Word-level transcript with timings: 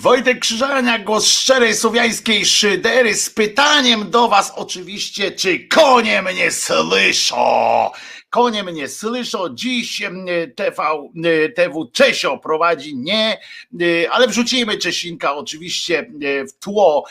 Wojtek 0.00 0.38
Krzyżania, 0.38 0.98
głos 0.98 1.26
szczerej 1.26 1.74
słowiańskiej 1.74 2.46
szydery 2.46 3.14
z 3.14 3.30
pytaniem 3.30 4.10
do 4.10 4.28
was 4.28 4.52
oczywiście, 4.56 5.30
czy 5.30 5.58
konie 5.58 6.22
mnie 6.22 6.50
słyszą? 6.50 7.90
Konie 8.30 8.62
mnie 8.62 8.88
słyszą, 8.88 9.54
dziś 9.54 10.02
TV, 10.56 10.82
TW 11.56 11.90
Czesio 11.92 12.38
prowadzi, 12.38 12.96
nie, 12.96 13.40
ale 14.10 14.28
wrzucimy 14.28 14.78
Czesinka 14.78 15.34
oczywiście 15.34 16.10
w 16.48 16.52
tło. 16.64 17.04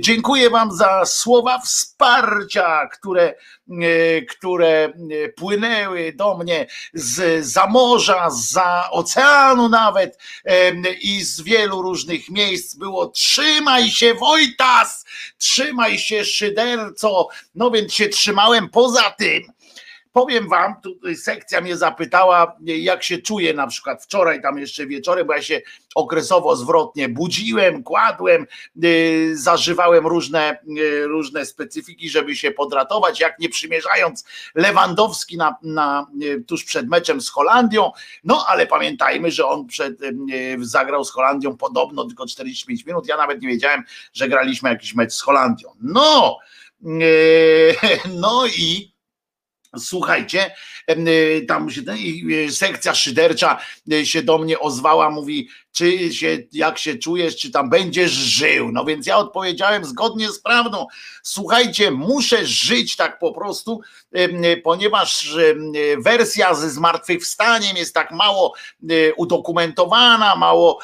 Dziękuję 0.00 0.50
wam 0.50 0.72
za 0.72 1.04
słowa 1.04 1.58
wsparcia, 1.58 2.88
które, 2.92 3.34
które 4.30 4.92
płynęły 5.36 6.12
do 6.12 6.38
mnie 6.38 6.66
z 6.94 7.46
za 7.46 7.66
morza, 7.66 8.30
za 8.30 8.88
oceanu 8.90 9.68
nawet 9.68 10.18
i 11.00 11.24
z 11.24 11.40
wielu 11.40 11.82
różnych 11.82 12.30
miejsc. 12.30 12.74
Było 12.74 13.06
trzymaj 13.06 13.90
się 13.90 14.14
Wojtas, 14.14 15.04
trzymaj 15.38 15.98
się 15.98 16.24
szyderco, 16.24 17.28
no 17.54 17.70
więc 17.70 17.94
się 17.94 18.08
trzymałem 18.08 18.68
poza 18.68 19.10
tym 19.10 19.42
Powiem 20.12 20.48
wam, 20.48 20.74
tutaj 20.82 21.16
sekcja 21.16 21.60
mnie 21.60 21.76
zapytała, 21.76 22.56
jak 22.64 23.02
się 23.02 23.18
czuję 23.18 23.54
na 23.54 23.66
przykład 23.66 24.04
wczoraj, 24.04 24.42
tam 24.42 24.58
jeszcze 24.58 24.86
wieczorem, 24.86 25.26
bo 25.26 25.34
ja 25.34 25.42
się 25.42 25.60
okresowo 25.94 26.56
zwrotnie 26.56 27.08
budziłem, 27.08 27.82
kładłem, 27.82 28.46
yy, 28.76 29.36
zażywałem 29.36 30.06
różne, 30.06 30.58
yy, 30.66 31.06
różne 31.06 31.46
specyfiki, 31.46 32.10
żeby 32.10 32.36
się 32.36 32.50
podratować, 32.50 33.20
jak 33.20 33.38
nie 33.38 33.48
przymierzając 33.48 34.24
Lewandowski 34.54 35.36
na, 35.36 35.56
na, 35.62 36.06
yy, 36.18 36.40
tuż 36.40 36.64
przed 36.64 36.88
meczem 36.88 37.20
z 37.20 37.28
Holandią, 37.28 37.90
no 38.24 38.44
ale 38.48 38.66
pamiętajmy, 38.66 39.30
że 39.30 39.46
on 39.46 39.66
przed, 39.66 39.98
zagrał 40.60 41.04
z 41.04 41.10
Holandią 41.10 41.56
podobno 41.56 42.04
tylko 42.04 42.26
45 42.26 42.86
minut, 42.86 43.08
ja 43.08 43.16
nawet 43.16 43.42
nie 43.42 43.48
wiedziałem, 43.48 43.82
że 44.12 44.28
graliśmy 44.28 44.68
jakiś 44.70 44.94
mecz 44.94 45.12
z 45.12 45.20
Holandią. 45.20 45.68
No, 45.80 46.38
no 48.22 48.46
i 48.46 48.91
Słuchajcie, 49.78 50.54
y, 50.90 51.44
tam 51.48 51.70
się 51.70 51.80
y, 52.46 52.52
sekcja 52.52 52.94
szydercza 52.94 53.60
y, 53.92 54.06
się 54.06 54.22
do 54.22 54.38
mnie 54.38 54.58
ozwała, 54.60 55.10
mówi, 55.10 55.48
czy 55.72 56.14
się, 56.14 56.38
jak 56.52 56.78
się 56.78 56.94
czujesz, 56.94 57.36
czy 57.36 57.50
tam 57.50 57.70
będziesz 57.70 58.10
żył. 58.10 58.72
No 58.72 58.84
więc 58.84 59.06
ja 59.06 59.16
odpowiedziałem 59.16 59.84
zgodnie 59.84 60.30
z 60.30 60.40
prawdą. 60.40 60.86
Słuchajcie, 61.22 61.90
muszę 61.90 62.46
żyć 62.46 62.96
tak 62.96 63.18
po 63.18 63.32
prostu, 63.32 63.80
ponieważ 64.64 65.36
wersja 65.98 66.54
ze 66.54 66.70
zmartwychwstaniem 66.70 67.76
jest 67.76 67.94
tak 67.94 68.10
mało 68.10 68.54
udokumentowana, 69.16 70.36
mało, 70.36 70.78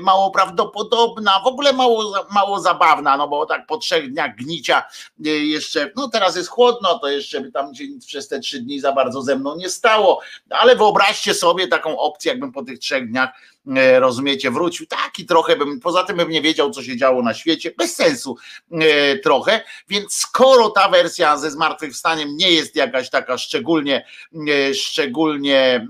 mało 0.00 0.30
prawdopodobna, 0.30 1.40
w 1.44 1.46
ogóle 1.46 1.72
mało, 1.72 2.26
mało 2.30 2.60
zabawna, 2.60 3.16
no 3.16 3.28
bo 3.28 3.46
tak 3.46 3.66
po 3.66 3.78
trzech 3.78 4.12
dniach 4.12 4.36
gnicia 4.36 4.82
jeszcze, 5.24 5.90
no 5.96 6.08
teraz 6.08 6.36
jest 6.36 6.48
chłodno, 6.48 6.98
to 6.98 7.08
jeszcze 7.08 7.40
by 7.40 7.52
tam 7.52 7.74
się 7.74 7.84
przez 8.06 8.28
te 8.28 8.40
trzy 8.40 8.60
dni 8.60 8.80
za 8.80 8.92
bardzo 8.92 9.22
ze 9.22 9.36
mną 9.36 9.56
nie 9.56 9.68
stało, 9.68 10.20
ale 10.50 10.76
wyobraźcie 10.76 11.34
sobie 11.34 11.68
taką 11.68 11.98
opcję, 11.98 12.30
jakbym 12.32 12.52
po 12.52 12.62
tych 12.62 12.78
trzech 12.78 13.10
dniach 13.10 13.30
E, 13.53 13.53
rozumiecie, 13.98 14.50
wrócił 14.50 14.86
taki 14.86 15.26
trochę 15.26 15.56
bym, 15.56 15.80
poza 15.80 16.04
tym 16.04 16.16
bym 16.16 16.30
nie 16.30 16.42
wiedział, 16.42 16.70
co 16.70 16.82
się 16.82 16.96
działo 16.96 17.22
na 17.22 17.34
świecie, 17.34 17.72
bez 17.78 17.96
sensu 17.96 18.36
e, 18.72 19.18
trochę, 19.18 19.60
więc 19.88 20.14
skoro 20.14 20.70
ta 20.70 20.88
wersja 20.88 21.36
ze 21.36 21.50
zmartwychwstaniem 21.50 22.36
nie 22.36 22.50
jest 22.50 22.76
jakaś 22.76 23.10
taka 23.10 23.38
szczególnie, 23.38 24.06
e, 24.48 24.74
szczególnie 24.74 25.88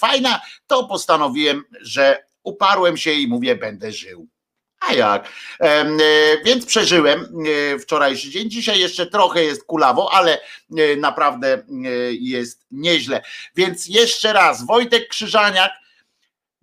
fajna, 0.00 0.40
to 0.66 0.84
postanowiłem, 0.84 1.64
że 1.80 2.24
uparłem 2.42 2.96
się 2.96 3.12
i 3.12 3.28
mówię, 3.28 3.56
będę 3.56 3.92
żył. 3.92 4.28
A 4.80 4.94
jak? 4.94 5.28
Więc 6.44 6.66
przeżyłem 6.66 7.44
wczorajszy 7.80 8.30
dzień. 8.30 8.50
Dzisiaj 8.50 8.80
jeszcze 8.80 9.06
trochę 9.06 9.44
jest 9.44 9.64
kulawo, 9.64 10.12
ale 10.12 10.38
naprawdę 10.96 11.64
jest 12.10 12.66
nieźle. 12.70 13.22
Więc 13.56 13.86
jeszcze 13.86 14.32
raz, 14.32 14.66
Wojtek 14.66 15.08
Krzyżaniak, 15.08 15.72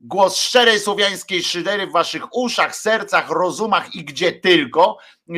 Głos 0.01 0.37
szczerej 0.37 0.79
słowiańskiej 0.79 1.43
szydery 1.43 1.87
w 1.87 1.91
waszych 1.91 2.35
uszach, 2.35 2.75
sercach, 2.75 3.29
rozumach 3.29 3.95
i 3.95 4.05
gdzie 4.05 4.31
tylko. 4.31 4.97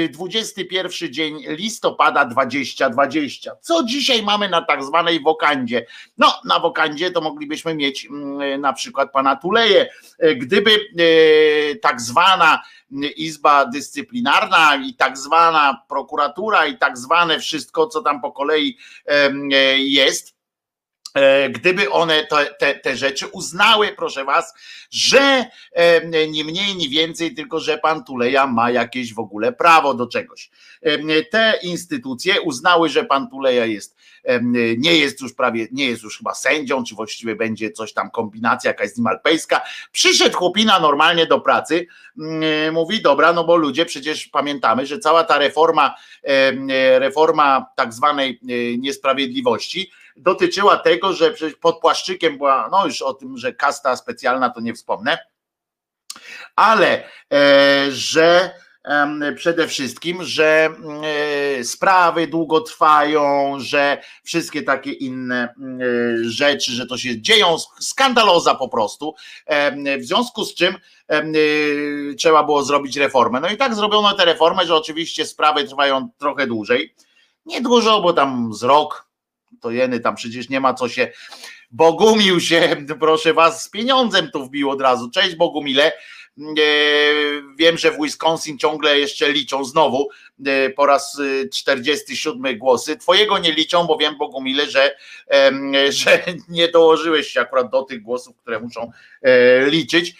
21 0.09 1.13
dzień 1.13 1.43
listopada 1.47 2.25
2020. 2.25 3.51
Co 3.61 3.83
dzisiaj 3.83 4.23
mamy 4.23 4.49
na 4.49 4.61
tak 4.61 4.83
zwanej 4.83 5.19
wokandzie? 5.19 5.85
No, 6.17 6.33
na 6.45 6.59
wokandzie 6.59 7.11
to 7.11 7.21
moglibyśmy 7.21 7.75
mieć 7.75 8.05
mm, 8.05 8.61
na 8.61 8.73
przykład 8.73 9.11
pana 9.11 9.35
Tuleje. 9.35 9.89
Gdyby 10.35 10.71
e, 10.71 11.75
tak 11.75 12.01
zwana 12.01 12.63
Izba 13.15 13.65
Dyscyplinarna 13.65 14.75
i 14.75 14.93
tak 14.93 15.17
zwana 15.17 15.81
prokuratura 15.89 16.65
i 16.65 16.77
tak 16.77 16.97
zwane 16.97 17.39
wszystko, 17.39 17.87
co 17.87 18.01
tam 18.01 18.21
po 18.21 18.31
kolei 18.31 18.77
jest, 19.77 20.40
gdyby 21.49 21.89
one 21.89 22.25
te, 22.25 22.45
te, 22.45 22.75
te, 22.75 22.95
rzeczy 22.95 23.27
uznały, 23.27 23.93
proszę 23.97 24.25
was, 24.25 24.53
że 24.91 25.45
e, 25.73 26.27
nie 26.27 26.43
mniej, 26.43 26.75
nie 26.75 26.89
więcej, 26.89 27.35
tylko 27.35 27.59
że 27.59 27.77
pan 27.77 28.03
Tuleja 28.03 28.47
ma 28.47 28.71
jakieś 28.71 29.13
w 29.13 29.19
ogóle 29.19 29.53
prawo 29.53 29.93
do 29.93 30.07
czegoś. 30.07 30.49
E, 30.81 31.23
te 31.23 31.53
instytucje 31.63 32.41
uznały, 32.41 32.89
że 32.89 33.05
pan 33.05 33.29
Tuleja 33.29 33.65
jest, 33.65 33.95
nie 34.77 34.97
jest 34.97 35.21
już 35.21 35.33
prawie, 35.33 35.67
nie 35.71 35.85
jest 35.85 36.03
już 36.03 36.17
chyba 36.17 36.33
sędzią, 36.33 36.83
czy 36.83 36.95
właściwie 36.95 37.35
będzie 37.35 37.71
coś 37.71 37.93
tam, 37.93 38.11
kombinacja 38.11 38.67
jakaś 38.67 38.89
z 38.89 38.97
nim 38.97 39.07
alpejska. 39.07 39.61
Przyszedł 39.91 40.37
chłopina 40.37 40.79
normalnie 40.79 41.25
do 41.25 41.39
pracy, 41.39 41.87
mówi, 42.71 43.01
dobra, 43.01 43.33
no 43.33 43.43
bo 43.43 43.55
ludzie 43.55 43.85
przecież 43.85 44.27
pamiętamy, 44.27 44.85
że 44.85 44.99
cała 44.99 45.23
ta 45.23 45.37
reforma, 45.37 45.95
reforma 46.99 47.65
tak 47.75 47.93
zwanej 47.93 48.39
niesprawiedliwości, 48.77 49.91
dotyczyła 50.17 50.77
tego, 50.77 51.13
że 51.13 51.33
pod 51.61 51.79
płaszczykiem 51.79 52.37
była, 52.37 52.69
no 52.71 52.85
już 52.85 53.01
o 53.01 53.13
tym, 53.13 53.37
że 53.37 53.53
kasta 53.53 53.95
specjalna 53.95 54.49
to 54.49 54.59
nie 54.61 54.73
wspomnę, 54.73 55.17
ale 56.55 57.03
e, 57.33 57.87
że 57.91 58.51
przede 59.35 59.67
wszystkim, 59.67 60.23
że 60.23 60.69
e, 61.59 61.63
sprawy 61.63 62.27
długo 62.27 62.61
trwają, 62.61 63.55
że 63.59 64.01
wszystkie 64.23 64.63
takie 64.63 64.91
inne 64.91 65.43
e, 65.43 65.53
rzeczy, 66.23 66.71
że 66.71 66.85
to 66.85 66.97
się 66.97 67.21
dzieją, 67.21 67.57
skandaloza 67.79 68.55
po 68.55 68.69
prostu, 68.69 69.15
w 69.99 70.03
związku 70.03 70.45
z 70.45 70.55
czym 70.55 70.75
trzeba 72.17 72.43
było 72.43 72.63
zrobić 72.63 72.97
reformę. 72.97 73.39
No 73.39 73.49
i 73.49 73.57
tak 73.57 73.75
zrobiono 73.75 74.13
tę 74.13 74.25
reformę, 74.25 74.65
że 74.65 74.75
oczywiście 74.75 75.25
sprawy 75.25 75.63
trwają 75.63 76.09
trochę 76.17 76.47
dłużej, 76.47 76.95
nie 77.45 77.61
dużo, 77.61 78.01
bo 78.01 78.13
tam 78.13 78.53
z 78.53 78.63
rok, 78.63 79.10
to 79.61 79.71
jeny 79.71 79.99
tam 79.99 80.15
przecież 80.15 80.49
nie 80.49 80.59
ma 80.59 80.73
co 80.73 80.89
się. 80.89 81.11
Bogumił 81.71 82.39
się, 82.39 82.75
proszę 82.99 83.33
was, 83.33 83.63
z 83.63 83.69
pieniądzem 83.69 84.31
tu 84.31 84.45
wbił 84.45 84.69
od 84.69 84.81
razu. 84.81 85.09
Cześć 85.09 85.35
Bogumile. 85.35 85.91
E, 86.39 86.63
wiem, 87.57 87.77
że 87.77 87.91
w 87.91 87.97
Wisconsin 88.01 88.57
ciągle 88.57 88.99
jeszcze 88.99 89.31
liczą 89.31 89.65
znowu 89.65 90.09
e, 90.45 90.69
po 90.69 90.85
raz 90.85 91.21
47 91.53 92.45
e, 92.45 92.55
głosy. 92.55 92.97
Twojego 92.97 93.37
nie 93.37 93.51
liczą, 93.51 93.87
bo 93.87 93.97
wiem, 93.97 94.17
Bogumile, 94.17 94.65
że, 94.65 94.95
że 95.89 96.23
nie 96.49 96.67
dołożyłeś 96.67 97.27
się 97.27 97.41
akurat 97.41 97.71
do 97.71 97.83
tych 97.83 98.01
głosów, 98.01 98.37
które 98.37 98.59
muszą 98.59 98.91
liczyć, 99.67 100.15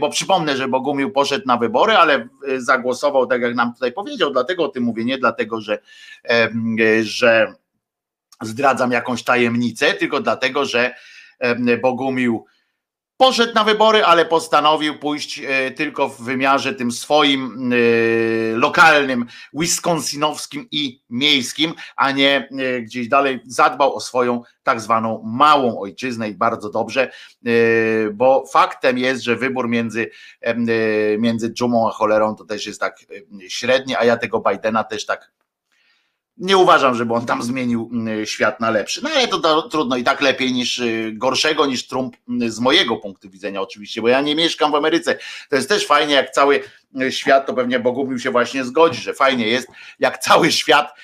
bo 0.00 0.10
przypomnę, 0.10 0.56
że 0.56 0.68
Bogumił 0.68 1.10
poszedł 1.10 1.46
na 1.46 1.56
wybory, 1.56 1.92
ale 1.92 2.28
zagłosował 2.56 3.26
tak, 3.26 3.42
jak 3.42 3.54
nam 3.54 3.74
tutaj 3.74 3.92
powiedział. 3.92 4.32
Dlatego 4.32 4.64
o 4.64 4.68
tym 4.68 4.82
mówię, 4.82 5.04
nie 5.04 5.18
dlatego, 5.18 5.60
że, 5.60 5.78
że 7.02 7.54
zdradzam 8.42 8.92
jakąś 8.92 9.22
tajemnicę, 9.22 9.94
tylko 9.94 10.20
dlatego, 10.20 10.64
że 10.64 10.94
Bogumił 11.82 12.44
poszedł 13.16 13.54
na 13.54 13.64
wybory, 13.64 14.04
ale 14.04 14.24
postanowił 14.24 14.98
pójść 14.98 15.40
e, 15.40 15.70
tylko 15.70 16.08
w 16.08 16.22
wymiarze 16.22 16.74
tym 16.74 16.92
swoim 16.92 17.72
e, 17.72 17.76
lokalnym, 18.56 19.26
wisconsinowskim 19.52 20.68
i 20.70 21.02
miejskim, 21.10 21.74
a 21.96 22.10
nie 22.10 22.48
e, 22.58 22.80
gdzieś 22.82 23.08
dalej 23.08 23.40
zadbał 23.46 23.94
o 23.94 24.00
swoją 24.00 24.42
tak 24.62 24.80
zwaną 24.80 25.22
małą 25.24 25.80
ojczyznę 25.80 26.28
i 26.28 26.34
bardzo 26.34 26.70
dobrze, 26.70 27.10
bo 28.12 28.44
faktem 28.52 28.98
jest, 28.98 29.22
że 29.22 29.36
wybór 29.36 29.68
między, 29.68 30.10
między 31.18 31.52
dżumą 31.52 31.88
a 31.88 31.92
cholerą 31.92 32.36
to 32.36 32.44
też 32.44 32.66
jest 32.66 32.80
tak 32.80 32.98
średni, 33.48 33.96
a 33.96 34.04
ja 34.04 34.16
tego 34.16 34.40
Bidena 34.40 34.84
też 34.84 35.06
tak 35.06 35.32
nie 36.36 36.56
uważam, 36.56 36.94
żeby 36.94 37.14
on 37.14 37.26
tam 37.26 37.42
zmienił 37.42 37.90
mm, 37.92 38.26
świat 38.26 38.60
na 38.60 38.70
lepszy. 38.70 39.02
No 39.02 39.10
ale 39.10 39.28
to, 39.28 39.40
to, 39.40 39.62
trudno 39.62 39.96
i 39.96 40.04
tak 40.04 40.20
lepiej 40.20 40.52
niż 40.52 40.78
y, 40.78 41.12
gorszego 41.14 41.66
niż 41.66 41.86
Trump 41.86 42.16
mm, 42.28 42.50
z 42.50 42.60
mojego 42.60 42.96
punktu 42.96 43.30
widzenia 43.30 43.60
oczywiście, 43.60 44.02
bo 44.02 44.08
ja 44.08 44.20
nie 44.20 44.34
mieszkam 44.34 44.72
w 44.72 44.74
Ameryce. 44.74 45.18
To 45.50 45.56
jest 45.56 45.68
też 45.68 45.86
fajnie, 45.86 46.14
jak 46.14 46.30
cały 46.30 46.62
świat, 47.10 47.46
to 47.46 47.54
pewnie 47.54 47.80
Bogumił 47.80 48.18
się 48.18 48.30
właśnie 48.30 48.64
zgodzi, 48.64 49.00
że 49.02 49.14
fajnie 49.14 49.48
jest, 49.48 49.68
jak 49.98 50.18
cały 50.18 50.52
świat 50.52 50.94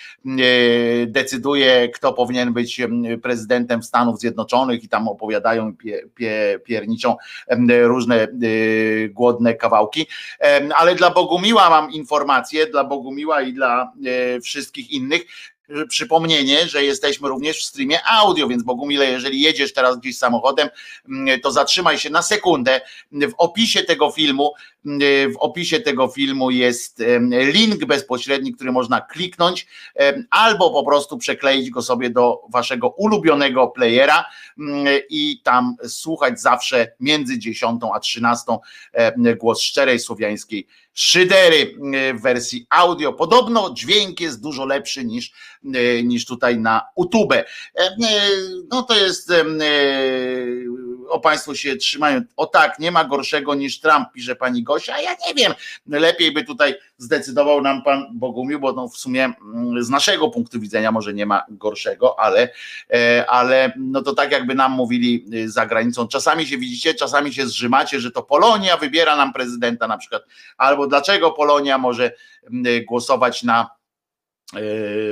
decyduje, 1.06 1.88
kto 1.88 2.12
powinien 2.12 2.52
być 2.52 2.80
prezydentem 3.22 3.82
Stanów 3.82 4.20
Zjednoczonych 4.20 4.84
i 4.84 4.88
tam 4.88 5.08
opowiadają 5.08 5.76
pie, 5.76 6.02
pie, 6.14 6.60
pierniczą 6.64 7.16
różne 7.82 8.28
głodne 9.10 9.54
kawałki. 9.54 10.06
Ale 10.76 10.94
dla 10.94 11.10
Bogumiła 11.10 11.70
mam 11.70 11.92
informację, 11.92 12.66
dla 12.66 12.84
Bogumiła 12.84 13.42
i 13.42 13.52
dla 13.52 13.92
wszystkich 14.42 14.90
innych, 14.90 15.22
przypomnienie, 15.88 16.68
że 16.68 16.84
jesteśmy 16.84 17.28
również 17.28 17.58
w 17.58 17.64
streamie 17.64 17.98
audio, 18.04 18.48
więc 18.48 18.62
Bogumile, 18.62 19.10
jeżeli 19.10 19.40
jedziesz 19.40 19.72
teraz 19.72 19.98
gdzieś 19.98 20.18
samochodem, 20.18 20.68
mm, 21.08 21.40
to 21.40 21.50
zatrzymaj 21.50 21.98
się 21.98 22.10
na 22.10 22.22
sekundę. 22.22 22.80
W 23.12 23.34
opisie 23.38 23.82
tego 23.82 24.10
filmu, 24.10 24.52
mm, 24.86 25.32
w 25.32 25.36
opisie 25.36 25.80
tego 25.80 26.08
filmu 26.08 26.50
jest 26.50 27.02
link 27.30 27.84
bezpośredni, 27.84 28.52
który 28.52 28.72
można 28.72 29.00
kliknąć 29.00 29.66
albo 30.30 30.70
po 30.70 30.84
prostu 30.84 31.18
przekleić 31.18 31.70
go 31.70 31.82
sobie 31.82 32.10
do 32.10 32.40
waszego 32.52 32.88
ulubionego 32.88 33.68
playera 33.68 34.24
mm, 34.58 34.86
i 35.10 35.40
tam 35.44 35.76
słuchać 35.88 36.40
zawsze 36.40 36.92
między 37.00 37.38
10 37.38 37.80
a 37.94 38.00
13 38.00 38.52
głos 39.36 39.60
szczerej 39.60 39.98
słowiańskiej 39.98 40.66
szydery 41.00 41.74
w 42.14 42.22
wersji 42.22 42.66
audio. 42.70 43.12
Podobno 43.12 43.70
dźwięk 43.74 44.20
jest 44.20 44.42
dużo 44.42 44.66
lepszy 44.66 45.04
niż, 45.04 45.32
niż 46.04 46.26
tutaj 46.26 46.58
na 46.58 46.82
YouTube. 46.98 47.34
No 48.70 48.82
to 48.82 48.96
jest 48.96 49.32
o 51.10 51.20
Państwo 51.20 51.54
się 51.54 51.76
trzymają. 51.76 52.22
O 52.36 52.46
tak, 52.46 52.78
nie 52.78 52.92
ma 52.92 53.04
gorszego 53.04 53.54
niż 53.54 53.80
Trump, 53.80 54.12
pisze 54.12 54.36
pani 54.36 54.62
Gosia. 54.62 54.94
A 54.94 55.00
ja 55.00 55.10
nie 55.28 55.34
wiem, 55.34 55.54
lepiej 55.86 56.32
by 56.32 56.44
tutaj 56.44 56.74
zdecydował 56.98 57.62
nam 57.62 57.82
pan 57.82 58.06
Bogumił, 58.12 58.60
bo 58.60 58.72
no 58.72 58.88
w 58.88 58.96
sumie 58.96 59.24
mm, 59.54 59.82
z 59.84 59.88
naszego 59.88 60.28
punktu 60.28 60.60
widzenia 60.60 60.92
może 60.92 61.14
nie 61.14 61.26
ma 61.26 61.42
gorszego, 61.48 62.20
ale, 62.20 62.48
e, 62.90 63.24
ale 63.28 63.72
no 63.76 64.02
to 64.02 64.14
tak 64.14 64.32
jakby 64.32 64.54
nam 64.54 64.72
mówili 64.72 65.26
za 65.46 65.66
granicą. 65.66 66.08
Czasami 66.08 66.46
się 66.46 66.58
widzicie, 66.58 66.94
czasami 66.94 67.34
się 67.34 67.46
zrzymacie, 67.46 68.00
że 68.00 68.10
to 68.10 68.22
Polonia 68.22 68.76
wybiera 68.76 69.16
nam 69.16 69.32
prezydenta 69.32 69.88
na 69.88 69.98
przykład, 69.98 70.22
albo 70.56 70.86
dlaczego 70.90 71.30
Polonia 71.30 71.78
może 71.78 72.12
mm, 72.52 72.84
głosować 72.84 73.42
na 73.42 73.70
e, 74.56 74.60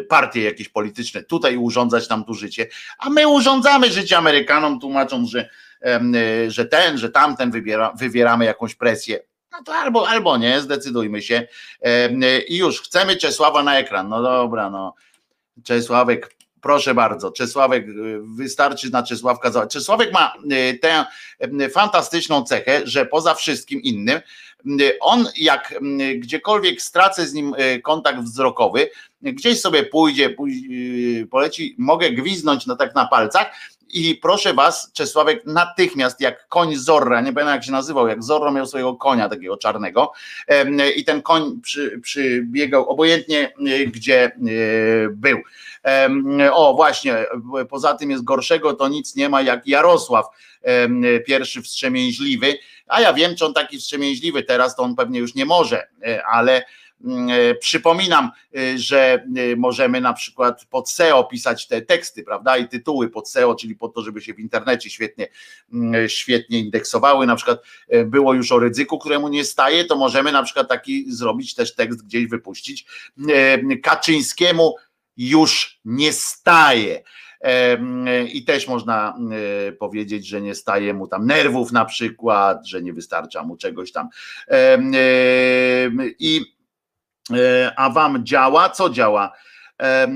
partie 0.03 0.43
jakieś 0.43 0.69
polityczne, 0.69 1.23
tutaj 1.23 1.57
urządzać 1.57 2.09
nam 2.09 2.25
tu 2.25 2.35
życie, 2.35 2.69
a 2.99 3.11
my 3.11 3.29
urządzamy 3.29 3.91
życie 3.91 4.19
Amerykanom, 4.19 4.81
tłumacząc, 4.81 5.31
że 5.31 5.49
Y, 5.87 6.51
że 6.51 6.65
ten, 6.65 6.99
że 6.99 7.11
tamten 7.11 7.51
wybiera, 7.51 7.93
wywieramy 7.97 8.45
jakąś 8.45 8.75
presję. 8.75 9.21
No 9.53 9.63
to 9.65 9.75
albo, 9.75 10.09
albo 10.09 10.37
nie, 10.37 10.61
zdecydujmy 10.61 11.23
się. 11.23 11.49
I 12.49 12.57
już, 12.57 12.83
chcemy 12.83 13.17
Czesława 13.17 13.63
na 13.63 13.79
ekran. 13.79 14.09
No 14.09 14.23
dobra, 14.23 14.71
no. 14.71 14.95
Czesławek, 15.65 16.37
proszę 16.61 16.95
bardzo, 16.95 17.31
Czesławek, 17.31 17.89
y, 17.89 18.21
wystarczy 18.23 18.91
na 18.91 19.03
Czesławka. 19.03 19.67
Czesławek 19.67 20.13
ma 20.13 20.33
y, 20.53 20.79
tę 20.79 21.05
fantastyczną 21.71 22.43
cechę, 22.43 22.81
że 22.85 23.07
poza 23.07 23.35
wszystkim 23.35 23.83
innym, 23.83 24.21
on 25.01 25.29
jak 25.37 25.75
gdziekolwiek 26.17 26.83
stracę 26.83 27.27
z 27.27 27.35
nim 27.35 27.55
kontakt 27.83 28.21
wzrokowy, 28.21 28.91
gdzieś 29.23 29.61
sobie 29.61 29.83
pójdzie, 29.83 30.37
poleci, 31.31 31.75
mogę 31.79 32.11
gwiznąć 32.11 32.67
no 32.67 32.77
tak 32.77 32.95
na 32.95 33.07
palcach, 33.07 33.51
i 33.91 34.15
proszę 34.15 34.55
was, 34.55 34.93
Czesławek, 34.93 35.47
natychmiast 35.47 36.21
jak 36.21 36.49
koń 36.49 36.77
Zorra, 36.77 37.21
nie 37.21 37.33
pamiętam 37.33 37.55
jak 37.55 37.65
się 37.65 37.73
nazywał, 37.73 38.09
jak 38.09 38.23
Zorro 38.23 38.53
miał 38.53 38.67
swojego 38.67 38.95
konia 38.95 39.29
takiego 39.29 39.57
czarnego 39.57 40.13
i 40.97 41.05
ten 41.05 41.23
koń 41.23 41.61
przy, 41.63 42.01
przybiegał 42.03 42.89
obojętnie 42.89 43.53
gdzie 43.87 44.33
był. 45.11 45.39
O 46.53 46.75
właśnie, 46.75 47.27
poza 47.69 47.95
tym 47.95 48.11
jest 48.11 48.25
gorszego, 48.25 48.75
to 48.75 48.89
nic 48.89 49.17
nie 49.17 49.29
ma 49.29 49.43
jak 49.43 49.67
Jarosław, 49.67 50.27
pierwszy 51.27 51.63
wstrzemięźliwy, 51.63 52.59
a 52.89 53.01
ja 53.01 53.13
wiem, 53.13 53.37
czy 53.37 53.47
on 53.47 53.55
taki 53.55 53.79
wstrzemięźliwy 53.79 54.43
teraz, 54.43 54.77
to 54.77 54.83
on 54.83 54.97
pewnie 54.97 55.21
już 55.21 55.35
nie 55.35 55.45
może, 55.45 55.87
e, 56.07 56.27
ale 56.27 56.65
Mm, 57.05 57.29
e, 57.31 57.55
przypominam, 57.55 58.31
e, 58.57 58.79
że 58.79 59.27
możemy 59.57 60.01
na 60.01 60.13
przykład 60.13 60.65
pod 60.71 60.91
SEO 60.91 61.25
pisać 61.25 61.67
te 61.67 61.83
teksty, 61.83 62.23
prawda? 62.23 62.57
I 62.57 62.69
tytuły 62.69 63.11
pod 63.11 63.31
SEO, 63.31 63.55
czyli 63.55 63.75
po 63.77 63.89
to, 63.89 64.03
żeby 64.03 64.21
się 64.21 64.35
w 64.35 64.41
internecie 64.41 64.91
świetnie, 64.91 65.29
mm, 65.73 66.09
świetnie 66.09 66.59
indeksowały. 66.59 67.27
Na 67.27 67.37
przykład 67.37 67.63
było 68.05 68.35
już 68.35 68.53
o 68.53 68.59
ryzyku, 68.59 68.99
któremu 68.99 69.29
nie 69.29 69.45
staje, 69.45 69.85
to 69.85 69.97
możemy 69.97 70.33
na 70.33 70.43
przykład 70.43 70.69
taki 70.69 71.13
zrobić 71.13 71.55
też 71.55 71.75
tekst 71.75 72.05
gdzieś 72.07 72.27
wypuścić. 72.27 72.87
Kaczyńskiemu 73.83 74.75
już 75.19 75.81
nie 75.85 76.13
staje. 76.13 77.03
I 78.33 78.45
też 78.45 78.69
można 78.69 79.19
powiedzieć, 79.79 80.27
że 80.27 80.41
nie 80.41 80.55
staje 80.55 80.95
mu 80.95 81.07
tam 81.07 81.27
nerwów 81.27 81.73
na 81.73 81.85
przykład, 81.85 82.67
że 82.67 82.83
nie 82.83 82.93
wystarcza 82.93 83.43
mu 83.43 83.57
czegoś 83.57 83.93
tam. 83.93 84.09
I 86.19 86.59
E, 87.33 87.73
a 87.77 87.91
wam 87.91 88.25
działa? 88.25 88.71
Co 88.71 88.91
działa? 88.91 89.33
E, 89.83 90.09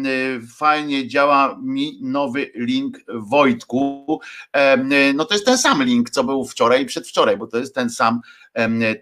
fajnie 0.56 1.08
działa 1.08 1.58
mi 1.62 1.98
nowy 2.02 2.50
link 2.54 2.98
Wojtku. 3.08 4.20
E, 4.52 4.76
no 5.14 5.24
to 5.24 5.34
jest 5.34 5.46
ten 5.46 5.58
sam 5.58 5.82
link, 5.82 6.10
co 6.10 6.24
był 6.24 6.44
wczoraj 6.44 6.82
i 6.82 6.86
przedwczoraj, 6.86 7.36
bo 7.36 7.46
to 7.46 7.58
jest 7.58 7.74
ten 7.74 7.90
sam 7.90 8.20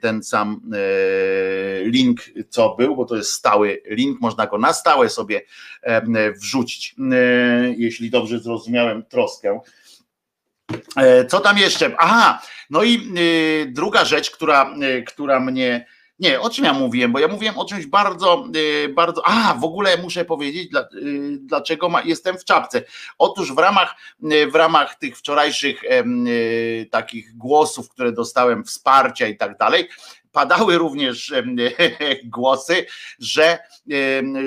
ten 0.00 0.22
sam 0.22 0.70
link, 1.82 2.20
co 2.48 2.74
był, 2.78 2.96
bo 2.96 3.04
to 3.04 3.16
jest 3.16 3.32
stały 3.32 3.82
link, 3.86 4.20
można 4.20 4.46
go 4.46 4.58
na 4.58 4.72
stałe 4.72 5.08
sobie 5.08 5.42
wrzucić, 6.36 6.94
jeśli 7.76 8.10
dobrze 8.10 8.38
zrozumiałem 8.38 9.04
troskę. 9.04 9.60
Co 11.28 11.40
tam 11.40 11.58
jeszcze? 11.58 11.94
Aha, 11.98 12.42
no 12.70 12.82
i 12.82 13.12
druga 13.66 14.04
rzecz, 14.04 14.30
która, 14.30 14.74
która 15.06 15.40
mnie 15.40 15.86
nie, 16.20 16.40
o 16.40 16.50
czym 16.50 16.64
ja 16.64 16.72
mówiłem? 16.72 17.12
Bo 17.12 17.18
ja 17.18 17.28
mówiłem 17.28 17.58
o 17.58 17.64
czymś 17.64 17.86
bardzo, 17.86 18.46
y, 18.56 18.88
bardzo. 18.88 19.22
A, 19.26 19.54
w 19.54 19.64
ogóle 19.64 19.96
muszę 19.96 20.24
powiedzieć, 20.24 20.70
y, 20.74 21.38
dlaczego 21.40 21.90
jestem 22.04 22.38
w 22.38 22.44
czapce. 22.44 22.82
Otóż 23.18 23.52
w 23.52 23.58
ramach, 23.58 23.94
y, 24.32 24.50
w 24.50 24.54
ramach 24.54 24.94
tych 24.94 25.18
wczorajszych 25.18 25.82
takich 26.90 27.36
głosów, 27.36 27.88
które 27.88 28.12
dostałem, 28.12 28.64
wsparcia 28.64 29.26
i 29.26 29.36
tak 29.36 29.58
dalej, 29.58 29.88
padały 30.32 30.78
również 30.78 31.32
głosy, 32.24 32.86
że, 33.18 33.58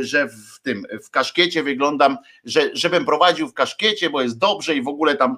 że 0.01 0.27
w 0.27 0.61
tym 0.61 0.83
w 1.03 1.09
kaszkiecie 1.09 1.63
wyglądam, 1.63 2.17
że 2.45 2.69
żebym 2.73 3.05
prowadził 3.05 3.47
w 3.47 3.53
kaszkiecie, 3.53 4.09
bo 4.09 4.21
jest 4.21 4.37
dobrze 4.37 4.75
i 4.75 4.81
w 4.81 4.87
ogóle 4.87 5.15
tam 5.15 5.37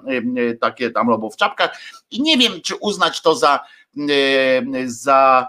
takie 0.60 0.90
tam 0.90 1.10
albo 1.10 1.30
w 1.30 1.36
czapkach. 1.36 1.80
I 2.10 2.22
nie 2.22 2.38
wiem, 2.38 2.52
czy 2.64 2.76
uznać 2.76 3.22
to 3.22 3.34
za, 3.34 3.60
za 4.86 5.48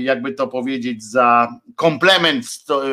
jakby 0.00 0.32
to 0.32 0.48
powiedzieć, 0.48 1.04
za 1.04 1.48
komplement 1.76 2.46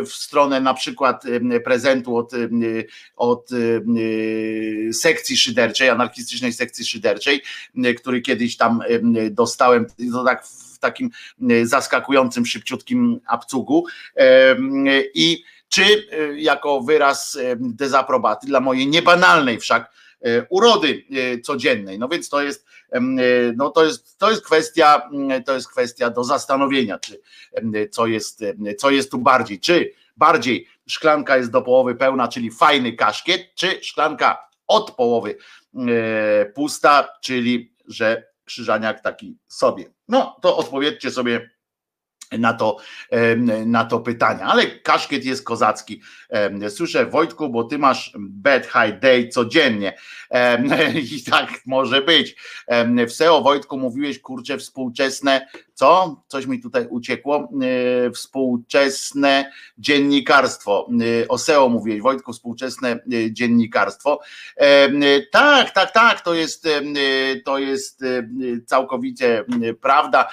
w 0.06 0.14
stronę 0.14 0.62
na 0.62 0.74
przykład 0.74 1.24
prezentu 1.64 2.18
od, 2.18 2.32
od 3.16 3.50
sekcji 4.94 5.38
szyderczej, 5.38 5.90
anarchistycznej 5.90 6.54
sekcji 6.54 6.86
szyderczej, 6.86 7.42
który 7.98 8.22
kiedyś 8.22 8.58
tam 8.58 8.80
dostałem, 9.32 9.86
to 10.12 10.24
tak 10.24 10.46
w 10.46 10.80
takim 10.80 11.10
zaskakującym, 11.64 12.46
szybciutkim 12.46 13.20
abcugu 13.28 13.86
i 15.14 15.44
czy 15.70 15.84
jako 16.36 16.82
wyraz 16.82 17.40
dezaprobaty 17.58 18.48
dla 18.48 18.60
mojej 18.60 18.88
niebanalnej 18.88 19.60
wszak 19.60 19.94
E, 20.13 20.13
urody 20.50 21.06
e, 21.12 21.40
codziennej. 21.40 22.00
No 22.00 22.08
więc 22.08 22.30
to 22.30 22.42
jest, 22.42 22.66
e, 22.92 23.00
no 23.56 23.70
to 23.70 23.86
jest, 23.86 24.18
to 24.18 24.32
jest 24.32 24.46
kwestia, 24.46 25.10
to 25.46 25.54
jest 25.54 25.70
kwestia 25.70 26.10
do 26.10 26.24
zastanowienia, 26.24 27.00
czy 27.00 27.22
co 27.92 28.08
jest, 28.08 28.44
co 28.78 28.92
jest 28.92 29.12
tu 29.12 29.18
bardziej, 29.18 29.60
czy 29.60 29.92
bardziej 30.18 30.68
szklanka 30.88 31.38
jest 31.38 31.52
do 31.52 31.62
połowy 31.62 31.96
pełna, 31.96 32.28
czyli 32.28 32.52
fajny 32.52 32.94
kaszkiet, 32.94 33.56
czy 33.56 33.84
szklanka 33.84 34.50
od 34.68 34.92
połowy 34.92 35.38
pusta, 36.56 37.10
czyli 37.22 37.76
że 37.88 38.34
krzyżaniak 38.46 39.02
taki 39.02 39.38
sobie. 39.48 39.86
No 40.08 40.38
to 40.42 40.58
odpowiedzcie 40.58 41.12
sobie 41.12 41.50
na 42.40 42.54
to, 42.54 42.78
na 43.66 43.86
to 43.86 44.00
pytanie. 44.00 44.46
Ale 44.46 44.68
kaszkiet 44.68 45.26
jest 45.26 45.44
kozacki. 45.44 46.02
Słyszę, 46.70 47.06
Wojtku, 47.06 47.50
bo 47.50 47.64
ty 47.64 47.78
masz 47.78 48.14
bad 48.20 48.66
high 48.66 49.00
day 49.00 49.28
codziennie. 49.28 49.98
I 51.18 51.24
tak 51.24 51.62
może 51.66 52.02
być. 52.02 52.36
W 53.08 53.12
SEO, 53.12 53.42
Wojtku, 53.42 53.78
mówiłeś, 53.78 54.20
kurczę, 54.20 54.58
współczesne, 54.58 55.48
co? 55.74 56.24
Coś 56.28 56.46
mi 56.46 56.62
tutaj 56.62 56.88
uciekło. 56.90 57.50
E, 58.08 58.12
współczesne 58.12 59.52
dziennikarstwo. 59.78 60.90
E, 61.24 61.28
o 61.28 61.38
SEO 61.38 61.70
mówiłeś, 61.70 62.02
Wojtku, 62.02 62.34
współczesne 62.34 62.90
e, 62.92 63.00
dziennikarstwo. 63.32 64.20
Tak, 65.32 65.72
tak, 65.72 65.92
tak, 65.92 66.22
to 66.22 66.34
jest, 66.34 66.68
to 67.46 67.58
jest 67.58 68.04
całkowicie 68.66 69.46
prawda. 69.82 70.30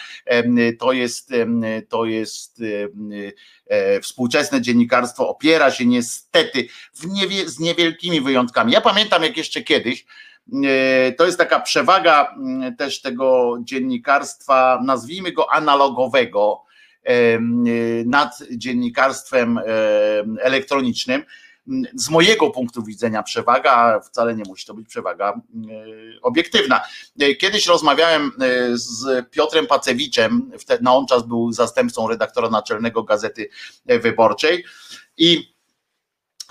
To 0.79 0.93
jest 0.93 1.33
to 1.89 2.05
jest 2.05 2.63
współczesne 4.03 4.61
dziennikarstwo 4.61 5.29
opiera 5.29 5.71
się 5.71 5.87
niestety 5.87 6.69
w 6.95 7.07
niewie, 7.07 7.49
z 7.49 7.59
niewielkimi 7.59 8.21
wyjątkami. 8.21 8.73
Ja 8.73 8.81
pamiętam 8.81 9.23
jak 9.23 9.37
jeszcze 9.37 9.63
kiedyś, 9.63 10.07
to 11.17 11.27
jest 11.27 11.39
taka 11.39 11.61
przewaga 11.61 12.35
mm, 12.37 12.77
też 12.77 13.01
tego 13.01 13.59
dziennikarstwa, 13.61 14.81
nazwijmy 14.85 15.33
go 15.33 15.53
analogowego, 15.53 16.63
nad 18.05 18.39
dziennikarstwem 18.51 19.61
elektronicznym 20.41 21.23
z 21.95 22.11
mojego 22.11 22.51
punktu 22.51 22.83
widzenia 22.83 23.23
przewaga, 23.23 23.73
a 23.73 24.01
wcale 24.01 24.35
nie 24.35 24.43
musi 24.47 24.67
to 24.67 24.75
być 24.75 24.89
przewaga 24.89 25.33
e, 25.33 25.41
obiektywna. 26.23 26.81
E, 27.21 27.35
kiedyś 27.35 27.67
rozmawiałem 27.67 28.27
e, 28.27 28.31
z 28.73 29.29
Piotrem 29.31 29.67
Pacewiczem, 29.67 30.51
na 30.81 30.95
on 30.95 31.07
czas 31.07 31.27
był 31.27 31.53
zastępcą 31.53 32.09
redaktora 32.09 32.51
naczelnego 32.51 33.03
Gazety 33.03 33.49
Wyborczej 33.87 34.65
i 35.17 35.50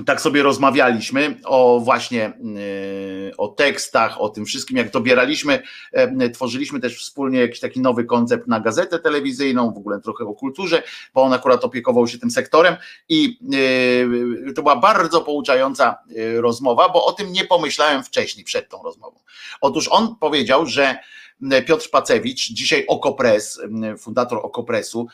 tak 0.06 0.22
sobie 0.22 0.44
rozmawialiśmy 0.44 1.38
o 1.46 1.80
właśnie 1.80 2.26
e, 2.26 3.38
o 3.38 3.48
tekstach, 3.48 4.22
o 4.22 4.30
tym 4.30 4.46
wszystkim, 4.46 4.78
jak 4.78 4.92
dobieraliśmy, 4.92 5.64
e, 5.92 6.30
tworzyliśmy 6.30 6.80
też 6.80 6.98
wspólnie 6.98 7.40
jakiś 7.40 7.60
taki 7.60 7.80
nowy 7.80 8.06
koncept 8.06 8.48
na 8.48 8.60
gazetę 8.60 9.00
telewizyjną, 9.00 9.74
w 9.74 9.78
ogóle 9.78 10.02
trochę 10.02 10.26
o 10.26 10.34
kulturze, 10.34 10.84
bo 11.14 11.24
on 11.24 11.34
akurat 11.34 11.64
opiekował 11.64 12.08
się 12.08 12.18
tym 12.18 12.32
sektorem 12.32 12.76
i 13.10 13.40
e, 14.48 14.54
to 14.54 14.62
była 14.62 14.76
bardzo 14.76 15.22
pouczająca 15.22 15.98
rozmowa, 16.36 16.90
bo 16.90 17.06
o 17.06 17.12
tym 17.12 17.32
nie 17.32 17.46
pomyślałem 17.46 18.04
wcześniej, 18.04 18.46
przed 18.46 18.70
tą 18.70 18.84
rozmową. 18.84 19.20
Otóż 19.62 19.88
on 19.88 20.16
powiedział, 20.16 20.66
że 20.66 20.96
Piotr 21.68 21.90
Pacewicz, 21.90 22.54
dzisiaj 22.54 22.86
Okopres, 22.88 23.62
fundator 23.98 24.40
Okopresu, 24.44 25.08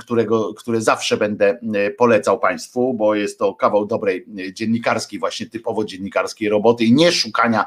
którego, 0.00 0.54
który 0.54 0.82
zawsze 0.82 1.16
będę 1.16 1.58
polecał 1.98 2.38
Państwu, 2.38 2.94
bo 2.94 3.14
jest 3.14 3.38
to 3.38 3.54
kawał 3.54 3.86
dobrej 3.86 4.26
dziennikarskiej, 4.52 5.18
właśnie 5.18 5.46
typowo 5.46 5.84
dziennikarskiej 5.84 6.48
roboty 6.48 6.84
i 6.84 6.92
nie 6.92 7.12
szukania 7.12 7.64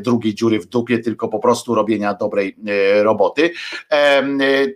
drugiej 0.00 0.34
dziury 0.34 0.60
w 0.60 0.66
dupie, 0.66 0.98
tylko 0.98 1.28
po 1.28 1.38
prostu 1.38 1.74
robienia 1.74 2.14
dobrej 2.14 2.56
e, 2.66 3.02
roboty. 3.02 3.50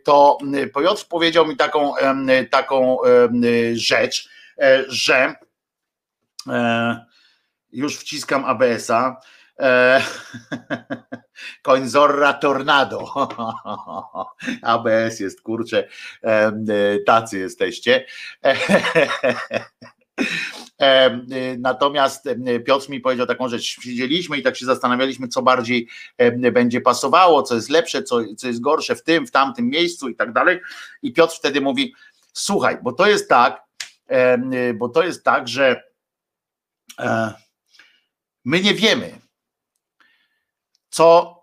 To 0.05 0.39
Piotr 0.73 1.05
powiedział 1.05 1.47
mi 1.47 1.57
taką, 1.57 1.93
taką 2.51 2.99
rzecz, 3.73 4.29
e, 4.59 4.85
że 4.89 5.35
e, 6.47 7.07
już 7.73 7.97
wciskam 7.97 8.45
ABS-a, 8.45 9.21
E, 9.59 10.03
koń 11.63 11.89
Zorra 11.89 12.33
Tornado. 12.33 13.05
ABS 14.63 15.21
jest, 15.21 15.43
kurczę, 15.43 15.89
e, 16.23 16.53
tacy 17.07 17.39
jesteście. 17.39 18.05
E, 20.81 21.21
natomiast 21.59 22.29
Piotr 22.67 22.91
mi 22.91 23.01
powiedział 23.01 23.27
taką 23.27 23.49
rzecz, 23.49 23.63
siedzieliśmy 23.63 24.39
i 24.39 24.43
tak 24.43 24.57
się 24.57 24.67
zastanawialiśmy, 24.67 25.29
co 25.29 25.43
bardziej 25.43 25.89
będzie 26.53 26.81
pasowało, 26.81 27.43
co 27.43 27.55
jest 27.55 27.71
lepsze, 27.71 28.03
co, 28.03 28.21
co 28.37 28.47
jest 28.47 28.61
gorsze 28.61 28.97
w 28.97 29.03
tym, 29.03 29.27
w 29.27 29.31
tamtym 29.31 29.69
miejscu 29.69 30.09
i 30.09 30.15
tak 30.15 30.33
dalej. 30.33 30.61
I 31.03 31.13
Piotr 31.13 31.37
wtedy 31.37 31.61
mówi: 31.61 31.95
Słuchaj, 32.33 32.79
bo 32.83 32.93
to 32.93 33.07
jest 33.07 33.29
tak, 33.29 33.63
bo 34.75 34.89
to 34.89 35.03
jest 35.03 35.25
tak, 35.25 35.49
że 35.49 35.83
my 38.45 38.61
nie 38.61 38.75
wiemy, 38.75 39.19
co 40.91 41.39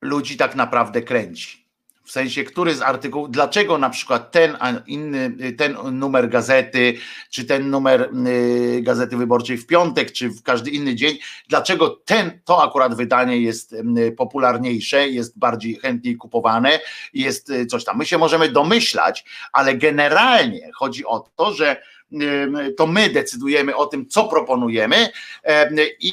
ludzi 0.00 0.36
tak 0.36 0.54
naprawdę 0.54 1.02
kręci. 1.02 1.64
W 2.04 2.10
sensie, 2.12 2.44
który 2.44 2.74
z 2.74 2.82
artykułów, 2.82 3.30
dlaczego 3.30 3.78
na 3.78 3.90
przykład 3.90 4.32
ten, 4.32 4.56
a 4.60 4.72
inny, 4.86 5.52
ten 5.52 5.76
numer 5.92 6.28
gazety, 6.28 6.94
czy 7.30 7.44
ten 7.44 7.70
numer 7.70 8.10
y, 8.26 8.82
gazety 8.82 9.16
wyborczej 9.16 9.58
w 9.58 9.66
piątek, 9.66 10.12
czy 10.12 10.28
w 10.28 10.42
każdy 10.42 10.70
inny 10.70 10.94
dzień, 10.94 11.18
dlaczego 11.48 11.90
ten, 12.04 12.40
to 12.44 12.62
akurat 12.62 12.94
wydanie 12.94 13.38
jest 13.40 13.72
y, 13.72 14.12
popularniejsze, 14.12 15.08
jest 15.08 15.38
bardziej 15.38 15.74
chętniej 15.74 16.16
kupowane, 16.16 16.80
jest 17.12 17.50
y, 17.50 17.66
coś 17.66 17.84
tam. 17.84 17.98
My 17.98 18.06
się 18.06 18.18
możemy 18.18 18.48
domyślać, 18.48 19.24
ale 19.52 19.74
generalnie 19.74 20.70
chodzi 20.74 21.04
o 21.04 21.30
to, 21.36 21.52
że 21.52 21.82
to 22.76 22.86
my 22.86 23.10
decydujemy 23.10 23.76
o 23.76 23.86
tym, 23.86 24.06
co 24.06 24.24
proponujemy 24.24 25.08
i 26.00 26.12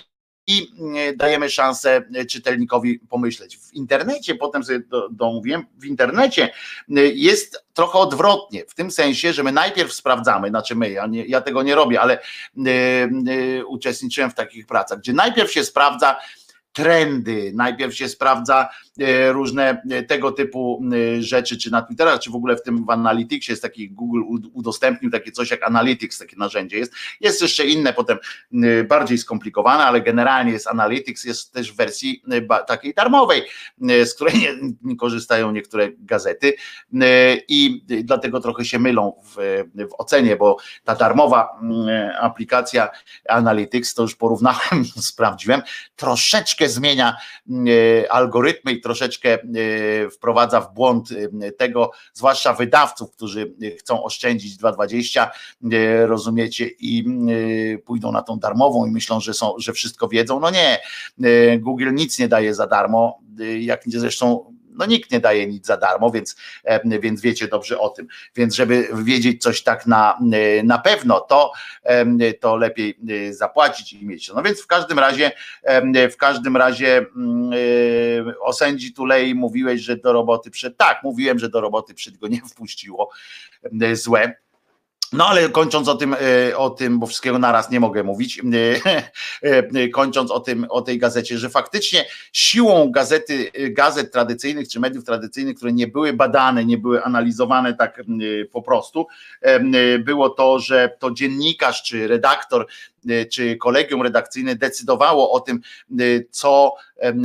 i 0.51 0.71
e, 0.97 1.13
dajemy 1.13 1.49
szansę 1.49 2.01
e, 2.15 2.25
czytelnikowi 2.25 2.99
pomyśleć. 2.99 3.57
W 3.57 3.73
internecie, 3.73 4.35
potem 4.35 4.63
sobie 4.63 4.81
domówiłem, 5.11 5.65
w 5.77 5.85
internecie 5.85 6.43
e, 6.43 7.01
jest 7.01 7.65
trochę 7.73 7.99
odwrotnie, 7.99 8.65
w 8.67 8.75
tym 8.75 8.91
sensie, 8.91 9.33
że 9.33 9.43
my 9.43 9.51
najpierw 9.51 9.93
sprawdzamy, 9.93 10.49
znaczy 10.49 10.75
my, 10.75 10.89
ja, 10.89 11.07
nie, 11.07 11.25
ja 11.25 11.41
tego 11.41 11.63
nie 11.63 11.75
robię, 11.75 12.01
ale 12.01 12.19
uczestniczyłem 13.67 14.31
w 14.31 14.35
takich 14.35 14.65
pracach, 14.65 14.99
gdzie 14.99 15.13
najpierw 15.13 15.51
się 15.51 15.63
sprawdza, 15.63 16.15
trendy. 16.73 17.51
Najpierw 17.55 17.95
się 17.95 18.09
sprawdza 18.09 18.69
różne 19.31 19.81
e, 19.91 20.03
tego 20.03 20.31
typu 20.31 20.83
e, 21.17 21.21
rzeczy, 21.21 21.57
czy 21.57 21.71
na 21.71 21.81
Twitterach, 21.81 22.19
czy 22.19 22.31
w 22.31 22.35
ogóle 22.35 22.55
w 22.55 22.63
tym 22.63 22.85
w 22.85 22.89
Analyticsie 22.89 23.51
jest 23.51 23.61
taki 23.61 23.89
Google 23.89 24.21
udostępnił 24.53 25.11
takie 25.11 25.31
coś 25.31 25.51
jak 25.51 25.63
Analytics, 25.63 26.17
takie 26.17 26.35
narzędzie 26.37 26.77
jest. 26.77 26.93
Jest 27.19 27.41
jeszcze 27.41 27.65
inne 27.65 27.93
potem 27.93 28.17
bardziej 28.89 29.17
skomplikowane, 29.17 29.83
ale 29.83 30.01
generalnie 30.01 30.51
jest 30.51 30.67
Analytics, 30.67 31.23
jest 31.23 31.53
też 31.53 31.71
w 31.73 31.75
wersji 31.75 32.23
takiej 32.67 32.93
darmowej, 32.93 33.43
z 33.81 34.13
której 34.13 34.33
nie, 34.39 34.95
korzystają 34.95 35.51
niektóre 35.51 35.89
gazety 35.99 36.53
i 37.47 37.83
dlatego 38.03 38.41
trochę 38.41 38.65
się 38.65 38.79
mylą 38.79 39.21
w, 39.23 39.63
w 39.75 39.93
ocenie, 39.97 40.35
bo 40.35 40.57
ta 40.83 40.95
darmowa 40.95 41.49
aplikacja 42.21 42.89
Analytics, 43.29 43.93
to 43.93 44.01
już 44.01 44.15
porównałem, 44.15 44.85
sprawdziłem, 45.11 45.61
troszeczkę 45.95 46.69
zmienia 46.69 47.17
e, 47.49 48.11
algorytmy 48.11 48.71
i 48.71 48.81
troszeczkę 48.81 48.90
e, 49.23 49.39
wprowadza 50.09 50.61
w 50.61 50.73
błąd 50.73 51.09
e, 51.41 51.51
tego, 51.51 51.91
zwłaszcza 52.13 52.53
wydawców, 52.53 53.11
którzy 53.11 53.53
chcą 53.79 54.03
oszczędzić 54.03 54.57
2,20, 54.57 55.27
rozumiecie, 56.05 56.69
i 56.79 57.05
pójdą 57.85 58.11
na 58.11 58.21
tą 58.21 58.39
darmową 58.39 58.85
i 58.85 58.91
myślą, 58.91 59.19
że, 59.19 59.33
są, 59.33 59.53
że 59.57 59.73
wszystko 59.73 60.07
wiedzą. 60.07 60.39
No 60.39 60.49
nie, 60.49 60.79
Google 61.59 61.93
nic 61.93 62.19
nie 62.19 62.27
daje 62.27 62.55
za 62.55 62.67
darmo, 62.67 63.19
jak 63.59 63.81
zresztą 63.85 64.53
no 64.75 64.85
nikt 64.85 65.11
nie 65.11 65.19
daje 65.19 65.47
nic 65.47 65.65
za 65.65 65.77
darmo, 65.77 66.11
więc, 66.11 66.35
e, 66.63 66.99
więc 66.99 67.21
wiecie 67.21 67.47
dobrze 67.47 67.79
o 67.79 67.89
tym. 67.89 68.07
Więc 68.35 68.55
żeby 68.55 68.87
wiedzieć 69.03 69.41
coś 69.41 69.63
tak 69.63 69.87
na, 69.87 70.19
e, 70.33 70.63
na 70.63 70.77
pewno, 70.77 71.19
to, 71.19 71.51
e, 71.83 72.33
to 72.33 72.55
lepiej 72.55 72.97
zapłacić 73.29 73.93
i 73.93 74.05
mieć. 74.05 74.31
No 74.35 74.43
więc 74.43 74.61
w 74.61 74.67
każdym 74.67 74.99
razie, 74.99 75.31
w 76.11 76.17
każdym 76.17 76.57
razie 76.57 76.97
mm, 76.97 78.33
o 78.41 78.53
sędzi 78.53 78.93
Tulei 78.93 79.35
mówiłeś, 79.35 79.81
że 79.81 79.97
do 79.97 80.13
roboty 80.13 80.51
przed. 80.51 80.77
Tak, 80.77 81.03
mówiłem, 81.03 81.39
że 81.39 81.49
do 81.49 81.61
roboty 81.61 81.93
przed 81.93 82.17
go 82.17 82.27
nie 82.27 82.41
wpuściło 82.41 83.11
złe 83.93 84.35
no 85.13 85.27
ale 85.27 85.49
kończąc 85.49 85.87
o 85.87 85.95
tym, 85.95 86.15
e, 86.49 86.57
o 86.57 86.69
tym, 86.69 86.99
bo 86.99 87.07
wszystkiego 87.07 87.39
naraz 87.39 87.71
nie 87.71 87.79
mogę 87.79 88.03
mówić, 88.03 88.41
e, 88.83 89.01
e, 89.41 89.89
kończąc 89.89 90.31
o 90.31 90.39
tym, 90.39 90.65
o 90.69 90.81
tej 90.81 90.97
gazecie, 90.97 91.37
że 91.37 91.49
faktycznie 91.49 92.05
siłą 92.33 92.91
gazety, 92.91 93.51
gazet 93.69 94.11
tradycyjnych 94.11 94.69
czy 94.69 94.79
mediów 94.79 95.03
tradycyjnych, 95.03 95.57
które 95.57 95.73
nie 95.73 95.87
były 95.87 96.13
badane, 96.13 96.65
nie 96.65 96.77
były 96.77 97.03
analizowane 97.03 97.73
tak 97.73 98.01
po 98.51 98.61
prostu, 98.61 99.07
było 99.99 100.29
to, 100.29 100.59
że 100.59 100.89
to 100.99 101.11
dziennikarz 101.11 101.83
czy 101.83 102.07
redaktor 102.07 102.67
czy 103.31 103.57
kolegium 103.57 104.01
redakcyjne 104.01 104.55
decydowało 104.55 105.31
o 105.31 105.39
tym, 105.39 105.61
y, 105.99 106.27
co 106.31 106.75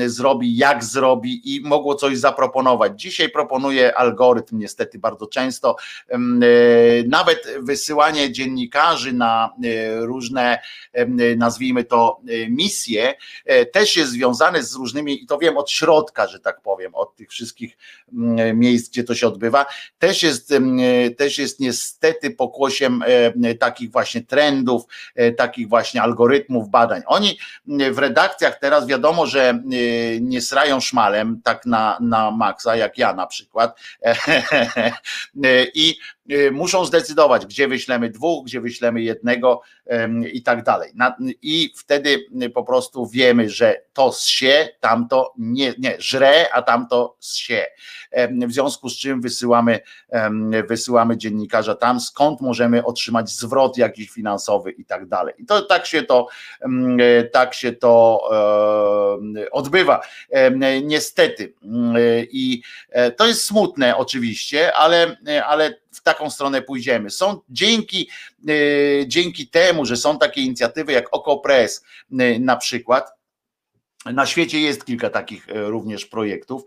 zrobi, 0.07 0.57
jak 0.57 0.85
zrobi 0.85 1.57
i 1.57 1.61
mogło 1.61 1.95
coś 1.95 2.19
zaproponować. 2.19 3.01
Dzisiaj 3.01 3.29
proponuje 3.29 3.99
algorytm, 3.99 4.59
niestety 4.59 4.99
bardzo 4.99 5.27
często, 5.27 5.77
y, 6.13 7.05
nawet 7.09 7.47
wysyłanie 7.61 8.33
dziennikarzy 8.33 9.13
na 9.13 9.53
różne, 10.01 10.59
nazwijmy 11.37 11.85
to, 11.85 12.21
misje, 12.49 13.15
też 13.73 13.97
jest 13.97 14.11
związane 14.11 14.63
z 14.63 14.75
różnymi, 14.75 15.23
i 15.23 15.27
to 15.27 15.39
wiem 15.39 15.57
od 15.57 15.71
środka, 15.71 16.27
że 16.27 16.41
tak 16.41 16.61
powiem, 16.61 16.95
od 16.95 17.17
tych 17.17 17.31
wszystkich 17.31 17.79
miejsc, 18.55 18.91
gdzie 18.91 19.05
to 19.05 19.15
się 19.15 19.29
odbywa, 19.29 19.67
też 19.99 20.23
jest, 20.23 20.55
też 21.17 21.39
jest 21.39 21.61
niestety 21.61 22.31
pokłosiem 22.31 23.05
takich 23.59 23.91
właśnie 23.91 24.23
trendów, 24.23 24.83
takich 25.37 25.66
właśnie 25.69 26.03
algorytmów 26.03 26.71
badań. 26.71 27.03
Oni 27.07 27.39
w 27.93 27.99
redakcjach 27.99 28.59
teraz 28.59 28.87
wiadomo, 28.87 29.27
że 29.27 29.51
e, 29.51 29.61
nie 30.21 30.41
srają 30.41 30.81
szmalem 30.81 31.41
tak 31.45 31.67
na, 31.67 31.99
na 32.01 32.31
maksa, 32.31 32.77
jak 32.77 32.99
ja 32.99 33.15
na 33.15 33.27
przykład. 33.27 33.81
I 35.75 35.97
muszą 36.53 36.85
zdecydować, 36.85 37.47
gdzie 37.47 37.69
wyślemy 37.69 38.11
dwóch, 38.11 38.45
gdzie 38.45 38.61
wyślemy 38.61 39.03
jednego 39.03 39.61
i 40.33 40.43
tak 40.43 40.63
dalej. 40.63 40.93
I 41.43 41.73
wtedy 41.77 42.27
po 42.55 42.65
prostu 42.65 43.07
wiemy, 43.07 43.51
że 43.51 43.83
to 43.93 44.13
się, 44.21 44.69
tamto 44.81 45.33
nie, 45.39 45.75
nie 45.79 45.97
żre, 45.99 46.53
a 46.53 46.63
tamto 46.63 47.17
się. 47.21 47.67
W 48.47 48.53
związku 48.53 48.89
z 48.89 48.99
czym 48.99 49.21
wysyłamy, 49.21 49.81
wysyłamy 50.69 51.17
dziennikarza 51.17 51.75
tam, 51.75 52.01
skąd 52.01 52.41
możemy 52.41 52.85
otrzymać 52.85 53.31
zwrot 53.31 53.79
jakiś 53.79 54.11
finansowy 54.11 54.71
i 54.71 54.85
tak 54.85 55.09
dalej. 55.09 55.35
I 55.39 55.47
to 55.47 55.63
tak 55.63 55.87
się 55.87 56.03
to, 56.03 56.27
tak 57.33 57.55
się 57.55 57.73
to 57.73 58.21
odbywa. 59.53 60.01
Niestety. 60.83 61.55
I 62.31 62.63
e, 62.91 63.11
to 63.11 63.27
jest 63.27 63.45
smutne 63.45 63.97
oczywiście, 63.97 64.73
ale, 64.73 65.17
ale 65.47 65.75
w 65.97 66.03
taką 66.03 66.31
stronę 66.31 66.63
pójdziemy. 66.63 67.11
Są 67.11 67.41
dzięki, 67.49 68.09
e, 68.49 68.53
dzięki 69.07 69.49
temu, 69.49 69.85
że 69.85 69.97
są 69.97 70.19
takie 70.19 70.41
inicjatywy 70.41 70.93
jak 70.93 71.15
OkoPress 71.15 71.85
e, 72.19 72.39
na 72.39 72.57
przykład, 72.57 73.17
na 74.13 74.27
świecie 74.27 74.61
jest 74.61 74.85
kilka 74.85 75.11
takich 75.11 75.49
e, 75.49 75.63
również 75.63 76.07
projektów. 76.07 76.63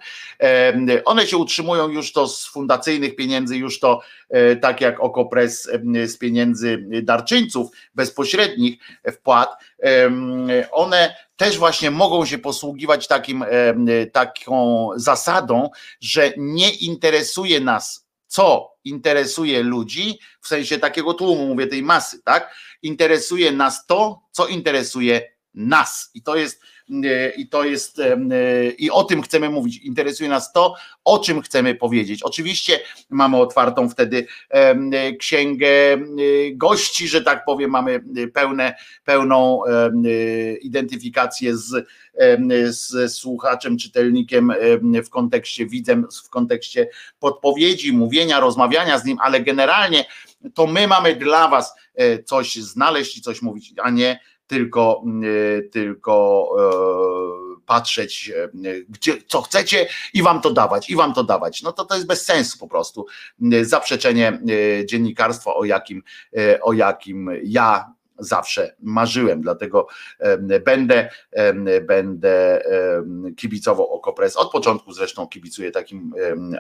One 1.06 1.28
się 1.28 1.38
utrzymują 1.38 1.90
już 1.90 2.12
to 2.12 2.28
z 2.28 2.48
fundacyjnych 2.48 3.16
pieniędzy, 3.16 3.58
już 3.58 3.80
to 3.80 4.02
tak 4.62 4.82
jak 4.82 5.00
OkoPress 5.00 5.70
z 6.06 6.18
pieniędzy 6.18 6.86
darczyńców 7.04 7.72
bezpośrednich 7.96 8.80
wpłat. 9.12 9.50
One 10.72 11.16
też 11.36 11.58
właśnie 11.58 11.92
mogą 11.92 12.26
się 12.26 12.38
posługiwać 12.38 13.08
takim, 13.08 13.46
taką 14.12 14.90
zasadą, 14.96 15.70
że 16.02 16.34
nie 16.38 16.72
interesuje 16.72 17.60
nas 17.60 18.09
co 18.30 18.76
interesuje 18.84 19.64
ludzi, 19.64 20.20
w 20.42 20.48
sensie 20.48 20.78
takiego 20.78 21.14
tłumu, 21.14 21.48
mówię 21.48 21.68
tej 21.68 21.84
masy, 21.84 22.22
tak? 22.24 22.56
Interesuje 22.82 23.52
nas 23.52 23.86
to, 23.86 24.22
co 24.32 24.48
interesuje 24.48 25.32
nas. 25.54 26.12
I 26.14 26.24
to 26.24 26.36
jest 26.36 26.62
i 27.38 27.48
to 27.48 27.64
jest 27.64 28.02
i 28.78 28.92
o 28.92 29.04
tym 29.04 29.22
chcemy 29.22 29.50
mówić. 29.50 29.78
Interesuje 29.78 30.30
nas 30.30 30.54
to, 30.54 30.76
o 31.04 31.20
czym 31.20 31.42
chcemy 31.42 31.76
powiedzieć. 31.76 32.24
Oczywiście 32.24 32.80
mamy 33.10 33.38
otwartą 33.38 33.90
wtedy 33.90 34.28
księgę 35.20 35.70
gości, 36.54 37.08
że 37.08 37.22
tak 37.22 37.46
powiem, 37.46 37.70
mamy 37.70 38.04
pełne, 38.34 38.76
pełną 39.04 39.62
identyfikację 40.62 41.58
z, 41.58 41.88
z 42.70 43.14
słuchaczem, 43.14 43.78
czytelnikiem 43.78 44.54
w 45.06 45.10
kontekście 45.10 45.66
widzem, 45.66 46.08
w 46.26 46.30
kontekście 46.30 46.90
podpowiedzi, 47.20 47.94
mówienia, 47.94 48.40
rozmawiania 48.40 49.00
z 49.00 49.06
nim, 49.06 49.18
ale 49.22 49.42
generalnie 49.42 50.06
to 50.54 50.68
my 50.68 50.88
mamy 50.88 51.16
dla 51.16 51.48
was 51.48 51.76
e, 51.96 52.24
coś 52.24 52.56
znaleźć 52.56 53.18
i 53.18 53.22
coś 53.22 53.42
mówić, 53.42 53.74
a 53.82 53.90
nie 53.90 54.20
tylko, 54.50 55.04
e, 55.58 55.62
tylko 55.62 56.46
e, 56.60 57.66
patrzeć, 57.66 58.32
e, 58.36 58.50
gdzie, 58.90 59.18
co 59.28 59.42
chcecie 59.42 59.88
i 60.14 60.24
wam 60.24 60.42
to 60.42 60.54
dawać, 60.54 60.90
i 60.90 60.96
wam 60.96 61.14
to 61.14 61.24
dawać. 61.24 61.62
No 61.62 61.72
to 61.72 61.86
to 61.86 61.96
jest 61.96 62.08
bez 62.08 62.26
sensu 62.26 62.60
po 62.60 62.68
prostu. 62.68 63.06
Zaprzeczenie 63.62 64.42
dziennikarstwa, 64.86 65.54
o 65.54 65.66
jakim, 65.66 66.04
o 66.62 66.74
jakim 66.74 67.30
ja 67.44 67.94
zawsze 68.20 68.76
marzyłem, 68.80 69.42
dlatego 69.42 69.88
będę, 70.66 71.10
będę 71.82 72.64
kibicował 73.38 73.94
Okopres. 73.94 74.38
Od 74.38 74.52
początku 74.52 74.92
zresztą 74.92 75.28
kibicuję 75.28 75.72
takim 75.72 76.14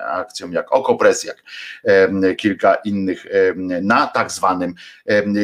akcjom 0.05 0.53
jak 0.53 0.71
Okopres, 0.71 1.23
jak 1.23 1.43
kilka 2.37 2.75
innych 2.75 3.25
na 3.81 4.07
tak 4.07 4.31
zwanym 4.31 4.73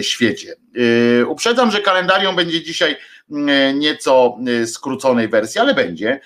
świecie. 0.01 0.55
Y, 0.77 1.25
uprzedzam, 1.27 1.71
że 1.71 1.81
kalendarium 1.81 2.35
będzie 2.35 2.63
dzisiaj 2.63 2.97
nieco 3.75 4.37
skróconej 4.65 5.27
wersji, 5.27 5.61
ale 5.61 5.73
będzie, 5.73 6.19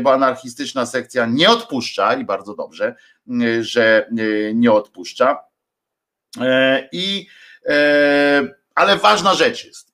bo 0.00 0.12
anarchistyczna 0.12 0.86
sekcja 0.86 1.26
nie 1.26 1.50
odpuszcza 1.50 2.14
i 2.14 2.24
bardzo 2.24 2.54
dobrze, 2.54 2.94
że 3.60 4.08
nie 4.54 4.72
odpuszcza. 4.72 5.38
E, 6.40 6.88
I 6.92 7.26
e, 7.68 8.61
ale 8.74 8.96
ważna 8.96 9.34
rzecz 9.34 9.64
jest. 9.64 9.92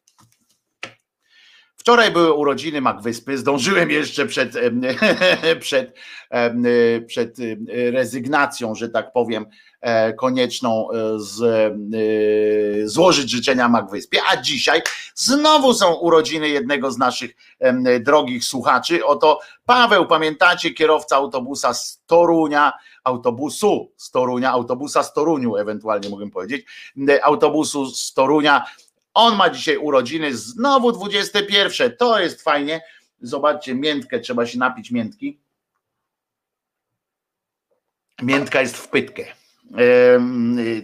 Wczoraj 1.88 2.10
były 2.10 2.32
urodziny 2.32 2.80
Magwyspy, 2.80 3.38
zdążyłem 3.38 3.90
jeszcze 3.90 4.26
przed, 4.26 4.52
przed, 5.60 5.94
przed 7.06 7.36
rezygnacją, 7.92 8.74
że 8.74 8.88
tak 8.88 9.12
powiem, 9.12 9.46
e, 9.80 10.12
konieczną 10.12 10.88
e, 10.90 10.94
z, 11.20 11.42
e, 11.42 12.88
złożyć 12.88 13.30
życzenia 13.30 13.68
Magwyspie, 13.68 14.20
a 14.30 14.36
dzisiaj 14.36 14.82
znowu 15.14 15.74
są 15.74 15.94
urodziny 15.94 16.48
jednego 16.48 16.90
z 16.90 16.98
naszych 16.98 17.30
drogich 18.00 18.44
słuchaczy. 18.44 19.04
Oto 19.04 19.40
Paweł, 19.66 20.06
pamiętacie, 20.06 20.70
kierowca 20.70 21.16
autobusa 21.16 21.74
z 21.74 22.02
Torunia, 22.06 22.72
autobusu 23.08 23.92
z 23.96 24.10
Torunia, 24.10 24.50
autobusa 24.50 25.02
z 25.02 25.12
Toruniu 25.12 25.56
ewentualnie 25.56 26.08
mogę 26.08 26.30
powiedzieć, 26.30 26.66
autobusu 27.22 27.86
z 27.86 28.14
Torunia, 28.14 28.64
on 29.14 29.36
ma 29.36 29.50
dzisiaj 29.50 29.76
urodziny, 29.76 30.36
znowu 30.36 30.92
21. 30.92 31.96
To 31.96 32.20
jest 32.20 32.42
fajnie. 32.42 32.80
Zobaczcie, 33.20 33.74
miętkę, 33.74 34.20
trzeba 34.20 34.46
się 34.46 34.58
napić 34.58 34.90
miętki. 34.90 35.40
Miętka 38.22 38.60
jest 38.60 38.76
w 38.76 38.88
pytkę. 38.88 39.24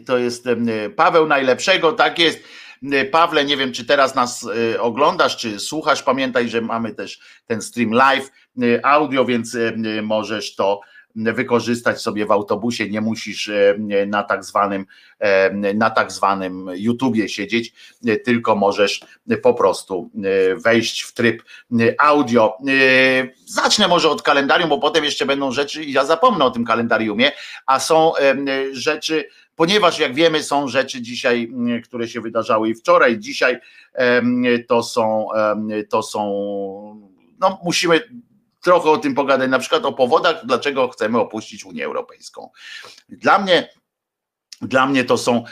To 0.07 0.19
jest 0.19 0.45
Paweł 0.97 1.27
najlepszego, 1.27 1.93
tak 1.93 2.19
jest. 2.19 2.41
Pawle, 3.11 3.45
nie 3.45 3.57
wiem, 3.57 3.73
czy 3.73 3.85
teraz 3.85 4.15
nas 4.15 4.47
e, 4.75 4.81
oglądasz, 4.81 5.37
czy 5.37 5.61
słuchasz. 5.61 6.03
Pamiętaj, 6.03 6.49
że 6.49 6.61
mamy 6.61 6.95
też 6.95 7.21
ten 7.47 7.63
stream 7.63 7.91
live, 7.91 8.31
e, 8.63 8.87
audio, 8.87 9.25
więc 9.25 9.57
możesz 10.03 10.55
to 10.55 10.81
wykorzystać 11.17 12.01
sobie 12.01 12.27
w 12.27 12.31
autobusie, 12.31 12.89
nie 12.89 13.01
musisz 13.01 13.49
e, 13.49 13.77
na 14.07 14.23
tak 14.23 14.45
zwanym, 14.45 14.87
e, 15.19 15.75
na 15.75 15.91
tak 15.91 16.13
zwanym 16.13 16.71
YouTubie 16.75 17.29
siedzieć, 17.29 17.73
e, 18.07 18.17
tylko 18.17 18.57
możesz 18.57 19.01
po 19.43 19.55
prostu 19.55 20.11
wejść 20.65 21.03
w 21.03 21.15
tryb 21.15 21.43
audio. 21.99 22.59
Zacznę 23.47 23.89
może 23.89 24.11
od 24.11 24.23
kalendarium, 24.23 24.69
bo 24.69 24.79
potem 24.79 25.05
jeszcze 25.05 25.27
będą 25.27 25.53
rzeczy 25.53 25.85
i 25.85 25.93
ja 25.93 26.05
zapomnę 26.05 26.45
o 26.45 26.51
tym 26.51 26.65
kalendariumie, 26.65 27.33
a 27.67 27.81
są 27.81 28.13
rzeczy, 28.73 29.29
ponieważ 29.57 29.99
jak 29.99 30.15
wiemy, 30.15 30.43
są 30.43 30.69
rzeczy 30.69 31.03
dzisiaj, 31.03 31.53
które 31.85 32.09
się 32.09 32.21
wydarzały 32.21 32.69
i 32.69 32.75
wczoraj, 32.75 33.19
dzisiaj 33.19 33.59
to 34.69 34.83
są, 34.83 35.29
to 35.91 36.03
są, 36.03 36.21
no 37.41 37.59
musimy 37.65 38.01
trochę 38.65 38.91
o 38.91 38.99
tym 38.99 39.15
pogadać, 39.15 39.51
na 39.51 39.59
przykład 39.59 39.85
o 39.85 39.93
powodach, 39.93 40.37
dlaczego 40.45 40.89
chcemy 40.89 41.21
opuścić 41.21 41.65
Unię 41.65 41.85
Europejską. 41.85 42.51
Dla 43.09 43.39
mnie 43.39 43.69
dla 44.63 44.87
mnie 44.87 45.05
to 45.05 45.19
są 45.19 45.45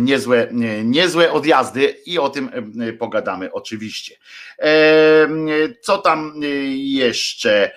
niezłe, 0.00 0.48
niezłe 0.84 1.32
odjazdy 1.32 1.96
i 2.06 2.18
o 2.18 2.28
tym 2.28 2.50
pogadamy 2.98 3.52
oczywiście. 3.52 4.16
Co 5.80 5.98
tam 5.98 6.32
jeszcze? 6.74 7.70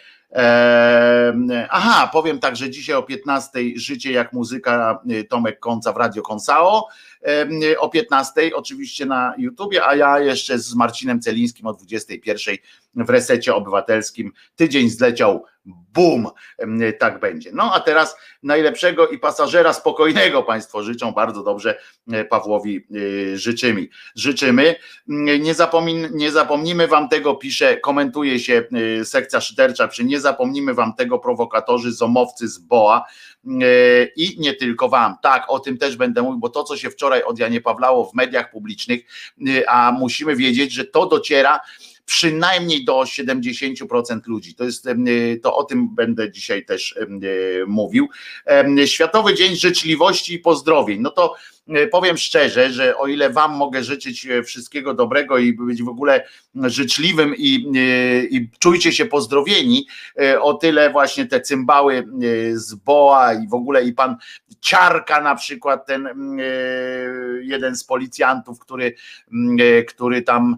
Aha, 1.70 2.10
powiem 2.14 2.40
tak, 2.40 2.56
że 2.56 2.70
dzisiaj 2.70 2.96
o 2.96 3.04
15 3.04 3.60
życie 3.76 4.12
jak 4.12 4.34
muzyka 4.34 5.04
Tomek 5.30 5.60
Konca 5.60 5.94
w 5.94 5.98
Radio 5.98 6.22
Konsao 6.22 6.88
o 7.80 7.90
15 7.90 8.56
oczywiście 8.56 9.06
na 9.06 9.34
YouTubie, 9.38 9.86
a 9.86 9.96
ja 9.96 10.20
jeszcze 10.20 10.60
z 10.60 10.76
Marcinem 10.76 11.22
Celińskim 11.22 11.66
o 11.66 11.74
21 11.74 12.56
w 13.06 13.10
resecie 13.10 13.56
obywatelskim. 13.56 14.32
Tydzień 14.56 14.90
zleciał, 14.90 15.46
bum, 15.94 16.28
tak 17.00 17.20
będzie. 17.20 17.50
No 17.54 17.74
a 17.74 17.80
teraz 17.80 18.18
najlepszego 18.44 19.08
i 19.08 19.20
pasażera 19.20 19.74
spokojnego 19.74 20.44
Państwo 20.44 20.84
życzą 20.84 21.12
bardzo 21.12 21.44
dobrze 21.44 21.80
e, 22.12 22.26
Pawłowi 22.26 22.88
e, 23.34 23.38
życzymy. 23.38 23.88
Życzymy. 24.16 24.76
Nie, 25.08 25.54
zapomin, 25.54 26.08
nie 26.12 26.32
zapomnimy 26.32 26.88
Wam 26.88 27.10
tego, 27.10 27.36
pisze, 27.36 27.78
komentuje 27.78 28.40
się 28.40 28.64
e, 29.02 29.06
sekcja 29.06 29.42
szydercza, 29.42 29.88
przy 29.88 30.04
nie 30.04 30.20
zapomnimy 30.20 30.74
Wam 30.74 30.94
tego 30.94 31.20
prowokatorzy, 31.20 31.92
zomowcy 31.92 32.48
z 32.48 32.58
BOA 32.58 33.06
i 34.16 34.36
nie 34.40 34.54
tylko 34.54 34.90
Wam. 34.90 35.16
Tak, 35.22 35.46
o 35.48 35.60
tym 35.60 35.78
też 35.78 35.96
będę 35.96 36.22
mówił, 36.22 36.40
bo 36.40 36.50
to, 36.50 36.64
co 36.64 36.78
się 36.78 36.90
wczoraj 36.90 37.24
od 37.24 37.40
Janie 37.40 37.62
Pawlało 37.62 38.06
w 38.06 38.14
mediach 38.14 38.52
publicznych, 38.52 39.02
a 39.68 39.92
musimy 40.00 40.36
wiedzieć, 40.36 40.74
że 40.74 40.86
to 40.86 41.06
dociera 41.06 41.60
przynajmniej 42.08 42.86
do 42.86 42.94
70% 42.94 44.20
ludzi. 44.26 44.56
To 44.56 44.64
jest, 44.64 44.88
to 45.44 45.56
o 45.56 45.64
tym 45.64 45.96
będę 45.96 46.32
dzisiaj 46.32 46.66
też 46.66 46.96
mówił. 47.68 48.10
Światowy 48.86 49.34
Dzień 49.34 49.56
Życzliwości 49.56 50.34
i 50.34 50.40
Pozdrowień. 50.40 51.02
No 51.02 51.10
to 51.10 51.36
powiem 51.92 52.18
szczerze, 52.18 52.72
że 52.72 52.98
o 52.98 53.08
ile 53.08 53.30
wam 53.30 53.56
mogę 53.56 53.84
życzyć 53.84 54.28
wszystkiego 54.46 54.94
dobrego 54.94 55.38
i 55.38 55.54
być 55.54 55.84
w 55.84 55.90
ogóle 55.90 56.28
życzliwym 56.56 57.36
i, 57.38 57.72
i 58.32 58.50
czujcie 58.60 58.92
się 58.92 59.06
pozdrowieni, 59.06 59.88
o 60.42 60.54
tyle 60.54 60.90
właśnie 60.90 61.26
te 61.26 61.42
cymbały 61.42 62.08
z 62.54 62.76
Boa 62.76 63.34
i 63.34 63.48
w 63.48 63.54
ogóle 63.54 63.84
i 63.84 63.94
pan 63.94 64.16
Ciarka 64.62 65.22
na 65.22 65.36
przykład, 65.36 65.86
ten 65.86 66.10
jeden 67.42 67.76
z 67.76 67.84
policjantów, 67.84 68.60
który, 68.60 68.96
który 69.88 70.22
tam, 70.22 70.58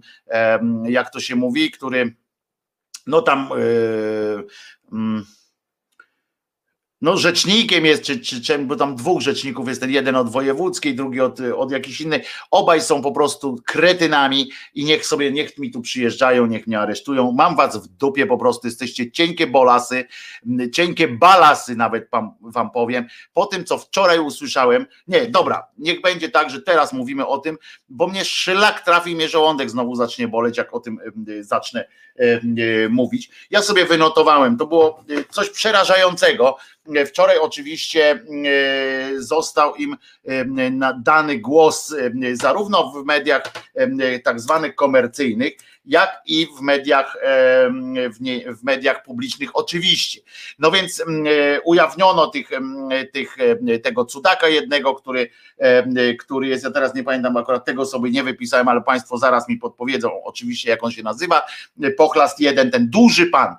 jak 0.84 1.10
to 1.10 1.19
się 1.19 1.36
mówi, 1.36 1.72
który 1.72 2.15
no 3.08 3.22
tam 3.22 3.50
yy, 4.91 5.24
no 7.02 7.18
rzecznikiem 7.18 7.86
jest, 7.86 8.04
czy, 8.04 8.20
czy, 8.20 8.42
czy, 8.42 8.60
bo 8.60 8.76
tam 8.76 8.96
dwóch 8.96 9.22
rzeczników 9.22 9.68
jest, 9.68 9.82
ten 9.82 9.92
jeden 9.92 10.16
od 10.16 10.32
wojewódzkiej, 10.32 10.96
drugi 10.96 11.22
od, 11.22 11.40
od 11.40 11.72
jakiejś 11.72 12.02
innej, 12.02 12.24
obaj 12.52 12.82
są 12.82 13.02
po 13.02 13.12
prostu 13.12 13.56
kretynami 13.66 14.52
i 14.74 14.86
niech 14.86 15.06
sobie, 15.06 15.32
niech 15.32 15.58
mi 15.58 15.72
tu 15.72 15.82
przyjeżdżają, 15.82 16.46
niech 16.46 16.68
mnie 16.68 16.80
aresztują, 16.80 17.32
mam 17.32 17.56
was 17.56 17.78
w 17.78 17.88
dupie 17.88 18.26
po 18.26 18.38
prostu, 18.38 18.68
jesteście 18.68 19.12
cienkie 19.12 19.48
bolasy, 19.48 20.06
cienkie 20.74 21.08
balasy 21.08 21.76
nawet 21.76 22.10
wam, 22.12 22.32
wam 22.42 22.72
powiem, 22.72 23.08
po 23.34 23.46
tym 23.46 23.66
co 23.66 23.78
wczoraj 23.78 24.20
usłyszałem, 24.20 24.86
nie, 25.08 25.28
dobra, 25.28 25.68
niech 25.78 26.02
będzie 26.02 26.30
tak, 26.30 26.50
że 26.50 26.62
teraz 26.62 26.94
mówimy 26.94 27.28
o 27.28 27.38
tym, 27.38 27.58
bo 27.90 28.08
mnie 28.08 28.26
szlak 28.26 28.86
trafi, 28.86 29.16
mnie 29.16 29.30
żołądek 29.30 29.70
znowu 29.70 29.96
zacznie 29.96 30.28
boleć, 30.28 30.58
jak 30.58 30.74
o 30.74 30.80
tym 30.80 30.98
zacznę 31.42 31.86
mówić. 32.90 33.30
Ja 33.50 33.62
sobie 33.62 33.86
wynotowałem, 33.86 34.58
to 34.58 34.68
było 34.68 35.04
coś 35.30 35.50
przerażającego, 35.50 36.58
Wczoraj 37.06 37.38
oczywiście 37.38 38.12
e, 38.12 39.21
został 39.21 39.75
im 39.75 39.97
e, 40.28 40.45
dany 41.04 41.39
głos 41.39 41.93
e, 41.93 42.36
zarówno 42.36 42.91
w 42.91 43.06
mediach 43.06 43.43
tak 44.23 44.39
zwanych 44.39 44.75
komercyjnych, 44.75 45.54
jak 45.86 46.21
i 46.25 46.47
w 46.58 46.62
mediach, 46.62 47.17
w, 48.15 48.21
nie, 48.21 48.54
w 48.54 48.63
mediach 48.63 49.04
publicznych 49.04 49.49
oczywiście. 49.54 50.21
No 50.60 50.71
więc 50.71 51.04
ujawniono 51.65 52.28
tych, 52.28 52.49
tych, 53.13 53.38
tego 53.84 54.06
cudaka 54.06 54.47
jednego, 54.47 54.95
który, 54.95 55.30
który 56.19 56.47
jest, 56.47 56.63
ja 56.63 56.71
teraz 56.71 56.95
nie 56.95 57.04
pamiętam 57.04 57.38
akurat 57.38 57.65
tego 57.65 57.86
sobie 57.86 58.12
nie 58.12 58.23
wypisałem, 58.23 58.67
ale 58.67 58.82
Państwo 58.82 59.17
zaraz 59.17 59.49
mi 59.49 59.58
podpowiedzą 59.58 60.23
oczywiście 60.23 60.69
jak 60.69 60.84
on 60.84 60.91
się 60.91 61.04
nazywa, 61.04 61.45
Pochlast 61.97 62.39
jeden, 62.39 62.71
ten 62.71 62.89
duży 62.89 63.25
pan. 63.25 63.56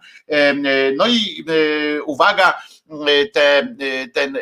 No 0.96 1.06
i 1.08 1.44
uwaga, 2.04 2.54
te, 3.32 3.76
ten 4.14 4.38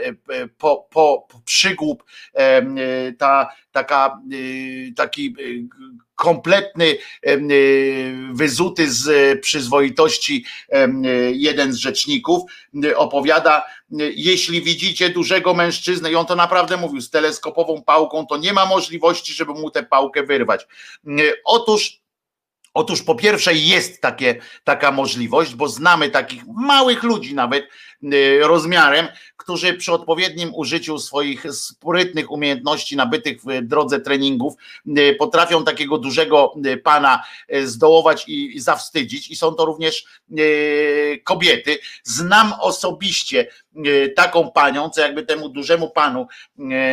po, 0.59 0.89
po, 0.91 1.29
przygłup, 1.45 2.05
ta, 3.19 3.49
taka, 3.73 4.21
taki 4.97 5.37
kompletny, 6.15 6.97
wyzuty 8.33 8.91
z 8.91 9.41
przyzwoitości 9.41 10.45
jeden 11.33 11.73
z 11.73 11.77
rzeczników 11.77 12.43
opowiada, 12.97 13.65
jeśli 14.17 14.63
widzicie 14.63 15.11
dużego 15.11 15.55
mężczyznę, 15.55 16.13
i 16.13 16.15
on 16.15 16.27
to 16.27 16.37
naprawdę 16.37 16.77
mówił, 16.77 17.01
z 17.01 17.11
teleskopową 17.11 17.83
pałką, 17.83 18.27
to 18.27 18.37
nie 18.37 18.53
ma 18.53 18.67
możliwości, 18.67 19.33
żeby 19.33 19.53
mu 19.53 19.71
tę 19.71 19.83
pałkę 19.83 20.23
wyrwać. 20.23 20.67
Otóż 21.45 22.01
Otóż 22.79 23.03
po 23.03 23.15
pierwsze 23.15 23.55
jest 23.55 24.01
takie, 24.01 24.41
taka 24.65 24.93
możliwość, 24.93 25.55
bo 25.55 25.69
znamy 25.69 26.11
takich 26.11 26.43
małych 26.47 27.03
ludzi 27.03 27.35
nawet 27.35 27.69
y, 28.13 28.41
rozmiarem, 28.43 29.07
którzy 29.49 29.75
przy 29.75 29.93
odpowiednim 29.93 30.55
użyciu 30.55 30.99
swoich 30.99 31.47
sprytnych 31.53 32.31
umiejętności 32.31 32.97
nabytych 32.97 33.41
w 33.43 33.63
drodze 33.63 34.01
treningów 34.01 34.55
y, 34.99 35.17
potrafią 35.19 35.65
takiego 35.65 35.99
dużego 35.99 36.55
y, 36.67 36.77
pana 36.77 37.25
zdołować 37.65 38.25
i 38.27 38.61
zawstydzić. 38.61 39.31
I 39.31 39.37
są 39.37 39.55
to 39.55 39.65
również 39.65 40.05
kobiety. 41.25 41.79
Znam 42.05 42.53
osobiście 42.61 43.49
taką 44.17 44.51
panią, 44.51 44.91
co 44.91 45.01
jakby 45.01 45.23
temu 45.23 45.49
dużemu 45.49 45.91
panu 45.91 46.27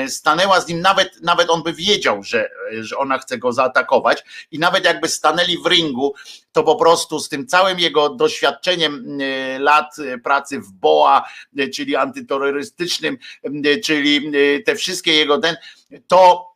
stanęła 0.07 0.61
z 0.61 0.67
nim, 0.67 0.81
nawet, 0.81 1.21
nawet 1.21 1.49
on 1.49 1.63
by 1.63 1.73
wiedział, 1.73 2.23
że, 2.23 2.49
że 2.79 2.97
ona 2.97 3.17
chce 3.17 3.37
go 3.37 3.53
zaatakować. 3.53 4.23
I 4.51 4.59
nawet 4.59 4.85
jakby 4.85 5.07
stanęli 5.07 5.57
w 5.57 5.65
ringu, 5.65 6.13
to 6.55 6.63
po 6.63 6.75
prostu 6.75 7.19
z 7.19 7.29
tym 7.29 7.47
całym 7.47 7.79
jego 7.79 8.09
doświadczeniem 8.09 9.21
y, 9.21 9.57
lat 9.59 9.99
y, 9.99 10.17
pracy 10.17 10.59
w 10.59 10.71
BOA, 10.71 11.23
y, 11.59 11.69
czyli 11.69 11.95
antyterrorystycznym, 11.95 12.44
czyli 13.83 14.31
te 14.65 14.75
wszystkie 14.75 15.13
jego 15.13 15.37
ten, 15.37 15.55
to 16.07 16.47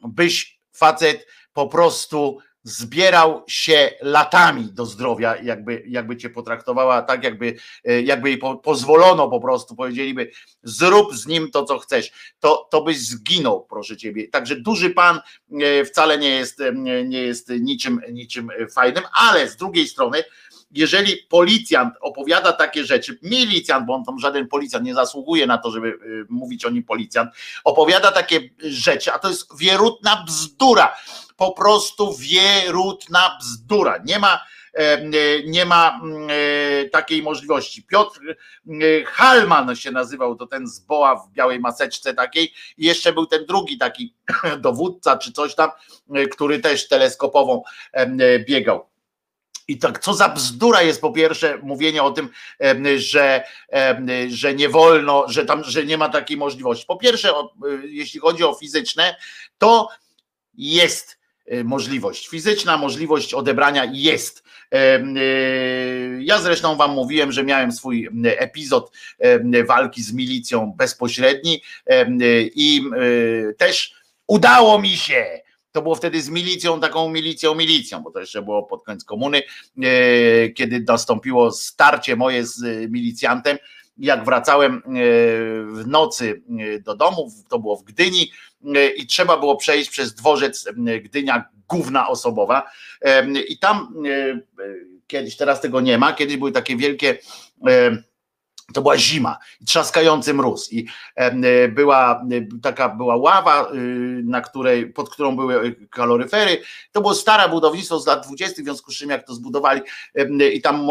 byś 0.00 0.60
facet 0.72 1.26
po 1.52 1.68
prostu 1.68 2.38
zbierał 2.64 3.44
się 3.48 3.90
latami 4.00 4.64
do 4.64 4.86
zdrowia, 4.86 5.36
jakby, 5.36 5.84
jakby 5.86 6.16
cię 6.16 6.30
potraktowała 6.30 7.02
tak, 7.02 7.24
jakby, 7.24 7.56
e, 7.84 8.02
jakby 8.02 8.28
jej 8.28 8.38
po, 8.38 8.56
pozwolono 8.56 9.28
po 9.28 9.40
prostu, 9.40 9.76
powiedzieliby, 9.76 10.30
zrób 10.62 11.14
z 11.14 11.26
nim 11.26 11.50
to, 11.50 11.64
co 11.64 11.78
chcesz, 11.78 12.12
to, 12.40 12.68
to 12.70 12.82
byś 12.82 12.98
zginął, 12.98 13.66
proszę 13.66 13.96
ciebie. 13.96 14.28
Także 14.28 14.56
duży 14.56 14.90
pan 14.90 15.20
e, 15.60 15.84
wcale 15.84 16.18
nie 16.18 16.30
jest, 16.30 16.60
e, 16.60 16.72
nie 17.04 17.22
jest 17.22 17.48
niczym, 17.60 18.00
niczym 18.12 18.48
fajnym, 18.74 19.04
ale 19.12 19.48
z 19.48 19.56
drugiej 19.56 19.88
strony, 19.88 20.24
jeżeli 20.72 21.16
policjant 21.16 21.94
opowiada 22.00 22.52
takie 22.52 22.84
rzeczy, 22.84 23.18
milicjant, 23.22 23.86
bo 23.86 23.94
on 23.94 24.04
tam 24.04 24.18
żaden 24.18 24.48
policjant 24.48 24.84
nie 24.84 24.94
zasługuje 24.94 25.46
na 25.46 25.58
to, 25.58 25.70
żeby 25.70 25.98
mówić 26.28 26.64
o 26.64 26.70
nim 26.70 26.84
policjant, 26.84 27.30
opowiada 27.64 28.12
takie 28.12 28.40
rzeczy, 28.58 29.12
a 29.12 29.18
to 29.18 29.28
jest 29.28 29.58
wierutna 29.58 30.24
bzdura 30.26 30.94
po 31.42 31.52
prostu 31.52 32.14
wierutna 32.16 33.38
bzdura. 33.40 33.98
Nie 34.04 34.18
ma, 34.18 34.40
e, 34.74 35.02
nie 35.46 35.64
ma 35.64 36.00
e, 36.28 36.88
takiej 36.88 37.22
możliwości. 37.22 37.82
Piotr 37.82 38.20
e, 38.30 38.34
Halman 39.04 39.76
się 39.76 39.90
nazywał, 39.90 40.36
to 40.36 40.46
ten 40.46 40.66
z 40.68 40.80
Boa 40.80 41.16
w 41.16 41.32
białej 41.32 41.60
maseczce 41.60 42.14
takiej 42.14 42.52
i 42.78 42.86
jeszcze 42.86 43.12
był 43.12 43.26
ten 43.26 43.46
drugi 43.46 43.78
taki 43.78 44.14
dowódca 44.58 45.18
czy 45.18 45.32
coś 45.32 45.54
tam, 45.54 45.70
który 46.30 46.58
też 46.60 46.88
teleskopową 46.88 47.62
biegał. 48.48 48.91
I 49.68 49.78
tak, 49.78 49.98
co 49.98 50.14
za 50.14 50.28
bzdura 50.28 50.82
jest 50.82 51.00
po 51.00 51.12
pierwsze 51.12 51.58
mówienie 51.62 52.02
o 52.02 52.10
tym, 52.10 52.28
że, 52.96 53.44
że 54.28 54.54
nie 54.54 54.68
wolno, 54.68 55.24
że 55.28 55.44
tam, 55.44 55.64
że 55.64 55.86
nie 55.86 55.98
ma 55.98 56.08
takiej 56.08 56.36
możliwości. 56.36 56.86
Po 56.86 56.96
pierwsze, 56.96 57.32
jeśli 57.84 58.20
chodzi 58.20 58.44
o 58.44 58.54
fizyczne, 58.54 59.16
to 59.58 59.88
jest 60.54 61.22
E, 61.46 61.64
możliwość. 61.64 62.28
Fizyczna 62.28 62.76
możliwość 62.76 63.34
odebrania 63.34 63.84
jest. 63.92 64.44
E, 64.72 64.76
e, 64.76 65.02
ja 66.20 66.40
zresztą 66.40 66.76
Wam 66.76 66.90
mówiłem, 66.90 67.32
że 67.32 67.44
miałem 67.44 67.72
swój 67.72 68.08
epizod 68.24 68.92
walki 69.66 70.02
z 70.02 70.12
milicją 70.12 70.72
bezpośredni 70.76 71.62
i 72.54 72.82
też 73.58 73.94
udało 74.26 74.78
mi 74.78 74.96
się. 74.96 75.41
To 75.72 75.82
było 75.82 75.94
wtedy 75.94 76.22
z 76.22 76.28
milicją, 76.28 76.80
taką 76.80 77.08
milicją, 77.10 77.54
milicją, 77.54 78.02
bo 78.02 78.10
to 78.10 78.20
jeszcze 78.20 78.42
było 78.42 78.62
pod 78.62 78.84
koniec 78.84 79.04
komuny, 79.04 79.42
kiedy 80.54 80.84
nastąpiło 80.88 81.52
starcie 81.52 82.16
moje 82.16 82.46
z 82.46 82.90
milicjantem. 82.90 83.58
Jak 83.98 84.24
wracałem 84.24 84.76
e, 84.76 84.80
w 85.66 85.82
nocy 85.86 86.42
e, 86.58 86.80
do 86.80 86.96
domu, 86.96 87.30
to 87.48 87.58
było 87.58 87.76
w 87.76 87.84
Gdyni 87.84 88.32
e, 88.74 88.88
i 88.90 89.06
trzeba 89.06 89.36
było 89.36 89.56
przejść 89.56 89.90
przez 89.90 90.14
dworzec 90.14 90.68
Gdynia 91.02 91.44
główna 91.68 92.08
osobowa. 92.08 92.70
I 93.48 93.58
tam 93.58 93.94
kiedyś, 95.06 95.36
teraz 95.36 95.60
tego 95.60 95.80
nie 95.80 95.98
ma, 95.98 96.12
kiedyś 96.12 96.36
były 96.36 96.52
takie 96.52 96.76
wielkie 96.76 97.18
to 98.74 98.82
była 98.82 98.98
zima, 98.98 99.38
trzaskający 99.66 100.34
mróz 100.34 100.72
i 100.72 100.86
była 101.68 102.24
taka 102.62 102.88
była 102.88 103.16
ława, 103.16 103.70
y, 103.74 104.22
na 104.24 104.40
której, 104.40 104.86
pod 104.86 105.10
którą 105.10 105.36
były 105.36 105.76
kaloryfery. 105.90 106.58
To 106.92 107.00
było 107.00 107.14
stare 107.14 107.48
budownictwo 107.48 108.00
z 108.00 108.06
lat 108.06 108.26
20, 108.26 108.62
w 108.62 108.64
związku 108.64 108.92
z 108.92 108.96
czym 108.96 109.10
jak 109.10 109.26
to 109.26 109.34
zbudowali 109.34 109.80
i 110.52 110.62
tam 110.62 110.88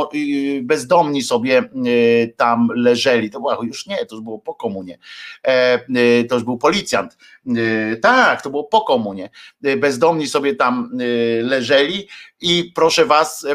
bezdomni 0.62 1.24
sobie 1.24 1.64
y, 1.86 2.34
tam 2.38 2.68
leżeli. 2.76 3.30
To 3.30 3.40
była 3.40 3.58
już 3.64 3.88
nie, 3.88 4.06
to 4.06 4.16
już 4.16 4.24
było 4.24 4.40
po 4.40 4.56
komunie. 4.56 4.98
E, 5.48 5.80
y, 5.98 6.26
to 6.30 6.36
już 6.36 6.44
był 6.44 6.58
policjant. 6.58 7.18
Tak, 8.02 8.42
to 8.42 8.50
było 8.50 8.64
po 8.64 8.82
komunie. 8.82 9.30
Bezdomni 9.78 10.28
sobie 10.28 10.56
tam 10.56 10.90
leżeli 11.42 12.08
i 12.42 12.72
proszę 12.76 13.06
was, 13.06 13.46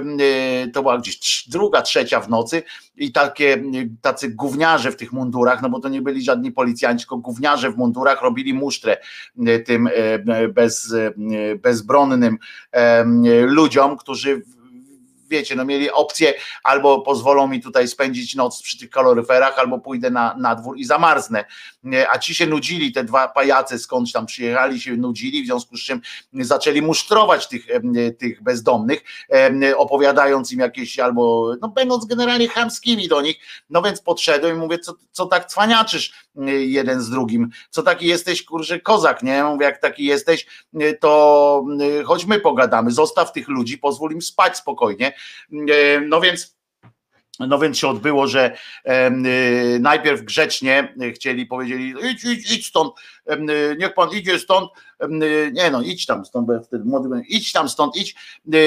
to 0.75 0.83
była 0.83 0.99
gdzieś 0.99 1.45
druga, 1.49 1.83
trzecia 1.83 2.21
w 2.21 2.29
nocy 2.29 2.63
i 2.97 3.13
takie 3.13 3.63
tacy 4.07 4.29
gówniarze 4.29 4.93
w 4.93 4.97
tych 4.97 5.13
mundurach, 5.13 5.63
no 5.63 5.69
bo 5.71 5.81
to 5.81 5.89
nie 5.89 6.03
byli 6.03 6.23
żadni 6.23 6.53
policjanci, 6.53 7.03
tylko 7.03 7.17
gówniarze 7.17 7.71
w 7.71 7.77
mundurach 7.77 8.23
robili 8.23 8.55
musztrę 8.55 8.97
e, 9.47 9.59
tym 9.59 9.89
e, 9.93 10.49
bez, 10.49 10.93
e, 10.93 11.13
bezbronnym 11.57 12.39
ludziom, 13.47 13.97
którzy 13.97 14.43
wiecie, 15.29 15.57
no 15.57 15.65
mieli 15.65 15.91
opcję 15.91 16.35
albo 16.63 17.01
pozwolą 17.01 17.49
mi 17.49 17.63
tutaj 17.63 17.89
spędzić 17.89 18.35
noc 18.35 18.63
przy 18.63 18.79
tych 18.79 18.91
kaloryferach, 18.91 19.59
albo 19.59 19.79
pójdę 19.79 20.11
na, 20.11 20.35
na 20.39 20.55
dwór 20.55 20.79
i 20.79 20.85
zamarznę. 20.85 21.45
A 22.11 22.19
ci 22.19 22.35
się 22.35 22.47
nudzili, 22.47 22.93
te 22.93 23.05
dwa 23.05 23.29
pajace 23.29 23.79
skądś 23.79 24.13
tam 24.13 24.27
przyjechali, 24.27 24.81
się 24.81 24.97
nudzili, 24.97 25.43
w 25.43 25.47
związku 25.47 25.77
z 25.77 25.81
czym 25.81 26.01
zaczęli 26.33 26.83
musztrować 26.83 27.49
tych, 27.49 27.67
tych 28.19 28.43
bezdomnych, 28.43 29.05
opowiadając 29.77 30.53
im 30.53 30.61
jakieś 30.61 30.99
albo, 30.99 31.55
no 31.61 31.69
będąc 31.69 32.05
generalnie 32.05 32.49
chamskimi 32.49 33.09
do 33.09 33.21
nich, 33.21 33.37
no 33.71 33.83
więc 33.83 34.01
podszedłem 34.01 34.57
i 34.57 34.59
mówię, 34.59 34.79
co, 34.79 34.95
co 35.13 35.27
tak 35.27 35.47
cwaniaczysz 35.47 36.27
jeden 36.59 37.01
z 37.01 37.11
drugim, 37.11 37.51
co 37.71 37.83
taki 37.83 38.07
jesteś, 38.07 38.45
kurczę, 38.45 38.81
kozak, 38.81 39.23
nie? 39.23 39.45
Mówię, 39.45 39.65
jak 39.67 39.81
taki 39.81 40.05
jesteś, 40.05 40.47
to 41.01 41.65
choć 42.05 42.27
my 42.27 42.41
pogadamy, 42.41 42.91
zostaw 42.91 43.33
tych 43.33 43.49
ludzi, 43.49 43.79
pozwól 43.79 44.13
im 44.13 44.23
spać 44.23 44.57
spokojnie, 44.57 45.13
no 46.09 46.21
więc 46.21 46.57
no 47.41 47.59
więc 47.59 47.79
się 47.79 47.89
odbyło, 47.89 48.27
że 48.27 48.57
e, 48.85 49.11
najpierw 49.81 50.23
grzecznie 50.23 50.95
chcieli, 51.15 51.47
powiedzieli, 51.47 51.95
idź, 52.11 52.25
idź, 52.25 52.53
idź 52.53 52.67
stąd, 52.67 52.95
e, 53.27 53.37
niech 53.79 53.95
pan 53.95 54.11
idzie 54.11 54.39
stąd, 54.39 54.71
e, 54.71 54.77
nie 55.53 55.71
no, 55.71 55.83
idź 55.83 56.07
tam 56.07 56.25
stąd, 56.25 56.47
bo 56.47 56.61
wtedy 56.61 56.85
młody 56.85 57.23
idź 57.29 57.53
tam 57.53 57.69
stąd, 57.69 57.97
idź, 57.97 58.15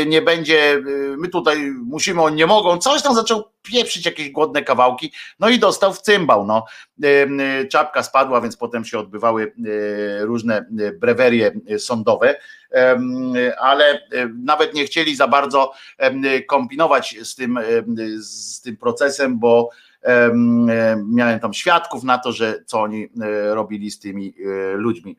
nie 0.07 0.21
będzie, 0.21 0.81
my 1.17 1.27
tutaj 1.27 1.71
musimy, 1.71 2.21
oni 2.21 2.35
nie 2.35 2.47
mogą, 2.47 2.77
coś 2.77 3.01
tam 3.01 3.15
zaczął 3.15 3.43
pieprzyć 3.61 4.05
jakieś 4.05 4.29
głodne 4.29 4.63
kawałki, 4.63 5.11
no 5.39 5.49
i 5.49 5.59
dostał 5.59 5.93
w 5.93 6.01
cymbał, 6.01 6.45
no. 6.45 6.65
Czapka 7.71 8.03
spadła, 8.03 8.41
więc 8.41 8.57
potem 8.57 8.85
się 8.85 8.99
odbywały 8.99 9.53
różne 10.19 10.65
brewerie 10.99 11.51
sądowe, 11.77 12.35
ale 13.59 14.01
nawet 14.43 14.73
nie 14.73 14.85
chcieli 14.85 15.15
za 15.15 15.27
bardzo 15.27 15.71
kombinować 16.47 17.15
z 17.23 17.35
tym, 17.35 17.59
z 18.19 18.61
tym 18.61 18.77
procesem, 18.77 19.39
bo 19.39 19.69
miałem 21.07 21.39
tam 21.39 21.53
świadków 21.53 22.03
na 22.03 22.17
to, 22.17 22.31
że 22.31 22.63
co 22.65 22.81
oni 22.81 23.07
robili 23.51 23.91
z 23.91 23.99
tymi 23.99 24.33
ludźmi 24.73 25.17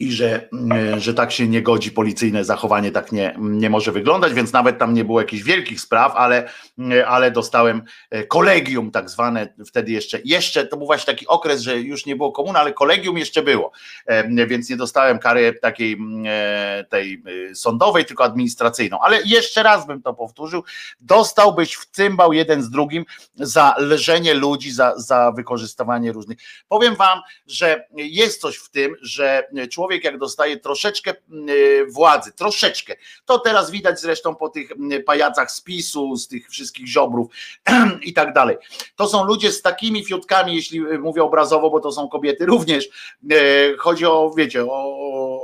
i 0.00 0.12
że, 0.12 0.48
mm, 0.52 1.00
że 1.00 1.14
tak 1.14 1.32
się 1.32 1.48
nie 1.48 1.62
godzi, 1.62 1.90
policyjne 1.90 2.44
zachowanie 2.44 2.92
tak 2.92 3.12
nie, 3.12 3.36
nie 3.38 3.70
może 3.70 3.92
wyglądać, 3.92 4.32
więc 4.32 4.52
nawet 4.52 4.78
tam 4.78 4.94
nie 4.94 5.04
było 5.04 5.20
jakichś 5.20 5.42
wielkich 5.42 5.80
spraw, 5.80 6.12
ale, 6.16 6.48
mm, 6.78 7.04
ale 7.08 7.30
dostałem 7.30 7.82
e, 8.10 8.24
kolegium 8.24 8.90
tak 8.90 9.10
zwane, 9.10 9.54
wtedy 9.66 9.92
jeszcze, 9.92 10.18
jeszcze 10.24 10.66
to 10.66 10.76
był 10.76 10.86
właśnie 10.86 11.14
taki 11.14 11.26
okres, 11.26 11.60
że 11.60 11.80
już 11.80 12.06
nie 12.06 12.16
było 12.16 12.32
komuny, 12.32 12.58
ale 12.58 12.72
kolegium 12.72 13.18
jeszcze 13.18 13.42
było, 13.42 13.72
e, 14.06 14.46
więc 14.46 14.70
nie 14.70 14.76
dostałem 14.76 15.18
kary 15.18 15.58
takiej 15.62 15.98
e, 16.26 16.84
tej 16.88 17.22
sądowej, 17.54 18.04
tylko 18.04 18.24
administracyjną, 18.24 19.00
ale 19.00 19.22
jeszcze 19.24 19.62
raz 19.62 19.86
bym 19.86 20.02
to 20.02 20.14
powtórzył, 20.14 20.64
dostałbyś 21.00 21.74
w 21.74 21.86
cymbał 21.86 22.32
jeden 22.32 22.62
z 22.62 22.70
drugim 22.70 23.04
za 23.34 23.74
leżenie 23.78 24.34
ludzi, 24.34 24.70
za, 24.70 24.94
za 24.96 25.32
wykorzystywanie 25.32 26.12
różnych. 26.12 26.38
Powiem 26.68 26.96
wam, 26.96 27.20
że 27.46 27.86
jest 27.96 28.40
coś 28.40 28.56
w 28.56 28.70
tym, 28.70 28.96
że 29.02 29.48
człowiek 29.70 29.89
człowiek 29.90 30.04
jak 30.04 30.18
dostaje 30.18 30.56
troszeczkę 30.56 31.14
mm, 31.30 31.48
e, 31.48 31.90
władzy, 31.90 32.32
troszeczkę, 32.32 32.96
to 33.24 33.38
teraz 33.38 33.70
widać 33.70 34.00
zresztą 34.00 34.34
po 34.34 34.48
tych 34.48 34.72
mm, 34.72 35.02
pajacach 35.02 35.50
z 35.52 35.60
PiSu, 35.60 36.16
z 36.16 36.28
tych 36.28 36.50
wszystkich 36.50 36.86
ziobrów 36.86 37.32
i 38.02 38.12
tak 38.12 38.32
dalej. 38.32 38.56
To 38.96 39.08
są 39.08 39.24
ludzie 39.24 39.52
z 39.52 39.62
takimi 39.62 40.04
fiutkami, 40.04 40.54
jeśli 40.54 40.78
e, 40.78 40.98
mówię 40.98 41.22
obrazowo, 41.22 41.70
bo 41.70 41.80
to 41.80 41.92
są 41.92 42.08
kobiety 42.08 42.46
również. 42.46 42.88
E, 43.30 43.36
chodzi 43.78 44.06
o, 44.06 44.32
wiecie, 44.36 44.64
o, 44.64 44.96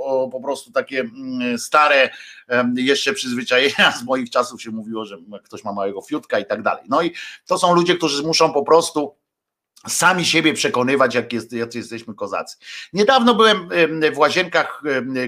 o 0.04 0.28
po 0.28 0.40
prostu 0.40 0.72
takie 0.72 1.00
mm, 1.00 1.58
stare 1.58 2.10
jeszcze 2.76 3.12
przyzwyczajenia 3.12 3.92
z 4.00 4.04
moich 4.04 4.30
czasów 4.30 4.62
się 4.62 4.70
mówiło, 4.70 5.04
że 5.04 5.18
ktoś 5.44 5.64
ma 5.64 5.72
małego 5.72 6.02
fiutka 6.02 6.38
i 6.38 6.46
tak 6.46 6.62
dalej. 6.62 6.84
No 6.88 7.02
i 7.02 7.12
to 7.46 7.58
są 7.58 7.74
ludzie, 7.74 7.96
którzy 7.96 8.22
muszą 8.22 8.52
po 8.52 8.62
prostu 8.62 9.14
sami 9.88 10.24
siebie 10.24 10.54
przekonywać, 10.54 11.14
jak 11.14 11.32
jest, 11.32 11.52
jacy 11.52 11.78
jesteśmy 11.78 12.14
kozacy. 12.14 12.56
Niedawno 12.92 13.34
byłem 13.34 13.68
w 14.14 14.18
łazienkach 14.18 14.82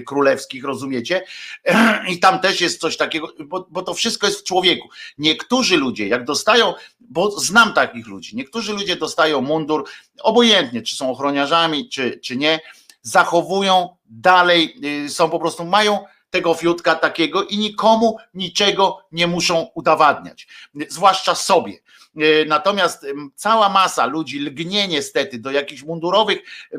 królewskich, 0.05 0.63
rozumiecie? 0.63 1.23
I 2.11 2.19
tam 2.19 2.39
też 2.39 2.61
jest 2.61 2.79
coś 2.79 2.97
takiego, 2.97 3.33
bo, 3.45 3.67
bo 3.69 3.81
to 3.81 3.93
wszystko 3.93 4.27
jest 4.27 4.39
w 4.39 4.43
człowieku. 4.43 4.89
Niektórzy 5.17 5.77
ludzie, 5.77 6.07
jak 6.07 6.25
dostają, 6.25 6.73
bo 6.99 7.39
znam 7.39 7.73
takich 7.73 8.07
ludzi, 8.07 8.35
niektórzy 8.35 8.73
ludzie 8.73 8.95
dostają 8.95 9.41
mundur, 9.41 9.89
obojętnie, 10.21 10.81
czy 10.81 10.95
są 10.95 11.11
ochroniarzami, 11.11 11.89
czy, 11.89 12.19
czy 12.23 12.35
nie, 12.37 12.59
zachowują 13.01 13.95
dalej, 14.05 14.75
y, 15.05 15.09
są 15.09 15.29
po 15.29 15.39
prostu, 15.39 15.65
mają 15.65 16.05
tego 16.29 16.53
fiutka 16.53 16.95
takiego 16.95 17.43
i 17.43 17.57
nikomu 17.57 18.17
niczego 18.33 18.97
nie 19.11 19.27
muszą 19.27 19.67
udowadniać, 19.75 20.47
zwłaszcza 20.89 21.35
sobie. 21.35 21.73
E, 22.19 22.45
natomiast 22.45 23.05
cała 23.35 23.69
masa 23.69 24.05
ludzi 24.05 24.39
lgnie 24.39 24.87
niestety 24.87 25.39
do 25.39 25.51
jakichś 25.51 25.83
mundurowych 25.83 26.39
e, 26.73 26.77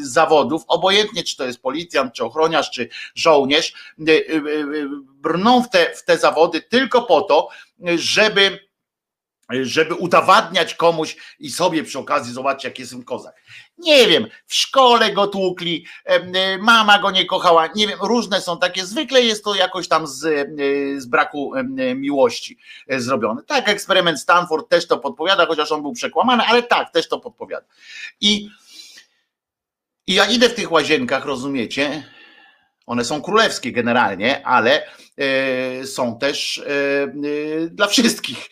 zawodów, 0.00 0.62
obojętnie 0.68 1.22
czy 1.22 1.36
to 1.36 1.44
jest 1.44 1.62
policjant, 1.62 2.14
czy 2.14 2.24
ochroniarz, 2.24 2.70
czy 2.70 2.88
żołnierz, 3.14 3.94
e, 4.08 4.12
brną 5.14 5.62
w 5.62 5.70
te, 5.70 5.94
w 5.96 6.04
te 6.04 6.18
zawody 6.18 6.60
tylko 6.60 7.02
po 7.02 7.20
to, 7.20 7.48
żeby 7.96 8.58
żeby 9.50 9.94
udowadniać 9.94 10.74
komuś 10.74 11.16
i 11.38 11.50
sobie 11.50 11.84
przy 11.84 11.98
okazji 11.98 12.32
zobaczyć, 12.32 12.64
jak 12.64 12.78
jestem 12.78 13.04
kozak. 13.04 13.42
Nie 13.78 14.06
wiem, 14.06 14.26
w 14.46 14.54
szkole 14.54 15.12
go 15.12 15.26
tłukli, 15.26 15.86
y, 16.10 16.58
mama 16.58 16.98
go 16.98 17.10
nie 17.10 17.26
kochała, 17.26 17.66
nie 17.66 17.88
wiem, 17.88 17.98
różne 18.02 18.40
są 18.40 18.58
takie, 18.58 18.86
zwykle 18.86 19.22
jest 19.22 19.44
to 19.44 19.54
jakoś 19.54 19.88
tam 19.88 20.06
z, 20.06 20.24
y, 20.24 21.00
z 21.00 21.06
braku 21.06 21.52
miłości 21.96 22.58
e, 22.88 23.00
zrobione. 23.00 23.42
Tak, 23.42 23.68
eksperyment 23.68 24.20
Stanford 24.20 24.68
też 24.68 24.86
to 24.86 24.98
podpowiada, 24.98 25.46
chociaż 25.46 25.72
on 25.72 25.82
był 25.82 25.92
przekłamany, 25.92 26.42
ale 26.46 26.62
tak, 26.62 26.92
też 26.92 27.08
to 27.08 27.20
podpowiada. 27.20 27.66
I, 28.20 28.48
i 30.06 30.14
ja 30.14 30.26
idę 30.26 30.48
w 30.48 30.54
tych 30.54 30.72
łazienkach, 30.72 31.24
rozumiecie, 31.24 32.04
one 32.86 33.04
są 33.04 33.22
królewskie 33.22 33.72
generalnie, 33.72 34.46
ale 34.46 34.86
e, 35.18 35.86
są 35.86 36.18
też 36.18 36.58
e, 36.58 37.02
e, 37.02 37.08
dla 37.68 37.86
wszystkich. 37.86 38.50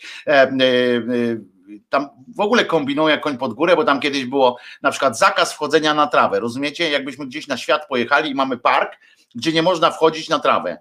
Tam 1.89 2.09
w 2.35 2.39
ogóle 2.39 2.65
kombinują 2.65 3.19
koń 3.19 3.37
pod 3.37 3.53
górę, 3.53 3.75
bo 3.75 3.83
tam 3.83 3.99
kiedyś 3.99 4.25
było 4.25 4.57
na 4.81 4.91
przykład 4.91 5.17
zakaz 5.17 5.53
wchodzenia 5.53 5.93
na 5.93 6.07
trawę. 6.07 6.39
Rozumiecie? 6.39 6.89
Jakbyśmy 6.89 7.25
gdzieś 7.25 7.47
na 7.47 7.57
świat 7.57 7.87
pojechali 7.87 8.31
i 8.31 8.35
mamy 8.35 8.57
park, 8.57 8.99
gdzie 9.35 9.53
nie 9.53 9.61
można 9.61 9.91
wchodzić 9.91 10.29
na 10.29 10.39
trawę. 10.39 10.77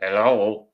Hello. 0.00 0.71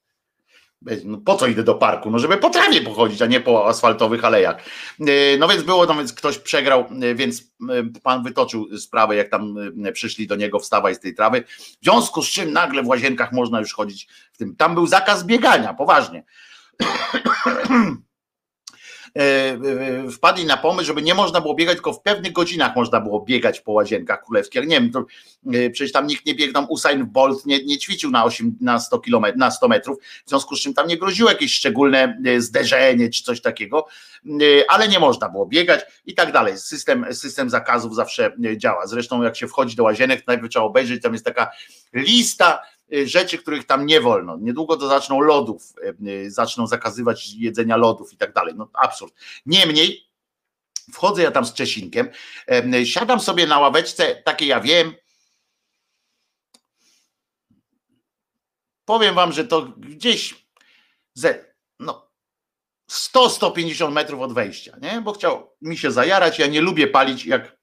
No 1.04 1.18
po 1.18 1.36
co 1.36 1.46
idę 1.46 1.62
do 1.62 1.74
parku? 1.74 2.10
No 2.10 2.18
żeby 2.18 2.36
po 2.36 2.50
trawie 2.50 2.80
pochodzić, 2.80 3.22
a 3.22 3.26
nie 3.26 3.40
po 3.40 3.68
asfaltowych 3.68 4.24
alejach. 4.24 4.56
E, 5.00 5.36
no 5.38 5.48
więc 5.48 5.62
było, 5.62 5.86
no 5.86 5.94
więc 5.94 6.12
ktoś 6.12 6.38
przegrał, 6.38 6.84
e, 7.02 7.14
więc 7.14 7.40
e, 7.40 8.00
pan 8.02 8.22
wytoczył 8.22 8.78
sprawę, 8.78 9.16
jak 9.16 9.28
tam 9.28 9.54
przyszli 9.92 10.26
do 10.26 10.36
niego 10.36 10.58
wstawaj 10.58 10.94
z 10.94 11.00
tej 11.00 11.14
trawy. 11.14 11.44
W 11.80 11.84
związku 11.84 12.22
z 12.22 12.28
czym 12.28 12.52
nagle 12.52 12.82
w 12.82 12.86
łazienkach 12.86 13.32
można 13.32 13.60
już 13.60 13.72
chodzić 13.72 14.08
w 14.32 14.38
tym. 14.38 14.56
Tam 14.56 14.74
był 14.74 14.86
zakaz 14.86 15.24
biegania, 15.24 15.74
poważnie. 15.74 16.24
E, 19.16 19.21
e, 19.21 20.11
wpadli 20.11 20.44
na 20.44 20.57
pomysł, 20.57 20.87
żeby 20.87 21.03
nie 21.03 21.14
można 21.14 21.40
było 21.40 21.55
biegać, 21.55 21.75
tylko 21.75 21.92
w 21.92 22.03
pewnych 22.03 22.33
godzinach 22.33 22.77
można 22.77 23.01
było 23.01 23.21
biegać 23.21 23.61
po 23.61 23.73
łazienkach 23.73 24.25
królewskich. 24.25 24.66
Nie 24.66 24.81
wiem, 24.81 24.90
to, 24.90 25.05
e, 25.53 25.71
przecież 25.71 25.92
tam 25.92 26.07
nikt 26.07 26.27
nie 26.27 26.35
biegł, 26.35 26.53
tam 26.53 26.66
Usain 26.68 27.07
Bolt 27.07 27.47
nie, 27.47 27.64
nie 27.64 27.79
ćwiczył 27.79 28.11
na, 28.11 28.25
8, 28.25 28.57
na 28.61 28.81
100 28.81 28.99
kilometrów, 28.99 29.38
na 29.38 29.51
100 29.51 29.68
metrów, 29.68 29.99
w 30.27 30.29
związku 30.29 30.57
z 30.57 30.61
czym 30.61 30.75
tam 30.75 30.88
nie 30.88 30.97
groziło 30.97 31.31
jakieś 31.31 31.55
szczególne 31.55 32.18
zderzenie 32.38 33.11
czy 33.11 33.23
coś 33.23 33.40
takiego, 33.40 33.87
ale 34.68 34.88
nie 34.88 34.99
można 34.99 35.29
było 35.29 35.47
biegać 35.47 35.81
i 36.07 36.14
tak 36.14 36.33
dalej. 36.33 36.59
System, 36.59 37.07
system 37.12 37.51
zakazów 37.51 37.94
zawsze 37.94 38.33
działa. 38.57 38.87
Zresztą 38.87 39.23
jak 39.23 39.37
się 39.37 39.49
wchodzi 39.49 39.77
do 39.77 39.83
łazienek, 39.83 40.27
najpierw 40.27 40.51
trzeba 40.51 40.64
obejrzeć, 40.64 41.03
tam 41.03 41.12
jest 41.12 41.25
taka 41.25 41.51
lista 41.92 42.62
rzeczy, 43.05 43.38
których 43.38 43.66
tam 43.66 43.87
nie 43.87 44.01
wolno. 44.01 44.37
Niedługo 44.37 44.77
to 44.77 44.88
zaczną 44.88 45.20
lodów, 45.20 45.74
y, 45.83 46.09
y, 46.09 46.31
zaczną 46.31 46.66
zakazywać 46.66 47.35
jedzenia 47.35 47.77
lodów 47.77 48.12
i 48.12 48.16
tak 48.16 48.33
dalej. 48.33 48.55
No 48.57 48.68
absurd. 48.72 49.14
Niemniej 49.46 50.09
wchodzę 50.92 51.22
ja 51.22 51.31
tam 51.31 51.44
z 51.44 51.55
Czesinkiem, 51.55 52.09
siadam 52.85 53.20
sobie 53.20 53.46
na 53.46 53.59
ławeczce, 53.59 54.22
takie 54.24 54.46
ja 54.46 54.61
wiem. 54.61 54.94
Powiem 58.85 59.14
wam, 59.14 59.33
że 59.33 59.44
to 59.44 59.62
gdzieś 59.62 60.46
ze 61.14 61.55
no, 61.81 62.11
100-150 62.90 63.92
metrów 63.92 64.20
od 64.20 64.33
wejścia, 64.33 64.77
nie? 64.83 65.01
bo 65.01 65.12
chciał 65.12 65.57
mi 65.62 65.77
się 65.77 65.90
zajarać. 65.90 66.38
Ja 66.38 66.46
nie 66.46 66.61
lubię 66.61 66.87
palić, 66.87 67.27
jak 67.27 67.57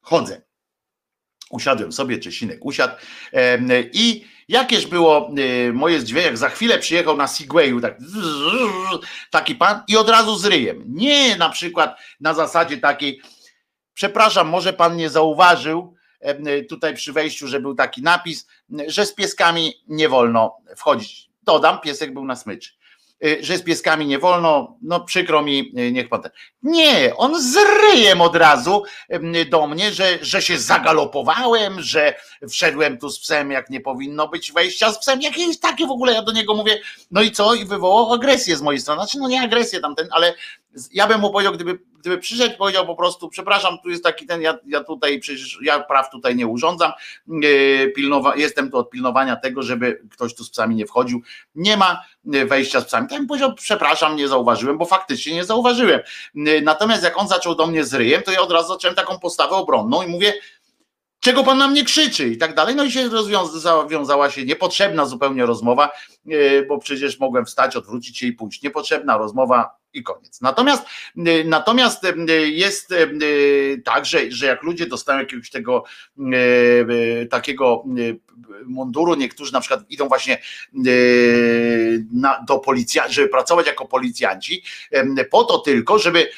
chodzę. 0.00 0.42
Usiadłem 1.50 1.92
sobie, 1.92 2.18
Czesinek 2.18 2.64
usiadł 2.64 2.94
i 3.92 4.26
jakież 4.48 4.86
było 4.86 5.30
y, 5.38 5.72
moje 5.72 6.00
zdziwienie, 6.00 6.26
jak 6.26 6.38
za 6.38 6.48
chwilę 6.48 6.78
przyjechał 6.78 7.16
na 7.16 7.26
Segwayu 7.26 7.80
tak, 7.80 7.98
taki 9.30 9.54
pan 9.54 9.82
i 9.88 9.96
od 9.96 10.08
razu 10.08 10.36
z 10.36 10.44
ryjem. 10.44 10.84
Nie 10.86 11.36
na 11.36 11.48
przykład 11.48 11.98
na 12.20 12.34
zasadzie 12.34 12.78
takiej, 12.78 13.20
przepraszam, 13.94 14.48
może 14.48 14.72
pan 14.72 14.96
nie 14.96 15.10
zauważył, 15.10 15.96
tutaj 16.68 16.94
przy 16.94 17.12
wejściu, 17.12 17.48
że 17.48 17.60
był 17.60 17.74
taki 17.74 18.02
napis, 18.02 18.46
że 18.86 19.06
z 19.06 19.14
pieskami 19.14 19.74
nie 19.88 20.08
wolno 20.08 20.56
wchodzić. 20.76 21.30
Dodam, 21.42 21.80
piesek 21.80 22.14
był 22.14 22.24
na 22.24 22.36
smyczy. 22.36 22.75
Y, 23.24 23.38
że 23.40 23.58
z 23.58 23.62
pieskami 23.62 24.06
nie 24.06 24.18
wolno, 24.18 24.76
no 24.82 25.00
przykro 25.00 25.42
mi, 25.42 25.72
y, 25.78 25.92
niech 25.92 26.08
pan. 26.08 26.22
Nie, 26.62 27.16
on 27.16 27.42
z 27.42 27.56
ryjem 27.56 28.20
od 28.20 28.36
razu 28.36 28.82
do 29.50 29.66
mnie, 29.66 29.92
że, 29.92 30.18
że 30.20 30.42
się 30.42 30.58
zagalopowałem, 30.58 31.80
że 31.80 32.14
wszedłem 32.48 32.98
tu 32.98 33.10
z 33.10 33.20
psem, 33.20 33.50
jak 33.50 33.70
nie 33.70 33.80
powinno 33.80 34.28
być 34.28 34.52
wejścia 34.52 34.92
z 34.92 34.98
psem, 34.98 35.22
jakieś 35.22 35.60
takie 35.60 35.86
w 35.86 35.90
ogóle, 35.90 36.12
ja 36.12 36.22
do 36.22 36.32
niego 36.32 36.54
mówię, 36.54 36.80
no 37.10 37.22
i 37.22 37.30
co? 37.30 37.54
I 37.54 37.64
wywołał 37.64 38.12
agresję 38.12 38.56
z 38.56 38.62
mojej 38.62 38.80
strony, 38.80 39.00
znaczy 39.00 39.18
no 39.18 39.28
nie 39.28 39.40
agresję 39.40 39.80
tamten, 39.80 40.08
ale 40.10 40.34
ja 40.92 41.06
bym 41.06 41.20
mu 41.20 41.30
powiedział, 41.30 41.52
gdyby, 41.52 41.78
gdyby 42.06 42.22
przyszedł, 42.22 42.56
powiedział 42.56 42.86
po 42.86 42.94
prostu, 42.94 43.28
przepraszam, 43.28 43.78
tu 43.82 43.90
jest 43.90 44.04
taki 44.04 44.26
ten, 44.26 44.42
ja, 44.42 44.58
ja 44.66 44.84
tutaj 44.84 45.20
przecież, 45.20 45.58
ja 45.62 45.80
praw 45.80 46.10
tutaj 46.10 46.36
nie 46.36 46.46
urządzam, 46.46 46.92
yy, 47.26 47.92
pilnowa, 47.96 48.36
jestem 48.36 48.70
tu 48.70 48.78
od 48.78 48.90
pilnowania 48.90 49.36
tego, 49.36 49.62
żeby 49.62 50.02
ktoś 50.12 50.34
tu 50.34 50.44
z 50.44 50.50
psami 50.50 50.74
nie 50.74 50.86
wchodził, 50.86 51.22
nie 51.54 51.76
ma 51.76 52.02
yy, 52.24 52.46
wejścia 52.46 52.80
z 52.80 52.84
psami. 52.84 53.08
Bym 53.08 53.26
powiedział, 53.26 53.54
przepraszam, 53.54 54.16
nie 54.16 54.28
zauważyłem, 54.28 54.78
bo 54.78 54.84
faktycznie 54.84 55.34
nie 55.34 55.44
zauważyłem. 55.44 56.00
Yy, 56.34 56.62
natomiast 56.62 57.02
jak 57.02 57.18
on 57.18 57.28
zaczął 57.28 57.54
do 57.54 57.66
mnie 57.66 57.84
z 57.84 57.94
ryjem, 57.94 58.22
to 58.22 58.32
ja 58.32 58.40
od 58.40 58.52
razu 58.52 58.68
zacząłem 58.68 58.96
taką 58.96 59.18
postawę 59.18 59.56
obronną 59.56 60.02
i 60.02 60.06
mówię, 60.06 60.32
czego 61.20 61.44
pan 61.44 61.58
na 61.58 61.68
mnie 61.68 61.84
krzyczy 61.84 62.28
i 62.28 62.38
tak 62.38 62.54
dalej. 62.54 62.76
No 62.76 62.84
i 62.84 62.90
się 62.90 63.08
rozwiązała 63.08 64.30
się 64.30 64.44
niepotrzebna 64.44 65.06
zupełnie 65.06 65.46
rozmowa, 65.46 65.90
bo 66.68 66.78
przecież 66.78 67.18
mogłem 67.18 67.46
wstać, 67.46 67.76
odwrócić 67.76 68.18
się 68.18 68.26
i 68.26 68.32
pójść. 68.32 68.62
Niepotrzebna 68.62 69.18
rozmowa, 69.18 69.70
i 69.96 70.02
koniec. 70.02 70.40
Natomiast, 70.40 70.86
y, 71.16 71.44
natomiast 71.44 72.04
y, 72.04 72.50
jest 72.50 72.92
y, 72.92 73.82
tak, 73.84 74.06
że, 74.06 74.30
że 74.30 74.46
jak 74.46 74.62
ludzie 74.62 74.86
dostają 74.86 75.18
jakiegoś 75.18 75.50
tego 75.50 75.84
takiego 77.30 77.84
munduru, 78.66 79.14
niektórzy 79.14 79.52
na 79.52 79.60
przykład 79.60 79.80
idą 79.90 80.08
właśnie 80.08 80.38
do 82.46 82.58
policja, 82.58 83.08
żeby 83.08 83.28
pracować 83.28 83.66
jako 83.66 83.84
policjanci, 83.84 84.62
po 85.30 85.44
to 85.44 85.58
tylko, 85.58 85.98
żeby, 85.98 86.30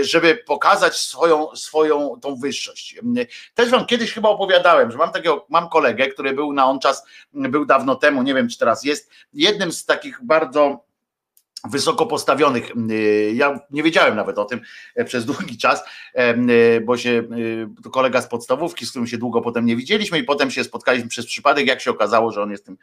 żeby 0.00 0.34
pokazać 0.46 0.96
swoją, 0.96 1.56
swoją 1.56 2.20
tą 2.20 2.36
wyższość. 2.36 2.96
Też 3.54 3.70
wam 3.70 3.86
kiedyś 3.86 4.12
chyba 4.12 4.28
opowiadałem, 4.28 4.90
że 4.90 4.98
mam 4.98 5.12
takiego, 5.12 5.46
mam 5.48 5.68
kolegę, 5.68 6.08
który 6.08 6.32
był 6.32 6.52
na 6.52 6.66
on 6.66 6.78
czas, 6.80 7.04
był 7.32 7.64
dawno 7.64 7.96
temu, 7.96 8.22
nie 8.22 8.34
wiem 8.34 8.48
czy 8.48 8.58
teraz 8.58 8.84
jest, 8.84 9.10
jednym 9.32 9.72
z 9.72 9.84
takich 9.84 10.18
bardzo 10.22 10.84
wysoko 11.70 12.06
postawionych. 12.06 12.70
Y, 12.90 13.32
ja 13.34 13.60
nie 13.70 13.82
wiedziałem 13.82 14.16
nawet 14.16 14.38
o 14.38 14.44
tym 14.44 14.60
e, 14.94 15.04
przez 15.04 15.24
długi 15.24 15.58
czas, 15.58 15.84
y, 16.18 16.80
bo 16.80 16.96
się 16.96 17.22
to 17.84 17.90
kolega 17.90 18.22
z 18.22 18.28
podstawówki, 18.28 18.86
z 18.86 18.90
którym 18.90 19.06
się 19.06 19.18
długo 19.18 19.40
potem 19.40 19.66
nie 19.66 19.76
widzieliśmy 19.76 20.18
i 20.18 20.24
potem 20.24 20.50
się 20.50 20.64
spotkaliśmy 20.64 21.08
przez 21.08 21.26
przypadek, 21.26 21.66
jak 21.66 21.80
się 21.80 21.90
okazało, 21.90 22.32
że 22.32 22.42
on 22.42 22.50
jest 22.50 22.66
tym 22.66 22.76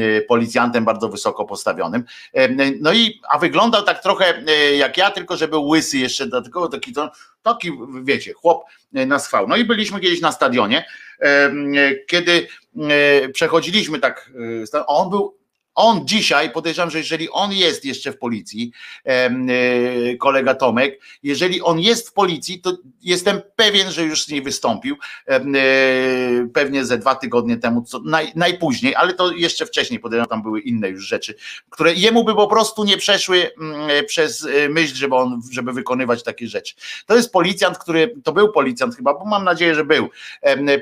y, 0.00 0.24
policjantem 0.28 0.84
bardzo 0.84 1.08
wysoko 1.08 1.44
postawionym. 1.44 2.04
No 2.80 2.92
i, 2.92 3.20
a 3.30 3.38
wyglądał 3.38 3.82
tak 3.82 4.02
trochę 4.02 4.42
jak 4.76 4.96
ja, 4.96 5.10
tylko 5.10 5.36
że 5.36 5.48
był 5.48 5.68
łysy 5.68 5.98
jeszcze, 5.98 6.26
dlatego 6.26 6.68
taki, 6.68 6.94
taki 7.42 7.72
wiecie, 8.02 8.32
chłop 8.32 8.64
na 8.92 9.18
schwał. 9.18 9.48
No 9.48 9.56
i 9.56 9.64
byliśmy 9.64 10.00
kiedyś 10.00 10.20
na 10.20 10.32
stadionie, 10.32 10.84
kiedy 12.06 12.48
przechodziliśmy 13.32 13.98
tak, 13.98 14.30
on 14.86 15.10
był 15.10 15.37
on 15.78 16.06
dzisiaj, 16.06 16.50
podejrzewam, 16.50 16.90
że 16.90 16.98
jeżeli 16.98 17.30
on 17.30 17.52
jest 17.52 17.84
jeszcze 17.84 18.12
w 18.12 18.18
policji, 18.18 18.72
e, 19.04 19.30
kolega 20.16 20.54
Tomek, 20.54 21.00
jeżeli 21.22 21.62
on 21.62 21.80
jest 21.80 22.08
w 22.08 22.12
policji, 22.12 22.60
to 22.60 22.76
jestem 23.02 23.40
pewien, 23.56 23.90
że 23.90 24.04
już 24.04 24.24
z 24.24 24.28
niej 24.28 24.42
wystąpił. 24.42 24.96
E, 25.26 25.40
pewnie 26.54 26.84
ze 26.84 26.98
dwa 26.98 27.14
tygodnie 27.14 27.56
temu, 27.56 27.82
co 27.82 28.00
naj, 28.00 28.32
najpóźniej, 28.34 28.94
ale 28.94 29.14
to 29.14 29.32
jeszcze 29.32 29.66
wcześniej, 29.66 30.00
podejrzewam, 30.00 30.28
tam 30.28 30.42
były 30.42 30.60
inne 30.60 30.88
już 30.88 31.04
rzeczy, 31.04 31.34
które 31.70 31.94
jemu 31.94 32.24
by 32.24 32.34
po 32.34 32.46
prostu 32.46 32.84
nie 32.84 32.96
przeszły 32.96 33.50
mm, 33.60 34.06
przez 34.06 34.44
e, 34.44 34.68
myśl, 34.68 34.94
żeby 34.94 35.14
on, 35.14 35.40
żeby 35.50 35.72
wykonywać 35.72 36.22
takie 36.22 36.46
rzeczy. 36.46 36.74
To 37.06 37.16
jest 37.16 37.32
policjant, 37.32 37.78
który, 37.78 38.14
to 38.24 38.32
był 38.32 38.52
policjant 38.52 38.96
chyba, 38.96 39.14
bo 39.14 39.24
mam 39.24 39.44
nadzieję, 39.44 39.74
że 39.74 39.84
był. 39.84 40.08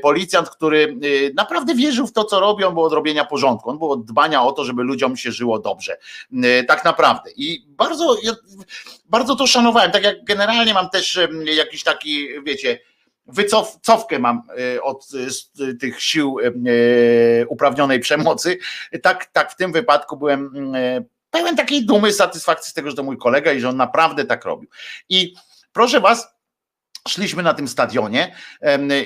Policjant, 0.02 0.50
który 0.50 0.96
naprawdę 1.35 1.74
wierzył 1.74 2.06
w 2.06 2.12
to, 2.12 2.24
co 2.24 2.40
robią, 2.40 2.70
bo 2.70 2.82
od 2.82 2.92
robienia 2.92 3.24
porządku. 3.24 3.70
On 3.70 3.78
był 3.78 3.90
od 3.90 4.04
dbania 4.04 4.42
o 4.42 4.52
to, 4.52 4.64
żeby 4.64 4.86
ludziom 4.87 5.16
się 5.16 5.33
żyło 5.33 5.59
dobrze. 5.59 5.96
Y, 6.33 6.64
tak 6.68 6.85
naprawdę. 6.85 7.31
I 7.37 7.64
bardzo, 7.68 8.16
bardzo 9.05 9.37
to 9.37 9.46
szanowałem. 9.46 9.90
Tak 9.90 10.05
jak 10.05 10.25
generalnie 10.25 10.75
mam 10.75 10.90
też 10.90 11.18
jakiś 11.44 11.83
taki, 11.83 12.29
wiecie, 12.44 12.79
wycofkę 13.27 14.18
mam 14.18 14.42
y, 14.75 14.83
od 14.83 15.09
tych 15.81 16.03
sił 16.03 16.37
uprawnionej 17.49 18.01
przemocy. 18.01 18.59
Tak, 19.03 19.27
tak 19.27 19.53
w 19.53 19.57
tym 19.57 19.72
wypadku 19.72 20.16
byłem 20.16 20.72
pełen 21.31 21.57
takiej 21.57 21.87
dumy, 21.87 22.12
satysfakcji 22.12 22.70
z 22.70 22.75
tego, 22.75 22.90
że 22.90 22.96
to 22.96 23.03
mój 23.03 23.18
kolega 23.18 23.53
i 23.53 23.61
że 23.61 23.68
on 23.68 23.77
naprawdę 23.77 24.25
tak 24.25 24.44
robił. 24.44 24.70
I 25.09 25.35
proszę 25.72 26.01
was, 26.01 26.36
Szliśmy 27.06 27.42
na 27.42 27.54
tym 27.54 27.68
stadionie, 27.68 28.34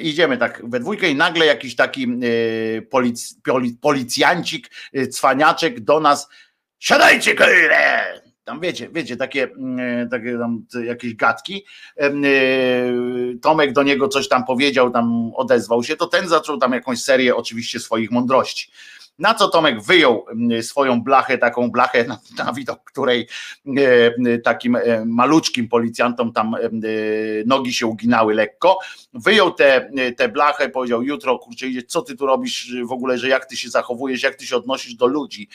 idziemy 0.00 0.38
tak 0.38 0.70
we 0.70 0.80
dwójkę 0.80 1.08
i 1.08 1.14
nagle 1.14 1.46
jakiś 1.46 1.76
taki 1.76 2.04
e, 2.04 2.82
polic, 2.82 3.34
policjancik, 3.80 4.70
e, 4.92 5.06
cwaniaczek 5.06 5.80
do 5.80 6.00
nas, 6.00 6.28
siadajcie 6.78 7.34
kurde! 7.34 8.20
Tam 8.44 8.60
wiecie, 8.60 8.88
wiecie, 8.92 9.16
takie, 9.16 9.48
e, 9.78 10.06
takie 10.10 10.38
tam 10.38 10.66
jakieś 10.84 11.14
gadki. 11.14 11.64
Tomek 13.42 13.72
do 13.72 13.82
niego 13.82 14.08
coś 14.08 14.28
tam 14.28 14.44
powiedział, 14.44 14.90
tam 14.90 15.32
odezwał 15.34 15.82
się, 15.82 15.96
to 15.96 16.06
ten 16.06 16.28
zaczął 16.28 16.58
tam 16.58 16.72
jakąś 16.72 17.02
serię 17.02 17.36
oczywiście 17.36 17.80
swoich 17.80 18.10
mądrości. 18.10 18.70
Na 19.18 19.35
co 19.35 19.49
Tomek 19.49 19.83
wyjął 19.83 20.25
mm, 20.29 20.62
swoją 20.62 21.03
blachę, 21.03 21.38
taką 21.38 21.70
blachę, 21.70 22.05
na, 22.05 22.18
na 22.38 22.53
widok 22.53 22.85
której 22.85 23.29
e, 23.77 24.38
takim 24.38 24.77
e, 24.77 25.05
maluczkim 25.07 25.68
policjantom 25.68 26.33
tam 26.33 26.55
e, 26.55 26.59
nogi 27.46 27.75
się 27.75 27.87
uginały 27.87 28.35
lekko. 28.35 28.79
Wyjął 29.14 29.51
tę 29.51 29.70
te, 29.96 30.12
te 30.12 30.29
blachę, 30.29 30.68
powiedział: 30.68 31.03
Jutro, 31.03 31.38
kurczę, 31.38 31.66
idzie, 31.66 31.83
co 31.83 32.03
ty 32.03 32.16
tu 32.16 32.27
robisz 32.27 32.75
w 32.85 32.92
ogóle, 32.92 33.18
że 33.18 33.29
jak 33.29 33.46
ty 33.46 33.57
się 33.57 33.68
zachowujesz, 33.68 34.23
jak 34.23 34.35
ty 34.35 34.46
się 34.46 34.57
odnosisz 34.57 34.94
do 34.94 35.07
ludzi 35.07 35.49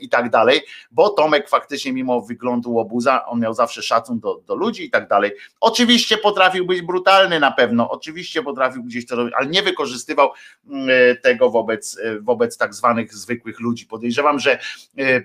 i 0.00 0.08
tak 0.08 0.30
dalej. 0.30 0.60
Bo 0.90 1.08
Tomek 1.08 1.48
faktycznie, 1.48 1.92
mimo 1.92 2.20
wyglądu 2.20 2.72
łobuza, 2.72 3.26
on 3.26 3.40
miał 3.40 3.54
zawsze 3.54 3.82
szacun 3.82 4.20
do, 4.20 4.40
do 4.46 4.54
ludzi 4.54 4.84
i 4.84 4.90
tak 4.90 5.08
dalej. 5.08 5.32
Oczywiście 5.60 6.16
potrafił 6.16 6.66
być 6.66 6.82
brutalny 6.82 7.40
na 7.40 7.52
pewno, 7.52 7.90
oczywiście 7.90 8.42
potrafił 8.42 8.82
gdzieś 8.82 9.06
to 9.06 9.16
robić, 9.16 9.34
ale 9.36 9.46
nie 9.46 9.62
wykorzystywał 9.62 10.30
mm, 10.70 10.88
tego 11.22 11.50
wobec, 11.50 12.00
wobec 12.20 12.56
tak 12.56 12.74
zwanych 12.74 13.14
zwykłych 13.14 13.60
ludzi. 13.60 13.86
Podejrzewam, 13.86 14.38
że 14.38 14.58
e, 14.98 15.20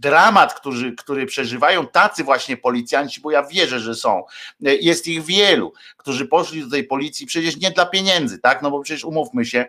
dramat, 0.00 0.54
który, 0.54 0.92
który 0.92 1.26
przeżywają 1.26 1.86
tacy 1.86 2.24
właśnie 2.24 2.56
policjanci, 2.56 3.20
bo 3.20 3.30
ja 3.30 3.42
wierzę, 3.42 3.80
że 3.80 3.94
są, 3.94 4.24
e, 4.66 4.74
jest 4.74 5.08
ich 5.08 5.24
wielu, 5.24 5.72
którzy 5.96 6.26
poszli 6.26 6.64
do 6.64 6.70
tej 6.70 6.84
policji 6.84 7.26
przecież 7.26 7.56
nie 7.56 7.70
dla 7.70 7.86
pieniędzy, 7.86 8.38
tak? 8.38 8.62
No 8.62 8.70
bo 8.70 8.80
przecież 8.80 9.04
umówmy 9.04 9.44
się, 9.44 9.66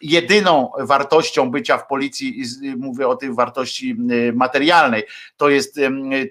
jedyną 0.00 0.72
wartością 0.78 1.50
bycia 1.50 1.78
w 1.78 1.86
policji, 1.86 2.42
mówię 2.76 3.08
o 3.08 3.16
tej 3.16 3.34
wartości 3.34 3.96
e, 4.10 4.32
materialnej, 4.32 5.04
to 5.36 5.48
jest, 5.48 5.80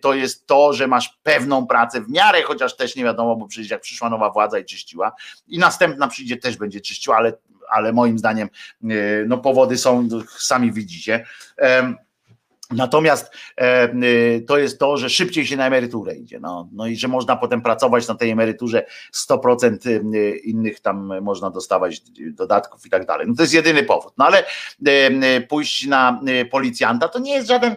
to 0.01 0.13
jest 0.13 0.47
to, 0.47 0.73
że 0.73 0.87
masz 0.87 1.19
pewną 1.23 1.67
pracę 1.67 2.01
w 2.01 2.09
miarę, 2.09 2.41
chociaż 2.43 2.75
też 2.75 2.95
nie 2.95 3.03
wiadomo, 3.03 3.35
bo 3.35 3.47
przecież 3.47 3.71
jak 3.71 3.81
przyszła 3.81 4.09
nowa 4.09 4.29
władza 4.29 4.59
i 4.59 4.65
czyściła, 4.65 5.11
i 5.47 5.59
następna 5.59 6.07
przyjdzie 6.07 6.37
też 6.37 6.57
będzie 6.57 6.81
czyściła, 6.81 7.17
ale 7.17 7.33
ale 7.71 7.93
moim 7.93 8.19
zdaniem 8.19 8.49
e, 8.83 8.87
no 9.27 9.37
powody 9.37 9.77
są, 9.77 10.07
sami 10.37 10.71
widzicie. 10.71 11.25
Natomiast 12.71 13.33
e, 13.57 13.63
e, 13.63 13.91
to 14.47 14.57
jest 14.57 14.79
to, 14.79 14.97
że 14.97 15.09
szybciej 15.09 15.47
się 15.47 15.57
na 15.57 15.67
emeryturę 15.67 16.15
idzie. 16.15 16.39
No, 16.39 16.69
no 16.71 16.87
i 16.87 16.95
że 16.95 17.07
można 17.07 17.35
potem 17.35 17.61
pracować 17.61 18.07
na 18.07 18.15
tej 18.15 18.29
emeryturze 18.29 18.85
100% 19.29 19.89
e, 19.89 20.37
innych 20.37 20.79
tam 20.79 21.21
można 21.21 21.49
dostawać 21.49 22.01
dodatków 22.19 22.85
i 22.85 22.89
tak 22.89 23.05
dalej. 23.05 23.27
No 23.27 23.35
to 23.35 23.41
jest 23.41 23.53
jedyny 23.53 23.83
powód. 23.83 24.13
No 24.17 24.25
ale 24.25 24.43
e, 24.85 25.41
pójść 25.41 25.87
na 25.87 26.21
policjanta 26.51 27.07
to 27.07 27.19
nie 27.19 27.33
jest 27.33 27.47
żaden, 27.47 27.75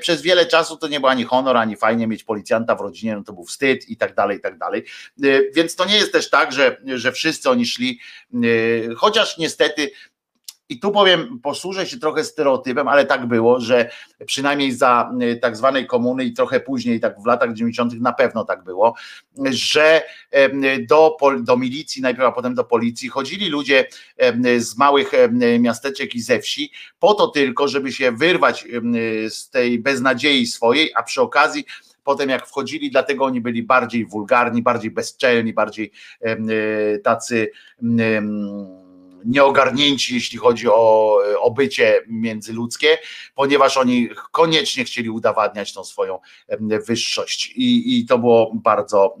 przez 0.00 0.22
wiele 0.22 0.46
czasu 0.46 0.76
to 0.76 0.88
nie 0.88 1.00
był 1.00 1.08
ani 1.08 1.24
honor, 1.24 1.56
ani 1.56 1.76
fajnie 1.76 2.06
mieć 2.06 2.24
policjanta 2.24 2.74
w 2.74 2.80
rodzinie, 2.80 3.16
no 3.16 3.22
to 3.22 3.32
był 3.32 3.44
wstyd 3.44 3.88
i 3.88 3.96
tak 3.96 4.14
dalej, 4.14 4.38
i 4.38 4.40
tak 4.40 4.58
dalej. 4.58 4.84
Więc 5.54 5.76
to 5.76 5.84
nie 5.84 5.96
jest 5.96 6.12
też 6.12 6.30
tak, 6.30 6.52
że, 6.52 6.76
że 6.84 7.12
wszyscy 7.12 7.50
oni 7.50 7.66
szli, 7.66 8.00
chociaż 8.96 9.38
niestety 9.38 9.90
i 10.68 10.80
tu 10.80 10.92
powiem, 10.92 11.40
posłużę 11.42 11.86
się 11.86 11.98
trochę 11.98 12.24
stereotypem, 12.24 12.88
ale 12.88 13.06
tak 13.06 13.26
było, 13.26 13.60
że 13.60 13.90
przynajmniej 14.26 14.72
za 14.72 15.12
y, 15.22 15.36
tak 15.36 15.56
zwanej 15.56 15.86
komuny 15.86 16.24
i 16.24 16.32
trochę 16.32 16.60
później, 16.60 17.00
tak 17.00 17.22
w 17.22 17.26
latach 17.26 17.52
90. 17.52 18.00
na 18.00 18.12
pewno 18.12 18.44
tak 18.44 18.64
było, 18.64 18.94
że 19.50 20.02
do, 20.88 21.16
do 21.40 21.56
milicji, 21.56 22.02
najpierw 22.02 22.28
a 22.28 22.32
potem 22.32 22.54
do 22.54 22.64
policji 22.64 23.08
chodzili 23.08 23.48
ludzie 23.48 23.86
z 24.58 24.76
małych 24.76 25.12
miasteczek 25.58 26.14
i 26.14 26.20
ze 26.20 26.40
wsi, 26.40 26.72
po 26.98 27.14
to 27.14 27.28
tylko, 27.28 27.68
żeby 27.68 27.92
się 27.92 28.12
wyrwać 28.12 28.64
z 29.28 29.50
tej 29.50 29.78
beznadziei 29.78 30.46
swojej, 30.46 30.92
a 30.94 31.02
przy 31.02 31.22
okazji 31.22 31.64
potem 32.08 32.28
jak 32.30 32.46
wchodzili, 32.46 32.90
dlatego 32.90 33.24
oni 33.24 33.40
byli 33.40 33.62
bardziej 33.62 34.06
wulgarni, 34.06 34.62
bardziej 34.62 34.90
bezczelni, 34.90 35.52
bardziej 35.52 35.92
y, 36.26 37.00
tacy 37.04 37.50
nieogarnięci, 39.24 40.14
jeśli 40.14 40.38
chodzi 40.38 40.68
o, 40.68 41.18
o 41.40 41.50
bycie 41.50 42.02
międzyludzkie, 42.06 42.98
ponieważ 43.34 43.76
oni 43.76 44.08
koniecznie 44.32 44.84
chcieli 44.84 45.10
udowadniać 45.10 45.72
tą 45.72 45.84
swoją 45.84 46.18
wyższość. 46.86 47.52
I, 47.56 47.98
i 47.98 48.06
to 48.06 48.18
było 48.18 48.52
bardzo, 48.54 49.16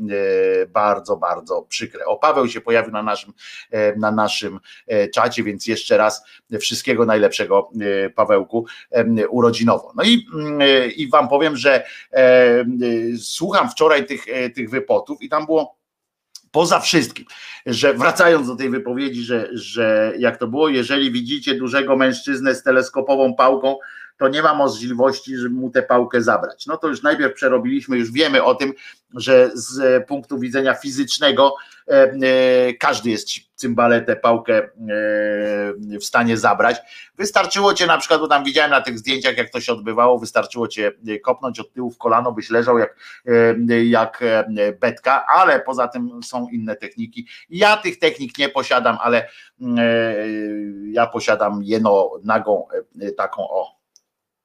e, 0.62 0.66
bardzo, 0.66 1.16
bardzo 1.16 1.62
przykre. 1.62 2.04
O, 2.04 2.16
Paweł 2.16 2.48
się 2.48 2.60
pojawił 2.60 2.92
na 2.92 3.02
naszym, 3.02 3.32
e, 3.70 3.96
na 3.96 4.10
naszym 4.10 4.60
e, 4.86 5.08
czacie, 5.08 5.42
więc 5.42 5.66
jeszcze 5.66 5.96
raz 5.96 6.22
wszystkiego 6.60 7.04
najlepszego 7.04 7.70
Pawełku 8.14 8.66
urodzinowo. 9.30 9.92
No 9.96 10.02
i, 10.02 10.26
mm, 10.34 10.60
i 10.96 11.08
wam 11.08 11.28
powiem, 11.28 11.56
że 11.56 11.86
słucham 13.20 13.70
wczoraj 13.70 14.06
tych, 14.06 14.26
tych 14.54 14.70
wypotów 14.70 15.22
i 15.22 15.28
tam 15.28 15.46
było 15.46 15.77
poza 16.50 16.80
wszystkim, 16.80 17.24
że 17.66 17.94
wracając 17.94 18.46
do 18.46 18.56
tej 18.56 18.70
wypowiedzi, 18.70 19.22
że, 19.22 19.48
że 19.52 20.12
jak 20.18 20.36
to 20.36 20.46
było, 20.46 20.68
jeżeli 20.68 21.12
widzicie 21.12 21.54
dużego 21.54 21.96
mężczyznę 21.96 22.54
z 22.54 22.62
teleskopową 22.62 23.34
pałką, 23.34 23.76
to 24.18 24.28
nie 24.28 24.42
ma 24.42 24.54
możliwości, 24.54 25.36
żeby 25.36 25.54
mu 25.54 25.70
tę 25.70 25.82
pałkę 25.82 26.22
zabrać. 26.22 26.66
No 26.66 26.76
to 26.76 26.88
już 26.88 27.02
najpierw 27.02 27.34
przerobiliśmy, 27.34 27.98
już 27.98 28.12
wiemy 28.12 28.44
o 28.44 28.54
tym, 28.54 28.72
że 29.14 29.50
z 29.54 30.06
punktu 30.06 30.38
widzenia 30.38 30.74
fizycznego 30.74 31.54
e, 31.88 31.92
e, 31.92 32.74
każdy 32.74 33.10
jest 33.10 33.28
cymbale 33.58 34.02
tę 34.02 34.16
pałkę 34.16 34.54
e, 34.58 34.68
w 36.00 36.04
stanie 36.04 36.36
zabrać. 36.36 36.76
Wystarczyło 37.16 37.74
cię 37.74 37.86
na 37.86 37.98
przykład, 37.98 38.20
bo 38.20 38.28
tam 38.28 38.44
widziałem 38.44 38.70
na 38.70 38.80
tych 38.80 38.98
zdjęciach, 38.98 39.36
jak 39.36 39.50
to 39.50 39.60
się 39.60 39.72
odbywało, 39.72 40.18
wystarczyło 40.18 40.68
cię 40.68 40.92
kopnąć 41.24 41.60
od 41.60 41.72
tyłu 41.72 41.90
w 41.90 41.98
kolano, 41.98 42.32
byś 42.32 42.50
leżał 42.50 42.78
jak, 42.78 42.96
jak 43.84 44.24
betka, 44.80 45.26
ale 45.26 45.60
poza 45.60 45.88
tym 45.88 46.22
są 46.22 46.48
inne 46.48 46.76
techniki. 46.76 47.26
Ja 47.50 47.76
tych 47.76 47.98
technik 47.98 48.38
nie 48.38 48.48
posiadam, 48.48 48.98
ale 49.00 49.28
ja 50.90 51.06
posiadam 51.06 51.60
jeno 51.62 52.10
nagą 52.24 52.66
taką 53.16 53.42
o 53.50 53.77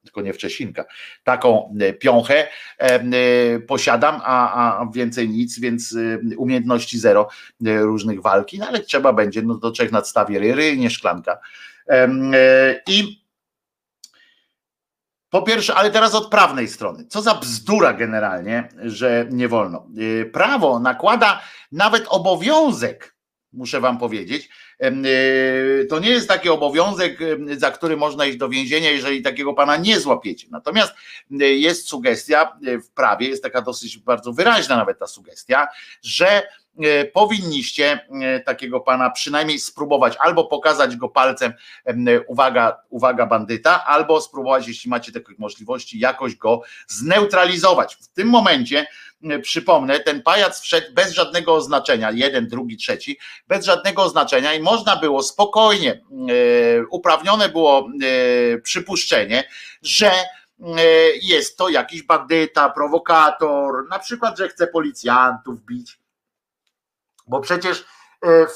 tylko 0.04 0.22
nie 0.22 0.32
wczesinka, 0.32 0.84
taką 1.24 1.76
e, 1.80 1.92
piąchę 1.92 2.34
e, 2.44 2.48
e, 2.78 3.60
posiadam, 3.60 4.20
a, 4.24 4.80
a 4.80 4.86
więcej 4.94 5.28
nic, 5.28 5.60
więc 5.60 5.96
umiejętności 6.36 6.98
zero 6.98 7.28
różnych 7.60 8.22
walki, 8.22 8.58
no 8.58 8.66
ale 8.68 8.80
trzeba 8.80 9.12
będzie, 9.12 9.42
no 9.42 9.54
to 9.54 9.72
człowiek 9.72 9.92
nadstawi 9.92 10.38
ryry, 10.38 10.76
nie 10.76 10.90
szklanka. 10.90 11.38
I 12.86 13.24
po 15.30 15.42
pierwsze, 15.42 15.74
ale 15.74 15.90
teraz 15.90 16.14
od 16.14 16.30
prawnej 16.30 16.68
strony. 16.68 17.06
Co 17.06 17.22
za 17.22 17.34
bzdura 17.34 17.92
generalnie, 17.92 18.68
że 18.82 19.26
nie 19.30 19.48
wolno. 19.48 19.86
Prawo 20.32 20.80
nakłada 20.80 21.40
nawet 21.72 22.06
obowiązek, 22.08 23.16
muszę 23.52 23.80
wam 23.80 23.98
powiedzieć, 23.98 24.48
to 25.88 25.98
nie 25.98 26.10
jest 26.10 26.28
taki 26.28 26.48
obowiązek, 26.48 27.18
za 27.56 27.70
który 27.70 27.96
można 27.96 28.26
iść 28.26 28.38
do 28.38 28.48
więzienia, 28.48 28.90
jeżeli 28.90 29.22
takiego 29.22 29.54
pana 29.54 29.76
nie 29.76 30.00
złapiecie. 30.00 30.46
Natomiast 30.50 30.94
y, 31.40 31.44
jest 31.44 31.88
sugestia 31.88 32.58
y, 32.66 32.78
w 32.80 32.90
prawie, 32.90 33.28
jest 33.28 33.42
taka 33.42 33.62
dosyć 33.62 33.98
bardzo 33.98 34.32
wyraźna 34.32 34.76
nawet 34.76 34.98
ta 34.98 35.06
sugestia, 35.06 35.68
że 36.02 36.42
powinniście 37.12 38.08
takiego 38.44 38.80
pana 38.80 39.10
przynajmniej 39.10 39.58
spróbować 39.58 40.16
albo 40.20 40.44
pokazać 40.44 40.96
go 40.96 41.08
palcem, 41.08 41.52
uwaga, 42.26 42.76
uwaga 42.88 43.26
bandyta, 43.26 43.84
albo 43.84 44.20
spróbować, 44.20 44.68
jeśli 44.68 44.90
macie 44.90 45.12
takie 45.12 45.32
możliwości, 45.38 45.98
jakoś 45.98 46.36
go 46.36 46.62
zneutralizować. 46.88 47.96
W 47.96 48.08
tym 48.08 48.28
momencie 48.28 48.86
przypomnę, 49.42 50.00
ten 50.00 50.22
pajac 50.22 50.60
wszedł 50.60 50.92
bez 50.92 51.12
żadnego 51.12 51.54
oznaczenia, 51.54 52.10
jeden, 52.10 52.48
drugi, 52.48 52.76
trzeci, 52.76 53.18
bez 53.48 53.64
żadnego 53.64 54.02
oznaczenia 54.02 54.54
i 54.54 54.60
można 54.60 54.96
było 54.96 55.22
spokojnie, 55.22 55.92
e, 55.92 56.86
uprawnione 56.90 57.48
było 57.48 57.88
e, 58.02 58.58
przypuszczenie, 58.58 59.44
że 59.82 60.12
jest 61.22 61.56
to 61.56 61.68
jakiś 61.68 62.02
bandyta, 62.02 62.70
prowokator, 62.70 63.88
na 63.90 63.98
przykład, 63.98 64.38
że 64.38 64.48
chce 64.48 64.66
policjantów 64.66 65.64
bić, 65.64 65.98
bo 67.26 67.40
przecież 67.40 67.84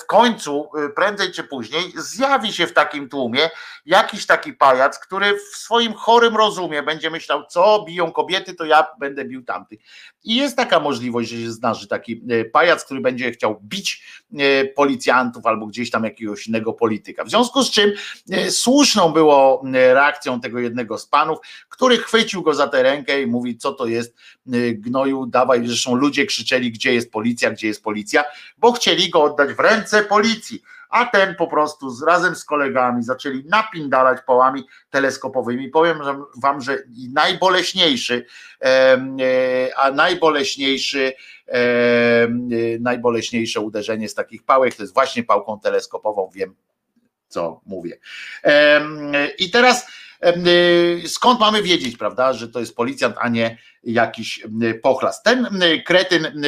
w 0.03 0.07
końcu, 0.07 0.71
e, 0.77 0.89
prędzej 0.89 1.33
czy 1.33 1.45
później, 1.45 1.93
zjawi 1.97 2.53
się 2.53 2.67
w 2.67 2.73
takim 2.73 3.09
tłumie 3.09 3.51
jakiś 3.87 4.27
taki 4.27 4.53
pajac, 4.53 4.99
który 4.99 5.35
w 5.39 5.57
swoim 5.57 5.93
chorym 5.93 6.37
rozumie 6.37 6.83
będzie 6.83 7.11
myślał, 7.11 7.47
co 7.47 7.85
biją 7.89 8.13
kobiety, 8.13 8.55
to 8.55 8.65
ja 8.65 8.87
będę 9.01 9.25
bił 9.25 9.45
tamtych. 9.45 9.81
I 10.25 10.37
jest 10.37 10.57
taka 10.57 10.81
możliwość, 10.81 11.31
że 11.31 11.37
się 11.37 11.51
zdarzy 11.51 11.89
taki 11.89 12.23
e, 12.31 12.45
pajac, 12.45 12.85
który 12.85 13.01
będzie 13.01 13.33
chciał 13.33 13.61
bić 13.63 14.03
policjantów 14.77 15.47
albo 15.47 15.67
gdzieś 15.67 15.91
tam 15.91 16.05
jakiegoś 16.05 16.47
innego 16.47 16.73
polityka. 16.73 17.25
W 17.25 17.31
związku 17.31 17.63
z 17.63 17.71
czym 17.71 17.93
słuszną 18.51 19.13
było 19.13 19.63
reakcją 19.73 20.41
tego 20.41 20.59
jednego 20.59 20.99
z 20.99 21.07
panów, 21.07 21.39
który 21.69 21.99
chwycił 21.99 22.43
go 22.43 22.55
za 22.55 22.69
tę 22.69 22.83
rękę 22.83 23.23
i 23.23 23.27
mówi, 23.27 23.59
co 23.59 23.73
to 23.73 23.87
jest 23.87 24.17
gnoju, 24.73 25.27
dawaj, 25.27 25.67
zresztą 25.67 25.95
ludzie 25.95 26.27
krzyczeli, 26.27 26.73
gdzie 26.73 26.95
jest 26.95 27.13
policja, 27.13 27.51
gdzie 27.51 27.67
jest 27.67 27.83
policja, 27.83 28.25
bo 28.59 28.73
chcieli 28.73 29.11
go 29.11 29.23
oddać 29.23 29.55
w 29.55 29.61
ręce 29.61 30.05
policji. 30.05 30.63
A 30.89 31.05
ten 31.07 31.35
po 31.35 31.47
prostu 31.47 31.91
z, 31.91 32.03
razem 32.03 32.37
z 32.37 32.45
kolegami 32.45 33.03
zaczęli 33.03 33.45
napindalać 33.45 34.19
pałami 34.27 34.65
teleskopowymi. 34.91 35.69
Powiem 35.69 35.99
wam, 36.37 36.61
że 36.61 36.79
najboleśniejszy, 37.13 38.27
e, 38.63 38.99
a 39.77 39.91
najboleśniejszy, 39.91 41.07
e, 41.07 41.13
najboleśniejsze 42.81 43.61
uderzenie 43.61 44.09
z 44.09 44.15
takich 44.15 44.43
pałek 44.43 44.75
to 44.75 44.83
jest 44.83 44.95
właśnie 44.95 45.25
pałką 45.25 45.61
teleskopową. 45.61 46.31
Wiem, 46.35 46.55
co 47.29 47.61
mówię. 47.67 47.99
I 49.39 49.51
teraz 49.51 49.87
Y, 50.47 51.09
skąd 51.09 51.41
mamy 51.41 51.63
wiedzieć, 51.63 51.97
prawda, 51.97 52.33
że 52.33 52.49
to 52.49 52.61
jest 52.61 52.77
policjant, 52.77 53.17
a 53.19 53.29
nie 53.29 53.59
jakiś 53.85 54.45
pochlas? 54.83 55.23
Ten 55.23 55.61
kretyn, 55.85 56.43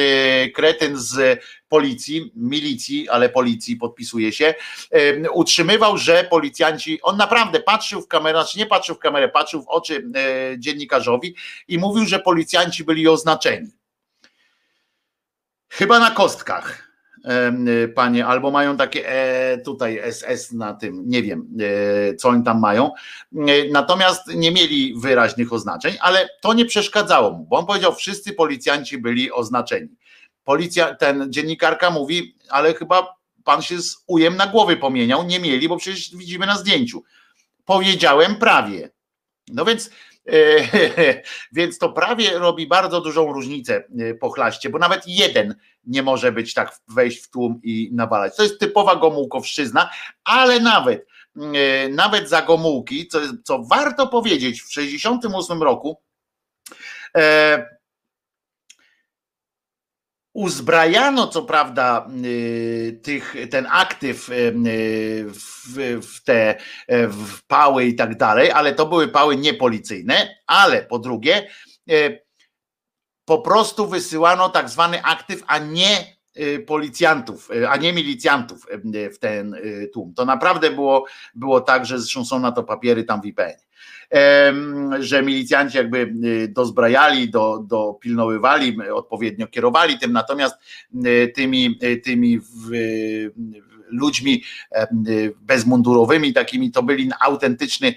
kretyn 0.53 0.97
z 0.97 1.43
policji, 1.69 2.31
milicji, 2.35 3.09
ale 3.09 3.29
policji 3.29 3.75
podpisuje 3.75 4.31
się, 4.31 4.53
utrzymywał, 5.33 5.97
że 5.97 6.27
policjanci, 6.29 7.01
on 7.01 7.17
naprawdę 7.17 7.59
patrzył 7.59 8.01
w 8.01 8.07
kamerę, 8.07 8.39
znaczy 8.39 8.59
nie 8.59 8.65
patrzył 8.65 8.95
w 8.95 8.99
kamerę, 8.99 9.29
patrzył 9.29 9.63
w 9.63 9.67
oczy 9.67 10.03
e, 10.15 10.59
dziennikarzowi 10.59 11.35
i 11.67 11.77
mówił, 11.77 12.05
że 12.05 12.19
policjanci 12.19 12.83
byli 12.83 13.07
oznaczeni. 13.07 13.80
Chyba 15.71 15.99
na 15.99 16.11
kostkach 16.11 16.91
panie, 17.95 18.25
albo 18.25 18.51
mają 18.51 18.77
takie 18.77 19.09
e, 19.09 19.57
tutaj 19.57 20.01
SS 20.11 20.51
na 20.51 20.73
tym, 20.73 21.03
nie 21.05 21.23
wiem, 21.23 21.57
e, 21.59 22.15
co 22.15 22.29
oni 22.29 22.43
tam 22.43 22.59
mają. 22.59 22.91
E, 23.33 23.69
natomiast 23.71 24.27
nie 24.27 24.51
mieli 24.51 24.93
wyraźnych 24.97 25.53
oznaczeń, 25.53 25.97
ale 25.99 26.29
to 26.41 26.53
nie 26.53 26.65
przeszkadzało 26.65 27.31
mu, 27.31 27.45
bo 27.45 27.57
on 27.57 27.65
powiedział, 27.65 27.95
wszyscy 27.95 28.33
policjanci 28.33 28.97
byli 28.97 29.31
oznaczeni. 29.31 29.87
Policja, 30.43 30.95
ten 30.95 31.31
dziennikarka 31.31 31.89
mówi, 31.89 32.37
ale 32.49 32.73
chyba 32.73 33.15
pan 33.43 33.61
się 33.61 33.81
z 33.81 34.03
ujem 34.07 34.37
na 34.37 34.47
głowy 34.47 34.77
pomieniał, 34.77 35.23
nie 35.23 35.39
mieli, 35.39 35.69
bo 35.69 35.77
przecież 35.77 36.15
widzimy 36.15 36.45
na 36.45 36.57
zdjęciu. 36.57 37.03
Powiedziałem 37.65 38.35
prawie. 38.35 38.89
No 39.47 39.65
więc 39.65 39.89
więc 41.51 41.77
to 41.77 41.89
prawie 41.89 42.39
robi 42.39 42.67
bardzo 42.67 43.01
dużą 43.01 43.33
różnicę 43.33 43.83
po 44.19 44.29
chlaście, 44.29 44.69
bo 44.69 44.79
nawet 44.79 45.07
jeden 45.07 45.55
nie 45.83 46.03
może 46.03 46.31
być 46.31 46.53
tak 46.53 46.79
wejść 46.87 47.23
w 47.23 47.29
tłum 47.29 47.59
i 47.63 47.89
nawalać. 47.93 48.35
To 48.35 48.43
jest 48.43 48.59
typowa 48.59 48.95
Gomułkowszczyzna, 48.95 49.89
ale 50.23 50.59
nawet 50.59 51.07
e, 51.35 51.89
nawet 51.89 52.29
za 52.29 52.41
Gomułki, 52.41 53.07
co, 53.07 53.19
co 53.43 53.63
warto 53.63 54.07
powiedzieć, 54.07 54.61
w 54.61 54.69
1968 54.69 55.63
roku 55.63 56.01
e, 57.17 57.80
uzbrajano 60.33 61.27
co 61.27 61.41
prawda 61.41 62.07
e, 62.07 62.91
tych, 62.91 63.35
ten 63.51 63.67
aktyw 63.71 64.29
e, 64.29 64.33
w, 65.25 65.77
w 66.01 66.23
te 66.23 66.55
w 67.07 67.43
pały 67.47 67.85
i 67.85 67.95
tak 67.95 68.17
dalej, 68.17 68.51
ale 68.51 68.73
to 68.73 68.85
były 68.85 69.07
pały 69.07 69.37
niepolicyjne, 69.37 70.35
ale 70.47 70.83
po 70.83 70.99
drugie 70.99 71.47
po 73.25 73.41
prostu 73.41 73.87
wysyłano 73.87 74.49
tak 74.49 74.69
zwany 74.69 75.03
aktyw, 75.03 75.43
a 75.47 75.57
nie 75.57 76.15
y, 76.37 76.59
policjantów, 76.59 77.51
y, 77.51 77.69
a 77.69 77.77
nie 77.77 77.93
milicjantów 77.93 78.67
y, 78.95 79.09
w 79.09 79.19
ten 79.19 79.55
tłum. 79.93 80.13
To 80.13 80.25
naprawdę 80.25 80.71
było, 80.71 81.05
było 81.35 81.61
tak, 81.61 81.85
że 81.85 81.99
zresztą 81.99 82.25
są 82.25 82.39
na 82.39 82.51
to 82.51 82.63
papiery 82.63 83.03
tam 83.03 83.21
w 83.21 83.25
IPN. 83.25 83.70
Że 84.99 85.23
milicjanci 85.23 85.77
jakby 85.77 86.13
dozbrajali, 86.49 87.29
do, 87.29 87.63
dopilnowywali, 87.67 88.77
odpowiednio 88.93 89.47
kierowali 89.47 89.99
tym, 89.99 90.11
natomiast 90.11 90.55
tymi, 91.35 91.79
tymi 92.03 92.39
ludźmi 93.91 94.43
bezmundurowymi 95.41 96.33
takimi 96.33 96.71
to 96.71 96.83
byli 96.83 97.09
autentyczny 97.19 97.95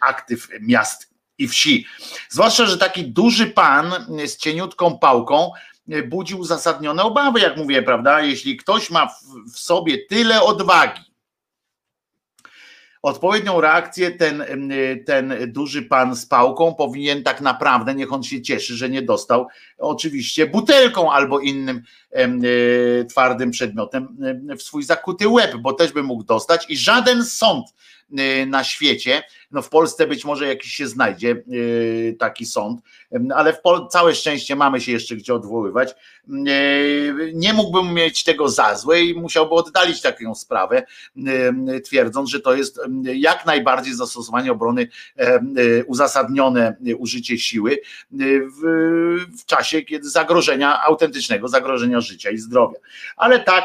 aktyw 0.00 0.48
miast 0.60 1.16
i 1.38 1.48
wsi. 1.48 1.86
Zwłaszcza, 2.28 2.66
że 2.66 2.78
taki 2.78 3.04
duży 3.04 3.46
pan 3.46 3.92
z 4.26 4.36
cieniutką 4.36 4.98
pałką 4.98 5.50
e, 5.90 6.02
budzi 6.02 6.34
uzasadnione 6.34 7.02
obawy, 7.02 7.40
jak 7.40 7.56
mówię, 7.56 7.82
prawda? 7.82 8.20
Jeśli 8.20 8.56
ktoś 8.56 8.90
ma 8.90 9.06
w, 9.06 9.24
w 9.52 9.58
sobie 9.58 9.98
tyle 10.06 10.42
odwagi, 10.42 11.02
Odpowiednią 13.06 13.60
reakcję 13.60 14.10
ten, 14.10 14.44
ten 15.06 15.34
duży 15.46 15.82
pan 15.82 16.16
z 16.16 16.26
pałką 16.26 16.74
powinien 16.74 17.22
tak 17.22 17.40
naprawdę, 17.40 17.94
niech 17.94 18.12
on 18.12 18.22
się 18.22 18.42
cieszy, 18.42 18.76
że 18.76 18.88
nie 18.88 19.02
dostał 19.02 19.46
oczywiście 19.78 20.46
butelką 20.46 21.12
albo 21.12 21.40
innym 21.40 21.82
e, 22.12 22.24
twardym 23.04 23.50
przedmiotem 23.50 24.16
w 24.58 24.62
swój 24.62 24.82
zakuty 24.82 25.28
łeb, 25.28 25.56
bo 25.56 25.72
też 25.72 25.92
by 25.92 26.02
mógł 26.02 26.24
dostać 26.24 26.66
i 26.68 26.76
żaden 26.76 27.24
sąd 27.24 27.66
na 28.46 28.64
świecie. 28.64 29.22
No 29.50 29.62
w 29.62 29.68
Polsce 29.68 30.06
być 30.06 30.24
może 30.24 30.46
jakiś 30.46 30.72
się 30.72 30.86
znajdzie 30.86 31.30
y, 31.52 32.16
taki 32.18 32.46
sąd, 32.46 32.80
ale 33.34 33.52
w 33.52 33.60
Pol 33.60 33.88
całe 33.88 34.14
szczęście 34.14 34.56
mamy 34.56 34.80
się 34.80 34.92
jeszcze 34.92 35.16
gdzie 35.16 35.34
odwoływać. 35.34 35.94
Y, 36.48 37.32
nie 37.34 37.52
mógłbym 37.52 37.94
mieć 37.94 38.24
tego 38.24 38.48
za 38.48 38.74
złe 38.74 39.02
i 39.02 39.14
musiałby 39.14 39.54
oddalić 39.54 40.00
taką 40.00 40.34
sprawę, 40.34 40.82
twierdząc, 41.84 42.30
że 42.30 42.40
to 42.40 42.54
jest 42.54 42.80
jak 43.02 43.46
najbardziej 43.46 43.94
zastosowanie 43.94 44.52
obrony 44.52 44.88
uzasadnione 45.86 46.76
użycie 46.98 47.38
siły 47.38 47.78
w, 48.10 48.60
w 49.40 49.44
czasie 49.44 49.82
kiedy 49.82 50.10
zagrożenia, 50.10 50.82
autentycznego 50.82 51.48
zagrożenia 51.48 52.00
życia 52.00 52.30
i 52.30 52.38
zdrowia. 52.38 52.78
Ale 53.16 53.40
tak 53.40 53.64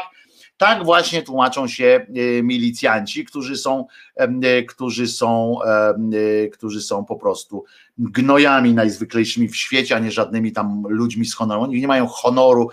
tak 0.56 0.84
właśnie 0.84 1.22
tłumaczą 1.22 1.68
się 1.68 2.06
e, 2.38 2.42
milicjanci, 2.42 3.24
którzy 3.24 3.56
są, 3.56 3.86
e, 4.16 4.62
którzy 4.62 5.08
są, 5.08 5.58
e, 5.62 6.48
którzy 6.48 6.82
są 6.82 7.04
po 7.04 7.16
prostu 7.16 7.64
gnojami 7.98 8.74
najzwyklejszymi 8.74 9.48
w 9.48 9.56
świecie, 9.56 9.96
a 9.96 9.98
nie 9.98 10.10
żadnymi 10.10 10.52
tam 10.52 10.82
ludźmi 10.88 11.26
z 11.26 11.34
honorem. 11.34 11.62
Oni 11.62 11.80
nie 11.80 11.88
mają 11.88 12.06
honoru, 12.06 12.70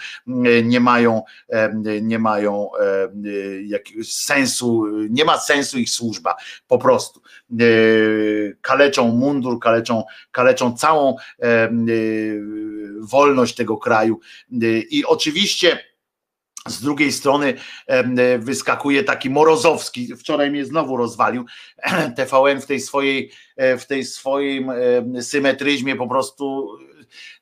nie 0.64 0.80
mają, 0.80 1.22
nie 2.02 2.20
mają 2.20 2.70
jakiegoś 3.66 4.14
sensu, 4.14 4.86
nie 5.10 5.26
ma 5.26 5.38
sensu 5.38 5.80
ich 5.80 5.90
służba, 5.90 6.36
po 6.68 6.78
prostu. 6.78 7.22
Kaleczą 8.62 9.08
mundur, 9.08 9.60
kaleczą, 9.60 10.04
kaleczą 10.32 10.78
całą 10.78 11.16
wolność 13.00 13.56
tego 13.56 13.78
kraju. 13.78 14.20
I 14.90 15.06
oczywiście 15.06 15.89
z 16.68 16.82
drugiej 16.82 17.12
strony 17.12 17.54
wyskakuje 18.40 19.04
taki 19.04 19.30
Morozowski, 19.30 20.16
wczoraj 20.16 20.52
mnie 20.52 20.66
znowu 20.66 20.98
rozwalił. 20.98 21.46
TVN 22.18 22.62
w 22.62 22.66
tej 22.66 22.80
swojej, 22.80 23.32
e, 23.58 23.78
w 23.78 23.88
tej 23.88 24.06
swoim 24.06 24.72
symetryzmie 25.22 25.96
po 25.96 26.08
prostu 26.08 26.68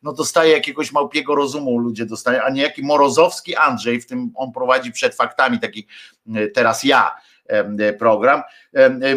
no 0.03 0.13
dostaje 0.13 0.51
jakiegoś 0.51 0.91
małpiego 0.91 1.35
rozumu 1.35 1.77
ludzie 1.77 2.05
dostają, 2.05 2.43
a 2.43 2.49
nie 2.49 2.61
jaki 2.61 2.83
Morozowski 2.83 3.55
Andrzej, 3.55 4.01
w 4.01 4.05
tym 4.05 4.31
on 4.35 4.51
prowadzi 4.51 4.91
przed 4.91 5.15
faktami 5.15 5.59
taki 5.59 5.87
e, 6.35 6.47
teraz 6.47 6.83
ja 6.83 7.15
program, 7.99 8.41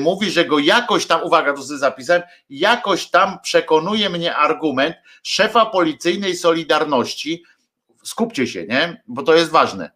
mówi, 0.00 0.30
że 0.30 0.44
go 0.44 0.58
jakoś 0.58 1.06
tam, 1.06 1.22
uwaga, 1.22 1.52
to 1.52 1.62
sobie 1.62 1.78
zapisałem, 1.78 2.22
jakoś 2.50 3.10
tam 3.10 3.38
przekonuje 3.42 4.10
mnie 4.10 4.36
argument 4.36 4.96
szefa 5.22 5.66
policyjnej 5.66 6.36
Solidarności, 6.36 7.44
skupcie 8.04 8.46
się, 8.46 8.66
nie? 8.66 9.02
Bo 9.06 9.22
to 9.22 9.34
jest 9.34 9.50
ważne. 9.50 9.90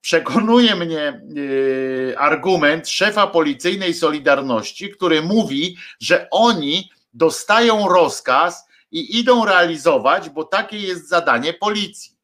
Przekonuje 0.00 0.76
mnie 0.76 1.22
yy, 1.28 2.14
argument 2.18 2.88
szefa 2.88 3.26
policyjnej 3.26 3.94
Solidarności, 3.94 4.90
który 4.90 5.22
mówi, 5.22 5.76
że 6.00 6.28
oni 6.30 6.90
dostają 7.14 7.88
rozkaz 7.88 8.66
i 8.90 9.18
idą 9.18 9.44
realizować, 9.44 10.30
bo 10.30 10.44
takie 10.44 10.78
jest 10.78 11.08
zadanie 11.08 11.52
policji. 11.52 12.16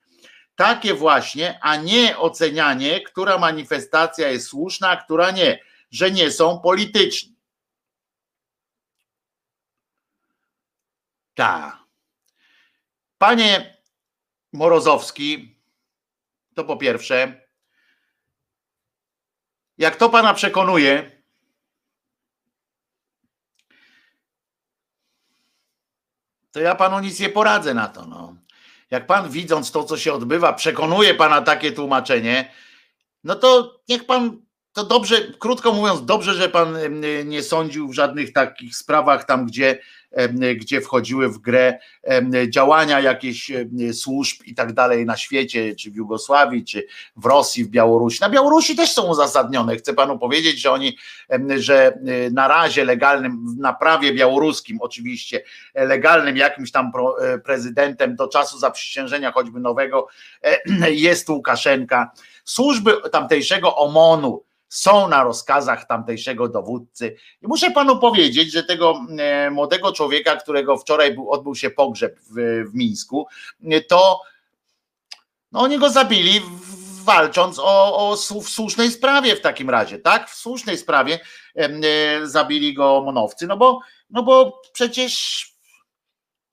Takie 0.56 0.94
właśnie, 0.94 1.58
a 1.62 1.76
nie 1.76 2.18
ocenianie, 2.18 3.00
która 3.00 3.38
manifestacja 3.38 4.28
jest 4.28 4.46
słuszna, 4.46 4.90
a 4.90 4.96
która 4.96 5.30
nie, 5.30 5.58
że 5.90 6.10
nie 6.10 6.30
są 6.30 6.60
polityczni. 6.60 7.36
Tak. 11.34 11.76
Panie 13.18 13.75
Morozowski, 14.52 15.58
to 16.54 16.64
po 16.64 16.76
pierwsze, 16.76 17.46
jak 19.78 19.96
to 19.96 20.10
pana 20.10 20.34
przekonuje, 20.34 21.22
to 26.52 26.60
ja 26.60 26.74
panu 26.74 27.00
nic 27.00 27.20
nie 27.20 27.28
poradzę 27.28 27.74
na 27.74 27.88
to. 27.88 28.06
No. 28.06 28.36
Jak 28.90 29.06
pan 29.06 29.30
widząc 29.30 29.72
to, 29.72 29.84
co 29.84 29.96
się 29.96 30.12
odbywa, 30.12 30.52
przekonuje 30.52 31.14
pana 31.14 31.42
takie 31.42 31.72
tłumaczenie, 31.72 32.52
no 33.24 33.34
to 33.34 33.80
niech 33.88 34.06
pan, 34.06 34.42
to 34.72 34.84
dobrze, 34.84 35.32
krótko 35.38 35.72
mówiąc, 35.72 36.04
dobrze, 36.04 36.34
że 36.34 36.48
pan 36.48 36.76
nie 37.24 37.42
sądził 37.42 37.88
w 37.88 37.94
żadnych 37.94 38.32
takich 38.32 38.76
sprawach 38.76 39.24
tam, 39.24 39.46
gdzie 39.46 39.80
gdzie 40.56 40.80
wchodziły 40.80 41.28
w 41.28 41.38
grę 41.38 41.78
działania 42.48 43.00
jakieś 43.00 43.52
służb 43.92 44.42
i 44.44 44.54
tak 44.54 44.72
dalej 44.72 45.06
na 45.06 45.16
świecie, 45.16 45.74
czy 45.74 45.90
w 45.90 45.94
Jugosławii, 45.94 46.64
czy 46.64 46.86
w 47.16 47.24
Rosji, 47.24 47.64
w 47.64 47.68
Białorusi. 47.68 48.18
Na 48.20 48.30
Białorusi 48.30 48.76
też 48.76 48.92
są 48.92 49.02
uzasadnione. 49.02 49.76
Chcę 49.76 49.94
panu 49.94 50.18
powiedzieć, 50.18 50.60
że 50.60 50.70
oni, 50.70 50.96
że 51.56 51.86
e, 51.86 52.30
na 52.30 52.48
razie 52.48 52.84
legalnym, 52.84 53.56
na 53.58 53.72
prawie 53.72 54.14
białoruskim 54.14 54.78
oczywiście, 54.80 55.42
e, 55.74 55.86
legalnym 55.86 56.36
jakimś 56.36 56.70
tam 56.70 56.92
e, 57.20 57.38
prezydentem 57.38 58.16
do 58.16 58.28
czasu 58.28 58.58
zaprzysiężenia 58.58 59.32
choćby 59.32 59.60
nowego 59.60 60.06
jest 60.90 61.28
Łukaszenka. 61.28 62.10
Służby 62.44 62.92
tamtejszego 63.12 63.76
OMON-u, 63.76 64.45
są 64.76 65.08
na 65.08 65.24
rozkazach 65.24 65.86
tamtejszego 65.86 66.48
dowódcy. 66.48 67.16
I 67.42 67.46
muszę 67.46 67.70
panu 67.70 67.98
powiedzieć, 67.98 68.52
że 68.52 68.64
tego 68.64 69.00
e, 69.18 69.50
młodego 69.50 69.92
człowieka, 69.92 70.36
którego 70.36 70.76
wczoraj 70.76 71.14
był, 71.14 71.30
odbył 71.30 71.54
się 71.54 71.70
pogrzeb 71.70 72.18
w, 72.20 72.64
w 72.70 72.74
Mińsku, 72.74 73.26
e, 73.64 73.80
to 73.80 74.20
no 75.52 75.60
oni 75.60 75.78
go 75.78 75.90
zabili 75.90 76.40
walcząc 77.04 77.58
o, 77.58 78.08
o 78.08 78.16
słusznej 78.42 78.90
sprawie 78.90 79.36
w 79.36 79.40
takim 79.40 79.70
razie, 79.70 79.98
tak? 79.98 80.30
W 80.30 80.34
słusznej 80.34 80.78
sprawie 80.78 81.18
e, 81.54 81.70
zabili 82.22 82.74
go 82.74 83.02
monowcy, 83.04 83.46
no 83.46 83.56
bo, 83.56 83.80
no 84.10 84.22
bo 84.22 84.62
przecież 84.72 85.46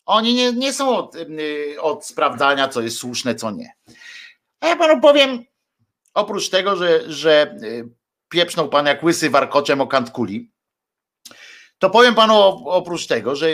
oni 0.06 0.34
nie, 0.34 0.54
nie 0.54 0.74
są 0.74 0.98
od, 0.98 1.16
od 1.82 2.06
sprawdzania, 2.06 2.68
co 2.68 2.82
jest 2.82 2.98
słuszne, 2.98 3.36
co 3.36 3.52
nie. 3.52 3.74
A 4.60 4.68
ja 4.68 4.76
panu 4.76 5.02
powiem, 5.02 5.46
oprócz 6.14 6.50
tego, 6.50 6.76
że, 6.76 7.12
że 7.12 7.56
pieprznął 8.34 8.70
pan 8.70 8.86
jak 8.86 9.04
łysy 9.04 9.30
warkoczem 9.30 9.82
o 9.82 9.88
kant 9.88 10.10
kuli, 10.10 10.52
to 11.80 11.90
powiem 11.90 12.16
panu 12.16 12.34
oprócz 12.66 13.08
tego, 13.08 13.36
że 13.36 13.48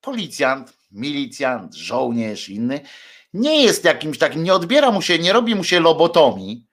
policjant, 0.00 0.78
milicjant, 0.90 1.74
żołnierz, 1.74 2.48
inny, 2.48 2.80
nie 3.34 3.62
jest 3.62 3.84
jakimś 3.84 4.18
takim, 4.18 4.44
nie 4.44 4.54
odbiera 4.54 4.90
mu 4.90 5.02
się, 5.02 5.18
nie 5.18 5.32
robi 5.32 5.54
mu 5.54 5.64
się 5.64 5.80
lobotomii 5.80 6.68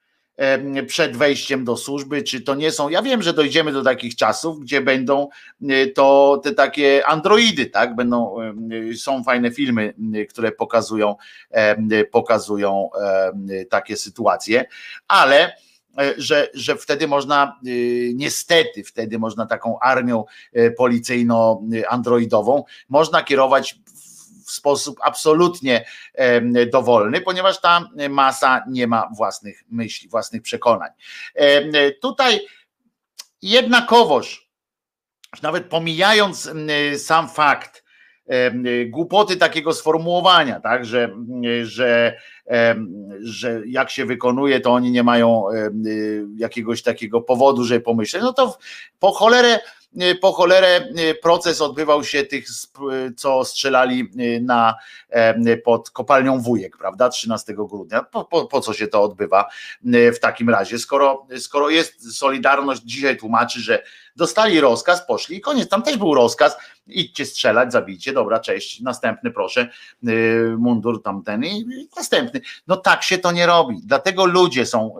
przed 0.86 1.16
wejściem 1.16 1.64
do 1.64 1.76
służby, 1.76 2.22
czy 2.22 2.40
to 2.40 2.54
nie 2.54 2.70
są, 2.70 2.88
ja 2.88 3.02
wiem, 3.02 3.22
że 3.22 3.32
dojdziemy 3.32 3.72
do 3.72 3.82
takich 3.82 4.16
czasów, 4.16 4.60
gdzie 4.60 4.80
będą 4.80 5.28
e, 5.68 5.86
to 5.86 6.40
te 6.44 6.52
takie 6.52 7.06
androidy, 7.06 7.66
tak, 7.66 7.94
będą, 7.94 8.36
są 8.96 9.24
fajne 9.24 9.50
filmy, 9.50 9.94
które 10.30 10.52
pokazują, 10.52 11.16
pokazują 12.12 12.90
takie 13.70 13.96
sytuacje, 13.96 14.64
ale 15.08 15.52
E, 15.52 15.65
że, 16.16 16.48
że 16.54 16.76
wtedy 16.76 17.08
można, 17.08 17.60
y, 17.66 18.12
niestety, 18.14 18.84
wtedy 18.84 19.18
można 19.18 19.46
taką 19.46 19.78
armią 19.78 20.24
e, 20.52 20.70
policyjno-androidową, 20.70 22.62
można 22.88 23.22
kierować 23.22 23.76
w 24.46 24.50
sposób 24.50 24.98
absolutnie 25.02 25.86
dowolny, 26.72 27.20
ponieważ 27.20 27.60
ta 27.60 27.88
masa 28.10 28.64
nie 28.68 28.86
ma 28.86 29.08
własnych 29.16 29.64
myśli, 29.70 30.08
własnych 30.08 30.42
przekonań. 30.42 30.90
Tutaj 32.02 32.40
jednakowoż, 33.42 34.50
nawet 35.42 35.66
pomijając 35.66 36.50
sam 36.98 37.28
fakt, 37.28 37.84
głupoty 38.86 39.36
takiego 39.36 39.72
sformułowania, 39.72 40.60
tak, 40.60 40.84
że, 40.84 41.10
że, 41.62 42.16
że 43.20 43.62
jak 43.66 43.90
się 43.90 44.04
wykonuje, 44.04 44.60
to 44.60 44.72
oni 44.72 44.90
nie 44.90 45.02
mają 45.02 45.44
jakiegoś 46.36 46.82
takiego 46.82 47.20
powodu, 47.20 47.64
żeby 47.64 47.80
pomyśleć. 47.80 48.22
No 48.22 48.32
to 48.32 48.58
po 48.98 49.12
cholerę 49.12 49.58
po 50.20 50.32
cholerę 50.32 50.88
proces 51.22 51.60
odbywał 51.60 52.04
się 52.04 52.24
tych, 52.24 52.46
co 53.16 53.44
strzelali 53.44 54.10
na, 54.40 54.74
pod 55.64 55.90
kopalnią 55.90 56.40
Wujek, 56.40 56.76
prawda, 56.76 57.08
13 57.08 57.54
grudnia. 57.54 58.02
Po, 58.02 58.24
po, 58.24 58.46
po, 58.46 58.60
co 58.60 58.72
się 58.72 58.88
to 58.88 59.02
odbywa 59.02 59.48
w 59.84 60.18
takim 60.20 60.50
razie? 60.50 60.78
Skoro, 60.78 61.26
skoro 61.38 61.70
jest 61.70 62.16
Solidarność, 62.16 62.82
dzisiaj 62.82 63.16
tłumaczy, 63.16 63.60
że 63.60 63.82
dostali 64.16 64.60
rozkaz, 64.60 65.06
poszli 65.06 65.36
i 65.36 65.40
koniec. 65.40 65.68
Tam 65.68 65.82
też 65.82 65.96
był 65.96 66.14
rozkaz, 66.14 66.56
idźcie 66.86 67.26
strzelać, 67.26 67.72
zabijcie, 67.72 68.12
dobra, 68.12 68.40
cześć, 68.40 68.80
następny 68.80 69.30
proszę, 69.30 69.68
mundur 70.58 71.02
tamten 71.02 71.44
i 71.44 71.88
następny. 71.96 72.40
No 72.66 72.76
tak 72.76 73.02
się 73.02 73.18
to 73.18 73.32
nie 73.32 73.46
robi, 73.46 73.76
dlatego 73.84 74.26
ludzie 74.26 74.66
są 74.66 74.96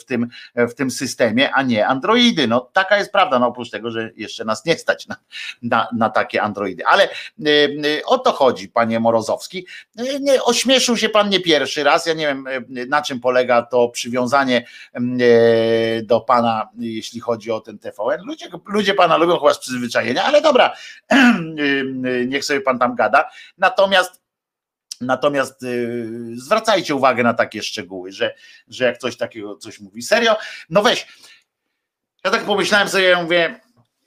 w 0.00 0.04
tym, 0.04 0.28
w 0.54 0.74
tym 0.74 0.90
systemie, 0.90 1.52
a 1.52 1.62
nie 1.62 1.86
androidy, 1.86 2.48
no 2.48 2.60
taka 2.72 2.98
jest 2.98 3.12
prawda, 3.12 3.38
no 3.38 3.46
oprócz 3.46 3.70
tego, 3.70 3.90
że 3.90 4.10
jeszcze 4.16 4.44
nas 4.44 4.64
nie 4.64 4.78
stać 4.78 5.06
na, 5.06 5.16
na, 5.62 5.88
na 5.96 6.10
takie 6.10 6.42
androidy, 6.42 6.86
ale 6.86 7.08
o 8.06 8.18
to 8.18 8.32
chodzi, 8.32 8.68
panie 8.68 9.00
Morozowski, 9.00 9.66
nie, 10.20 10.42
ośmieszył 10.42 10.96
się 10.96 11.08
pan 11.08 11.28
nie 11.28 11.40
pierwszy 11.40 11.84
raz, 11.84 12.06
ja 12.06 12.14
nie 12.14 12.26
wiem 12.26 12.44
na 12.88 13.02
czym 13.02 13.20
polega 13.20 13.62
to 13.62 13.88
przywiązanie 13.88 14.66
do 16.02 16.20
pana, 16.20 16.68
jeśli 16.78 17.20
chodzi 17.20 17.50
o 17.50 17.60
ten 17.60 17.78
TVN, 17.78 18.20
ludzie, 18.24 18.46
ludzie 18.66 18.94
pana 18.94 19.16
lubią 19.16 19.38
chyba 19.38 19.54
z 19.54 19.58
przyzwyczajenia, 19.58 20.24
ale 20.24 20.42
dobra, 20.42 20.76
niech 22.26 22.44
sobie 22.44 22.60
pan 22.60 22.78
tam 22.78 22.94
gada, 22.94 23.30
natomiast 23.58 24.26
Natomiast 25.00 25.62
y, 25.62 26.08
zwracajcie 26.36 26.94
uwagę 26.94 27.22
na 27.22 27.34
takie 27.34 27.62
szczegóły, 27.62 28.12
że, 28.12 28.34
że 28.68 28.84
jak 28.84 28.98
coś 28.98 29.16
takiego 29.16 29.56
coś 29.56 29.80
mówi. 29.80 30.02
Serio? 30.02 30.36
No 30.70 30.82
weź. 30.82 31.06
Ja 32.24 32.30
tak 32.30 32.44
pomyślałem 32.44 32.88
sobie, 32.88 33.04
ja 33.04 33.22
mówię, 33.22 33.60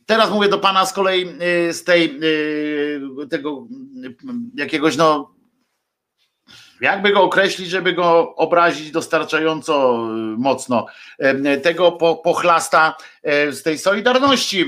teraz 0.06 0.30
mówię 0.30 0.50
do 0.50 0.60
pana 0.60 0.86
z 0.86 0.94
kolei 0.94 1.28
y, 1.70 1.74
z 1.74 1.84
tej 1.84 2.20
y, 2.24 3.28
tego 3.30 3.68
jakiegoś 4.56 4.98
no 4.98 5.36
jakby 6.82 7.12
go 7.12 7.24
określić, 7.24 7.70
żeby 7.70 7.94
go 7.94 8.36
obrazić 8.36 8.92
dostarczająco 8.92 9.98
mocno, 10.38 10.86
tego 11.64 11.92
po, 11.92 12.16
pochlasta 12.16 12.98
e, 13.24 13.52
z 13.52 13.64
tej 13.64 13.78
solidarności, 13.78 14.62
e, 14.62 14.66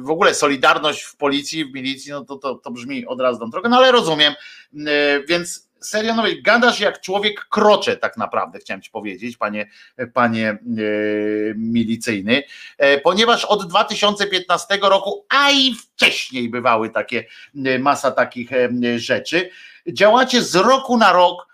w 0.00 0.10
ogóle 0.10 0.34
solidarność 0.34 1.02
w 1.02 1.16
policji, 1.16 1.64
w 1.64 1.74
milicji, 1.74 2.12
no 2.12 2.24
to, 2.24 2.36
to, 2.36 2.54
to 2.54 2.70
brzmi 2.70 3.06
od 3.06 3.20
razu 3.20 3.40
tą 3.40 3.50
drogę, 3.50 3.68
no 3.68 3.76
ale 3.76 3.92
rozumiem, 3.92 4.32
e, 4.32 5.20
więc 5.28 5.66
serio, 5.80 6.14
no 6.14 6.22
gadasz 6.42 6.80
jak 6.80 7.00
człowiek 7.00 7.46
krocze 7.50 7.96
tak 7.96 8.16
naprawdę, 8.16 8.58
chciałem 8.58 8.82
ci 8.82 8.90
powiedzieć, 8.90 9.36
panie, 9.36 9.70
panie 10.14 10.58
milicyjny, 11.56 12.42
ponieważ 13.02 13.44
od 13.44 13.68
2015 13.68 14.78
roku, 14.82 15.26
a 15.28 15.50
i 15.50 15.74
wcześniej 15.74 16.48
bywały 16.48 16.90
takie, 16.90 17.24
masa 17.78 18.10
takich 18.10 18.50
rzeczy, 18.96 19.50
działacie 19.92 20.42
z 20.42 20.54
roku 20.54 20.96
na 20.96 21.12
rok 21.12 21.46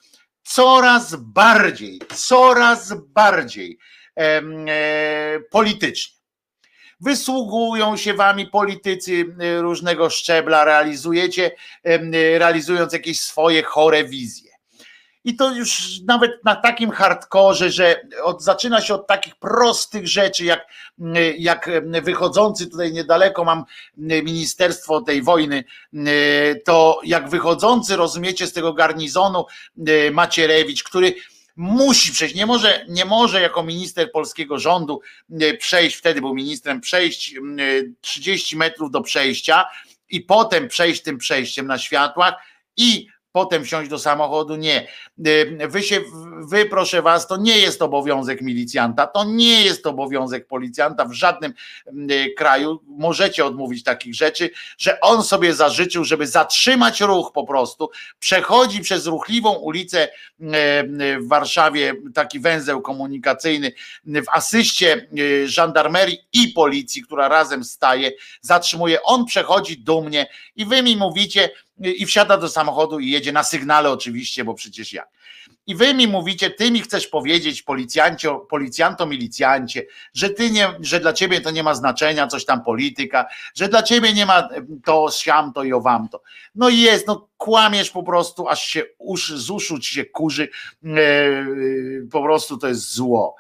coraz 0.43 1.15
bardziej, 1.15 2.01
coraz 2.15 2.95
bardziej 2.95 3.79
e, 4.17 4.43
politycznie. 5.51 6.23
Wysługują 7.01 7.97
się 7.97 8.15
wami 8.15 8.47
politycy 8.47 9.25
różnego 9.61 10.11
szczebla, 10.11 10.65
realizujecie, 10.65 11.51
realizując 12.39 12.93
jakieś 12.93 13.21
swoje 13.21 13.63
chore 13.63 14.05
wizje. 14.05 14.52
I 15.25 15.37
to 15.37 15.55
już 15.55 16.01
nawet 16.07 16.45
na 16.45 16.57
takim 16.57 16.91
hardkorze, 16.91 17.71
że 17.71 18.01
od, 18.23 18.43
zaczyna 18.43 18.81
się 18.81 18.95
od 18.95 19.07
takich 19.07 19.37
prostych 19.37 20.09
rzeczy, 20.09 20.45
jak, 20.45 20.67
jak 21.39 21.71
wychodzący 22.03 22.67
tutaj 22.67 22.93
niedaleko 22.93 23.45
mam 23.45 23.65
ministerstwo 23.97 25.01
tej 25.01 25.23
wojny, 25.23 25.65
to 26.65 27.01
jak 27.05 27.29
wychodzący, 27.29 27.97
rozumiecie, 27.97 28.47
z 28.47 28.53
tego 28.53 28.73
garnizonu 28.73 29.45
Macierewicz, 30.13 30.83
który 30.83 31.15
musi 31.57 32.13
przejść, 32.13 32.35
nie 32.35 32.47
może, 32.47 32.87
nie 32.89 33.05
może 33.05 33.41
jako 33.41 33.63
minister 33.63 34.13
polskiego 34.13 34.59
rządu 34.59 35.01
przejść, 35.59 35.97
wtedy 35.97 36.21
był 36.21 36.35
ministrem, 36.35 36.81
przejść 36.81 37.35
30 38.01 38.57
metrów 38.57 38.91
do 38.91 39.01
przejścia 39.01 39.65
i 40.11 40.21
potem 40.21 40.69
przejść 40.69 41.03
tym 41.03 41.19
przejściem 41.19 41.67
na 41.67 41.79
światłach 41.79 42.35
i 42.77 43.07
potem 43.33 43.65
wsiąść 43.65 43.91
do 43.91 43.99
samochodu. 43.99 44.57
Nie. 44.57 44.89
Y, 45.27 45.69
wy 45.69 45.83
się, 45.83 46.01
wy 46.49 46.67
proszę 46.67 47.03
was, 47.03 47.27
to 47.27 47.37
nie 47.37 47.59
jest 47.59 47.83
obowiązek 47.83 48.43
milicjanta, 48.43 49.07
to 49.07 49.25
nie 49.25 49.63
jest 49.63 49.87
obowiązek 49.87 50.47
policjanta 50.47 51.05
w 51.05 51.13
żadnym 51.13 51.55
y, 52.11 52.35
kraju. 52.37 52.81
Możecie 52.87 53.45
odmówić 53.45 53.85
takich 53.85 54.15
rzeczy, 54.15 54.51
że 54.79 55.01
on 55.01 55.23
sobie 55.23 55.55
zażyczył, 55.55 56.05
żeby 56.05 56.27
zatrzymać 56.27 57.01
ruch 57.01 57.33
po 57.33 57.45
prostu. 57.45 57.91
Przechodzi 58.19 58.81
przez 58.81 59.07
ruchliwą 59.07 59.53
ulicę 59.53 60.09
y, 60.09 60.11
w 61.21 61.29
Warszawie, 61.29 61.95
taki 62.15 62.41
węzeł 62.41 62.83
komunikacyjny, 62.83 63.73
w 64.05 64.29
asyście 64.33 65.09
żandarmerii 65.45 66.19
i 66.33 66.49
policji, 66.49 67.03
która 67.03 67.29
razem 67.29 67.65
staje, 67.65 68.11
zatrzymuje. 68.41 69.03
On 69.03 69.25
przechodzi 69.25 69.79
dumnie 69.79 70.27
i 70.57 70.67
wy 70.67 70.83
mi 70.83 70.97
mówicie, 70.97 71.51
i 71.79 72.07
wsiada 72.07 72.37
do 72.37 72.49
samochodu 72.49 73.01
i 73.01 73.11
jedzie 73.11 73.33
na 73.33 73.45
sygnale 73.45 73.91
oczywiście, 73.91 74.45
bo 74.45 74.55
przecież 74.55 74.93
jak. 74.93 75.09
I 75.67 75.75
wy 75.75 75.95
mi 75.95 76.09
mówicie, 76.09 76.51
ty 76.51 76.71
mi 76.71 76.81
chcesz 76.81 77.07
powiedzieć, 77.07 77.63
policjancio, 77.63 78.39
policjanto, 78.39 79.07
milicjancie, 79.07 79.87
że 80.15 80.31
ty 80.31 80.51
nie, 80.51 80.69
że 80.81 81.01
dla 81.01 81.13
ciebie 81.13 81.41
to 81.41 81.51
nie 81.51 81.63
ma 81.63 81.75
znaczenia, 81.75 82.27
coś 82.27 82.45
tam 82.45 82.65
polityka, 82.65 83.27
że 83.55 83.69
dla 83.69 83.83
ciebie 83.83 84.13
nie 84.13 84.27
ma 84.27 84.49
to, 84.85 85.09
siam 85.11 85.53
to 85.53 85.65
i 85.65 85.73
owam 85.73 86.09
to. 86.09 86.23
No 86.55 86.69
i 86.69 86.79
jest, 86.79 87.07
no 87.07 87.29
kłamiesz 87.37 87.91
po 87.91 88.03
prostu, 88.03 88.49
aż 88.49 88.67
się 88.67 88.85
usz, 88.99 89.33
z 89.33 89.51
uszu 89.51 89.79
ci 89.79 89.95
się 89.95 90.05
kurzy, 90.05 90.49
yy, 90.83 92.09
po 92.13 92.23
prostu 92.23 92.59
to 92.59 92.69
jest 92.69 92.95
zło. 92.95 93.37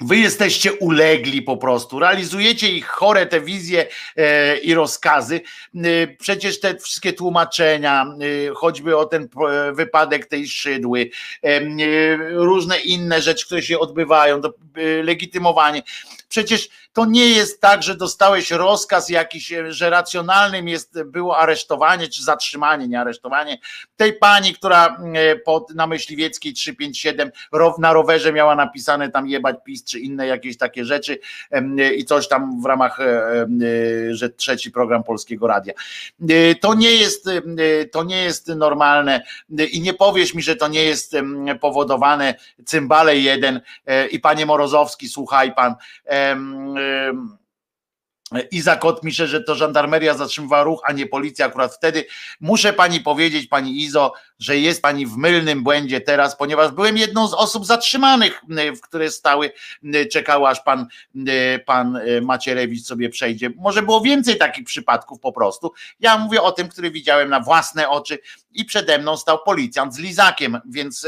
Wy 0.00 0.16
jesteście 0.16 0.72
ulegli 0.72 1.42
po 1.42 1.56
prostu, 1.56 1.98
realizujecie 1.98 2.68
ich 2.68 2.86
chore 2.86 3.26
te 3.26 3.40
wizje 3.40 3.86
e, 4.16 4.58
i 4.58 4.74
rozkazy. 4.74 5.40
E, 5.74 5.80
przecież 6.06 6.60
te 6.60 6.76
wszystkie 6.76 7.12
tłumaczenia, 7.12 8.06
e, 8.50 8.54
choćby 8.54 8.96
o 8.96 9.04
ten 9.04 9.28
wypadek 9.72 10.26
tej 10.26 10.48
szydły, 10.48 11.10
różne 12.30 12.80
inne 12.80 13.22
rzeczy, 13.22 13.46
które 13.46 13.62
się 13.62 13.78
odbywają, 13.78 14.40
legitymowanie. 15.02 15.82
Przecież 16.28 16.68
to 16.98 17.04
nie 17.04 17.28
jest 17.28 17.60
tak, 17.60 17.82
że 17.82 17.96
dostałeś 17.96 18.50
rozkaz 18.50 19.08
jakiś, 19.08 19.52
że 19.68 19.90
racjonalnym 19.90 20.68
jest 20.68 21.02
było 21.02 21.38
aresztowanie 21.38 22.08
czy 22.08 22.24
zatrzymanie, 22.24 22.88
nie 22.88 23.00
aresztowanie 23.00 23.58
tej 23.96 24.12
pani, 24.12 24.54
która 24.54 24.96
pod, 25.44 25.74
na 25.74 25.86
Myśliwieckiej 25.86 26.52
357 26.52 27.30
na 27.78 27.92
rowerze 27.92 28.32
miała 28.32 28.54
napisane 28.54 29.10
tam 29.10 29.28
jebać 29.28 29.56
PiS 29.64 29.84
czy 29.84 30.00
inne 30.00 30.26
jakieś 30.26 30.56
takie 30.56 30.84
rzeczy 30.84 31.18
i 31.96 32.04
coś 32.04 32.28
tam 32.28 32.62
w 32.62 32.64
ramach, 32.64 33.00
e, 33.00 33.46
że 34.10 34.30
trzeci 34.30 34.70
program 34.70 35.04
Polskiego 35.04 35.46
Radia. 35.46 35.72
E, 36.28 36.54
to 36.54 36.74
nie 36.74 36.92
jest, 36.92 37.28
to 37.92 38.04
nie 38.04 38.22
jest 38.22 38.48
normalne 38.48 39.22
i 39.72 39.80
nie 39.80 39.94
powiesz 39.94 40.34
mi, 40.34 40.42
że 40.42 40.56
to 40.56 40.68
nie 40.68 40.84
jest 40.84 41.16
powodowane 41.60 42.34
cymbale 42.64 43.16
jeden 43.16 43.60
e, 43.86 44.06
i 44.06 44.20
panie 44.20 44.46
Morozowski, 44.46 45.08
słuchaj 45.08 45.54
pan, 45.54 45.74
Izak 48.50 48.82
pisze, 49.02 49.26
że 49.26 49.40
to 49.42 49.54
żandarmeria 49.54 50.14
zatrzymywała 50.14 50.62
ruch, 50.62 50.80
a 50.84 50.92
nie 50.92 51.06
policja 51.06 51.46
akurat 51.46 51.74
wtedy. 51.74 52.04
Muszę 52.40 52.72
pani 52.72 53.00
powiedzieć, 53.00 53.46
pani 53.46 53.82
Izo, 53.82 54.12
że 54.38 54.58
jest 54.58 54.82
pani 54.82 55.06
w 55.06 55.16
mylnym 55.16 55.62
błędzie 55.62 56.00
teraz, 56.00 56.36
ponieważ 56.36 56.72
byłem 56.72 56.96
jedną 56.96 57.28
z 57.28 57.34
osób 57.34 57.66
zatrzymanych, 57.66 58.42
w 58.76 58.80
które 58.80 59.10
stały, 59.10 59.52
czekały 60.12 60.48
aż 60.48 60.60
pan, 60.60 60.86
pan 61.66 62.00
Macierewicz 62.22 62.86
sobie 62.86 63.08
przejdzie. 63.08 63.50
Może 63.56 63.82
było 63.82 64.00
więcej 64.00 64.38
takich 64.38 64.64
przypadków 64.64 65.20
po 65.20 65.32
prostu. 65.32 65.72
Ja 66.00 66.18
mówię 66.18 66.42
o 66.42 66.52
tym, 66.52 66.68
który 66.68 66.90
widziałem 66.90 67.28
na 67.28 67.40
własne 67.40 67.88
oczy 67.88 68.18
i 68.52 68.64
przede 68.64 68.98
mną 68.98 69.16
stał 69.16 69.38
policjant 69.44 69.94
z 69.94 69.98
lizakiem, 69.98 70.60
więc 70.70 71.06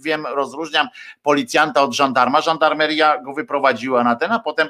wiem, 0.00 0.26
rozróżniam 0.26 0.88
policjanta 1.22 1.82
od 1.82 1.94
żandarma. 1.94 2.40
Żandarmeria 2.40 3.22
go 3.22 3.34
wyprowadziła 3.34 4.04
na 4.04 4.16
ten, 4.16 4.32
a 4.32 4.38
potem 4.38 4.68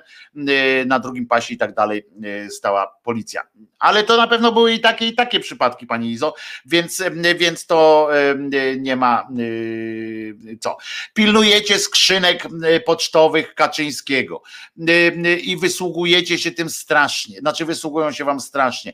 na 0.86 0.98
drugim 0.98 1.26
pasie 1.26 1.54
i 1.54 1.58
tak 1.58 1.74
dalej 1.74 2.06
stała 2.50 2.94
policja. 3.02 3.42
Ale 3.78 4.04
to 4.04 4.16
na 4.16 4.26
pewno 4.26 4.52
były 4.52 4.72
i 4.72 4.80
takie, 4.80 5.06
i 5.06 5.14
takie 5.14 5.40
przypadki, 5.40 5.86
pani 5.86 6.10
Izo, 6.10 6.34
więc, 6.66 7.02
więc 7.36 7.66
to 7.66 8.08
nie 8.78 8.96
ma 8.96 9.28
co. 10.60 10.76
Pilnujecie 11.14 11.78
skrzynek 11.78 12.48
pocztowych 12.86 13.54
Kaczyńskiego 13.54 14.42
i 15.42 15.56
wysługujecie 15.56 16.38
się 16.38 16.50
tym 16.50 16.70
strasznie, 16.70 17.38
znaczy 17.38 17.64
wysługują 17.64 18.12
się 18.12 18.24
wam 18.24 18.40
strasznie. 18.40 18.92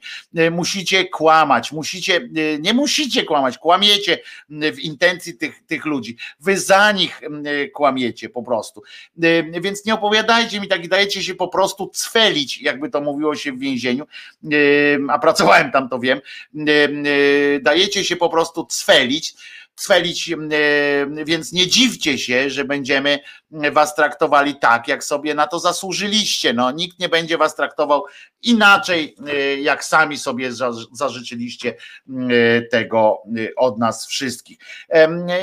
Musicie 0.50 1.04
kłamać, 1.04 1.72
musicie, 1.72 2.28
nie 2.60 2.74
musicie 2.74 3.15
kłamać, 3.22 3.58
kłamiecie 3.58 4.18
w 4.48 4.78
intencji 4.78 5.34
tych, 5.34 5.66
tych 5.66 5.84
ludzi. 5.84 6.16
Wy 6.40 6.58
za 6.58 6.92
nich 6.92 7.20
kłamiecie 7.74 8.28
po 8.28 8.42
prostu. 8.42 8.82
Więc 9.60 9.84
nie 9.84 9.94
opowiadajcie 9.94 10.60
mi 10.60 10.68
tak 10.68 10.84
i 10.84 10.88
dajecie 10.88 11.22
się 11.22 11.34
po 11.34 11.48
prostu 11.48 11.90
cwelić, 11.94 12.60
jakby 12.60 12.90
to 12.90 13.00
mówiło 13.00 13.36
się 13.36 13.52
w 13.52 13.58
więzieniu, 13.58 14.06
a 15.08 15.18
pracowałem 15.18 15.72
tam, 15.72 15.88
to 15.88 15.98
wiem, 15.98 16.20
dajecie 17.62 18.04
się 18.04 18.16
po 18.16 18.28
prostu 18.28 18.66
cwelić, 18.66 19.34
cwelić, 19.74 20.30
więc 21.24 21.52
nie 21.52 21.66
dziwcie 21.66 22.18
się, 22.18 22.50
że 22.50 22.64
będziemy 22.64 23.18
was 23.50 23.94
traktowali 23.94 24.56
tak, 24.56 24.88
jak 24.88 25.04
sobie 25.04 25.34
na 25.34 25.46
to 25.46 25.58
zasłużyliście. 25.58 26.52
No, 26.52 26.70
nikt 26.70 26.98
nie 26.98 27.08
będzie 27.08 27.38
was 27.38 27.56
traktował 27.56 28.04
inaczej, 28.42 29.16
jak 29.62 29.84
sami 29.84 30.18
sobie 30.18 30.50
zażyczyliście 30.92 31.74
tego 32.70 33.22
od 33.56 33.78
nas 33.78 34.06
wszystkich. 34.06 34.58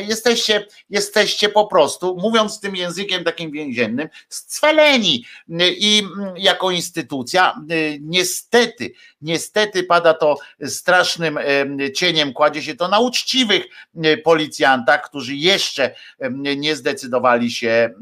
Jesteście, 0.08 0.68
jesteście 0.90 1.50
po 1.50 1.68
prostu, 1.68 2.18
mówiąc 2.22 2.60
tym 2.60 2.76
językiem 2.76 3.24
takim 3.24 3.52
więziennym, 3.52 4.10
scweleni 4.30 5.26
i 5.60 6.04
jako 6.36 6.72
instytucja 6.72 7.56
niestety, 8.02 8.92
niestety 9.22 9.84
pada 9.84 10.14
to 10.14 10.38
strasznym 10.66 11.40
cieniem, 11.96 12.34
kładzie 12.34 12.64
się 12.64 12.76
to 12.76 12.88
na 12.88 13.00
uczciwych 13.00 13.64
policjantach, 14.24 15.10
którzy 15.10 15.36
jeszcze 15.36 15.96
nie 16.58 16.76
zdecydowali 16.76 17.52
się 17.52 17.94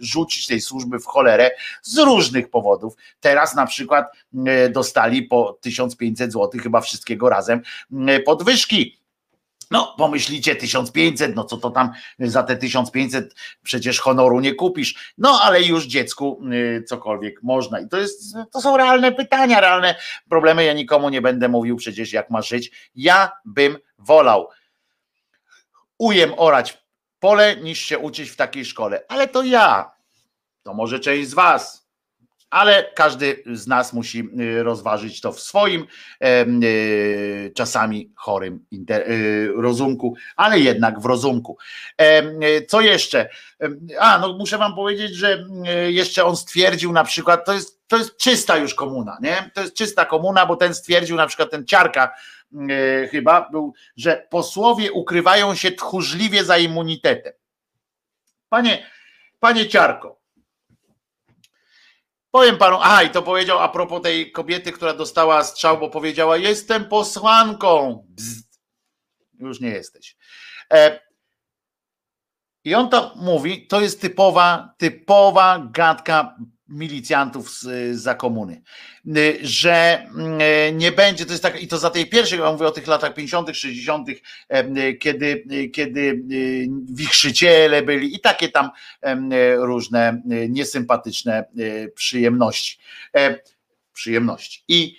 rzucić 0.00 0.46
tej 0.46 0.60
służby 0.60 0.98
w 0.98 1.06
cholerę 1.06 1.50
z 1.82 1.98
różnych 1.98 2.50
powodów. 2.50 2.94
Teraz 3.20 3.54
na 3.54 3.66
przykład 3.66 4.06
dostali 4.70 5.22
po 5.22 5.58
1500 5.60 6.32
zł 6.32 6.60
chyba 6.62 6.80
wszystkiego 6.80 7.28
razem 7.28 7.62
podwyżki 8.26 8.98
no, 9.70 9.94
pomyślicie 9.98 10.56
1500, 10.56 11.36
no 11.36 11.44
co 11.44 11.56
to 11.56 11.70
tam 11.70 11.90
za 12.18 12.42
te 12.42 12.56
1500 12.56 13.34
przecież 13.62 14.00
honoru 14.00 14.40
nie 14.40 14.54
kupisz. 14.54 15.14
No, 15.18 15.40
ale 15.42 15.62
już 15.62 15.86
dziecku 15.86 16.42
cokolwiek 16.86 17.42
można. 17.42 17.80
I 17.80 17.88
to 17.88 17.96
jest, 17.96 18.34
to 18.52 18.60
są 18.60 18.76
realne 18.76 19.12
pytania, 19.12 19.60
realne 19.60 19.94
problemy. 20.28 20.64
Ja 20.64 20.72
nikomu 20.72 21.08
nie 21.08 21.22
będę 21.22 21.48
mówił 21.48 21.76
przecież 21.76 22.12
jak 22.12 22.30
ma 22.30 22.42
żyć. 22.42 22.90
Ja 22.94 23.30
bym 23.44 23.78
wolał 23.98 24.48
ujem 25.98 26.32
orać 26.36 26.78
pole 27.20 27.56
niż 27.56 27.78
się 27.78 27.98
uczyć 27.98 28.30
w 28.30 28.36
takiej 28.36 28.64
szkole. 28.64 29.02
Ale 29.08 29.28
to 29.28 29.42
ja. 29.42 29.90
To 30.62 30.74
może 30.74 31.00
część 31.00 31.28
z 31.28 31.34
was 31.34 31.88
ale 32.50 32.90
każdy 32.94 33.42
z 33.52 33.66
nas 33.66 33.92
musi 33.92 34.28
y, 34.40 34.62
rozważyć 34.62 35.20
to 35.20 35.32
w 35.32 35.40
swoim 35.40 35.86
y, 36.24 37.52
czasami 37.54 38.12
chorym 38.16 38.64
y, 38.90 39.52
rozumku, 39.56 40.14
ale 40.36 40.60
jednak 40.60 41.00
w 41.00 41.04
rozumku. 41.04 41.58
Co 42.68 42.80
jeszcze? 42.80 43.28
A, 44.00 44.18
no 44.18 44.32
muszę 44.32 44.58
wam 44.58 44.74
powiedzieć, 44.74 45.14
że 45.14 45.46
jeszcze 45.88 46.24
on 46.24 46.36
stwierdził 46.36 46.92
na 46.92 47.04
przykład, 47.04 47.46
to 47.46 47.52
jest, 47.52 47.77
to 47.88 47.96
jest 47.96 48.16
czysta 48.16 48.56
już 48.56 48.74
komuna, 48.74 49.18
nie? 49.22 49.50
To 49.54 49.60
jest 49.60 49.74
czysta 49.74 50.04
komuna, 50.04 50.46
bo 50.46 50.56
ten 50.56 50.74
stwierdził 50.74 51.16
na 51.16 51.26
przykład 51.26 51.50
ten 51.50 51.66
ciarka 51.66 52.14
chyba 53.10 53.50
był, 53.50 53.74
że 53.96 54.26
posłowie 54.30 54.92
ukrywają 54.92 55.54
się 55.54 55.72
tchórzliwie 55.72 56.44
za 56.44 56.58
immunitetem. 56.58 57.32
Panie, 58.48 58.86
panie 59.40 59.68
ciarko, 59.68 60.18
Powiem 62.30 62.58
panu, 62.58 62.78
a 62.82 63.02
i 63.02 63.10
to 63.10 63.22
powiedział 63.22 63.58
a 63.58 63.68
propos 63.68 64.02
tej 64.02 64.32
kobiety, 64.32 64.72
która 64.72 64.94
dostała 64.94 65.44
strzał, 65.44 65.78
bo 65.78 65.90
powiedziała: 65.90 66.36
Jestem 66.36 66.84
posłanką. 66.84 68.04
Bzd. 68.08 68.58
Już 69.38 69.60
nie 69.60 69.68
jesteś. 69.68 70.16
E, 70.72 71.00
I 72.64 72.74
on 72.74 72.90
to 72.90 73.14
mówi, 73.16 73.66
to 73.66 73.80
jest 73.80 74.00
typowa, 74.00 74.74
typowa 74.78 75.68
gadka 75.70 76.36
milicjantów 76.68 77.50
z, 77.50 77.96
za 77.96 78.14
komuny, 78.14 78.62
y, 79.16 79.38
że 79.42 80.06
y, 80.68 80.72
nie 80.72 80.92
będzie, 80.92 81.26
to 81.26 81.32
jest 81.32 81.42
tak, 81.42 81.62
i 81.62 81.68
to 81.68 81.78
za 81.78 81.90
tej 81.90 82.06
pierwszej, 82.06 82.38
ja 82.38 82.52
mówię 82.52 82.66
o 82.66 82.70
tych 82.70 82.86
latach 82.86 83.14
50., 83.14 83.56
60., 83.56 84.08
y, 84.08 84.94
kiedy, 84.94 85.44
kiedy 85.72 86.22
wichrzyciele 86.92 87.82
byli 87.82 88.14
i 88.14 88.20
takie 88.20 88.48
tam 88.48 88.70
różne 89.56 90.22
niesympatyczne 90.48 91.44
przyjemności. 91.94 92.78
E, 93.16 93.38
przyjemności. 93.92 94.64
I, 94.68 94.96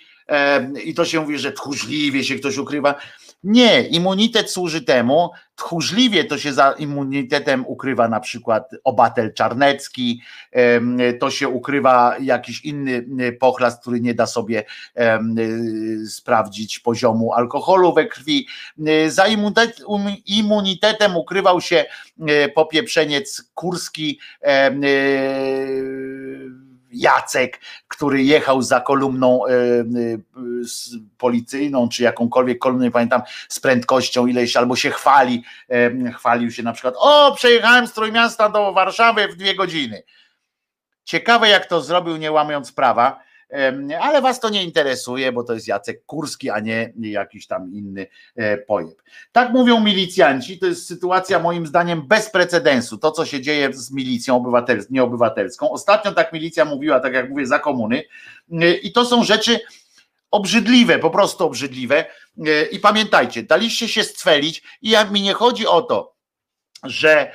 i 0.84 0.94
to 0.94 1.04
się 1.04 1.20
mówi, 1.20 1.38
że 1.38 1.52
tchórzliwie 1.52 2.24
się 2.24 2.34
ktoś 2.34 2.56
ukrywa. 2.56 2.94
Nie, 3.42 3.82
immunitet 3.82 4.50
służy 4.50 4.82
temu, 4.82 5.30
tchórzliwie 5.56 6.24
to 6.24 6.38
się 6.38 6.52
za 6.52 6.72
immunitetem 6.72 7.66
ukrywa 7.66 8.08
na 8.08 8.20
przykład 8.20 8.70
obatel 8.84 9.34
czarnecki, 9.34 10.22
to 11.20 11.30
się 11.30 11.48
ukrywa 11.48 12.16
jakiś 12.20 12.64
inny 12.64 13.32
pochlast, 13.40 13.80
który 13.80 14.00
nie 14.00 14.14
da 14.14 14.26
sobie 14.26 14.64
sprawdzić 16.08 16.78
poziomu 16.78 17.32
alkoholu 17.32 17.94
we 17.94 18.06
krwi. 18.06 18.46
Za 19.08 19.24
immunitetem 20.26 21.16
ukrywał 21.16 21.60
się 21.60 21.84
popieprzeniec 22.54 23.50
kurski, 23.54 24.20
Jacek, 26.92 27.60
który 27.88 28.22
jechał 28.22 28.62
za 28.62 28.80
kolumną 28.80 29.46
e, 29.46 29.50
e, 29.52 29.84
policyjną, 31.18 31.88
czy 31.88 32.02
jakąkolwiek 32.02 32.58
kolumnę, 32.58 32.84
nie 32.84 32.90
pamiętam, 32.90 33.22
z 33.48 33.60
prędkością 33.60 34.26
ileś, 34.26 34.56
albo 34.56 34.76
się 34.76 34.90
chwali, 34.90 35.44
e, 35.68 36.12
chwalił 36.12 36.50
się 36.50 36.62
na 36.62 36.72
przykład, 36.72 36.94
o, 36.98 37.34
przejechałem 37.36 37.86
z 37.86 37.92
Trójmiasta 37.92 38.48
do 38.48 38.72
Warszawy 38.72 39.28
w 39.28 39.36
dwie 39.36 39.54
godziny. 39.54 40.02
Ciekawe, 41.04 41.48
jak 41.48 41.66
to 41.66 41.80
zrobił, 41.80 42.16
nie 42.16 42.32
łamiąc 42.32 42.72
prawa 42.72 43.29
ale 44.00 44.22
was 44.22 44.40
to 44.40 44.48
nie 44.48 44.64
interesuje, 44.64 45.32
bo 45.32 45.44
to 45.44 45.54
jest 45.54 45.68
Jacek 45.68 46.04
Kurski, 46.06 46.50
a 46.50 46.60
nie 46.60 46.92
jakiś 46.96 47.46
tam 47.46 47.72
inny 47.72 48.06
e, 48.36 48.58
pojeb. 48.58 49.02
Tak 49.32 49.52
mówią 49.52 49.80
milicjanci, 49.80 50.58
to 50.58 50.66
jest 50.66 50.86
sytuacja 50.86 51.38
moim 51.38 51.66
zdaniem 51.66 52.08
bez 52.08 52.30
precedensu, 52.30 52.98
to 52.98 53.12
co 53.12 53.26
się 53.26 53.40
dzieje 53.40 53.72
z 53.72 53.92
milicją 53.92 54.36
obywatelską, 54.36 54.94
nieobywatelską. 54.94 55.70
Ostatnio 55.70 56.12
tak 56.12 56.32
milicja 56.32 56.64
mówiła, 56.64 57.00
tak 57.00 57.12
jak 57.12 57.30
mówię, 57.30 57.46
za 57.46 57.58
komuny 57.58 58.02
e, 58.52 58.74
i 58.74 58.92
to 58.92 59.04
są 59.04 59.24
rzeczy 59.24 59.60
obrzydliwe, 60.30 60.98
po 60.98 61.10
prostu 61.10 61.44
obrzydliwe 61.44 62.04
e, 62.46 62.64
i 62.64 62.78
pamiętajcie, 62.78 63.42
daliście 63.42 63.88
się 63.88 64.04
strzelić 64.04 64.62
i 64.82 64.90
jak 64.90 65.10
mi 65.10 65.22
nie 65.22 65.32
chodzi 65.32 65.66
o 65.66 65.82
to, 65.82 66.19
że 66.84 67.32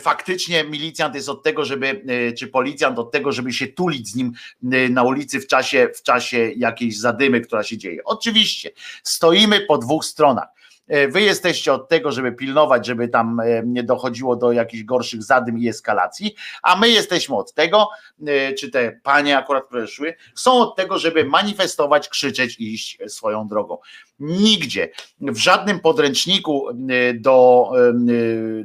faktycznie 0.00 0.64
milicjant 0.64 1.14
jest 1.14 1.28
od 1.28 1.42
tego, 1.42 1.64
żeby, 1.64 2.02
e, 2.08 2.32
czy 2.32 2.46
policjant 2.46 2.98
od 2.98 3.12
tego, 3.12 3.32
żeby 3.32 3.52
się 3.52 3.66
tulić 3.66 4.08
z 4.08 4.14
nim 4.14 4.32
e, 4.72 4.88
na 4.88 5.02
ulicy 5.02 5.40
w 5.40 5.46
czasie, 5.46 5.88
w 5.94 6.02
czasie 6.02 6.50
jakiejś 6.56 6.98
zadymy, 6.98 7.40
która 7.40 7.62
się 7.62 7.78
dzieje. 7.78 8.04
Oczywiście, 8.04 8.70
stoimy 9.02 9.60
po 9.60 9.78
dwóch 9.78 10.04
stronach. 10.04 10.48
E, 10.88 11.08
wy 11.08 11.20
jesteście 11.20 11.72
od 11.72 11.88
tego, 11.88 12.12
żeby 12.12 12.32
pilnować, 12.32 12.86
żeby 12.86 13.08
tam 13.08 13.40
e, 13.40 13.62
nie 13.66 13.82
dochodziło 13.82 14.36
do 14.36 14.52
jakichś 14.52 14.84
gorszych 14.84 15.22
zadym 15.22 15.58
i 15.58 15.68
eskalacji, 15.68 16.34
a 16.62 16.76
my 16.76 16.88
jesteśmy 16.88 17.36
od 17.36 17.54
tego, 17.54 17.88
e, 18.26 18.52
czy 18.52 18.70
te 18.70 19.00
panie 19.02 19.38
akurat 19.38 19.68
przeszły, 19.68 20.14
są 20.34 20.52
od 20.52 20.76
tego, 20.76 20.98
żeby 20.98 21.24
manifestować, 21.24 22.08
krzyczeć 22.08 22.60
i 22.60 22.74
iść 22.74 22.98
swoją 23.06 23.48
drogą. 23.48 23.78
Nigdzie, 24.20 24.90
w 25.20 25.36
żadnym 25.36 25.80
podręczniku 25.80 26.66
do 27.14 27.70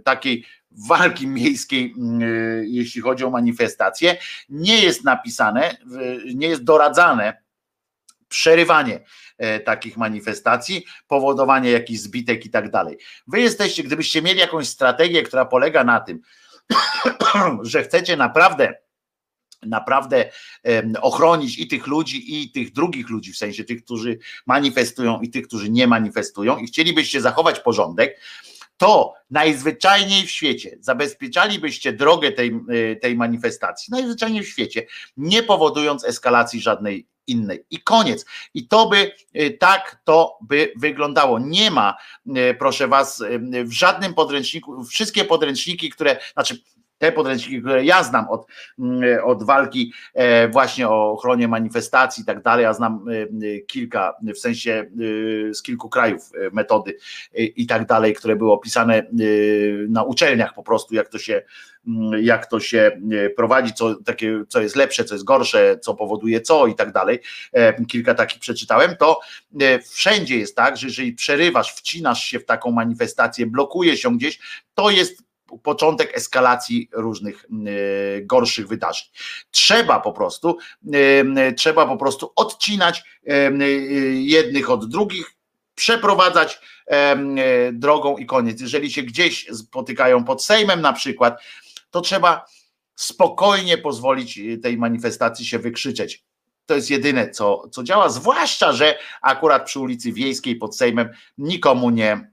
takiej 0.04 0.46
walki 0.88 1.28
miejskiej, 1.28 1.94
jeśli 2.64 3.02
chodzi 3.02 3.26
o 3.26 3.30
manifestacje, 3.30 4.18
nie 4.50 4.84
jest 4.84 5.04
napisane, 5.04 5.78
nie 6.36 6.48
jest 6.48 6.64
doradzane 6.64 7.43
przerywanie 8.34 9.00
E, 9.38 9.60
takich 9.60 9.98
manifestacji, 9.98 10.86
powodowanie 11.08 11.72
jakichś 11.72 12.00
zbitek 12.00 12.46
i 12.46 12.50
tak 12.50 12.72
dalej. 12.72 12.98
Wy 13.28 13.42
jesteście, 13.42 13.84
gdybyście 13.84 14.22
mieli 14.22 14.40
jakąś 14.40 14.68
strategię, 14.68 15.24
która 15.24 15.46
polega 15.46 15.84
na 15.84 16.00
tym, 16.00 16.22
że 17.62 17.84
chcecie 17.84 18.18
naprawdę 18.18 18.74
naprawdę 19.62 20.32
ochronić 21.02 21.60
i 21.60 21.68
tych 21.68 21.88
ludzi, 21.88 22.42
i 22.42 22.52
tych 22.52 22.72
drugich 22.72 23.10
ludzi, 23.10 23.34
w 23.34 23.38
sensie 23.38 23.64
tych, 23.64 23.84
którzy 23.84 24.20
manifestują, 24.46 25.22
i 25.22 25.30
tych, 25.30 25.48
którzy 25.48 25.70
nie 25.70 25.88
manifestują, 25.88 26.58
i 26.58 26.68
chcielibyście 26.68 27.22
zachować 27.22 27.60
porządek, 27.60 28.20
to 28.78 29.14
najzwyczajniej 29.30 30.28
w 30.28 30.32
świecie 30.32 30.78
zabezpieczalibyście 30.80 31.94
drogę 31.94 32.32
tej, 32.32 32.60
e, 32.70 32.96
tej 32.96 33.16
manifestacji, 33.16 33.92
najzwyczajniej 33.92 34.44
w 34.44 34.50
świecie, 34.50 34.86
nie 35.18 35.44
powodując 35.44 36.06
eskalacji 36.06 36.62
żadnej 36.62 37.08
innej. 37.28 37.66
I 37.70 37.80
koniec. 37.80 38.26
I 38.54 38.68
to 38.68 38.90
by 38.90 39.12
y, 39.36 39.58
tak 39.60 40.02
to 40.04 40.38
by 40.42 40.74
wyglądało. 40.78 41.40
Nie 41.40 41.72
ma, 41.72 41.98
y, 42.28 42.56
proszę 42.60 42.88
was, 42.88 43.22
y, 43.22 43.64
w 43.66 43.72
żadnym 43.72 44.14
podręczniku, 44.14 44.84
wszystkie 44.84 45.26
podręczniki, 45.26 45.90
które, 45.90 46.20
znaczy 46.34 46.58
te 46.98 47.12
podręczniki, 47.12 47.62
które 47.62 47.86
ja 47.86 48.04
znam 48.04 48.30
od, 48.30 48.46
mm, 48.80 49.24
od 49.24 49.44
walki 49.44 49.94
e, 50.14 50.48
właśnie 50.48 50.90
o 50.90 51.12
ochronie 51.12 51.48
manifestacji 51.48 52.24
i 52.24 52.26
tak 52.26 52.44
dalej, 52.44 52.64
ja 52.64 52.74
znam 52.74 53.06
kilka, 53.68 54.14
w 54.36 54.38
sensie 54.38 54.90
z 55.54 55.62
kilku 55.62 55.90
krajów 55.90 56.32
metody 56.52 56.98
i 57.34 57.68
tak 57.68 57.86
dalej, 57.86 58.14
które 58.14 58.36
były 58.36 58.52
opisane 58.52 59.04
na 59.90 60.04
uczelniach 60.04 60.54
po 60.54 60.64
prostu, 60.64 60.96
jak 60.96 61.10
to 61.10 61.20
się 61.20 61.42
jak 62.22 62.46
to 62.46 62.60
się 62.60 62.92
e, 63.12 63.30
prowadzi, 63.30 63.74
co, 63.74 63.96
takie, 63.96 64.44
co 64.50 64.62
jest 64.62 64.76
lepsze, 64.76 65.06
co 65.06 65.16
jest 65.16 65.26
gorsze, 65.26 65.80
co 65.82 65.96
powoduje 65.96 66.42
co 66.42 66.68
i 66.68 66.76
tak 66.76 66.92
dalej. 66.92 67.20
E, 67.54 67.86
kilka 67.86 68.14
takich 68.14 68.40
przeczytałem, 68.40 68.96
to 68.98 69.20
e, 69.62 69.80
wszędzie 69.80 70.38
jest 70.38 70.56
tak, 70.56 70.78
że 70.78 70.88
jeżeli 70.88 71.14
przerywasz, 71.14 71.74
wcinasz 71.74 72.24
się 72.24 72.40
w 72.40 72.46
taką 72.46 72.72
manifestację, 72.72 73.46
blokuje 73.46 73.98
się 73.98 74.18
gdzieś, 74.18 74.40
to 74.76 74.90
jest 74.90 75.24
początek 75.64 76.18
eskalacji 76.18 76.90
różnych 76.94 77.46
gorszych 78.22 78.68
wydarzeń. 78.68 79.08
Trzeba 79.52 80.00
po 80.00 80.12
prostu, 80.12 80.58
trzeba 81.58 81.86
po 81.86 81.98
prostu 81.98 82.32
odcinać 82.36 83.04
jednych 84.14 84.70
od 84.70 84.90
drugich, 84.90 85.36
przeprowadzać 85.76 86.60
drogą 87.74 88.18
i 88.18 88.26
koniec. 88.26 88.62
Jeżeli 88.62 88.92
się 88.92 89.04
gdzieś 89.04 89.48
spotykają 89.54 90.24
pod 90.24 90.44
Sejmem 90.44 90.82
na 90.82 90.94
przykład, 90.94 91.42
to 91.94 92.02
trzeba 92.02 92.46
spokojnie 92.96 93.78
pozwolić 93.78 94.40
tej 94.64 94.78
manifestacji 94.78 95.46
się 95.46 95.60
wykrzyczeć. 95.60 96.24
To 96.66 96.76
jest 96.76 96.90
jedyne, 96.90 97.30
co, 97.30 97.70
co 97.72 97.84
działa, 97.84 98.10
zwłaszcza, 98.10 98.74
że 98.74 98.98
akurat 99.22 99.66
przy 99.66 99.80
ulicy 99.80 100.12
Wiejskiej 100.12 100.56
pod 100.56 100.78
Sejmem 100.78 101.10
nikomu 101.38 101.90
nie, 101.90 102.32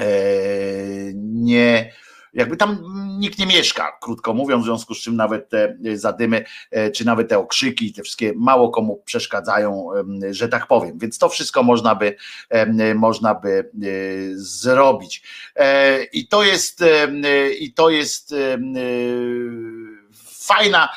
e, 0.00 0.06
nie 1.14 1.92
jakby 2.38 2.56
tam 2.56 2.78
nikt 3.18 3.38
nie 3.38 3.46
mieszka, 3.46 3.98
krótko 4.00 4.34
mówiąc, 4.34 4.62
w 4.62 4.66
związku 4.66 4.94
z 4.94 5.00
czym 5.00 5.16
nawet 5.16 5.48
te 5.48 5.76
zadymy, 5.94 6.44
e, 6.70 6.90
czy 6.90 7.06
nawet 7.06 7.28
te 7.28 7.38
okrzyki, 7.38 7.92
te 7.92 8.02
wszystkie 8.02 8.32
mało 8.36 8.70
komu 8.70 9.02
przeszkadzają, 9.04 9.88
że 10.30 10.48
tak 10.48 10.66
powiem. 10.66 10.98
Więc 10.98 11.18
to 11.18 11.28
wszystko 11.28 11.62
można 11.62 11.94
by, 11.94 12.16
można 12.94 13.34
by 13.34 13.50
e, 13.50 13.64
zrobić. 14.34 15.22
I 16.12 16.28
to 16.28 16.42
jest, 16.42 16.84
i 17.60 17.72
to 17.72 17.90
jest 17.90 18.34
fajna, 20.48 20.88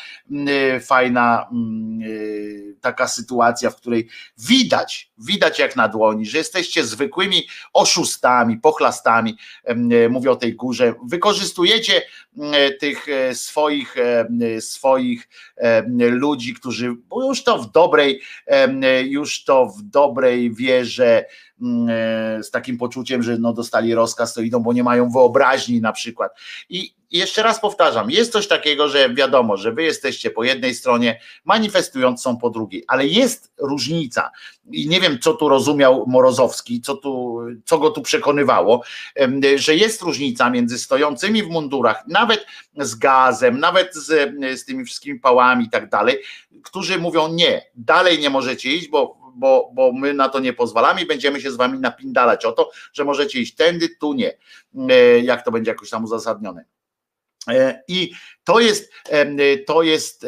fajna 0.82 1.48
mm, 1.52 2.02
y, 2.02 2.76
taka 2.82 3.08
sytuacja, 3.08 3.70
w 3.70 3.76
której 3.76 4.08
widać, 4.38 5.12
widać 5.18 5.60
jak 5.60 5.76
na 5.76 5.88
dłoni, 5.88 6.26
że 6.26 6.38
jesteście 6.38 6.84
zwykłymi 6.84 7.48
oszustami, 7.74 8.58
pochlastami, 8.58 9.38
y, 9.70 10.10
mówię 10.10 10.32
o 10.32 10.36
tej 10.36 10.56
górze, 10.56 10.94
wykorzystujecie 11.08 12.02
tych 12.80 13.10
e, 13.10 13.36
swoich, 13.36 13.96
swoich 14.60 15.30
ludzi, 15.98 16.54
którzy 16.54 16.96
już 17.30 17.44
to 17.44 17.58
w 17.58 17.72
dobrej, 17.72 18.22
już 19.04 19.44
to 19.44 19.66
w 19.66 19.82
dobrej 19.82 20.56
wierze, 20.56 21.26
mm, 21.26 21.26
e, 21.26 21.51
z 22.42 22.52
takim 22.52 22.78
poczuciem, 22.78 23.24
że 23.24 23.38
no 23.38 23.54
dostali 23.54 23.96
rozkaz, 23.96 24.34
to 24.34 24.42
idą, 24.42 24.60
bo 24.60 24.74
nie 24.74 24.84
mają 24.84 25.10
wyobraźni 25.10 25.82
na 25.82 25.92
przykład. 25.92 26.32
I 26.70 26.94
i 27.12 27.18
jeszcze 27.18 27.44
raz 27.44 27.60
powtarzam, 27.60 28.12
jest 28.12 28.32
coś 28.32 28.48
takiego, 28.48 28.90
że 28.90 29.14
wiadomo, 29.14 29.58
że 29.58 29.72
wy 29.72 29.84
jesteście 29.84 30.32
po 30.32 30.44
jednej 30.44 30.76
stronie, 30.76 31.20
manifestując 31.46 32.22
są 32.22 32.38
po 32.38 32.50
drugiej, 32.50 32.84
ale 32.88 33.08
jest 33.08 33.54
różnica 33.58 34.32
i 34.72 34.88
nie 34.88 35.02
wiem, 35.02 35.20
co 35.20 35.34
tu 35.34 35.50
rozumiał 35.50 36.06
Morozowski, 36.08 36.82
co, 36.82 36.96
tu, 36.96 37.40
co 37.66 37.78
go 37.78 37.90
tu 37.90 38.02
przekonywało, 38.02 38.84
że 39.56 39.76
jest 39.76 40.02
różnica 40.02 40.50
między 40.50 40.78
stojącymi 40.78 41.44
w 41.44 41.50
mundurach, 41.50 42.04
nawet 42.08 42.46
z 42.78 42.96
gazem, 42.96 43.60
nawet 43.60 43.96
z, 43.96 44.34
z 44.60 44.66
tymi 44.66 44.86
wszystkimi 44.86 45.20
pałami 45.20 45.66
i 45.66 45.70
tak 45.70 45.90
dalej, 45.90 46.18
którzy 46.64 47.00
mówią 47.00 47.34
nie, 47.34 47.62
dalej 47.76 48.20
nie 48.20 48.30
możecie 48.30 48.74
iść, 48.74 48.88
bo 48.88 49.21
bo, 49.36 49.72
bo 49.74 49.94
my 49.94 50.14
na 50.14 50.30
to 50.30 50.40
nie 50.40 50.54
pozwalamy 50.54 51.02
i 51.02 51.06
będziemy 51.06 51.42
się 51.42 51.52
z 51.52 51.56
wami 51.56 51.80
napindalać 51.80 52.46
o 52.46 52.52
to, 52.52 52.72
że 52.94 53.04
możecie 53.04 53.40
iść 53.40 53.56
tędy, 53.56 53.90
tu 54.00 54.14
nie, 54.14 54.38
e, 54.90 55.20
jak 55.20 55.46
to 55.46 55.52
będzie 55.52 55.72
jakoś 55.72 55.90
tam 55.90 56.04
uzasadnione. 56.04 56.66
E, 57.48 57.84
I 57.88 58.12
to 58.44 58.60
jest, 58.60 58.92
e, 59.10 59.58
to 59.58 59.84
jest 59.84 60.26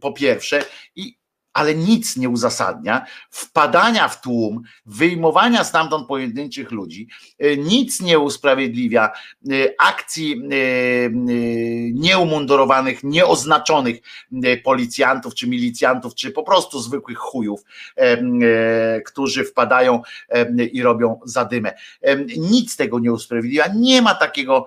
po 0.00 0.12
pierwsze, 0.12 0.64
i 0.96 1.18
ale 1.52 1.74
nic 1.74 2.16
nie 2.16 2.28
uzasadnia 2.28 3.06
wpadania 3.30 4.08
w 4.08 4.20
tłum, 4.20 4.62
wyjmowania 4.86 5.64
stamtąd 5.64 6.08
pojedynczych 6.08 6.70
ludzi, 6.70 7.08
e, 7.38 7.56
nic 7.56 8.00
nie 8.00 8.18
usprawiedliwia 8.18 9.06
e, 9.06 9.52
akcji 9.78 10.32
e, 10.32 11.10
nieumundurowanych, 11.92 13.04
nieoznaczonych 13.04 13.96
policjantów, 14.64 15.34
czy 15.34 15.48
milicjantów, 15.48 16.14
czy 16.14 16.30
po 16.30 16.42
prostu 16.42 16.80
zwykłych 16.80 17.18
chujów, 17.18 17.60
którzy 19.06 19.44
wpadają 19.44 20.02
i 20.72 20.82
robią 20.82 21.20
zadymę. 21.24 21.74
Nic 22.36 22.76
tego 22.76 22.98
nie 22.98 23.12
usprawiedliwia, 23.12 23.64
nie 23.76 24.02
ma 24.02 24.14
takiego 24.14 24.66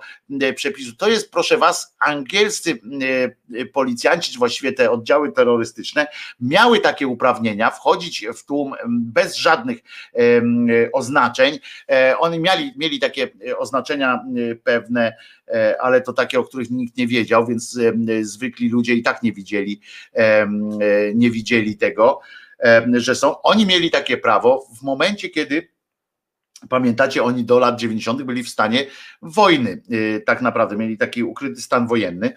przepisu. 0.56 0.96
To 0.96 1.08
jest, 1.08 1.30
proszę 1.30 1.58
was, 1.58 1.94
angielscy 1.98 2.80
policjanci, 3.72 4.32
czy 4.32 4.38
właściwie 4.38 4.72
te 4.72 4.90
oddziały 4.90 5.32
terrorystyczne, 5.32 6.06
miały 6.40 6.80
takie 6.82 7.06
uprawnienia, 7.06 7.70
wchodzić 7.70 8.26
w 8.36 8.44
tłum 8.44 8.74
bez 8.88 9.36
żadnych 9.36 9.78
oznaczeń. 10.92 11.58
E, 11.90 12.18
oni 12.18 12.38
mieli, 12.38 12.72
mieli 12.76 12.98
takie 13.00 13.28
e, 13.48 13.58
oznaczenia 13.58 14.24
e, 14.50 14.54
pewne, 14.54 15.16
ale 15.80 16.00
to 16.00 16.12
takie, 16.12 16.40
o 16.40 16.44
których 16.44 16.70
nikt 16.70 16.96
nie 16.96 17.06
wiedział, 17.06 17.46
więc 17.46 17.78
zwykli 18.20 18.68
ludzie 18.68 18.94
i 18.94 19.02
tak 19.02 19.22
nie 19.22 19.32
widzieli, 19.32 19.80
nie 21.14 21.30
widzieli 21.30 21.76
tego, 21.76 22.20
że 22.92 23.14
są. 23.14 23.42
Oni 23.42 23.66
mieli 23.66 23.90
takie 23.90 24.16
prawo 24.16 24.66
w 24.80 24.82
momencie, 24.82 25.28
kiedy 25.28 25.72
Pamiętacie, 26.68 27.22
oni 27.22 27.44
do 27.44 27.58
lat 27.58 27.80
90. 27.80 28.22
byli 28.22 28.42
w 28.42 28.48
stanie 28.48 28.86
wojny, 29.22 29.82
tak 30.26 30.42
naprawdę 30.42 30.76
mieli 30.76 30.98
taki 30.98 31.22
ukryty 31.22 31.60
stan 31.60 31.86
wojenny. 31.86 32.34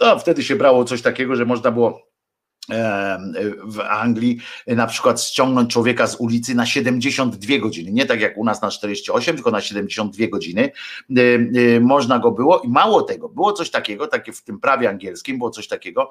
No, 0.00 0.18
wtedy 0.18 0.42
się 0.42 0.56
brało 0.56 0.84
coś 0.84 1.02
takiego, 1.02 1.36
że 1.36 1.44
można 1.44 1.70
było 1.70 2.09
w 3.64 3.80
Anglii 3.80 4.38
na 4.66 4.86
przykład 4.86 5.22
ściągnąć 5.22 5.72
człowieka 5.72 6.06
z 6.06 6.16
ulicy 6.16 6.54
na 6.54 6.66
72 6.66 7.58
godziny, 7.58 7.92
nie 7.92 8.06
tak 8.06 8.20
jak 8.20 8.38
u 8.38 8.44
nas 8.44 8.62
na 8.62 8.70
48, 8.70 9.34
tylko 9.34 9.50
na 9.50 9.60
72 9.60 10.26
godziny. 10.26 10.72
Można 11.80 12.18
go 12.18 12.30
było 12.30 12.60
i 12.60 12.68
mało 12.68 13.02
tego, 13.02 13.28
było 13.28 13.52
coś 13.52 13.70
takiego, 13.70 14.06
takie 14.06 14.32
w 14.32 14.42
tym 14.42 14.60
prawie 14.60 14.88
angielskim 14.88 15.38
było 15.38 15.50
coś 15.50 15.68
takiego, 15.68 16.10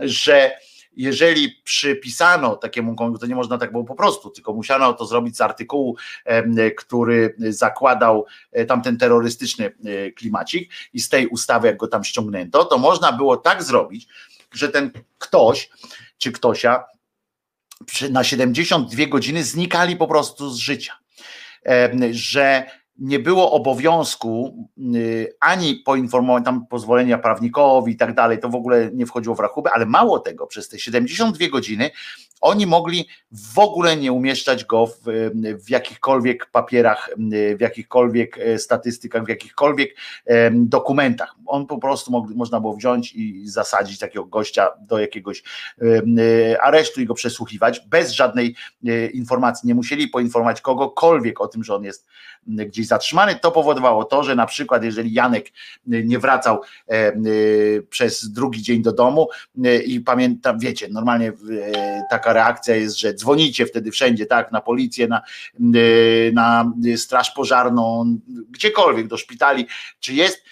że 0.00 0.50
jeżeli 0.96 1.62
przypisano 1.64 2.56
takiemu 2.56 2.96
to 3.20 3.26
nie 3.26 3.34
można 3.34 3.58
tak 3.58 3.72
było 3.72 3.84
po 3.84 3.94
prostu, 3.94 4.30
tylko 4.30 4.52
musiano 4.52 4.92
to 4.92 5.06
zrobić 5.06 5.36
z 5.36 5.40
artykułu, 5.40 5.96
który 6.76 7.34
zakładał 7.38 8.26
e, 8.52 8.64
tamten 8.64 8.98
terrorystyczny 8.98 9.66
e, 9.66 10.10
klimacik 10.10 10.72
i 10.92 11.00
z 11.00 11.08
tej 11.08 11.26
ustawy, 11.26 11.66
jak 11.66 11.76
go 11.76 11.88
tam 11.88 12.04
ściągnięto, 12.04 12.64
to 12.64 12.78
można 12.78 13.12
było 13.12 13.36
tak 13.36 13.62
zrobić, 13.62 14.08
że 14.54 14.68
ten 14.68 14.90
ktoś 15.18 15.70
czy 16.18 16.32
ktośa 16.32 16.84
na 18.10 18.24
72 18.24 19.06
godziny 19.06 19.44
znikali 19.44 19.96
po 19.96 20.06
prostu 20.06 20.50
z 20.50 20.56
życia. 20.56 20.92
Że 22.10 22.70
nie 22.98 23.18
było 23.18 23.52
obowiązku 23.52 24.64
ani 25.40 25.76
poinformować 25.76 26.44
tam 26.44 26.66
pozwolenia 26.66 27.18
prawnikowi 27.18 27.92
i 27.92 27.96
tak 27.96 28.14
dalej, 28.14 28.38
to 28.40 28.48
w 28.48 28.54
ogóle 28.54 28.90
nie 28.94 29.06
wchodziło 29.06 29.34
w 29.34 29.40
rachubę, 29.40 29.70
ale 29.74 29.86
mało 29.86 30.18
tego, 30.18 30.46
przez 30.46 30.68
te 30.68 30.78
72 30.78 31.48
godziny 31.48 31.90
oni 32.40 32.66
mogli 32.66 33.08
w 33.32 33.58
ogóle 33.58 33.96
nie 33.96 34.12
umieszczać 34.12 34.64
go 34.64 34.86
w, 34.86 35.00
w 35.64 35.70
jakichkolwiek 35.70 36.46
papierach, 36.46 37.10
w 37.56 37.60
jakichkolwiek 37.60 38.38
e, 38.38 38.58
statystykach, 38.58 39.24
w 39.24 39.28
jakichkolwiek 39.28 39.96
dokumentach. 40.52 41.34
On 41.46 41.66
po 41.66 41.78
prostu 41.78 42.26
można 42.34 42.60
było 42.60 42.76
wziąć 42.76 43.12
i 43.12 43.48
zasadzić 43.48 43.98
takiego 43.98 44.24
gościa 44.24 44.68
do 44.80 44.98
jakiegoś 44.98 45.42
e, 45.42 46.62
aresztu 46.62 47.00
i 47.00 47.06
go 47.06 47.14
przesłuchiwać 47.14 47.80
bez 47.80 48.10
żadnej 48.10 48.54
e, 48.86 49.06
informacji. 49.06 49.66
Nie 49.66 49.74
musieli 49.74 50.08
poinformować 50.08 50.60
kogokolwiek 50.60 51.40
o 51.40 51.48
tym, 51.48 51.64
że 51.64 51.74
on 51.74 51.84
jest 51.84 52.06
gdzieś 52.46 52.86
zatrzymany. 52.86 53.36
To 53.36 53.52
powodowało 53.52 54.04
to, 54.04 54.22
że 54.22 54.36
na 54.36 54.46
przykład 54.46 54.84
jeżeli 54.84 55.12
Janek 55.12 55.46
nie 55.86 56.18
wracał 56.18 56.60
przez 57.90 58.28
drugi 58.28 58.62
dzień 58.62 58.82
do 58.82 58.92
domu 58.92 59.28
i 59.86 60.00
pamiętam, 60.00 60.58
wiecie, 60.58 60.88
normalnie 60.90 61.32
taka 62.10 62.29
reakcja 62.32 62.76
jest, 62.76 62.98
że 62.98 63.14
dzwonicie 63.14 63.66
wtedy 63.66 63.90
wszędzie, 63.90 64.26
tak, 64.26 64.52
na 64.52 64.60
policję, 64.60 65.08
na, 65.08 65.22
y, 65.76 66.32
na 66.34 66.72
straż 66.96 67.30
pożarną, 67.30 68.16
gdziekolwiek, 68.50 69.06
do 69.06 69.16
szpitali, 69.16 69.66
czy 70.00 70.14
jest, 70.14 70.42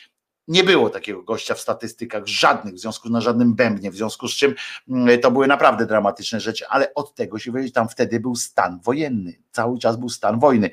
nie 0.49 0.65
było 0.65 0.91
takiego 0.91 1.23
gościa 1.23 1.55
w 1.55 1.61
statystykach, 1.61 2.27
żadnych, 2.27 2.75
w 2.75 2.79
związku 2.79 3.09
na 3.09 3.21
żadnym 3.21 3.55
bębnie, 3.55 3.91
w 3.91 3.97
związku 3.97 4.29
z 4.29 4.37
czym 4.37 4.55
mm, 4.89 5.21
to 5.21 5.31
były 5.31 5.47
naprawdę 5.47 5.87
dramatyczne 5.87 6.41
rzeczy, 6.41 6.69
ale 6.69 6.95
od 6.95 7.15
tego 7.15 7.39
się 7.39 7.53
wiedzieć, 7.53 7.73
tam 7.73 7.89
wtedy 7.89 8.21
był 8.21 8.37
stan 8.37 8.81
wojenny, 8.83 9.39
cały 9.51 9.79
czas 9.79 9.97
był 9.97 10.09
stan 10.09 10.39
wojny. 10.39 10.71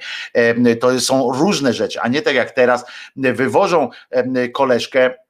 To 0.80 0.99
są 0.99 1.32
różne 1.34 1.74
rzeczy, 1.74 2.01
a 2.01 2.08
nie 2.08 2.22
tak 2.22 2.36
jak 2.36 2.51
teraz 2.51 2.86
wywożą 3.16 3.89
koleżkę 4.53 5.10
E, 5.10 5.24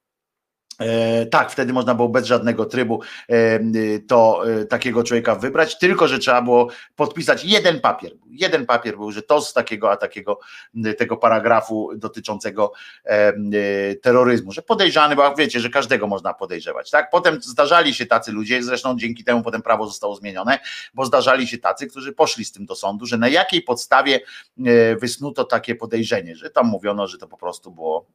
tak, 1.32 1.51
wtedy 1.51 1.73
można 1.73 1.95
było 1.95 2.09
bez 2.09 2.26
żadnego 2.26 2.65
trybu 2.65 3.01
e, 3.30 3.59
to 3.99 4.43
e, 4.49 4.65
takiego 4.65 5.03
człowieka 5.03 5.36
wybrać, 5.36 5.78
tylko 5.78 6.07
że 6.07 6.19
trzeba 6.19 6.41
było 6.41 6.69
podpisać 6.95 7.45
jeden 7.45 7.80
papier. 7.80 8.11
Jeden 8.30 8.65
papier 8.65 8.97
był, 8.97 9.11
że 9.11 9.21
to 9.21 9.41
z 9.41 9.53
takiego 9.53 9.91
a 9.91 9.97
takiego 9.97 10.39
tego 10.97 11.17
paragrafu 11.17 11.89
dotyczącego 11.95 12.71
terroryzmu, 14.01 14.51
że 14.51 14.61
podejrzany, 14.61 15.15
bo 15.15 15.36
wiecie, 15.36 15.59
że 15.59 15.69
każdego 15.69 16.07
można 16.07 16.34
podejrzewać. 16.34 16.91
Tak? 16.91 17.09
Potem 17.09 17.41
zdarzali 17.41 17.93
się 17.93 18.05
tacy 18.05 18.32
ludzie, 18.32 18.63
zresztą 18.63 18.97
dzięki 18.97 19.23
temu 19.23 19.43
potem 19.43 19.61
prawo 19.61 19.88
zostało 19.88 20.15
zmienione, 20.15 20.59
bo 20.93 21.05
zdarzali 21.05 21.47
się 21.47 21.57
tacy, 21.57 21.88
którzy 21.88 22.13
poszli 22.13 22.45
z 22.45 22.51
tym 22.51 22.65
do 22.65 22.76
sądu, 22.76 23.05
że 23.05 23.17
na 23.17 23.28
jakiej 23.28 23.61
podstawie 23.61 24.19
wysnuto 25.01 25.43
takie 25.43 25.76
podejrzenie, 25.76 26.36
że 26.36 26.49
tam 26.49 26.67
mówiono, 26.67 27.07
że 27.07 27.17
to 27.17 27.28
po 27.28 27.38
prostu 27.38 27.71
było 27.71 28.05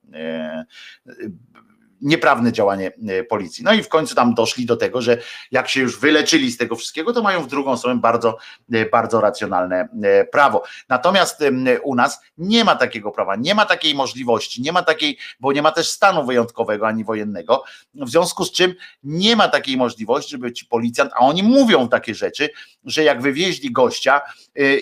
nieprawne 2.00 2.52
działanie 2.52 2.92
e, 3.08 3.24
policji. 3.24 3.64
No 3.64 3.72
i 3.72 3.82
w 3.82 3.88
końcu 3.88 4.14
tam 4.14 4.34
doszli 4.34 4.66
do 4.66 4.76
tego, 4.76 5.02
że 5.02 5.18
jak 5.50 5.68
się 5.68 5.80
już 5.80 6.00
wyleczyli 6.00 6.50
z 6.50 6.56
tego 6.56 6.76
wszystkiego, 6.76 7.12
to 7.12 7.22
mają 7.22 7.42
w 7.42 7.46
drugą 7.46 7.76
stronę 7.76 8.00
bardzo, 8.00 8.38
e, 8.72 8.86
bardzo 8.86 9.20
racjonalne 9.20 9.88
e, 10.02 10.24
prawo. 10.24 10.62
Natomiast 10.88 11.40
u 11.82 11.94
nas 11.94 12.20
nie 12.38 12.64
ma 12.64 12.76
takiego 12.76 13.10
prawa, 13.10 13.36
nie 13.36 13.54
ma 13.54 13.66
takiej 13.66 13.94
możliwości, 13.94 14.62
nie 14.62 14.72
ma 14.72 14.82
takiej, 14.82 15.18
bo 15.40 15.52
nie 15.52 15.62
ma 15.62 15.72
też 15.72 15.90
stanu 15.90 16.26
wyjątkowego 16.26 16.86
ani 16.86 17.04
wojennego, 17.04 17.64
w 17.94 18.10
związku 18.10 18.44
z 18.44 18.52
czym 18.52 18.74
nie 19.02 19.36
ma 19.36 19.48
takiej 19.48 19.76
możliwości, 19.76 20.30
żeby 20.30 20.52
ci 20.52 20.66
policjant, 20.66 21.12
a 21.12 21.18
oni 21.18 21.42
mówią 21.42 21.88
takie 21.88 22.14
rzeczy, 22.14 22.48
że 22.84 23.04
jak 23.04 23.22
wywieźli 23.22 23.72
gościa 23.72 24.20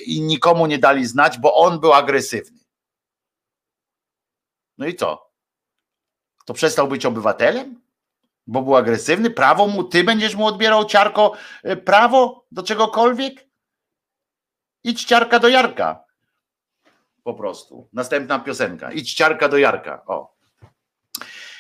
i 0.07 0.21
nikomu 0.21 0.67
nie 0.67 0.79
dali 0.79 1.07
znać, 1.07 1.39
bo 1.39 1.55
on 1.55 1.81
był 1.81 1.93
agresywny. 1.93 2.59
No 4.79 4.87
i 4.87 4.95
co? 4.95 5.28
To 6.49 6.55
przestał 6.55 6.89
być 6.89 7.07
obywatelem? 7.07 7.81
Bo 8.47 8.63
był 8.63 8.77
agresywny? 8.77 9.31
Prawo 9.31 9.67
mu, 9.67 9.85
ty 9.85 10.05
będziesz 10.05 10.35
mu 10.35 10.47
odbierał 10.47 10.85
ciarko 10.85 11.33
e, 11.63 11.77
prawo 11.77 12.47
do 12.53 12.63
czegokolwiek? 12.63 13.49
Idź 14.85 15.05
ciarka 15.05 15.39
do 15.39 15.49
Jarka. 15.49 16.05
Po 17.23 17.35
prostu. 17.35 17.89
Następna 17.93 18.39
piosenka. 18.39 18.93
Idź 18.93 19.15
ciarka 19.15 19.49
do 19.49 19.59
Jarka. 19.59 20.03
O. 20.07 20.39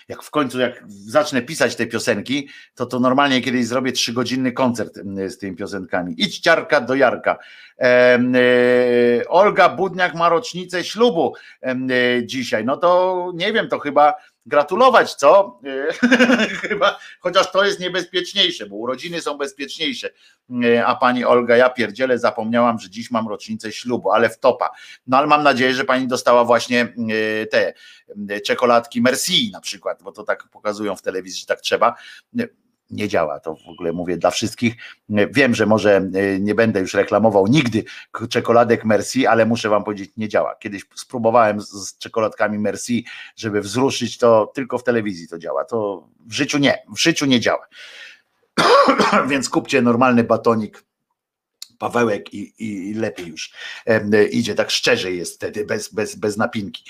Jak 0.08 0.22
w 0.22 0.30
końcu, 0.30 0.60
jak 0.60 0.84
zacznę 0.88 1.42
pisać 1.42 1.76
te 1.76 1.86
piosenki, 1.86 2.48
to 2.74 2.86
to 2.86 3.00
normalnie 3.00 3.40
kiedyś 3.40 3.66
zrobię 3.66 3.92
trzygodzinny 3.92 4.52
koncert 4.52 4.94
z 5.28 5.38
tymi 5.38 5.56
piosenkami. 5.56 6.14
Idź 6.18 6.38
ciarka 6.38 6.80
do 6.80 6.94
Jarka. 6.94 7.38
E, 7.78 7.84
e, 7.84 9.28
Olga 9.28 9.68
Budniak 9.68 10.14
ma 10.14 10.28
rocznicę 10.28 10.84
ślubu 10.84 11.34
e, 11.62 11.76
dzisiaj. 12.24 12.64
No 12.64 12.76
to 12.76 13.32
nie 13.34 13.52
wiem, 13.52 13.68
to 13.68 13.78
chyba 13.78 14.14
gratulować, 14.48 15.14
co? 15.14 15.60
Chyba, 16.68 16.98
chociaż 17.20 17.52
to 17.52 17.64
jest 17.64 17.80
niebezpieczniejsze, 17.80 18.66
bo 18.66 18.76
urodziny 18.76 19.20
są 19.20 19.38
bezpieczniejsze. 19.38 20.10
A 20.86 20.96
pani 20.96 21.24
Olga, 21.24 21.56
ja 21.56 21.70
pierdzielę, 21.70 22.18
zapomniałam, 22.18 22.78
że 22.78 22.90
dziś 22.90 23.10
mam 23.10 23.28
rocznicę 23.28 23.72
ślubu, 23.72 24.10
ale 24.10 24.30
w 24.30 24.38
topa. 24.38 24.70
No 25.06 25.16
ale 25.16 25.26
mam 25.26 25.42
nadzieję, 25.42 25.74
że 25.74 25.84
pani 25.84 26.08
dostała 26.08 26.44
właśnie 26.44 26.94
te 27.50 27.72
czekoladki 28.40 29.02
Merci 29.02 29.50
na 29.52 29.60
przykład, 29.60 30.02
bo 30.02 30.12
to 30.12 30.24
tak 30.24 30.48
pokazują 30.48 30.96
w 30.96 31.02
telewizji, 31.02 31.40
że 31.40 31.46
tak 31.46 31.60
trzeba 31.60 31.94
nie 32.90 33.08
działa. 33.08 33.40
To 33.40 33.54
w 33.54 33.68
ogóle 33.68 33.92
mówię 33.92 34.16
dla 34.16 34.30
wszystkich. 34.30 34.74
Wiem, 35.08 35.54
że 35.54 35.66
może 35.66 35.96
e, 35.96 36.40
nie 36.40 36.54
będę 36.54 36.80
już 36.80 36.94
reklamował 36.94 37.46
nigdy 37.46 37.84
czekoladek 38.30 38.84
Merci, 38.84 39.26
ale 39.26 39.46
muszę 39.46 39.68
wam 39.68 39.84
powiedzieć, 39.84 40.10
nie 40.16 40.28
działa. 40.28 40.54
Kiedyś 40.54 40.82
spróbowałem 40.94 41.60
z 41.60 41.98
czekoladkami 41.98 42.58
Merci, 42.58 43.06
żeby 43.36 43.60
wzruszyć, 43.60 44.18
to 44.18 44.52
tylko 44.54 44.78
w 44.78 44.84
telewizji 44.84 45.28
to 45.28 45.38
działa. 45.38 45.64
To 45.64 46.08
w 46.26 46.32
życiu 46.32 46.58
nie, 46.58 46.78
w 46.94 46.98
życiu 46.98 47.26
nie 47.26 47.40
działa. 47.40 47.66
Więc 49.28 49.48
kupcie 49.48 49.82
normalny 49.82 50.24
batonik 50.24 50.87
Pawełek 51.78 52.34
i, 52.34 52.54
i 52.58 52.94
lepiej 52.94 53.26
już 53.26 53.52
idzie, 54.30 54.54
tak 54.54 54.70
szczerze 54.70 55.12
jest 55.12 55.34
wtedy, 55.34 55.64
bez, 55.64 55.94
bez, 55.94 56.14
bez 56.14 56.36
napinki. 56.36 56.84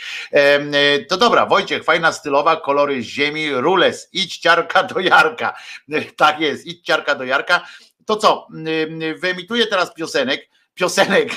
To 1.09 1.17
dobra, 1.17 1.47
Wojciech, 1.47 1.85
fajna 1.85 2.13
stylowa, 2.13 2.57
kolory 2.57 3.03
ziemi, 3.03 3.51
rules, 3.51 4.09
idź 4.13 4.39
ciarka 4.39 4.83
do 4.83 5.01
Jarka. 5.01 5.55
Tak 6.17 6.41
jest, 6.41 6.67
idź 6.67 6.85
ciarka 6.87 7.15
do 7.15 7.25
Jarka. 7.25 7.67
To 8.07 8.17
co, 8.17 8.49
wyemituję 9.19 9.67
teraz 9.67 9.95
piosenek, 9.95 10.49
piosenek, 10.75 11.37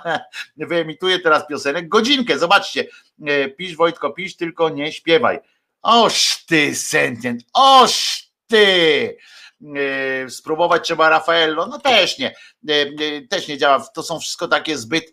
wyemituję 0.56 1.18
teraz 1.18 1.46
piosenek, 1.46 1.88
godzinkę, 1.88 2.38
zobaczcie, 2.38 2.86
e, 3.26 3.48
pisz 3.48 3.76
Wojtko, 3.76 4.10
pisz, 4.10 4.36
tylko 4.36 4.68
nie 4.68 4.92
śpiewaj. 4.92 5.38
Oż 5.82 6.44
ty, 6.46 6.74
sentient, 6.74 7.42
oż 7.52 8.22
ty! 8.46 9.16
E, 9.62 10.30
spróbować 10.30 10.84
trzeba 10.84 11.08
Rafaello, 11.08 11.66
no 11.66 11.78
też 11.78 12.18
nie, 12.18 12.34
e, 12.68 12.72
e, 12.72 13.26
też 13.28 13.48
nie 13.48 13.58
działa. 13.58 13.80
To 13.94 14.02
są 14.02 14.20
wszystko 14.20 14.48
takie 14.48 14.78
zbyt, 14.78 15.12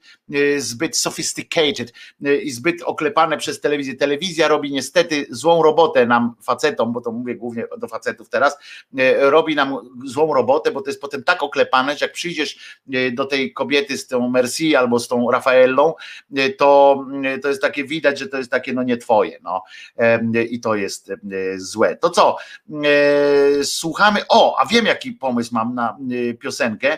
zbyt 0.58 0.98
sophisticated 0.98 1.94
i 2.44 2.52
zbyt 2.52 2.84
oklepane 2.84 3.38
przez 3.38 3.62
telewizję. 3.62 3.96
Telewizja 3.96 4.48
robi 4.48 4.72
niestety 4.72 5.26
złą 5.30 5.64
robotę 5.64 6.06
nam 6.06 6.36
facetom, 6.42 6.94
bo 6.94 7.02
to 7.02 7.12
mówię 7.12 7.36
głównie 7.36 7.64
do 7.78 7.88
facetów 7.88 8.30
teraz, 8.30 8.58
robi 9.20 9.56
nam 9.56 9.78
złą 10.06 10.34
robotę, 10.34 10.72
bo 10.72 10.82
to 10.82 10.90
jest 10.90 11.02
potem 11.02 11.24
tak 11.24 11.44
oklepane, 11.44 11.98
że 11.98 12.06
jak 12.06 12.14
przyjdziesz 12.14 12.80
do 13.14 13.26
tej 13.26 13.54
kobiety 13.54 13.98
z 13.98 14.08
tą 14.08 14.30
Merci 14.30 14.76
albo 14.76 15.00
z 15.00 15.08
tą 15.08 15.32
Rafaellą, 15.32 15.94
to, 16.58 17.06
to 17.42 17.48
jest 17.48 17.62
takie 17.62 17.84
widać, 17.84 18.20
że 18.20 18.28
to 18.28 18.38
jest 18.38 18.52
takie 18.52 18.74
no 18.74 18.84
nie 18.84 18.98
twoje, 18.98 19.40
no 19.44 19.64
i 20.50 20.60
to 20.60 20.76
jest 20.76 21.12
złe. 21.58 21.96
To 21.96 22.10
co? 22.10 22.38
Słuchamy, 23.64 24.28
o 24.28 24.39
o, 24.40 24.60
a 24.60 24.66
wiem 24.66 24.86
jaki 24.86 25.12
pomysł 25.12 25.54
mam 25.54 25.76
na 25.76 25.98
y, 26.12 26.34
piosenkę. 26.34 26.98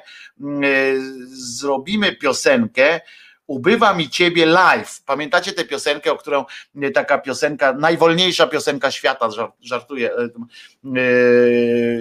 Y, 0.66 1.00
zrobimy 1.28 2.16
piosenkę. 2.16 3.02
Ubywa 3.48 3.94
mi 3.94 4.10
ciebie 4.10 4.46
live. 4.46 5.02
Pamiętacie 5.06 5.52
tę 5.52 5.66
piosenkę, 5.66 6.12
o 6.12 6.18
którą 6.18 6.46
y, 6.84 6.92
taka 6.92 7.18
piosenka, 7.18 7.74
najwolniejsza 7.74 8.48
piosenka 8.48 8.92
świata, 8.92 9.30
żartuję, 9.62 10.12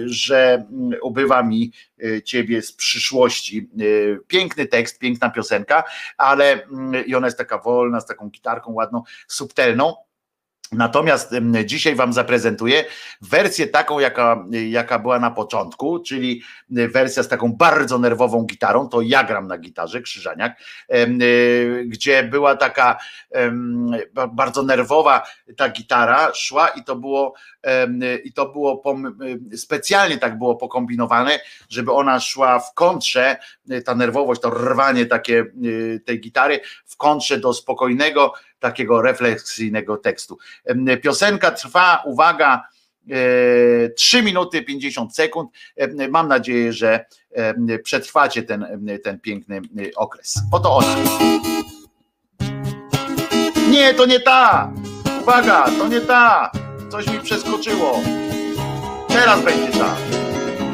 że 0.05 0.65
ubywa 1.01 1.43
mi 1.43 1.71
ciebie 2.25 2.61
z 2.61 2.73
przyszłości. 2.73 3.69
Piękny 4.27 4.65
tekst, 4.65 4.99
piękna 4.99 5.29
piosenka, 5.29 5.83
ale 6.17 6.67
i 7.05 7.15
ona 7.15 7.27
jest 7.27 7.37
taka 7.37 7.57
wolna, 7.57 7.99
z 7.99 8.05
taką 8.05 8.29
gitarką 8.29 8.71
ładną, 8.71 9.03
subtelną 9.27 9.95
Natomiast 10.71 11.31
dzisiaj 11.65 11.95
Wam 11.95 12.13
zaprezentuję 12.13 12.85
wersję 13.21 13.67
taką, 13.67 13.99
jaka, 13.99 14.45
jaka 14.69 14.99
była 14.99 15.19
na 15.19 15.31
początku, 15.31 15.99
czyli 15.99 16.43
wersja 16.69 17.23
z 17.23 17.27
taką 17.27 17.53
bardzo 17.53 17.99
nerwową 17.99 18.43
gitarą. 18.43 18.89
To 18.89 19.01
ja 19.01 19.23
gram 19.23 19.47
na 19.47 19.57
gitarze, 19.57 20.01
Krzyżaniak, 20.01 20.59
y, 20.93 21.85
gdzie 21.87 22.23
była 22.23 22.55
taka 22.55 22.97
bardzo 24.33 24.63
nerwowa 24.63 25.23
ta 25.57 25.69
gitara, 25.69 26.33
szła 26.33 26.67
i 26.67 26.83
to 26.83 26.95
było, 26.95 27.33
i 28.23 28.33
to 28.33 28.49
było 28.49 28.83
specjalnie 29.55 30.17
tak 30.17 30.37
było 30.37 30.55
pokombinowane, 30.55 31.39
żeby 31.69 31.91
ona 31.91 32.19
szła 32.19 32.59
w 32.59 32.73
kontrze, 32.73 33.37
ta 33.85 33.95
nerwowość, 33.95 34.41
to 34.41 34.49
rwanie 34.49 35.05
takie 35.05 35.45
tej 36.05 36.19
gitary, 36.19 36.59
w 36.85 36.97
kontrze 36.97 37.37
do 37.37 37.53
spokojnego 37.53 38.33
takiego 38.61 39.01
refleksyjnego 39.01 39.97
tekstu. 39.97 40.37
Piosenka 41.01 41.51
trwa, 41.51 42.03
uwaga, 42.05 42.63
3 43.95 44.17
e, 44.17 44.21
minuty 44.21 44.61
50 44.61 45.15
sekund. 45.15 45.49
Mam 46.09 46.27
nadzieję, 46.27 46.73
że 46.73 47.05
przetrwacie 47.83 48.43
ten, 48.43 48.65
ten 49.03 49.19
piękny 49.19 49.61
okres. 49.95 50.39
Oto 50.51 50.75
ona. 50.75 50.95
Nie, 53.69 53.93
to 53.93 54.05
nie 54.05 54.19
ta! 54.19 54.73
Uwaga, 55.21 55.65
to 55.79 55.87
nie 55.87 56.01
ta! 56.01 56.51
Coś 56.89 57.07
mi 57.07 57.19
przeskoczyło. 57.19 57.99
Teraz 59.07 59.43
będzie 59.43 59.71
ta. 59.79 59.95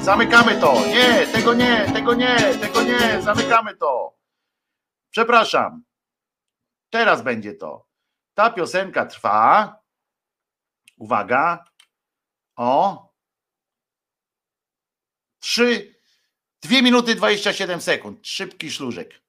Zamykamy 0.02 0.56
to. 0.56 0.74
Nie, 0.88 1.28
tego 1.28 1.54
nie, 1.54 1.92
tego 1.94 2.14
nie, 2.14 2.36
tego 2.62 2.84
nie, 2.84 3.22
zamykamy 3.22 3.76
to. 3.76 4.18
Przepraszam. 5.12 5.87
Teraz 6.90 7.22
będzie 7.22 7.54
to. 7.54 7.88
Ta 8.34 8.50
piosenka 8.50 9.06
trwa. 9.06 9.76
Uwaga. 10.98 11.64
O. 12.56 13.08
3, 15.40 15.96
2 16.62 16.82
minuty 16.82 17.16
27 17.16 17.82
sekund. 17.82 18.28
Szybki 18.28 18.72
szlużek. 18.72 19.27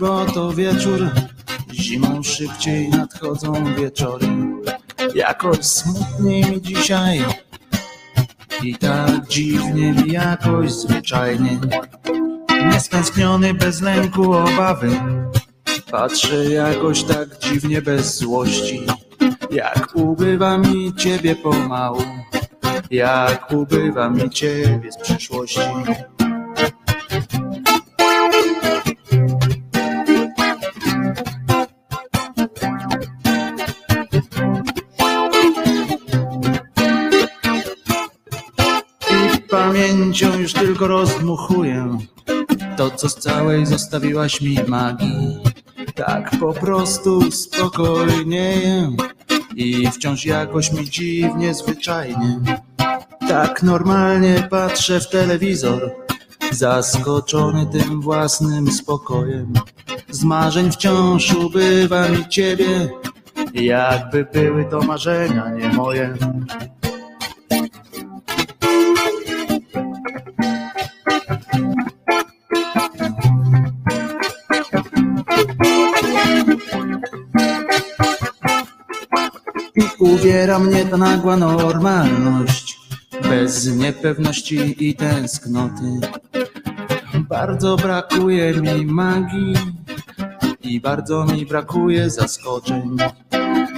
Bo 0.00 0.26
to 0.26 0.52
wieczór. 0.52 1.10
Zimą 1.72 2.22
szybciej 2.22 2.88
nadchodzą 2.88 3.74
wieczory. 3.74 4.26
Jakoś 5.14 5.58
smutniej 5.58 6.44
mi 6.44 6.62
dzisiaj. 6.62 7.24
I 8.62 8.74
tak 8.74 9.28
dziwnie 9.28 9.92
mi 9.92 10.12
jakoś 10.12 10.72
zwyczajnie. 10.72 11.58
Niestęskniony 12.72 13.54
bez 13.54 13.80
lęku 13.80 14.32
obawy. 14.32 15.00
Patrzę 15.90 16.44
jakoś 16.44 17.02
tak 17.02 17.38
dziwnie 17.38 17.82
bez 17.82 18.16
złości. 18.18 18.86
Jak 19.50 19.88
ubywa 19.94 20.58
mi 20.58 20.94
ciebie 20.94 21.36
pomału. 21.36 22.02
Jak 22.90 23.52
ubywa 23.52 24.10
mi 24.10 24.30
ciebie 24.30 24.92
z 24.92 24.96
przyszłości 24.96 25.60
pamięcią 39.76 40.38
już 40.38 40.52
tylko 40.52 40.86
rozdmuchuję 40.86 41.98
to, 42.76 42.90
co 42.90 43.08
z 43.08 43.14
całej 43.14 43.66
zostawiłaś 43.66 44.40
mi 44.40 44.58
magii. 44.68 45.38
Tak 45.94 46.30
po 46.40 46.52
prostu 46.52 47.32
spokojnieję 47.32 48.96
i 49.54 49.90
wciąż 49.90 50.26
jakoś 50.26 50.72
mi 50.72 50.90
dziwnie, 50.90 51.54
zwyczajnie. 51.54 52.40
Tak 53.28 53.62
normalnie 53.62 54.48
patrzę 54.50 55.00
w 55.00 55.10
telewizor, 55.10 55.90
zaskoczony 56.52 57.66
tym 57.66 58.00
własnym 58.00 58.72
spokojem. 58.72 59.52
Z 60.10 60.24
marzeń 60.24 60.72
wciąż 60.72 61.34
ubywa 61.34 62.08
mi 62.08 62.28
ciebie, 62.28 62.88
jakby 63.54 64.26
były 64.32 64.64
to 64.64 64.80
marzenia 64.80 65.48
nie 65.48 65.68
moje. 65.68 66.14
Uwiera 80.16 80.58
mnie 80.58 80.84
ta 80.84 80.96
nagła 80.96 81.36
normalność, 81.36 82.78
bez 83.22 83.76
niepewności 83.76 84.88
i 84.88 84.94
tęsknoty. 84.94 86.00
Bardzo 87.14 87.76
brakuje 87.76 88.54
mi 88.54 88.86
magii 88.86 89.54
i 90.60 90.80
bardzo 90.80 91.24
mi 91.24 91.46
brakuje 91.46 92.10
zaskoczeń. 92.10 92.96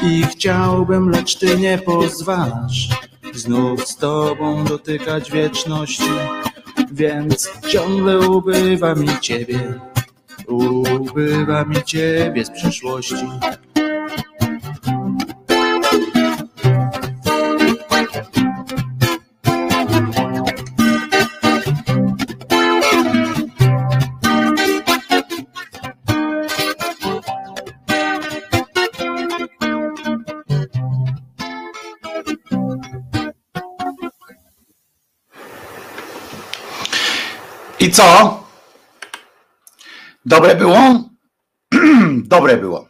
I 0.03 0.23
chciałbym, 0.23 1.11
lecz 1.11 1.39
ty 1.39 1.57
nie 1.57 1.79
pozwalasz 1.79 2.89
znów 3.35 3.89
z 3.89 3.97
tobą 3.97 4.65
dotykać 4.65 5.31
wieczności. 5.31 6.11
Więc 6.93 7.51
ciągle 7.69 8.19
ubywa 8.19 8.95
mi 8.95 9.09
ciebie, 9.21 9.81
ubywa 10.47 11.65
mi 11.65 11.83
ciebie 11.83 12.45
z 12.45 12.51
przyszłości. 12.51 13.27
I 37.89 37.93
co? 37.93 38.45
Dobre 40.25 40.55
było? 40.55 41.11
Dobre 42.35 42.57
było. 42.57 42.89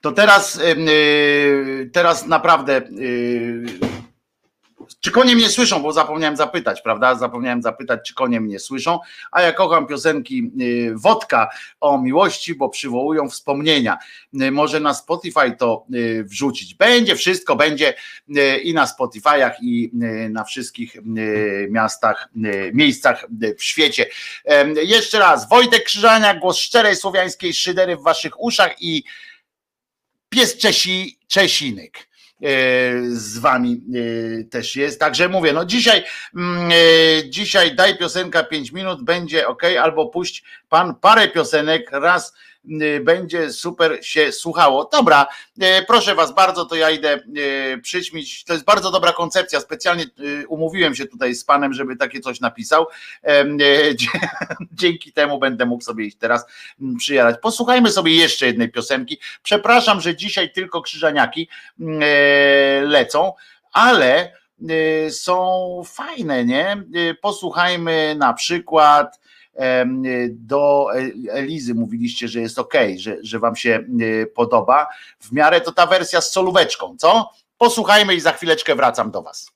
To 0.00 0.12
teraz, 0.12 0.60
yy, 0.76 1.90
teraz 1.92 2.26
naprawdę 2.26 2.82
yy, 2.90 3.93
czy 5.00 5.10
konie 5.10 5.36
mnie 5.36 5.48
słyszą, 5.48 5.82
bo 5.82 5.92
zapomniałem 5.92 6.36
zapytać, 6.36 6.82
prawda? 6.82 7.14
Zapomniałem 7.14 7.62
zapytać, 7.62 8.00
czy 8.06 8.14
konie 8.14 8.40
mnie 8.40 8.58
słyszą, 8.58 8.98
a 9.32 9.42
ja 9.42 9.52
kocham 9.52 9.86
piosenki 9.86 10.52
y, 10.60 10.92
Wodka 10.96 11.48
o 11.80 11.98
miłości, 11.98 12.54
bo 12.54 12.68
przywołują 12.68 13.28
wspomnienia. 13.28 13.98
Y, 14.42 14.50
może 14.50 14.80
na 14.80 14.94
Spotify 14.94 15.56
to 15.58 15.86
y, 15.94 16.24
wrzucić. 16.24 16.74
Będzie 16.74 17.16
wszystko, 17.16 17.56
będzie 17.56 17.94
i 18.62 18.74
na 18.74 18.86
Spotify'ach, 18.86 19.52
i 19.62 19.90
na 20.30 20.44
wszystkich 20.44 20.96
miastach, 21.70 22.28
miejscach 22.72 23.26
w 23.58 23.64
świecie. 23.64 24.06
Jeszcze 24.82 25.18
raz, 25.18 25.48
Wojtek 25.48 25.84
Krzyżania, 25.84 26.34
głos 26.34 26.58
szczerej 26.58 26.96
słowiańskiej 26.96 27.54
szydery 27.54 27.96
w 27.96 28.02
waszych 28.02 28.40
uszach 28.40 28.82
i 28.82 29.04
pies 30.28 30.56
Czesi, 30.56 31.18
Czesinek. 31.26 32.13
E, 32.44 32.48
z 33.10 33.38
wami 33.38 33.82
e, 34.40 34.44
też 34.44 34.76
jest. 34.76 35.00
Także 35.00 35.28
mówię, 35.28 35.52
no 35.52 35.64
dzisiaj, 35.64 36.04
mm, 36.36 36.70
e, 36.70 37.30
dzisiaj 37.30 37.74
daj 37.74 37.98
piosenka 37.98 38.44
5 38.44 38.72
minut, 38.72 39.04
będzie 39.04 39.48
ok, 39.48 39.62
albo 39.82 40.06
puść 40.06 40.44
pan 40.68 40.94
parę 40.94 41.28
piosenek, 41.28 41.90
raz 41.92 42.34
będzie 43.00 43.52
super 43.52 43.98
się 44.02 44.32
słuchało. 44.32 44.88
Dobra, 44.92 45.26
y, 45.62 45.84
proszę 45.86 46.14
Was 46.14 46.34
bardzo, 46.34 46.64
to 46.64 46.74
ja 46.74 46.90
idę 46.90 47.20
y, 47.74 47.80
przyćmić. 47.82 48.44
To 48.44 48.52
jest 48.52 48.64
bardzo 48.64 48.90
dobra 48.90 49.12
koncepcja. 49.12 49.60
Specjalnie 49.60 50.04
umówiłem 50.48 50.94
się 50.94 51.06
tutaj 51.06 51.34
z 51.34 51.44
Panem, 51.44 51.72
żeby 51.72 51.96
takie 51.96 52.20
coś 52.20 52.40
napisał. 52.40 52.86
Dzięki 54.72 55.12
temu 55.12 55.38
będę 55.38 55.66
mógł 55.66 55.84
sobie 55.84 56.04
iść 56.04 56.16
teraz 56.16 56.46
mm, 56.80 56.96
przyjadać. 56.96 57.36
Posłuchajmy 57.42 57.90
sobie 57.90 58.16
jeszcze 58.16 58.46
jednej 58.46 58.70
piosenki. 58.70 59.18
Przepraszam, 59.42 60.00
że 60.00 60.16
dzisiaj 60.16 60.52
tylko 60.52 60.82
krzyżaniaki 60.82 61.48
mm, 61.80 62.00
lecą, 62.90 63.32
ale 63.72 64.32
są 65.10 65.82
fajne, 65.86 66.44
nie? 66.44 66.82
Posłuchajmy 67.20 68.14
na 68.18 68.32
przykład 68.32 69.20
do 70.30 70.86
Elizy 71.30 71.74
mówiliście, 71.74 72.28
że 72.28 72.40
jest 72.40 72.58
ok, 72.58 72.74
że, 72.96 73.16
że 73.22 73.38
wam 73.38 73.56
się 73.56 73.84
e, 74.22 74.26
podoba. 74.26 74.86
W 75.20 75.32
miarę 75.32 75.60
to 75.60 75.72
ta 75.72 75.86
wersja 75.86 76.20
z 76.20 76.32
solóweczką, 76.32 76.96
co? 76.98 77.30
Posłuchajmy 77.58 78.14
i 78.14 78.20
za 78.20 78.32
chwileczkę 78.32 78.74
wracam 78.74 79.10
do 79.10 79.22
was. 79.22 79.50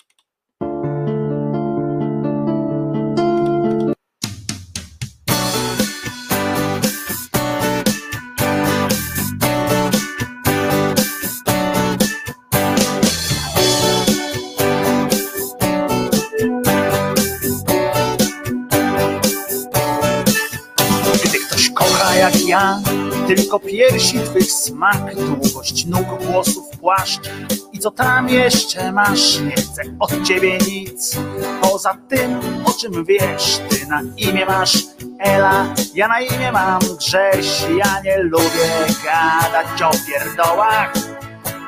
Tylko 23.28 23.60
piersi 23.60 24.18
twych 24.18 24.52
smak, 24.52 25.14
długość 25.14 25.86
nóg, 25.86 26.22
włosów, 26.22 26.68
płaszcz. 26.80 27.30
I 27.72 27.78
co 27.78 27.90
tam 27.90 28.28
jeszcze 28.28 28.92
masz, 28.92 29.40
nie 29.40 29.54
chcę 29.56 29.82
od 30.00 30.22
ciebie 30.22 30.58
nic, 30.58 31.18
poza 31.60 31.96
tym, 32.08 32.40
o 32.64 32.72
czym 32.72 33.04
wiesz, 33.04 33.60
ty 33.68 33.86
na 33.86 34.02
imię 34.16 34.46
masz 34.46 34.78
Ela, 35.18 35.74
ja 35.94 36.08
na 36.08 36.20
imię 36.20 36.52
mam 36.52 36.80
Grześ, 36.98 37.64
ja 37.76 38.00
nie 38.04 38.18
lubię 38.22 38.86
gadać 39.04 39.82
o 39.82 39.90
pierdołach, 40.06 40.92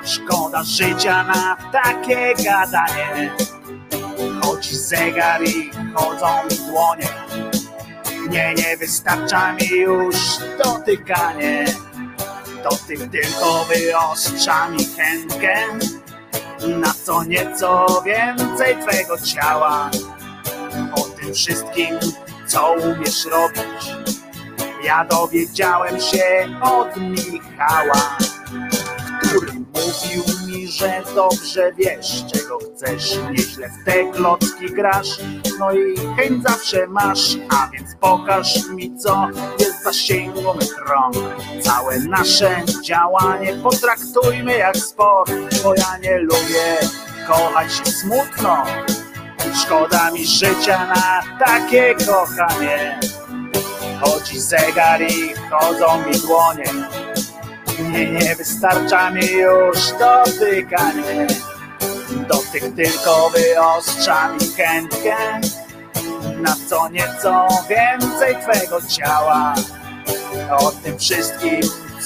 szkoda 0.05 0.63
życia 0.63 1.25
na 1.25 1.57
takie 1.73 2.35
gadanie, 2.45 3.33
chodzi 4.43 4.77
zegar 4.77 5.45
i 5.45 5.71
chodzą 5.95 6.27
dłonie, 6.67 7.09
nie, 8.31 8.55
nie 8.55 8.77
wystarcza 8.77 9.53
mi 9.53 9.69
już 9.69 10.17
dotykanie. 10.65 11.65
To 12.63 12.77
tym 12.89 13.11
tylko 13.11 13.65
wyostrza 13.65 14.69
mi 14.69 14.85
chętkę 14.85 15.55
na 16.69 16.95
co 17.05 17.25
nieco 17.25 18.03
więcej 18.07 18.77
twego 18.87 19.19
ciała. 19.19 19.91
O 20.95 21.01
tym 21.01 21.35
wszystkim, 21.35 21.99
co 22.47 22.73
umiesz 22.73 23.25
robić, 23.25 23.93
ja 24.85 25.05
dowiedziałem 25.05 26.01
się 26.01 26.59
od 26.63 26.97
Michała, 26.97 28.19
który 29.23 29.60
mówił 29.75 30.25
mi, 30.47 30.69
że 30.69 31.03
dobrze 31.15 31.73
wiesz, 31.73 32.25
czego 32.33 32.59
chcesz, 32.59 33.19
nieźle 33.31 33.69
w 33.69 33.85
te 33.85 34.05
klocki 34.13 34.67
grasz, 34.67 35.19
no 35.59 35.73
i 35.73 35.97
chęć 36.17 36.43
zawsze 36.43 36.87
masz, 36.87 37.37
a 37.49 37.71
więc 37.73 37.95
pokaż 38.01 38.69
mi, 38.69 38.99
co 38.99 39.29
jest 39.59 39.83
zasięgu 39.83 40.55
mych 40.55 40.79
rąk. 40.89 41.17
Całe 41.61 41.99
nasze 41.99 42.63
działanie 42.85 43.53
potraktujmy 43.63 44.59
jak 44.59 44.77
sport, 44.77 45.33
bo 45.65 45.75
ja 45.75 45.99
nie 46.03 46.19
lubię 46.19 46.79
kochać 47.29 47.73
się 47.73 47.93
smutno. 47.93 48.65
Szkoda 49.63 50.11
mi 50.11 50.27
życia 50.27 50.87
na 50.87 51.23
takie 51.47 51.95
kochanie. 51.95 53.01
Chodzi 54.01 54.41
zegar 54.41 55.03
i 55.03 55.35
chodzą 55.51 56.07
mi 56.07 56.19
dłonie. 56.19 56.65
Nie, 57.89 58.37
wystarcza 58.37 59.11
mi 59.11 59.27
już 59.27 59.79
dotykanie. 59.93 61.27
Dotyk 62.29 62.75
tylko 62.77 63.31
wyostrza 63.31 64.33
mi 64.33 64.47
chętkę 64.57 65.17
na 66.37 66.57
co 66.69 66.89
nieco 66.89 67.49
więcej 67.69 68.37
twego 68.43 68.81
ciała. 68.89 69.55
O 70.59 70.71
tym 70.71 70.99
wszystkim, 70.99 71.61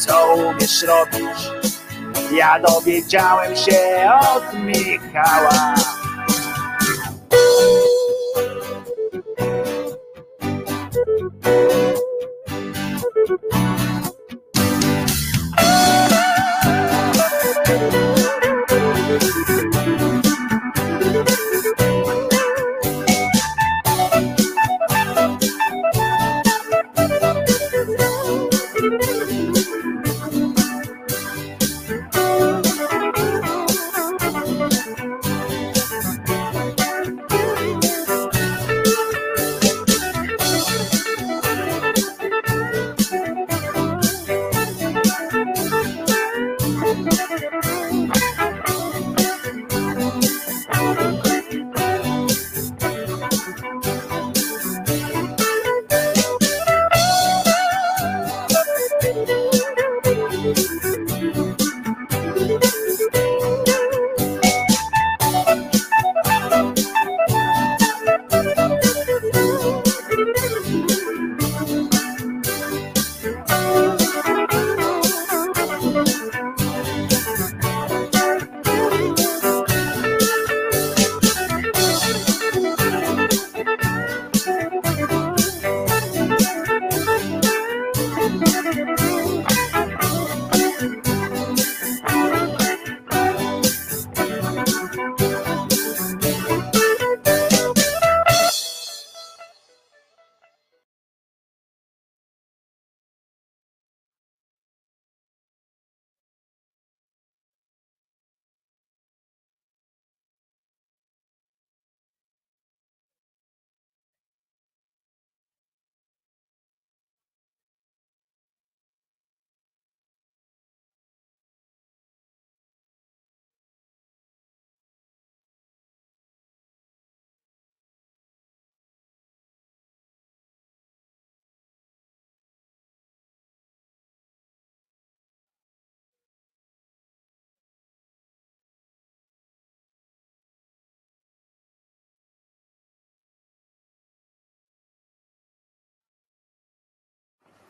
co 0.07 0.35
umiesz 0.35 0.83
robić, 0.83 1.51
ja 2.33 2.61
dowiedziałem 2.61 3.57
się 3.57 4.11
od 4.35 4.55
Michała. 4.55 5.75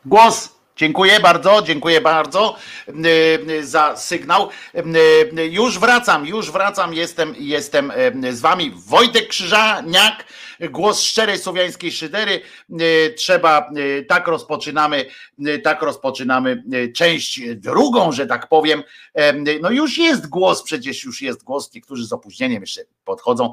Głos. 0.07 0.55
Dziękuję 0.77 1.21
bardzo, 1.21 1.63
dziękuję 1.63 2.01
bardzo 2.01 2.57
y, 2.89 3.67
za 3.67 3.97
sygnał. 3.97 4.49
Y, 5.39 5.47
Już 5.51 5.79
wracam, 5.79 6.27
już 6.27 6.51
wracam, 6.51 6.95
jestem, 6.95 7.35
jestem 7.39 7.93
y, 8.25 8.37
z 8.37 8.41
wami. 8.41 8.73
Wojtek 8.87 9.29
Krzyżaniak, 9.29 10.25
głos 10.71 11.03
szczerej 11.03 11.39
słowiańskiej 11.39 11.93
szydery. 11.93 12.41
Y, 12.81 13.15
Trzeba, 13.17 13.71
y, 13.77 14.07
tak 14.09 14.27
rozpoczynamy, 14.27 15.07
y, 15.47 15.59
tak 15.59 15.83
rozpoczynamy 15.83 16.65
część 16.97 17.41
drugą, 17.55 18.13
że 18.13 18.27
tak 18.27 18.49
powiem. 18.49 18.83
No 19.61 19.71
już 19.71 19.99
jest 19.99 20.29
głos, 20.29 20.63
przecież 20.63 21.05
już 21.05 21.23
jest 21.23 21.45
głos. 21.45 21.75
Niektórzy 21.75 22.07
z 22.07 22.13
opóźnieniem 22.13 22.61
jeszcze 22.61 22.81
podchodzą 23.05 23.53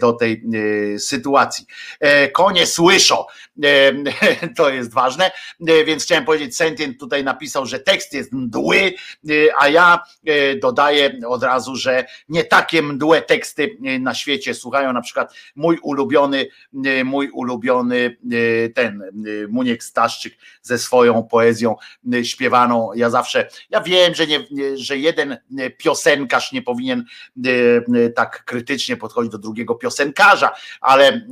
do 0.00 0.12
tej 0.12 0.42
sytuacji. 0.98 1.66
E, 2.00 2.28
Konie 2.28 2.66
słyszą, 2.66 3.24
E, 3.64 3.92
to 4.56 4.70
jest 4.70 4.94
ważne, 4.94 5.30
E, 5.66 5.84
więc 5.84 6.04
chciałem 6.04 6.24
powiedzieć, 6.24 6.56
Sentient 6.56 7.00
tutaj 7.00 7.24
napisał, 7.24 7.66
że 7.66 7.80
tekst 7.80 8.12
jest 8.12 8.32
mdły, 8.32 8.76
e, 8.76 9.32
a 9.58 9.68
ja 9.68 10.02
e, 10.26 10.56
dodaję 10.56 11.20
od 11.26 11.42
razu, 11.42 11.76
że 11.76 12.04
nie 12.28 12.44
takie 12.44 12.82
mdłe 12.82 13.22
teksty 13.22 13.78
e, 13.84 13.98
na 13.98 14.14
świecie 14.14 14.54
słuchają, 14.54 14.92
na 14.92 15.00
przykład 15.00 15.34
mój 15.56 15.78
ulubiony, 15.82 16.27
e, 16.34 17.04
mój 17.04 17.30
ulubiony 17.30 18.16
e, 18.32 18.68
ten 18.68 19.02
e, 19.02 19.08
Muniek 19.48 19.84
Staszczyk 19.84 20.34
ze 20.62 20.78
swoją 20.78 21.22
poezją 21.22 21.76
śpiewaną. 22.22 22.90
Ja 22.94 23.10
zawsze, 23.10 23.48
ja 23.70 23.80
wiem, 23.80 24.14
że, 24.14 24.26
nie, 24.26 24.46
że 24.74 24.98
jeden 24.98 25.38
piosenkarz 25.78 26.52
nie 26.52 26.62
powinien 26.62 27.04
tak 28.14 28.44
krytycznie 28.44 28.96
podchodzić 28.96 29.32
do 29.32 29.38
drugiego 29.38 29.74
piosenkarza, 29.74 30.50
ale 30.80 31.26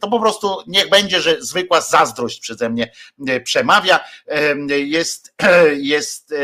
to 0.00 0.08
po 0.08 0.20
prostu 0.20 0.48
niech 0.66 0.90
będzie, 0.90 1.20
że 1.20 1.42
zwykła 1.42 1.80
zazdrość 1.80 2.40
przeze 2.40 2.70
mnie 2.70 2.92
przemawia. 3.44 4.00
Jest, 4.68 5.34
jest 5.94 6.34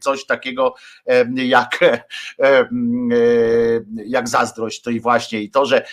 coś 0.00 0.26
takiego 0.26 0.74
jak, 1.34 1.78
jak 4.06 4.28
zazdrość. 4.28 4.82
To 4.82 4.90
i 4.90 5.00
właśnie 5.00 5.42
i 5.42 5.50
to, 5.50 5.66
że 5.66 5.86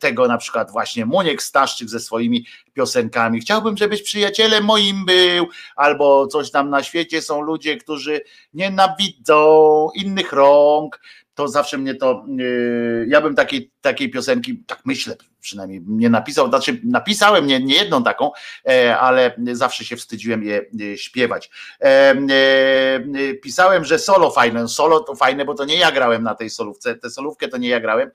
tego 0.00 0.28
na 0.28 0.38
przykład 0.38 0.53
właśnie 0.70 1.06
Muniek 1.06 1.42
Staszczyk 1.42 1.88
ze 1.88 2.00
swoimi 2.00 2.46
piosenkami. 2.72 3.40
Chciałbym, 3.40 3.76
żebyś 3.76 4.02
przyjacielem 4.02 4.64
moim 4.64 5.04
był, 5.04 5.48
albo 5.76 6.26
coś 6.26 6.50
tam 6.50 6.70
na 6.70 6.82
świecie 6.82 7.22
są 7.22 7.40
ludzie, 7.40 7.76
którzy 7.76 8.20
nienawidzą 8.54 9.88
innych 9.94 10.32
rąk. 10.32 11.00
To 11.34 11.48
zawsze 11.48 11.78
mnie 11.78 11.94
to. 11.94 12.24
Yy, 12.36 13.06
ja 13.08 13.20
bym 13.20 13.34
takiej, 13.34 13.70
takiej 13.80 14.10
piosenki, 14.10 14.64
tak 14.66 14.80
myślę 14.84 15.16
przynajmniej, 15.44 15.82
nie 15.86 16.10
napisał. 16.10 16.48
Znaczy, 16.48 16.80
napisałem 16.84 17.46
nie, 17.46 17.60
nie 17.60 17.74
jedną 17.74 18.04
taką, 18.04 18.30
e, 18.68 18.98
ale 18.98 19.36
zawsze 19.52 19.84
się 19.84 19.96
wstydziłem 19.96 20.42
je 20.42 20.64
e, 20.92 20.96
śpiewać. 20.96 21.50
E, 21.80 22.14
Pisałem, 23.42 23.84
że 23.84 23.98
solo 23.98 24.30
fajne. 24.30 24.68
Solo 24.68 25.00
to 25.00 25.14
fajne, 25.14 25.44
bo 25.44 25.54
to 25.54 25.64
nie 25.64 25.76
ja 25.76 25.92
grałem 25.92 26.22
na 26.22 26.34
tej 26.34 26.50
solówce. 26.50 26.94
Tę 26.94 27.10
solówkę 27.10 27.48
to 27.48 27.56
nie 27.56 27.68
ja 27.68 27.80
grałem. 27.80 28.10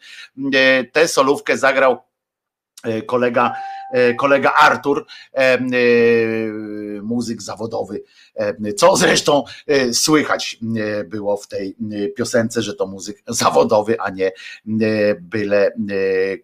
Tę 0.91 1.07
solówkę 1.07 1.57
zagrał 1.57 1.97
kolega, 3.05 3.53
e, 3.91 4.15
kolega 4.15 4.53
Artur. 4.57 5.05
E, 6.99 7.01
e, 7.01 7.03
muzyk 7.03 7.41
zawodowy, 7.41 8.03
co 8.77 8.95
zresztą 8.95 9.43
słychać 9.93 10.57
było 11.05 11.37
w 11.37 11.47
tej 11.47 11.75
piosence, 12.17 12.61
że 12.61 12.73
to 12.73 12.87
muzyk 12.87 13.23
zawodowy, 13.27 14.01
a 14.01 14.09
nie 14.09 14.31
byle 15.19 15.71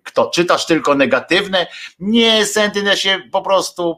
kto. 0.03 0.29
Czytasz 0.29 0.65
tylko 0.65 0.95
negatywne? 0.95 1.67
Nie, 1.99 2.45
Sentyne 2.45 2.97
się 2.97 3.19
po 3.31 3.41
prostu 3.41 3.97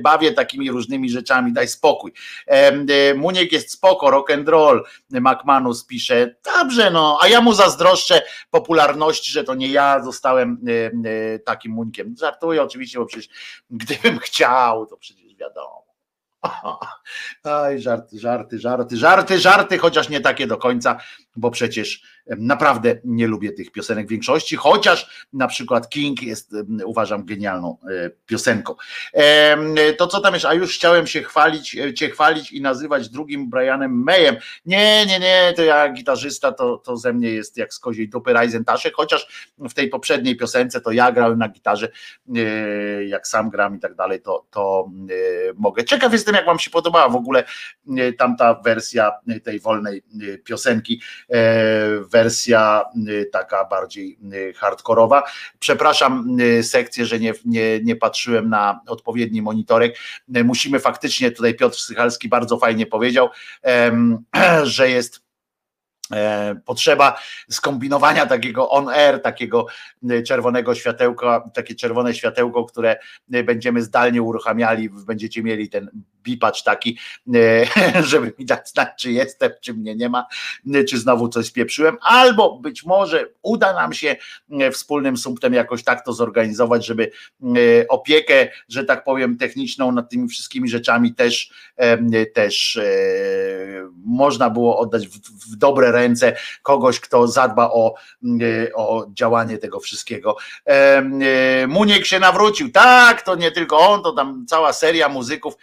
bawię 0.00 0.32
takimi 0.32 0.70
różnymi 0.70 1.10
rzeczami, 1.10 1.52
daj 1.52 1.68
spokój. 1.68 2.12
Muniek 3.16 3.52
jest 3.52 3.70
spoko, 3.70 4.10
rock 4.10 4.30
and 4.30 4.48
roll, 4.48 4.84
McManus 5.10 5.86
pisze, 5.86 6.34
dobrze 6.44 6.90
no, 6.90 7.18
a 7.22 7.28
ja 7.28 7.40
mu 7.40 7.54
zazdroszczę 7.54 8.22
popularności, 8.50 9.30
że 9.30 9.44
to 9.44 9.54
nie 9.54 9.68
ja 9.68 10.02
zostałem 10.04 10.64
takim 11.44 11.72
Muńkiem. 11.72 12.14
Żartuję 12.18 12.62
oczywiście, 12.62 12.98
bo 12.98 13.06
przecież 13.06 13.28
gdybym 13.70 14.18
chciał, 14.18 14.86
to 14.86 14.96
przecież 14.96 15.29
wiadomo. 15.40 15.90
Aj, 17.44 17.80
żarty, 17.80 18.18
żarty, 18.18 18.58
żarty, 18.58 18.96
żarty, 18.96 19.38
żarty, 19.38 19.78
chociaż 19.78 20.08
nie 20.08 20.20
takie 20.20 20.46
do 20.46 20.56
końca, 20.56 20.98
bo 21.36 21.50
przecież 21.50 22.02
naprawdę 22.26 22.98
nie 23.04 23.26
lubię 23.26 23.52
tych 23.52 23.72
piosenek 23.72 24.06
w 24.06 24.10
większości, 24.10 24.56
chociaż 24.56 25.26
na 25.32 25.46
przykład 25.46 25.88
King 25.88 26.22
jest, 26.22 26.54
uważam, 26.84 27.24
genialną 27.24 27.78
e, 27.90 28.10
piosenką. 28.26 28.74
To 29.98 30.06
co 30.06 30.20
tam 30.20 30.34
jest, 30.34 30.46
a 30.46 30.54
już 30.54 30.74
chciałem 30.74 31.06
się 31.06 31.22
chwalić, 31.22 31.76
e, 31.76 31.94
cię 31.94 32.10
chwalić 32.10 32.52
i 32.52 32.60
nazywać 32.60 33.08
drugim 33.08 33.50
Brianem 33.50 34.02
Mayem. 34.04 34.36
Nie, 34.66 35.06
nie, 35.06 35.18
nie, 35.18 35.52
to 35.56 35.62
ja 35.62 35.92
gitarzysta, 35.92 36.52
to, 36.52 36.76
to 36.76 36.96
ze 36.96 37.12
mnie 37.12 37.28
jest 37.28 37.56
jak 37.56 37.74
z 37.74 37.78
koziej 37.78 38.08
dupy 38.08 38.34
Taszek, 38.66 38.94
chociaż 38.94 39.50
w 39.58 39.74
tej 39.74 39.88
poprzedniej 39.88 40.36
piosence 40.36 40.80
to 40.80 40.92
ja 40.92 41.12
grałem 41.12 41.38
na 41.38 41.48
gitarze, 41.48 41.88
e, 42.36 43.04
jak 43.04 43.26
sam 43.26 43.50
gram 43.50 43.76
i 43.76 43.80
tak 43.80 43.94
dalej, 43.94 44.22
to, 44.22 44.46
to 44.50 44.90
mogę. 45.54 45.84
Ciekaw 45.84 46.12
jestem, 46.12 46.34
jak 46.34 46.46
wam 46.46 46.58
się 46.58 46.70
podobała 46.70 47.08
w 47.08 47.16
ogóle 47.16 47.44
tamta 48.18 48.54
wersja 48.54 49.12
tej 49.44 49.60
wolnej 49.60 50.02
piosenki 50.44 51.00
wersja 52.00 52.84
y, 53.08 53.28
taka 53.32 53.64
bardziej 53.64 54.18
y, 54.34 54.54
hardkorowa. 54.54 55.22
Przepraszam 55.58 56.40
y, 56.40 56.62
sekcję, 56.62 57.06
że 57.06 57.20
nie, 57.20 57.32
nie, 57.44 57.80
nie 57.82 57.96
patrzyłem 57.96 58.48
na 58.48 58.80
odpowiedni 58.86 59.42
monitorek. 59.42 59.96
Musimy 60.28 60.80
faktycznie, 60.80 61.30
tutaj 61.30 61.54
Piotr 61.54 61.78
Sychalski 61.78 62.28
bardzo 62.28 62.58
fajnie 62.58 62.86
powiedział, 62.86 63.28
że 64.62 64.90
jest 64.90 65.30
E, 66.12 66.54
potrzeba 66.64 67.20
skombinowania 67.50 68.26
takiego 68.26 68.70
on 68.70 68.88
air, 68.88 69.22
takiego 69.22 69.66
e, 70.10 70.22
czerwonego 70.22 70.74
światełka, 70.74 71.50
takie 71.54 71.74
czerwone 71.74 72.14
światełko, 72.14 72.64
które 72.64 72.96
e, 73.32 73.42
będziemy 73.42 73.82
zdalnie 73.82 74.22
uruchamiali, 74.22 74.90
będziecie 75.06 75.42
mieli 75.42 75.68
ten 75.68 75.90
bipacz 76.22 76.62
taki, 76.62 76.98
żeby 78.10 78.32
mi 78.38 78.46
dać 78.46 78.70
znać, 78.70 78.88
czy 78.98 79.12
jestem, 79.12 79.50
czy 79.60 79.74
mnie 79.74 79.96
nie 79.96 80.08
ma, 80.08 80.26
czy 80.88 80.98
znowu 80.98 81.28
coś 81.28 81.46
spieprzyłem, 81.46 81.96
albo 82.00 82.58
być 82.58 82.84
może 82.84 83.26
uda 83.42 83.72
nam 83.72 83.92
się 83.92 84.16
wspólnym 84.72 85.16
sumptem 85.16 85.54
jakoś 85.54 85.84
tak 85.84 86.04
to 86.04 86.12
zorganizować, 86.12 86.86
żeby 86.86 87.10
opiekę, 87.88 88.48
że 88.68 88.84
tak 88.84 89.04
powiem, 89.04 89.38
techniczną 89.38 89.92
nad 89.92 90.10
tymi 90.10 90.28
wszystkimi 90.28 90.68
rzeczami 90.68 91.14
też, 91.14 91.50
też 92.34 92.78
można 94.04 94.50
było 94.50 94.78
oddać 94.78 95.08
w, 95.08 95.20
w 95.52 95.56
dobre 95.56 95.92
ręce 95.92 96.36
kogoś, 96.62 97.00
kto 97.00 97.28
zadba 97.28 97.70
o, 97.70 97.94
e, 98.24 98.74
o 98.74 99.06
działanie 99.14 99.58
tego 99.58 99.80
wszystkiego. 99.80 100.36
E, 100.66 101.66
Muniek 101.68 102.06
się 102.06 102.20
nawrócił. 102.20 102.72
Tak, 102.72 103.22
to 103.22 103.34
nie 103.34 103.50
tylko 103.50 103.78
on, 103.78 104.02
to 104.02 104.12
tam 104.12 104.46
cała 104.48 104.72
seria 104.72 105.08
muzyków 105.08 105.54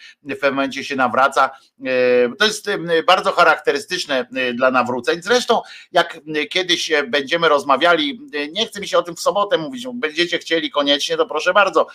pewnym 0.48 0.56
momencie 0.56 0.84
się 0.84 0.96
nawraca. 0.96 1.50
E, 1.86 2.36
to 2.40 2.46
jest 2.46 2.70
bardzo 3.08 3.32
charakterystyczne 3.32 4.28
dla 4.54 4.72
nawróceń. 4.72 5.22
Zresztą, 5.22 5.62
jak 5.92 6.20
kiedyś 6.50 6.92
będziemy 7.08 7.50
rozmawiali, 7.50 8.22
nie 8.52 8.68
chcę 8.68 8.80
mi 8.80 8.88
się 8.88 8.98
o 8.98 9.04
tym 9.04 9.16
w 9.16 9.20
sobotę 9.20 9.58
mówić, 9.58 9.88
będziecie 9.94 10.38
chcieli 10.38 10.72
koniecznie, 10.72 11.18
to 11.18 11.26
proszę 11.26 11.54
bardzo. 11.54 11.88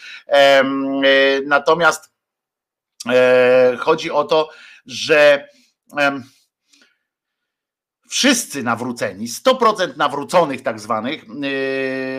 Natomiast 1.46 2.12
chodzi 3.78 4.10
o 4.10 4.24
to, 4.24 4.48
że 4.86 5.48
wszyscy 8.08 8.62
nawróceni, 8.62 9.28
100% 9.28 9.96
nawróconych 9.96 10.62
tak 10.62 10.80
zwanych, 10.80 11.24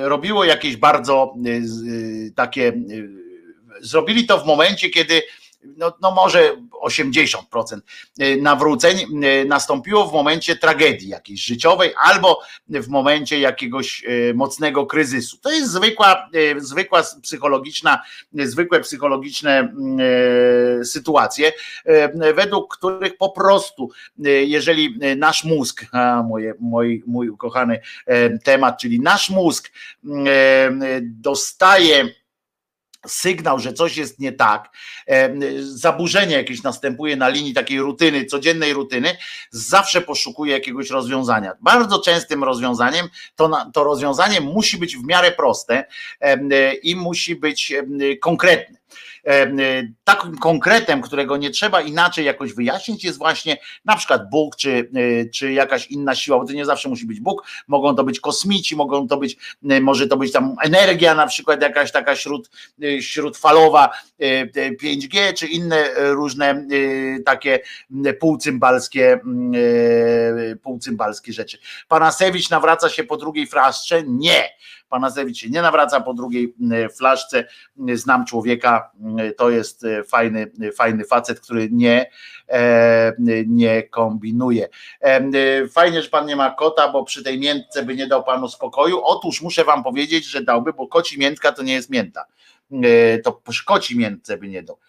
robiło 0.01 0.43
jakieś 0.43 0.77
bardzo 0.77 1.35
takie, 2.35 2.73
zrobili 3.81 4.25
to 4.25 4.39
w 4.39 4.45
momencie, 4.45 4.89
kiedy 4.89 5.21
no, 5.77 5.93
no 6.01 6.11
może 6.11 6.55
80% 6.83 7.79
y, 8.21 8.41
nawróceń 8.41 9.23
y, 9.23 9.45
nastąpiło 9.45 10.07
w 10.07 10.13
momencie 10.13 10.55
tragedii 10.55 11.09
jakiejś 11.09 11.45
życiowej 11.45 11.93
albo 11.97 12.39
w 12.67 12.87
momencie 12.87 13.39
jakiegoś 13.39 14.03
y, 14.03 14.33
mocnego 14.35 14.85
kryzysu. 14.85 15.37
To 15.37 15.51
jest 15.51 15.71
zwykła, 15.71 16.29
zwykła 16.57 17.03
psychologiczna, 17.21 18.01
zwykłe 18.33 18.79
psychologiczne 18.79 19.73
sytuacje, 20.83 21.51
według 22.35 22.77
których 22.77 23.17
po 23.17 23.29
prostu, 23.29 23.89
jeżeli 24.45 24.99
nasz 25.17 25.43
mózg, 25.43 25.85
a 25.91 26.23
moje, 26.23 26.53
mój, 26.59 27.03
mój 27.07 27.29
ukochany 27.29 27.79
temat, 28.43 28.81
czyli 28.81 28.99
nasz 28.99 29.29
mózg 29.29 29.71
dostaje 31.01 32.09
sygnał, 33.07 33.59
że 33.59 33.73
coś 33.73 33.97
jest 33.97 34.19
nie 34.19 34.31
tak, 34.31 34.69
zaburzenie 35.59 36.35
jakieś 36.35 36.63
następuje 36.63 37.15
na 37.15 37.29
linii 37.29 37.53
takiej 37.53 37.79
rutyny, 37.79 38.25
codziennej 38.25 38.73
rutyny, 38.73 39.17
zawsze 39.51 40.01
poszukuje 40.01 40.53
jakiegoś 40.53 40.89
rozwiązania. 40.89 41.51
Bardzo 41.61 41.99
częstym 41.99 42.43
rozwiązaniem 42.43 43.07
to, 43.35 43.51
to 43.73 43.83
rozwiązanie 43.83 44.41
musi 44.41 44.77
być 44.77 44.97
w 44.97 45.05
miarę 45.05 45.31
proste 45.31 45.85
i 46.83 46.95
musi 46.95 47.35
być 47.35 47.73
konkretne. 48.21 48.83
Y, 49.27 49.93
takim 50.03 50.37
konkretem, 50.37 51.01
którego 51.01 51.37
nie 51.37 51.49
trzeba 51.49 51.81
inaczej 51.81 52.25
jakoś 52.25 52.53
wyjaśnić, 52.53 53.03
jest 53.03 53.17
właśnie 53.17 53.57
na 53.85 53.95
przykład 53.95 54.29
Bóg, 54.29 54.55
czy, 54.55 54.89
y, 54.97 55.29
czy 55.33 55.53
jakaś 55.53 55.87
inna 55.87 56.15
siła, 56.15 56.39
bo 56.39 56.45
to 56.45 56.53
nie 56.53 56.65
zawsze 56.65 56.89
musi 56.89 57.05
być 57.05 57.19
Bóg, 57.19 57.43
mogą 57.67 57.95
to 57.95 58.03
być 58.03 58.19
kosmici, 58.19 58.75
mogą 58.75 59.07
to 59.07 59.17
być, 59.17 59.37
y, 59.71 59.81
może 59.81 60.07
to 60.07 60.17
być 60.17 60.31
tam 60.31 60.55
energia, 60.63 61.15
na 61.15 61.27
przykład 61.27 61.61
jakaś 61.61 61.91
taka 61.91 62.15
śród, 62.15 62.49
śródfalowa 62.99 63.89
5G, 64.81 65.33
czy 65.33 65.47
inne 65.47 65.89
różne 65.95 66.67
takie 67.25 67.59
półcymbalskie, 68.19 69.19
półcymbalskie 70.63 71.33
rzeczy. 71.33 71.57
Panasewicz 71.87 72.49
nawraca 72.49 72.89
się 72.89 73.03
po 73.03 73.17
drugiej 73.17 73.47
fraszcze? 73.47 74.03
Nie 74.07 74.49
Panasewicz 74.93 75.37
się 75.37 75.49
nie 75.49 75.61
nawraca 75.61 76.01
po 76.01 76.13
drugiej 76.13 76.55
e, 76.71 76.89
flaszce. 76.89 77.47
Znam 77.93 78.25
człowieka, 78.25 78.91
e, 79.19 79.31
to 79.31 79.49
jest 79.49 79.83
e, 79.83 80.03
fajny, 80.03 80.51
fajny 80.75 81.05
facet, 81.05 81.39
który 81.39 81.69
nie, 81.71 82.09
nie 83.47 83.83
kombinuje. 83.83 84.69
Fajnie, 85.71 86.01
że 86.01 86.09
pan 86.09 86.25
nie 86.25 86.35
ma 86.35 86.51
kota, 86.51 86.91
bo 86.91 87.03
przy 87.03 87.23
tej 87.23 87.39
miętce 87.39 87.83
by 87.83 87.95
nie 87.95 88.07
dał 88.07 88.23
panu 88.23 88.47
spokoju. 88.47 89.01
Otóż 89.03 89.41
muszę 89.41 89.63
wam 89.63 89.83
powiedzieć, 89.83 90.25
że 90.25 90.41
dałby, 90.41 90.73
bo 90.73 90.87
koci 90.87 91.19
miętka 91.19 91.51
to 91.51 91.63
nie 91.63 91.73
jest 91.73 91.89
mięta. 91.89 92.25
To 93.23 93.41
koci 93.65 93.97
miętce 93.97 94.37
by 94.37 94.47
nie 94.47 94.63
dał. 94.63 94.79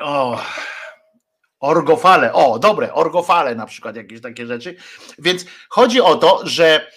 O. 0.00 0.38
Orgofale, 1.60 2.32
o 2.32 2.58
dobre, 2.58 2.92
orgofale 2.92 3.54
na 3.54 3.66
przykład, 3.66 3.96
jakieś 3.96 4.20
takie 4.20 4.46
rzeczy. 4.46 4.76
Więc 5.18 5.44
chodzi 5.68 6.00
o 6.00 6.14
to, 6.14 6.40
że, 6.44 6.90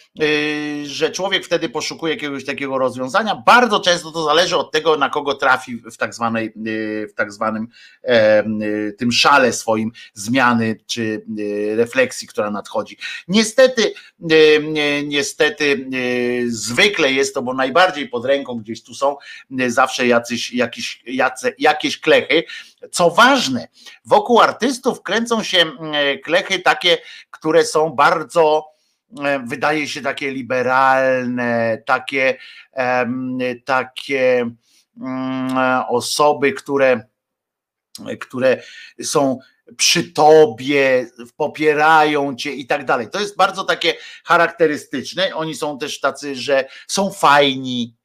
że 0.85 1.11
człowiek 1.11 1.45
wtedy 1.45 1.69
poszukuje 1.69 2.13
jakiegoś 2.13 2.45
takiego 2.45 2.77
rozwiązania. 2.77 3.43
Bardzo 3.45 3.79
często 3.79 4.11
to 4.11 4.23
zależy 4.23 4.57
od 4.57 4.71
tego, 4.71 4.97
na 4.97 5.09
kogo 5.09 5.33
trafi 5.33 5.75
w 5.75 5.97
tak, 5.97 6.13
zwanej, 6.13 6.53
yy, 6.55 7.07
w 7.07 7.13
tak 7.13 7.31
zwanym 7.31 7.67
yy, 8.03 8.93
tym 8.93 9.11
szale 9.11 9.53
swoim 9.53 9.91
zmiany 10.13 10.79
czy 10.85 11.25
y, 11.39 11.75
refleksji, 11.75 12.27
która 12.27 12.51
nadchodzi. 12.51 12.97
Niestety, 13.27 13.93
y, 14.31 15.03
niestety 15.05 15.89
y, 15.93 16.45
zwykle 16.47 17.11
jest 17.11 17.33
to, 17.33 17.41
bo 17.41 17.53
najbardziej 17.53 18.09
pod 18.09 18.25
ręką 18.25 18.55
gdzieś 18.55 18.83
tu 18.83 18.93
są 18.93 19.15
zawsze 19.67 20.07
jacyś, 20.07 20.53
jakieś, 20.53 21.03
jace, 21.05 21.53
jakieś 21.59 21.99
klechy. 21.99 22.43
Co 22.91 23.09
ważne, 23.09 23.67
wokół 24.05 24.41
artystów 24.41 25.01
kręcą 25.01 25.43
się 25.43 25.65
klechy 26.23 26.59
takie, 26.59 26.97
które 27.31 27.65
są 27.65 27.89
bardzo, 27.89 28.65
e, 28.67 28.80
wydaje 29.45 29.87
się 29.87 30.01
takie 30.01 30.31
liberalne, 30.31 31.83
takie, 31.85 32.37
takie 33.65 34.51
mm, 35.01 35.83
osoby, 35.87 36.53
które, 36.53 37.03
które 38.19 38.63
są 39.03 39.39
przy 39.77 40.03
tobie, 40.03 41.09
popierają 41.37 42.35
cię 42.35 42.53
i 42.53 42.67
tak 42.67 42.85
dalej. 42.85 43.09
To 43.09 43.19
jest 43.19 43.37
bardzo 43.37 43.63
takie 43.63 43.93
charakterystyczne. 44.23 45.35
Oni 45.35 45.55
są 45.55 45.77
też 45.77 45.99
tacy, 45.99 46.35
że 46.35 46.67
są 46.87 47.11
fajni, 47.11 47.95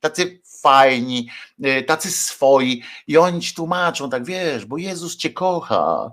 tacy 0.00 0.40
fajni, 0.62 1.30
tacy 1.86 2.10
swoi 2.10 2.82
i 3.06 3.16
oni 3.16 3.40
ci 3.40 3.54
tłumaczą, 3.54 4.10
tak 4.10 4.24
wiesz, 4.24 4.64
bo 4.64 4.78
Jezus 4.78 5.16
cię 5.16 5.30
kocha, 5.30 6.10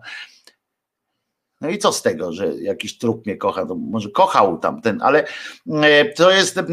no 1.64 1.70
i 1.70 1.78
co 1.78 1.94
z 1.94 2.02
tego, 2.02 2.34
że 2.34 2.56
jakiś 2.56 2.98
trup 2.98 3.26
mnie 3.26 3.38
kocha, 3.38 3.66
to 3.66 3.76
może 3.76 4.10
kochał 4.10 4.58
tamten, 4.58 5.02
ale 5.02 5.26
e, 5.72 6.06
to 6.06 6.32
jest 6.32 6.58
e, 6.58 6.64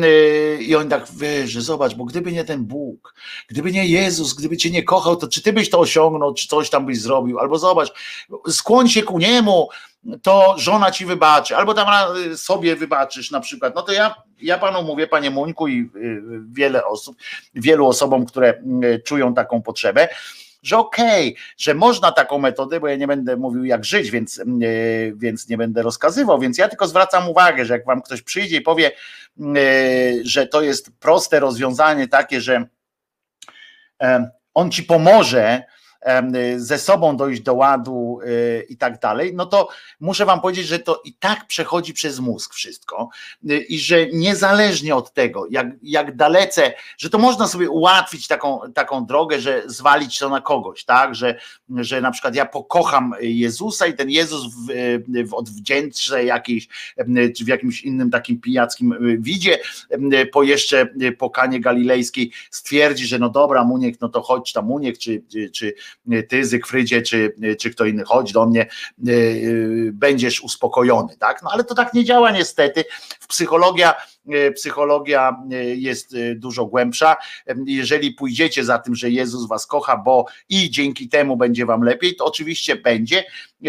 i 0.62 0.76
on 0.76 0.88
tak 0.88 1.06
że 1.44 1.60
zobacz, 1.60 1.94
bo 1.94 2.04
gdyby 2.04 2.32
nie 2.32 2.44
ten 2.44 2.64
Bóg, 2.64 3.14
gdyby 3.48 3.72
nie 3.72 3.86
Jezus, 3.86 4.34
gdyby 4.34 4.56
cię 4.56 4.70
nie 4.70 4.82
kochał, 4.82 5.16
to 5.16 5.28
czy 5.28 5.42
ty 5.42 5.52
byś 5.52 5.70
to 5.70 5.78
osiągnął, 5.78 6.34
czy 6.34 6.48
coś 6.48 6.70
tam 6.70 6.86
byś 6.86 7.00
zrobił, 7.00 7.38
albo 7.38 7.58
zobacz, 7.58 7.92
skłoń 8.48 8.88
się 8.88 9.02
ku 9.02 9.18
niemu, 9.18 9.68
to 10.22 10.54
żona 10.58 10.90
ci 10.90 11.06
wybaczy, 11.06 11.56
albo 11.56 11.74
tam 11.74 12.16
sobie 12.36 12.76
wybaczysz 12.76 13.30
na 13.30 13.40
przykład. 13.40 13.74
No 13.74 13.82
to 13.82 13.92
ja, 13.92 14.14
ja 14.42 14.58
panu 14.58 14.82
mówię, 14.82 15.06
panie 15.06 15.30
Muńku 15.30 15.68
i 15.68 15.80
e, 15.80 15.88
wiele 16.52 16.84
osób, 16.84 17.16
wielu 17.54 17.86
osobom, 17.86 18.26
które 18.26 18.62
czują 19.04 19.34
taką 19.34 19.62
potrzebę, 19.62 20.08
że 20.62 20.78
okej, 20.78 21.28
okay, 21.32 21.42
że 21.58 21.74
można 21.74 22.12
taką 22.12 22.38
metodę, 22.38 22.80
bo 22.80 22.88
ja 22.88 22.96
nie 22.96 23.06
będę 23.06 23.36
mówił 23.36 23.64
jak 23.64 23.84
żyć, 23.84 24.10
więc, 24.10 24.38
e, 24.38 24.44
więc 25.14 25.48
nie 25.48 25.56
będę 25.56 25.82
rozkazywał, 25.82 26.38
więc 26.38 26.58
ja 26.58 26.68
tylko 26.68 26.86
zwracam 26.86 27.28
uwagę, 27.28 27.64
że 27.64 27.74
jak 27.74 27.86
wam 27.86 28.02
ktoś 28.02 28.22
przyjdzie 28.22 28.56
i 28.56 28.60
powie, 28.60 28.90
e, 28.90 29.52
że 30.22 30.46
to 30.46 30.62
jest 30.62 30.90
proste 31.00 31.40
rozwiązanie 31.40 32.08
takie, 32.08 32.40
że 32.40 32.64
e, 34.02 34.30
on 34.54 34.70
ci 34.70 34.82
pomoże, 34.82 35.62
ze 36.56 36.78
sobą 36.78 37.16
dojść 37.16 37.42
do 37.42 37.54
ładu 37.54 38.20
y, 38.24 38.66
i 38.68 38.76
tak 38.76 39.00
dalej, 39.00 39.32
no 39.34 39.46
to 39.46 39.68
muszę 40.00 40.26
wam 40.26 40.40
powiedzieć, 40.40 40.66
że 40.66 40.78
to 40.78 41.02
i 41.04 41.12
tak 41.12 41.46
przechodzi 41.46 41.94
przez 41.94 42.20
mózg 42.20 42.54
wszystko 42.54 43.08
y, 43.50 43.58
i 43.58 43.78
że 43.78 44.06
niezależnie 44.06 44.94
od 44.94 45.12
tego, 45.12 45.46
jak, 45.50 45.66
jak 45.82 46.16
dalece, 46.16 46.72
że 46.98 47.10
to 47.10 47.18
można 47.18 47.48
sobie 47.48 47.70
ułatwić 47.70 48.26
taką, 48.26 48.60
taką 48.74 49.06
drogę, 49.06 49.40
że 49.40 49.62
zwalić 49.66 50.18
to 50.18 50.28
na 50.28 50.40
kogoś, 50.40 50.84
tak, 50.84 51.14
że, 51.14 51.40
że 51.76 52.00
na 52.00 52.10
przykład 52.10 52.34
ja 52.34 52.46
pokocham 52.46 53.14
Jezusa 53.20 53.86
i 53.86 53.94
ten 53.94 54.10
Jezus 54.10 54.46
w, 54.54 54.68
w 55.28 55.34
odwdzięczce 55.34 56.24
jakiejś, 56.24 56.68
czy 57.36 57.44
w 57.44 57.48
jakimś 57.48 57.82
innym 57.82 58.10
takim 58.10 58.40
pijackim 58.40 58.92
y, 58.92 59.18
widzie, 59.18 59.58
po 60.32 60.42
jeszcze 60.42 60.88
po 61.18 61.30
Kanie 61.30 61.60
Galilejskiej 61.60 62.32
stwierdzi, 62.50 63.06
że 63.06 63.18
no 63.18 63.30
dobra 63.30 63.64
Muniek, 63.64 64.00
no 64.00 64.08
to 64.08 64.22
chodź 64.22 64.52
tam 64.52 64.66
Muniek, 64.66 64.98
czy, 64.98 65.22
czy, 65.52 65.74
ty 66.28 66.44
Zygfrydzie, 66.44 67.02
czy, 67.02 67.34
czy 67.58 67.70
kto 67.70 67.84
inny, 67.84 68.04
chodź 68.04 68.32
do 68.32 68.46
mnie, 68.46 68.62
e, 68.62 68.66
będziesz 69.92 70.40
uspokojony, 70.40 71.16
tak? 71.16 71.42
No 71.42 71.50
ale 71.52 71.64
to 71.64 71.74
tak 71.74 71.94
nie 71.94 72.04
działa 72.04 72.30
niestety. 72.30 72.84
W 73.20 73.26
psychologia 73.26 73.94
e, 74.28 74.52
psychologia 74.52 75.36
e, 75.52 75.54
jest 75.64 76.14
dużo 76.34 76.66
głębsza. 76.66 77.16
Jeżeli 77.66 78.12
pójdziecie 78.12 78.64
za 78.64 78.78
tym, 78.78 78.94
że 78.94 79.10
Jezus 79.10 79.48
was 79.48 79.66
kocha, 79.66 79.96
bo 79.96 80.26
i 80.48 80.70
dzięki 80.70 81.08
temu 81.08 81.36
będzie 81.36 81.66
wam 81.66 81.82
lepiej, 81.82 82.16
to 82.16 82.24
oczywiście 82.24 82.76
będzie 82.76 83.24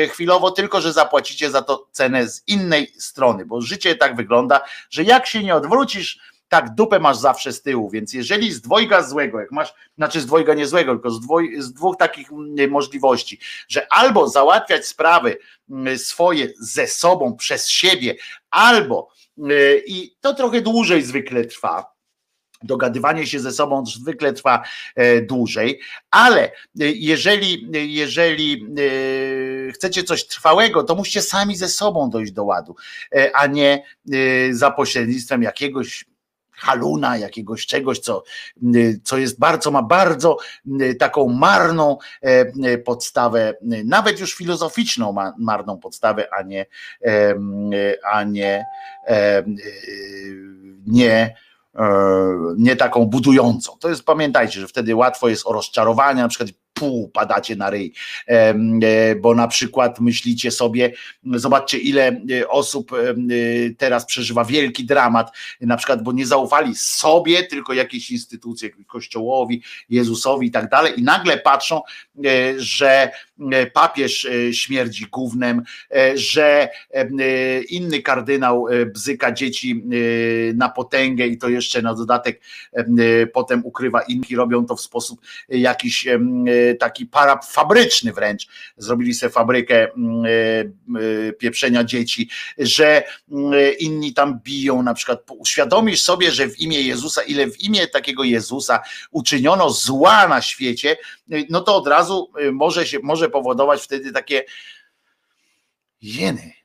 chwilowo, 0.10 0.52
tylko 0.52 0.82
że 0.82 0.94
zapłacicie 0.94 1.52
za 1.52 1.62
to 1.62 1.88
cenę 1.92 2.28
z 2.28 2.44
innej 2.48 2.88
strony, 2.98 3.46
bo 3.46 3.62
życie 3.62 3.96
tak 3.96 4.16
wygląda, 4.16 4.62
że 4.90 5.04
jak 5.04 5.28
się 5.28 5.44
nie 5.44 5.56
odwrócisz, 5.56 6.31
tak 6.52 6.76
dupę 6.76 7.00
masz 7.00 7.18
zawsze 7.18 7.54
z 7.54 7.62
tyłu, 7.62 7.90
więc 7.90 8.14
jeżeli 8.14 8.52
z 8.52 8.62
dwojga 8.62 9.04
złego, 9.04 9.40
jak 9.40 9.52
masz, 9.52 9.74
znaczy 9.98 10.22
z 10.22 10.26
dwojga 10.26 10.54
nie 10.54 10.68
złego, 10.68 10.94
tylko 10.94 11.10
z, 11.10 11.20
dwoj, 11.20 11.56
z 11.58 11.74
dwóch 11.74 11.98
takich 11.98 12.32
mm, 12.32 12.72
możliwości, 12.72 13.40
że 13.68 13.94
albo 13.94 14.30
załatwiać 14.30 14.86
sprawy 14.86 15.38
mm, 15.70 15.98
swoje 15.98 16.48
ze 16.60 16.88
sobą, 16.88 17.36
przez 17.36 17.70
siebie, 17.70 18.16
albo 18.50 19.10
y, 19.38 19.84
i 19.88 20.16
to 20.22 20.34
trochę 20.34 20.62
dłużej 20.62 21.04
zwykle 21.04 21.46
trwa, 21.46 21.92
dogadywanie 22.64 23.28
się 23.28 23.40
ze 23.40 23.52
sobą 23.52 23.86
zwykle 23.86 24.34
trwa 24.34 24.64
e, 24.96 25.22
dłużej, 25.22 25.80
ale 26.10 26.50
y, 26.50 26.52
jeżeli, 26.96 27.68
jeżeli 27.94 28.66
y, 28.80 29.72
chcecie 29.76 30.04
coś 30.04 30.28
trwałego, 30.28 30.84
to 30.84 30.96
musicie 30.96 31.22
sami 31.22 31.56
ze 31.56 31.70
sobą 31.70 32.10
dojść 32.10 32.32
do 32.32 32.44
ładu, 32.44 32.76
e, 33.16 33.32
a 33.36 33.48
nie 33.48 33.84
za 34.52 34.72
pośrednictwem 34.72 35.44
jakiegoś 35.44 36.11
haluna, 36.62 37.18
jakiegoś 37.18 37.66
czegoś, 37.66 38.00
co, 38.00 38.24
y, 38.76 39.02
co 39.04 39.18
jest 39.18 39.40
bardzo, 39.40 39.72
ma 39.72 39.82
bardzo 39.84 40.38
y, 40.82 40.96
taką 40.96 41.30
marną 41.30 41.98
e, 42.24 42.46
y, 42.66 42.78
podstawę, 42.78 43.54
nawet 43.86 44.20
już 44.20 44.36
filozoficzną 44.36 45.16
marną 45.38 45.78
podstawę, 45.78 46.28
a 46.34 46.42
nie, 46.42 46.66
a 48.04 48.24
nie, 48.24 48.66
nie 50.88 51.36
nie 52.58 52.76
taką 52.76 53.06
budującą. 53.06 53.78
To 53.80 53.90
jest, 53.90 54.04
pamiętajcie, 54.04 54.60
że 54.60 54.68
wtedy 54.68 54.96
łatwo 54.96 55.30
jest 55.30 55.48
o 55.48 55.54
rozczarowanie, 55.54 56.22
na 56.22 56.28
przykład 56.28 56.50
pół 56.82 57.10
padacie 57.10 57.56
na 57.56 57.70
ryj, 57.70 57.94
e, 58.28 58.56
bo 59.16 59.36
na 59.36 59.48
przykład 59.48 60.00
myślicie 60.00 60.52
sobie, 60.52 60.92
zobaczcie 61.24 61.78
ile 61.78 62.08
e, 62.08 62.48
osób 62.48 62.94
e, 62.94 62.96
teraz 63.78 64.06
przeżywa 64.06 64.46
wielki 64.46 64.86
dramat, 64.86 65.32
na 65.62 65.78
przykład, 65.78 66.04
bo 66.04 66.12
nie 66.12 66.26
zaufali 66.26 66.76
sobie, 66.76 67.44
tylko 67.44 67.74
jakiejś 67.74 68.12
instytucji, 68.12 68.72
kościołowi, 68.88 69.64
Jezusowi 69.90 70.48
i 70.48 70.52
tak 70.52 70.70
dalej. 70.70 71.00
I 71.00 71.04
nagle 71.04 71.38
patrzą, 71.38 71.82
że 72.58 73.12
papież 73.74 74.28
śmierdzi 74.52 75.06
gównem, 75.12 75.62
że 76.16 76.70
inny 77.70 78.02
kardynał 78.02 78.66
bzyka 78.94 79.32
dzieci 79.32 79.84
na 80.56 80.70
potęgę 80.70 81.28
i 81.28 81.38
to 81.38 81.50
jeszcze 81.50 81.82
na 81.82 81.94
dodatek 81.94 82.42
potem 83.34 83.66
ukrywa 83.66 84.02
inni, 84.02 84.36
robią 84.36 84.66
to 84.66 84.76
w 84.76 84.82
sposób 84.82 85.22
jakiś 85.50 86.08
taki 86.76 87.06
parafabryczny 87.06 88.14
wręcz, 88.14 88.48
zrobili 88.78 89.14
sobie 89.14 89.30
fabrykę 89.30 89.94
mm, 89.94 90.26
e, 90.26 90.30
e, 91.30 91.34
pieprzenia 91.34 91.84
dzieci, 91.84 92.30
że 92.58 93.04
mm, 93.32 93.54
inni 93.80 94.14
tam 94.14 94.40
biją, 94.44 94.84
na 94.84 94.94
przykład 94.94 95.20
uświadomisz 95.38 96.02
sobie, 96.02 96.32
że 96.32 96.48
w 96.48 96.60
imię 96.60 96.82
Jezusa, 96.82 97.22
ile 97.24 97.48
w 97.48 97.60
imię 97.60 97.88
takiego 97.88 98.24
Jezusa 98.24 98.80
uczyniono 99.12 99.70
zła 99.70 100.28
na 100.28 100.42
świecie, 100.42 100.98
no 101.50 101.62
to 101.62 101.76
od 101.76 101.88
razu 101.88 102.32
e, 102.40 102.52
może 102.52 102.88
się, 102.88 103.00
może 103.04 103.30
powodować 103.30 103.82
wtedy 103.82 104.12
takie 104.12 104.44
jeny, 106.02 106.61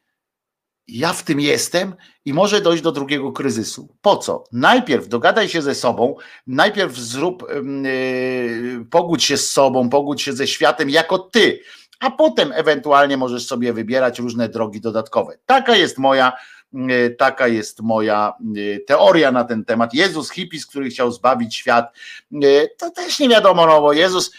ja 0.88 1.12
w 1.12 1.22
tym 1.22 1.40
jestem 1.40 1.94
i 2.24 2.34
może 2.34 2.60
dojść 2.60 2.82
do 2.82 2.92
drugiego 2.92 3.32
kryzysu. 3.32 3.96
Po 4.02 4.16
co? 4.16 4.44
Najpierw 4.52 5.08
dogadaj 5.08 5.48
się 5.48 5.62
ze 5.62 5.74
sobą, 5.74 6.16
najpierw 6.46 6.96
zrób, 6.96 7.46
yy, 7.82 8.84
pogódź 8.90 9.24
się 9.24 9.36
z 9.36 9.50
sobą, 9.50 9.88
pogódź 9.88 10.22
się 10.22 10.32
ze 10.32 10.46
światem 10.46 10.90
jako 10.90 11.18
ty, 11.18 11.60
a 12.00 12.10
potem 12.10 12.52
ewentualnie 12.52 13.16
możesz 13.16 13.46
sobie 13.46 13.72
wybierać 13.72 14.18
różne 14.18 14.48
drogi 14.48 14.80
dodatkowe. 14.80 15.38
Taka 15.46 15.76
jest 15.76 15.98
moja, 15.98 16.32
yy, 16.72 17.10
taka 17.18 17.48
jest 17.48 17.80
moja 17.80 18.32
yy, 18.54 18.80
teoria 18.86 19.32
na 19.32 19.44
ten 19.44 19.64
temat. 19.64 19.94
Jezus 19.94 20.30
hipis, 20.30 20.66
który 20.66 20.90
chciał 20.90 21.12
zbawić 21.12 21.56
świat, 21.56 21.94
yy, 22.30 22.68
to 22.78 22.90
też 22.90 23.18
nie 23.18 23.28
wiadomo, 23.28 23.66
no 23.66 23.80
bo 23.80 23.92
Jezus, 23.92 24.32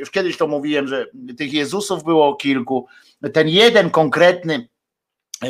już 0.00 0.10
kiedyś 0.10 0.36
to 0.36 0.46
mówiłem, 0.46 0.88
że 0.88 1.06
tych 1.38 1.52
Jezusów 1.52 2.04
było 2.04 2.36
kilku, 2.36 2.86
ten 3.32 3.48
jeden 3.48 3.90
konkretny, 3.90 4.68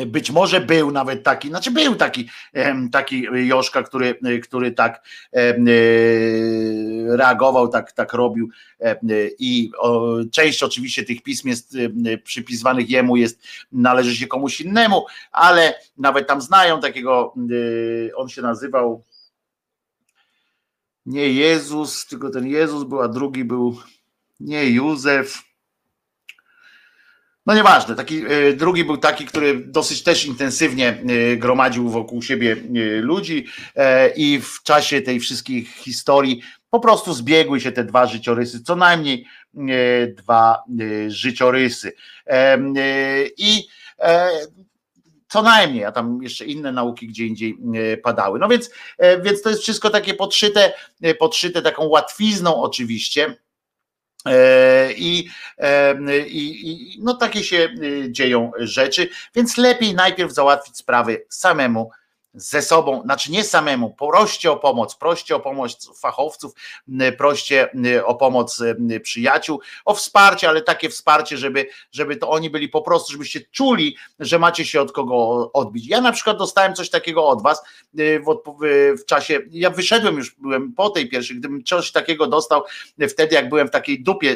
być 0.05 0.31
może 0.31 0.61
był 0.61 0.91
nawet 0.91 1.23
taki, 1.23 1.47
znaczy 1.47 1.71
był 1.71 1.95
taki, 1.95 2.29
taki 2.91 3.27
Joszka, 3.33 3.83
który, 3.83 4.19
który 4.43 4.71
tak 4.71 5.03
e, 5.33 5.55
reagował, 7.17 7.67
tak, 7.67 7.91
tak 7.91 8.13
robił 8.13 8.49
i 9.39 9.71
część 10.31 10.63
oczywiście 10.63 11.03
tych 11.03 11.23
pism 11.23 11.47
jest 11.47 11.77
przypisywanych 12.23 12.89
jemu 12.89 13.15
jest, 13.15 13.43
należy 13.71 14.15
się 14.15 14.27
komuś 14.27 14.61
innemu, 14.61 15.05
ale 15.31 15.73
nawet 15.97 16.27
tam 16.27 16.41
znają 16.41 16.79
takiego, 16.81 17.33
on 18.15 18.29
się 18.29 18.41
nazywał 18.41 19.03
nie 21.05 21.29
Jezus, 21.29 22.05
tylko 22.05 22.29
ten 22.29 22.47
Jezus 22.47 22.83
był, 22.83 23.01
a 23.01 23.07
drugi 23.07 23.43
był 23.43 23.77
nie 24.39 24.65
Józef, 24.65 25.52
no 27.45 27.55
nieważne, 27.55 27.95
taki 27.95 28.23
e, 28.27 28.53
drugi 28.53 28.83
był 28.83 28.97
taki, 28.97 29.25
który 29.25 29.55
dosyć 29.65 30.03
też 30.03 30.25
intensywnie 30.25 30.87
e, 30.87 31.37
gromadził 31.37 31.89
wokół 31.89 32.21
siebie 32.21 32.51
e, 32.51 33.01
ludzi 33.01 33.45
i 34.15 34.39
w 34.39 34.63
czasie 34.63 35.01
tej 35.01 35.19
wszystkich 35.19 35.75
historii 35.75 36.41
po 36.69 36.79
prostu 36.79 37.13
zbiegły 37.13 37.59
się 37.59 37.71
te 37.71 37.83
dwa 37.83 38.07
życiorysy, 38.07 38.63
co 38.63 38.75
najmniej 38.75 39.25
dwa 40.07 40.63
życiorysy. 41.07 41.93
I 43.37 43.67
co 45.27 45.41
najmniej, 45.41 45.85
a 45.85 45.91
tam 45.91 46.19
jeszcze 46.23 46.45
inne 46.45 46.71
nauki 46.71 47.07
gdzie 47.07 47.25
indziej 47.25 47.57
padały. 48.03 48.39
No 48.39 48.47
więc, 48.47 48.69
więc 49.23 49.41
to 49.41 49.49
jest 49.49 49.61
wszystko 49.61 49.89
takie 49.89 50.13
podszyte, 50.13 50.73
podszyte 51.19 51.61
taką 51.61 51.85
łatwizną 51.85 52.61
oczywiście 52.61 53.37
I, 54.97 55.27
i, 56.27 56.71
I, 56.71 56.99
no 57.01 57.13
takie 57.13 57.43
się 57.43 57.69
y, 57.83 58.11
dzieją 58.11 58.51
rzeczy, 58.59 59.09
więc 59.35 59.57
lepiej 59.57 59.95
najpierw 59.95 60.33
załatwić 60.33 60.77
sprawy 60.77 61.25
samemu 61.29 61.91
ze 62.33 62.61
sobą, 62.61 63.01
znaczy 63.01 63.31
nie 63.31 63.43
samemu, 63.43 63.89
proście 63.89 64.51
o 64.51 64.57
pomoc, 64.57 64.95
proście 64.95 65.35
o 65.35 65.39
pomoc 65.39 65.99
fachowców, 65.99 66.53
proście 67.17 67.69
o 68.05 68.15
pomoc 68.15 68.63
przyjaciół, 69.03 69.59
o 69.85 69.93
wsparcie, 69.95 70.49
ale 70.49 70.61
takie 70.61 70.89
wsparcie, 70.89 71.37
żeby, 71.37 71.67
żeby 71.91 72.15
to 72.15 72.29
oni 72.29 72.49
byli 72.49 72.69
po 72.69 72.81
prostu, 72.81 73.11
żebyście 73.11 73.41
czuli, 73.51 73.97
że 74.19 74.39
macie 74.39 74.65
się 74.65 74.81
od 74.81 74.91
kogo 74.91 75.51
odbić. 75.53 75.87
Ja 75.87 76.01
na 76.01 76.11
przykład 76.11 76.37
dostałem 76.37 76.75
coś 76.75 76.89
takiego 76.89 77.27
od 77.27 77.43
was 77.43 77.63
w, 77.93 78.23
w 79.01 79.05
czasie, 79.05 79.39
ja 79.51 79.69
wyszedłem 79.69 80.17
już, 80.17 80.35
byłem 80.35 80.73
po 80.73 80.89
tej 80.89 81.09
pierwszej, 81.09 81.37
gdybym 81.37 81.63
coś 81.63 81.91
takiego 81.91 82.27
dostał 82.27 82.63
wtedy, 83.09 83.35
jak 83.35 83.49
byłem 83.49 83.67
w 83.67 83.71
takiej 83.71 84.03
dupie 84.03 84.35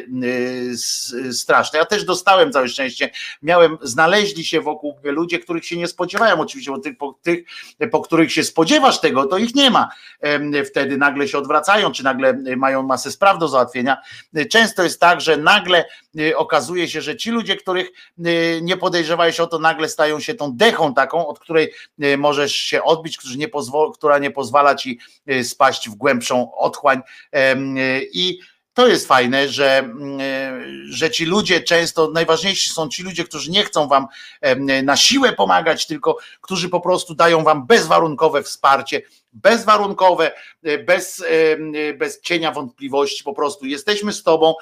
strasznej, 1.32 1.80
ja 1.80 1.86
też 1.86 2.04
dostałem 2.04 2.52
całe 2.52 2.68
szczęście, 2.68 3.10
miałem, 3.42 3.78
znaleźli 3.82 4.46
się 4.46 4.62
wokół 4.62 5.00
ludzie, 5.04 5.40
których 5.40 5.66
się 5.66 5.78
nie 5.78 5.88
spodziewają 5.88 6.40
oczywiście, 6.40 6.72
bo 6.72 6.80
tych, 6.80 6.98
tych 7.24 7.46
po 7.92 8.02
których 8.02 8.34
się 8.34 8.44
spodziewasz 8.44 9.02
tego, 9.02 9.26
to 9.26 9.38
ich 9.38 9.56
nie 9.56 9.70
ma. 9.70 9.90
Wtedy 10.70 10.98
nagle 10.98 11.28
się 11.28 11.38
odwracają, 11.38 11.92
czy 11.92 12.04
nagle 12.04 12.34
mają 12.58 12.84
masę 12.84 13.12
spraw 13.12 13.40
do 13.40 13.48
załatwienia. 13.48 13.98
Często 14.52 14.84
jest 14.84 15.00
tak, 15.00 15.22
że 15.22 15.38
nagle 15.38 15.86
y, 16.20 16.38
okazuje 16.38 16.88
się, 16.90 17.02
że 17.02 17.16
ci 17.16 17.32
ludzie, 17.32 17.56
których 17.56 17.90
nie 18.62 18.78
podejrzewałeś 18.78 19.40
o 19.40 19.48
to, 19.48 19.60
nagle 19.60 19.90
stają 19.90 20.20
się 20.20 20.34
tą 20.34 20.58
dechą 20.58 20.94
taką, 20.94 21.28
od 21.28 21.40
której 21.40 21.74
możesz 22.18 22.56
się 22.56 22.84
odbić, 22.84 23.18
nie 23.38 23.48
która 23.94 24.20
nie 24.20 24.32
pozwala 24.32 24.76
ci 24.76 25.00
spaść 25.44 25.90
w 25.90 25.96
głębszą 25.96 26.56
otchłań 26.56 27.02
i 28.14 28.40
to 28.78 28.88
jest 28.88 29.08
fajne, 29.08 29.50
że, 29.50 29.78
mm, 29.78 30.20
e, 30.22 30.62
że 30.90 31.12
ci 31.12 31.26
ludzie 31.26 31.62
często, 31.62 32.12
najważniejsi 32.12 32.70
są 32.70 32.90
ci 32.90 33.04
ludzie, 33.04 33.24
którzy 33.24 33.52
nie 33.52 33.64
chcą 33.64 33.88
wam 33.88 34.08
na 34.84 34.98
siłę 34.98 35.34
pomagać, 35.34 35.88
tylko 35.88 36.18
którzy 36.42 36.70
po 36.70 36.82
prostu 36.82 37.16
dają 37.16 37.44
wam 37.44 37.68
bezwarunkowe 37.68 38.44
wsparcie, 38.44 39.02
bezwarunkowe, 39.34 40.32
e, 40.64 40.78
bez, 40.78 41.24
e, 41.90 41.94
bez 41.94 42.22
cienia 42.22 42.52
wątpliwości, 42.52 43.24
po 43.24 43.34
prostu 43.34 43.66
jesteśmy 43.66 44.14
z 44.14 44.24
tobą, 44.24 44.54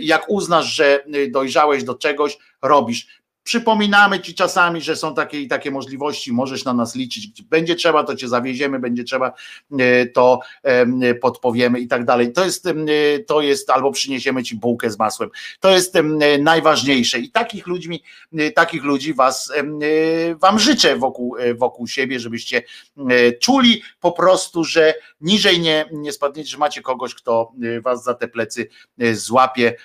jak 0.00 0.24
uznasz, 0.28 0.66
że 0.66 1.04
dojrzałeś 1.30 1.84
do 1.84 1.94
czegoś, 1.94 2.38
robisz. 2.62 3.19
Przypominamy 3.42 4.20
ci 4.20 4.34
czasami, 4.34 4.80
że 4.80 4.96
są 4.96 5.14
takie 5.14 5.40
i 5.40 5.48
takie 5.48 5.70
możliwości, 5.70 6.32
możesz 6.32 6.64
na 6.64 6.74
nas 6.74 6.94
liczyć. 6.94 7.42
Będzie 7.42 7.74
trzeba, 7.74 8.04
to 8.04 8.16
cię 8.16 8.28
zawieziemy, 8.28 8.78
będzie 8.78 9.04
trzeba, 9.04 9.32
e, 9.78 10.06
to 10.06 10.40
podpowiemy 11.20 11.80
i 11.80 11.88
tak 11.88 12.04
dalej. 12.04 12.32
To 12.32 12.44
jest, 12.44 12.68
to 13.26 13.40
jest 13.40 13.70
albo 13.70 13.92
przyniesiemy 13.92 14.42
ci 14.42 14.56
bułkę 14.56 14.90
z 14.90 14.98
masłem. 14.98 15.30
To 15.60 15.70
jest 15.70 15.94
najważniejsze. 16.40 17.18
I 17.18 17.30
takich 17.30 17.66
ludźmi, 17.66 18.02
takich 18.54 18.84
ludzi 18.84 19.14
was, 19.14 19.52
e, 19.56 20.34
wam 20.34 20.58
życzę 20.58 20.96
wokół, 20.96 21.36
e, 21.36 21.54
wokół 21.54 21.86
siebie, 21.86 22.20
żebyście 22.20 22.62
czuli 23.40 23.82
po 24.00 24.12
prostu, 24.12 24.64
że 24.64 24.94
niżej 25.20 25.60
nie, 25.60 25.84
nie 25.92 26.12
spadniecie, 26.12 26.50
że 26.50 26.58
macie 26.58 26.82
kogoś, 26.82 27.14
kto 27.14 27.52
was 27.82 28.04
za 28.04 28.14
te 28.14 28.28
plecy 28.28 28.68
złapie 29.12 29.76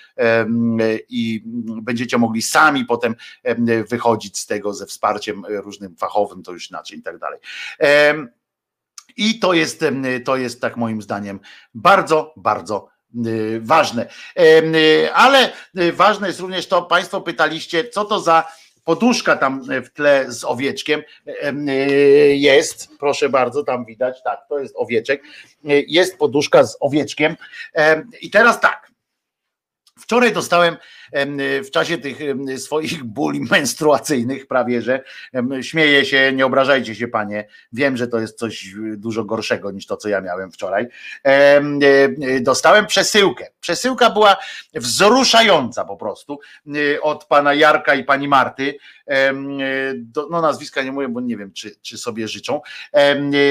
i 1.10 1.42
będziecie 1.82 2.18
mogli 2.18 2.42
sami 2.42 2.86
potem 2.86 3.16
wychodzić 3.90 4.40
z 4.40 4.46
tego 4.46 4.74
ze 4.74 4.86
wsparciem 4.86 5.46
różnym 5.46 5.96
fachowym, 5.96 6.44
to 6.44 6.52
już 6.52 6.70
inaczej 6.70 7.00
i 7.00 7.02
tak 7.02 7.18
dalej. 7.18 7.40
I 9.18 9.40
to 9.40 9.54
jest, 9.54 9.86
to 10.26 10.38
jest 10.38 10.62
tak 10.62 10.78
moim 10.78 11.02
zdaniem 11.02 11.40
bardzo, 11.74 12.34
bardzo 12.38 12.88
ważne. 13.60 14.08
Ale 15.14 15.54
ważne 15.94 16.28
jest 16.28 16.40
również 16.40 16.68
to, 16.68 16.82
Państwo 16.82 17.22
pytaliście, 17.22 17.90
co 17.90 18.06
to 18.06 18.20
za 18.20 18.52
poduszka 18.84 19.36
tam 19.36 19.64
w 19.84 19.90
tle 19.90 20.26
z 20.32 20.44
owieczkiem 20.44 21.02
jest, 22.34 22.90
proszę 23.00 23.30
bardzo, 23.30 23.64
tam 23.64 23.86
widać, 23.86 24.24
tak, 24.24 24.40
to 24.50 24.60
jest 24.60 24.76
owieczek, 24.78 25.24
jest 25.88 26.18
poduszka 26.18 26.64
z 26.64 26.78
owieczkiem 26.80 27.36
i 28.22 28.30
teraz 28.30 28.60
tak, 28.60 28.92
wczoraj 30.00 30.34
dostałem 30.34 30.78
w 31.64 31.70
czasie 31.72 31.98
tych 31.98 32.20
swoich 32.58 33.04
bóli 33.04 33.40
menstruacyjnych 33.52 34.48
prawie, 34.48 34.82
że 34.82 35.04
śmieję 35.62 36.06
się, 36.06 36.34
nie 36.34 36.46
obrażajcie 36.46 36.96
się 36.96 37.08
panie, 37.08 37.48
wiem, 37.74 37.98
że 37.98 38.08
to 38.08 38.20
jest 38.20 38.40
coś 38.40 38.76
dużo 38.98 39.24
gorszego 39.24 39.72
niż 39.72 39.86
to, 39.86 39.98
co 39.98 40.10
ja 40.10 40.22
miałem 40.22 40.52
wczoraj. 40.52 40.88
E, 41.26 41.62
dostałem 42.42 42.86
przesyłkę. 42.86 43.48
Przesyłka 43.60 44.10
była 44.10 44.38
wzruszająca 44.74 45.86
po 45.86 45.98
prostu 45.98 46.40
e, 46.68 47.02
od 47.02 47.26
pana 47.26 47.54
Jarka 47.54 47.96
i 47.96 48.04
pani 48.04 48.28
Marty. 48.28 48.78
No 50.32 50.42
nazwiska 50.42 50.84
nie 50.84 50.92
mówię, 50.92 51.08
bo 51.08 51.22
nie 51.22 51.38
wiem, 51.38 51.54
czy, 51.54 51.76
czy 51.82 51.98
sobie 51.98 52.28
życzą. 52.28 52.62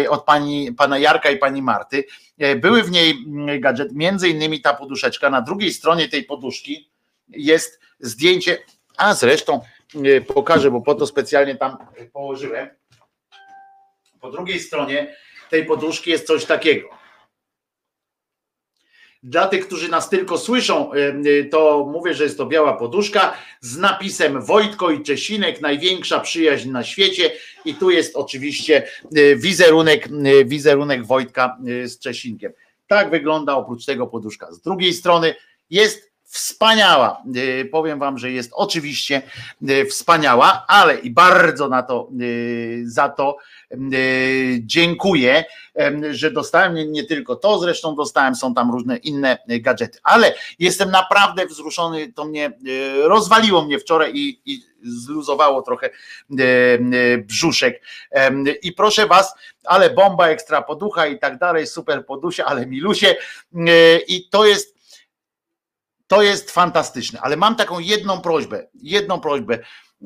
Od 0.09 0.24
pani, 0.24 0.72
pana 0.72 0.98
Jarka 0.98 1.31
i 1.31 1.39
pani 1.39 1.62
Marty. 1.62 2.05
E, 2.39 2.56
były 2.56 2.82
w 2.82 2.90
niej 2.90 3.14
gadżet, 3.60 3.93
między 3.93 4.28
innymi 4.28 4.60
ta 4.60 4.74
poduszeczka. 4.74 5.31
Na 5.31 5.43
drugiej 5.43 5.72
stronie 5.72 6.09
tej 6.09 6.24
poduszki 6.24 6.94
jest 7.29 7.81
zdjęcie, 8.01 8.59
a 8.97 9.15
zresztą 9.15 9.61
e, 10.05 10.21
pokażę, 10.21 10.71
bo 10.71 10.81
po 10.81 10.95
to 10.95 11.07
specjalnie 11.07 11.57
tam 11.57 11.77
położyłem. 12.13 12.69
Po 14.21 14.31
drugiej 14.31 14.61
stronie 14.61 15.17
tej 15.51 15.67
poduszki 15.67 16.11
jest 16.11 16.27
coś 16.27 16.45
takiego. 16.45 16.89
Dla 19.23 19.49
tych, 19.49 19.67
którzy 19.67 19.91
nas 19.91 20.11
tylko 20.11 20.39
słyszą, 20.39 20.93
e, 20.93 20.97
e, 20.97 21.45
to 21.45 21.89
mówię, 21.93 22.15
że 22.15 22.25
jest 22.25 22.39
to 22.39 22.47
biała 22.47 22.73
poduszka 22.73 23.37
z 23.61 23.77
napisem 23.77 24.43
Wojtko 24.43 24.91
i 24.91 25.03
Czesinek, 25.03 25.61
największa 25.61 26.21
przyjaźń 26.21 26.71
na 26.71 26.85
świecie. 26.85 27.33
I 27.65 27.75
tu 27.75 27.91
jest 27.91 28.17
oczywiście 28.17 28.89
wizerunek, 29.37 30.09
wizerunek 30.45 31.07
Wojtka 31.07 31.59
z 31.85 31.99
Czesinkiem. 31.99 32.53
Tak 32.87 33.11
wygląda 33.11 33.55
oprócz 33.55 33.85
tego 33.85 34.07
poduszka. 34.07 34.53
Z 34.53 34.61
drugiej 34.61 34.93
strony 34.93 35.35
jest 35.71 36.14
wspaniała. 36.35 37.23
Y, 37.36 37.65
powiem 37.65 37.98
Wam, 37.98 38.19
że 38.19 38.31
jest 38.31 38.51
oczywiście 38.55 39.23
y, 39.69 39.86
wspaniała, 39.86 40.65
ale 40.69 40.98
i 40.98 41.11
bardzo 41.11 41.69
na 41.69 41.82
to, 41.82 42.09
y, 42.20 42.82
za 42.86 43.09
to 43.09 43.36
dziękuję, 44.61 45.44
że 46.11 46.31
dostałem 46.31 46.93
nie, 46.93 47.05
tylko 47.05 47.36
to, 47.36 47.59
zresztą 47.59 47.94
dostałem, 47.97 48.35
są 48.35 48.55
tam 48.55 48.70
różne 48.70 48.97
inne 48.97 49.39
gadżety, 49.48 49.98
ale 50.02 50.35
jestem 50.59 50.90
naprawdę 50.90 51.47
wzruszony, 51.47 52.12
to 52.12 52.24
mnie 52.24 52.52
rozwaliło 53.02 53.65
mnie 53.65 53.78
wczoraj 53.78 54.12
i, 54.15 54.40
i 54.44 54.62
zluzowało 54.82 55.62
trochę 55.62 55.90
brzuszek. 57.19 57.82
I 58.62 58.73
proszę 58.73 59.06
Was, 59.06 59.35
ale 59.65 59.90
bomba 59.90 60.28
ekstra 60.28 60.62
poducha 60.62 61.06
i 61.06 61.19
tak 61.19 61.39
dalej, 61.39 61.66
super 61.66 62.06
podusia, 62.06 62.44
ale 62.44 62.66
milusie. 62.66 63.16
I 64.09 64.28
to 64.31 64.47
jest 64.47 64.74
to 66.15 66.23
jest 66.23 66.51
fantastyczne, 66.51 67.20
ale 67.20 67.36
mam 67.36 67.57
taką 67.57 67.78
jedną 67.78 68.20
prośbę, 68.20 68.66
jedną 68.74 69.20
prośbę. 69.20 69.59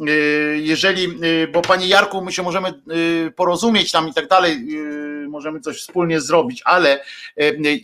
Y, 0.06 0.60
jeżeli, 0.62 1.24
y, 1.24 1.48
bo 1.48 1.62
panie 1.62 1.86
Jarku, 1.86 2.24
my 2.24 2.32
się 2.32 2.42
możemy 2.42 2.68
y, 3.26 3.32
porozumieć 3.36 3.92
tam 3.92 4.08
i 4.08 4.14
tak 4.14 4.28
dalej, 4.28 4.68
możemy 5.28 5.60
coś 5.60 5.80
wspólnie 5.80 6.20
zrobić, 6.20 6.62
ale 6.64 7.04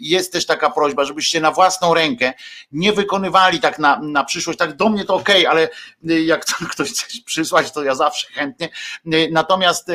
jest 0.01 0.33
też 0.33 0.47
taka 0.47 0.71
prośba, 0.71 1.05
żebyście 1.05 1.41
na 1.41 1.51
własną 1.51 1.95
rękę 1.95 2.33
nie 2.73 2.93
wykonywali 2.93 3.61
tak 3.61 3.79
na, 3.79 4.01
na 4.03 4.25
przyszłość, 4.25 4.59
tak 4.59 4.77
do 4.77 4.89
mnie 4.89 5.05
to 5.05 5.15
ok, 5.15 5.29
ale 5.49 5.69
jak 6.03 6.45
ktoś 6.73 6.91
chce 6.91 7.05
przysłać, 7.25 7.73
to 7.73 7.83
ja 7.83 7.95
zawsze 7.95 8.27
chętnie. 8.33 8.69
Natomiast 9.31 9.91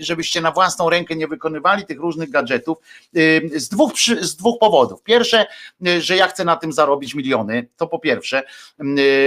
żebyście 0.00 0.40
na 0.40 0.50
własną 0.50 0.90
rękę 0.90 1.16
nie 1.16 1.28
wykonywali 1.28 1.86
tych 1.86 1.98
różnych 1.98 2.30
gadżetów 2.30 2.78
z 3.54 3.68
dwóch, 3.68 3.92
z 4.20 4.36
dwóch 4.36 4.58
powodów. 4.58 5.02
Pierwsze, 5.02 5.46
że 5.98 6.16
ja 6.16 6.26
chcę 6.26 6.44
na 6.44 6.56
tym 6.56 6.72
zarobić 6.72 7.14
miliony, 7.14 7.68
to 7.76 7.86
po 7.86 7.98
pierwsze, 7.98 8.42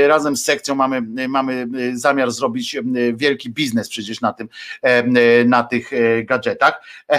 razem 0.07 0.37
z 0.37 0.43
sekcją 0.43 0.75
mamy, 0.75 1.27
mamy 1.27 1.67
zamiar 1.93 2.20
zamiar 2.22 2.31
zrobić 2.31 2.76
wielki 3.14 3.49
biznes 3.49 3.89
przecież 3.89 4.22
na 4.22 4.34
tym, 4.34 4.49
na 5.45 5.64
tych 5.64 5.93
e, 5.93 6.23
gadżetach. 6.23 6.81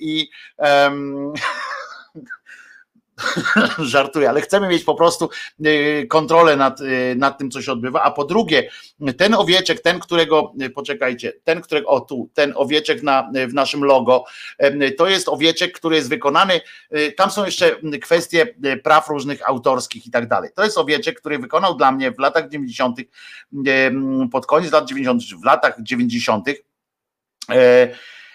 I 0.00 0.30
um, 0.58 1.32
Żartuję, 3.78 4.28
ale 4.28 4.40
chcemy 4.40 4.68
mieć 4.68 4.84
po 4.84 4.94
prostu 4.94 5.30
y, 5.66 6.06
kontrolę 6.08 6.56
nad, 6.56 6.80
y, 6.80 7.14
nad 7.16 7.38
tym, 7.38 7.50
co 7.50 7.62
się 7.62 7.72
odbywa. 7.72 8.02
A 8.02 8.10
po 8.10 8.24
drugie, 8.24 8.70
ten 9.16 9.34
owieczek, 9.34 9.80
ten, 9.80 10.00
którego, 10.00 10.52
y, 10.62 10.70
poczekajcie, 10.70 11.32
ten, 11.44 11.60
którego, 11.60 11.88
o 11.88 12.00
tu, 12.00 12.30
ten 12.34 12.52
owieczek 12.56 13.02
na, 13.02 13.30
w 13.48 13.54
naszym 13.54 13.84
logo, 13.84 14.24
to 14.98 15.08
jest 15.08 15.28
owieczek, 15.28 15.72
który 15.72 15.96
jest 15.96 16.08
wykonany. 16.08 16.60
Tam 17.16 17.30
są 17.30 17.44
jeszcze 17.44 17.76
kwestie 18.02 18.54
praw 18.82 19.08
różnych 19.08 19.48
autorskich 19.48 20.06
i 20.06 20.10
tak 20.10 20.28
dalej. 20.28 20.50
To 20.54 20.64
jest 20.64 20.78
owieczek, 20.78 21.20
który 21.20 21.38
wykonał 21.38 21.76
dla 21.76 21.92
mnie 21.92 22.12
w 22.12 22.18
latach 22.18 22.48
90., 22.48 22.98
pod 24.32 24.46
koniec 24.46 24.72
lat 24.72 24.88
90., 24.88 25.40
w 25.42 25.44
latach 25.44 25.76
90 25.82 26.48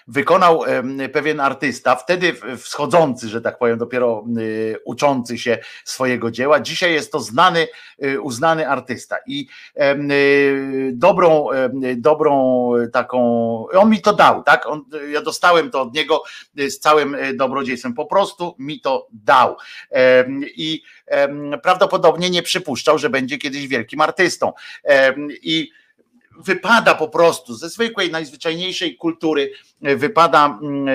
wykonał 0.07 0.63
pewien 1.13 1.39
artysta, 1.39 1.95
wtedy 1.95 2.33
wschodzący, 2.57 3.29
że 3.29 3.41
tak 3.41 3.57
powiem, 3.57 3.77
dopiero 3.77 4.25
uczący 4.85 5.37
się 5.37 5.57
swojego 5.85 6.31
dzieła. 6.31 6.59
Dzisiaj 6.59 6.93
jest 6.93 7.11
to 7.11 7.19
znany, 7.19 7.67
uznany 8.21 8.69
artysta 8.69 9.17
i 9.27 9.47
dobrą, 10.91 11.47
dobrą 11.97 12.69
taką, 12.93 13.19
on 13.67 13.89
mi 13.89 14.01
to 14.01 14.13
dał, 14.13 14.43
tak? 14.43 14.67
On, 14.67 14.85
ja 15.11 15.21
dostałem 15.21 15.71
to 15.71 15.81
od 15.81 15.93
niego 15.93 16.23
z 16.55 16.79
całym 16.79 17.17
dobrodziejstwem, 17.35 17.93
po 17.93 18.05
prostu 18.05 18.55
mi 18.59 18.81
to 18.81 19.07
dał. 19.11 19.57
I 20.43 20.83
prawdopodobnie 21.63 22.29
nie 22.29 22.43
przypuszczał, 22.43 22.97
że 22.97 23.09
będzie 23.09 23.37
kiedyś 23.37 23.67
wielkim 23.67 24.01
artystą. 24.01 24.53
I 25.41 25.71
wypada 26.37 26.95
po 26.95 27.07
prostu 27.07 27.55
ze 27.55 27.69
zwykłej, 27.69 28.11
najzwyczajniejszej 28.11 28.97
kultury, 28.97 29.51
e, 29.81 29.95
wypada 29.95 30.59
mm, 30.61 30.87
e, 30.87 30.93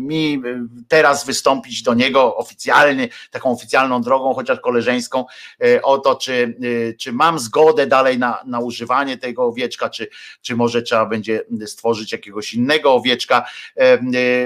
mi 0.00 0.42
teraz 0.88 1.26
wystąpić 1.26 1.82
do 1.82 1.94
niego 1.94 2.36
oficjalnie, 2.36 3.08
taką 3.30 3.50
oficjalną 3.50 4.02
drogą, 4.02 4.34
chociaż 4.34 4.60
koleżeńską, 4.60 5.24
e, 5.64 5.82
o 5.82 5.98
to, 5.98 6.14
czy, 6.14 6.56
czy 6.98 7.12
mam 7.12 7.38
zgodę 7.38 7.86
dalej 7.86 8.18
na, 8.18 8.42
na 8.46 8.60
używanie 8.60 9.18
tego 9.18 9.44
owieczka, 9.44 9.90
czy, 9.90 10.08
czy 10.42 10.56
może 10.56 10.82
trzeba 10.82 11.06
będzie 11.06 11.40
stworzyć 11.66 12.12
jakiegoś 12.12 12.54
innego 12.54 12.94
owieczka, 12.94 13.46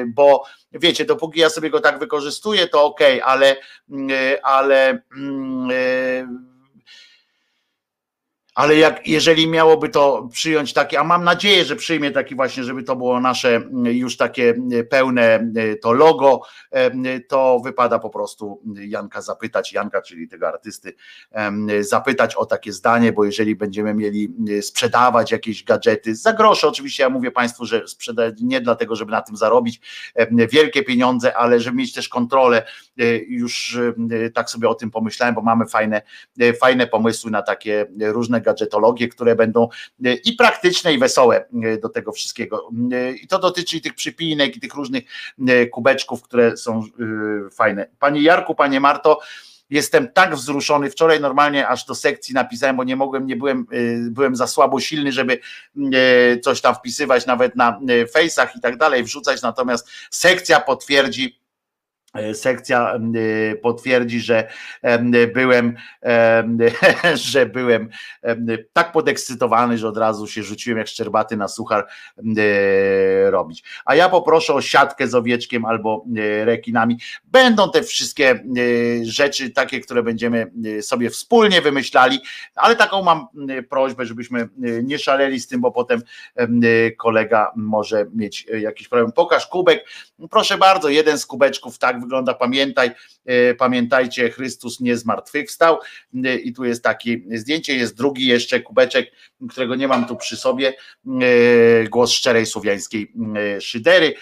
bo 0.07 0.45
wiecie, 0.73 1.05
dopóki 1.05 1.41
ja 1.41 1.51
sobie 1.51 1.71
go 1.71 1.81
tak 1.81 1.99
wykorzystuję, 1.99 2.67
to 2.67 2.85
ok, 2.85 3.01
ale, 3.25 3.57
ale 4.43 5.03
ale 8.61 8.77
jak, 8.77 9.09
jeżeli 9.09 9.49
miałoby 9.49 9.89
to 9.89 10.29
przyjąć 10.33 10.73
takie, 10.73 11.01
a 11.01 11.05
mam 11.05 11.25
nadzieję, 11.25 11.65
że 11.65 11.77
przyjmie 11.77 12.11
taki 12.11 12.35
właśnie, 12.35 12.65
żeby 12.65 12.83
to 12.83 12.97
było 12.97 13.21
nasze 13.21 13.57
mm, 13.57 13.87
już 13.87 14.17
takie 14.17 14.51
mm, 14.51 14.87
pełne 14.87 15.35
mm, 15.35 15.77
to 15.83 15.93
logo, 15.93 16.43
to 17.29 17.61
wypada 17.65 17.99
po 17.99 18.11
prostu 18.11 18.63
Janka 18.75 19.23
zapytać, 19.23 19.73
Janka, 19.73 20.03
czyli 20.03 20.29
tego 20.29 20.49
artysty, 20.49 20.95
zapytać 21.81 22.35
o 22.35 22.47
takie 22.47 22.73
zdanie, 22.73 23.13
bo 23.13 23.25
jeżeli 23.25 23.57
będziemy 23.57 23.95
mieli 23.95 24.35
sprzedawać 24.63 25.33
jakieś 25.33 25.65
gadżety, 25.65 26.15
za 26.15 26.33
grosze 26.33 26.69
oczywiście, 26.69 27.03
ja 27.03 27.11
mówię 27.11 27.31
Państwu, 27.31 27.67
że 27.67 27.89
sprzedać 27.89 28.35
nie 28.41 28.61
dlatego, 28.61 28.97
żeby 28.97 29.13
na 29.13 29.23
tym 29.23 29.37
zarobić 29.37 29.81
wielkie 30.31 30.83
pieniądze, 30.83 31.37
ale 31.37 31.61
żeby 31.61 31.77
mieć 31.77 31.93
też 31.93 32.09
kontrolę, 32.09 32.67
e, 32.99 33.17
już 33.17 33.79
tak 34.35 34.51
sobie 34.51 34.69
o 34.69 34.75
tym 34.75 34.91
pomyślałem, 34.91 35.35
bo 35.35 35.43
mamy 35.43 35.67
fajne, 35.67 36.03
e, 36.41 36.53
fajne 36.53 36.87
pomysły 36.87 37.31
na 37.31 37.43
takie 37.43 37.87
różne 38.01 38.41
gadżetologie, 38.51 39.09
które 39.09 39.37
będą 39.37 39.69
e, 40.05 40.15
i 40.15 40.33
praktyczne, 40.33 40.95
i 40.95 40.99
wesołe 40.99 41.45
e, 41.63 41.79
do 41.79 41.89
tego 41.89 42.13
wszystkiego. 42.13 42.71
E, 42.93 43.13
I 43.13 43.27
to 43.27 43.39
dotyczy 43.39 43.77
i 43.77 43.81
tych 43.81 43.95
przypinek, 43.95 44.57
i 44.57 44.61
tych 44.61 44.75
różnych 44.75 45.05
kubeczków, 45.73 46.23
które 46.23 46.57
są 46.57 46.85
fajne. 47.53 47.87
Panie 47.99 48.23
Jarku, 48.23 48.55
panie 48.55 48.81
Marto, 48.81 49.21
Jestem 49.71 50.09
tak 50.13 50.37
wzruszony. 50.37 50.91
Wczoraj 50.91 51.21
normalnie 51.21 51.69
aż 51.69 51.85
do 51.85 51.95
sekcji 51.95 52.35
napisałem, 52.35 52.77
bo 52.77 52.85
nie 52.85 52.97
mogłem, 52.97 53.27
nie 53.27 53.37
byłem, 53.37 53.67
byłem 54.11 54.37
za 54.37 54.47
słabo 54.47 54.81
silny, 54.81 55.13
żeby 55.13 55.39
coś 56.43 56.61
tam 56.61 56.75
wpisywać 56.75 57.27
nawet 57.27 57.57
na 57.57 57.81
fejsach 58.13 58.57
i 58.57 58.61
tak 58.61 58.77
dalej, 58.77 59.05
wrzucać. 59.05 59.43
Natomiast 59.43 59.89
sekcja 60.11 60.61
potwierdzi, 60.61 61.41
sekcja 62.35 62.95
e, 62.95 63.57
potwierdzi, 63.57 64.21
że 64.21 64.49
byłem, 65.35 65.77
że 67.15 67.47
byłem 67.47 67.89
tak 68.73 68.93
podekscytowany, 68.93 69.79
że 69.79 69.89
od 69.89 69.97
razu 69.97 70.27
się 70.27 70.43
rzuciłem 70.43 70.79
jak 70.79 70.89
szczerbaty 70.89 71.37
na 71.37 71.49
suchar 71.49 71.87
e, 72.19 73.31
robić. 73.31 73.65
A 73.85 73.95
ja 73.95 74.09
poproszę 74.09 74.55
o 74.55 74.63
siatkę 74.63 75.09
z 75.09 75.15
owieczkiem 75.15 75.65
albo 75.65 76.05
rekinami. 76.45 76.99
Będą 77.25 77.71
te 77.71 77.83
wszystkie 77.83 78.45
rzeczy 79.03 79.51
takie, 79.51 79.81
które 79.81 80.03
będziemy 80.03 80.51
sobie 80.83 81.11
wspólnie 81.11 81.63
wymyślali, 81.63 82.21
ale 82.55 82.77
taką 82.77 83.03
mam 83.03 83.27
prośbę, 83.69 84.07
żebyśmy 84.07 84.49
nie 84.83 84.99
szaleli 84.99 85.41
z 85.41 85.49
tym, 85.49 85.61
bo 85.61 85.73
potem 85.73 86.03
kolega 86.99 87.53
może 87.57 88.07
mieć 88.15 88.47
jakiś 88.61 88.89
problem. 88.89 89.13
Pokaż 89.13 89.47
kubek. 89.47 89.85
Proszę 90.31 90.59
bardzo, 90.59 90.89
jeden 90.89 91.19
z 91.19 91.27
kubeczków 91.27 91.79
tak 91.79 92.00
wygląda, 92.01 92.35
pamiętaj, 92.35 92.91
e, 93.27 93.55
pamiętajcie, 93.55 94.31
Chrystus 94.31 94.81
nie 94.81 94.97
zmartwychwstał. 94.97 95.79
E, 96.25 96.37
i 96.37 96.53
tu 96.53 96.65
jest 96.65 96.85
takie 96.85 97.19
zdjęcie, 97.35 97.75
jest 97.75 97.97
drugi 97.97 98.27
jeszcze 98.27 98.61
kubeczek, 98.61 99.11
którego 99.51 99.75
nie 99.75 99.89
mam 99.89 100.07
tu 100.07 100.17
przy 100.17 100.37
sobie, 100.37 100.75
e, 101.07 101.89
głos 101.89 102.11
szczerej 102.11 102.47
słowiańskiej 102.47 103.13
szydery, 103.61 104.15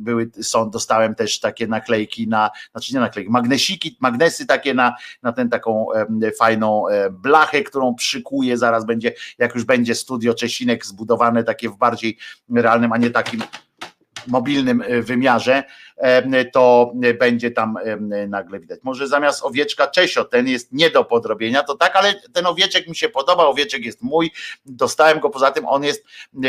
były, 0.00 0.30
są, 0.42 0.70
dostałem 0.70 1.14
też 1.14 1.40
takie 1.40 1.66
naklejki 1.66 2.28
na, 2.28 2.50
znaczy 2.72 2.94
nie 2.94 3.00
naklejki, 3.00 3.30
magnesiki, 3.30 3.96
magnesy 4.00 4.46
takie 4.46 4.74
na, 4.74 4.96
na 5.22 5.32
tę 5.32 5.48
taką 5.48 5.86
fajną 6.38 6.84
blachę, 7.10 7.62
którą 7.62 7.94
przykuję, 7.94 8.58
zaraz 8.58 8.86
będzie, 8.86 9.12
jak 9.38 9.54
już 9.54 9.64
będzie 9.64 9.94
studio 9.94 10.34
Czesinek 10.34 10.86
zbudowane 10.86 11.44
takie 11.44 11.68
w 11.68 11.76
bardziej 11.76 12.18
realnym, 12.54 12.92
a 12.92 12.96
nie 12.96 13.10
takim 13.10 13.42
mobilnym 14.26 14.84
wymiarze, 15.02 15.64
to 16.52 16.92
będzie 17.18 17.50
tam 17.50 17.76
e, 17.76 18.26
nagle 18.26 18.60
widać. 18.60 18.80
Może 18.82 19.08
zamiast 19.08 19.44
owieczka 19.44 19.86
Czesio, 19.86 20.24
ten 20.24 20.48
jest 20.48 20.72
nie 20.72 20.90
do 20.90 21.04
podrobienia, 21.04 21.62
to 21.62 21.74
tak, 21.74 21.96
ale 21.96 22.14
ten 22.32 22.46
owieczek 22.46 22.88
mi 22.88 22.96
się 22.96 23.08
podoba, 23.08 23.46
owieczek 23.46 23.84
jest 23.84 24.02
mój, 24.02 24.30
dostałem 24.66 25.20
go, 25.20 25.30
poza 25.30 25.50
tym 25.50 25.66
on 25.66 25.84
jest, 25.84 26.04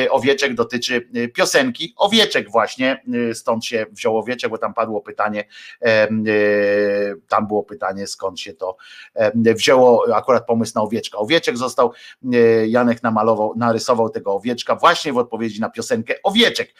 owieczek 0.09 0.53
dotyczy 0.53 1.09
piosenki, 1.34 1.93
owieczek 1.97 2.51
właśnie, 2.51 3.03
stąd 3.34 3.65
się 3.65 3.85
wziął 3.91 4.17
owieczek, 4.17 4.49
bo 4.49 4.57
tam 4.57 4.73
padło 4.73 5.01
pytanie, 5.01 5.45
tam 7.27 7.47
było 7.47 7.63
pytanie, 7.63 8.07
skąd 8.07 8.39
się 8.39 8.53
to 8.53 8.77
wzięło, 9.35 10.15
akurat 10.15 10.45
pomysł 10.45 10.72
na 10.76 10.81
owieczka. 10.81 11.17
Owieczek 11.17 11.57
został, 11.57 11.91
Janek 12.67 13.03
namalował, 13.03 13.53
narysował 13.57 14.09
tego 14.09 14.34
owieczka 14.34 14.76
właśnie 14.76 15.13
w 15.13 15.17
odpowiedzi 15.17 15.61
na 15.61 15.69
piosenkę 15.69 16.15
Owieczek, 16.23 16.73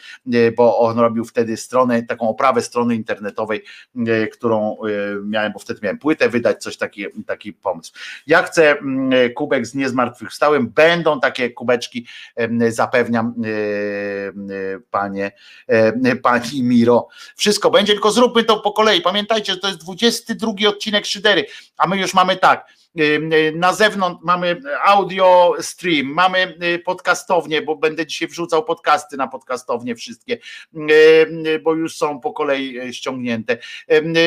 bo 0.56 0.78
on 0.78 0.98
robił 0.98 1.24
wtedy 1.24 1.56
stronę, 1.56 2.02
taką 2.02 2.28
oprawę 2.28 2.55
strony 2.62 2.94
internetowej, 2.94 3.64
e, 4.06 4.26
którą 4.26 4.76
e, 4.76 4.88
miałem, 5.22 5.52
bo 5.52 5.58
wtedy 5.58 5.80
miałem 5.82 5.98
płytę 5.98 6.28
wydać, 6.28 6.62
coś 6.62 6.76
taki, 6.76 7.06
taki 7.26 7.52
pomysł. 7.52 7.92
Ja 8.26 8.42
chcę 8.42 8.78
mm, 8.78 9.34
kubek 9.34 9.66
z 9.66 9.74
niezmartwychwstałym, 9.74 10.68
będą 10.68 11.20
takie 11.20 11.50
kubeczki, 11.50 12.06
zapewniam 12.68 13.34
e, 13.44 14.80
panie, 14.90 15.32
pani 16.22 16.62
Miro. 16.62 17.08
Wszystko 17.36 17.70
będzie, 17.70 17.92
tylko 17.92 18.10
zróbmy 18.10 18.44
to 18.44 18.60
po 18.60 18.72
kolei. 18.72 19.00
Pamiętajcie, 19.00 19.52
że 19.52 19.58
to 19.58 19.68
jest 19.68 19.80
22 19.80 20.52
odcinek 20.68 21.06
Szydery, 21.06 21.46
a 21.76 21.86
my 21.86 21.98
już 21.98 22.14
mamy 22.14 22.36
tak, 22.36 22.66
na 23.54 23.72
zewnątrz 23.72 24.20
mamy 24.24 24.60
audio 24.84 25.54
stream, 25.60 26.06
mamy 26.06 26.58
podcastownię, 26.84 27.62
bo 27.62 27.76
będę 27.76 28.06
dzisiaj 28.06 28.28
wrzucał 28.28 28.64
podcasty 28.64 29.16
na 29.16 29.28
podcastownię 29.28 29.94
wszystkie, 29.94 30.38
bo 31.62 31.74
już 31.74 31.96
są 31.96 32.20
po 32.20 32.32
kolei 32.32 32.94
ściągnięte. 32.94 33.58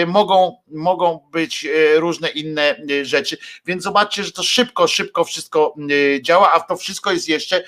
Mogą, 0.07 0.57
mogą 0.67 1.29
być 1.31 1.67
różne 1.95 2.29
inne 2.29 2.75
rzeczy, 3.01 3.37
więc 3.65 3.83
zobaczcie, 3.83 4.23
że 4.23 4.31
to 4.31 4.43
szybko, 4.43 4.87
szybko 4.87 5.23
wszystko 5.23 5.75
działa, 6.21 6.51
a 6.51 6.59
to 6.59 6.77
wszystko 6.77 7.11
jest 7.11 7.29
jeszcze 7.29 7.63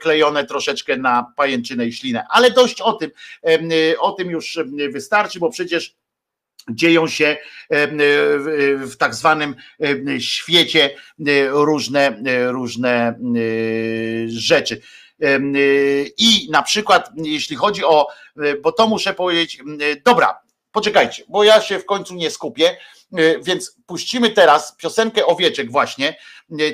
klejone 0.00 0.44
troszeczkę 0.44 0.96
na 0.96 1.32
pajęczynę 1.36 1.86
i 1.86 1.92
ślinę. 1.92 2.24
Ale 2.30 2.50
dość 2.50 2.80
o 2.80 2.92
tym, 2.92 3.10
o 3.98 4.12
tym 4.12 4.30
już 4.30 4.58
wystarczy, 4.90 5.38
bo 5.38 5.50
przecież 5.50 5.97
dzieją 6.70 7.08
się 7.08 7.36
w 8.80 8.92
tak 8.98 9.14
zwanym 9.14 9.54
świecie 10.18 10.90
różne, 11.50 12.22
różne 12.48 13.18
rzeczy. 14.26 14.80
I 16.18 16.48
na 16.50 16.62
przykład, 16.62 17.10
jeśli 17.16 17.56
chodzi 17.56 17.84
o, 17.84 18.08
bo 18.62 18.72
to 18.72 18.88
muszę 18.88 19.14
powiedzieć, 19.14 19.58
dobra, 20.04 20.38
poczekajcie, 20.72 21.24
bo 21.28 21.44
ja 21.44 21.60
się 21.60 21.78
w 21.78 21.86
końcu 21.86 22.14
nie 22.14 22.30
skupię, 22.30 22.76
więc 23.42 23.76
puścimy 23.86 24.30
teraz 24.30 24.76
piosenkę 24.76 25.26
Owieczek 25.26 25.70
właśnie, 25.70 26.16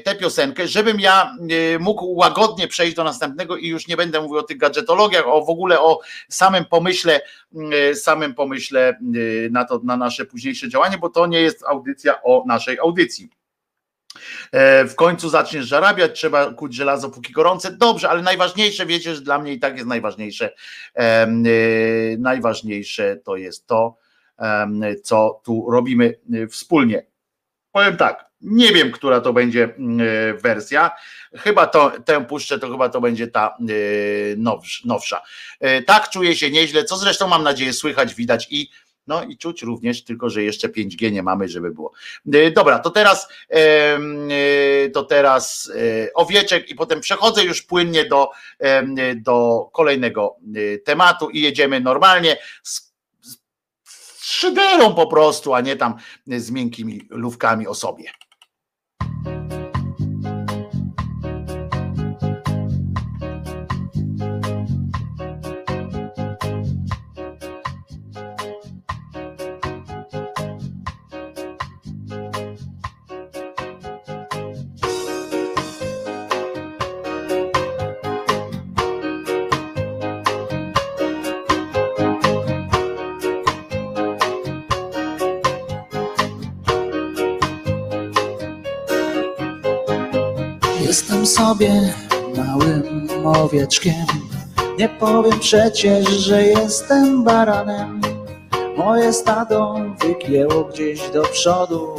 tę 0.04 0.14
piosenkę, 0.14 0.68
żebym 0.68 1.00
ja 1.00 1.36
mógł 1.80 2.14
łagodnie 2.14 2.68
przejść 2.68 2.96
do 2.96 3.04
następnego 3.04 3.56
i 3.56 3.68
już 3.68 3.88
nie 3.88 3.96
będę 3.96 4.20
mówił 4.20 4.38
o 4.38 4.42
tych 4.42 4.56
gadżetologiach, 4.56 5.28
o 5.28 5.44
w 5.44 5.50
ogóle 5.50 5.80
o 5.80 6.00
samym 6.28 6.64
pomyśle, 6.64 7.20
samym 7.94 8.34
pomyśle 8.34 8.98
na 9.50 9.64
to, 9.64 9.80
na 9.84 9.96
nasze 9.96 10.24
późniejsze 10.24 10.68
działanie, 10.68 10.98
bo 10.98 11.08
to 11.08 11.26
nie 11.26 11.40
jest 11.40 11.64
audycja 11.64 12.22
o 12.22 12.44
naszej 12.46 12.78
audycji. 12.78 13.28
E, 14.52 14.84
w 14.84 14.94
końcu 14.94 15.28
zaczniesz 15.28 15.68
zarabiać, 15.68 16.18
trzeba 16.18 16.52
kuć 16.52 16.74
żelazo 16.74 17.10
póki 17.10 17.32
gorące. 17.32 17.72
Dobrze, 17.72 18.10
ale 18.10 18.22
najważniejsze, 18.22 18.86
wiecie, 18.86 19.14
że 19.14 19.20
dla 19.20 19.38
mnie 19.38 19.52
i 19.52 19.58
tak 19.58 19.76
jest 19.76 19.86
najważniejsze. 19.86 20.54
E, 20.94 21.26
najważniejsze 22.18 23.16
to 23.24 23.36
jest 23.36 23.66
to, 23.66 23.96
co 25.02 25.40
tu 25.44 25.70
robimy 25.70 26.18
e, 26.34 26.46
wspólnie. 26.46 27.06
Powiem 27.72 27.96
tak, 27.96 28.30
Nie 28.40 28.72
wiem, 28.72 28.92
która 28.92 29.20
to 29.20 29.32
będzie 29.32 29.64
mm, 29.64 29.98
wersja. 30.38 30.90
Chyba 31.36 31.66
to, 31.66 31.92
tę 32.04 32.24
puszczę, 32.24 32.58
to 32.58 32.70
chyba 32.70 32.88
to 32.88 33.00
będzie 33.00 33.28
ta 33.28 33.56
nowsz, 34.36 34.84
nowsza. 34.84 35.22
Tak, 35.86 36.10
czuję 36.10 36.36
się 36.36 36.50
nieźle, 36.50 36.84
co 36.84 36.96
zresztą 36.96 37.28
mam 37.28 37.42
nadzieję 37.42 37.72
słychać, 37.72 38.14
widać 38.14 38.46
i 38.50 38.70
no 39.06 39.24
i 39.24 39.36
czuć 39.36 39.62
również, 39.62 40.04
tylko 40.04 40.30
że 40.30 40.42
jeszcze 40.42 40.68
5G 40.68 41.12
nie 41.12 41.22
mamy, 41.22 41.48
żeby 41.48 41.70
było. 41.70 41.92
E, 42.32 42.50
Dobra, 42.50 42.78
to 42.78 42.90
teraz 42.90 43.28
em, 43.48 44.28
e, 44.30 44.90
to 44.90 45.02
teraz 45.02 45.72
e, 45.76 46.14
owieczek 46.14 46.70
i 46.70 46.74
potem 46.74 47.00
przechodzę 47.00 47.44
już 47.44 47.62
płynnie 47.62 48.04
do, 48.04 48.30
do 49.16 49.68
kolejnego 49.72 50.36
e, 50.54 50.78
tematu 50.78 51.30
i 51.30 51.40
jedziemy 51.40 51.80
normalnie 51.80 52.36
z 52.62 52.94
szyderą 54.20 54.94
po 54.94 55.06
prostu, 55.06 55.54
a 55.54 55.60
nie 55.60 55.76
tam 55.76 55.94
z 56.26 56.50
miękkimi 56.50 57.08
lówkami 57.10 57.66
o 57.66 57.74
sobie. 57.74 58.04
Sobie 91.34 91.94
małym 92.36 93.08
owieczkiem. 93.24 94.06
Nie 94.78 94.88
powiem 94.88 95.38
przecież, 95.40 96.08
że 96.08 96.42
jestem 96.42 97.24
baranem. 97.24 98.00
Moje 98.76 99.12
stado 99.12 99.76
wygięło 100.00 100.64
gdzieś 100.64 101.10
do 101.10 101.22
przodu. 101.22 101.96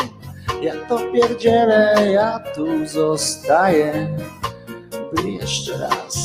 Ja 0.61 0.73
to 0.89 0.99
pierdzielę, 1.13 2.11
ja 2.11 2.39
tu 2.55 2.87
zostaję. 2.87 4.17
By 5.13 5.31
jeszcze 5.31 5.77
raz. 5.77 6.24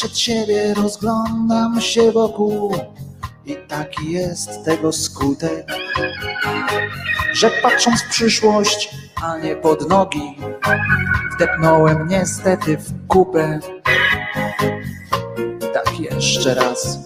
Przed 0.00 0.18
siebie, 0.18 0.74
rozglądam 0.74 1.80
się 1.80 2.12
wokół 2.12 2.76
i 3.46 3.56
taki 3.68 4.12
jest 4.12 4.64
tego 4.64 4.92
skutek, 4.92 5.66
że 7.32 7.50
patrząc 7.62 8.02
w 8.02 8.08
przyszłość, 8.08 8.96
a 9.22 9.38
nie 9.38 9.56
pod 9.56 9.88
nogi, 9.88 10.36
wdepnąłem 11.34 12.08
niestety 12.08 12.76
w 12.76 13.06
kupę. 13.08 13.60
Tak 15.74 16.00
jeszcze 16.00 16.54
raz. 16.54 16.98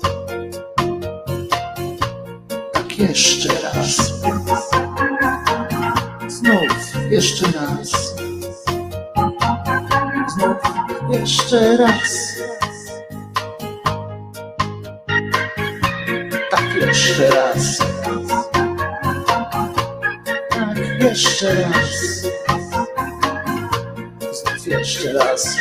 Tak 2.72 2.98
jeszcze 2.98 3.48
raz. 3.62 4.12
Znów 6.28 7.10
jeszcze 7.10 7.46
raz. 7.46 8.14
Znów 10.28 10.56
jeszcze 11.10 11.76
raz. 11.76 12.33
Jeszcze 21.44 21.62
raz. 21.62 22.22
Znów 24.32 24.66
jeszcze 24.66 25.12
raz. 25.12 25.56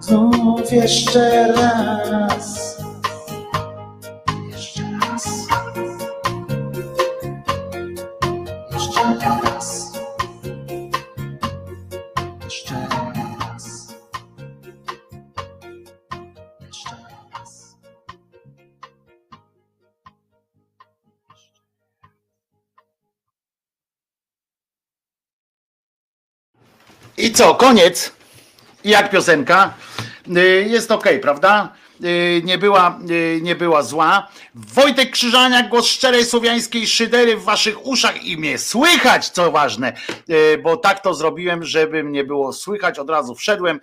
Znów 0.00 0.72
jeszcze 0.72 1.52
raz. 1.52 2.55
I 27.18 27.32
co, 27.32 27.54
koniec? 27.54 28.12
Jak 28.84 29.10
piosenka? 29.10 29.74
Y, 30.36 30.66
Jest 30.70 30.90
ok, 30.90 31.04
prawda? 31.22 31.72
Y, 32.04 32.42
Nie 32.44 32.58
była, 32.58 32.98
y, 33.10 33.40
nie 33.42 33.54
była 33.56 33.82
zła. 33.82 34.28
Wojtek 34.54 35.10
Krzyżaniak, 35.10 35.68
głos 35.68 35.86
szczerej 35.86 36.24
słowiańskiej 36.24 36.86
szydery 36.86 37.36
w 37.36 37.44
waszych 37.44 37.86
uszach 37.86 38.24
i 38.24 38.36
mnie 38.36 38.58
słychać, 38.58 39.28
co 39.28 39.50
ważne, 39.50 39.92
bo 40.62 40.76
tak 40.76 41.02
to 41.02 41.14
zrobiłem, 41.14 41.64
żeby 41.64 42.04
mnie 42.04 42.24
było 42.24 42.52
słychać, 42.52 42.98
od 42.98 43.10
razu 43.10 43.34
wszedłem, 43.34 43.80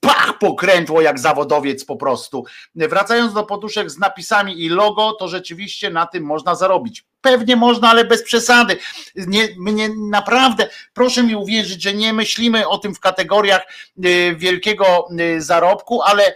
pach, 0.00 0.38
pokrętło 0.38 1.00
jak 1.00 1.18
zawodowiec 1.18 1.84
po 1.84 1.96
prostu. 1.96 2.44
Wracając 2.74 3.32
do 3.32 3.42
poduszek 3.42 3.90
z 3.90 3.98
napisami 3.98 4.64
i 4.64 4.68
logo, 4.68 5.12
to 5.12 5.28
rzeczywiście 5.28 5.90
na 5.90 6.06
tym 6.06 6.24
można 6.24 6.54
zarobić. 6.54 7.04
Pewnie 7.22 7.56
można, 7.56 7.90
ale 7.90 8.04
bez 8.04 8.22
przesady. 8.22 8.76
Nie, 9.14 9.48
mnie 9.58 9.88
naprawdę, 10.10 10.68
proszę 10.94 11.22
mi 11.22 11.36
uwierzyć, 11.36 11.82
że 11.82 11.94
nie 11.94 12.12
myślimy 12.12 12.68
o 12.68 12.78
tym 12.78 12.94
w 12.94 13.00
kategoriach 13.00 13.62
y, 14.04 14.36
wielkiego 14.36 15.08
y, 15.20 15.40
zarobku, 15.40 16.02
ale 16.02 16.34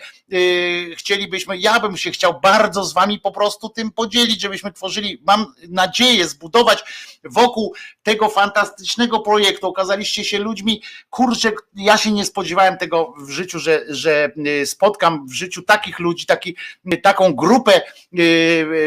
chcielibyśmy, 0.96 1.58
ja 1.58 1.80
bym 1.80 1.96
się 1.96 2.10
chciał 2.10 2.40
bardzo 2.40 2.84
z 2.84 2.92
wami 2.92 3.20
po 3.20 3.32
prostu 3.32 3.68
tym 3.68 3.90
podzielić, 3.90 4.40
żebyśmy 4.40 4.72
tworzyli, 4.72 5.22
mam 5.26 5.46
nadzieję 5.68 6.28
zbudować 6.28 6.84
wokół 7.24 7.74
tego 8.02 8.28
fantastycznego 8.28 9.20
projektu. 9.20 9.66
Okazaliście 9.66 10.24
się 10.24 10.38
ludźmi, 10.38 10.82
kurczę, 11.10 11.52
ja 11.76 11.96
się 11.96 12.12
nie 12.12 12.24
spodziewałem 12.24 12.76
tego 12.76 13.14
w 13.20 13.30
życiu, 13.30 13.58
że, 13.58 13.84
że 13.88 14.32
spotkam 14.64 15.26
w 15.28 15.32
życiu 15.32 15.62
takich 15.62 15.98
ludzi, 15.98 16.26
taki, 16.26 16.56
taką 17.02 17.34
grupę 17.34 17.82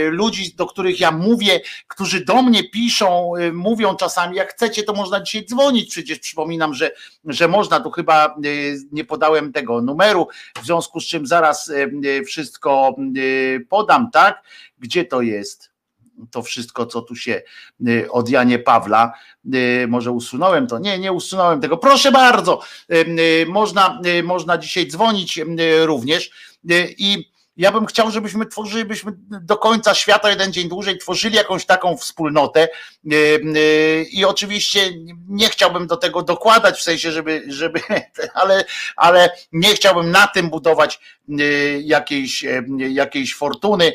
ludzi, 0.10 0.56
do 0.56 0.66
których 0.66 0.99
ja 0.99 1.11
mówię, 1.11 1.61
którzy 1.88 2.26
do 2.26 2.41
mnie 2.41 2.70
piszą, 2.70 3.32
mówią 3.53 3.95
czasami, 3.95 4.38
jak 4.38 4.53
chcecie, 4.53 4.84
to 4.84 4.94
można 4.94 5.22
dzisiaj 5.22 5.45
dzwonić. 5.45 5.91
Przecież 5.91 6.20
przypominam, 6.20 6.74
że, 6.74 6.91
że 7.26 7.48
można, 7.48 7.80
tu 7.80 7.91
chyba 7.91 8.36
nie 8.91 9.06
podałem 9.06 9.53
tego 9.53 9.82
numeru, 9.82 10.28
w 10.61 10.66
związku 10.66 10.99
z 10.99 11.07
czym 11.07 11.28
zaraz 11.30 11.72
wszystko 12.26 12.95
podam, 13.69 14.11
tak? 14.11 14.43
Gdzie 14.80 15.06
to 15.06 15.22
jest? 15.22 15.69
To 16.31 16.41
wszystko, 16.41 16.85
co 16.85 17.01
tu 17.01 17.15
się 17.15 17.41
od 18.10 18.30
Janie 18.30 18.60
Pawla, 18.60 19.14
może 19.88 20.11
usunąłem 20.11 20.68
to. 20.68 20.80
Nie, 20.80 20.99
nie 20.99 21.11
usunąłem 21.11 21.61
tego. 21.61 21.77
Proszę 21.77 22.11
bardzo, 22.11 22.61
można, 23.47 24.01
można 24.23 24.57
dzisiaj 24.57 24.88
dzwonić 24.88 25.39
również 25.85 26.31
i 26.97 27.31
ja 27.60 27.72
bym 27.72 27.86
chciał, 27.86 28.11
żebyśmy 28.11 28.45
tworzyli, 28.45 28.86
byśmy 28.86 29.11
do 29.18 29.57
końca 29.57 29.94
świata 29.94 30.30
jeden 30.30 30.53
dzień 30.53 30.69
dłużej 30.69 30.98
tworzyli 30.98 31.36
jakąś 31.36 31.65
taką 31.65 31.98
wspólnotę. 31.98 32.61
E, 32.61 33.15
e, 33.15 34.02
i 34.03 34.26
oczywiście 34.26 34.94
nie 35.27 35.49
chciałbym 35.49 35.88
do 35.88 35.98
tego 35.98 36.23
dokładać 36.23 36.80
w 36.80 36.84
sensie, 36.84 37.11
żeby, 37.11 37.44
żeby 37.48 37.80
ale, 38.34 38.65
ale 38.95 39.30
nie 39.52 39.69
chciałbym 39.76 40.11
na 40.11 40.27
tym 40.27 40.49
budować 40.49 40.99
e, 41.30 41.44
jakiejś, 41.81 42.45
jakiejś 42.90 43.36
fortuny, 43.36 43.94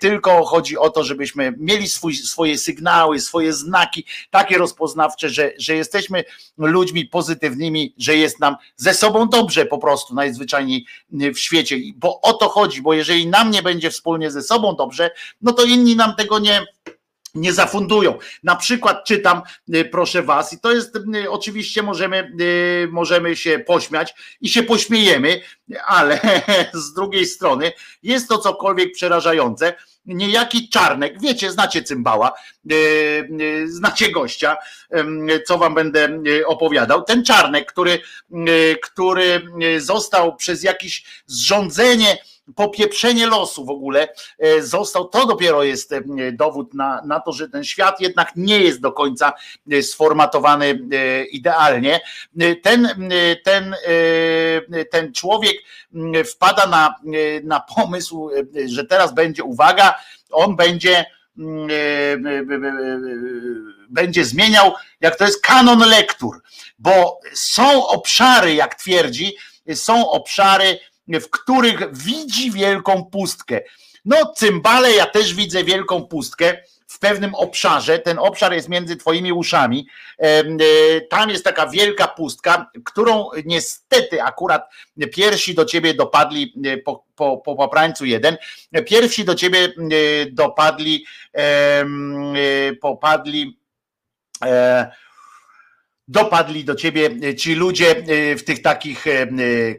tylko 0.00 0.44
chodzi 0.44 0.78
o 0.78 0.90
to, 0.90 1.04
żebyśmy 1.04 1.54
mieli 1.58 1.88
swój, 1.88 2.14
swoje 2.14 2.58
sygnały, 2.58 3.20
swoje 3.20 3.52
znaki 3.52 4.04
takie 4.30 4.58
rozpoznawcze, 4.58 5.30
że, 5.30 5.52
że 5.58 5.74
jesteśmy 5.74 6.24
ludźmi 6.58 7.06
pozytywnymi, 7.06 7.94
że 7.98 8.16
jest 8.16 8.40
nam 8.40 8.56
ze 8.76 8.94
sobą 8.94 9.28
dobrze 9.28 9.66
po 9.66 9.78
prostu 9.78 10.14
najzwyczajniej 10.14 10.84
w 11.10 11.38
świecie, 11.38 11.76
bo 11.96 12.20
o 12.20 12.32
to 12.32 12.48
chodzi, 12.48 12.81
bo 12.82 12.94
jeżeli 12.94 13.26
nam 13.26 13.50
nie 13.50 13.62
będzie 13.62 13.90
wspólnie 13.90 14.30
ze 14.30 14.42
sobą 14.42 14.76
dobrze, 14.76 15.10
no 15.42 15.52
to 15.52 15.62
inni 15.62 15.96
nam 15.96 16.14
tego 16.16 16.38
nie, 16.38 16.66
nie 17.34 17.52
zafundują. 17.52 18.18
Na 18.42 18.56
przykład 18.56 19.04
czytam, 19.04 19.42
y, 19.74 19.84
proszę 19.84 20.22
was, 20.22 20.52
i 20.52 20.60
to 20.60 20.72
jest 20.72 20.96
y, 20.96 21.30
oczywiście 21.30 21.82
możemy, 21.82 22.32
y, 22.40 22.88
możemy 22.90 23.36
się 23.36 23.58
pośmiać 23.58 24.14
i 24.40 24.48
się 24.48 24.62
pośmiejemy, 24.62 25.40
ale 25.86 26.20
z 26.72 26.92
drugiej 26.92 27.26
strony 27.26 27.72
jest 28.02 28.28
to 28.28 28.38
cokolwiek 28.38 28.92
przerażające. 28.92 29.74
Niejaki 30.06 30.68
czarnek, 30.68 31.20
wiecie, 31.20 31.52
znacie 31.52 31.82
cymbała, 31.82 32.32
znacie 33.64 34.10
gościa, 34.10 34.56
co 35.46 35.58
wam 35.58 35.74
będę 35.74 36.08
opowiadał. 36.46 37.02
Ten 37.02 37.24
czarnek, 37.24 37.72
który, 37.72 38.00
który 38.82 39.42
został 39.78 40.36
przez 40.36 40.62
jakieś 40.62 41.04
zrządzenie, 41.26 42.18
popieprzenie 42.56 43.26
losu 43.26 43.64
w 43.64 43.70
ogóle 43.70 44.08
e, 44.38 44.62
został, 44.62 45.08
to 45.08 45.26
dopiero 45.26 45.62
jest 45.62 45.92
e, 45.92 46.02
dowód 46.32 46.74
na, 46.74 47.02
na 47.06 47.20
to, 47.20 47.32
że 47.32 47.48
ten 47.48 47.64
świat 47.64 48.00
jednak 48.00 48.32
nie 48.36 48.58
jest 48.58 48.80
do 48.80 48.92
końca 48.92 49.32
e, 49.72 49.82
sformatowany 49.82 50.78
idealnie. 51.30 52.00
Ten, 52.62 52.88
ten, 53.44 53.74
ten 54.90 55.12
człowiek 55.12 55.56
wpada 56.30 56.66
na, 56.66 56.94
na 57.44 57.60
pomysł, 57.60 58.30
że 58.66 58.84
teraz 58.84 59.14
będzie, 59.14 59.44
uwaga, 59.44 59.94
on 60.30 60.56
będzie 60.56 61.06
będzie 63.88 64.24
zmieniał, 64.24 64.72
jak 65.00 65.16
to 65.16 65.24
jest 65.24 65.42
kanon 65.42 65.78
lektur, 65.78 66.42
bo 66.78 67.20
są 67.34 67.86
obszary, 67.86 68.54
jak 68.54 68.74
twierdzi, 68.74 69.36
są 69.74 70.10
obszary, 70.10 70.78
w 71.08 71.30
których 71.30 71.96
widzi 71.96 72.50
wielką 72.50 73.04
pustkę. 73.04 73.60
No, 74.04 74.32
cymbale, 74.36 74.92
ja 74.92 75.06
też 75.06 75.34
widzę 75.34 75.64
wielką 75.64 76.06
pustkę 76.06 76.56
w 76.86 76.98
pewnym 76.98 77.34
obszarze. 77.34 77.98
Ten 77.98 78.18
obszar 78.18 78.52
jest 78.52 78.68
między 78.68 78.96
Twoimi 78.96 79.32
uszami. 79.32 79.86
E, 80.18 81.00
tam 81.00 81.30
jest 81.30 81.44
taka 81.44 81.66
wielka 81.66 82.08
pustka, 82.08 82.70
którą 82.84 83.28
niestety 83.44 84.22
akurat 84.22 84.70
pierwsi 85.12 85.54
do 85.54 85.64
ciebie 85.64 85.94
dopadli 85.94 86.54
e, 86.64 86.78
po, 86.78 87.04
po, 87.14 87.38
po 87.38 87.56
poprańcu 87.56 88.04
jeden. 88.04 88.36
Pierwsi 88.86 89.24
do 89.24 89.34
ciebie 89.34 89.58
e, 89.58 89.70
dopadli, 90.30 91.06
popadli 92.80 93.58
dopadli 96.08 96.64
do 96.64 96.74
ciebie 96.74 97.10
e, 97.22 97.34
ci 97.34 97.54
ludzie 97.54 97.90
e, 97.90 98.36
w 98.36 98.44
tych 98.44 98.62
takich 98.62 99.06
e, 99.06 99.26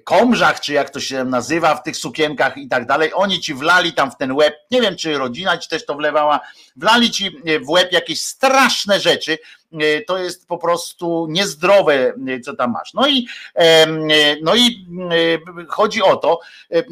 komżach, 0.03 0.59
czy 0.59 0.73
jak 0.73 0.89
to 0.89 0.99
się 0.99 1.23
nazywa, 1.23 1.75
w 1.75 1.83
tych 1.83 1.97
sukienkach 1.97 2.57
i 2.57 2.67
tak 2.67 2.85
dalej. 2.85 3.11
Oni 3.13 3.39
ci 3.39 3.53
wlali 3.53 3.93
tam 3.93 4.11
w 4.11 4.17
ten 4.17 4.31
łeb, 4.31 4.55
nie 4.71 4.81
wiem, 4.81 4.95
czy 4.95 5.17
rodzina 5.17 5.57
ci 5.57 5.69
też 5.69 5.85
to 5.85 5.95
wlewała, 5.95 6.39
wlali 6.75 7.11
ci 7.11 7.31
w 7.65 7.69
łeb 7.69 7.91
jakieś 7.91 8.21
straszne 8.21 8.99
rzeczy. 8.99 9.37
To 10.07 10.17
jest 10.17 10.47
po 10.47 10.57
prostu 10.57 11.27
niezdrowe, 11.29 12.13
co 12.45 12.55
tam 12.55 12.71
masz. 12.71 12.93
No 12.93 13.07
i, 13.07 13.27
no 14.43 14.55
i 14.55 14.87
chodzi 15.69 16.01
o 16.01 16.15
to, 16.15 16.39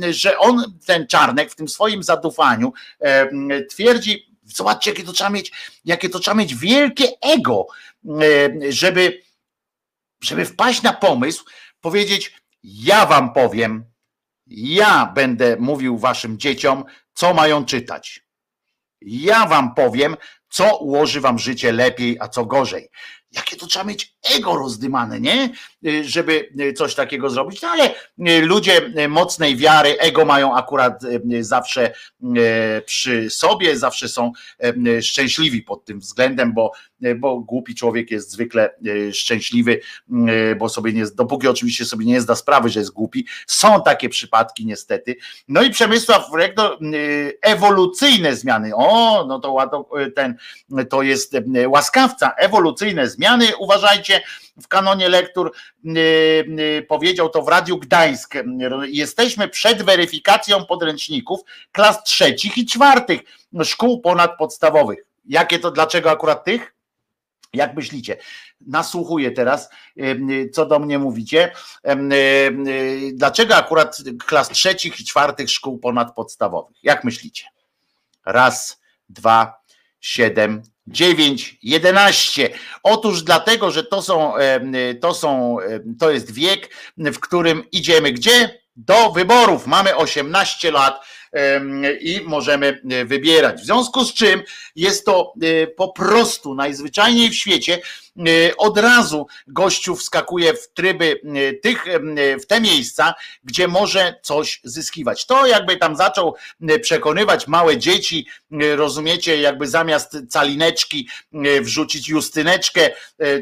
że 0.10 0.38
on, 0.38 0.74
ten 0.86 1.08
czarnek, 1.08 1.52
w 1.52 1.56
tym 1.56 1.68
swoim 1.68 2.04
zadufaniu 2.04 2.74
twierdzi, 3.70 4.31
zobaczcie, 4.56 4.92
jakie 4.92 5.04
to 5.04 5.14
trzeba 5.14 5.30
mieć, 5.30 5.52
jakie 5.86 6.10
to 6.10 6.20
trzeba 6.20 6.36
mieć 6.36 6.56
wielkie 6.56 7.08
ego, 7.22 7.68
żeby 8.70 9.22
żeby 10.24 10.46
wpaść 10.46 10.82
na 10.82 10.94
pomysł, 10.94 11.46
powiedzieć: 11.82 12.34
Ja 12.64 13.06
wam 13.06 13.34
powiem, 13.34 13.86
ja 14.48 15.12
będę 15.16 15.58
mówił 15.60 15.98
waszym 15.98 16.40
dzieciom, 16.40 16.84
co 17.14 17.34
mają 17.34 17.66
czytać. 17.66 18.26
Ja 19.02 19.46
wam 19.46 19.76
powiem, 19.76 20.18
co 20.50 20.78
ułoży 20.78 21.22
wam 21.22 21.40
życie 21.40 21.72
lepiej, 21.72 22.18
a 22.20 22.28
co 22.28 22.46
gorzej. 22.46 22.90
Jakie 23.32 23.56
to 23.56 23.68
trzeba 23.68 23.86
mieć 23.86 24.16
ego 24.36 24.56
rozdymane, 24.56 25.20
nie? 25.20 25.50
Żeby 26.02 26.50
coś 26.76 26.96
takiego 26.96 27.30
zrobić. 27.30 27.62
No 27.62 27.70
ale 27.70 27.90
ludzie 28.42 28.94
mocnej 29.10 29.56
wiary, 29.56 30.00
ego 30.00 30.26
mają 30.26 30.56
akurat 30.56 31.02
zawsze 31.40 31.94
przy 32.86 33.30
sobie, 33.30 33.78
zawsze 33.78 34.10
są 34.10 34.32
szczęśliwi 35.02 35.62
pod 35.62 35.86
tym 35.86 36.00
względem, 36.00 36.54
bo, 36.54 36.72
bo 37.16 37.40
głupi 37.40 37.76
człowiek 37.76 38.12
jest 38.12 38.32
zwykle 38.32 38.70
szczęśliwy, 39.14 39.82
bo 40.58 40.70
sobie 40.70 40.94
nie, 40.94 41.06
dopóki 41.16 41.48
oczywiście 41.48 41.86
sobie 41.86 42.06
nie 42.06 42.22
zda 42.22 42.36
sprawy, 42.36 42.70
że 42.70 42.80
jest 42.80 42.92
głupi. 42.92 43.28
Są 43.48 43.82
takie 43.84 44.10
przypadki 44.10 44.66
niestety. 44.66 45.16
No 45.48 45.62
i 45.62 45.70
Przemysław 45.70 46.26
Rektor, 46.36 46.78
ewolucyjne 47.42 48.36
zmiany. 48.36 48.72
O, 48.76 49.26
no 49.28 49.40
to 49.40 49.70
ten, 50.16 50.36
to 50.90 51.02
jest 51.02 51.38
łaskawca, 51.68 52.32
ewolucyjne 52.38 53.10
zmiany. 53.10 53.58
Uważajcie, 53.60 54.22
w 54.62 54.68
kanonie 54.68 55.10
lektur 55.10 55.48
y, 55.48 55.52
y, 55.52 55.71
powiedział 56.88 57.30
to 57.30 57.42
w 57.42 57.48
Radiu 57.48 57.78
Gdańsk. 57.78 58.34
Jesteśmy 58.88 59.48
przed 59.48 59.84
weryfikacją 59.84 60.66
podręczników 60.66 61.40
klas 61.72 62.04
trzecich 62.04 62.58
i 62.58 62.66
czwartych 62.66 63.22
szkół 63.64 64.02
ponadpodstawowych. 64.02 65.00
Jakie 65.26 65.60
to, 65.60 65.72
dlaczego 65.72 66.12
akurat 66.12 66.44
tych? 66.44 66.74
Jak 67.54 67.76
myślicie? 67.76 68.18
Nasłuchuję 68.68 69.32
teraz, 69.32 69.70
y, 69.98 70.50
co 70.54 70.66
do 70.66 70.80
mnie 70.80 71.00
mówicie. 71.00 71.52
Dlaczego 73.14 73.56
akurat 73.56 73.98
klas 74.26 74.50
trzecich 74.50 75.00
i 75.00 75.06
czwartych 75.06 75.50
szkół 75.50 75.80
ponadpodstawowych? 75.80 76.78
Jak 76.84 77.04
myślicie? 77.04 77.46
Raz, 78.26 78.82
dwa, 79.10 79.62
siedem, 80.00 80.62
9, 80.88 81.58
11. 81.64 82.50
Otóż 82.84 83.24
dlatego, 83.24 83.72
że 83.72 83.84
to 83.84 84.02
są, 84.02 84.34
to 85.02 85.14
są, 85.14 85.58
to 86.00 86.12
jest 86.12 86.34
wiek, 86.34 86.70
w 86.98 87.20
którym 87.20 87.64
idziemy 87.72 88.12
gdzie? 88.12 88.62
Do 88.76 89.12
wyborów. 89.12 89.68
Mamy 89.68 89.96
18 89.96 90.72
lat 90.72 91.06
i 92.02 92.22
możemy 92.26 92.82
wybierać. 93.06 93.62
W 93.62 93.66
związku 93.66 94.06
z 94.06 94.14
czym 94.14 94.44
jest 94.76 95.06
to 95.06 95.34
po 95.78 95.92
prostu 95.92 96.56
najzwyczajniej 96.56 97.30
w 97.30 97.36
świecie 97.36 97.82
od 98.58 98.78
razu 98.78 99.28
gościu 99.48 99.96
wskakuje 99.96 100.54
w 100.54 100.70
tryby 100.74 101.22
tych, 101.64 101.86
w 102.42 102.46
te 102.46 102.62
miejsca, 102.62 103.14
gdzie 103.44 103.68
może 103.68 104.20
coś 104.24 104.62
zyskiwać. 104.64 105.26
To 105.26 105.46
jakby 105.46 105.78
tam 105.78 105.96
zaczął 105.96 106.36
przekonywać 106.82 107.48
małe 107.48 107.78
dzieci, 107.78 108.28
rozumiecie, 108.76 109.42
jakby 109.42 109.68
zamiast 109.68 110.18
calineczki 110.30 111.10
wrzucić 111.62 112.10
justyneczkę, 112.10 112.90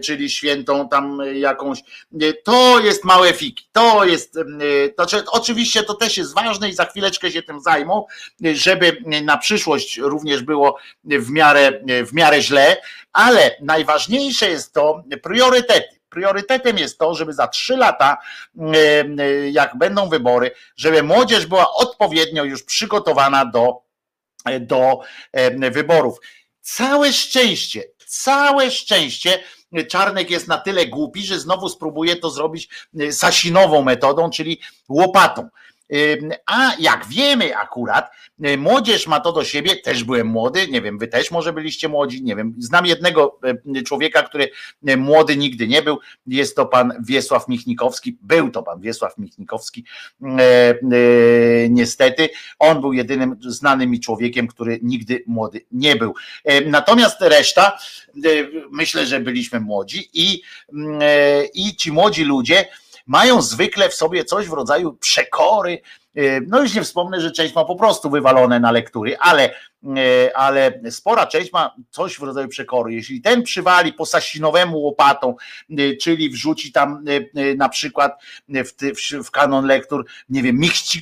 czyli 0.03 0.29
świętą 0.29 0.89
tam 0.89 1.21
jakąś, 1.33 1.79
to 2.43 2.79
jest 2.79 3.03
małe 3.03 3.33
fiki, 3.33 3.69
to 3.71 4.05
jest, 4.05 4.33
to, 4.97 5.05
znaczy, 5.07 5.25
oczywiście 5.31 5.83
to 5.83 5.93
też 5.93 6.17
jest 6.17 6.35
ważne 6.35 6.69
i 6.69 6.73
za 6.73 6.85
chwileczkę 6.85 7.31
się 7.31 7.43
tym 7.43 7.61
zajmą, 7.61 8.05
żeby 8.53 9.03
na 9.23 9.37
przyszłość 9.37 9.97
również 9.97 10.43
było 10.43 10.77
w 11.03 11.31
miarę, 11.31 11.81
w 12.05 12.13
miarę 12.13 12.41
źle, 12.41 12.77
ale 13.13 13.55
najważniejsze 13.61 14.49
jest 14.49 14.73
to 14.73 15.03
priorytety. 15.23 15.99
Priorytetem 16.09 16.77
jest 16.77 16.99
to, 16.99 17.15
żeby 17.15 17.33
za 17.33 17.47
trzy 17.47 17.77
lata, 17.77 18.17
jak 19.51 19.77
będą 19.77 20.09
wybory, 20.09 20.51
żeby 20.77 21.03
młodzież 21.03 21.45
była 21.45 21.73
odpowiednio 21.73 22.43
już 22.43 22.63
przygotowana 22.63 23.45
do, 23.45 23.81
do 24.59 24.99
wyborów. 25.71 26.17
Całe 26.61 27.13
szczęście, 27.13 27.83
całe 28.05 28.71
szczęście. 28.71 29.43
Czarnek 29.89 30.29
jest 30.29 30.47
na 30.47 30.57
tyle 30.57 30.85
głupi, 30.85 31.23
że 31.23 31.39
znowu 31.39 31.69
spróbuje 31.69 32.15
to 32.15 32.29
zrobić 32.29 32.69
sasinową 33.11 33.81
metodą, 33.81 34.29
czyli 34.29 34.61
łopatą. 34.89 35.49
A 36.45 36.71
jak 36.79 37.07
wiemy 37.07 37.57
akurat, 37.57 38.11
y, 38.45 38.57
młodzież 38.57 39.07
ma 39.07 39.19
to 39.19 39.31
do 39.31 39.43
siebie, 39.43 39.75
też 39.75 40.03
byłem 40.03 40.27
młody, 40.27 40.67
nie 40.67 40.81
wiem, 40.81 40.97
wy 40.97 41.07
też 41.07 41.31
może 41.31 41.53
byliście 41.53 41.89
młodzi, 41.89 42.23
nie 42.23 42.35
wiem. 42.35 42.55
Znam 42.57 42.85
jednego 42.85 43.39
y, 43.77 43.83
człowieka, 43.83 44.23
który 44.23 44.49
y, 44.89 44.97
młody 44.97 45.37
nigdy 45.37 45.67
nie 45.67 45.81
był, 45.81 45.99
jest 46.27 46.55
to 46.55 46.65
pan 46.65 46.93
Wiesław 47.07 47.47
Michnikowski, 47.47 48.17
był 48.21 48.51
to 48.51 48.63
pan 48.63 48.81
Wiesław 48.81 49.17
Michnikowski, 49.17 49.85
niestety. 51.69 52.29
On 52.59 52.81
był 52.81 52.93
jedynym 52.93 53.35
znanym 53.41 53.89
mi 53.89 53.99
człowiekiem, 53.99 54.47
który 54.47 54.79
nigdy 54.81 55.23
młody 55.27 55.65
nie 55.71 55.95
był. 55.95 56.13
Natomiast 56.65 57.21
reszta, 57.21 57.77
myślę, 58.71 59.05
że 59.05 59.19
byliśmy 59.19 59.59
młodzi 59.59 60.09
i, 60.13 60.41
i 61.53 61.75
ci 61.75 61.91
młodzi 61.91 62.23
ludzie, 62.23 62.65
mają 63.09 63.41
zwykle 63.41 63.89
w 63.89 63.93
sobie 63.93 64.25
coś 64.25 64.47
w 64.47 64.53
rodzaju 64.53 64.93
przekory. 64.93 65.81
E, 66.15 66.41
no 66.47 66.61
już 66.61 66.73
nie 66.73 66.83
wspomnę, 66.83 67.21
że 67.21 67.31
część 67.31 67.55
ma 67.55 67.65
po 67.65 67.75
prostu 67.75 68.09
wywalone 68.09 68.59
na 68.59 68.71
lektury, 68.71 69.17
ale, 69.17 69.53
e, 69.97 70.37
ale 70.37 70.81
spora 70.89 71.27
część 71.27 71.53
ma 71.53 71.75
coś 71.89 72.19
w 72.19 72.23
rodzaju 72.23 72.47
przekory. 72.47 72.93
Jeśli 72.93 73.21
ten 73.21 73.43
przywali 73.43 73.93
po 73.93 74.05
sasinowemu 74.05 74.79
łopatą, 74.79 75.35
e, 75.69 75.95
czyli 75.95 76.29
wrzuci 76.29 76.71
tam 76.71 77.05
na 77.57 77.69
przykład 77.69 78.21
w, 78.49 78.73
w 79.23 79.31
kanon 79.31 79.65
lektur, 79.65 80.05
nie 80.29 80.43
wiem, 80.43 80.59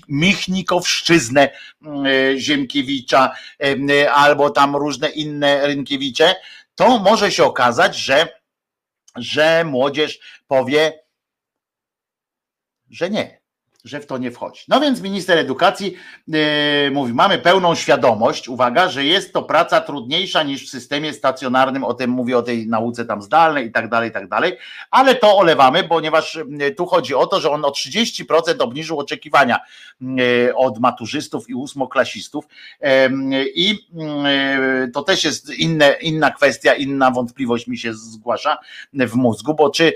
Michnikowszczyznę 0.09 1.49
Ziemkiewicza 2.37 3.31
albo 4.13 4.49
tam 4.49 4.75
różne 4.75 5.09
inne 5.09 5.67
Rynkiewicze, 5.67 6.35
to 6.75 6.99
może 6.99 7.31
się 7.31 7.43
okazać, 7.43 7.97
że, 7.97 8.27
że 9.15 9.63
młodzież 9.65 10.19
powie, 10.47 11.06
nie, 13.09 13.36
że 13.87 13.99
w 13.99 14.05
to 14.05 14.17
nie 14.17 14.31
wchodzi. 14.31 14.61
No 14.67 14.79
więc 14.79 15.01
minister 15.01 15.37
edukacji 15.37 15.95
yy, 16.27 16.39
mówi, 16.91 17.13
mamy 17.13 17.37
pełną 17.37 17.75
świadomość, 17.75 18.49
uwaga, 18.49 18.89
że 18.89 19.05
jest 19.05 19.33
to 19.33 19.43
praca 19.43 19.81
trudniejsza 19.81 20.43
niż 20.43 20.67
w 20.67 20.69
systemie 20.69 21.13
stacjonarnym, 21.13 21.83
o 21.83 21.93
tym 21.93 22.09
mówię 22.09 22.37
o 22.37 22.41
tej 22.41 22.67
nauce 22.67 23.05
tam 23.05 23.21
zdalnej 23.21 23.67
i 23.67 23.71
tak 23.71 23.89
dalej, 23.89 24.09
i 24.09 24.13
tak 24.13 24.27
dalej, 24.27 24.57
ale 24.91 25.15
to 25.15 25.37
olewamy, 25.37 25.83
ponieważ 25.83 26.39
tu 26.77 26.85
chodzi 26.85 27.15
o 27.15 27.27
to, 27.27 27.39
że 27.39 27.51
on 27.51 27.65
o 27.65 27.69
30% 27.69 28.61
obniżył 28.61 28.99
oczekiwania 28.99 29.59
yy, 30.01 30.55
od 30.55 30.79
maturzystów 30.79 31.49
i 31.49 31.53
ósmoklasistów 31.53 32.45
yy, 32.81 32.89
i 33.55 33.69
yy, 33.69 34.91
to 34.93 35.03
też 35.03 35.23
jest 35.23 35.49
inne, 35.49 35.95
inna 36.01 36.31
kwestia, 36.31 36.73
inna 36.73 37.11
wątpliwość 37.11 37.67
mi 37.67 37.77
się 37.77 37.93
zgłasza 37.93 38.57
w 38.93 39.15
mózgu, 39.15 39.53
bo 39.53 39.69
czy 39.69 39.93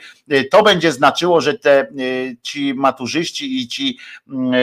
to 0.52 0.64
będzie 0.64 0.92
znaczyło, 0.92 1.42
że 1.42 1.54
te 1.54 1.88
ci 2.42 2.74
maturzyści 2.74 3.62
i 3.62 3.68
ci 3.68 3.81
ci, 3.82 3.98
mm, 4.30 4.54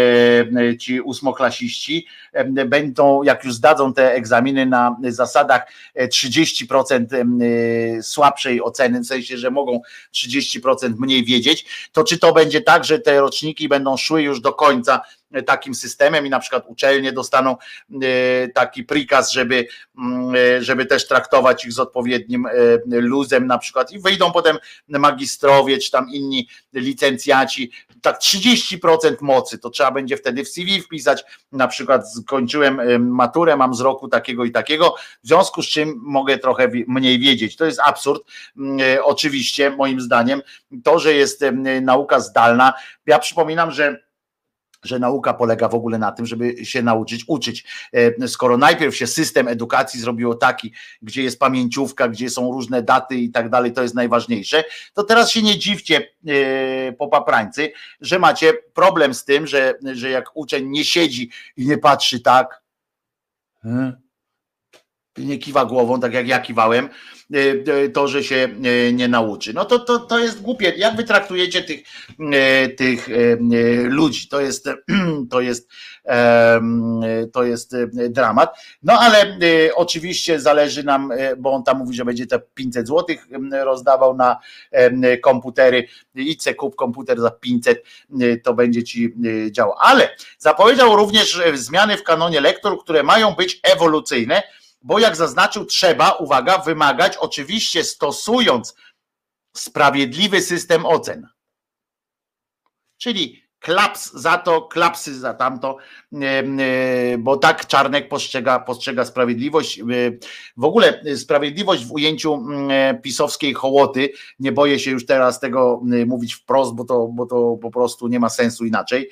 e, 0.56 0.76
ci 0.76 1.00
ósmoklasiści 1.00 2.06
e, 2.32 2.64
będą, 2.64 3.22
jak 3.22 3.44
już 3.44 3.54
zdadzą 3.54 3.92
te 3.94 4.14
egzaminy 4.14 4.66
na 4.66 4.96
zasadach 5.08 5.72
30% 5.96 7.06
e, 7.14 8.02
słabszej 8.02 8.62
oceny, 8.62 9.00
w 9.00 9.06
sensie, 9.06 9.38
że 9.38 9.50
mogą 9.50 9.80
30% 10.14 10.94
mniej 10.98 11.24
wiedzieć, 11.24 11.88
to 11.92 12.04
czy 12.04 12.18
to 12.18 12.32
będzie 12.32 12.60
tak, 12.60 12.84
że 12.84 12.98
te 12.98 13.20
roczniki 13.20 13.68
będą 13.68 13.96
szły 13.96 14.22
już 14.22 14.40
do 14.40 14.52
końca 14.52 15.00
takim 15.46 15.74
systemem 15.74 16.26
i 16.26 16.30
na 16.30 16.38
przykład 16.38 16.64
uczelnie 16.66 17.12
dostaną 17.12 17.56
e, 18.02 18.48
taki 18.48 18.84
prikaz, 18.84 19.32
żeby, 19.32 19.66
mm, 19.98 20.34
e, 20.34 20.62
żeby 20.62 20.86
też 20.86 21.08
traktować 21.08 21.64
ich 21.64 21.72
z 21.72 21.78
odpowiednim 21.78 22.46
e, 22.46 22.50
luzem 22.86 23.46
na 23.46 23.58
przykład. 23.58 23.92
I 23.92 23.98
wyjdą 23.98 24.32
potem 24.32 24.58
magistrowie 24.88 25.78
czy 25.78 25.90
tam 25.90 26.06
inni 26.12 26.48
licencjaci, 26.74 27.70
tak 28.02 28.18
30% 28.18 29.16
mocy, 29.20 29.58
to 29.58 29.70
trzeba 29.70 29.90
będzie 29.90 30.16
wtedy 30.16 30.44
w 30.44 30.48
CV 30.48 30.80
wpisać, 30.80 31.24
na 31.52 31.68
przykład 31.68 32.12
skończyłem 32.12 33.00
maturę, 33.10 33.56
mam 33.56 33.74
z 33.74 33.80
roku 33.80 34.08
takiego 34.08 34.44
i 34.44 34.50
takiego, 34.50 34.94
w 35.24 35.26
związku 35.26 35.62
z 35.62 35.66
czym 35.66 36.00
mogę 36.02 36.38
trochę 36.38 36.68
mniej 36.88 37.18
wiedzieć. 37.18 37.56
To 37.56 37.64
jest 37.64 37.80
absurd, 37.84 38.22
mm, 38.56 38.78
oczywiście 39.02 39.70
moim 39.70 40.00
zdaniem, 40.00 40.42
to, 40.84 40.98
że 40.98 41.14
jest 41.14 41.44
nauka 41.82 42.20
zdalna, 42.20 42.72
ja 43.06 43.18
przypominam, 43.18 43.70
że 43.70 44.07
że 44.84 44.98
nauka 44.98 45.34
polega 45.34 45.68
w 45.68 45.74
ogóle 45.74 45.98
na 45.98 46.12
tym, 46.12 46.26
żeby 46.26 46.64
się 46.64 46.82
nauczyć 46.82 47.24
uczyć. 47.26 47.64
E, 47.92 48.28
skoro 48.28 48.56
najpierw 48.56 48.96
się 48.96 49.06
system 49.06 49.48
edukacji 49.48 50.00
zrobiło 50.00 50.34
taki, 50.34 50.72
gdzie 51.02 51.22
jest 51.22 51.38
pamięciówka, 51.38 52.08
gdzie 52.08 52.30
są 52.30 52.52
różne 52.52 52.82
daty 52.82 53.16
i 53.16 53.30
tak 53.30 53.50
dalej, 53.50 53.72
to 53.72 53.82
jest 53.82 53.94
najważniejsze, 53.94 54.64
to 54.94 55.04
teraz 55.04 55.30
się 55.30 55.42
nie 55.42 55.58
dziwcie 55.58 56.08
e, 56.26 56.92
po 56.92 57.08
paprańcy, 57.08 57.72
że 58.00 58.18
macie 58.18 58.52
problem 58.74 59.14
z 59.14 59.24
tym, 59.24 59.46
że, 59.46 59.74
że 59.92 60.10
jak 60.10 60.30
uczeń 60.34 60.68
nie 60.68 60.84
siedzi 60.84 61.30
i 61.56 61.66
nie 61.66 61.78
patrzy 61.78 62.20
tak, 62.20 62.62
hmm, 63.62 63.92
nie 65.18 65.38
kiwa 65.38 65.64
głową, 65.64 66.00
tak 66.00 66.12
jak 66.12 66.28
ja 66.28 66.38
kiwałem, 66.38 66.84
e, 66.84 66.88
e, 66.88 67.17
to, 67.92 68.08
że 68.08 68.24
się 68.24 68.48
e, 68.64 68.92
nie 68.92 69.08
nauczy. 69.08 69.54
No 69.54 69.64
to, 69.64 69.78
to, 69.78 69.98
to 69.98 70.18
jest 70.18 70.42
głupie. 70.42 70.72
Jak 70.76 70.96
wy 70.96 71.04
traktujecie 71.04 71.62
tych, 71.62 71.82
tych 72.76 73.08
ludzi? 73.84 74.28
To 74.28 74.40
jest, 74.40 74.68
to 75.30 75.40
jest, 75.40 75.70
to 77.32 77.44
jest 77.44 77.76
dramat. 78.08 78.56
No 78.82 78.92
ale 79.00 79.38
oczywiście 79.74 80.40
zależy 80.40 80.84
nam, 80.84 81.12
bo 81.38 81.52
on 81.52 81.64
tam 81.64 81.78
mówi, 81.78 81.96
że 81.96 82.04
będzie 82.04 82.26
te 82.26 82.40
500 82.54 82.86
złotych 82.86 83.26
rozdawał 83.64 84.16
na 84.16 84.38
komputery. 85.22 85.88
Idź 86.14 86.42
se 86.42 86.54
kup 86.54 86.76
komputer 86.76 87.20
za 87.20 87.30
500, 87.30 87.82
to 88.42 88.54
będzie 88.54 88.84
ci 88.84 89.14
działał. 89.50 89.74
Ale 89.78 90.16
zapowiedział 90.38 90.96
również 90.96 91.40
zmiany 91.54 91.96
w 91.96 92.02
kanonie 92.02 92.40
lektur, 92.40 92.82
które 92.82 93.02
mają 93.02 93.34
być 93.34 93.60
ewolucyjne, 93.62 94.42
bo 94.80 94.98
jak 94.98 95.16
zaznaczył, 95.16 95.64
trzeba, 95.64 96.12
uwaga, 96.12 96.58
wymagać, 96.58 97.16
oczywiście 97.16 97.84
stosując 97.84 98.74
sprawiedliwy 99.56 100.42
system 100.42 100.86
ocen. 100.86 101.28
Czyli 102.96 103.47
klaps 103.60 104.12
za 104.12 104.38
to, 104.38 104.62
klapsy 104.62 105.18
za 105.18 105.34
tamto, 105.34 105.76
bo 107.18 107.36
tak 107.36 107.66
Czarnek 107.66 108.08
postrzega, 108.08 108.58
postrzega 108.58 109.04
sprawiedliwość. 109.04 109.80
W 110.56 110.64
ogóle 110.64 111.02
sprawiedliwość 111.16 111.84
w 111.84 111.92
ujęciu 111.92 112.46
pisowskiej 113.02 113.54
hołoty, 113.54 114.10
nie 114.40 114.52
boję 114.52 114.78
się 114.78 114.90
już 114.90 115.06
teraz 115.06 115.40
tego 115.40 115.80
mówić 116.06 116.34
wprost, 116.34 116.74
bo 116.74 116.84
to, 116.84 117.08
bo 117.12 117.26
to 117.26 117.58
po 117.62 117.70
prostu 117.70 118.08
nie 118.08 118.20
ma 118.20 118.28
sensu 118.28 118.64
inaczej. 118.64 119.10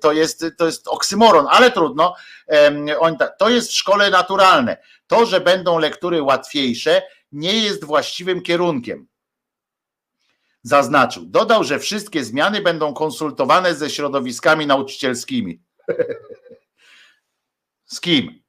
To 0.00 0.12
jest, 0.12 0.44
to 0.58 0.66
jest 0.66 0.88
oksymoron, 0.88 1.46
ale 1.50 1.70
trudno. 1.70 2.14
To 3.38 3.48
jest 3.48 3.70
w 3.70 3.76
szkole 3.76 4.10
naturalne. 4.10 4.76
To, 5.06 5.26
że 5.26 5.40
będą 5.40 5.78
lektury 5.78 6.22
łatwiejsze, 6.22 7.02
nie 7.32 7.58
jest 7.58 7.84
właściwym 7.84 8.42
kierunkiem 8.42 9.06
zaznaczył. 10.66 11.24
Dodał, 11.26 11.64
że 11.64 11.78
wszystkie 11.78 12.24
zmiany 12.24 12.60
będą 12.60 12.94
konsultowane 12.94 13.74
ze 13.74 13.90
środowiskami 13.90 14.66
nauczycielskimi. 14.66 15.62
Z 17.84 18.00
kim? 18.00 18.42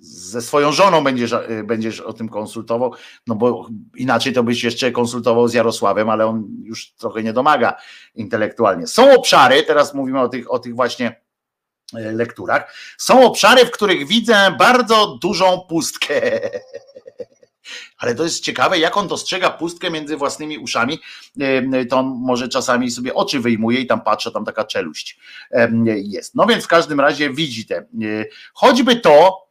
Ze 0.00 0.42
swoją 0.42 0.72
żoną 0.72 1.04
będziesz, 1.04 1.34
będziesz 1.64 2.00
o 2.00 2.12
tym 2.12 2.28
konsultował, 2.28 2.94
no 3.26 3.34
bo 3.34 3.68
inaczej 3.96 4.32
to 4.32 4.42
byś 4.42 4.64
jeszcze 4.64 4.92
konsultował 4.92 5.48
z 5.48 5.54
Jarosławem, 5.54 6.10
ale 6.10 6.26
on 6.26 6.48
już 6.62 6.94
trochę 6.94 7.22
nie 7.22 7.32
domaga 7.32 7.76
intelektualnie. 8.14 8.86
Są 8.86 9.14
obszary, 9.14 9.62
teraz 9.62 9.94
mówimy 9.94 10.20
o 10.20 10.28
tych, 10.28 10.52
o 10.52 10.58
tych 10.58 10.74
właśnie 10.74 11.20
lekturach. 11.92 12.74
Są 12.98 13.26
obszary, 13.26 13.64
w 13.66 13.70
których 13.70 14.06
widzę 14.06 14.54
bardzo 14.58 15.18
dużą 15.22 15.60
pustkę. 15.68 16.40
Ale 17.98 18.14
to 18.14 18.24
jest 18.24 18.44
ciekawe, 18.44 18.78
jak 18.78 18.96
on 18.96 19.08
dostrzega 19.08 19.50
pustkę 19.50 19.90
między 19.90 20.16
własnymi 20.16 20.58
uszami. 20.58 20.98
To 21.90 22.02
może 22.02 22.48
czasami 22.48 22.90
sobie 22.90 23.14
oczy 23.14 23.40
wyjmuje 23.40 23.80
i 23.80 23.86
tam 23.86 24.00
patrzy, 24.00 24.32
tam 24.32 24.44
taka 24.44 24.64
czeluść 24.64 25.18
jest. 25.86 26.34
No 26.34 26.46
więc 26.46 26.64
w 26.64 26.68
każdym 26.68 27.00
razie 27.00 27.30
widzi 27.30 27.66
te. 27.66 27.86
Choćby 28.54 28.96
to 28.96 29.48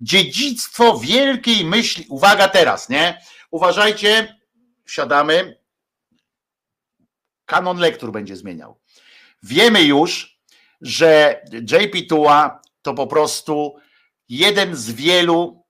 dziedzictwo 0.00 0.98
wielkiej 0.98 1.64
myśli. 1.64 2.06
Uwaga 2.08 2.48
teraz, 2.48 2.88
nie? 2.88 3.20
Uważajcie, 3.50 4.36
wsiadamy. 4.84 5.58
Kanon 7.46 7.78
lektur 7.78 8.12
będzie 8.12 8.36
zmieniał. 8.36 8.80
Wiemy 9.42 9.82
już, 9.82 10.38
że 10.80 11.42
JP 11.52 12.08
Tua 12.08 12.60
to 12.82 12.94
po 12.94 13.06
prostu 13.06 13.76
jeden 14.28 14.76
z 14.76 14.90
wielu 14.90 15.63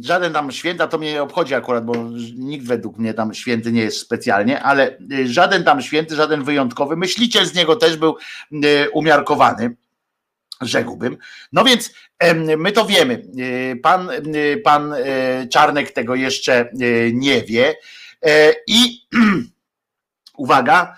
żaden 0.00 0.32
tam 0.32 0.52
święta 0.52 0.86
to 0.86 0.98
mnie 0.98 1.12
nie 1.12 1.22
obchodzi 1.22 1.54
akurat, 1.54 1.84
bo 1.84 1.94
nikt 2.34 2.66
według 2.66 2.98
mnie 2.98 3.14
tam 3.14 3.34
święty 3.34 3.72
nie 3.72 3.82
jest 3.82 3.98
specjalnie, 3.98 4.62
ale 4.62 4.98
y, 5.12 5.28
żaden 5.28 5.64
tam 5.64 5.82
święty, 5.82 6.14
żaden 6.14 6.44
wyjątkowy, 6.44 6.96
myśliciel 6.96 7.46
z 7.46 7.54
niego 7.54 7.76
też 7.76 7.96
był 7.96 8.16
y, 8.52 8.90
umiarkowany, 8.90 9.76
rzekłbym. 10.60 11.16
No 11.52 11.64
więc 11.64 11.94
my 12.56 12.72
to 12.72 12.84
wiemy. 12.84 13.22
Y, 13.38 13.80
pan, 13.82 14.10
pan 14.64 14.94
Czarnek 15.50 15.90
tego 15.90 16.14
jeszcze 16.14 16.70
nie 17.12 17.42
wie. 17.42 17.74
E, 18.22 18.54
I 18.66 19.06
uwaga, 20.36 20.96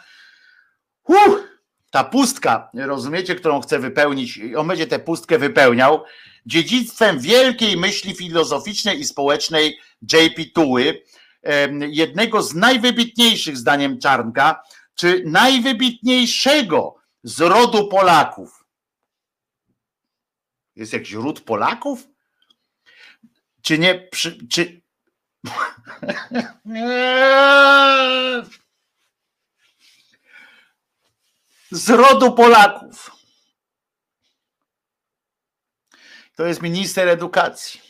ta 1.90 2.04
pustka, 2.04 2.70
rozumiecie, 2.74 3.34
którą 3.34 3.60
chce 3.60 3.78
wypełnić, 3.78 4.40
on 4.56 4.68
będzie 4.68 4.86
tę 4.86 4.98
pustkę 4.98 5.38
wypełniał 5.38 6.04
dziedzictwem 6.46 7.20
wielkiej 7.20 7.76
myśli 7.76 8.14
filozoficznej 8.14 9.00
i 9.00 9.04
społecznej 9.04 9.78
J.P. 10.12 10.44
Tuły, 10.54 11.02
jednego 11.90 12.42
z 12.42 12.54
najwybitniejszych 12.54 13.56
zdaniem 13.56 13.98
Czarnka, 13.98 14.62
czy 14.94 15.22
najwybitniejszego 15.26 16.94
z 17.22 17.40
rodu 17.40 17.88
Polaków. 17.88 18.64
Jest 20.76 20.92
jakiś 20.92 21.12
ród 21.12 21.40
Polaków? 21.40 22.08
Czy 23.62 23.78
nie? 23.78 24.08
Czy... 24.50 24.82
z 31.70 31.90
rodu 31.90 32.32
Polaków. 32.32 33.13
To 36.36 36.46
jest 36.46 36.62
minister 36.62 37.08
edukacji. 37.08 37.80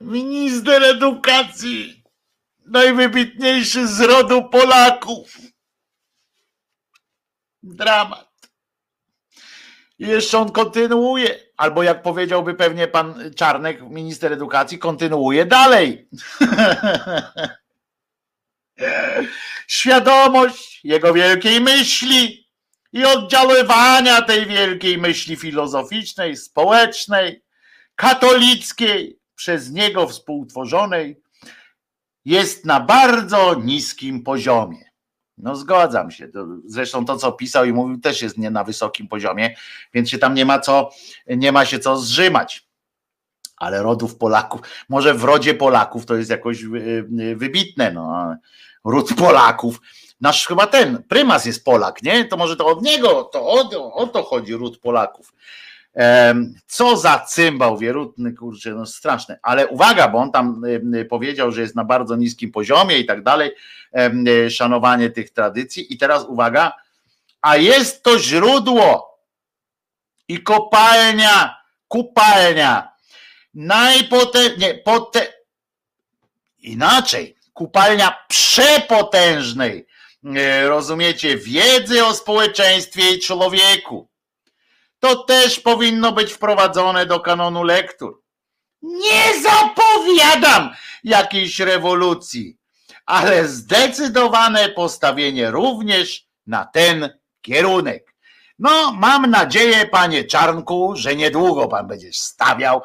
Minister 0.00 0.84
edukacji, 0.84 2.02
najwybitniejszy 2.66 3.88
z 3.88 4.00
rodu 4.00 4.48
Polaków. 4.48 5.38
Dramat. 7.62 8.26
Jeszcze 9.98 10.38
on 10.38 10.52
kontynuuje, 10.52 11.40
albo 11.56 11.82
jak 11.82 12.02
powiedziałby 12.02 12.54
pewnie 12.54 12.88
pan 12.88 13.30
Czarnek, 13.36 13.82
minister 13.82 14.32
edukacji, 14.32 14.78
kontynuuje 14.78 15.46
dalej. 15.46 16.08
Świadomość 19.66 20.80
jego 20.84 21.14
wielkiej 21.14 21.60
myśli 21.60 22.45
i 22.92 23.04
oddziaływania 23.04 24.22
tej 24.22 24.46
wielkiej 24.46 24.98
myśli 24.98 25.36
filozoficznej, 25.36 26.36
społecznej, 26.36 27.44
katolickiej, 27.94 29.18
przez 29.34 29.70
niego 29.70 30.08
współtworzonej, 30.08 31.20
jest 32.24 32.64
na 32.64 32.80
bardzo 32.80 33.54
niskim 33.64 34.22
poziomie. 34.22 34.90
No 35.38 35.56
zgadzam 35.56 36.10
się. 36.10 36.28
Zresztą 36.66 37.04
to, 37.04 37.16
co 37.16 37.32
pisał 37.32 37.64
i 37.64 37.72
mówił, 37.72 38.00
też 38.00 38.22
jest 38.22 38.38
nie 38.38 38.50
na 38.50 38.64
wysokim 38.64 39.08
poziomie, 39.08 39.56
więc 39.94 40.10
się 40.10 40.18
tam 40.18 40.34
nie 40.34 40.44
ma 40.44 40.58
co, 40.58 40.90
nie 41.26 41.52
ma 41.52 41.64
się 41.64 41.78
co 41.78 41.96
zrzymać. 41.96 42.66
Ale 43.56 43.82
rodów 43.82 44.16
Polaków, 44.16 44.60
może 44.88 45.14
w 45.14 45.24
rodzie 45.24 45.54
Polaków 45.54 46.06
to 46.06 46.16
jest 46.16 46.30
jakoś 46.30 46.64
wybitne, 47.36 47.92
no. 47.92 48.36
Ród 48.84 49.14
Polaków 49.14 49.80
nasz 50.20 50.46
chyba 50.46 50.66
ten, 50.66 51.02
prymas 51.08 51.44
jest 51.44 51.64
Polak, 51.64 52.02
nie? 52.02 52.24
To 52.24 52.36
może 52.36 52.56
to 52.56 52.66
od 52.66 52.82
niego, 52.82 53.24
to 53.24 53.46
o, 53.46 53.92
o 53.94 54.06
to 54.06 54.22
chodzi, 54.22 54.54
ród 54.54 54.78
Polaków. 54.78 55.32
Co 56.66 56.96
za 56.96 57.18
cymbał 57.18 57.78
wierutny, 57.78 58.32
kurczę, 58.32 58.70
no 58.70 58.86
straszne. 58.86 59.38
Ale 59.42 59.68
uwaga, 59.68 60.08
bo 60.08 60.18
on 60.18 60.32
tam 60.32 60.62
powiedział, 61.10 61.52
że 61.52 61.60
jest 61.60 61.76
na 61.76 61.84
bardzo 61.84 62.16
niskim 62.16 62.52
poziomie 62.52 62.98
i 62.98 63.06
tak 63.06 63.22
dalej, 63.22 63.52
szanowanie 64.50 65.10
tych 65.10 65.30
tradycji. 65.30 65.94
I 65.94 65.98
teraz 65.98 66.24
uwaga, 66.24 66.72
a 67.40 67.56
jest 67.56 68.02
to 68.02 68.18
źródło 68.18 69.18
i 70.28 70.42
kopalnia, 70.42 71.56
kupalnia 71.88 72.92
najpotężniejszej, 73.54 74.82
pote... 74.82 75.26
inaczej, 76.58 77.36
kupalnia 77.52 78.16
przepotężnej 78.28 79.86
E, 79.86 79.95
rozumiecie, 80.66 81.36
wiedzy 81.36 82.04
o 82.04 82.14
społeczeństwie 82.14 83.10
i 83.10 83.20
człowieku. 83.20 84.08
To 84.98 85.16
też 85.16 85.60
powinno 85.60 86.12
być 86.12 86.32
wprowadzone 86.32 87.06
do 87.06 87.20
kanonu 87.20 87.62
lektur. 87.62 88.22
Nie 88.82 89.42
zapowiadam 89.42 90.74
jakiejś 91.04 91.60
rewolucji, 91.60 92.56
ale 93.06 93.48
zdecydowane 93.48 94.68
postawienie 94.68 95.50
również 95.50 96.26
na 96.46 96.64
ten 96.64 97.18
kierunek. 97.42 98.14
No, 98.58 98.92
mam 98.92 99.30
nadzieję, 99.30 99.86
panie 99.86 100.24
Czarnku, 100.24 100.92
że 100.96 101.16
niedługo 101.16 101.68
pan 101.68 101.86
będziesz 101.86 102.16
stawiał. 102.16 102.82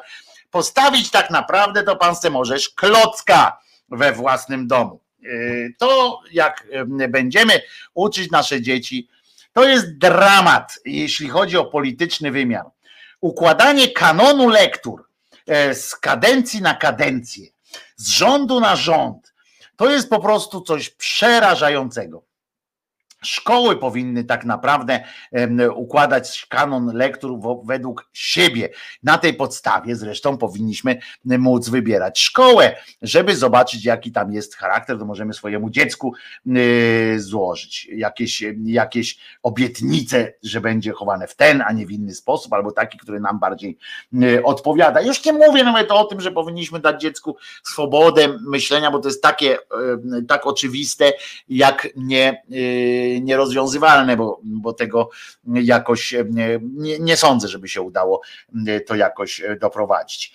Postawić 0.50 1.10
tak 1.10 1.30
naprawdę 1.30 1.82
to 1.82 1.96
pan 1.96 2.16
se 2.16 2.30
możesz 2.30 2.68
klocka 2.68 3.58
we 3.88 4.12
własnym 4.12 4.66
domu. 4.66 5.01
Y, 5.24 5.74
to 5.78 6.20
jak 6.32 6.66
y, 7.02 7.08
będziemy 7.08 7.60
uczyć 7.94 8.30
nasze 8.30 8.62
dzieci, 8.62 9.08
to 9.52 9.64
jest 9.64 9.98
dramat, 9.98 10.78
jeśli 10.84 11.28
chodzi 11.28 11.56
o 11.56 11.64
polityczny 11.64 12.30
wymiar. 12.30 12.64
Układanie 13.20 13.88
kanonu 13.88 14.48
lektur 14.48 15.04
e, 15.46 15.74
z 15.74 15.96
kadencji 15.96 16.62
na 16.62 16.74
kadencję, 16.74 17.46
z 17.96 18.08
rządu 18.08 18.60
na 18.60 18.76
rząd, 18.76 19.34
to 19.76 19.90
jest 19.90 20.10
po 20.10 20.20
prostu 20.20 20.60
coś 20.60 20.90
przerażającego. 20.90 22.22
Szkoły 23.24 23.76
powinny 23.76 24.24
tak 24.24 24.44
naprawdę 24.44 25.04
układać 25.74 26.46
kanon 26.48 26.96
lektur 26.96 27.38
według 27.64 28.08
siebie. 28.12 28.68
Na 29.02 29.18
tej 29.18 29.34
podstawie 29.34 29.96
zresztą 29.96 30.38
powinniśmy 30.38 30.98
móc 31.24 31.68
wybierać 31.68 32.20
szkołę, 32.20 32.76
żeby 33.02 33.36
zobaczyć, 33.36 33.84
jaki 33.84 34.12
tam 34.12 34.32
jest 34.32 34.56
charakter, 34.56 34.98
to 34.98 35.04
możemy 35.04 35.34
swojemu 35.34 35.70
dziecku 35.70 36.14
złożyć 37.16 37.88
jakieś, 37.92 38.44
jakieś 38.64 39.18
obietnice, 39.42 40.32
że 40.42 40.60
będzie 40.60 40.92
chowane 40.92 41.26
w 41.26 41.36
ten, 41.36 41.62
a 41.66 41.72
nie 41.72 41.86
w 41.86 41.90
inny 41.90 42.14
sposób, 42.14 42.52
albo 42.52 42.72
taki, 42.72 42.98
który 42.98 43.20
nam 43.20 43.38
bardziej 43.38 43.78
odpowiada. 44.44 45.00
Już 45.00 45.24
nie 45.24 45.32
mówię 45.32 45.64
nawet 45.64 45.90
o 45.90 46.04
tym, 46.04 46.20
że 46.20 46.32
powinniśmy 46.32 46.80
dać 46.80 47.00
dziecku 47.00 47.36
swobodę 47.62 48.38
myślenia, 48.46 48.90
bo 48.90 48.98
to 48.98 49.08
jest 49.08 49.22
takie 49.22 49.58
tak 50.28 50.46
oczywiste, 50.46 51.12
jak 51.48 51.88
nie 51.96 52.42
nierozwiązywalne, 53.20 54.16
bo, 54.16 54.40
bo 54.44 54.72
tego 54.72 55.10
jakoś 55.44 56.14
nie, 56.30 56.98
nie 56.98 57.16
sądzę, 57.16 57.48
żeby 57.48 57.68
się 57.68 57.82
udało 57.82 58.20
to 58.86 58.94
jakoś 58.94 59.42
doprowadzić. 59.60 60.32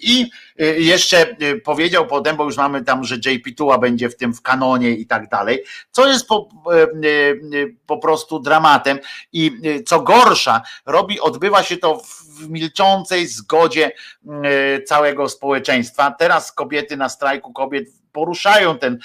I 0.00 0.30
jeszcze 0.78 1.36
powiedział 1.64 2.06
potem, 2.06 2.36
bo 2.36 2.44
już 2.44 2.56
mamy 2.56 2.84
tam, 2.84 3.04
że 3.04 3.16
JP 3.16 3.56
Tua 3.56 3.78
będzie 3.78 4.08
w 4.08 4.16
tym 4.16 4.34
w 4.34 4.42
kanonie 4.42 4.90
i 4.90 5.06
tak 5.06 5.28
dalej, 5.28 5.64
co 5.90 6.08
jest 6.08 6.26
po, 6.26 6.48
po 7.86 7.98
prostu 7.98 8.40
dramatem 8.40 8.98
i 9.32 9.52
co 9.86 10.00
gorsza, 10.00 10.62
robi, 10.86 11.20
odbywa 11.20 11.62
się 11.62 11.76
to 11.76 12.02
w 12.38 12.48
milczącej 12.48 13.26
zgodzie 13.26 13.92
całego 14.86 15.28
społeczeństwa. 15.28 16.14
Teraz 16.18 16.52
kobiety 16.52 16.96
na 16.96 17.08
strajku 17.08 17.52
kobiet 17.52 17.88
poruszają 18.16 18.78
ten, 18.78 18.98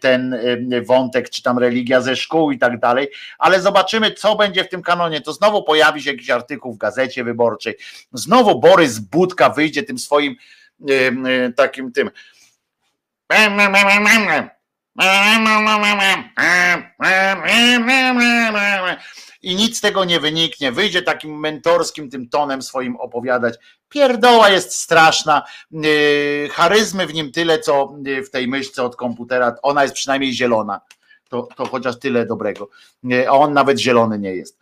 ten 0.00 0.34
e, 0.34 0.82
wątek, 0.82 1.30
czy 1.30 1.42
tam 1.42 1.58
religia 1.58 2.00
ze 2.00 2.16
szkół 2.16 2.50
i 2.50 2.58
tak 2.58 2.80
dalej, 2.80 3.08
ale 3.38 3.60
zobaczymy, 3.60 4.12
co 4.12 4.36
będzie 4.36 4.64
w 4.64 4.68
tym 4.68 4.82
kanonie. 4.82 5.20
To 5.20 5.32
znowu 5.32 5.62
pojawi 5.62 6.02
się 6.02 6.10
jakiś 6.10 6.30
artykuł 6.30 6.74
w 6.74 6.78
gazecie 6.78 7.24
wyborczej, 7.24 7.74
znowu 8.12 8.60
Borys 8.60 8.98
Budka 8.98 9.50
wyjdzie 9.50 9.82
tym 9.82 9.98
swoim 9.98 10.36
e, 10.90 10.94
e, 10.94 11.52
takim 11.52 11.92
tym 11.92 12.10
I 19.42 19.54
nic 19.54 19.78
z 19.78 19.80
tego 19.80 20.04
nie 20.04 20.20
wyniknie. 20.20 20.72
Wyjdzie 20.72 21.02
takim 21.02 21.40
mentorskim 21.40 22.10
tym 22.10 22.28
tonem 22.28 22.62
swoim 22.62 22.96
opowiadać. 22.96 23.54
Pierdoła 23.92 24.48
jest 24.48 24.74
straszna. 24.74 25.42
Yy, 25.70 26.48
charyzmy 26.52 27.06
w 27.06 27.14
nim 27.14 27.32
tyle, 27.32 27.58
co 27.58 27.92
w 28.26 28.30
tej 28.30 28.48
myszce 28.48 28.82
od 28.82 28.96
komputera. 28.96 29.54
Ona 29.62 29.82
jest 29.82 29.94
przynajmniej 29.94 30.32
zielona. 30.32 30.80
To, 31.28 31.48
to 31.56 31.66
chociaż 31.66 31.98
tyle 31.98 32.26
dobrego. 32.26 32.68
Yy, 33.04 33.28
a 33.28 33.32
on 33.32 33.52
nawet 33.52 33.78
zielony 33.78 34.18
nie 34.18 34.34
jest. 34.34 34.58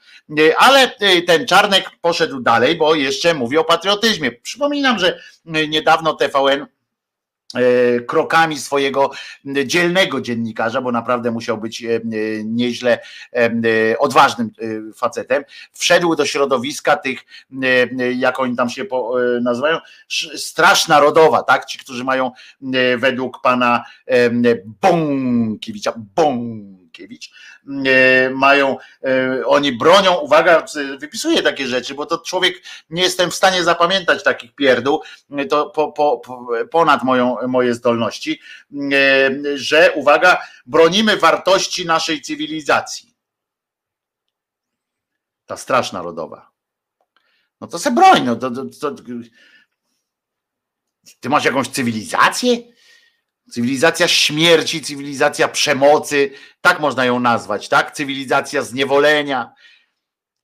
Ale 0.59 0.95
ten 1.27 1.47
Czarnek 1.47 1.91
poszedł 2.01 2.41
dalej, 2.41 2.77
bo 2.77 2.95
jeszcze 2.95 3.35
mówi 3.35 3.59
o 3.59 3.65
patriotyzmie. 3.65 4.33
Przypominam, 4.33 4.99
że 4.99 5.21
niedawno 5.45 6.15
TVN 6.15 6.67
krokami 8.07 8.59
swojego 8.59 9.11
dzielnego 9.65 10.21
dziennikarza, 10.21 10.81
bo 10.81 10.93
naprawdę 10.93 11.31
musiał 11.31 11.59
być 11.59 11.85
e, 11.85 12.01
nieźle 12.45 12.99
e, 13.33 13.99
odważnym 13.99 14.51
facetem, 14.95 15.45
wszedł 15.73 16.17
do 16.17 16.27
środowiska 16.27 16.97
tych, 16.97 17.25
jak 18.17 18.41
oni 18.41 18.57
tam 18.57 18.71
się 18.71 18.85
nazywają, 19.43 19.79
straż 20.37 20.89
narodowa, 20.89 21.43
tak? 21.43 21.65
Ci, 21.65 21.79
którzy 21.79 22.05
mają 22.05 22.31
według 22.99 23.41
pana 23.43 23.85
Bąkiewicza, 24.83 25.93
Bąkiewicz, 27.01 27.31
E, 27.87 28.31
mają, 28.31 28.79
e, 29.05 29.47
oni 29.47 29.73
bronią, 29.73 30.15
uwaga, 30.15 30.67
wypisuję 30.99 31.43
takie 31.43 31.67
rzeczy, 31.67 31.95
bo 31.95 32.07
to 32.07 32.19
człowiek 32.19 32.63
nie 32.91 33.03
jestem 33.03 33.31
w 33.31 33.35
stanie 33.35 33.65
zapamiętać 33.65 34.25
takich 34.25 34.55
pierdół, 34.55 35.03
to 35.51 35.71
po, 35.71 35.93
po, 35.93 36.23
ponad 36.71 37.03
moją, 37.03 37.37
moje 37.49 37.75
zdolności, 37.75 38.41
e, 38.93 39.31
że 39.55 39.93
uwaga, 39.95 40.43
bronimy 40.67 41.17
wartości 41.17 41.87
naszej 41.87 42.23
cywilizacji. 42.23 43.15
Ta 45.47 45.57
straż 45.57 45.93
narodowa. 45.93 46.51
No 47.61 47.67
to 47.67 47.79
se 47.79 47.91
broń, 47.91 48.25
no 48.25 48.37
to, 48.37 48.51
to, 48.51 48.65
to, 48.81 48.95
ty 51.21 51.29
masz 51.29 51.45
jakąś 51.45 51.69
cywilizację? 51.69 52.80
Cywilizacja 53.51 54.09
śmierci, 54.09 54.81
cywilizacja 54.81 55.49
przemocy, 55.49 56.31
tak 56.61 56.81
można 56.81 57.05
ją 57.05 57.21
nazwać, 57.21 57.69
tak? 57.69 57.93
Cywilizacja 57.93 58.63
zniewolenia, 58.63 59.53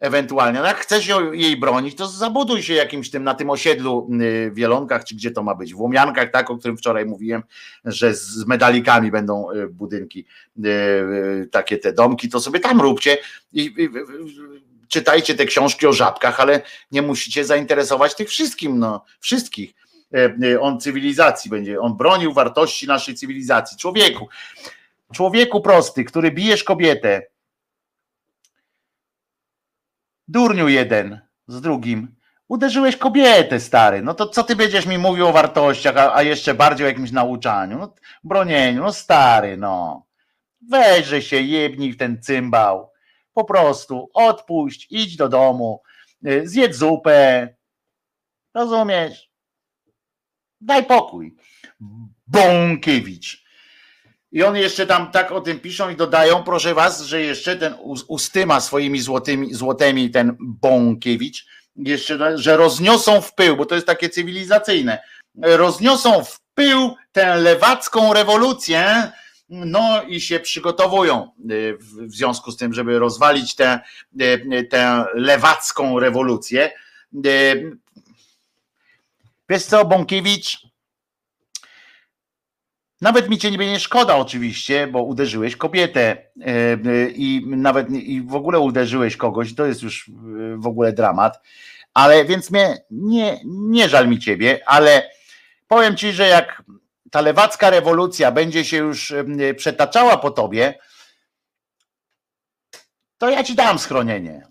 ewentualnie. 0.01 0.59
No 0.59 0.67
jak 0.67 0.77
chcesz 0.77 1.09
jej 1.33 1.57
bronić, 1.57 1.97
to 1.97 2.07
zabuduj 2.07 2.63
się 2.63 2.75
jakimś 2.75 3.11
tym 3.11 3.25
na 3.25 3.35
tym 3.35 3.51
osiedlu 3.51 4.09
y, 4.23 4.51
w 4.51 4.55
Wielonkach, 4.55 5.05
czy 5.05 5.15
gdzie 5.15 5.31
to 5.31 5.43
ma 5.43 5.55
być, 5.55 5.75
w 5.75 5.81
Łomiankach, 5.81 6.31
tak, 6.31 6.51
o 6.51 6.59
którym 6.59 6.77
wczoraj 6.77 7.07
mówiłem, 7.07 7.43
że 7.85 8.15
z 8.15 8.47
medalikami 8.47 9.11
będą 9.11 9.51
y, 9.51 9.69
budynki, 9.69 10.27
y, 10.65 11.49
takie 11.53 11.79
te 11.79 11.93
domki, 11.93 12.29
to 12.29 12.41
sobie 12.41 12.61
tam 12.61 12.81
róbcie 12.81 13.19
i 13.53 13.75
czytajcie 14.89 15.35
te 15.35 15.45
książki 15.47 15.87
o 15.87 15.93
żabkach, 15.93 16.41
ale 16.41 16.63
nie 16.93 17.03
musicie 17.03 17.45
zainteresować 17.45 18.15
tych 18.15 18.29
wszystkim, 18.29 18.79
no, 18.79 19.05
wszystkich 19.21 19.75
on 20.61 20.81
cywilizacji 20.81 21.51
będzie, 21.51 21.81
on 21.81 21.97
bronił 21.97 22.33
wartości 22.33 22.87
naszej 22.87 23.15
cywilizacji. 23.15 23.79
Człowieku, 23.79 24.29
człowieku 25.13 25.61
prosty, 25.61 26.05
który 26.05 26.31
bijesz 26.31 26.65
kobietę, 26.65 27.23
durniu 30.29 30.69
jeden 30.69 31.21
z 31.47 31.61
drugim, 31.61 32.17
uderzyłeś 32.49 32.97
kobietę, 32.97 33.61
stary, 33.61 34.03
no 34.03 34.15
to 34.15 34.29
co 34.29 34.43
ty 34.43 34.57
będziesz 34.57 34.87
mi 34.87 34.99
mówił 34.99 35.29
o 35.29 35.33
wartościach, 35.33 35.97
a, 35.97 36.15
a 36.15 36.23
jeszcze 36.23 36.55
bardziej 36.55 36.87
o 36.87 36.89
jakimś 36.89 37.13
nauczaniu, 37.13 37.79
no, 37.79 37.95
bronieniu, 38.25 38.83
no 38.83 38.93
stary, 38.93 39.57
no. 39.57 40.07
Weźże 40.71 41.23
się, 41.23 41.41
jebnij 41.41 41.93
w 41.93 41.97
ten 41.97 42.23
cymbał, 42.23 42.93
po 43.35 43.45
prostu 43.45 44.11
odpuść, 44.15 44.87
idź 44.91 45.17
do 45.17 45.29
domu, 45.29 45.83
e, 46.25 46.47
zjedz 46.47 46.77
zupę, 46.77 47.49
rozumiesz? 48.55 49.31
Daj 50.61 50.85
pokój. 50.85 51.37
Bąkiewicz. 52.27 53.47
I 54.33 54.43
on 54.43 54.57
jeszcze 54.57 54.87
tam 54.87 55.11
tak 55.11 55.33
o 55.33 55.41
tym 55.41 55.61
piszą 55.61 55.91
i 55.91 55.97
dodają, 55.97 56.43
proszę 56.43 56.75
was, 56.75 57.03
że 57.03 57.23
jeszcze 57.23 57.57
ten 57.57 57.75
ustyma 58.09 58.61
swoimi 58.61 59.01
złotymi, 59.01 59.55
złotymi 59.55 60.11
ten 60.11 60.37
Bąkiewicz, 60.41 61.47
jeszcze, 61.77 62.39
że 62.39 62.57
rozniosą 62.57 63.21
w 63.21 63.35
pył, 63.35 63.57
bo 63.57 63.67
to 63.67 63.75
jest 63.75 63.87
takie 63.87 64.09
cywilizacyjne, 64.09 64.99
rozniosą 65.43 66.25
w 66.25 66.41
pył 66.55 66.97
tę 67.13 67.37
lewacką 67.37 68.13
rewolucję, 68.13 69.13
no 69.49 70.03
i 70.03 70.21
się 70.21 70.41
przygotowują 70.41 71.31
y, 71.51 71.79
w 71.81 72.15
związku 72.15 72.51
z 72.51 72.57
tym, 72.57 72.73
żeby 72.73 72.99
rozwalić 72.99 73.55
tę, 73.55 73.81
y, 74.21 74.69
tę 74.71 75.05
lewacką 75.15 75.99
rewolucję. 75.99 76.73
Wiesz 79.49 79.65
co, 79.65 79.85
Bąkiewicz? 79.85 80.67
Nawet 83.01 83.29
mi 83.29 83.39
cię 83.39 83.51
nie 83.51 83.59
będzie 83.59 83.81
szkoda 83.81 84.17
oczywiście, 84.17 84.87
bo 84.87 85.03
uderzyłeś 85.03 85.57
kobietę 85.57 86.01
e, 86.01 86.47
e, 86.47 87.11
i 87.11 87.47
nawet 87.47 87.91
i 87.91 88.23
w 88.23 88.35
ogóle 88.35 88.59
uderzyłeś 88.59 89.17
kogoś, 89.17 89.55
to 89.55 89.67
jest 89.67 89.83
już 89.83 90.09
e, 90.09 90.13
w 90.57 90.67
ogóle 90.67 90.93
dramat. 90.93 91.41
Ale 91.95 92.25
więc 92.25 92.51
mnie 92.51 92.79
nie, 92.91 93.41
nie 93.45 93.89
żal 93.89 94.09
mi 94.09 94.19
ciebie, 94.19 94.61
ale 94.67 95.11
powiem 95.69 95.97
ci, 95.97 96.13
że 96.13 96.29
jak 96.29 96.63
ta 97.11 97.21
lewacka 97.21 97.71
rewolucja 97.71 98.33
będzie 98.33 98.65
się 98.65 98.77
już 98.77 99.15
przetaczała 99.57 100.17
po 100.17 100.31
tobie, 100.31 100.79
to 103.19 103.31
ja 103.31 103.45
ci 103.45 103.55
dam 103.55 103.79
schronienie. 103.79 104.47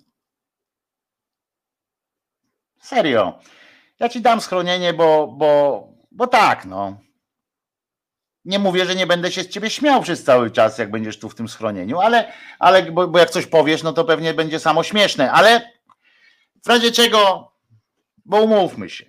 Serio. 2.82 3.40
Ja 4.00 4.10
ci 4.10 4.22
dam 4.22 4.42
schronienie, 4.42 4.94
bo, 4.94 5.28
bo, 5.28 5.84
bo 6.12 6.28
tak, 6.28 6.66
no. 6.66 7.00
Nie 8.46 8.60
mówię, 8.60 8.86
że 8.86 8.96
nie 8.96 9.08
będę 9.08 9.32
się 9.32 9.44
z 9.44 9.50
ciebie 9.50 9.70
śmiał 9.70 10.02
przez 10.02 10.24
cały 10.24 10.52
czas, 10.52 10.78
jak 10.78 10.92
będziesz 10.92 11.20
tu 11.20 11.30
w 11.30 11.36
tym 11.36 11.48
schronieniu, 11.48 12.00
ale, 12.00 12.34
ale 12.60 12.92
bo, 12.92 13.08
bo 13.08 13.20
jak 13.20 13.30
coś 13.30 13.46
powiesz, 13.46 13.84
no 13.84 13.94
to 13.94 14.06
pewnie 14.06 14.34
będzie 14.34 14.60
samo 14.60 14.84
śmieszne, 14.84 15.32
ale 15.32 15.72
w 16.66 16.68
razie 16.68 16.92
czego, 16.92 17.52
bo 18.26 18.42
umówmy 18.42 18.90
się, 18.90 19.06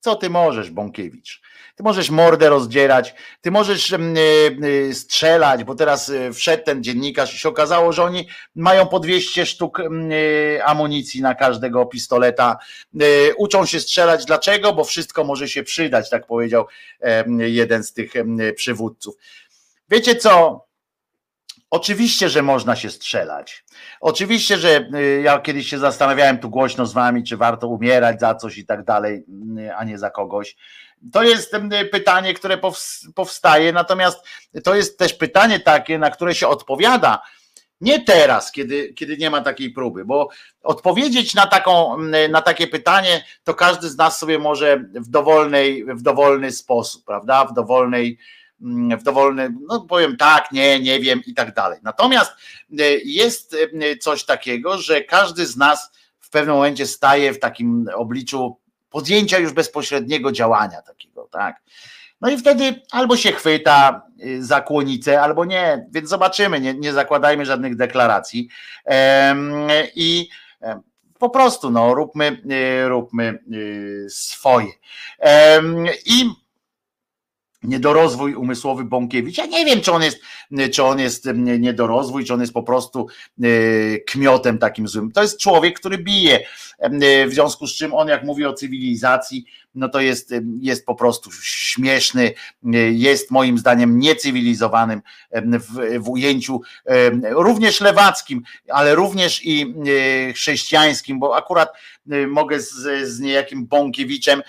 co 0.00 0.16
ty 0.16 0.30
możesz, 0.30 0.70
Bąkiewicz? 0.70 1.42
Ty 1.78 1.84
możesz 1.84 2.10
mordę 2.10 2.48
rozdzierać, 2.48 3.14
ty 3.40 3.50
możesz 3.50 3.92
e, 3.92 3.96
e, 3.96 4.94
strzelać, 4.94 5.64
bo 5.64 5.74
teraz 5.74 6.10
e, 6.10 6.32
wszedł 6.32 6.64
ten 6.64 6.82
dziennikarz 6.82 7.34
i 7.34 7.38
się 7.38 7.48
okazało, 7.48 7.92
że 7.92 8.02
oni 8.02 8.28
mają 8.54 8.86
po 8.86 9.00
200 9.00 9.46
sztuk 9.46 9.82
amunicji 10.64 11.22
na 11.22 11.34
każdego 11.34 11.86
pistoleta. 11.86 12.58
Uczą 13.36 13.66
się 13.66 13.80
strzelać. 13.80 14.24
Dlaczego? 14.24 14.72
Bo 14.72 14.84
wszystko 14.84 15.24
może 15.24 15.48
się 15.48 15.62
przydać, 15.62 16.10
tak 16.10 16.26
powiedział 16.26 16.66
jeden 17.38 17.84
z 17.84 17.92
tych 17.92 18.12
przywódców. 18.56 19.14
Wiecie 19.88 20.16
co? 20.16 20.64
Oczywiście, 21.70 22.28
że 22.28 22.42
można 22.42 22.76
się 22.76 22.90
strzelać. 22.90 23.64
Oczywiście, 24.00 24.58
że 24.58 24.88
ja 25.22 25.38
kiedyś 25.38 25.68
się 25.68 25.78
zastanawiałem 25.78 26.38
tu 26.38 26.50
głośno 26.50 26.86
z 26.86 26.92
wami, 26.92 27.24
czy 27.24 27.36
warto 27.36 27.68
umierać 27.68 28.20
za 28.20 28.34
coś 28.34 28.58
i 28.58 28.66
tak 28.66 28.84
dalej, 28.84 29.24
a 29.76 29.84
nie 29.84 29.98
za 29.98 30.10
kogoś. 30.10 30.56
To 31.12 31.22
jest 31.22 31.56
pytanie, 31.92 32.34
które 32.34 32.58
powstaje, 33.14 33.72
natomiast 33.72 34.26
to 34.64 34.74
jest 34.74 34.98
też 34.98 35.14
pytanie 35.14 35.60
takie, 35.60 35.98
na 35.98 36.10
które 36.10 36.34
się 36.34 36.48
odpowiada. 36.48 37.22
Nie 37.80 38.04
teraz, 38.04 38.52
kiedy, 38.52 38.92
kiedy 38.92 39.16
nie 39.16 39.30
ma 39.30 39.40
takiej 39.40 39.70
próby, 39.70 40.04
bo 40.04 40.28
odpowiedzieć 40.62 41.34
na, 41.34 41.46
taką, 41.46 41.96
na 42.30 42.42
takie 42.42 42.66
pytanie, 42.66 43.24
to 43.44 43.54
każdy 43.54 43.88
z 43.88 43.96
nas 43.96 44.18
sobie 44.18 44.38
może 44.38 44.84
w, 44.94 45.08
dowolnej, 45.08 45.84
w 45.84 46.02
dowolny 46.02 46.52
sposób, 46.52 47.04
prawda? 47.04 47.44
W 47.44 47.54
dowolnej, 47.54 48.18
w 48.98 49.02
dowolny, 49.02 49.54
no 49.68 49.80
powiem 49.80 50.16
tak, 50.16 50.52
nie, 50.52 50.80
nie 50.80 51.00
wiem 51.00 51.20
i 51.26 51.34
tak 51.34 51.54
dalej. 51.54 51.78
Natomiast 51.82 52.32
jest 53.04 53.56
coś 54.00 54.24
takiego, 54.24 54.78
że 54.78 55.02
każdy 55.02 55.46
z 55.46 55.56
nas 55.56 55.90
w 56.18 56.30
pewnym 56.30 56.54
momencie 56.54 56.86
staje 56.86 57.32
w 57.32 57.38
takim 57.38 57.88
obliczu 57.94 58.58
podjęcia 58.90 59.38
już 59.38 59.52
bezpośredniego 59.52 60.32
działania 60.32 60.82
takiego, 60.82 61.28
tak. 61.30 61.62
No 62.20 62.30
i 62.30 62.38
wtedy 62.38 62.82
albo 62.90 63.16
się 63.16 63.32
chwyta 63.32 64.02
y, 64.24 64.44
za 64.44 64.60
kłonicę, 64.60 65.22
albo 65.22 65.44
nie, 65.44 65.86
więc 65.90 66.08
zobaczymy, 66.08 66.60
nie, 66.60 66.74
nie 66.74 66.92
zakładajmy 66.92 67.46
żadnych 67.46 67.76
deklaracji 67.76 68.48
i 69.94 70.28
po 71.18 71.30
prostu 71.30 71.70
no, 71.70 71.94
róbmy, 71.94 72.42
y, 72.84 72.88
róbmy 72.88 73.38
y, 73.52 74.06
swoje. 74.10 74.72
I 76.06 76.30
niedorozwój 77.62 78.34
umysłowy 78.34 78.84
Bąkiewicz. 78.84 79.38
Ja 79.38 79.46
nie 79.46 79.64
wiem, 79.64 79.80
czy 79.80 79.92
on 79.92 80.02
jest, 80.02 80.18
czy 80.72 80.84
on 80.84 80.98
jest 80.98 81.28
niedorozwój, 81.34 82.24
czy 82.24 82.34
on 82.34 82.40
jest 82.40 82.52
po 82.52 82.62
prostu 82.62 83.06
kmiotem 84.06 84.58
takim 84.58 84.88
złym. 84.88 85.12
To 85.12 85.22
jest 85.22 85.40
człowiek, 85.40 85.80
który 85.80 85.98
bije. 85.98 86.40
E, 86.78 87.26
w 87.26 87.32
związku 87.32 87.66
z 87.66 87.74
czym 87.74 87.94
on, 87.94 88.08
jak 88.08 88.24
mówi 88.24 88.44
o 88.44 88.52
cywilizacji, 88.52 89.44
no 89.74 89.88
to 89.88 90.00
jest, 90.00 90.34
jest 90.60 90.86
po 90.86 90.94
prostu 90.94 91.30
śmieszny, 91.42 92.32
jest 92.92 93.30
moim 93.30 93.58
zdaniem 93.58 93.98
niecywilizowanym 93.98 95.02
w, 95.32 95.98
w 95.98 96.08
ujęciu 96.08 96.60
również 97.30 97.80
lewackim, 97.80 98.42
ale 98.68 98.94
również 98.94 99.40
i 99.44 99.74
chrześcijańskim, 100.34 101.18
bo 101.18 101.36
akurat 101.36 101.72
mogę 102.28 102.60
z, 102.60 103.08
z 103.08 103.20
niejakim 103.20 103.66
Bąkiewiczem, 103.66 104.42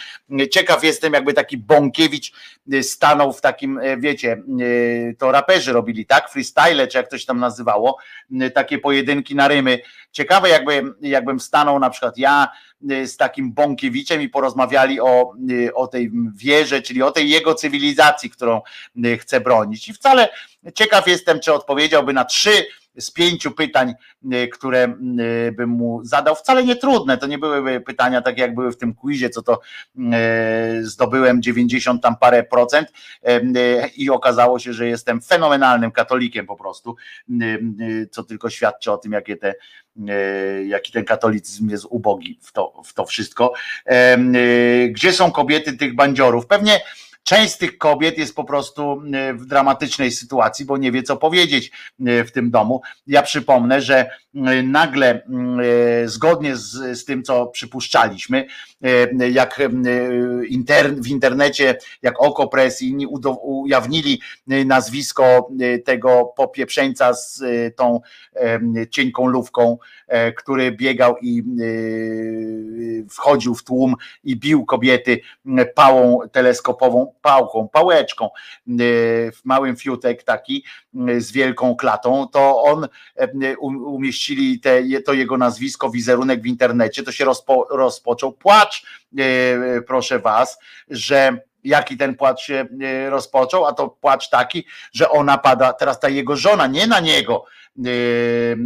ciekaw 0.52 0.84
jestem 0.84 1.14
jakby 1.14 1.34
taki 1.34 1.58
Bąkiewicz 1.58 2.32
stanął 2.82 3.34
w 3.34 3.42
takim, 3.42 3.80
wiecie, 3.98 4.44
to 5.18 5.32
raperzy 5.32 5.74
robili, 5.74 6.06
tak, 6.06 6.30
freestyle, 6.30 6.88
czy 6.88 6.98
jak 6.98 7.10
to 7.10 7.18
się 7.18 7.26
tam 7.26 7.40
nazywało, 7.40 7.98
takie 8.54 8.78
pojedynki 8.78 9.36
na 9.36 9.48
rymy, 9.48 9.80
ciekawe 10.12 10.50
jakby, 10.50 10.84
jakbym 11.02 11.40
stanął 11.40 11.80
na 11.80 11.90
przykład 11.90 12.18
ja 12.20 12.48
z 13.06 13.18
takim 13.18 13.54
Bąkiewiczem 13.54 14.22
i 14.22 14.30
porozmawiali 14.30 15.02
o, 15.02 15.34
o 15.74 15.88
tej 15.88 16.12
wierze, 16.36 16.82
czyli 16.82 17.04
o 17.04 17.12
tej 17.12 17.30
jego 17.30 17.56
cywilizacji, 17.56 18.30
którą 18.30 18.62
chce 19.20 19.42
bronić. 19.42 19.88
I 19.88 19.94
wcale 19.94 20.30
ciekaw 20.74 21.08
jestem, 21.08 21.40
czy 21.40 21.54
odpowiedziałby 21.54 22.14
na 22.14 22.26
trzy 22.26 22.66
z 22.98 23.12
pięciu 23.12 23.52
pytań, 23.52 23.94
y, 24.34 24.48
które 24.48 24.94
y, 25.48 25.52
bym 25.52 25.70
mu 25.70 26.06
zadał, 26.06 26.36
wcale 26.36 26.64
nie 26.64 26.76
trudne, 26.76 27.18
to 27.18 27.28
nie 27.28 27.38
byłyby 27.38 27.82
pytania 27.82 28.22
takie 28.22 28.42
jak 28.42 28.56
były 28.56 28.72
w 28.72 28.78
tym 28.78 28.94
quizie, 28.94 29.30
co 29.30 29.42
to 29.42 29.60
y, 29.96 30.86
zdobyłem 30.86 31.42
90 31.42 32.04
tam 32.04 32.18
parę 32.18 32.44
procent 32.44 32.88
i 33.96 34.10
okazało 34.10 34.60
się, 34.60 34.74
że 34.74 34.88
jestem 34.88 35.22
fenomenalnym 35.22 35.92
katolikiem 35.92 36.46
po 36.46 36.56
prostu, 36.56 36.96
co 38.12 38.24
tylko 38.24 38.50
świadczy 38.50 38.92
o 38.92 38.98
tym, 38.98 39.12
jakie 39.12 39.38
te 39.38 39.54
jaki 40.68 40.92
ten 40.92 41.06
katolicyzm 41.06 41.70
jest 41.70 41.86
ubogi 41.90 42.40
w 42.42 42.52
to, 42.52 42.82
w 42.86 42.94
to 42.94 43.06
wszystko. 43.06 43.54
Gdzie 44.90 45.14
są 45.14 45.32
kobiety 45.32 45.78
tych 45.78 45.96
bandziorów? 45.96 46.48
Pewnie 46.48 46.80
Część 47.30 47.54
z 47.54 47.58
tych 47.58 47.78
kobiet 47.78 48.18
jest 48.18 48.36
po 48.36 48.44
prostu 48.44 49.04
e, 49.14 49.34
w 49.34 49.46
dramatycznej 49.46 50.12
sytuacji, 50.12 50.66
bo 50.66 50.78
nie 50.78 50.92
wie, 50.92 51.04
co 51.04 51.18
powiedzieć 51.18 51.72
e, 52.06 52.24
w 52.24 52.32
tym 52.32 52.52
domu. 52.52 52.82
Ja 53.08 53.22
przypomnę, 53.24 53.82
że 53.82 53.96
e, 54.00 54.10
nagle, 54.64 55.22
zgodnie 56.06 56.56
z, 56.56 57.00
z 57.00 57.06
tym, 57.06 57.24
co 57.24 57.48
przypuszczaliśmy, 57.48 58.48
jak 59.32 59.62
w 60.96 61.08
internecie, 61.08 61.78
jak 62.02 62.22
Okopres 62.22 62.82
i 62.82 62.90
inni 62.90 63.08
ujawnili 63.42 64.22
nazwisko 64.48 65.50
tego 65.86 66.34
popieprzeńca 66.38 67.14
z 67.14 67.44
tą 67.76 68.02
cienką 68.90 69.28
lówką, 69.28 69.78
który 70.38 70.72
biegał 70.72 71.16
i 71.22 71.44
wchodził 73.10 73.56
w 73.56 73.64
tłum 73.64 73.96
i 74.24 74.36
bił 74.36 74.66
kobiety 74.66 75.22
pałą 75.76 76.20
teleskopową 76.32 77.14
pałką, 77.22 77.68
pałeczką 77.68 78.26
e, 78.26 78.30
w 79.32 79.42
małym 79.44 79.76
fiutek 79.76 80.24
taki 80.24 80.64
e, 81.08 81.22
z 81.22 81.32
wielką 81.32 81.76
klatą, 81.76 82.28
to 82.28 82.64
on 82.64 82.88
e, 83.16 83.58
umieścili 83.58 84.60
te, 84.60 84.84
to 85.06 85.14
jego 85.14 85.38
nazwisko, 85.38 85.90
wizerunek 85.90 86.42
w 86.42 86.46
internecie, 86.46 87.04
to 87.04 87.12
się 87.12 87.26
rozpo, 87.26 87.68
rozpoczął 87.70 88.34
płacz, 88.34 88.69
proszę 89.88 90.20
was, 90.20 90.60
że 90.90 91.38
jaki 91.64 91.98
ten 91.98 92.16
płacz 92.16 92.42
się 92.42 92.68
rozpoczął, 93.10 93.66
a 93.66 93.74
to 93.74 93.90
płacz 93.90 94.30
taki, 94.30 94.66
że 94.94 95.10
ona 95.10 95.38
pada, 95.38 95.74
teraz 95.74 96.00
ta 96.00 96.10
jego 96.10 96.36
żona, 96.36 96.68
nie 96.68 96.88
na 96.88 97.00
niego, 97.00 97.46
y, 97.88 98.58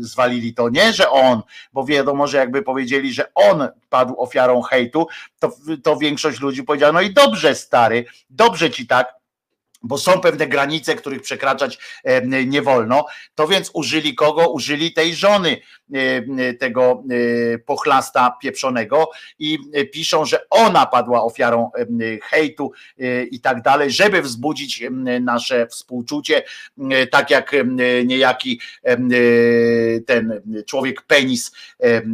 zwalili 0.00 0.54
to. 0.54 0.68
Nie, 0.68 0.92
że 0.92 1.10
on, 1.10 1.42
bo 1.72 1.84
wiadomo, 1.84 2.26
że 2.26 2.38
jakby 2.38 2.62
powiedzieli, 2.62 3.12
że 3.12 3.34
on 3.34 3.68
padł 3.88 4.20
ofiarą 4.20 4.62
hejtu, 4.62 5.06
to, 5.38 5.52
to 5.82 5.96
większość 5.96 6.40
ludzi 6.40 6.62
powiedziała, 6.62 6.92
no 6.92 7.00
i 7.00 7.14
dobrze 7.14 7.54
stary, 7.54 8.04
dobrze 8.30 8.70
ci 8.70 8.86
tak, 8.86 9.15
bo 9.86 9.98
są 9.98 10.20
pewne 10.20 10.46
granice, 10.46 10.94
których 10.94 11.22
przekraczać 11.22 11.78
nie 12.46 12.62
wolno, 12.62 13.06
to 13.34 13.48
więc 13.48 13.70
użyli 13.74 14.14
kogo? 14.14 14.48
Użyli 14.48 14.92
tej 14.92 15.14
żony 15.14 15.56
tego 16.58 17.04
pochlasta 17.66 18.36
pieprzonego 18.42 19.10
i 19.38 19.58
piszą, 19.92 20.24
że 20.24 20.48
ona 20.50 20.86
padła 20.86 21.22
ofiarą 21.22 21.70
hejtu 22.22 22.72
i 23.30 23.40
tak 23.40 23.62
dalej, 23.62 23.90
żeby 23.90 24.22
wzbudzić 24.22 24.82
nasze 25.20 25.66
współczucie, 25.66 26.42
tak 27.10 27.30
jak 27.30 27.52
niejaki 28.04 28.60
ten 30.06 30.42
człowiek 30.66 31.02
penis 31.02 31.52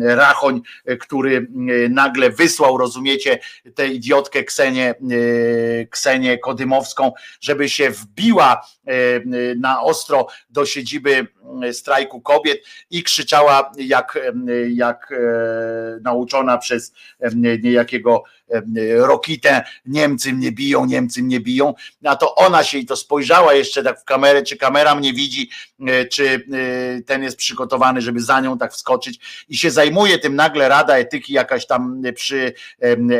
Rachoń, 0.00 0.60
który 1.00 1.46
nagle 1.90 2.30
wysłał, 2.30 2.78
rozumiecie, 2.78 3.38
tę 3.74 3.88
idiotkę 3.88 4.44
Ksenię, 4.44 4.94
Ksenię 5.90 6.38
Kodymowską, 6.38 7.12
żeby 7.40 7.61
żeby 7.62 7.68
się 7.68 7.90
wbiła 7.90 8.66
e, 8.86 8.92
na 9.56 9.82
ostro 9.82 10.26
do 10.50 10.66
siedziby 10.66 11.26
e, 11.62 11.72
strajku 11.72 12.20
kobiet 12.20 12.64
i 12.90 13.02
krzyczała 13.02 13.72
jak, 13.76 14.16
e, 14.16 14.32
jak 14.70 15.14
nauczona 16.00 16.58
przez 16.58 16.92
niejakiego 17.62 18.22
Rokitę, 18.96 19.62
Niemcy 19.86 20.32
mnie 20.32 20.52
biją, 20.52 20.84
Niemcy 20.84 21.22
mnie 21.22 21.40
biją, 21.40 21.74
a 22.04 22.16
to 22.16 22.34
ona 22.34 22.64
się 22.64 22.78
i 22.78 22.86
to 22.86 22.96
spojrzała 22.96 23.54
jeszcze 23.54 23.82
tak 23.82 24.00
w 24.00 24.04
kamerę, 24.04 24.42
czy 24.42 24.56
kamera 24.56 24.94
mnie 24.94 25.12
widzi, 25.12 25.50
czy 26.10 26.46
ten 27.06 27.22
jest 27.22 27.36
przygotowany, 27.36 28.00
żeby 28.00 28.20
za 28.20 28.40
nią 28.40 28.58
tak 28.58 28.72
wskoczyć. 28.72 29.44
I 29.48 29.56
się 29.56 29.70
zajmuje 29.70 30.18
tym 30.18 30.36
nagle 30.36 30.68
Rada 30.68 30.96
Etyki 30.96 31.32
jakaś 31.32 31.66
tam 31.66 32.02
przy 32.14 32.52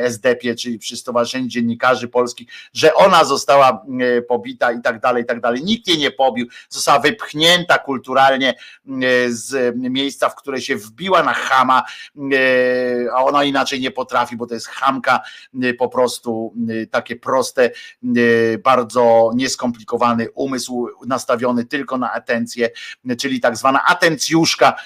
SDP, 0.02 0.54
czyli 0.54 0.78
przy 0.78 0.96
Stowarzyszeniu 0.96 1.48
Dziennikarzy 1.48 2.09
Polskich, 2.09 2.48
że 2.72 2.94
ona 2.94 3.24
została 3.24 3.84
pobita 4.28 4.72
i 4.72 4.82
tak 4.82 5.00
dalej, 5.00 5.22
i 5.22 5.26
tak 5.26 5.40
dalej. 5.40 5.62
Nikt 5.64 5.88
jej 5.88 5.98
nie 5.98 6.10
pobił, 6.10 6.46
została 6.68 6.98
wypchnięta 6.98 7.78
kulturalnie 7.78 8.50
e, 8.50 8.54
z 9.28 9.76
miejsca, 9.76 10.28
w 10.28 10.34
które 10.34 10.60
się 10.60 10.76
wbiła 10.76 11.22
na 11.22 11.32
chama, 11.32 11.82
e, 12.16 13.12
a 13.12 13.24
ona 13.24 13.44
inaczej 13.44 13.80
nie 13.80 13.90
potrafi, 13.90 14.36
bo 14.36 14.46
to 14.46 14.54
jest 14.54 14.68
chamka 14.68 15.16
e, 15.16 15.22
po 15.78 15.89
prostu 15.89 16.55
takie 16.90 17.16
proste, 17.16 17.70
bardzo 18.65 19.31
nieskomplikowany 19.35 20.31
umysł 20.31 20.89
nastawiony 21.07 21.65
tylko 21.65 21.99
na 21.99 22.12
atencję, 22.12 22.70
czyli 23.19 23.40
tak 23.40 23.57
zwana 23.57 23.85
atencjuszka, 23.85 24.77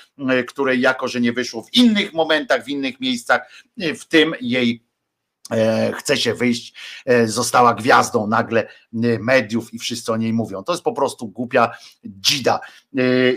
której 0.49 0.81
jako, 0.81 1.09
że 1.09 1.21
nie 1.21 1.33
wyszło 1.33 1.63
w 1.63 1.75
innych 1.75 2.13
momentach, 2.13 2.65
w 2.65 2.69
innych 2.69 3.01
miejscach, 3.01 3.65
w 3.77 4.05
tym 4.05 4.35
jej 4.41 4.87
E, 5.51 5.93
chce 5.93 6.17
się 6.17 6.35
wyjść, 6.35 6.75
e, 7.07 7.29
została 7.29 7.75
gwiazdą 7.75 8.27
nagle 8.27 8.61
e, 8.63 8.69
mediów 9.21 9.75
i 9.75 9.79
wszyscy 9.79 10.13
o 10.13 10.17
niej 10.17 10.33
mówią. 10.33 10.65
To 10.65 10.73
jest 10.73 10.85
po 10.85 10.93
prostu 10.93 11.29
głupia 11.29 11.71
dzida 12.05 12.61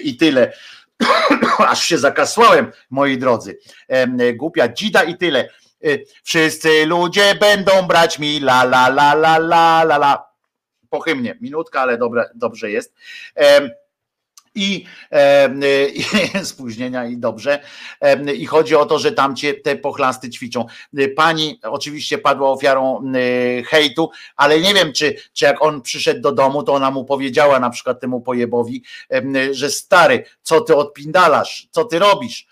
i 0.03 0.17
tyle. 0.17 0.53
Aż 1.57 1.83
się 1.83 1.97
zakasłałem, 1.97 2.71
moi 2.89 3.17
drodzy. 3.17 3.59
Głupia 4.35 4.73
dzida 4.73 5.03
i 5.03 5.17
tyle. 5.17 5.49
Wszyscy 6.23 6.85
ludzie 6.85 7.35
będą 7.35 7.81
brać 7.87 8.19
mi 8.19 8.37
la 8.37 8.63
la 8.63 8.87
la 8.87 9.13
la 9.13 9.35
la 9.37 9.81
la 9.81 9.95
la. 9.95 10.29
Po 10.89 11.03
minutka, 11.41 11.81
ale 11.81 11.97
dobre, 11.97 12.29
dobrze 12.35 12.71
jest 12.71 12.93
i, 14.55 14.85
i 15.93 16.03
spóźnienia 16.43 17.05
i 17.05 17.17
dobrze. 17.17 17.59
I 18.35 18.45
chodzi 18.45 18.75
o 18.75 18.85
to, 18.85 18.99
że 18.99 19.11
tam 19.11 19.35
cię 19.35 19.53
te 19.53 19.75
pochlasty 19.75 20.29
ćwiczą. 20.29 20.65
Pani 21.15 21.59
oczywiście 21.63 22.17
padła 22.17 22.49
ofiarą 22.49 23.03
hejtu, 23.67 24.11
ale 24.35 24.59
nie 24.59 24.73
wiem, 24.73 24.93
czy, 24.93 25.15
czy 25.33 25.45
jak 25.45 25.61
on 25.61 25.81
przyszedł 25.81 26.21
do 26.21 26.31
domu, 26.31 26.63
to 26.63 26.73
ona 26.73 26.91
mu 26.91 27.05
powiedziała 27.05 27.59
na 27.59 27.69
przykład 27.69 27.99
temu 27.99 28.21
pojebowi, 28.21 28.83
że 29.51 29.69
stary, 29.71 30.23
co 30.41 30.61
ty 30.61 30.75
odpindalasz, 30.75 31.67
co 31.71 31.85
ty 31.85 31.99
robisz, 31.99 32.47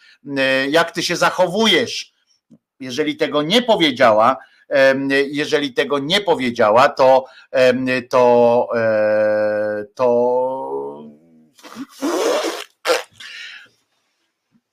jak 0.69 0.91
ty 0.91 1.03
się 1.03 1.15
zachowujesz. 1.15 2.16
Jeżeli 2.79 3.17
tego 3.17 3.41
nie 3.41 3.61
powiedziała, 3.61 4.37
jeżeli 5.31 5.73
tego 5.73 5.99
nie 5.99 6.21
powiedziała, 6.21 6.89
to 6.89 7.25
to, 8.09 8.67
to 9.95 11.17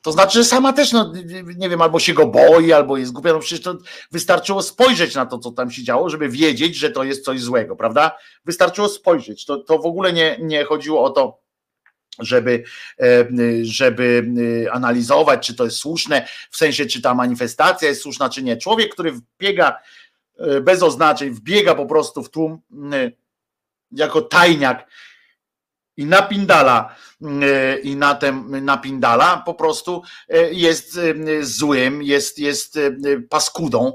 to 0.02 0.12
znaczy, 0.12 0.38
że 0.38 0.44
sama 0.44 0.72
też, 0.72 0.92
no, 0.92 1.12
nie 1.56 1.68
wiem, 1.68 1.82
albo 1.82 1.98
się 1.98 2.14
go 2.14 2.26
boi, 2.26 2.72
albo 2.72 2.96
jest 2.96 3.12
głupia. 3.12 3.32
No 3.32 3.38
przecież 3.38 3.60
to 3.60 3.76
wystarczyło 4.12 4.62
spojrzeć 4.62 5.14
na 5.14 5.26
to, 5.26 5.38
co 5.38 5.50
tam 5.52 5.70
się 5.70 5.82
działo, 5.82 6.10
żeby 6.10 6.28
wiedzieć, 6.28 6.76
że 6.76 6.90
to 6.90 7.04
jest 7.04 7.24
coś 7.24 7.40
złego, 7.40 7.76
prawda? 7.76 8.16
Wystarczyło 8.44 8.88
spojrzeć. 8.88 9.44
To, 9.44 9.56
to 9.56 9.78
w 9.78 9.86
ogóle 9.86 10.12
nie, 10.12 10.36
nie 10.40 10.64
chodziło 10.64 11.04
o 11.04 11.10
to, 11.10 11.38
żeby, 12.18 12.64
e, 13.00 13.26
żeby 13.62 14.26
e, 14.66 14.72
analizować, 14.72 15.46
czy 15.46 15.54
to 15.54 15.64
jest 15.64 15.76
słuszne, 15.76 16.28
w 16.50 16.56
sensie, 16.56 16.86
czy 16.86 17.02
ta 17.02 17.14
manifestacja 17.14 17.88
jest 17.88 18.02
słuszna, 18.02 18.28
czy 18.28 18.42
nie. 18.42 18.56
Człowiek, 18.56 18.92
który 18.92 19.12
wbiega 19.12 19.78
e, 20.38 20.60
bez 20.60 20.82
oznaczeń, 20.82 21.30
wbiega 21.30 21.74
po 21.74 21.86
prostu 21.86 22.22
w 22.22 22.30
tłum 22.30 22.60
jako 23.92 24.22
tajniak 24.22 24.90
i 25.96 26.04
napindala 26.04 26.94
i 27.82 27.96
na 27.96 28.14
tem 28.14 28.64
napindala 28.64 29.42
po 29.46 29.54
prostu 29.54 30.02
jest 30.50 31.00
złym, 31.40 32.02
jest, 32.02 32.38
jest 32.38 32.78
paskudą, 33.30 33.92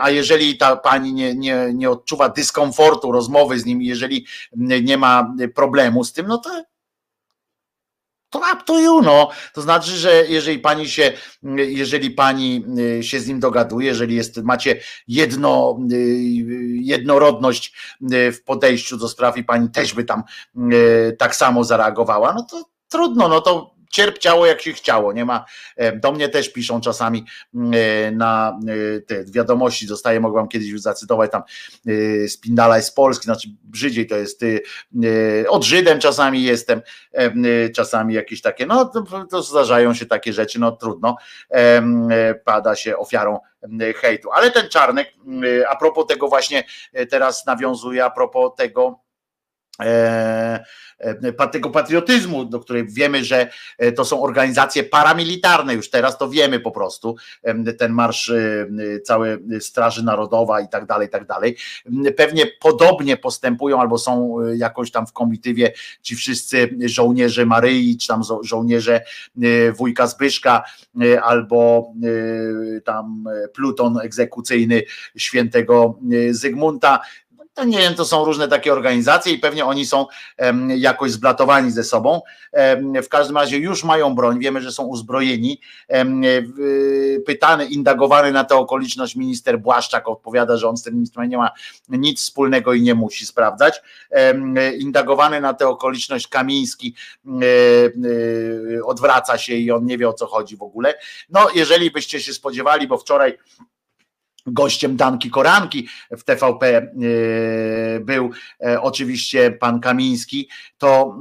a 0.00 0.10
jeżeli 0.10 0.58
ta 0.58 0.76
pani 0.76 1.12
nie, 1.12 1.34
nie, 1.34 1.70
nie 1.74 1.90
odczuwa 1.90 2.28
dyskomfortu 2.28 3.12
rozmowy 3.12 3.58
z 3.58 3.64
nim, 3.64 3.82
jeżeli 3.82 4.26
nie 4.56 4.98
ma 4.98 5.34
problemu 5.54 6.04
z 6.04 6.12
tym, 6.12 6.26
no 6.26 6.38
to 6.38 6.64
to 8.30 8.38
up 8.38 8.62
to 8.66 8.80
you, 8.80 9.02
no. 9.02 9.30
To 9.54 9.62
znaczy, 9.62 9.90
że 9.90 10.26
jeżeli 10.28 10.58
pani 10.58 10.88
się, 10.88 11.12
jeżeli 11.56 12.10
pani 12.10 12.64
y, 12.98 13.02
się 13.02 13.20
z 13.20 13.28
nim 13.28 13.40
dogaduje, 13.40 13.86
jeżeli 13.86 14.14
jest, 14.14 14.42
macie 14.42 14.80
jedno, 15.08 15.78
y, 15.92 15.96
jednorodność 16.80 17.74
y, 18.12 18.32
w 18.32 18.44
podejściu 18.44 18.96
do 18.96 19.08
spraw 19.08 19.36
i 19.36 19.44
pani 19.44 19.70
też 19.70 19.94
by 19.94 20.04
tam 20.04 20.22
tak 21.18 21.36
samo 21.36 21.64
zareagowała, 21.64 22.32
no 22.32 22.46
to 22.50 22.64
trudno, 22.88 23.28
no 23.28 23.40
to 23.40 23.79
cierp 23.90 24.18
ciało 24.18 24.46
jak 24.46 24.60
się 24.60 24.72
chciało, 24.72 25.12
nie 25.12 25.24
ma, 25.24 25.44
e, 25.76 25.96
do 25.96 26.12
mnie 26.12 26.28
też 26.28 26.52
piszą 26.52 26.80
czasami 26.80 27.24
e, 27.54 28.10
na 28.10 28.58
e, 28.96 29.00
te 29.00 29.24
wiadomości, 29.24 29.86
dostaję, 29.86 30.20
mogłam 30.20 30.48
kiedyś 30.48 30.80
zacytować 30.80 31.30
tam 31.30 31.42
Spindala 32.28 32.76
jest 32.76 32.94
Polski, 32.94 33.24
znaczy 33.24 33.48
Brzydziej 33.64 34.06
to 34.06 34.16
jest 34.16 34.40
od 35.48 35.64
Żydem 35.64 35.98
czasami 35.98 36.42
jestem, 36.42 36.82
czasami 37.74 38.14
jakieś 38.14 38.42
takie, 38.42 38.66
no 38.66 38.84
to, 38.84 39.26
to 39.30 39.42
zdarzają 39.42 39.94
się 39.94 40.06
takie 40.06 40.32
rzeczy, 40.32 40.60
no 40.60 40.72
trudno, 40.72 41.16
pada 42.44 42.76
się 42.76 42.96
ofiarą 42.96 43.38
hejtu, 43.96 44.32
ale 44.32 44.50
ten 44.50 44.68
Czarnek, 44.68 45.08
a 45.68 45.76
propos 45.76 46.06
tego 46.06 46.28
właśnie 46.28 46.64
teraz 47.10 47.46
nawiązuje, 47.46 48.04
a 48.04 48.10
propos 48.10 48.52
tego 48.56 49.00
tego 51.52 51.70
patriotyzmu, 51.70 52.44
do 52.44 52.60
której 52.60 52.86
wiemy, 52.88 53.24
że 53.24 53.50
e, 53.78 53.92
to 53.92 54.04
są 54.04 54.22
organizacje 54.22 54.84
paramilitarne, 54.84 55.74
już 55.74 55.90
teraz 55.90 56.18
to 56.18 56.28
wiemy 56.28 56.60
po 56.60 56.70
prostu, 56.70 57.16
ten 57.78 57.92
marsz 57.92 58.30
e, 58.30 58.66
całe 59.04 59.38
Straży 59.60 60.04
Narodowa 60.04 60.60
i 60.60 60.68
tak 60.68 60.86
dalej, 60.86 61.08
i 61.08 61.10
tak 61.10 61.26
dalej. 61.26 61.56
Pewnie 62.16 62.46
podobnie 62.60 63.16
postępują 63.16 63.80
albo 63.80 63.98
są 63.98 64.36
jakoś 64.54 64.90
tam 64.90 65.06
w 65.06 65.12
komitywie 65.12 65.72
ci 66.02 66.16
wszyscy 66.16 66.76
żołnierze 66.84 67.46
Maryi, 67.46 67.98
czy 67.98 68.08
tam 68.08 68.22
żołnierze 68.42 69.00
wujka 69.76 70.06
Zbyszka, 70.06 70.62
albo 71.22 71.92
tam 72.84 73.24
pluton 73.54 73.98
egzekucyjny 73.98 74.82
świętego 75.16 75.98
Zygmunta, 76.30 77.00
nie 77.64 77.78
wiem, 77.78 77.94
to 77.94 78.04
są 78.04 78.24
różne 78.24 78.48
takie 78.48 78.72
organizacje 78.72 79.32
i 79.32 79.38
pewnie 79.38 79.64
oni 79.64 79.86
są 79.86 80.06
jakoś 80.68 81.10
zblatowani 81.10 81.70
ze 81.70 81.84
sobą. 81.84 82.20
W 83.02 83.08
każdym 83.08 83.36
razie 83.36 83.58
już 83.58 83.84
mają 83.84 84.14
broń, 84.14 84.38
wiemy, 84.38 84.60
że 84.60 84.72
są 84.72 84.84
uzbrojeni. 84.84 85.60
Pytany, 87.26 87.66
indagowany 87.66 88.32
na 88.32 88.44
tę 88.44 88.56
okoliczność 88.56 89.16
minister 89.16 89.58
Błaszczak 89.58 90.08
odpowiada, 90.08 90.56
że 90.56 90.68
on 90.68 90.76
z 90.76 90.82
tym 90.82 91.04
nie 91.28 91.36
ma 91.36 91.50
nic 91.88 92.20
wspólnego 92.20 92.72
i 92.72 92.82
nie 92.82 92.94
musi 92.94 93.26
sprawdzać. 93.26 93.82
Indagowany 94.78 95.40
na 95.40 95.54
tę 95.54 95.68
okoliczność 95.68 96.28
Kamiński 96.28 96.94
odwraca 98.84 99.38
się 99.38 99.54
i 99.54 99.70
on 99.70 99.84
nie 99.84 99.98
wie 99.98 100.08
o 100.08 100.12
co 100.12 100.26
chodzi 100.26 100.56
w 100.56 100.62
ogóle. 100.62 100.94
No, 101.30 101.48
jeżeli 101.54 101.90
byście 101.90 102.20
się 102.20 102.32
spodziewali, 102.32 102.86
bo 102.86 102.98
wczoraj 102.98 103.38
Gościem 104.46 104.96
Danki 104.96 105.30
Koranki 105.30 105.88
w 106.10 106.24
TVP 106.24 106.76
e, 106.76 106.90
był 108.00 108.30
e, 108.64 108.82
oczywiście 108.82 109.50
pan 109.50 109.80
Kamiński, 109.80 110.48
to 110.78 111.18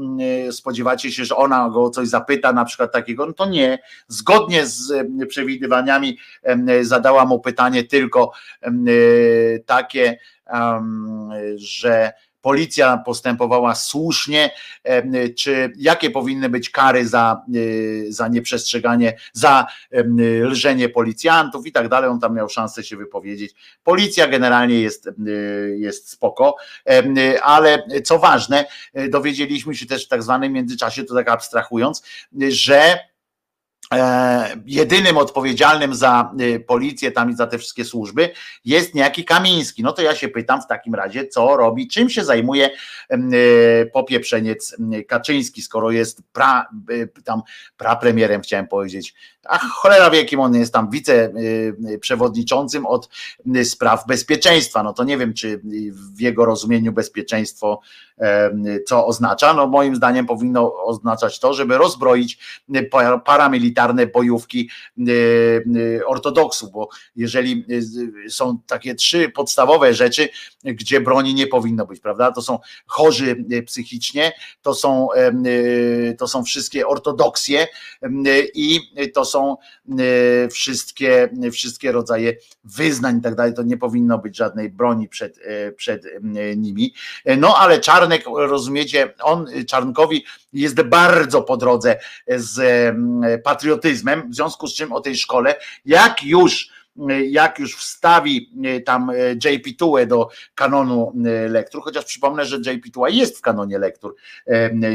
e, 0.47 0.51
spodziewacie 0.51 1.11
się, 1.11 1.25
że 1.25 1.35
ona 1.35 1.69
go 1.69 1.89
coś 1.89 2.07
zapyta, 2.07 2.53
na 2.53 2.65
przykład 2.65 2.91
takiego, 2.91 3.25
no 3.25 3.33
to 3.33 3.45
nie. 3.45 3.79
Zgodnie 4.07 4.65
z 4.65 5.07
przewidywaniami 5.27 6.17
zadała 6.81 7.25
mu 7.25 7.39
pytanie 7.39 7.83
tylko 7.83 8.31
takie, 9.65 10.19
że 11.55 12.11
policja 12.41 12.97
postępowała 12.97 13.75
słusznie, 13.75 14.51
czy 15.37 15.73
jakie 15.77 16.11
powinny 16.11 16.49
być 16.49 16.69
kary 16.69 17.07
za, 17.07 17.41
e, 17.55 18.11
za 18.11 18.27
nieprzestrzeganie, 18.27 19.17
za 19.33 19.65
lżenie 20.43 20.89
policjantów 20.89 21.67
i 21.67 21.71
tak 21.71 21.89
dalej. 21.89 22.09
On 22.09 22.19
tam 22.19 22.35
miał 22.35 22.49
szansę 22.49 22.83
się 22.83 22.97
wypowiedzieć. 22.97 23.53
Policja 23.83 24.27
generalnie 24.27 24.81
jest, 24.81 25.09
jest 25.77 26.09
spoko, 26.09 26.55
ale 27.43 27.83
co 28.03 28.19
ważne, 28.19 28.65
dowiedzieliśmy 29.09 29.75
się 29.75 29.85
też 29.85 30.05
w 30.05 30.07
tak 30.07 30.23
zwanym 30.23 30.53
międzyczasie, 30.53 31.03
to 31.03 31.15
tak 31.15 31.29
abstrahując, 31.29 32.03
że 32.49 33.09
jedynym 34.65 35.17
odpowiedzialnym 35.17 35.95
za 35.95 36.31
y, 36.41 36.59
policję 36.59 37.11
tam 37.11 37.29
i 37.29 37.35
za 37.35 37.47
te 37.47 37.57
wszystkie 37.57 37.85
służby 37.85 38.29
jest 38.65 38.95
niejaki 38.95 39.25
Kamiński. 39.25 39.83
No 39.83 39.91
to 39.91 40.01
ja 40.01 40.15
się 40.15 40.27
pytam 40.27 40.61
w 40.61 40.67
takim 40.67 40.95
razie, 40.95 41.27
co 41.27 41.57
robi, 41.57 41.87
czym 41.87 42.09
się 42.09 42.23
zajmuje 42.23 42.69
y, 43.11 43.89
popieprzeniec 43.93 44.77
Kaczyński, 45.07 45.61
skoro 45.61 45.91
jest 45.91 46.21
pra, 46.33 46.69
tam 47.23 47.41
prapremierem, 47.77 48.41
chciałem 48.41 48.67
powiedzieć, 48.67 49.13
a 49.47 49.57
cholera 49.57 50.09
wie, 50.09 50.25
kim 50.25 50.39
on 50.39 50.55
jest 50.55 50.73
tam 50.73 50.89
wiceprzewodniczącym 50.89 52.85
od 52.85 53.09
spraw 53.63 54.07
bezpieczeństwa. 54.07 54.83
No 54.83 54.93
to 54.93 55.03
nie 55.03 55.17
wiem, 55.17 55.33
czy 55.33 55.61
w 56.15 56.21
jego 56.21 56.45
rozumieniu 56.45 56.91
bezpieczeństwo 56.91 57.81
co 58.87 59.05
oznacza. 59.05 59.53
No 59.53 59.67
moim 59.67 59.95
zdaniem 59.95 60.25
powinno 60.25 60.83
oznaczać 60.83 61.39
to, 61.39 61.53
żeby 61.53 61.77
rozbroić 61.77 62.39
paramilitarne 63.80 64.07
bojówki 64.07 64.69
ortodoksów, 66.06 66.72
bo 66.72 66.89
jeżeli 67.15 67.65
są 68.30 68.60
takie 68.68 68.95
trzy 68.95 69.30
podstawowe 69.30 69.93
rzeczy, 69.93 70.30
gdzie 70.64 71.01
broni 71.01 71.34
nie 71.34 71.47
powinno 71.47 71.85
być, 71.85 71.99
prawda? 71.99 72.31
To 72.31 72.41
są 72.41 72.60
chorzy 72.88 73.45
psychicznie, 73.65 74.31
to 74.61 74.73
są, 74.73 75.07
to 76.18 76.27
są 76.27 76.43
wszystkie 76.43 76.88
ortodoksje 76.88 77.68
i 78.53 78.80
to 79.14 79.26
są 79.26 79.57
wszystkie, 80.51 81.30
wszystkie 81.51 81.91
rodzaje 81.91 82.34
wyznań 82.64 83.18
i 83.18 83.22
tak 83.22 83.35
dalej. 83.35 83.53
To 83.53 83.64
nie 83.64 83.77
powinno 83.77 84.18
być 84.18 84.38
żadnej 84.38 84.69
broni 84.69 85.10
przed, 85.10 85.39
przed 85.76 86.03
nimi. 86.57 86.93
No 87.38 87.56
ale 87.57 87.80
Czarnek, 87.80 88.23
rozumiecie, 88.35 89.14
on 89.22 89.47
Czarnkowi 89.68 90.26
jest 90.53 90.81
bardzo 90.81 91.41
po 91.41 91.57
drodze 91.57 91.99
z 92.27 92.95
patriotyzmem, 93.69 94.31
w 94.31 94.35
związku 94.35 94.67
z 94.67 94.75
czym 94.75 94.93
o 94.93 95.01
tej 95.01 95.17
szkole, 95.17 95.55
jak 95.85 96.23
już 96.23 96.69
jak 97.29 97.59
już 97.59 97.75
wstawi 97.75 98.49
e, 98.63 98.81
tam 98.81 99.09
e, 99.09 99.13
JP 99.33 99.77
Tue 99.77 100.05
do 100.05 100.29
kanonu 100.55 101.13
e, 101.25 101.49
lektur, 101.49 101.81
chociaż 101.83 102.05
przypomnę, 102.05 102.45
że 102.45 102.57
JP 102.57 102.89
Tue 102.93 103.09
jest 103.09 103.37
w 103.37 103.41
kanonie 103.41 103.79
lektur, 103.79 104.15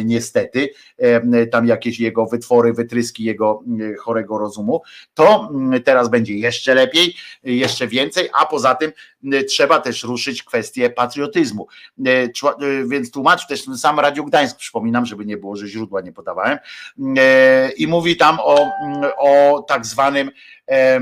niestety, 0.05 0.71
tam 1.51 1.67
jakieś 1.67 2.01
jego 2.01 2.27
wytwory, 2.27 2.73
wytryski 2.73 3.25
jego 3.25 3.63
chorego 3.99 4.39
rozumu, 4.39 4.83
to 5.15 5.53
teraz 5.85 6.09
będzie 6.09 6.35
jeszcze 6.35 6.75
lepiej, 6.75 7.15
jeszcze 7.43 7.89
więcej, 7.89 8.29
a 8.41 8.47
poza 8.47 8.75
tym 8.75 8.93
trzeba 9.49 9.81
też 9.81 10.03
ruszyć 10.03 10.43
kwestię 10.43 10.91
patriotyzmu. 10.91 11.67
Więc 12.87 13.11
tłumacz 13.11 13.47
też 13.47 13.65
ten 13.65 13.79
sam 13.79 14.01
Radio 14.01 14.25
Gdańsk, 14.25 14.57
przypominam, 14.57 15.07
żeby 15.07 15.27
nie 15.27 15.37
było, 15.37 15.57
że 15.57 15.69
źródła 15.69 16.01
nie 16.01 16.13
podawałem, 16.13 16.59
i 17.77 17.87
mówi 17.87 18.17
tam 18.17 18.39
o, 18.41 18.71
o 19.19 19.63
tak 19.69 19.87
zwanym 19.87 20.31
E, 20.71 21.01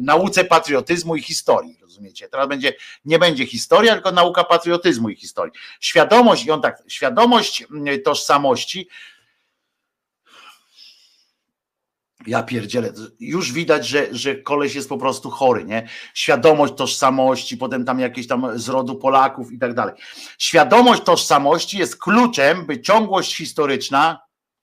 nauce 0.00 0.44
patriotyzmu 0.44 1.16
i 1.16 1.22
historii. 1.22 1.78
Rozumiecie? 1.82 2.28
Teraz 2.28 2.48
będzie, 2.48 2.72
nie 3.04 3.18
będzie 3.18 3.46
historia, 3.46 3.94
tylko 3.94 4.12
nauka 4.12 4.44
patriotyzmu 4.44 5.08
i 5.08 5.16
historii. 5.16 5.52
Świadomość, 5.80 6.46
i 6.46 6.50
on 6.50 6.62
tak, 6.62 6.82
świadomość 6.88 7.66
tożsamości. 8.04 8.88
Ja 12.26 12.42
pierdzielę, 12.42 12.92
już 13.20 13.52
widać, 13.52 13.86
że, 13.86 14.14
że 14.14 14.34
koleś 14.34 14.74
jest 14.74 14.88
po 14.88 14.98
prostu 14.98 15.30
chory, 15.30 15.64
nie? 15.64 15.88
Świadomość 16.14 16.74
tożsamości, 16.74 17.56
potem 17.56 17.84
tam 17.84 18.00
jakieś 18.00 18.26
tam 18.26 18.58
z 18.58 18.68
rodu 18.68 18.96
Polaków 18.96 19.52
i 19.52 19.58
tak 19.58 19.74
dalej. 19.74 19.94
Świadomość 20.38 21.02
tożsamości 21.02 21.78
jest 21.78 21.96
kluczem, 21.96 22.66
by 22.66 22.80
ciągłość 22.80 23.36
historyczna, 23.36 24.20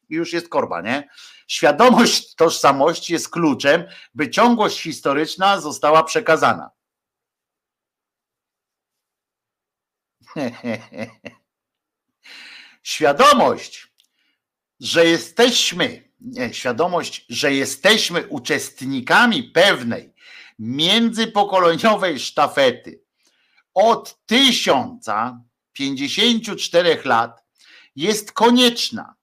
już 0.09 0.33
jest 0.33 0.49
korba, 0.49 0.81
nie? 0.81 1.09
Świadomość 1.47 2.35
tożsamości 2.35 3.13
jest 3.13 3.29
kluczem, 3.29 3.83
by 4.13 4.29
ciągłość 4.29 4.81
historyczna 4.81 5.61
została 5.61 6.03
przekazana. 6.03 6.69
Świadomość, 12.83 13.87
że 14.79 15.05
jesteśmy, 15.05 16.09
świadomość, 16.51 17.25
że 17.29 17.53
jesteśmy 17.53 18.27
uczestnikami 18.27 19.43
pewnej 19.43 20.13
międzypokoleniowej 20.59 22.19
sztafety 22.19 23.05
od 23.73 24.25
tysiąca 24.25 25.41
54 25.73 27.01
lat 27.05 27.43
jest 27.95 28.31
konieczna. 28.31 29.15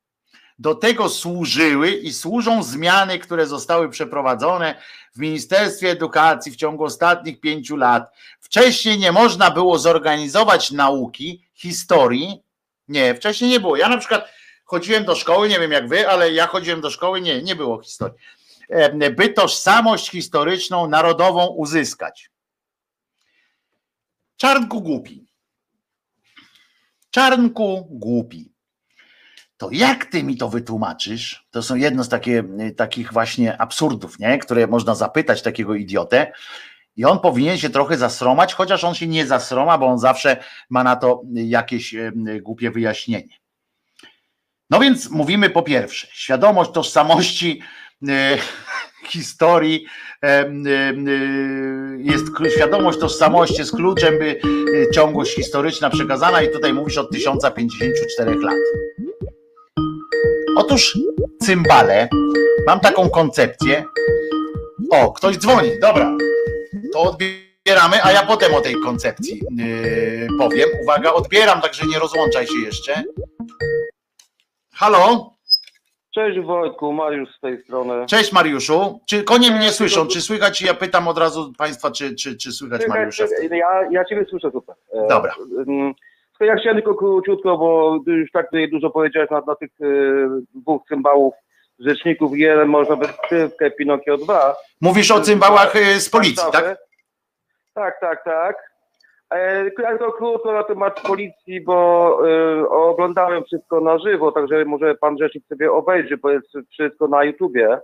Do 0.58 0.74
tego 0.74 1.08
służyły 1.08 1.90
i 1.90 2.12
służą 2.12 2.62
zmiany, 2.62 3.18
które 3.18 3.46
zostały 3.46 3.88
przeprowadzone 3.88 4.82
w 5.14 5.18
Ministerstwie 5.18 5.90
Edukacji 5.90 6.52
w 6.52 6.56
ciągu 6.56 6.84
ostatnich 6.84 7.40
pięciu 7.40 7.76
lat. 7.76 8.16
Wcześniej 8.40 8.98
nie 8.98 9.12
można 9.12 9.50
było 9.50 9.78
zorganizować 9.78 10.70
nauki, 10.70 11.44
historii. 11.54 12.42
Nie, 12.88 13.14
wcześniej 13.14 13.50
nie 13.50 13.60
było. 13.60 13.76
Ja 13.76 13.88
na 13.88 13.98
przykład 13.98 14.28
chodziłem 14.72 15.04
do 15.04 15.14
szkoły, 15.14 15.48
nie 15.48 15.60
wiem 15.60 15.72
jak 15.72 15.88
wy, 15.88 16.08
ale 16.08 16.32
ja 16.32 16.46
chodziłem 16.46 16.80
do 16.80 16.90
szkoły, 16.90 17.20
nie, 17.20 17.42
nie 17.42 17.56
było 17.56 17.82
historii. 17.82 18.18
E, 18.68 19.10
by 19.10 19.28
tożsamość 19.28 20.10
historyczną 20.10 20.88
narodową 20.88 21.46
uzyskać. 21.46 22.30
Czarnku 24.36 24.80
głupi. 24.80 25.26
Czarnku 27.10 27.86
głupi. 27.90 28.52
To 29.56 29.68
jak 29.72 30.04
ty 30.04 30.22
mi 30.22 30.36
to 30.36 30.48
wytłumaczysz? 30.48 31.46
To 31.50 31.62
są 31.62 31.74
jedno 31.74 32.04
z 32.04 32.08
takie, 32.08 32.44
takich 32.76 33.12
właśnie 33.12 33.60
absurdów, 33.60 34.18
nie? 34.18 34.38
które 34.38 34.66
można 34.66 34.94
zapytać 34.94 35.42
takiego 35.42 35.74
idiotę. 35.74 36.32
I 36.96 37.04
on 37.04 37.20
powinien 37.20 37.58
się 37.58 37.70
trochę 37.70 37.96
zasromać, 37.96 38.54
chociaż 38.54 38.84
on 38.84 38.94
się 38.94 39.06
nie 39.06 39.26
zasroma, 39.26 39.78
bo 39.78 39.86
on 39.86 39.98
zawsze 39.98 40.44
ma 40.70 40.84
na 40.84 40.96
to 40.96 41.22
jakieś 41.34 41.94
e, 41.94 42.12
głupie 42.40 42.70
wyjaśnienie. 42.70 43.41
No 44.70 44.80
więc 44.80 45.10
mówimy 45.10 45.50
po 45.50 45.62
pierwsze, 45.62 46.06
świadomość 46.12 46.70
tożsamości 46.70 47.62
e, 48.08 48.38
historii 49.08 49.86
e, 50.24 50.52
jest 51.98 52.24
świadomość 52.54 52.98
tożsamości 52.98 53.58
jest 53.58 53.76
kluczem, 53.76 54.18
by 54.18 54.40
ciągłość 54.94 55.34
historyczna 55.34 55.90
przekazana 55.90 56.42
i 56.42 56.50
tutaj 56.50 56.72
mówisz 56.72 56.98
od 56.98 57.10
1054 57.10 58.34
lat. 58.34 58.54
Otóż 60.56 60.98
cymbale, 61.42 62.08
mam 62.66 62.80
taką 62.80 63.10
koncepcję. 63.10 63.84
O, 64.90 65.12
ktoś 65.12 65.36
dzwoni, 65.36 65.70
dobra. 65.80 66.16
To 66.92 67.00
odbieramy, 67.00 68.04
a 68.04 68.12
ja 68.12 68.26
potem 68.26 68.54
o 68.54 68.60
tej 68.60 68.74
koncepcji 68.84 69.42
yy, 69.56 70.26
powiem. 70.38 70.68
Uwaga, 70.82 71.12
odbieram, 71.12 71.60
także 71.60 71.86
nie 71.86 71.98
rozłączaj 71.98 72.46
się 72.46 72.58
jeszcze. 72.64 73.04
Halo? 74.82 75.30
Cześć 76.14 76.40
Wojtku, 76.40 76.92
Mariusz 76.92 77.28
z 77.36 77.40
tej 77.40 77.62
strony. 77.62 78.06
Cześć 78.06 78.32
Mariuszu. 78.32 79.00
Czy 79.08 79.24
konie 79.24 79.50
mnie 79.50 79.70
słyszą? 79.70 80.06
Czy 80.06 80.20
słychać? 80.20 80.62
Ja 80.62 80.74
pytam 80.74 81.08
od 81.08 81.18
razu 81.18 81.52
Państwa, 81.58 81.90
czy, 81.90 82.14
czy, 82.14 82.36
czy 82.36 82.52
słychać 82.52 82.86
Mariusza? 82.88 83.24
Ja, 83.50 83.88
ja 83.90 84.04
Ciebie 84.04 84.24
słyszę 84.30 84.50
super. 84.50 84.76
E, 84.94 85.08
Dobra. 85.08 85.34
Ja 86.40 86.56
chciałem 86.56 86.76
tylko 86.76 86.94
króciutko, 86.94 87.58
bo 87.58 87.98
już 88.06 88.30
tak 88.30 88.46
tutaj 88.46 88.70
dużo 88.70 88.90
powiedziałeś 88.90 89.30
na, 89.30 89.42
na 89.46 89.54
tych 89.54 89.70
e, 89.80 89.84
dwóch 90.54 90.82
cymbałów 90.88 91.34
rzeczników 91.78 92.38
jeden 92.38 92.68
można 92.68 92.96
by 92.96 93.06
ksywkę 93.22 93.70
Pinokio 93.70 94.16
2. 94.16 94.54
Mówisz 94.80 95.10
o 95.10 95.20
cymbałach 95.20 95.76
e, 95.76 96.00
z 96.00 96.10
policji, 96.10 96.52
tak? 96.52 96.78
Tak, 97.74 98.00
tak, 98.00 98.24
tak. 98.24 98.71
Ja 99.78 99.98
to 99.98 100.12
krótko 100.12 100.52
na 100.52 100.62
temat 100.62 101.00
policji, 101.00 101.60
bo 101.60 102.18
y, 102.62 102.68
oglądałem 102.68 103.44
wszystko 103.44 103.80
na 103.80 103.98
żywo, 103.98 104.32
także 104.32 104.64
może 104.64 104.94
pan 104.94 105.18
rzecznik 105.18 105.46
sobie 105.46 105.72
obejrzy, 105.72 106.16
bo 106.16 106.30
jest 106.30 106.48
wszystko 106.70 107.08
na 107.08 107.24
YouTubie. 107.24 107.78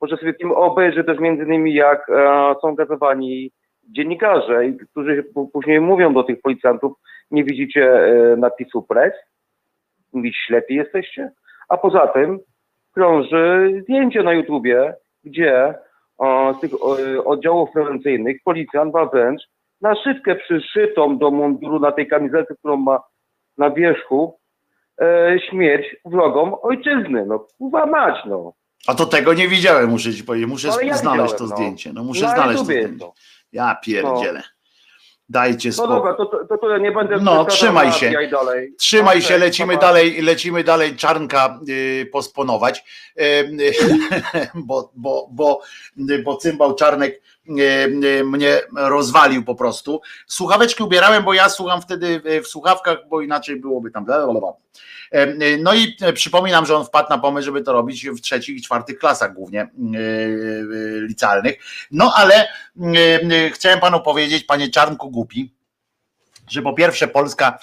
Może 0.00 0.16
sobie 0.16 0.34
tym 0.34 0.52
obejrzy 0.52 1.04
też 1.04 1.18
między 1.18 1.44
innymi 1.44 1.74
jak 1.74 2.10
e, 2.10 2.54
są 2.62 2.74
gazowani 2.74 3.50
dziennikarze, 3.90 4.62
którzy 4.90 5.24
później 5.52 5.80
mówią 5.80 6.14
do 6.14 6.22
tych 6.22 6.40
policjantów, 6.40 6.92
nie 7.30 7.44
widzicie 7.44 7.92
e, 7.92 8.36
napisu 8.36 8.82
press, 8.82 9.12
mówić 10.12 10.36
ślepi 10.46 10.74
jesteście, 10.74 11.32
a 11.68 11.76
poza 11.76 12.06
tym 12.06 12.38
krąży 12.94 13.70
zdjęcie 13.82 14.22
na 14.22 14.32
YouTubie, 14.32 14.94
gdzie 15.24 15.74
z 16.58 16.60
tych 16.60 16.70
oddziałów 17.24 17.70
prewencyjnych 17.72 18.36
policjant 18.44 18.94
ma 18.94 19.06
wręcz 19.06 19.42
naszywkę 19.84 20.36
przyszytą 20.36 21.18
do 21.18 21.30
munduru 21.30 21.80
na 21.80 21.92
tej 21.92 22.08
kamizelce, 22.08 22.54
którą 22.54 22.76
ma 22.76 23.00
na 23.58 23.70
wierzchu, 23.70 24.38
e, 25.00 25.36
śmierć 25.50 25.96
wrogom 26.04 26.54
ojczyzny. 26.62 27.26
No 27.26 27.38
kurwa 27.38 27.86
mać, 27.86 28.16
no. 28.26 28.52
A 28.86 28.94
to 28.94 29.06
tego 29.06 29.34
nie 29.34 29.48
widziałem, 29.48 29.90
muszę 29.90 30.14
ci 30.14 30.24
powiedzieć. 30.24 30.48
Muszę 30.48 30.68
no, 30.68 30.96
znaleźć 30.96 31.34
to 31.34 31.44
no. 31.44 31.56
zdjęcie. 31.56 31.92
No 31.92 32.04
muszę 32.04 32.28
znaleźć 32.28 32.58
to 32.58 32.64
zdjęcie. 32.64 33.06
Ja 33.52 33.74
pierdzielę. 33.84 34.38
No. 34.38 34.54
Dajcie 35.28 35.72
spokój. 35.72 35.94
No 35.94 35.96
dobra, 35.96 36.14
to, 36.14 36.26
to, 36.48 36.58
to 36.58 36.78
nie 36.78 36.92
będę... 36.92 37.16
No, 37.16 37.44
trzymaj 37.44 37.92
się. 37.92 38.12
Trzymaj 38.78 39.22
się, 39.22 39.38
lecimy 39.38 39.76
dalej, 39.76 40.22
lecimy 40.22 40.64
dalej 40.64 40.96
Czarnka 40.96 41.60
y, 41.68 42.06
posponować, 42.12 42.84
y, 43.20 43.72
bo, 44.68 44.90
bo, 44.94 45.28
bo, 45.30 45.60
bo 46.24 46.36
cymbał 46.36 46.74
Czarnek 46.74 47.22
mnie 48.24 48.60
rozwalił 48.76 49.44
po 49.44 49.54
prostu. 49.54 50.00
Słuchaweczki 50.26 50.82
ubierałem, 50.82 51.24
bo 51.24 51.34
ja 51.34 51.48
słucham 51.48 51.82
wtedy 51.82 52.22
w 52.44 52.46
słuchawkach, 52.46 52.98
bo 53.08 53.20
inaczej 53.20 53.60
byłoby 53.60 53.90
tam... 53.90 54.06
No 55.58 55.74
i 55.74 55.96
przypominam, 56.14 56.66
że 56.66 56.76
on 56.76 56.84
wpadł 56.84 57.10
na 57.10 57.18
pomysł, 57.18 57.44
żeby 57.44 57.62
to 57.62 57.72
robić 57.72 58.06
w 58.08 58.20
trzecich 58.20 58.56
i 58.56 58.62
czwartych 58.62 58.98
klasach 58.98 59.34
głównie 59.34 59.68
licealnych. 61.08 61.54
No 61.90 62.12
ale 62.16 62.48
chciałem 63.52 63.80
panu 63.80 64.00
powiedzieć, 64.00 64.44
panie 64.44 64.70
Czarnku 64.70 65.10
głupi, 65.10 65.53
że 66.48 66.62
po 66.62 66.72
pierwsze 66.72 67.08
Polska 67.08 67.58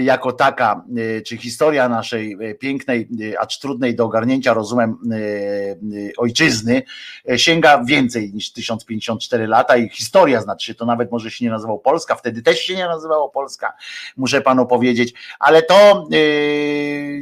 jako 0.00 0.32
taka, 0.32 0.84
y, 0.98 1.22
czy 1.26 1.36
historia 1.36 1.88
naszej 1.88 2.36
y, 2.50 2.54
pięknej, 2.54 3.08
y, 3.20 3.38
acz 3.38 3.58
trudnej 3.58 3.94
do 3.94 4.04
ogarnięcia 4.04 4.54
rozumem 4.54 4.98
ojczyzny 6.16 6.82
sięga 7.36 7.84
więcej 7.84 8.32
niż 8.34 8.52
1054 8.52 9.46
lata 9.46 9.76
i 9.76 9.88
historia 9.88 10.40
znaczy 10.40 10.74
to 10.74 10.86
nawet 10.86 11.12
może 11.12 11.30
się 11.30 11.44
nie 11.44 11.50
nazywał 11.50 11.78
Polska, 11.78 12.14
wtedy 12.14 12.42
też 12.42 12.60
się 12.60 12.76
nie 12.76 12.86
nazywało 12.86 13.28
Polska, 13.28 13.72
muszę 14.16 14.40
panu 14.40 14.66
powiedzieć, 14.66 15.14
ale 15.38 15.62
to 15.62 16.08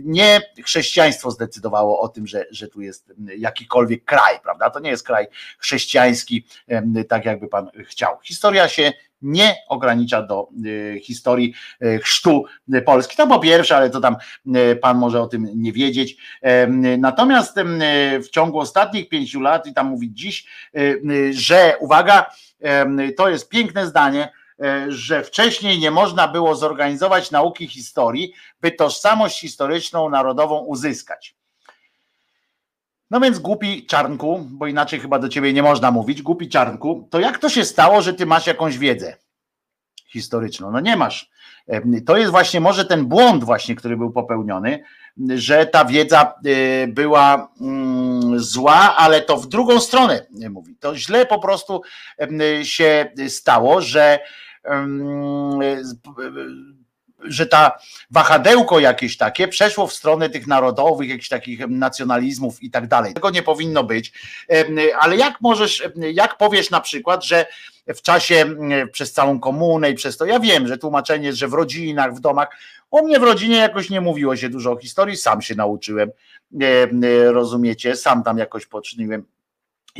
nie 0.05 0.41
chrześcijaństwo 0.65 1.31
zdecydowało 1.31 2.01
o 2.01 2.09
tym, 2.09 2.27
że, 2.27 2.47
że 2.51 2.69
tu 2.69 2.81
jest 2.81 3.13
jakikolwiek 3.37 4.05
kraj, 4.05 4.41
prawda? 4.43 4.71
To 4.71 4.81
nie 4.81 4.91
jest 4.91 5.07
kraj 5.07 5.27
chrześcijański, 5.59 6.47
tak 7.09 7.25
jakby 7.25 7.49
pan 7.49 7.71
chciał. 7.87 8.17
Historia 8.23 8.69
się 8.69 8.93
nie 9.23 9.57
ogranicza 9.69 10.23
do 10.23 10.49
y, 10.67 11.01
historii 11.03 11.55
y, 11.83 11.99
chrztu 11.99 12.45
Polski. 12.87 13.17
To 13.17 13.27
po 13.27 13.39
pierwsze, 13.39 13.77
ale 13.77 13.91
to 13.91 14.01
tam 14.01 14.17
y, 14.57 14.77
pan 14.77 14.99
może 14.99 15.23
o 15.23 15.27
tym 15.27 15.49
nie 15.55 15.73
wiedzieć. 15.73 16.17
Natomiast 16.99 17.57
w 18.25 18.29
ciągu 18.31 18.59
ostatnich 18.59 19.09
pięciu 19.09 19.41
lat, 19.41 19.67
i 19.67 19.75
tam 19.75 19.87
mówić 19.87 20.19
dziś, 20.19 20.47
że 21.31 21.75
uwaga, 21.81 22.27
to 23.17 23.29
jest 23.29 23.49
piękne 23.49 23.87
zdanie, 23.87 24.33
że 24.89 25.25
wcześniej 25.25 25.79
nie 25.79 25.91
można 25.91 26.29
było 26.29 26.55
zorganizować 26.55 27.31
nauki 27.31 27.69
historii, 27.69 28.33
by 28.61 28.71
tożsamość 28.71 29.41
historyczną 29.41 30.11
narodową 30.11 30.59
uzyskać. 30.59 31.40
No 33.11 33.21
więc 33.21 33.39
głupi 33.39 33.87
czarnku, 33.87 34.47
bo 34.51 34.67
inaczej 34.67 35.01
chyba 35.01 35.19
do 35.19 35.29
ciebie 35.29 35.53
nie 35.53 35.63
można 35.63 35.91
mówić, 35.91 36.23
głupi 36.23 36.49
czarnku, 36.49 37.09
to 37.11 37.21
jak 37.21 37.39
to 37.39 37.49
się 37.49 37.65
stało, 37.65 38.03
że 38.03 38.15
ty 38.15 38.27
masz 38.27 38.47
jakąś 38.47 38.79
wiedzę 38.79 39.17
historyczną? 40.07 40.71
No 40.71 40.81
nie 40.81 40.97
masz. 40.97 41.31
To 42.07 42.17
jest 42.17 42.31
właśnie 42.31 42.61
może 42.61 42.85
ten 42.85 43.07
błąd 43.07 43.45
właśnie, 43.45 43.75
który 43.75 43.97
był 43.97 44.13
popełniony, 44.13 44.85
że 45.35 45.67
ta 45.67 45.85
wiedza 45.85 46.35
y, 46.47 46.89
była 46.89 47.53
mm, 47.61 48.39
zła, 48.39 48.97
ale 48.97 49.21
to 49.21 49.37
w 49.37 49.49
drugą 49.49 49.81
stronę 49.81 50.27
mówi. 50.51 50.77
To 50.77 50.97
źle 50.97 51.27
po 51.27 51.39
prostu 51.39 51.83
się 52.63 53.13
stało, 53.29 53.81
że 53.81 54.19
że 57.25 57.47
ta 57.47 57.79
wahadełko 58.11 58.81
jakieś 58.81 59.17
takie 59.17 59.49
przeszło 59.49 59.87
w 59.87 59.93
stronę 59.93 60.31
tych 60.31 60.47
narodowych, 60.47 61.09
jakichś 61.09 61.29
takich 61.29 61.69
nacjonalizmów 61.69 62.63
i 62.63 62.71
tak 62.71 62.89
dalej. 62.89 63.15
Tego 63.15 63.31
nie 63.31 63.43
powinno 63.43 63.85
być. 63.85 64.13
Ale 65.01 65.17
jak 65.17 65.41
możesz, 65.41 65.83
jak 66.13 66.37
powiesz 66.37 66.71
na 66.71 66.81
przykład, 66.81 67.25
że 67.25 67.47
w 67.87 68.03
czasie 68.03 68.47
przez 68.93 69.13
całą 69.13 69.41
komunę 69.41 69.91
i 69.91 69.95
przez 69.95 70.17
to, 70.17 70.25
ja 70.25 70.41
wiem, 70.41 70.69
że 70.69 70.79
tłumaczenie 70.79 71.33
że 71.33 71.49
w 71.49 71.53
rodzinach, 71.53 72.15
w 72.15 72.21
domach, 72.21 72.49
u 72.91 73.07
mnie 73.07 73.21
w 73.21 73.23
rodzinie 73.23 73.57
jakoś 73.57 73.91
nie 73.91 74.01
mówiło 74.01 74.37
się 74.37 74.49
dużo 74.49 74.73
o 74.73 74.77
historii, 74.77 75.17
sam 75.17 75.43
się 75.43 75.55
nauczyłem, 75.55 76.11
rozumiecie, 77.27 77.97
sam 77.97 78.23
tam 78.23 78.39
jakoś 78.39 78.67
poczyniłem 78.67 79.25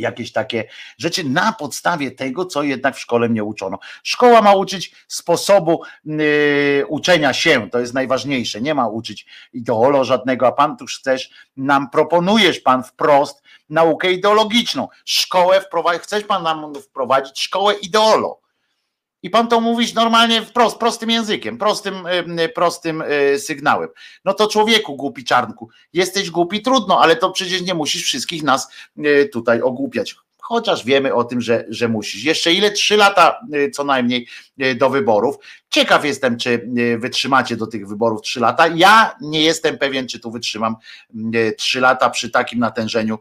jakieś 0.01 0.31
takie 0.31 0.63
rzeczy 0.97 1.23
na 1.23 1.53
podstawie 1.53 2.11
tego, 2.11 2.45
co 2.45 2.63
jednak 2.63 2.95
w 2.95 2.99
szkole 2.99 3.29
mnie 3.29 3.43
uczono. 3.43 3.79
Szkoła 4.03 4.41
ma 4.41 4.53
uczyć 4.53 4.95
sposobu 5.07 5.81
yy, 6.05 6.85
uczenia 6.87 7.33
się, 7.33 7.69
to 7.69 7.79
jest 7.79 7.93
najważniejsze. 7.93 8.61
Nie 8.61 8.73
ma 8.73 8.87
uczyć 8.87 9.25
ideolo 9.53 10.03
żadnego, 10.03 10.47
a 10.47 10.51
pan 10.51 10.77
tu 10.77 10.85
chcesz, 10.85 11.29
nam 11.57 11.89
proponujesz 11.89 12.59
pan 12.59 12.83
wprost 12.83 13.43
naukę 13.69 14.11
ideologiczną. 14.11 14.87
Szkołę 15.05 15.61
wprowadzić, 15.61 16.03
chcesz 16.03 16.23
pan 16.23 16.43
nam 16.43 16.73
wprowadzić 16.75 17.41
szkołę 17.41 17.73
ideolo. 17.73 18.40
I 19.23 19.29
pan 19.29 19.47
to 19.47 19.61
mówić 19.61 19.93
normalnie 19.93 20.41
wprost, 20.41 20.77
prostym 20.77 21.09
językiem, 21.09 21.57
prostym, 21.57 22.05
y, 22.39 22.49
prostym 22.49 23.01
y, 23.01 23.39
sygnałem. 23.39 23.89
No 24.25 24.33
to 24.33 24.47
człowieku 24.47 24.95
głupi 24.95 25.23
czarnku, 25.23 25.69
jesteś 25.93 26.29
głupi, 26.29 26.61
trudno, 26.61 27.01
ale 27.01 27.15
to 27.15 27.31
przecież 27.31 27.61
nie 27.61 27.73
musisz 27.73 28.03
wszystkich 28.03 28.43
nas 28.43 28.67
y, 29.05 29.29
tutaj 29.33 29.61
ogłupiać. 29.61 30.15
Chociaż 30.43 30.85
wiemy 30.85 31.13
o 31.13 31.23
tym, 31.23 31.41
że, 31.41 31.65
że 31.69 31.87
musisz. 31.87 32.23
Jeszcze 32.23 32.53
ile? 32.53 32.71
Trzy 32.71 32.97
lata 32.97 33.39
co 33.73 33.83
najmniej 33.83 34.27
do 34.75 34.89
wyborów. 34.89 35.35
Ciekaw 35.69 36.05
jestem, 36.05 36.37
czy 36.37 36.69
wytrzymacie 36.97 37.57
do 37.57 37.67
tych 37.67 37.87
wyborów 37.87 38.21
trzy 38.21 38.39
lata. 38.39 38.67
Ja 38.67 39.15
nie 39.21 39.41
jestem 39.41 39.77
pewien, 39.77 40.07
czy 40.07 40.19
tu 40.19 40.31
wytrzymam 40.31 40.75
trzy 41.57 41.81
lata 41.81 42.09
przy 42.09 42.29
takim 42.29 42.59
natężeniu 42.59 43.19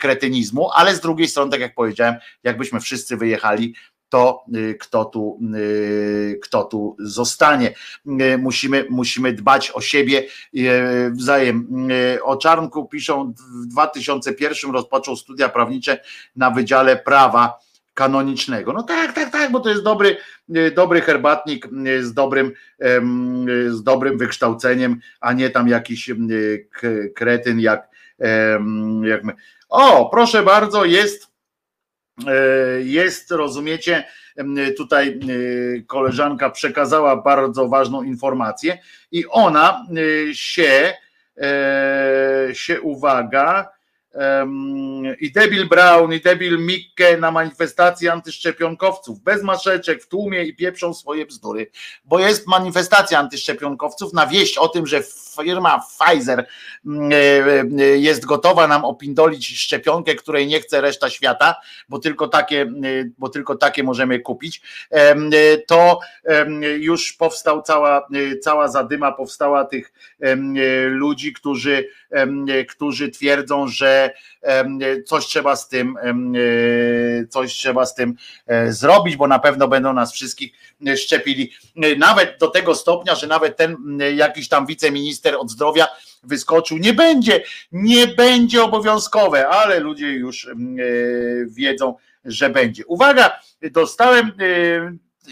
kretynizmu, 0.00 0.70
ale 0.74 0.96
z 0.96 1.00
drugiej 1.00 1.28
strony, 1.28 1.50
tak 1.50 1.60
jak 1.60 1.74
powiedziałem, 1.74 2.14
jakbyśmy 2.42 2.80
wszyscy 2.80 3.16
wyjechali, 3.16 3.74
to 4.14 4.44
y, 4.54 4.74
kto 4.74 5.04
tu, 5.04 5.38
y, 5.56 6.38
kto 6.42 6.64
tu 6.64 6.96
zostanie. 6.98 7.74
Y, 8.06 8.38
musimy, 8.38 8.86
musimy 8.90 9.32
dbać 9.32 9.70
o 9.74 9.80
siebie 9.80 10.26
wzajem. 11.12 11.88
O 12.22 12.36
Czarnku 12.36 12.88
piszą, 12.88 13.34
w 13.62 13.66
2001 13.66 14.70
rozpoczął 14.70 15.16
studia 15.16 15.48
prawnicze 15.48 16.00
na 16.36 16.50
Wydziale 16.50 16.96
Prawa 16.96 17.58
Kanonicznego. 17.94 18.72
No 18.72 18.82
tak, 18.82 19.12
tak, 19.12 19.32
tak, 19.32 19.52
bo 19.52 19.60
to 19.60 19.68
jest 19.68 19.82
dobry, 19.82 20.16
dobry 20.74 21.00
herbatnik 21.00 21.68
z 22.00 22.14
dobrym, 22.14 22.52
z 23.68 23.82
dobrym 23.82 24.18
wykształceniem, 24.18 25.00
a 25.20 25.32
nie 25.32 25.50
tam 25.50 25.68
jakiś 25.68 26.10
kretyn 27.14 27.60
jak, 27.60 27.88
jak 29.02 29.24
my. 29.24 29.32
O, 29.68 30.10
proszę 30.10 30.42
bardzo, 30.42 30.84
jest 30.84 31.33
jest, 32.84 33.30
rozumiecie, 33.30 34.04
tutaj 34.76 35.08
e, 35.08 35.82
koleżanka 35.82 36.50
przekazała 36.50 37.16
bardzo 37.16 37.68
ważną 37.68 38.02
informację 38.02 38.78
i 39.12 39.26
ona 39.26 39.86
e, 40.30 40.34
się, 40.34 40.94
się 42.52 42.80
uwaga, 42.80 43.68
i 45.20 45.32
Debil 45.32 45.68
Brown, 45.68 46.12
i 46.12 46.20
Debil 46.20 46.58
Mikke 46.58 47.16
na 47.16 47.30
manifestacji 47.30 48.08
antyszczepionkowców, 48.08 49.20
bez 49.20 49.42
maszeczek, 49.42 50.02
w 50.02 50.08
tłumie 50.08 50.44
i 50.44 50.56
pieprzą 50.56 50.94
swoje 50.94 51.26
bzdury, 51.26 51.70
bo 52.04 52.18
jest 52.18 52.46
manifestacja 52.46 53.18
antyszczepionkowców 53.18 54.12
na 54.12 54.26
wieść 54.26 54.58
o 54.58 54.68
tym, 54.68 54.86
że 54.86 55.02
firma 55.42 55.80
Pfizer 55.80 56.46
mm, 56.86 57.12
e, 57.12 57.82
e, 57.84 57.98
jest 57.98 58.24
gotowa 58.24 58.66
nam 58.68 58.84
opindolić 58.84 59.58
szczepionkę, 59.58 60.14
której 60.14 60.46
nie 60.46 60.60
chce 60.60 60.80
reszta 60.80 61.10
świata, 61.10 61.54
bo 61.88 61.98
tylko 61.98 62.28
takie, 62.28 62.62
e, 62.62 62.66
bo 63.18 63.28
tylko 63.28 63.56
takie 63.56 63.82
możemy 63.82 64.20
kupić, 64.20 64.62
to 65.66 65.98
już 66.78 67.12
powstał 67.12 67.62
cała, 67.62 68.08
cała 68.42 68.68
zadyma 68.68 69.12
powstała 69.12 69.64
tych 69.64 69.92
ludzi, 70.88 71.32
którzy, 71.32 71.88
którzy 72.68 73.08
twierdzą, 73.08 73.68
że 73.68 74.10
coś 75.06 75.26
trzeba 75.26 75.56
z 75.56 75.68
tym, 75.68 75.94
coś 77.28 77.52
trzeba 77.52 77.86
z 77.86 77.94
tym 77.94 78.14
zrobić, 78.68 79.16
bo 79.16 79.26
na 79.26 79.38
pewno 79.38 79.68
będą 79.68 79.92
nas 79.92 80.12
wszystkich 80.12 80.52
szczepili. 80.96 81.52
Nawet 81.98 82.38
do 82.40 82.48
tego 82.48 82.74
stopnia, 82.74 83.14
że 83.14 83.26
nawet 83.26 83.56
ten 83.56 83.76
jakiś 84.16 84.48
tam 84.48 84.66
wiceminister 84.66 85.34
od 85.36 85.50
zdrowia 85.50 85.86
wyskoczył. 86.22 86.78
Nie 86.78 86.92
będzie, 86.92 87.42
nie 87.72 88.06
będzie 88.06 88.62
obowiązkowe, 88.62 89.48
ale 89.48 89.80
ludzie 89.80 90.06
już 90.06 90.48
wiedzą, 91.46 91.94
że 92.24 92.50
będzie. 92.50 92.86
Uwaga, 92.86 93.40
dostałem 93.62 94.32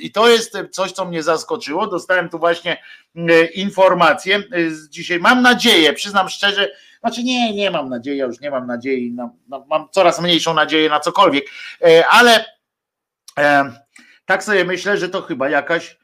i 0.00 0.12
to 0.12 0.28
jest 0.28 0.58
coś, 0.70 0.92
co 0.92 1.04
mnie 1.04 1.22
zaskoczyło. 1.22 1.86
Dostałem 1.86 2.28
tu 2.28 2.38
właśnie 2.38 2.82
informację 3.54 4.42
dzisiaj. 4.88 5.18
Mam 5.18 5.42
nadzieję, 5.42 5.92
przyznam 5.92 6.28
szczerze, 6.28 6.68
znaczy 7.00 7.24
nie, 7.24 7.54
nie 7.54 7.70
mam 7.70 7.88
nadziei, 7.88 8.18
ja 8.18 8.24
już 8.24 8.40
nie 8.40 8.50
mam 8.50 8.66
nadziei, 8.66 9.12
no, 9.12 9.34
no, 9.48 9.64
mam 9.68 9.88
coraz 9.90 10.20
mniejszą 10.20 10.54
nadzieję 10.54 10.88
na 10.88 11.00
cokolwiek, 11.00 11.44
e, 11.84 12.06
ale 12.06 12.44
e, 13.38 13.72
tak 14.26 14.44
sobie 14.44 14.64
myślę, 14.64 14.98
że 14.98 15.08
to 15.08 15.22
chyba 15.22 15.48
jakaś 15.48 15.98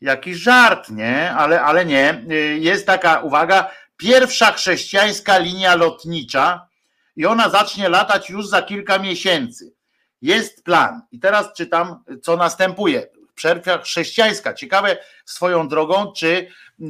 jakiś 0.00 0.36
żart, 0.36 0.90
nie? 0.90 1.32
Ale, 1.32 1.62
ale 1.62 1.84
nie. 1.84 2.22
E, 2.30 2.34
jest 2.58 2.86
taka 2.86 3.20
uwaga, 3.20 3.70
pierwsza 3.96 4.52
chrześcijańska 4.52 5.38
linia 5.38 5.74
lotnicza 5.74 6.68
i 7.16 7.26
ona 7.26 7.48
zacznie 7.48 7.88
latać 7.88 8.30
już 8.30 8.46
za 8.48 8.62
kilka 8.62 8.98
miesięcy. 8.98 9.73
Jest 10.22 10.64
plan. 10.64 11.02
I 11.12 11.20
teraz 11.20 11.52
czytam, 11.56 12.04
co 12.22 12.36
następuje 12.36 13.06
przerwa 13.34 13.78
chrześcijańska. 13.78 14.54
Ciekawe 14.54 14.96
swoją 15.24 15.68
drogą, 15.68 16.12
czy, 16.12 16.48
e, 16.80 16.84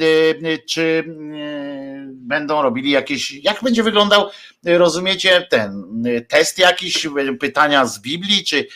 e, 0.53 0.59
czy 0.59 1.05
e, 1.07 2.07
będą 2.13 2.63
robili 2.63 2.91
jakieś, 2.91 3.33
jak 3.33 3.63
będzie 3.63 3.83
wyglądał, 3.83 4.31
rozumiecie, 4.65 5.47
ten 5.51 5.85
test 6.29 6.59
jakiś, 6.59 7.09
pytania 7.41 7.87
z 7.87 7.99
Biblii, 7.99 8.45
czy, 8.45 8.67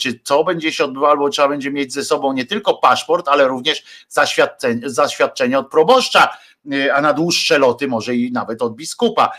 czy 0.00 0.20
co 0.24 0.44
będzie 0.44 0.72
się 0.72 0.84
odbywało, 0.84 1.10
albo 1.10 1.28
trzeba 1.28 1.48
będzie 1.48 1.70
mieć 1.70 1.92
ze 1.92 2.04
sobą 2.04 2.32
nie 2.32 2.44
tylko 2.44 2.74
paszport, 2.74 3.28
ale 3.28 3.48
również 3.48 3.82
zaświadczenie, 4.08 4.90
zaświadczenie 4.90 5.58
od 5.58 5.70
proboszcza, 5.70 6.38
a 6.94 7.00
na 7.00 7.12
dłuższe 7.12 7.58
loty 7.58 7.88
może 7.88 8.16
i 8.16 8.32
nawet 8.32 8.62
od 8.62 8.76
biskupa. 8.76 9.32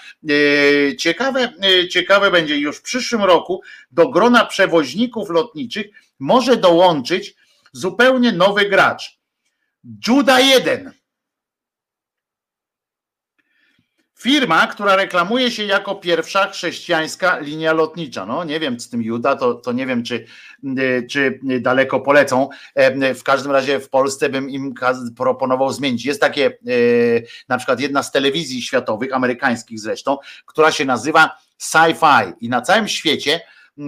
Ciekawe, 0.99 1.53
ciekawe 1.91 2.31
będzie 2.31 2.57
już 2.57 2.77
w 2.77 2.81
przyszłym 2.81 3.23
roku 3.23 3.61
do 3.91 4.10
grona 4.10 4.45
przewoźników 4.45 5.30
lotniczych 5.30 5.85
może 6.19 6.57
dołączyć 6.57 7.35
zupełnie 7.72 8.31
nowy 8.31 8.69
gracz. 8.69 9.19
Juda 10.07 10.39
1. 10.39 10.91
Firma, 14.26 14.68
która 14.68 14.95
reklamuje 14.95 15.52
się 15.52 15.64
jako 15.64 15.95
pierwsza 15.95 16.47
chrześcijańska 16.47 17.39
linia 17.39 17.73
lotnicza. 17.73 18.26
No 18.26 18.43
nie 18.43 18.60
wiem 18.60 18.80
z 18.80 18.89
tym 18.89 19.02
Juda, 19.02 19.35
to, 19.35 19.53
to 19.53 19.72
nie 19.72 19.85
wiem, 19.85 20.03
czy, 20.03 20.26
czy 21.10 21.39
daleko 21.60 21.99
polecą. 21.99 22.49
W 23.15 23.23
każdym 23.23 23.52
razie 23.52 23.80
w 23.80 23.89
Polsce 23.89 24.30
bym 24.30 24.49
im 24.49 24.73
proponował 25.18 25.73
zmienić. 25.73 26.06
Jest 26.06 26.22
takie, 26.22 26.45
e, 26.45 26.52
na 27.49 27.57
przykład 27.57 27.80
jedna 27.80 28.03
z 28.03 28.11
telewizji 28.11 28.61
światowych, 28.61 29.14
amerykańskich 29.14 29.80
zresztą, 29.80 30.18
która 30.45 30.72
się 30.72 30.85
nazywa 30.85 31.38
Sci-Fi 31.61 32.34
i 32.41 32.49
na 32.49 32.61
całym 32.61 32.88
świecie 32.88 33.41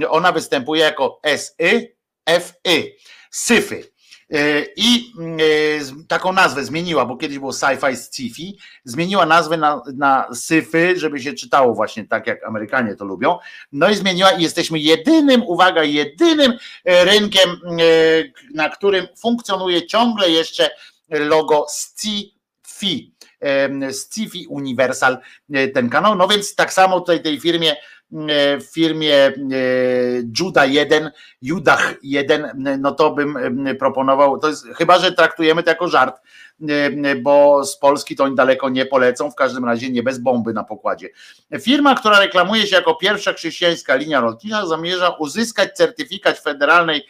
ona 0.09 0.31
występuje 0.31 0.81
jako 0.81 1.21
SY, 1.37 1.95
FY 2.25 2.95
syfy. 3.31 3.96
E, 4.33 4.65
I 4.75 5.13
e, 5.17 6.05
taką 6.07 6.33
nazwę 6.33 6.63
zmieniła, 6.63 7.05
bo 7.05 7.17
kiedyś 7.17 7.39
było 7.39 7.51
sci-fi 7.51 7.95
sci-fi, 7.95 8.57
zmieniła 8.83 9.25
nazwę 9.25 9.57
na, 9.57 9.81
na 9.95 10.27
syfy, 10.33 10.99
żeby 10.99 11.19
się 11.19 11.33
czytało 11.33 11.73
właśnie 11.73 12.07
tak, 12.07 12.27
jak 12.27 12.43
Amerykanie 12.43 12.95
to 12.95 13.05
lubią. 13.05 13.37
No 13.71 13.89
i 13.89 13.95
zmieniła 13.95 14.31
i 14.31 14.43
jesteśmy 14.43 14.79
jedynym, 14.79 15.43
uwaga, 15.43 15.83
jedynym 15.83 16.53
e, 16.85 17.05
rynkiem, 17.05 17.49
na 18.53 18.69
którym 18.69 19.07
funkcjonuje 19.17 19.87
ciągle 19.87 20.29
jeszcze 20.29 20.69
logo 21.09 21.65
sci-fi. 21.69 23.11
Sci-fi 23.91 24.47
Universal 24.47 25.17
ten 25.73 25.89
kanał. 25.89 26.15
No 26.15 26.27
więc 26.27 26.55
tak 26.55 26.73
samo 26.73 26.99
tutaj 26.99 27.23
tej 27.23 27.39
firmie 27.39 27.75
w 28.11 28.63
firmie 28.73 29.15
e, 29.15 29.33
Juda 30.39 30.65
1, 30.65 31.11
Judach 31.41 31.95
1, 32.03 32.77
no 32.79 32.91
to 32.91 33.11
bym 33.11 33.37
proponował, 33.79 34.39
to 34.39 34.47
jest, 34.47 34.65
chyba 34.77 34.99
że 34.99 35.11
traktujemy 35.11 35.63
to 35.63 35.69
jako 35.69 35.87
żart, 35.87 36.21
e, 36.69 37.15
bo 37.15 37.65
z 37.65 37.77
Polski 37.77 38.15
to 38.15 38.23
oni 38.23 38.35
daleko 38.35 38.69
nie 38.69 38.85
polecą, 38.85 39.31
w 39.31 39.35
każdym 39.35 39.65
razie 39.65 39.89
nie 39.89 40.03
bez 40.03 40.19
bomby 40.19 40.53
na 40.53 40.63
pokładzie. 40.63 41.09
Firma, 41.61 41.95
która 41.95 42.19
reklamuje 42.19 42.67
się 42.67 42.75
jako 42.75 42.95
pierwsza 42.95 43.33
chrześcijańska 43.33 43.95
linia 43.95 44.21
lotnicza, 44.21 44.65
zamierza 44.65 45.09
uzyskać 45.09 45.73
certyfikat 45.73 46.39
Federalnej 46.39 47.05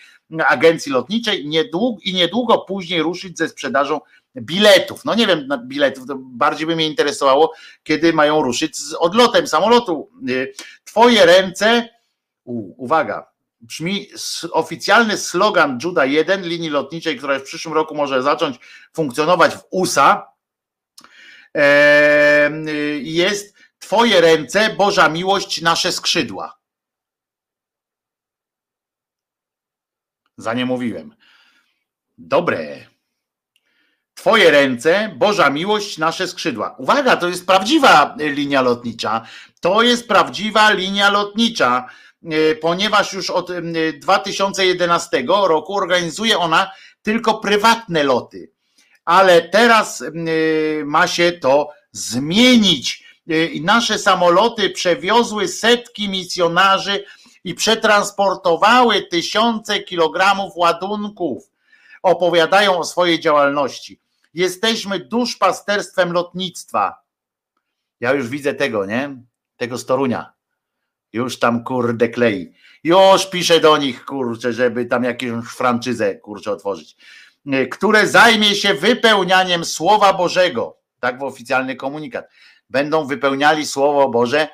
Agencji 0.48 0.92
Lotniczej 0.92 1.48
niedługo, 1.48 2.00
i 2.04 2.14
niedługo 2.14 2.58
później 2.58 3.02
ruszyć 3.02 3.38
ze 3.38 3.50
sprzedażą 3.50 4.00
biletów. 4.42 5.06
No 5.06 5.16
nie 5.16 5.28
wiem, 5.28 5.48
biletów, 5.64 6.06
bardziej 6.20 6.68
by 6.68 6.76
mnie 6.76 6.88
interesowało, 6.88 7.54
kiedy 7.84 8.14
mają 8.14 8.42
ruszyć 8.42 8.78
z 8.78 8.94
odlotem 8.94 9.48
samolotu. 9.48 10.10
Y, 10.30 10.54
twoje 10.84 11.26
ręce, 11.26 11.90
u, 12.44 12.84
uwaga, 12.84 13.28
brzmi 13.62 14.08
oficjalny 14.52 15.18
slogan 15.18 15.80
Juda 15.84 16.06
1 16.06 16.44
linii 16.44 16.70
lotniczej, 16.70 17.18
która 17.18 17.40
w 17.40 17.44
przyszłym 17.44 17.74
roku 17.74 17.96
może 17.96 18.24
zacząć 18.24 18.60
funkcjonować 18.94 19.56
w 19.56 19.64
USA. 19.72 20.28
Jest 23.02 23.58
Twoje 23.80 24.22
ręce, 24.22 24.76
Boża 24.76 25.10
miłość, 25.10 25.62
nasze 25.62 25.92
skrzydła. 25.92 26.60
Za 30.38 30.54
nie 30.54 30.66
mówiłem. 30.66 31.16
Dobre. 32.18 32.88
Twoje 34.18 34.52
ręce, 34.52 35.14
Boża 35.16 35.50
miłość, 35.50 35.98
nasze 35.98 36.28
skrzydła. 36.28 36.76
Uwaga, 36.78 37.16
to 37.18 37.28
jest 37.28 37.48
prawdziwa 37.48 38.16
linia 38.18 38.62
lotnicza. 38.62 39.28
To 39.62 39.82
jest 39.82 40.08
prawdziwa 40.08 40.72
linia 40.72 41.10
lotnicza. 41.10 41.90
ponieważ 42.62 43.14
już 43.14 43.30
od 43.30 43.52
2011 44.02 45.24
roku 45.28 45.76
organizuje 45.76 46.38
ona 46.38 46.72
tylko 47.02 47.34
prywatne 47.34 48.04
loty. 48.04 48.52
Ale 49.06 49.42
teraz 49.42 50.04
ma 50.86 51.08
się 51.08 51.32
to 51.32 51.70
zmienić. 51.92 53.04
I 53.54 53.62
nasze 53.62 54.00
samoloty 54.00 54.70
przewiozły 54.70 55.48
setki 55.48 56.10
misjonarzy 56.10 57.06
i 57.44 57.54
przetransportowały 57.54 59.02
tysiące 59.02 59.80
kilogramów 59.80 60.54
ładunków. 60.56 61.44
Opowiadają 62.04 62.80
o 62.80 62.84
swojej 62.84 63.20
działalności. 63.20 64.00
Jesteśmy 64.38 65.00
duszpasterstwem 65.00 66.14
lotnictwa. 66.14 66.96
Ja 68.00 68.14
już 68.14 68.28
widzę 68.28 68.54
tego, 68.54 68.86
nie? 68.86 69.18
Tego 69.58 69.78
Storunia. 69.78 70.34
Już 71.14 71.40
tam 71.40 71.64
kurde 71.64 72.10
klei. 72.10 72.54
Już 72.84 73.30
piszę 73.30 73.60
do 73.60 73.78
nich, 73.78 74.06
kurczę, 74.06 74.54
żeby 74.54 74.86
tam 74.86 75.04
jakąś 75.04 75.46
franczyzę, 75.46 76.16
kurczę, 76.16 76.52
otworzyć. 76.52 76.98
Które 77.72 78.08
zajmie 78.08 78.56
się 78.56 78.74
wypełnianiem 78.74 79.66
Słowa 79.66 80.14
Bożego. 80.14 80.78
Tak 81.00 81.20
w 81.20 81.24
oficjalny 81.24 81.76
komunikat. 81.76 82.30
Będą 82.70 83.06
wypełniali 83.06 83.66
Słowo 83.66 84.10
Boże 84.10 84.48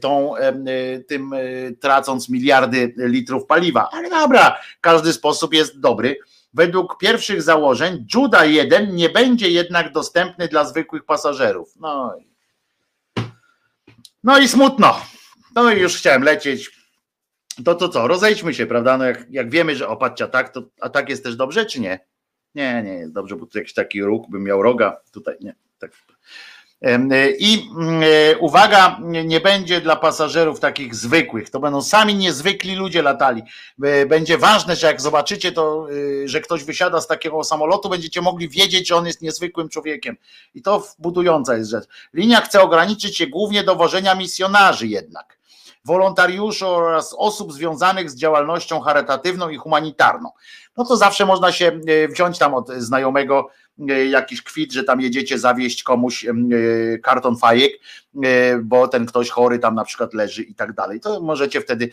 tą, 0.00 0.34
tym 1.08 1.30
tracąc 1.80 2.28
miliardy 2.28 2.94
litrów 2.96 3.46
paliwa. 3.46 3.88
Ale 3.92 4.10
dobra, 4.10 4.60
każdy 4.80 5.12
sposób 5.12 5.54
jest 5.54 5.80
dobry. 5.80 6.18
Według 6.56 6.98
pierwszych 6.98 7.42
założeń 7.42 8.06
Juda 8.14 8.44
1 8.44 8.94
nie 8.94 9.08
będzie 9.10 9.50
jednak 9.50 9.92
dostępny 9.92 10.48
dla 10.48 10.64
zwykłych 10.64 11.04
pasażerów. 11.04 11.72
No 11.80 12.16
i, 12.18 12.26
no 14.24 14.38
i 14.38 14.48
smutno. 14.48 15.00
No 15.54 15.72
i 15.72 15.80
już 15.80 15.96
chciałem 15.96 16.22
lecieć. 16.22 16.70
To 17.64 17.74
to 17.74 17.88
co, 17.88 18.08
rozejdźmy 18.08 18.54
się, 18.54 18.66
prawda? 18.66 18.98
No 18.98 19.04
jak, 19.04 19.26
jak 19.30 19.50
wiemy, 19.50 19.76
że 19.76 19.88
opadcia 19.88 20.28
tak, 20.28 20.48
to 20.48 20.62
a 20.80 20.88
tak 20.88 21.08
jest 21.08 21.24
też 21.24 21.36
dobrze, 21.36 21.66
czy 21.66 21.80
nie? 21.80 22.06
Nie, 22.54 22.82
nie 22.82 22.94
jest 22.94 23.12
dobrze, 23.12 23.36
bo 23.36 23.46
tu 23.46 23.58
jakiś 23.58 23.74
taki 23.74 24.02
róg 24.02 24.30
bym 24.30 24.42
miał 24.42 24.62
roga. 24.62 24.96
Tutaj 25.12 25.36
nie. 25.40 25.54
Tak. 25.78 25.90
I 27.38 27.70
mm, 27.76 28.02
e, 28.02 28.38
uwaga, 28.38 29.00
nie 29.24 29.40
będzie 29.40 29.80
dla 29.80 29.96
pasażerów 29.96 30.60
takich 30.60 30.94
zwykłych, 30.94 31.50
to 31.50 31.60
będą 31.60 31.82
sami 31.82 32.14
niezwykli 32.14 32.74
ludzie 32.74 33.02
latali. 33.02 33.42
Będzie 34.08 34.38
ważne, 34.38 34.76
że 34.76 34.86
jak 34.86 35.00
zobaczycie 35.00 35.52
to, 35.52 35.90
y, 35.90 36.28
że 36.28 36.40
ktoś 36.40 36.64
wysiada 36.64 37.00
z 37.00 37.06
takiego 37.06 37.44
samolotu, 37.44 37.88
będziecie 37.88 38.20
mogli 38.22 38.48
wiedzieć, 38.48 38.88
że 38.88 38.96
on 38.96 39.06
jest 39.06 39.22
niezwykłym 39.22 39.68
człowiekiem. 39.68 40.16
I 40.54 40.62
to 40.62 40.86
budująca 40.98 41.56
jest 41.56 41.70
rzecz. 41.70 41.84
Linia 42.14 42.40
chce 42.40 42.62
ograniczyć 42.62 43.16
się 43.16 43.26
głównie 43.26 43.64
do 43.64 43.76
wożenia 43.76 44.14
misjonarzy 44.14 44.86
jednak 44.86 45.36
wolontariuszy 45.86 46.66
oraz 46.66 47.14
osób 47.18 47.52
związanych 47.52 48.10
z 48.10 48.16
działalnością 48.16 48.80
charytatywną 48.80 49.48
i 49.48 49.56
humanitarną. 49.56 50.30
No 50.76 50.84
to 50.84 50.96
zawsze 50.96 51.26
można 51.26 51.52
się 51.52 51.80
e, 51.86 52.08
wziąć 52.08 52.38
tam 52.38 52.54
od 52.54 52.68
znajomego 52.68 53.48
e, 53.88 54.06
jakiś 54.06 54.42
kwit, 54.42 54.72
że 54.72 54.84
tam 54.84 55.00
jedziecie 55.00 55.38
zawieść 55.38 55.82
komuś 55.82 56.24
e, 56.24 56.32
karton 56.98 57.36
fajek, 57.36 57.72
bo 58.62 58.88
ten 58.88 59.06
ktoś 59.06 59.30
chory 59.30 59.58
tam 59.58 59.74
na 59.74 59.84
przykład 59.84 60.14
leży 60.14 60.42
i 60.42 60.54
tak 60.54 60.72
dalej. 60.72 61.00
To 61.00 61.20
możecie 61.20 61.60
wtedy 61.60 61.90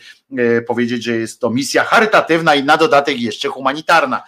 powiedzieć, 0.66 1.04
że 1.04 1.16
jest 1.16 1.40
to 1.40 1.50
misja 1.50 1.84
charytatywna 1.84 2.54
i 2.54 2.64
na 2.64 2.76
dodatek 2.76 3.20
jeszcze 3.20 3.48
humanitarna. 3.48 4.22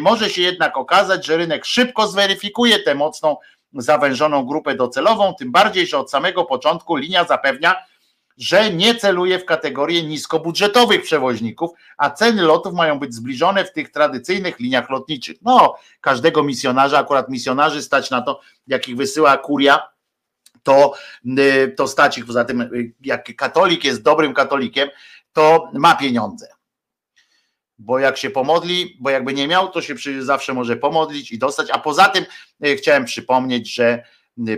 Może 0.00 0.30
się 0.30 0.42
jednak 0.42 0.76
okazać, 0.76 1.26
że 1.26 1.36
rynek 1.36 1.64
szybko 1.64 2.08
zweryfikuje 2.08 2.78
tę 2.78 2.94
mocną 2.94 3.36
zawężoną 3.72 4.44
grupę 4.46 4.74
docelową, 4.74 5.34
tym 5.38 5.52
bardziej, 5.52 5.86
że 5.86 5.98
od 5.98 6.10
samego 6.10 6.44
początku 6.44 6.96
linia 6.96 7.24
zapewnia, 7.24 7.76
że 8.36 8.72
nie 8.72 8.94
celuje 8.94 9.38
w 9.38 9.44
kategorię 9.44 10.02
niskobudżetowych 10.02 11.02
przewoźników, 11.02 11.70
a 11.96 12.10
ceny 12.10 12.42
lotów 12.42 12.74
mają 12.74 12.98
być 12.98 13.14
zbliżone 13.14 13.64
w 13.64 13.72
tych 13.72 13.90
tradycyjnych 13.90 14.60
liniach 14.60 14.90
lotniczych. 14.90 15.36
No, 15.42 15.76
każdego 16.00 16.42
misjonarza, 16.42 16.98
akurat 16.98 17.28
misjonarzy 17.28 17.82
stać 17.82 18.10
na 18.10 18.22
to, 18.22 18.40
jakich 18.66 18.96
wysyła 18.96 19.36
kuria, 19.36 19.88
to, 20.62 20.94
y, 21.38 21.74
to 21.76 21.88
stać 21.88 22.18
ich. 22.18 22.26
Poza 22.26 22.44
tym, 22.44 22.60
y, 22.60 22.92
jak 23.00 23.36
katolik 23.36 23.84
jest 23.84 24.02
dobrym 24.02 24.34
katolikiem, 24.34 24.88
to 25.32 25.70
ma 25.74 25.96
pieniądze. 25.96 26.48
Bo 27.78 27.98
jak 27.98 28.16
się 28.16 28.30
pomodli, 28.30 28.96
bo 29.00 29.10
jakby 29.10 29.34
nie 29.34 29.48
miał, 29.48 29.68
to 29.68 29.82
się 29.82 29.94
zawsze 30.20 30.54
może 30.54 30.76
pomodlić 30.76 31.32
i 31.32 31.38
dostać. 31.38 31.70
A 31.70 31.78
poza 31.78 32.08
tym 32.08 32.24
y, 32.66 32.76
chciałem 32.76 33.04
przypomnieć, 33.04 33.74
że 33.74 34.02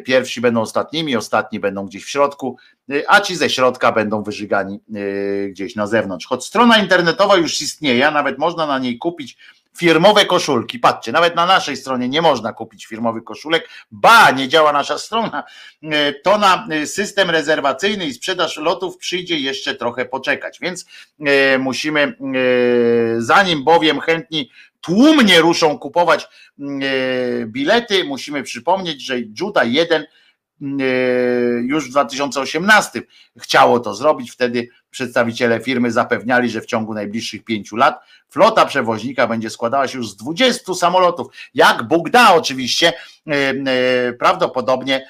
Pierwsi 0.04 0.40
będą 0.40 0.60
ostatnimi, 0.60 1.16
ostatni 1.16 1.60
będą 1.60 1.86
gdzieś 1.86 2.04
w 2.04 2.10
środku, 2.10 2.56
a 3.08 3.20
ci 3.20 3.36
ze 3.36 3.50
środka 3.50 3.92
będą 3.92 4.22
wyżygani 4.22 4.80
e, 4.94 5.48
gdzieś 5.48 5.76
na 5.76 5.86
zewnątrz. 5.86 6.26
Choć 6.26 6.44
strona 6.44 6.78
internetowa 6.78 7.36
już 7.36 7.60
istnieje, 7.60 8.10
nawet 8.10 8.38
można 8.38 8.66
na 8.66 8.78
niej 8.78 8.98
kupić 8.98 9.38
firmowe 9.78 10.24
koszulki. 10.24 10.78
Patrzcie, 10.78 11.12
nawet 11.12 11.36
na 11.36 11.46
naszej 11.46 11.76
stronie 11.76 12.08
nie 12.08 12.22
można 12.22 12.52
kupić 12.52 12.86
firmowych 12.86 13.24
koszulek. 13.24 13.68
Ba, 13.90 14.30
nie 14.30 14.48
działa 14.48 14.72
nasza 14.72 14.98
strona. 14.98 15.44
E, 15.82 16.12
to 16.12 16.38
na 16.38 16.68
system 16.84 17.30
rezerwacyjny 17.30 18.06
i 18.06 18.12
sprzedaż 18.12 18.56
lotów 18.56 18.96
przyjdzie 18.96 19.38
jeszcze 19.38 19.74
trochę 19.74 20.04
poczekać, 20.04 20.58
więc 20.60 20.86
e, 21.26 21.58
musimy, 21.58 22.16
zanim 23.18 23.64
bowiem 23.64 24.00
chętni 24.00 24.50
tłumnie 24.80 25.40
ruszą 25.40 25.78
kupować 25.78 26.28
mm, 26.58 26.80
e, 26.82 27.46
bilety, 27.46 28.04
musimy 28.04 28.42
przypomnieć, 28.42 29.02
że 29.04 29.14
Juda 29.40 29.64
1 29.64 30.06
mm, 30.62 30.80
e, 30.80 30.84
już 31.66 31.88
w 31.88 31.90
2018 31.90 33.02
chciało 33.36 33.80
to 33.80 33.94
zrobić. 33.94 34.30
Wtedy 34.30 34.68
przedstawiciele 34.90 35.60
firmy 35.60 35.92
zapewniali, 35.92 36.50
że 36.50 36.60
w 36.60 36.66
ciągu 36.66 36.94
najbliższych 36.94 37.44
pięciu 37.44 37.76
lat 37.76 38.00
flota 38.28 38.66
przewoźnika 38.66 39.26
będzie 39.26 39.50
składała 39.50 39.88
się 39.88 39.98
już 39.98 40.10
z 40.10 40.16
20 40.16 40.74
samolotów. 40.74 41.26
Jak 41.54 41.82
Bóg 41.82 42.10
da, 42.10 42.34
oczywiście, 42.34 42.92
e, 43.26 44.12
prawdopodobnie, 44.12 45.08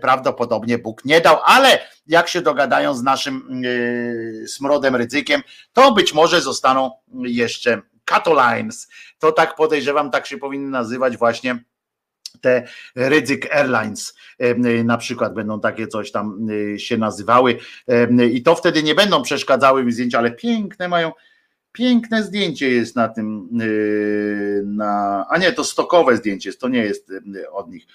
prawdopodobnie 0.00 0.78
Bóg 0.78 1.04
nie 1.04 1.20
dał, 1.20 1.38
ale 1.44 1.78
jak 2.06 2.28
się 2.28 2.40
dogadają 2.40 2.94
z 2.94 3.02
naszym 3.02 3.62
smrodem 4.46 4.96
ryzykiem, 4.96 5.42
to 5.72 5.92
być 5.92 6.14
może 6.14 6.40
zostaną 6.40 6.90
jeszcze 7.14 7.82
Catolines. 8.10 8.88
To 9.18 9.32
tak 9.32 9.54
podejrzewam, 9.56 10.10
tak 10.10 10.26
się 10.26 10.38
powinny 10.38 10.70
nazywać 10.70 11.16
właśnie 11.16 11.64
te 12.40 12.68
Rydzyk 12.96 13.54
Airlines 13.54 14.14
na 14.84 14.98
przykład 14.98 15.34
będą 15.34 15.60
takie 15.60 15.86
coś 15.86 16.12
tam 16.12 16.50
y, 16.50 16.78
się 16.78 16.96
nazywały 16.96 17.58
i 18.32 18.42
to 18.42 18.54
wtedy 18.54 18.82
nie 18.82 18.94
będą 18.94 19.22
przeszkadzały 19.22 19.84
mi 19.84 19.92
zdjęcia, 19.92 20.18
ale 20.18 20.30
piękne 20.30 20.88
mają 20.88 21.12
Piękne 21.76 22.22
zdjęcie 22.22 22.70
jest 22.70 22.96
na 22.96 23.08
tym, 23.08 23.48
yy, 23.52 24.62
na, 24.66 25.26
a 25.30 25.38
nie, 25.38 25.52
to 25.52 25.64
stokowe 25.64 26.16
zdjęcie 26.16 26.48
jest, 26.48 26.60
to 26.60 26.68
nie 26.68 26.84
jest 26.84 27.08
yy, 27.08 27.50
od 27.50 27.70
nich. 27.70 27.86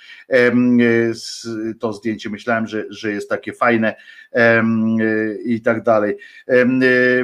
To 1.79 1.93
zdjęcie 1.93 2.29
myślałem, 2.29 2.67
że, 2.67 2.83
że 2.89 3.11
jest 3.11 3.29
takie 3.29 3.53
fajne 3.53 3.95
i 5.45 5.61
tak 5.61 5.83
dalej. 5.83 6.17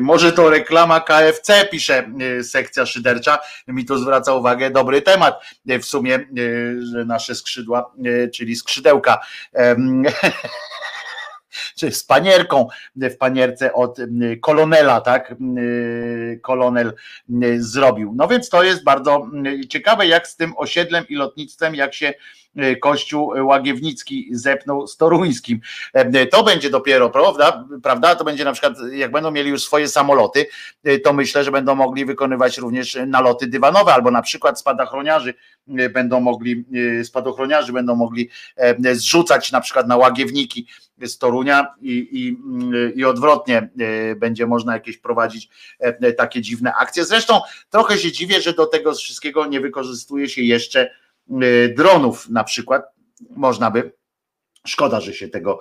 Może 0.01 0.31
to 0.31 0.49
reklama 0.49 0.99
KFC, 0.99 1.67
pisze 1.71 2.11
sekcja 2.43 2.85
szydercza, 2.85 3.39
mi 3.67 3.85
to 3.85 3.97
zwraca 3.97 4.33
uwagę, 4.33 4.71
dobry 4.71 5.01
temat 5.01 5.41
w 5.65 5.85
sumie, 5.85 6.19
że 6.91 7.05
nasze 7.05 7.35
skrzydła, 7.35 7.93
czyli 8.33 8.55
skrzydełka 8.55 9.19
czy 11.77 11.91
z 11.91 12.03
panierką 12.03 12.67
w 12.95 13.17
panierce 13.17 13.73
od 13.73 13.97
kolonela, 14.41 15.01
tak? 15.01 15.35
Kolonel 16.41 16.93
zrobił. 17.57 18.13
No 18.15 18.27
więc 18.27 18.49
to 18.49 18.63
jest 18.63 18.83
bardzo 18.83 19.27
ciekawe, 19.69 20.07
jak 20.07 20.27
z 20.27 20.35
tym 20.35 20.53
osiedlem 20.57 21.05
i 21.09 21.15
lotnictwem, 21.15 21.75
jak 21.75 21.93
się 21.93 22.13
Kościół 22.81 23.33
Łagiewnicki 23.47 24.29
zepnął 24.31 24.87
z 24.87 24.97
toruńskim. 24.97 25.59
To 26.31 26.43
będzie 26.43 26.69
dopiero, 26.69 27.09
prawda? 27.09 27.65
prawda? 27.83 28.15
To 28.15 28.23
będzie 28.23 28.45
na 28.45 28.51
przykład, 28.51 28.73
jak 28.91 29.11
będą 29.11 29.31
mieli 29.31 29.49
już 29.49 29.63
swoje 29.63 29.87
samoloty, 29.87 30.45
to 31.03 31.13
myślę, 31.13 31.43
że 31.43 31.51
będą 31.51 31.75
mogli 31.75 32.05
wykonywać 32.05 32.57
również 32.57 32.97
naloty 33.07 33.47
dywanowe, 33.47 33.93
albo 33.93 34.11
na 34.11 34.21
przykład 34.21 34.59
spadochroniarzy 34.59 35.33
będą 35.93 36.19
mogli, 36.19 36.65
spadochroniarzy 37.03 37.73
będą 37.73 37.95
mogli 37.95 38.29
zrzucać 38.91 39.51
na 39.51 39.61
przykład 39.61 39.87
na 39.87 39.97
łagiewniki 39.97 40.67
z 41.05 41.17
Torunia 41.17 41.75
i, 41.81 42.09
i, 42.11 42.37
i 42.99 43.05
odwrotnie 43.05 43.69
e, 43.79 44.15
będzie 44.15 44.47
można 44.47 44.73
jakieś 44.73 44.97
prowadzić 44.97 45.49
e, 45.79 46.13
takie 46.13 46.41
dziwne 46.41 46.73
akcje. 46.73 47.05
Zresztą 47.05 47.41
trochę 47.69 47.97
się 47.97 48.11
dziwię, 48.11 48.41
że 48.41 48.53
do 48.53 48.65
tego 48.65 48.93
wszystkiego 48.93 49.45
nie 49.45 49.61
wykorzystuje 49.61 50.29
się 50.29 50.41
jeszcze 50.41 50.91
e, 51.29 51.69
dronów 51.69 52.29
na 52.29 52.43
przykład. 52.43 52.85
Można 53.29 53.71
by 53.71 53.91
Szkoda, 54.67 55.01
że 55.01 55.13
się 55.13 55.27
tego 55.27 55.59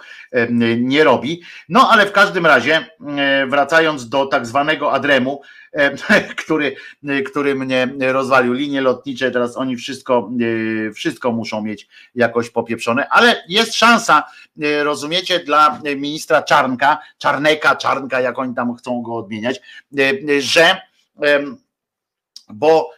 nie 0.78 1.04
robi. 1.04 1.42
No 1.68 1.88
ale 1.90 2.06
w 2.06 2.12
każdym 2.12 2.46
razie, 2.46 2.86
wracając 3.48 4.08
do 4.08 4.26
tak 4.26 4.46
zwanego 4.46 4.92
Adremu, 4.92 5.42
który, 6.42 6.76
który 7.26 7.54
mnie 7.54 7.88
rozwalił, 8.00 8.52
linie 8.52 8.80
lotnicze, 8.80 9.30
teraz 9.30 9.56
oni 9.56 9.76
wszystko, 9.76 10.30
wszystko 10.94 11.32
muszą 11.32 11.62
mieć 11.62 11.88
jakoś 12.14 12.50
popieprzone, 12.50 13.08
ale 13.08 13.44
jest 13.48 13.74
szansa, 13.74 14.22
rozumiecie, 14.82 15.40
dla 15.40 15.80
ministra 15.96 16.42
Czarnka, 16.42 16.98
Czarneka, 17.18 17.76
Czarnka, 17.76 18.20
jak 18.20 18.38
oni 18.38 18.54
tam 18.54 18.74
chcą 18.74 19.02
go 19.02 19.14
odmieniać, 19.14 19.60
że 20.38 20.80
bo 22.48 22.90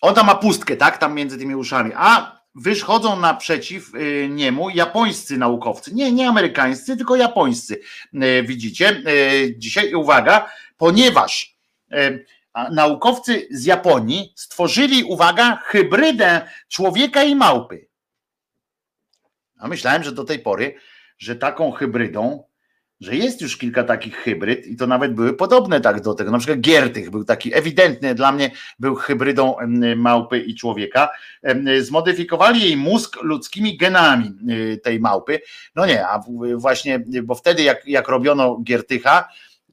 on 0.00 0.14
tam 0.14 0.26
ma 0.26 0.34
pustkę, 0.34 0.76
tak, 0.76 0.98
tam 0.98 1.14
między 1.14 1.38
tymi 1.38 1.56
uszami, 1.56 1.92
a 1.96 2.37
wychodzą 2.54 3.20
naprzeciw 3.20 3.94
y, 3.94 4.28
niemu 4.30 4.70
japońscy 4.70 5.36
naukowcy. 5.36 5.94
Nie, 5.94 6.12
nie 6.12 6.28
amerykańscy, 6.28 6.96
tylko 6.96 7.16
japońscy. 7.16 7.80
Y, 8.14 8.42
widzicie? 8.42 9.02
Y, 9.08 9.54
dzisiaj 9.58 9.94
uwaga, 9.94 10.50
ponieważ 10.76 11.58
naukowcy 12.70 13.48
z 13.50 13.64
Japonii 13.64 14.32
stworzyli, 14.36 15.04
uwaga, 15.04 15.62
hybrydę 15.64 16.48
człowieka 16.68 17.22
i 17.22 17.34
małpy. 17.34 17.88
A 19.58 19.68
myślałem, 19.68 20.02
że 20.02 20.12
do 20.12 20.24
tej 20.24 20.38
pory, 20.38 20.74
że 21.18 21.36
taką 21.36 21.72
hybrydą 21.72 22.47
że 23.00 23.16
jest 23.16 23.40
już 23.40 23.56
kilka 23.56 23.84
takich 23.84 24.16
hybryd 24.16 24.66
i 24.66 24.76
to 24.76 24.86
nawet 24.86 25.14
były 25.14 25.34
podobne 25.34 25.80
tak 25.80 26.00
do 26.00 26.14
tego. 26.14 26.30
Na 26.30 26.38
przykład 26.38 26.60
Giertych 26.60 27.10
był 27.10 27.24
taki 27.24 27.54
ewidentny 27.54 28.14
dla 28.14 28.32
mnie, 28.32 28.50
był 28.78 28.94
hybrydą 28.94 29.56
małpy 29.96 30.38
i 30.38 30.54
człowieka. 30.54 31.08
Zmodyfikowali 31.80 32.62
jej 32.62 32.76
mózg 32.76 33.22
ludzkimi 33.22 33.76
genami 33.76 34.32
y, 34.50 34.80
tej 34.84 35.00
małpy. 35.00 35.40
No 35.76 35.86
nie, 35.86 36.06
a 36.06 36.20
właśnie, 36.56 37.04
bo 37.22 37.34
wtedy 37.34 37.62
jak, 37.62 37.86
jak 37.86 38.08
robiono 38.08 38.58
Giertycha, 38.64 39.28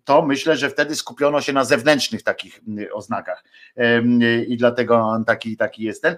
to 0.06 0.26
myślę, 0.26 0.58
że 0.58 0.70
wtedy 0.70 0.96
skupiono 0.96 1.42
się 1.42 1.54
na 1.54 1.66
zewnętrznych 1.66 2.24
takich 2.24 2.62
mm, 2.68 2.86
oznakach 2.94 3.44
i 4.48 4.58
dlatego 4.58 5.24
taki, 5.28 5.58
taki 5.58 5.84
jest 5.84 6.02
ten. 6.02 6.18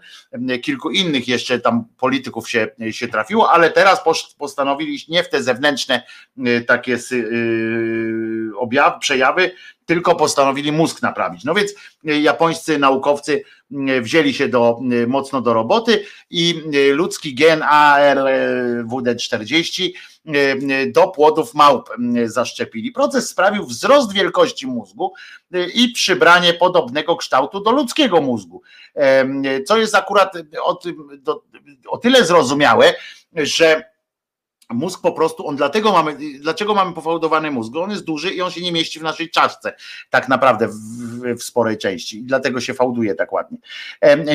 Kilku 0.62 0.90
innych 0.90 1.28
jeszcze 1.28 1.60
tam 1.60 1.86
polityków 1.98 2.50
się, 2.50 2.68
się 2.92 3.08
trafiło, 3.08 3.52
ale 3.52 3.72
teraz 3.72 4.04
postanowili 4.38 4.98
nie 5.10 5.24
w 5.24 5.30
te 5.30 5.44
zewnętrzne 5.44 6.04
y, 6.48 6.62
takie 6.62 6.98
y, 7.12 8.52
objawy, 8.58 9.00
przejawy, 9.00 9.52
tylko 9.88 10.16
postanowili 10.16 10.72
mózg 10.72 11.02
naprawić. 11.02 11.44
No 11.44 11.54
więc 11.54 11.72
y, 11.72 11.76
japońscy 12.20 12.80
naukowcy 12.80 13.44
wzięli 14.02 14.34
się 14.34 14.48
do, 14.48 14.80
mocno 15.08 15.42
do 15.42 15.54
roboty 15.54 16.06
i 16.30 16.64
ludzki 16.94 17.36
gen 17.36 17.60
ARWD40 17.60 19.92
E, 20.28 20.88
do 20.88 21.08
płodów 21.08 21.54
małp 21.54 21.90
zaszczepili. 22.26 22.92
Proces 22.92 23.30
sprawił 23.30 23.66
wzrost 23.66 24.14
wielkości 24.14 24.68
mózgu 24.68 25.14
e, 25.54 25.70
i 25.70 25.92
przybranie 25.92 26.54
podobnego 26.54 27.16
kształtu 27.16 27.60
do 27.60 27.72
ludzkiego 27.72 28.22
mózgu. 28.22 28.62
E, 28.96 29.64
co 29.64 29.78
jest 29.78 29.96
akurat 29.96 30.34
o, 30.62 30.80
o 31.88 31.98
tyle 31.98 32.26
zrozumiałe, 32.26 32.94
że 33.34 33.84
Mózg 34.70 35.02
po 35.02 35.12
prostu, 35.12 35.48
on 35.48 35.56
dlatego 35.56 35.92
mamy, 35.92 36.18
dlaczego 36.40 36.76
mamy 36.76 36.94
pofałdowany 36.94 37.52
mózg? 37.52 37.76
On 37.76 37.92
jest 37.92 38.04
duży 38.04 38.32
i 38.32 38.42
on 38.42 38.52
się 38.52 38.62
nie 38.62 38.72
mieści 38.72 39.00
w 39.00 39.04
naszej 39.04 39.30
czaszce, 39.30 39.74
tak 40.10 40.30
naprawdę 40.30 40.68
w, 40.68 40.74
w, 41.38 41.44
sporej 41.44 41.78
części 41.78 42.20
i 42.20 42.24
dlatego 42.24 42.62
się 42.62 42.74
fałduje 42.74 43.16
tak 43.16 43.34
ładnie. 43.34 43.58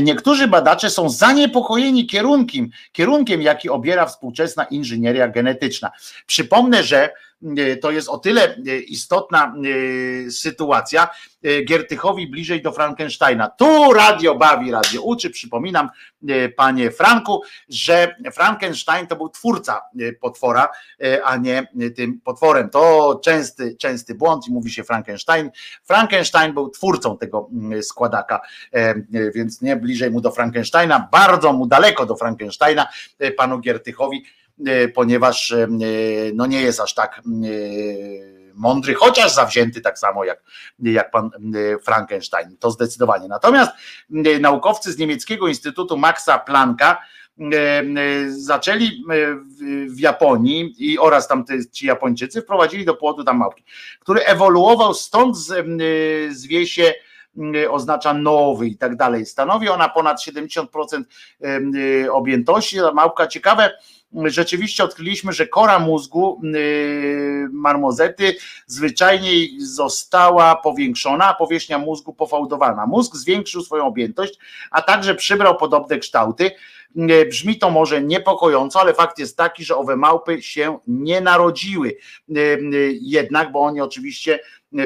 Niektórzy 0.02 0.49
badacze 0.49 0.91
są 0.91 1.11
zaniepokojeni 1.11 2.07
kierunkiem, 2.07 2.70
kierunkiem, 2.93 3.43
jaki 3.43 3.69
obiera 3.69 4.07
współczesna 4.07 4.65
inżynieria 4.65 5.28
genetyczna. 5.28 5.91
Przypomnę, 6.27 6.83
że 6.83 7.11
to 7.81 7.91
jest 7.91 8.09
o 8.09 8.19
tyle 8.19 8.57
e, 8.57 8.79
istotna 8.79 9.55
e, 10.27 10.31
sytuacja, 10.31 11.09
Giertychowi 11.69 12.27
bliżej 12.27 12.62
do 12.62 12.73
Frankensteina. 12.73 13.49
Tu 13.49 13.93
radio 13.93 14.35
bawi, 14.35 14.71
radio 14.71 15.03
uczy. 15.03 15.31
Przypominam, 15.31 15.89
panie 16.57 16.91
Franku, 16.91 17.43
że 17.69 18.17
Frankenstein 18.33 19.07
to 19.07 19.17
był 19.17 19.29
twórca 19.29 19.81
potwora, 20.21 20.69
a 21.25 21.37
nie 21.37 21.67
tym 21.97 22.21
potworem. 22.21 22.71
To 22.71 23.21
częsty, 23.25 23.77
częsty 23.77 24.15
błąd 24.15 24.49
i 24.49 24.53
mówi 24.53 24.71
się 24.71 24.85
Frankenstein. 24.85 25.51
Frankenstein 25.85 26.55
był 26.55 26.71
twórcą 26.71 27.19
tego 27.19 27.51
składaka, 27.83 28.41
więc 29.35 29.62
nie 29.62 29.77
bliżej 29.77 30.11
mu 30.11 30.21
do 30.21 30.31
Frankensteina, 30.31 31.09
bardzo 31.12 31.53
mu 31.53 31.67
daleko 31.67 32.07
do 32.07 32.17
Frankensteina, 32.17 32.89
panu 33.37 33.59
Giertychowi 33.59 34.23
E, 34.42 34.42
ponieważ 34.95 35.53
e, 35.53 35.67
no 36.35 36.47
nie 36.47 36.63
jest 36.63 36.81
aż 36.81 36.95
tak 36.95 37.19
e, 37.19 37.23
mądry, 38.55 38.95
chociaż 38.95 39.35
zawzięty 39.35 39.81
tak 39.81 39.99
samo 39.99 40.25
jak, 40.25 40.43
jak 40.79 41.11
pan 41.11 41.31
Frankenstein. 41.83 42.57
To 42.61 42.71
zdecydowanie. 42.71 43.29
Natomiast 43.29 43.73
naukowcy 44.41 44.93
z 44.93 44.99
niemieckiego 44.99 45.49
Instytutu 45.49 45.97
Maxa 45.97 46.39
Plancka 46.39 46.99
zaczęli 48.29 49.05
w 49.89 50.01
Japonii 50.01 50.75
i 50.79 50.99
oraz 50.99 51.29
tam 51.29 51.45
ci 51.73 51.87
Japończycy 51.87 52.43
wprowadzili 52.43 52.85
do 52.85 52.95
płodu 52.95 53.25
tam 53.25 53.37
małpki, 53.37 53.65
który 54.01 54.21
ewoluował 54.21 54.95
stąd 54.95 55.37
zwie 56.31 56.67
się 56.67 56.95
oznacza 57.71 58.15
nowy 58.15 58.67
i 58.67 58.77
tak 58.77 58.97
dalej. 58.97 59.27
Stanowi 59.27 59.69
ona 59.69 59.89
ponad 59.89 60.21
70% 60.21 61.03
objętości. 62.11 62.77
Małpka 62.95 63.27
ciekawe, 63.27 63.71
rzeczywiście 64.25 64.85
odkryliśmy, 64.85 65.33
że 65.33 65.47
kora 65.47 65.79
mózgu 65.79 66.41
y, 66.45 67.49
marmozety 67.53 68.37
zwyczajnie 68.67 69.31
została 69.59 70.57
powiększona, 70.57 71.25
a 71.29 71.35
powierzchnia 71.35 71.79
mózgu 71.79 72.13
pofałdowana. 72.13 72.87
Mózg 72.87 73.17
zwiększył 73.17 73.63
swoją 73.63 73.87
objętość, 73.87 74.39
a 74.71 74.83
także 74.83 75.15
przybrał 75.15 75.57
podobne 75.57 75.99
kształty. 75.99 76.51
Y, 76.97 77.27
brzmi 77.27 77.59
to 77.59 77.71
może 77.71 78.03
niepokojąco, 78.03 78.81
ale 78.81 78.95
fakt 78.95 79.19
jest 79.19 79.37
taki, 79.37 79.65
że 79.65 79.77
owe 79.77 79.97
małpy 79.97 80.43
się 80.43 80.79
nie 80.87 81.21
narodziły. 81.21 81.97
Y, 82.37 82.99
jednak, 83.01 83.53
bo 83.53 83.61
oni 83.61 83.81
oczywiście 83.81 84.39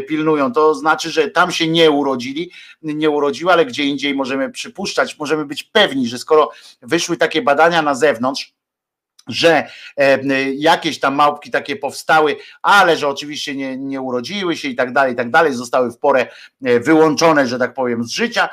pilnują. 0.08 0.52
To 0.52 0.74
znaczy, 0.74 1.10
że 1.10 1.30
tam 1.30 1.52
się 1.52 1.68
nie 1.68 1.90
urodzili, 1.90 2.50
nie 2.82 3.10
urodziły, 3.10 3.52
ale 3.52 3.66
gdzie 3.66 3.84
indziej 3.84 4.14
możemy 4.14 4.50
przypuszczać, 4.50 5.18
możemy 5.18 5.44
być 5.44 5.62
pewni, 5.62 6.08
że 6.08 6.18
skoro 6.18 6.50
wyszły 6.82 7.16
takie 7.16 7.42
badania 7.42 7.82
na 7.82 7.94
zewnątrz, 7.94 8.54
że 9.28 9.68
e, 9.96 10.18
jakieś 10.52 11.00
tam 11.00 11.14
małpki 11.14 11.50
takie 11.50 11.76
powstały, 11.76 12.36
ale 12.62 12.96
że 12.96 13.08
oczywiście 13.08 13.54
nie, 13.54 13.76
nie 13.76 14.00
urodziły 14.00 14.56
się 14.56 14.68
i 14.68 14.76
tak 14.76 14.92
dalej, 14.92 15.12
i 15.12 15.16
tak 15.16 15.30
dalej, 15.30 15.52
zostały 15.52 15.92
w 15.92 15.98
porę 15.98 16.26
e, 16.64 16.80
wyłączone, 16.80 17.46
że 17.46 17.58
tak 17.58 17.74
powiem, 17.74 18.04
z 18.04 18.10
życia, 18.10 18.48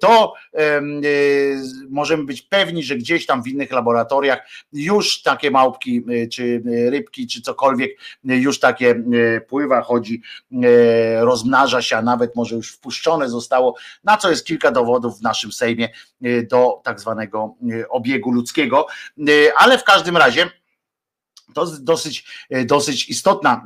to 0.00 0.34
e, 0.54 0.80
możemy 1.88 2.24
być 2.24 2.42
pewni, 2.42 2.82
że 2.82 2.96
gdzieś 2.96 3.26
tam 3.26 3.42
w 3.42 3.48
innych 3.48 3.72
laboratoriach 3.72 4.38
już 4.72 5.22
takie 5.22 5.50
małpki, 5.50 6.04
czy 6.32 6.62
rybki, 6.90 7.26
czy 7.26 7.42
cokolwiek, 7.42 7.90
już 8.24 8.60
takie 8.60 9.02
pływa, 9.48 9.82
chodzi, 9.82 10.22
rozmnaża 11.20 11.82
się, 11.82 11.96
a 11.96 12.02
nawet 12.02 12.36
może 12.36 12.56
już 12.56 12.72
wpuszczone 12.72 13.28
zostało, 13.28 13.74
na 14.04 14.16
co 14.16 14.30
jest 14.30 14.46
kilka 14.46 14.70
dowodów 14.70 15.18
w 15.18 15.22
naszym 15.22 15.52
Sejmie 15.52 15.88
do 16.50 16.80
tak 16.84 17.00
zwanego 17.00 17.54
obiegu 17.90 18.30
ludzkiego, 18.30 18.86
ale 19.56 19.78
w 19.78 19.84
każdym 19.84 20.16
razie 20.16 20.50
to 21.54 21.66
dosyć, 21.66 22.46
dosyć 22.66 23.08
istotna 23.08 23.64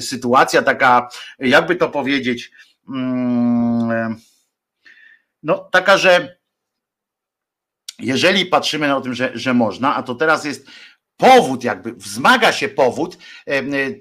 sytuacja, 0.00 0.62
taka, 0.62 1.08
jakby 1.38 1.76
to 1.76 1.88
powiedzieć, 1.88 2.50
mm, 2.88 4.20
no 5.42 5.58
taka, 5.58 5.98
że 5.98 6.40
jeżeli 7.98 8.46
patrzymy 8.46 8.88
na 8.88 9.00
tym, 9.00 9.14
że, 9.14 9.30
że 9.34 9.54
można, 9.54 9.94
a 9.96 10.02
to 10.02 10.14
teraz 10.14 10.44
jest 10.44 10.66
powód, 11.20 11.64
jakby 11.64 11.92
wzmaga 11.92 12.52
się 12.52 12.68
powód 12.68 13.18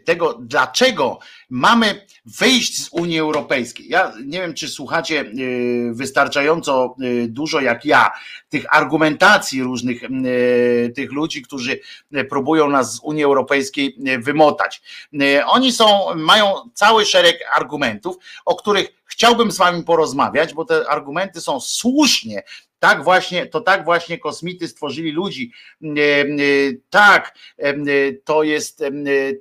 tego, 0.06 0.39
dlaczego 0.41 1.19
mamy 1.49 2.06
wyjść 2.25 2.83
z 2.85 2.89
Unii 2.91 3.19
Europejskiej. 3.19 3.89
Ja 3.89 4.14
nie 4.25 4.41
wiem, 4.41 4.53
czy 4.53 4.67
słuchacie 4.67 5.19
e, 5.19 5.23
wystarczająco 5.93 6.95
e, 7.01 7.27
dużo 7.27 7.61
jak 7.61 7.85
ja 7.85 8.11
tych 8.49 8.75
argumentacji 8.75 9.64
różnych 9.64 10.03
e, 10.03 10.09
tych 10.89 11.11
ludzi, 11.11 11.41
którzy 11.41 11.80
próbują 12.30 12.69
nas 12.69 12.95
z 12.95 12.99
Unii 13.03 13.23
Europejskiej 13.23 13.98
wymotać. 14.19 14.81
Oni 15.45 15.72
są, 15.72 16.15
mają 16.15 16.53
cały 16.73 17.06
szereg 17.06 17.39
argumentów, 17.56 18.15
o 18.45 18.56
których 18.56 18.88
chciałbym 19.06 19.51
z 19.51 19.57
wami 19.57 19.83
porozmawiać, 19.83 20.53
bo 20.53 20.65
te 20.65 20.89
argumenty 20.89 21.41
są 21.41 21.59
słusznie 21.59 22.43
Tak 22.80 23.03
właśnie, 23.03 23.45
to 23.45 23.61
tak 23.61 23.85
właśnie 23.85 24.17
kosmity 24.17 24.67
stworzyli 24.67 25.11
ludzi. 25.11 25.51
Tak, 26.90 27.38
to 28.24 28.43
jest, 28.43 28.83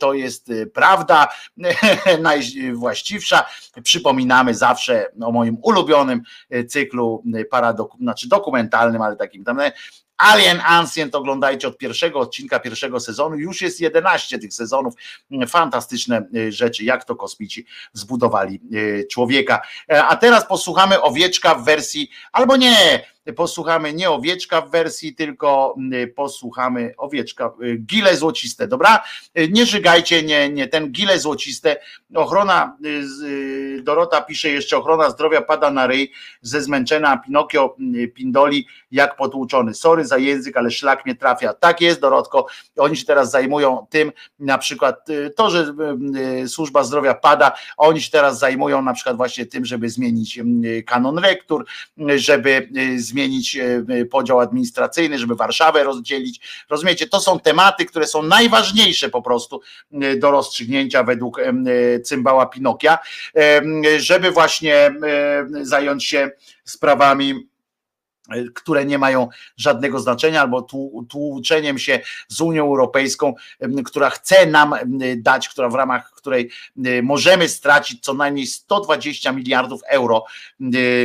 to 0.00 0.15
jest 0.15 0.52
prawda 0.75 1.28
najwłaściwsza. 2.20 3.44
Przypominamy 3.83 4.55
zawsze 4.55 5.07
o 5.20 5.33
moim 5.33 5.57
ulubionym 5.62 6.23
cyklu 6.68 7.25
paradok, 7.50 7.97
znaczy 8.00 8.28
dokumentalnym, 8.28 9.02
ale 9.02 9.17
takim 9.17 9.44
tam 9.44 9.58
Alien 10.18 10.60
Ancient 10.66 11.14
oglądajcie 11.14 11.68
od 11.68 11.78
pierwszego 11.78 12.20
odcinka 12.20 12.60
pierwszego 12.60 13.00
sezonu. 13.00 13.36
Już 13.36 13.60
jest 13.60 13.80
11 13.80 14.38
tych 14.38 14.55
sezonów. 14.55 14.94
Fantastyczne 15.48 16.22
y, 16.36 16.52
rzeczy, 16.52 16.84
jak 16.84 17.05
to 17.05 17.16
kosmici 17.16 17.66
zbudowali 17.92 18.60
y, 18.74 19.06
człowieka. 19.10 19.60
E, 19.92 20.05
a 20.05 20.16
teraz 20.16 20.47
posłuchamy 20.47 21.02
owieczka 21.02 21.55
w 21.55 21.64
wersji, 21.64 22.10
albo 22.32 22.56
nie, 22.56 23.05
posłuchamy 23.36 23.92
nie 23.92 24.10
owieczka 24.10 24.60
w 24.60 24.70
wersji, 24.70 25.14
tylko 25.14 25.76
y, 25.94 26.08
posłuchamy 26.16 26.94
owieczka, 26.97 27.52
gile 27.86 28.16
złociste, 28.16 28.68
dobra? 28.68 29.02
Nie 29.50 29.66
żygajcie, 29.66 30.22
nie, 30.22 30.48
nie 30.48 30.68
ten 30.68 30.92
gile 30.92 31.18
złociste. 31.18 31.76
Ochrona, 32.14 32.76
Dorota 33.82 34.20
pisze 34.20 34.48
jeszcze, 34.48 34.76
ochrona 34.76 35.10
zdrowia 35.10 35.42
pada 35.42 35.70
na 35.70 35.86
ryj 35.86 36.12
ze 36.42 36.62
zmęczenia 36.62 37.16
Pinokio 37.16 37.76
pindoli 38.14 38.66
jak 38.90 39.16
potłuczony. 39.16 39.74
Sorry 39.74 40.05
za 40.08 40.18
język, 40.18 40.56
ale 40.56 40.70
szlak 40.70 41.06
mnie 41.06 41.14
trafia. 41.14 41.54
Tak 41.54 41.80
jest, 41.80 42.00
Dorotko. 42.00 42.46
Oni 42.76 42.96
się 42.96 43.06
teraz 43.06 43.30
zajmują 43.30 43.86
tym, 43.90 44.12
na 44.38 44.58
przykład 44.58 45.10
y, 45.10 45.30
to, 45.36 45.50
że 45.50 45.58
y, 45.58 46.42
y, 46.42 46.48
służba 46.48 46.84
zdrowia 46.84 47.14
pada, 47.14 47.52
oni 47.76 48.00
się 48.00 48.10
teraz 48.10 48.38
zajmują 48.38 48.82
na 48.82 48.92
przykład 48.92 49.16
właśnie 49.16 49.46
tym, 49.46 49.64
żeby 49.64 49.88
zmienić 49.88 50.40
kanon 50.86 51.18
rektur, 51.18 51.66
żeby 52.16 52.68
zmienić 52.96 53.58
podział 54.10 54.40
administracyjny, 54.40 55.18
żeby 55.18 55.34
Warszawę 55.34 55.84
rozdzielić. 55.84 56.40
Rozumiecie, 56.70 57.08
to 57.08 57.20
są 57.20 57.40
tematy, 57.40 57.84
które 57.84 58.06
są 58.06 58.22
najważniejsze 58.22 59.08
po 59.08 59.22
prostu 59.22 59.60
do 60.18 60.30
rozstrzygnięcia 60.30 61.04
według 61.04 61.40
cymbała 62.04 62.46
Pinokia, 62.46 62.98
żeby 63.98 64.30
właśnie 64.30 64.94
zająć 65.62 66.04
się 66.04 66.30
sprawami 66.64 67.48
które 68.55 68.84
nie 68.84 68.98
mają 68.98 69.28
żadnego 69.57 70.00
znaczenia, 70.00 70.40
albo 70.40 70.66
tłuczeniem 71.08 71.78
się 71.78 72.00
z 72.28 72.40
Unią 72.40 72.65
Europejską, 72.65 73.34
która 73.84 74.10
chce 74.10 74.47
nam 74.47 74.74
dać, 75.16 75.48
która 75.48 75.68
w 75.68 75.74
ramach 75.74 76.10
której 76.10 76.50
możemy 77.02 77.48
stracić 77.48 78.05
co 78.05 78.15
najmniej 78.15 78.47
120 78.47 79.32
miliardów 79.32 79.81
euro, 79.89 80.24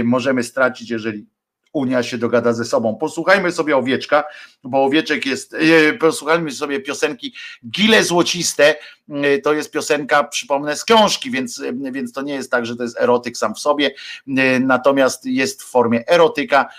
możemy 0.03 0.43
stracić, 0.43 0.89
jeżeli 0.89 1.25
Unia 1.73 2.03
się 2.03 2.17
dogada 2.17 2.53
ze 2.53 2.65
sobą. 2.65 2.95
Posłuchajmy 2.95 3.51
sobie 3.51 3.77
owieczka, 3.77 4.23
bo 4.63 4.83
owieczek 4.83 5.25
jest, 5.25 5.53
e, 5.53 5.93
posłuchajmy 5.93 6.51
sobie 6.51 6.79
piosenki 6.79 7.33
Gile 7.69 8.03
Złociste, 8.03 8.75
e, 9.09 9.37
to 9.37 9.53
jest 9.53 9.71
piosenka, 9.71 10.23
przypomnę, 10.23 10.75
z 10.75 10.83
książki, 10.83 11.31
więc, 11.31 11.59
e, 11.59 11.91
więc 11.91 12.13
to 12.13 12.21
nie 12.21 12.33
jest 12.33 12.51
tak, 12.51 12.65
że 12.65 12.75
to 12.75 12.83
jest 12.83 12.99
erotyk 12.99 13.37
sam 13.37 13.55
w 13.55 13.59
sobie, 13.59 13.91
natomiast 14.59 15.25
jest 15.25 15.63
w 15.63 15.69
formie 15.69 16.07
erotyka, 16.07 16.69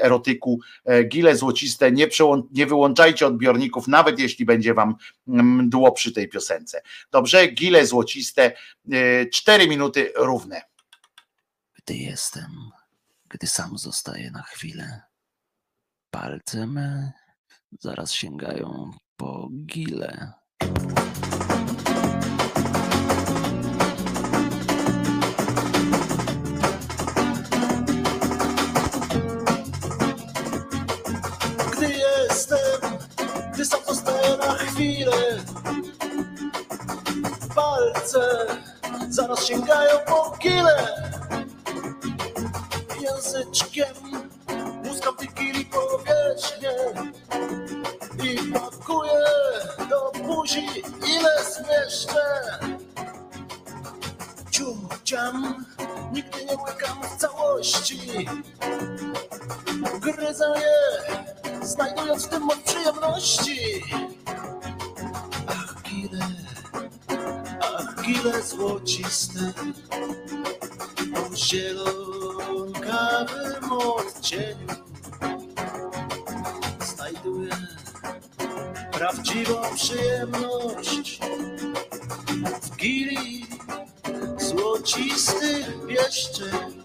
erotyku 0.00 0.60
Gile 1.08 1.36
Złociste, 1.36 1.92
nie, 1.92 2.08
nie 2.52 2.66
wyłączajcie 2.66 3.26
odbiorników, 3.26 3.88
nawet 3.88 4.18
jeśli 4.18 4.44
będzie 4.44 4.74
wam 4.74 4.94
mdło 5.26 5.92
przy 5.92 6.12
tej 6.12 6.28
piosence. 6.28 6.82
Dobrze, 7.10 7.46
Gile 7.46 7.86
Złociste, 7.86 8.52
cztery 9.32 9.68
minuty 9.68 10.12
równe. 10.16 10.62
Gdy 11.74 11.94
jestem 11.94 12.77
gdy 13.30 13.46
sam 13.46 13.78
zostaję 13.78 14.30
na 14.30 14.42
chwilę. 14.42 15.02
Palce 16.10 16.66
me 16.66 17.12
zaraz 17.80 18.12
sięgają 18.12 18.90
po 19.16 19.48
gile. 19.66 20.32
Gdy 31.72 31.92
jestem, 31.92 32.98
gdy 33.54 33.64
sam 33.64 33.80
zostaję 33.86 34.36
na 34.36 34.54
chwilę, 34.54 35.44
palce 37.54 38.46
zaraz 39.08 39.46
sięgają 39.46 39.98
po 40.06 40.36
gile 40.38 41.17
języczkiem 43.00 43.94
muskam 44.84 45.16
tykili 45.16 45.64
powierzchnię 45.64 46.72
i 48.24 48.52
pakuję 48.52 49.24
do 49.90 50.12
buzi 50.26 50.66
ile 51.06 51.44
zmieszczę. 51.44 52.24
Cium, 54.50 54.88
ciam, 55.04 55.64
nigdy 56.12 56.44
nie 56.44 56.56
łykam 56.56 57.02
w 57.02 57.16
całości. 57.16 58.28
Gryzę 60.00 60.54
je, 60.56 61.66
znajdując 61.66 62.26
w 62.26 62.28
tym 62.28 62.42
moc 62.42 62.58
przyjemności. 62.58 63.84
Ach, 65.46 65.82
gile, 65.82 66.26
ach, 67.60 68.04
gile 68.04 68.42
złociste, 68.42 69.52
zielone 71.34 72.17
ciekawym 72.66 73.72
odcieniu 73.72 74.66
znajduję 76.80 77.50
prawdziwą 78.92 79.54
przyjemność 79.74 81.20
w 82.62 82.76
gili 82.76 83.46
złocistych 84.38 85.86
pieszczeń. 85.88 86.82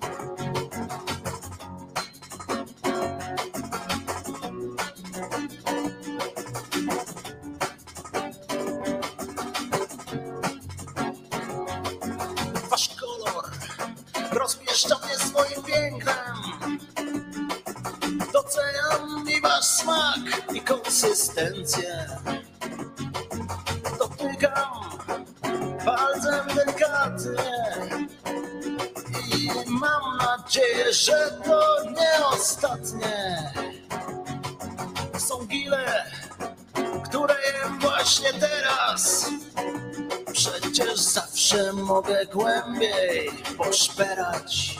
verdade. 44.33 44.72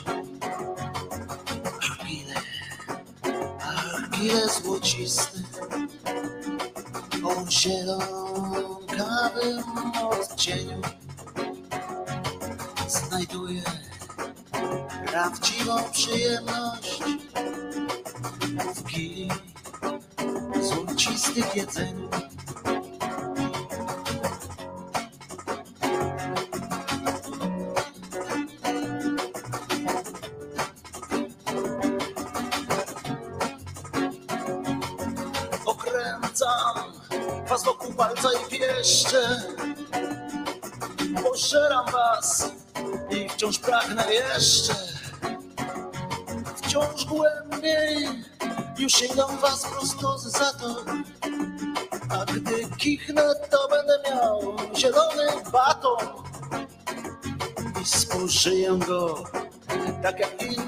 Spożyję 60.14 60.56
go 60.56 60.63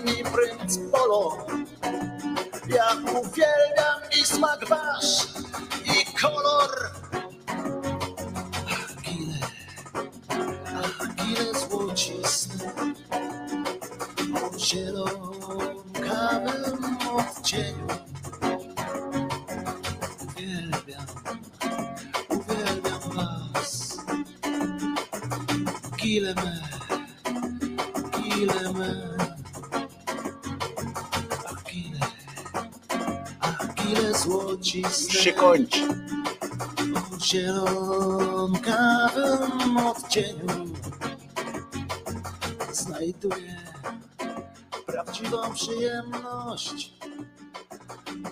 przyjemność 45.95 46.93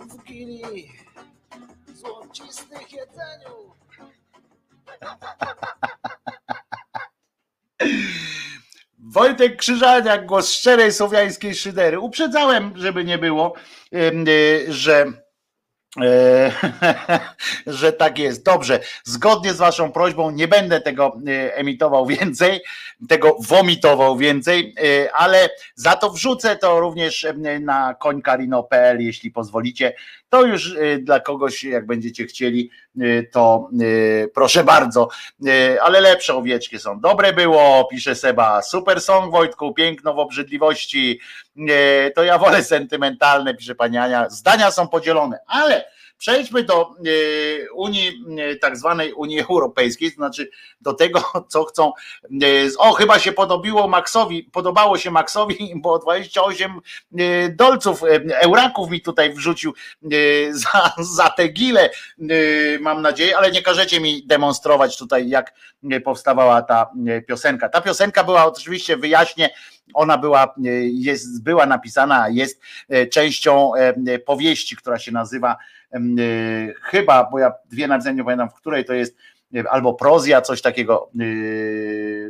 w 0.09 0.23
gili 0.23 0.91
złocistych 1.93 2.93
jedzeniu. 2.93 3.73
Wojtek 9.13 9.57
Krzyżaniak, 9.57 10.25
głos 10.25 10.51
szczerej 10.51 10.91
słowiańskiej 10.91 11.55
szydery. 11.55 11.99
Uprzedzałem, 11.99 12.73
żeby 12.75 13.03
nie 13.03 13.17
było, 13.17 13.53
y, 13.93 14.65
że 14.73 15.22
że 17.67 17.93
tak 17.93 18.19
jest. 18.19 18.45
Dobrze, 18.45 18.79
zgodnie 19.03 19.53
z 19.53 19.57
waszą 19.57 19.91
prośbą 19.91 20.31
nie 20.31 20.47
będę 20.47 20.81
tego 20.81 21.17
e, 21.27 21.55
emitował 21.55 22.05
więcej, 22.05 22.61
tego 23.09 23.37
womitował 23.39 24.17
więcej, 24.17 24.75
e, 24.77 25.13
ale 25.13 25.49
za 25.75 25.95
to 25.95 26.09
wrzucę 26.09 26.55
to 26.55 26.79
również 26.79 27.23
e, 27.23 27.59
na 27.59 27.93
końkarino.pl, 27.93 29.01
jeśli 29.01 29.31
pozwolicie. 29.31 29.93
To 30.33 30.45
już 30.45 30.75
e, 30.75 30.97
dla 30.97 31.19
kogoś, 31.19 31.63
jak 31.63 31.85
będziecie 31.85 32.25
chcieli, 32.25 32.69
e, 33.01 33.23
to 33.23 33.69
e, 34.23 34.27
proszę 34.27 34.63
bardzo, 34.63 35.09
ale 35.81 36.01
lepsze 36.01 36.35
owieczki 36.35 36.79
są. 36.79 36.99
Dobre 36.99 37.33
było, 37.33 37.87
pisze 37.91 38.15
Seba. 38.15 38.61
Super 38.61 39.01
song 39.01 39.31
Wojtku, 39.31 39.73
piękno 39.73 40.13
w 40.13 40.19
obrzydliwości. 40.19 41.19
To 42.15 42.23
ja 42.23 42.37
wolę 42.37 42.63
sentymentalne, 42.63 43.55
pisze 43.55 43.75
pani 43.75 43.97
Ania. 43.97 44.29
Zdania 44.29 44.71
są 44.71 44.87
podzielone, 44.87 45.39
ale 45.47 45.85
przejdźmy 46.23 46.63
do 46.63 46.81
e, 46.81 47.71
Unii, 47.71 48.23
e, 48.39 48.55
tak 48.55 48.77
zwanej 48.77 49.13
Unii 49.13 49.39
Europejskiej, 49.39 50.11
to 50.11 50.15
znaczy 50.15 50.49
do 50.81 50.93
tego, 50.93 51.23
co 51.51 51.63
chcą. 51.63 51.91
e, 52.23 52.47
O, 52.77 52.93
chyba 52.93 53.19
się 53.19 53.31
podobiło 53.31 53.87
Maxowi, 53.87 54.43
podobało 54.43 54.97
się 54.97 55.11
Maxowi, 55.11 55.73
bo 55.83 55.99
28 55.99 56.71
e, 56.71 57.49
dolców, 57.49 58.01
euraków 58.41 58.89
mi 58.89 59.01
tutaj 59.01 59.33
wrzucił 59.33 59.73
za, 60.51 60.93
za 61.17 61.29
tę 61.29 61.47
gilę, 61.47 61.89
e, 61.89 62.25
mam 62.79 63.01
nadzieję, 63.01 63.37
ale 63.37 63.51
nie 63.51 63.61
każecie 63.61 63.99
mi 63.99 64.25
demonstrować 64.27 64.97
tutaj, 64.97 65.29
jak 65.29 65.53
powstawała 66.05 66.61
ta 66.61 66.89
piosenka. 67.27 67.69
Ta 67.69 67.81
piosenka 67.81 68.23
była 68.23 68.45
oczywiście, 68.45 68.97
wyjaśnię, 68.97 69.49
ona 69.93 70.17
była, 70.17 70.55
jest, 70.91 71.43
była 71.43 71.65
napisana, 71.65 72.29
jest 72.29 72.61
częścią 73.11 73.71
powieści, 74.25 74.75
która 74.75 74.99
się 74.99 75.11
nazywa 75.11 75.57
chyba, 76.81 77.29
bo 77.31 77.39
ja 77.39 77.51
dwie 77.65 77.87
nawiedzenia 77.87 78.17
nie 78.17 78.23
pamiętam, 78.23 78.49
w 78.49 78.53
której 78.53 78.85
to 78.85 78.93
jest, 78.93 79.17
e, 79.55 79.69
albo 79.69 79.93
prozja, 79.93 80.41
coś 80.41 80.61
takiego. 80.61 81.09
e, 81.19 81.23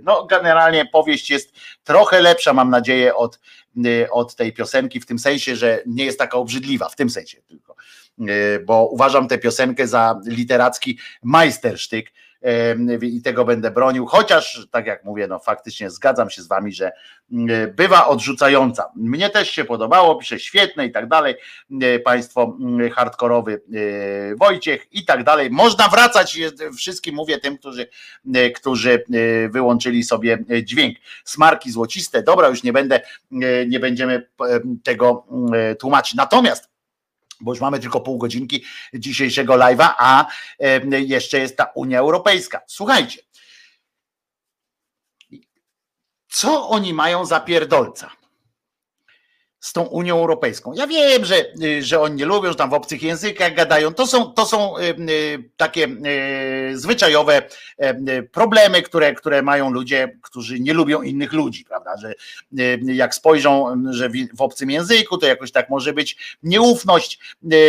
No, 0.03 0.25
generalnie 0.25 0.85
powieść 0.85 1.29
jest 1.29 1.55
trochę 1.83 2.21
lepsza, 2.21 2.53
mam 2.53 2.69
nadzieję, 2.69 3.15
od, 3.15 3.39
od 4.11 4.35
tej 4.35 4.53
piosenki, 4.53 4.99
w 4.99 5.05
tym 5.05 5.19
sensie, 5.19 5.55
że 5.55 5.83
nie 5.85 6.05
jest 6.05 6.19
taka 6.19 6.37
obrzydliwa, 6.37 6.89
w 6.89 6.95
tym 6.95 7.09
sensie 7.09 7.41
tylko. 7.41 7.75
Bo 8.65 8.85
uważam 8.85 9.27
tę 9.27 9.37
piosenkę 9.37 9.87
za 9.87 10.19
literacki 10.25 10.99
majstersztyk 11.23 12.11
i 13.01 13.21
tego 13.21 13.45
będę 13.45 13.71
bronił, 13.71 14.05
chociaż 14.05 14.67
tak 14.71 14.85
jak 14.85 15.03
mówię, 15.03 15.27
no 15.27 15.39
faktycznie 15.39 15.89
zgadzam 15.89 16.29
się 16.29 16.41
z 16.41 16.47
wami, 16.47 16.73
że 16.73 16.91
mm, 17.31 17.73
bywa 17.75 18.07
odrzucająca. 18.07 18.85
Mnie 18.95 19.29
też 19.29 19.49
się 19.51 19.65
podobało, 19.65 20.15
pisze 20.15 20.39
świetne 20.39 20.85
i 20.85 20.91
tak 20.91 21.07
dalej, 21.07 21.35
e, 21.81 21.99
państwo 21.99 22.57
mm, 22.59 22.89
hardkorowy 22.91 23.53
e, 24.31 24.35
Wojciech 24.35 24.87
i 24.91 25.05
tak 25.05 25.23
dalej. 25.23 25.49
Można 25.51 25.87
wracać, 25.87 26.35
jest- 26.35 26.63
wszystkim 26.77 27.15
mówię 27.15 27.37
tym, 27.37 27.57
którzy, 27.57 27.87
e, 28.35 28.49
którzy 28.49 28.91
e, 28.93 29.49
wyłączyli 29.49 30.03
sobie 30.03 30.37
e, 30.49 30.63
dźwięk. 30.63 30.97
Smarki 31.23 31.71
złociste, 31.71 32.23
dobra, 32.23 32.47
już 32.47 32.63
nie 32.63 32.73
będę, 32.73 32.95
e, 33.31 33.65
nie 33.67 33.79
będziemy 33.79 34.13
e, 34.41 34.59
tego 34.83 35.25
e, 35.55 35.75
tłumaczyć. 35.75 36.13
Natomiast 36.15 36.72
bo 37.43 37.51
już 37.51 37.61
mamy 37.61 37.79
tylko 37.79 38.01
pół 38.01 38.17
godzinki 38.17 38.63
dzisiejszego 38.93 39.53
live'a, 39.53 39.93
a 39.97 40.25
e, 40.59 41.01
jeszcze 41.01 41.39
jest 41.39 41.57
ta 41.57 41.65
Unia 41.65 41.99
Europejska. 41.99 42.61
Słuchajcie, 42.67 43.21
co 46.27 46.69
oni 46.69 46.93
mają 46.93 47.25
za 47.25 47.39
pierdolca? 47.39 48.22
Z 49.63 49.73
tą 49.73 49.83
Unią 49.83 50.19
Europejską. 50.19 50.73
Ja 50.73 50.87
wiem, 50.87 51.25
że, 51.25 51.35
y, 51.63 51.83
że 51.83 51.99
oni 52.01 52.15
nie 52.15 52.25
lubią, 52.25 52.49
że 52.49 52.55
tam 52.55 52.69
w 52.69 52.73
obcych 52.73 53.03
językach 53.03 53.55
gadają. 53.55 53.93
To 53.93 54.07
są, 54.07 54.25
to 54.33 54.45
są 54.45 54.77
y, 54.77 54.81
y, 54.81 55.49
takie 55.57 55.87
zwyczajowe 56.73 57.41
problemy, 58.31 58.81
które, 58.81 59.13
które 59.13 59.41
mają 59.41 59.71
ludzie, 59.71 60.19
którzy 60.21 60.59
nie 60.59 60.73
lubią 60.73 61.01
innych 61.01 61.33
ludzi, 61.33 61.65
prawda? 61.65 61.97
Że 61.97 62.13
jak 62.81 63.15
spojrzą, 63.15 63.83
że 63.89 64.09
w, 64.09 64.41
obcym 64.41 64.71
języku, 64.71 65.17
to 65.17 65.27
jakoś 65.27 65.51
tak 65.51 65.69
może 65.69 65.93
być 65.93 66.37
nieufność 66.43 67.19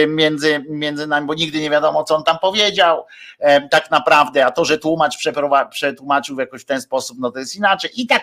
między, 0.08 0.64
między 0.68 1.06
nami, 1.06 1.26
bo 1.26 1.34
nigdy 1.34 1.60
nie 1.60 1.70
wiadomo, 1.70 2.04
co 2.04 2.16
on 2.16 2.24
tam 2.24 2.38
powiedział 2.38 3.04
e, 3.38 3.68
tak 3.68 3.90
naprawdę, 3.90 4.46
a 4.46 4.50
to, 4.50 4.64
że 4.64 4.78
tłumacz 4.78 5.16
przetłumaczył 5.70 6.40
jakoś 6.40 6.62
w 6.62 6.66
ten 6.66 6.80
sposób, 6.80 7.18
no 7.20 7.30
to 7.30 7.38
jest 7.38 7.56
inaczej. 7.56 7.90
I 7.96 8.06
tak 8.06 8.22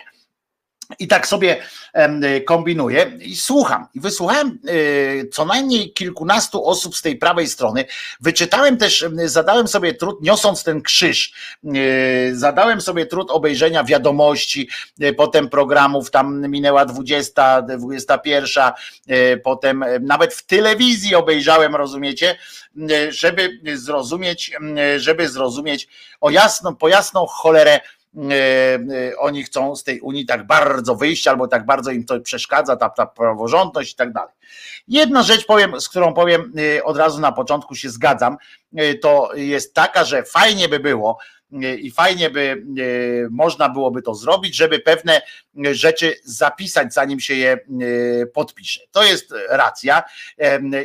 i 1.00 1.08
tak 1.08 1.28
sobie 1.28 1.58
y, 2.38 2.42
kombinuję 2.42 3.12
i 3.22 3.36
słucham. 3.36 3.88
I 3.94 4.00
wysłuchałem 4.00 4.60
y, 4.70 5.30
co 5.34 5.46
najmniej 5.46 5.94
kilkunastu 5.94 6.66
osób 6.66 6.96
z 6.96 7.02
tej 7.02 7.18
prawej 7.18 7.48
strony. 7.48 7.86
Wyczytałem 8.22 8.78
też, 8.78 9.04
em, 9.04 9.30
zadałem 9.30 9.68
sobie 9.68 9.94
trud, 9.94 10.22
niosąc 10.22 10.64
ten 10.64 10.82
krzyż, 10.82 11.34
y, 11.76 12.32
zadałem 12.36 12.82
sobie 12.82 13.06
trud 13.06 13.32
obejrzenia 13.32 13.84
wiadomości, 13.84 14.70
potem 15.18 15.50
programów, 15.50 16.12
tam 16.12 16.50
minęła 16.50 16.86
20, 16.86 17.62
21, 17.62 18.74
y, 19.10 19.42
potem 19.44 19.86
nawet 20.02 20.34
w 20.34 20.46
telewizji 20.46 21.16
obejrzałem, 21.16 21.76
rozumiecie, 21.76 22.38
żeby 23.10 23.60
zrozumieć, 23.74 24.52
żeby 24.98 25.30
zrozumieć 25.30 25.88
o 26.22 26.30
jasną, 26.30 26.76
po 26.76 26.88
jasną 26.88 27.26
cholerę, 27.26 27.80
oni 29.18 29.44
chcą 29.44 29.76
z 29.76 29.84
tej 29.84 30.02
Unii 30.02 30.26
tak 30.26 30.48
bardzo 30.48 30.96
wyjść, 30.96 31.28
albo 31.28 31.48
tak 31.48 31.66
bardzo 31.66 31.92
im 31.92 32.06
to 32.06 32.20
przeszkadza, 32.20 32.76
ta, 32.76 32.90
ta 32.90 33.06
praworządność 33.06 33.94
i 33.94 33.96
tak 33.96 34.14
dalej. 34.14 34.34
Jedna 34.88 35.24
rzecz 35.24 35.46
powiem, 35.46 35.82
z 35.82 35.90
którą 35.90 36.14
powiem 36.14 36.54
e, 36.78 36.84
od 36.84 36.98
razu 36.98 37.20
na 37.20 37.32
początku 37.32 37.76
się 37.76 37.90
zgadzam, 37.90 38.38
e, 38.76 38.96
to 38.96 39.32
jest 39.36 39.74
taka, 39.74 40.04
że 40.04 40.24
fajnie 40.24 40.70
by 40.70 40.80
było 40.80 41.18
e, 41.18 41.41
i 41.80 41.92
fajnie 41.92 42.30
by 42.30 42.42
e, 42.42 42.56
można 43.30 43.70
byłoby 43.70 44.02
to 44.02 44.16
zrobić, 44.16 44.56
żeby 44.56 44.80
pewne 44.80 45.22
e, 45.66 45.76
rzeczy 45.76 46.16
zapisać, 46.24 46.94
zanim 46.94 47.20
się 47.20 47.34
je 47.34 47.52
e, 47.52 48.26
podpisze. 48.26 48.80
To 48.92 49.04
jest 49.04 49.34
racja 49.50 50.04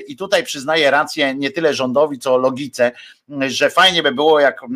i 0.07 0.17
tutaj 0.17 0.45
przyznaję 0.45 0.91
rację 0.91 1.35
nie 1.35 1.51
tyle 1.51 1.75
rządowi, 1.75 2.19
co 2.19 2.36
logice, 2.39 2.93
że 3.49 3.70
fajnie 3.70 4.03
by 4.03 4.12
było, 4.12 4.41
jak 4.41 4.62
e, 4.62 4.67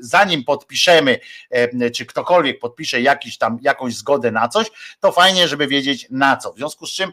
zanim 0.00 0.44
podpiszemy, 0.44 1.20
e, 1.50 1.90
czy 1.90 2.06
ktokolwiek 2.06 2.58
podpisze 2.58 3.00
jakiś 3.00 3.38
tam, 3.38 3.58
jakąś 3.62 3.94
zgodę 3.94 4.30
na 4.30 4.48
coś, 4.48 4.66
to 5.00 5.12
fajnie, 5.12 5.48
żeby 5.48 5.66
wiedzieć 5.66 6.06
na 6.10 6.36
co. 6.36 6.52
W 6.52 6.56
związku 6.56 6.86
z 6.86 6.92
czym 6.92 7.10
e, 7.10 7.12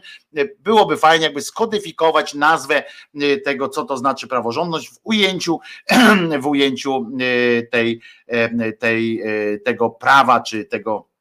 byłoby 0.60 0.96
fajnie, 0.96 1.24
jakby 1.24 1.42
skodyfikować 1.42 2.34
nazwę 2.34 2.84
e, 3.14 3.36
tego, 3.36 3.68
co 3.68 3.84
to 3.84 3.96
znaczy 3.96 4.28
praworządność 4.28 4.90
w 4.90 4.98
ujęciu, 5.02 5.60
w 6.42 6.46
ujęciu 6.46 7.10
e, 7.20 7.62
tej, 7.62 8.00
e, 8.26 8.72
tej, 8.72 9.22
e, 9.22 9.58
tego 9.58 9.90
prawa, 9.90 10.40
czy 10.40 10.64
tego 10.64 11.14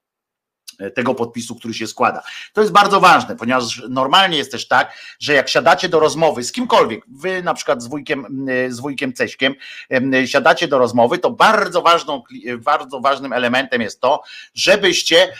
tego 0.95 1.15
podpisu, 1.15 1.55
który 1.55 1.73
się 1.73 1.87
składa. 1.87 2.23
To 2.53 2.61
jest 2.61 2.73
bardzo 2.73 2.99
ważne, 2.99 3.35
ponieważ 3.35 3.81
normalnie 3.89 4.37
jest 4.37 4.51
też 4.51 4.67
tak, 4.67 4.97
że 5.19 5.33
jak 5.33 5.49
siadacie 5.49 5.89
do 5.89 5.99
rozmowy 5.99 6.43
z 6.43 6.51
kimkolwiek, 6.51 7.05
wy 7.07 7.43
na 7.43 7.53
przykład 7.53 7.83
z 7.83 7.87
wujkiem, 7.87 8.47
z 8.69 8.79
wujkiem 8.79 9.13
Ceśkiem, 9.13 9.55
em, 9.89 10.27
siadacie 10.27 10.67
do 10.67 10.77
rozmowy, 10.77 11.17
to 11.17 11.31
bardzo 11.31 11.81
ważną, 11.81 12.23
bardzo 12.59 12.99
ważnym 12.99 13.33
elementem 13.33 13.81
jest 13.81 14.01
to, 14.01 14.21
żebyście 14.53 15.23
e, 15.23 15.27
e, 15.27 15.33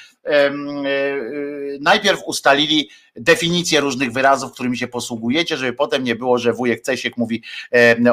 najpierw 1.80 2.20
ustalili 2.26 2.90
definicje 3.16 3.80
różnych 3.80 4.12
wyrazów, 4.12 4.52
którymi 4.52 4.78
się 4.78 4.88
posługujecie, 4.88 5.58
żeby 5.58 5.74
potem 5.74 6.04
nie 6.04 6.16
było, 6.16 6.38
że 6.38 6.54
wujek 6.54 6.82
Cesiek 6.82 7.18
mówi 7.18 7.44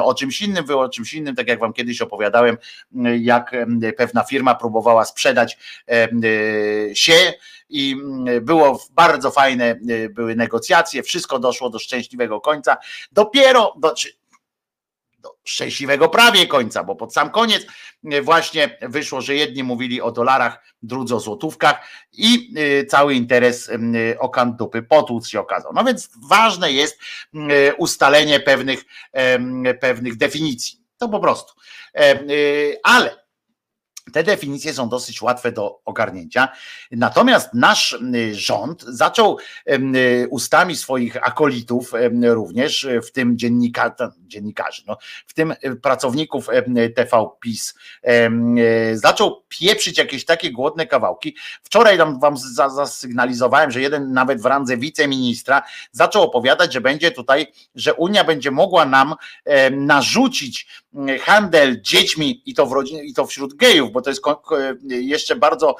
o 0.03 0.13
czymś 0.13 0.41
innym, 0.41 0.65
wy 0.65 0.77
o 0.77 0.89
czymś 0.89 1.13
innym, 1.13 1.35
tak 1.35 1.47
jak 1.47 1.59
wam 1.59 1.73
kiedyś 1.73 2.01
opowiadałem, 2.01 2.57
jak 3.19 3.55
pewna 3.97 4.23
firma 4.23 4.55
próbowała 4.55 5.05
sprzedać 5.05 5.57
e, 5.89 6.09
się 6.95 7.33
i 7.69 7.95
było 8.41 8.83
bardzo 8.91 9.31
fajne, 9.31 9.65
e, 9.65 10.09
były 10.09 10.35
negocjacje, 10.35 11.03
wszystko 11.03 11.39
doszło 11.39 11.69
do 11.69 11.79
szczęśliwego 11.79 12.41
końca. 12.41 12.77
Dopiero 13.11 13.73
do 13.77 13.93
szczęśliwego 15.43 16.09
prawie 16.09 16.47
końca, 16.47 16.83
bo 16.83 16.95
pod 16.95 17.13
sam 17.13 17.29
koniec 17.29 17.65
e, 18.11 18.21
właśnie 18.21 18.77
wyszło, 18.81 19.21
że 19.21 19.35
jedni 19.35 19.63
mówili 19.63 20.01
o 20.01 20.11
dolarach, 20.11 20.63
drudzy 20.81 21.15
o 21.15 21.19
złotówkach 21.19 21.87
i 22.13 22.53
e, 22.57 22.85
cały 22.85 23.13
interes 23.13 23.69
m, 23.69 23.93
o 24.19 24.29
kant 24.29 24.55
dupy 24.55 24.81
potłuc 24.81 25.27
się 25.27 25.39
okazał. 25.39 25.71
No 25.73 25.83
więc 25.83 26.09
ważne 26.29 26.71
jest 26.71 26.99
ustalenie 27.77 28.39
pewnych, 28.39 28.83
pewnych 29.79 30.17
definicji. 30.17 30.81
To 30.97 31.09
po 31.09 31.19
prostu. 31.19 31.53
Y, 32.29 32.79
Ale 32.83 33.20
te 34.13 34.23
definicje 34.23 34.73
są 34.73 34.89
dosyć 34.89 35.21
łatwe 35.21 35.51
do 35.51 35.81
ogarnięcia. 35.85 36.47
Natomiast 36.91 37.53
nasz 37.53 37.91
y, 38.15 38.35
rząd 38.35 38.83
zaczął 38.87 39.37
y, 39.69 40.27
ustami 40.29 40.75
swoich 40.75 41.27
akolitów 41.27 41.91
również, 42.21 42.87
w 43.07 43.11
tym 43.11 43.37
dziennika, 43.37 43.89
to 43.89 44.09
dziennikarzy, 44.19 44.83
no, 44.87 44.97
w 45.27 45.33
tym 45.33 45.51
y, 45.65 45.75
pracowników 45.75 46.47
TV 46.95 47.29
PiS, 47.41 47.73
zaczął 48.93 49.43
pieprzyć 49.47 49.97
jakieś 49.97 50.25
takie 50.25 50.51
głodne 50.51 50.87
kawałki. 50.87 51.35
Wczoraj 51.63 51.97
tam 51.97 52.19
wam 52.19 52.37
za- 52.37 52.69
zasygnalizowałem, 52.69 53.71
że 53.71 53.81
jeden 53.81 54.13
nawet 54.13 54.41
w 54.41 54.45
randze 54.45 54.77
wiceministra 54.77 55.61
zaczął 55.91 56.23
opowiadać, 56.23 56.73
że 56.73 56.81
będzie 56.81 57.11
tutaj, 57.11 57.47
że 57.75 57.93
Unia 57.93 58.23
będzie 58.23 58.51
mogła 58.51 58.85
nam 58.85 59.15
narzucić 59.71 60.67
handel 61.21 61.81
dziećmi 61.81 62.41
i 62.45 62.53
to 62.53 62.65
w 62.65 62.71
rodzinie, 62.71 63.03
i 63.03 63.13
to 63.13 63.25
wśród 63.25 63.53
gejów, 63.53 63.91
bo 63.91 64.01
to 64.01 64.09
jest 64.09 64.21
jeszcze 64.89 65.35
bardzo 65.35 65.75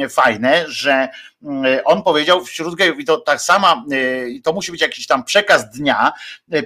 e, 0.00 0.08
fajne, 0.08 0.64
że 0.68 1.08
mm, 1.42 1.80
on 1.84 2.02
powiedział 2.02 2.44
wśród 2.44 2.74
gejów 2.74 3.00
i 3.00 3.04
to 3.04 3.16
tak 3.16 3.40
sama, 3.40 3.84
i 4.28 4.42
to 4.42 4.52
musi 4.52 4.72
być 4.72 4.80
jakiś 4.80 5.06
tam 5.06 5.24
przekaz 5.24 5.70
dnia, 5.70 6.12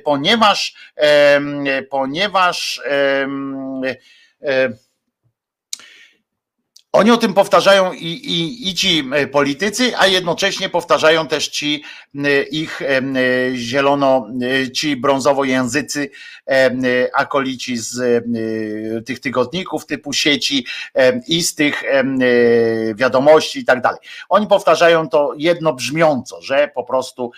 ponieważ 0.05 0.75
ponieważ 1.91 2.83
oni 6.95 7.11
o 7.11 7.17
tym 7.17 7.35
powtarzają 7.35 7.93
i, 7.93 8.07
i, 8.07 8.69
i 8.69 8.75
ci 8.75 9.09
e, 9.13 9.27
politycy, 9.27 9.93
a 9.99 10.07
jednocześnie 10.07 10.69
powtarzają 10.69 11.27
też 11.27 11.49
ci 11.49 11.83
e, 12.15 12.43
ich 12.43 12.83
e, 12.83 13.03
zielono, 13.55 14.27
ci 14.75 14.97
brązowojęzycy 14.97 16.11
akolici 17.15 17.77
z 17.77 18.25
tych 19.07 19.21
tygodników 19.21 19.87
typu 19.87 20.13
sieci 20.13 20.67
i 21.29 21.43
z 21.43 21.55
tych 21.55 21.83
wiadomości 22.95 23.59
i 23.59 23.65
tak 23.65 23.81
dalej. 23.81 24.01
Oni 24.29 24.47
powtarzają 24.47 25.09
to 25.09 25.33
jednobrzmiąco, 25.37 26.43
że 26.43 26.71
po 26.75 26.85
prostu 26.85 27.33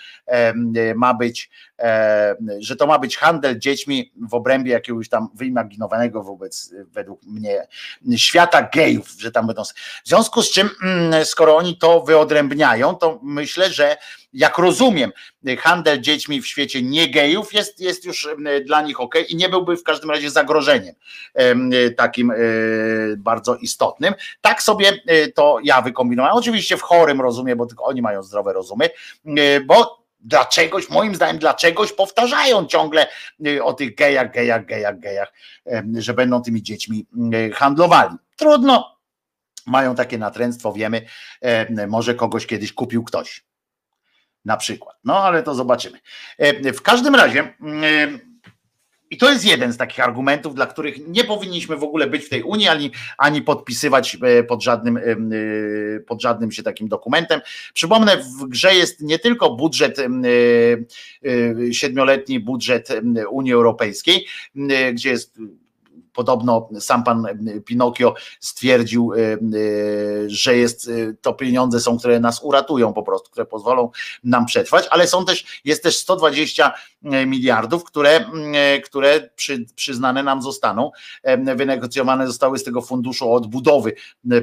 ma 0.95 1.13
być, 1.13 1.49
że 2.59 2.75
to 2.75 2.87
ma 2.87 2.99
być 2.99 3.17
handel 3.17 3.59
dziećmi 3.59 4.11
w 4.29 4.33
obrębie 4.33 4.71
jakiegoś 4.71 5.09
tam 5.09 5.29
wyimaginowanego 5.33 6.23
wobec, 6.23 6.73
według 6.85 7.23
mnie, 7.23 7.67
świata 8.15 8.69
gejów, 8.73 9.09
że 9.17 9.31
tam 9.31 9.47
będą. 9.47 9.63
W 10.03 10.07
związku 10.07 10.41
z 10.41 10.51
czym, 10.51 10.69
mm, 10.83 11.25
skoro 11.25 11.57
oni 11.57 11.77
to 11.77 12.01
wyodrębniają, 12.01 12.95
to 12.95 13.19
myślę, 13.23 13.69
że 13.69 13.97
jak 14.33 14.57
rozumiem, 14.57 15.11
handel 15.59 16.01
dziećmi 16.01 16.41
w 16.41 16.47
świecie 16.47 16.81
nie 16.81 17.11
gejów 17.11 17.53
jest, 17.53 17.79
jest 17.79 18.05
już 18.05 18.27
mm, 18.27 18.65
dla 18.65 18.81
nich 18.81 19.01
ok 19.01 19.15
i 19.29 19.35
nie 19.35 19.49
byłby 19.49 19.77
w 19.77 19.83
każdym 19.83 20.11
razie 20.11 20.29
zagrożeniem 20.29 20.95
em, 21.33 21.71
takim 21.97 22.31
e, 22.31 22.35
bardzo 23.17 23.55
istotnym. 23.55 24.13
Tak 24.41 24.63
sobie 24.63 24.93
e, 25.05 25.27
to 25.27 25.57
ja 25.63 25.81
wykombinowałem. 25.81 26.37
Oczywiście 26.37 26.77
w 26.77 26.81
chorym 26.81 27.21
rozumie, 27.21 27.55
bo 27.55 27.65
tylko 27.65 27.85
oni 27.85 28.01
mają 28.01 28.23
zdrowe 28.23 28.53
rozumy, 28.53 28.89
e, 29.25 29.61
dlaczegoś, 30.19 30.89
moim 30.89 31.15
zdaniem, 31.15 31.37
dlaczegoś 31.37 31.93
powtarzają 31.93 32.65
ciągle 32.65 33.07
e, 33.47 33.63
o 33.63 33.73
tych 33.73 33.95
gejach, 33.95 34.31
gejach, 34.31 34.65
gejach, 34.65 34.99
gejach, 34.99 35.33
że 35.97 36.13
będą 36.13 36.41
tymi 36.41 36.63
dziećmi 36.63 37.05
e, 37.33 37.49
handlowali. 37.51 38.15
Trudno, 38.35 38.97
mają 39.65 39.95
takie 39.95 40.17
natręctwo, 40.17 40.73
wiemy, 40.73 41.05
może 41.87 42.15
kogoś 42.15 42.45
kiedyś 42.45 42.73
kupił 42.73 43.03
ktoś. 43.03 43.45
Na 44.45 44.57
przykład. 44.57 44.97
No 45.03 45.23
ale 45.23 45.43
to 45.43 45.55
zobaczymy. 45.55 45.99
W 46.63 46.81
każdym 46.81 47.15
razie, 47.15 47.53
mm, 47.61 48.26
i 49.09 49.17
to 49.17 49.31
jest 49.31 49.45
jeden 49.45 49.73
z 49.73 49.77
takich 49.77 49.99
argumentów, 49.99 50.55
dla 50.55 50.65
których 50.65 51.07
nie 51.07 51.23
powinniśmy 51.23 51.77
w 51.77 51.83
ogóle 51.83 52.07
być 52.07 52.25
w 52.25 52.29
tej 52.29 52.43
Unii, 52.43 52.67
ani, 52.67 52.91
ani 53.17 53.41
podpisywać 53.41 54.17
e, 54.21 54.43
pod 54.43 54.63
żadnym, 54.63 54.97
em, 54.97 55.31
e, 55.33 55.99
pod 55.99 56.21
żadnym 56.21 56.51
się 56.51 56.63
takim 56.63 56.87
dokumentem. 56.87 57.41
Przypomnę, 57.73 58.17
w 58.17 58.45
grze 58.47 58.75
jest 58.75 59.01
nie 59.01 59.19
tylko 59.19 59.55
budżet, 59.55 59.99
e, 59.99 60.03
e, 60.05 61.73
siedmioletni 61.73 62.39
budżet 62.39 62.89
Unii 63.31 63.53
Europejskiej, 63.53 64.27
e, 64.69 64.93
gdzie 64.93 65.09
jest 65.09 65.39
podobno 66.17 66.69
sam 66.79 67.03
pan 67.03 67.27
Pinokio 67.65 68.15
stwierdził, 68.39 69.13
e, 69.13 69.17
e, 69.17 69.37
że 70.27 70.57
jest, 70.57 70.89
e, 70.89 71.13
to 71.21 71.33
pieniądze 71.33 71.79
są, 71.79 71.97
które 71.97 72.19
nas 72.19 72.43
uratują 72.43 72.93
po 72.93 73.03
prostu, 73.03 73.31
które 73.31 73.45
pozwolą 73.45 73.91
nam 74.23 74.45
przetrwać, 74.45 74.87
ale 74.89 75.07
są 75.07 75.25
też, 75.25 75.61
jest 75.65 75.83
też 75.83 75.97
120 75.97 76.73
miliardów, 77.27 77.83
które, 77.83 78.25
które 78.85 79.29
przy, 79.35 79.65
przyznane 79.75 80.23
nam 80.23 80.41
zostaną, 80.41 80.91
e, 81.23 81.55
wynegocjowane 81.55 82.27
zostały 82.27 82.59
z 82.59 82.63
tego 82.63 82.81
funduszu 82.81 83.33
odbudowy 83.33 83.95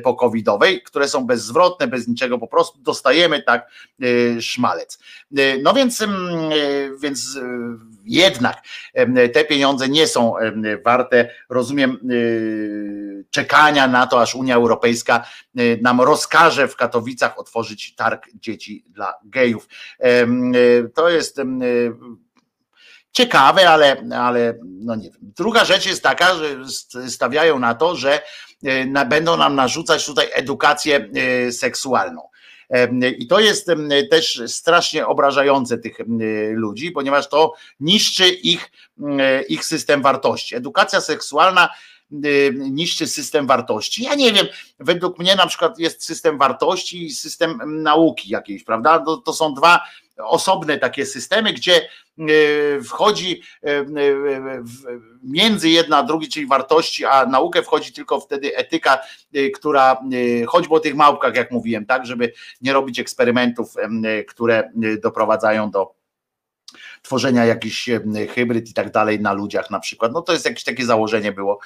po 0.04 0.14
covidowej, 0.14 0.82
które 0.82 1.08
są 1.08 1.26
bezzwrotne, 1.26 1.86
bez 1.86 2.08
niczego, 2.08 2.38
po 2.38 2.46
prostu 2.46 2.78
dostajemy 2.78 3.42
tak 3.42 3.70
e, 4.02 4.42
szmalec. 4.42 4.98
E, 5.36 5.58
No 5.62 5.74
więc, 5.74 6.02
e, 6.02 6.08
więc 7.00 7.36
e, 7.36 7.93
jednak 8.04 8.62
te 9.32 9.44
pieniądze 9.44 9.88
nie 9.88 10.06
są 10.06 10.34
warte, 10.84 11.30
rozumiem, 11.48 11.98
y, 12.10 13.24
czekania 13.30 13.88
na 13.88 14.06
to, 14.06 14.20
aż 14.20 14.34
Unia 14.34 14.54
Europejska 14.56 15.26
y, 15.60 15.78
nam 15.82 16.00
rozkaże 16.00 16.68
w 16.68 16.76
Katowicach 16.76 17.38
otworzyć 17.38 17.94
targ 17.94 18.26
dzieci 18.34 18.84
dla 18.88 19.14
gejów. 19.24 19.68
Y, 20.04 20.90
To 20.94 21.08
jest 21.08 21.40
ciekawe, 23.12 23.70
ale, 23.70 23.96
ale 24.18 24.54
no 24.62 24.94
nie 24.94 25.10
wiem. 25.10 25.20
Druga 25.22 25.64
rzecz 25.64 25.86
jest 25.86 26.02
taka, 26.02 26.34
że 26.34 26.64
st- 26.68 27.10
stawiają 27.10 27.58
na 27.58 27.74
to, 27.74 27.96
że 27.96 28.20
będą 29.08 29.36
nam 29.36 29.54
narzucać 29.54 30.06
tutaj 30.06 30.26
edukację 30.32 31.08
seksualną. 31.52 32.22
I 33.18 33.26
to 33.26 33.40
jest 33.40 33.70
też 34.10 34.42
strasznie 34.46 35.06
obrażające 35.06 35.78
tych 35.78 35.98
ludzi, 36.52 36.90
ponieważ 36.90 37.28
to 37.28 37.54
niszczy 37.80 38.28
ich, 38.28 38.70
ich 39.48 39.64
system 39.64 40.02
wartości. 40.02 40.56
Edukacja 40.56 41.00
seksualna 41.00 41.68
niszczy 42.54 43.06
system 43.06 43.46
wartości. 43.46 44.02
Ja 44.02 44.14
nie 44.14 44.32
wiem, 44.32 44.46
według 44.78 45.18
mnie 45.18 45.36
na 45.36 45.46
przykład 45.46 45.78
jest 45.78 46.04
system 46.04 46.38
wartości 46.38 47.06
i 47.06 47.10
system 47.10 47.60
em, 47.60 47.82
nauki 47.82 48.28
jakiejś, 48.28 48.64
prawda? 48.64 48.98
To, 48.98 49.16
to 49.16 49.32
są 49.32 49.54
dwa 49.54 49.80
osobne 50.18 50.78
takie 50.78 51.06
systemy, 51.06 51.52
gdzie 51.52 51.88
y, 52.18 52.80
wchodzi 52.84 53.42
y, 53.68 53.84
w- 54.62 54.84
między 55.22 55.68
jedna 55.68 55.96
a 55.98 56.02
drugi, 56.02 56.28
czyli 56.28 56.46
wartości, 56.46 57.04
a 57.04 57.26
naukę 57.26 57.62
wchodzi 57.62 57.92
tylko 57.92 58.20
wtedy 58.20 58.56
etyka, 58.56 58.98
która 59.54 59.96
choćby 60.46 60.74
o 60.74 60.80
tych 60.80 60.94
małpkach, 60.94 61.34
jak 61.34 61.50
mówiłem, 61.50 61.86
tak, 61.86 62.06
żeby 62.06 62.32
nie 62.60 62.72
robić 62.72 62.98
eksperymentów, 62.98 63.74
które 64.28 64.70
doprowadzają 65.02 65.70
do 65.70 66.03
tworzenia 67.04 67.44
jakichś 67.44 67.88
em, 67.88 68.14
hybryd 68.34 68.70
i 68.70 68.74
tak 68.74 68.90
dalej 68.90 69.20
na 69.20 69.32
ludziach 69.32 69.70
na 69.70 69.80
przykład. 69.80 70.12
No 70.12 70.22
to 70.22 70.32
jest 70.32 70.44
jakieś 70.44 70.64
takie 70.64 70.86
założenie 70.86 71.32
było, 71.32 71.58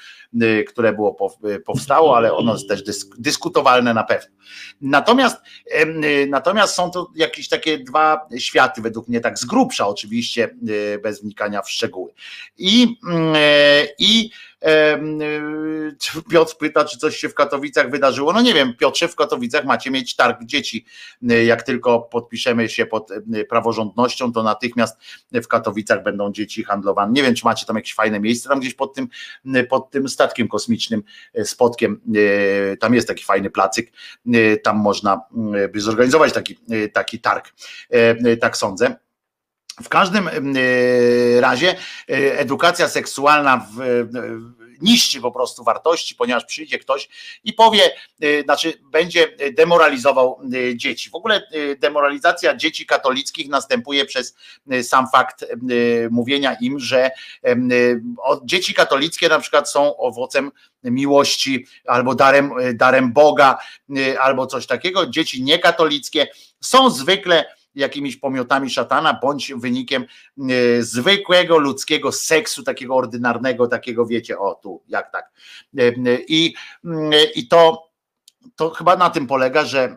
które 0.68 0.92
było 0.92 1.38
y, 1.44 1.60
powstało, 1.60 2.16
ale 2.16 2.32
ono 2.32 2.52
jest 2.52 2.68
też 2.68 2.84
dysk- 2.84 3.14
dyskutowalne 3.18 3.94
na 3.94 4.04
pewno. 4.04 4.36
Natomiast 4.80 5.36
y, 5.80 6.26
natomiast 6.30 6.74
są 6.74 6.90
to 6.90 7.10
jakieś 7.14 7.48
takie 7.48 7.78
dwa 7.78 8.28
światy 8.38 8.82
według 8.82 9.08
mnie 9.08 9.20
tak 9.20 9.38
z 9.38 9.44
grubsza 9.44 9.88
oczywiście 9.88 10.56
bez 11.02 11.22
wnikania 11.22 11.62
w 11.62 11.70
szczegóły. 11.70 12.12
I, 12.58 12.96
e, 13.34 13.86
i 13.98 14.30
Piotr 16.30 16.56
pyta, 16.56 16.84
czy 16.84 16.98
coś 16.98 17.16
się 17.16 17.28
w 17.28 17.34
Katowicach 17.34 17.90
wydarzyło. 17.90 18.32
No 18.32 18.40
nie 18.42 18.54
wiem, 18.54 18.74
Piotrze, 18.76 19.08
w 19.08 19.16
Katowicach 19.16 19.64
macie 19.64 19.90
mieć 19.90 20.16
targ 20.16 20.44
dzieci. 20.44 20.84
Y, 21.30 21.44
Jak 21.44 21.62
tylko 21.62 22.00
podpiszemy 22.00 22.68
się 22.68 22.86
pod 22.86 23.10
y, 23.10 23.44
praworządnością, 23.48 24.32
to 24.32 24.42
natychmiast 24.42 24.96
w 25.32 25.48
Katowicach 25.48 26.02
będą 26.02 26.32
dzieci 26.32 26.64
handlowane. 26.64 27.12
Nie 27.12 27.22
wiem, 27.22 27.34
czy 27.34 27.44
macie 27.44 27.66
tam 27.66 27.76
jakieś 27.76 27.94
fajne 27.94 28.20
miejsce, 28.20 28.48
tam 28.48 28.60
gdzieś 28.60 28.74
pod 28.74 28.94
tym, 28.94 29.08
pod 29.68 29.90
tym 29.90 30.08
statkiem 30.08 30.48
kosmicznym, 30.48 31.02
spotkiem. 31.44 32.00
Tam 32.80 32.94
jest 32.94 33.08
taki 33.08 33.24
fajny 33.24 33.50
placyk, 33.50 33.92
tam 34.62 34.76
można 34.76 35.20
y, 35.64 35.68
by 35.68 35.80
zorganizować 35.80 36.32
taki, 36.32 36.58
taki 36.92 37.20
targ. 37.20 37.54
Tak 38.40 38.56
sądzę. 38.56 39.07
W 39.82 39.88
każdym 39.88 40.28
y, 40.56 41.38
razie 41.40 41.74
y, 42.10 42.38
edukacja 42.38 42.88
seksualna 42.88 43.56
w, 43.56 43.76
w, 43.76 44.58
niszczy 44.82 45.20
po 45.20 45.32
prostu 45.32 45.64
wartości, 45.64 46.14
ponieważ 46.14 46.44
przyjdzie 46.44 46.78
ktoś 46.78 47.08
i 47.44 47.52
powie, 47.52 47.90
znaczy 48.44 48.72
będzie 48.92 49.28
demoralizował 49.52 50.40
dzieci. 50.74 51.10
W 51.10 51.14
ogóle 51.14 51.42
demoralizacja 51.78 52.56
dzieci 52.56 52.86
katolickich 52.86 53.48
następuje 53.48 54.04
przez 54.04 54.36
sam 54.82 55.06
fakt 55.12 55.44
mówienia 56.10 56.56
im, 56.60 56.80
że 56.80 57.10
dzieci 58.44 58.74
katolickie 58.74 59.28
na 59.28 59.38
przykład 59.38 59.70
są 59.70 59.96
owocem 59.96 60.50
miłości 60.84 61.66
albo 61.86 62.14
darem, 62.14 62.52
darem 62.74 63.12
Boga, 63.12 63.58
albo 64.20 64.46
coś 64.46 64.66
takiego. 64.66 65.06
Dzieci 65.06 65.42
niekatolickie 65.42 66.26
są 66.60 66.90
zwykle 66.90 67.44
jakimiś 67.78 68.16
pomiotami 68.16 68.70
szatana, 68.70 69.18
bądź 69.22 69.52
wynikiem 69.56 70.04
y, 70.50 70.82
zwykłego 70.82 71.58
ludzkiego 71.58 72.12
seksu, 72.12 72.62
takiego 72.62 72.94
ordynarnego, 72.94 73.66
takiego 73.66 74.06
wiecie, 74.06 74.38
o 74.38 74.54
tu, 74.54 74.82
jak 74.88 75.12
tak. 75.12 75.30
Y, 75.78 76.24
I, 76.28 76.54
i 77.34 77.48
to, 77.48 77.90
to 78.56 78.70
chyba 78.70 78.96
na 78.96 79.10
tym 79.10 79.26
polega, 79.26 79.64
że 79.64 79.96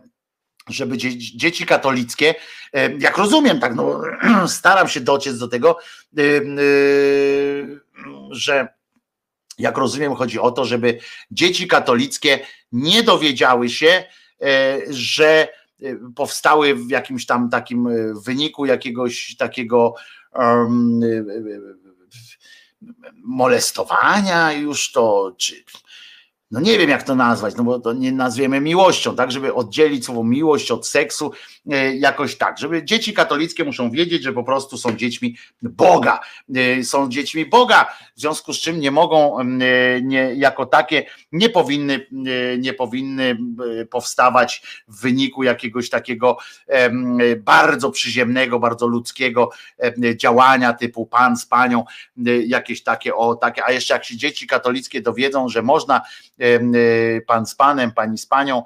żeby 0.70 0.98
dzie- 0.98 1.18
dzieci 1.18 1.66
katolickie, 1.66 2.36
y, 2.76 2.98
jak 3.00 3.18
rozumiem, 3.18 3.60
tak, 3.60 3.76
no, 3.76 4.02
staram 4.48 4.88
się 4.88 5.02
dociec 5.02 5.38
do 5.38 5.48
tego, 5.48 5.78
że 8.32 8.68
jak 9.62 9.78
rozumiem, 9.78 10.16
chodzi 10.16 10.40
o 10.40 10.52
to, 10.52 10.66
żeby 10.66 11.00
dzieci 11.32 11.68
katolickie 11.68 12.40
nie 12.72 13.04
dowiedziały 13.04 13.70
się, 13.70 14.04
e, 14.42 14.78
że 14.90 15.28
e, 15.28 15.50
powstały 16.16 16.76
w 16.76 16.90
jakimś 16.90 17.26
tam 17.26 17.50
takim 17.50 17.88
e, 17.88 17.92
wyniku 18.26 18.66
jakiegoś 18.66 19.36
takiego 19.36 19.94
um, 20.34 21.00
molestowania 23.16 24.54
już 24.54 24.92
to, 24.92 25.36
czy 25.38 25.64
no 26.52 26.60
nie 26.60 26.78
wiem 26.78 26.90
jak 26.90 27.04
to 27.04 27.16
nazwać, 27.16 27.56
no 27.56 27.64
bo 27.64 27.80
to 27.80 27.94
nie 27.94 28.12
nazwiemy 28.12 28.62
miłością, 28.62 29.16
tak, 29.16 29.32
żeby 29.32 29.54
oddzielić 29.54 30.06
słowo 30.06 30.24
miłość 30.24 30.72
od 30.72 30.88
seksu, 30.88 31.32
e, 31.72 31.96
jakoś 31.96 32.36
tak, 32.36 32.58
żeby 32.58 32.84
dzieci 32.84 33.14
katolickie 33.14 33.64
muszą 33.64 33.92
wiedzieć, 33.92 34.24
że 34.24 34.34
po 34.34 34.44
prostu 34.44 34.78
są 34.78 34.96
dziećmi 34.96 35.38
Boga, 35.62 36.20
e, 36.56 36.84
są 36.84 37.10
dziećmi 37.10 37.46
Boga, 37.46 37.86
w 38.16 38.20
związku 38.20 38.54
z 38.54 38.60
czym 38.60 38.80
nie 38.80 38.92
mogą 38.92 39.40
e, 39.40 39.46
nie, 40.02 40.34
jako 40.36 40.66
takie 40.66 41.06
nie 41.32 41.50
powinny, 41.50 42.08
nie 42.60 42.74
powinny 42.74 43.38
powstawać 43.90 44.62
w 44.88 45.02
wyniku 45.02 45.44
jakiegoś 45.44 45.90
takiego 45.90 46.38
bardzo 47.38 47.92
przyziemnego, 47.92 48.60
bardzo 48.60 48.88
ludzkiego 48.88 49.50
działania 50.16 50.74
typu 50.74 51.06
pan 51.06 51.38
z 51.38 51.46
panią, 51.46 51.86
jakieś 52.46 52.84
takie 52.84 53.16
o 53.16 53.36
takie, 53.36 53.66
a 53.66 53.72
jeszcze 53.72 53.94
jak 53.94 54.06
się 54.06 54.18
dzieci 54.18 54.48
katolickie 54.48 55.02
dowiedzą, 55.02 55.50
że 55.50 55.62
można 55.62 56.02
pan 57.28 57.46
z 57.46 57.56
panem, 57.56 57.92
pani 57.92 58.18
z 58.18 58.26
panią, 58.26 58.64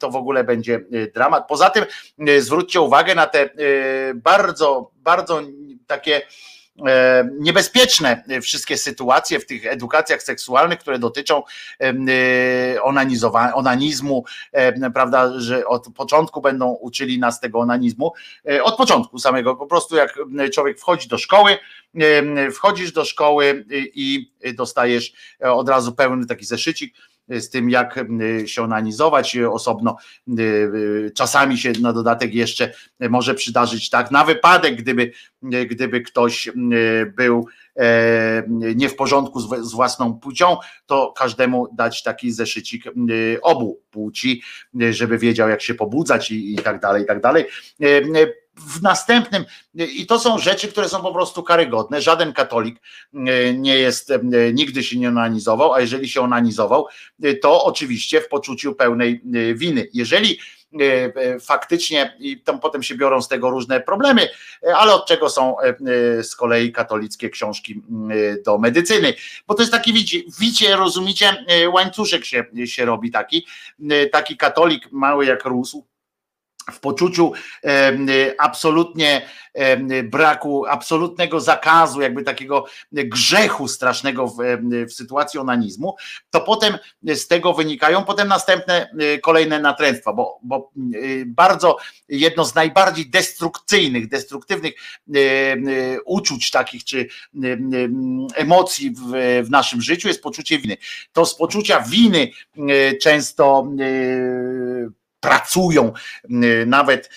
to 0.00 0.10
w 0.10 0.16
ogóle 0.16 0.44
będzie 0.44 0.74
e, 0.74 1.06
dramat. 1.06 1.46
Poza 1.48 1.70
tym 1.70 1.84
e, 2.28 2.40
zwróćcie 2.40 2.80
uwagę 2.80 3.14
na 3.14 3.26
te 3.26 3.50
bardzo, 4.14 4.90
bardzo 4.96 5.42
takie 5.86 6.22
niebezpieczne 7.38 8.24
wszystkie 8.42 8.76
sytuacje 8.76 9.40
w 9.40 9.46
tych 9.46 9.66
edukacjach 9.66 10.22
seksualnych, 10.22 10.78
które 10.78 10.98
dotyczą 10.98 11.42
e, 11.80 11.92
onanizowa- 12.80 13.52
onanizmu, 13.54 14.24
prawda, 14.94 15.40
że 15.40 15.66
od 15.66 15.86
początku 15.94 16.40
będą 16.40 16.70
uczyli 16.70 17.18
nas 17.18 17.40
tego 17.40 17.58
onanizmu, 17.58 18.12
e, 18.48 18.62
od 18.62 18.76
początku 18.76 19.18
samego, 19.18 19.56
po 19.56 19.66
prostu 19.66 19.96
jak 19.96 20.18
człowiek 20.52 20.78
wchodzi 20.78 21.08
do 21.08 21.18
szkoły, 21.18 21.58
wchodzisz 22.52 22.92
do 22.92 23.04
szkoły 23.04 23.64
i 23.94 24.32
dostajesz 24.54 25.12
e, 25.42 25.52
od 25.52 25.68
razu 25.68 25.92
pełny 25.92 26.26
taki 26.26 26.44
zeszycik 26.44 26.94
e, 26.94 27.15
z 27.28 27.50
tym, 27.50 27.70
jak 27.70 27.98
em, 27.98 28.20
się 28.46 28.62
onanizować 28.62 29.36
e, 29.36 29.50
osobno. 29.50 29.96
Czasami 31.14 31.58
się 31.58 31.72
na 31.80 31.92
dodatek 31.92 32.34
jeszcze 32.34 32.72
może 33.00 33.34
przydarzyć 33.34 33.90
tak, 33.90 34.10
na 34.10 34.24
wypadek, 34.24 34.76
gdyby, 34.76 35.12
gdyby 35.42 36.00
ktoś 36.00 36.50
był 37.16 37.46
e, 37.76 38.42
nie 38.48 38.88
w 38.88 38.96
porządku 38.96 39.40
z, 39.40 39.72
własną 39.72 40.14
płcią, 40.14 40.56
to 40.86 41.14
każdemu 41.16 41.68
dać 41.72 42.02
taki 42.02 42.32
zeszycik 42.32 42.84
obu 43.42 43.80
płci, 43.90 44.42
żeby 44.90 45.18
wiedział, 45.18 45.48
jak 45.48 45.62
się 45.62 45.74
pobudzać 45.74 46.30
i, 46.30 46.54
i 46.54 46.56
tak 46.56 46.80
dalej, 46.80 47.02
i 47.02 47.06
tak 47.06 47.20
dalej. 47.20 47.44
W 48.56 48.82
następnym, 48.82 49.44
i 49.74 50.06
to 50.06 50.18
są 50.18 50.38
rzeczy, 50.38 50.68
które 50.68 50.88
są 50.88 51.02
po 51.02 51.12
prostu 51.12 51.42
karygodne. 51.42 52.02
Żaden 52.02 52.32
katolik 52.32 52.80
e, 53.14 53.54
nie 53.54 53.78
jest, 53.78 54.10
e, 54.10 54.20
nigdy 54.52 54.82
się 54.82 54.98
nie 54.98 55.08
onanizował, 55.08 55.72
a 55.72 55.80
jeżeli 55.80 56.08
się 56.08 56.20
onanizował, 56.20 56.86
e, 57.22 57.34
to 57.34 57.64
oczywiście 57.64 58.20
w 58.20 58.28
poczuciu 58.28 58.74
pełnej 58.74 59.20
winy. 59.54 59.88
Jeżeli 59.92 60.38
faktycznie 61.40 62.16
i 62.18 62.40
tam 62.40 62.60
potem 62.60 62.82
się 62.82 62.94
biorą 62.94 63.22
z 63.22 63.28
tego 63.28 63.50
różne 63.50 63.80
problemy, 63.80 64.28
ale 64.76 64.94
od 64.94 65.06
czego 65.06 65.30
są 65.30 65.56
z 66.22 66.36
kolei 66.36 66.72
katolickie 66.72 67.30
książki 67.30 67.82
do 68.44 68.58
medycyny, 68.58 69.14
bo 69.46 69.54
to 69.54 69.62
jest 69.62 69.72
taki, 69.72 69.92
widzicie, 69.92 70.30
widzicie 70.40 70.76
rozumiecie, 70.76 71.44
e, 71.48 71.68
łańcuszek 71.68 72.24
się, 72.24 72.44
się 72.64 72.84
robi 72.84 73.10
taki, 73.10 73.46
taki 74.12 74.36
katolik 74.36 74.92
mały 74.92 75.26
jak 75.26 75.44
rósł, 75.44 75.86
w 76.72 76.80
poczuciu 76.80 77.32
absolutnie 78.38 79.22
braku, 80.04 80.66
absolutnego 80.66 81.40
zakazu, 81.40 82.00
jakby 82.00 82.22
takiego 82.22 82.64
grzechu 82.92 83.68
strasznego 83.68 84.26
w, 84.28 84.36
w 84.88 84.92
sytuacji 84.92 85.40
onanizmu, 85.40 85.96
to 86.30 86.40
potem 86.40 86.78
z 87.02 87.26
tego 87.26 87.54
wynikają 87.54 88.04
potem 88.04 88.28
następne 88.28 88.90
y, 89.14 89.18
kolejne 89.18 89.60
natręctwa, 89.60 90.12
bo, 90.12 90.38
bo 90.42 90.70
y, 90.94 91.24
bardzo 91.26 91.76
jedno 92.08 92.44
z 92.44 92.54
najbardziej 92.54 93.10
destrukcyjnych, 93.10 94.08
destruktywnych 94.08 94.74
y, 95.16 95.98
uczuć 96.04 96.50
takich 96.50 96.84
czy 96.84 97.08
emocji 98.34 98.90
w, 98.90 99.00
w 99.44 99.50
naszym 99.50 99.82
życiu 99.82 100.08
jest 100.08 100.22
poczucie 100.22 100.58
winy. 100.58 100.76
To 101.12 101.26
z 101.26 101.36
poczucia 101.36 101.80
winy 101.80 102.30
często 103.02 103.68
pracują 105.26 105.92
nawet 106.66 107.10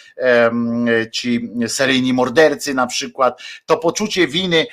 ci 1.11 1.49
seryjni 1.67 2.13
mordercy 2.13 2.73
na 2.73 2.87
przykład, 2.87 3.41
to 3.65 3.77
poczucie 3.77 4.27
winy 4.27 4.65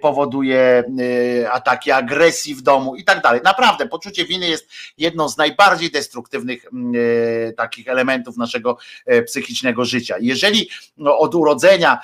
powoduje 0.00 0.84
y, 1.00 1.50
ataki 1.50 1.90
agresji 1.90 2.54
w 2.54 2.62
domu 2.62 2.96
i 2.96 3.04
tak 3.04 3.22
dalej. 3.22 3.40
Naprawdę, 3.44 3.86
poczucie 3.86 4.24
winy 4.24 4.48
jest 4.48 4.68
jedną 4.98 5.28
z 5.28 5.36
najbardziej 5.36 5.90
destruktywnych 5.90 6.64
y, 6.64 7.54
takich 7.56 7.88
elementów 7.88 8.36
naszego 8.36 8.78
psychicznego 9.26 9.84
życia. 9.84 10.16
Jeżeli 10.20 10.68
no, 10.96 11.18
od 11.18 11.34
urodzenia 11.34 12.00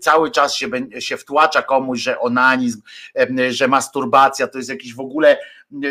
cały 0.00 0.30
czas 0.30 0.54
się, 0.54 0.68
się 0.98 1.16
wtłacza 1.16 1.62
komuś, 1.62 2.00
że 2.00 2.20
onanizm, 2.20 2.82
że 3.50 3.68
masturbacja 3.68 4.48
to 4.48 4.58
jest 4.58 4.70
jakiś 4.70 4.94
w 4.94 5.00
ogóle 5.00 5.38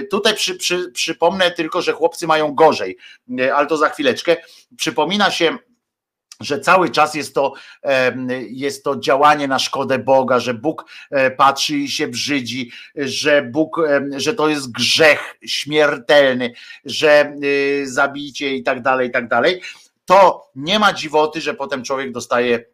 Tutaj 0.09 0.35
przy, 0.35 0.55
przy, 0.55 0.91
przypomnę 0.91 1.51
tylko, 1.51 1.81
że 1.81 1.93
chłopcy 1.93 2.27
mają 2.27 2.55
gorzej, 2.55 2.97
ale 3.55 3.67
to 3.67 3.77
za 3.77 3.89
chwileczkę. 3.89 4.37
Przypomina 4.77 5.31
się, 5.31 5.57
że 6.41 6.59
cały 6.59 6.89
czas 6.89 7.15
jest 7.15 7.35
to, 7.35 7.53
jest 8.49 8.83
to 8.83 8.99
działanie 8.99 9.47
na 9.47 9.59
szkodę 9.59 9.99
Boga, 9.99 10.39
że 10.39 10.53
Bóg 10.53 10.85
e, 11.11 11.31
patrzy 11.31 11.77
i 11.77 11.89
się 11.89 12.07
brzydzi, 12.07 12.71
że 12.95 13.41
Bóg, 13.41 13.81
że 14.17 14.33
to 14.33 14.49
jest 14.49 14.71
grzech 14.71 15.35
śmiertelny, 15.45 16.53
że 16.85 17.33
y, 17.43 17.83
zabicie 17.87 18.55
i 18.55 18.63
tak 18.63 18.81
dalej, 18.81 19.09
i 19.09 19.11
tak 19.11 19.27
dalej. 19.27 19.61
To 20.05 20.51
nie 20.55 20.79
ma 20.79 20.93
dziwoty, 20.93 21.41
że 21.41 21.53
potem 21.53 21.83
człowiek 21.83 22.11
dostaje 22.11 22.65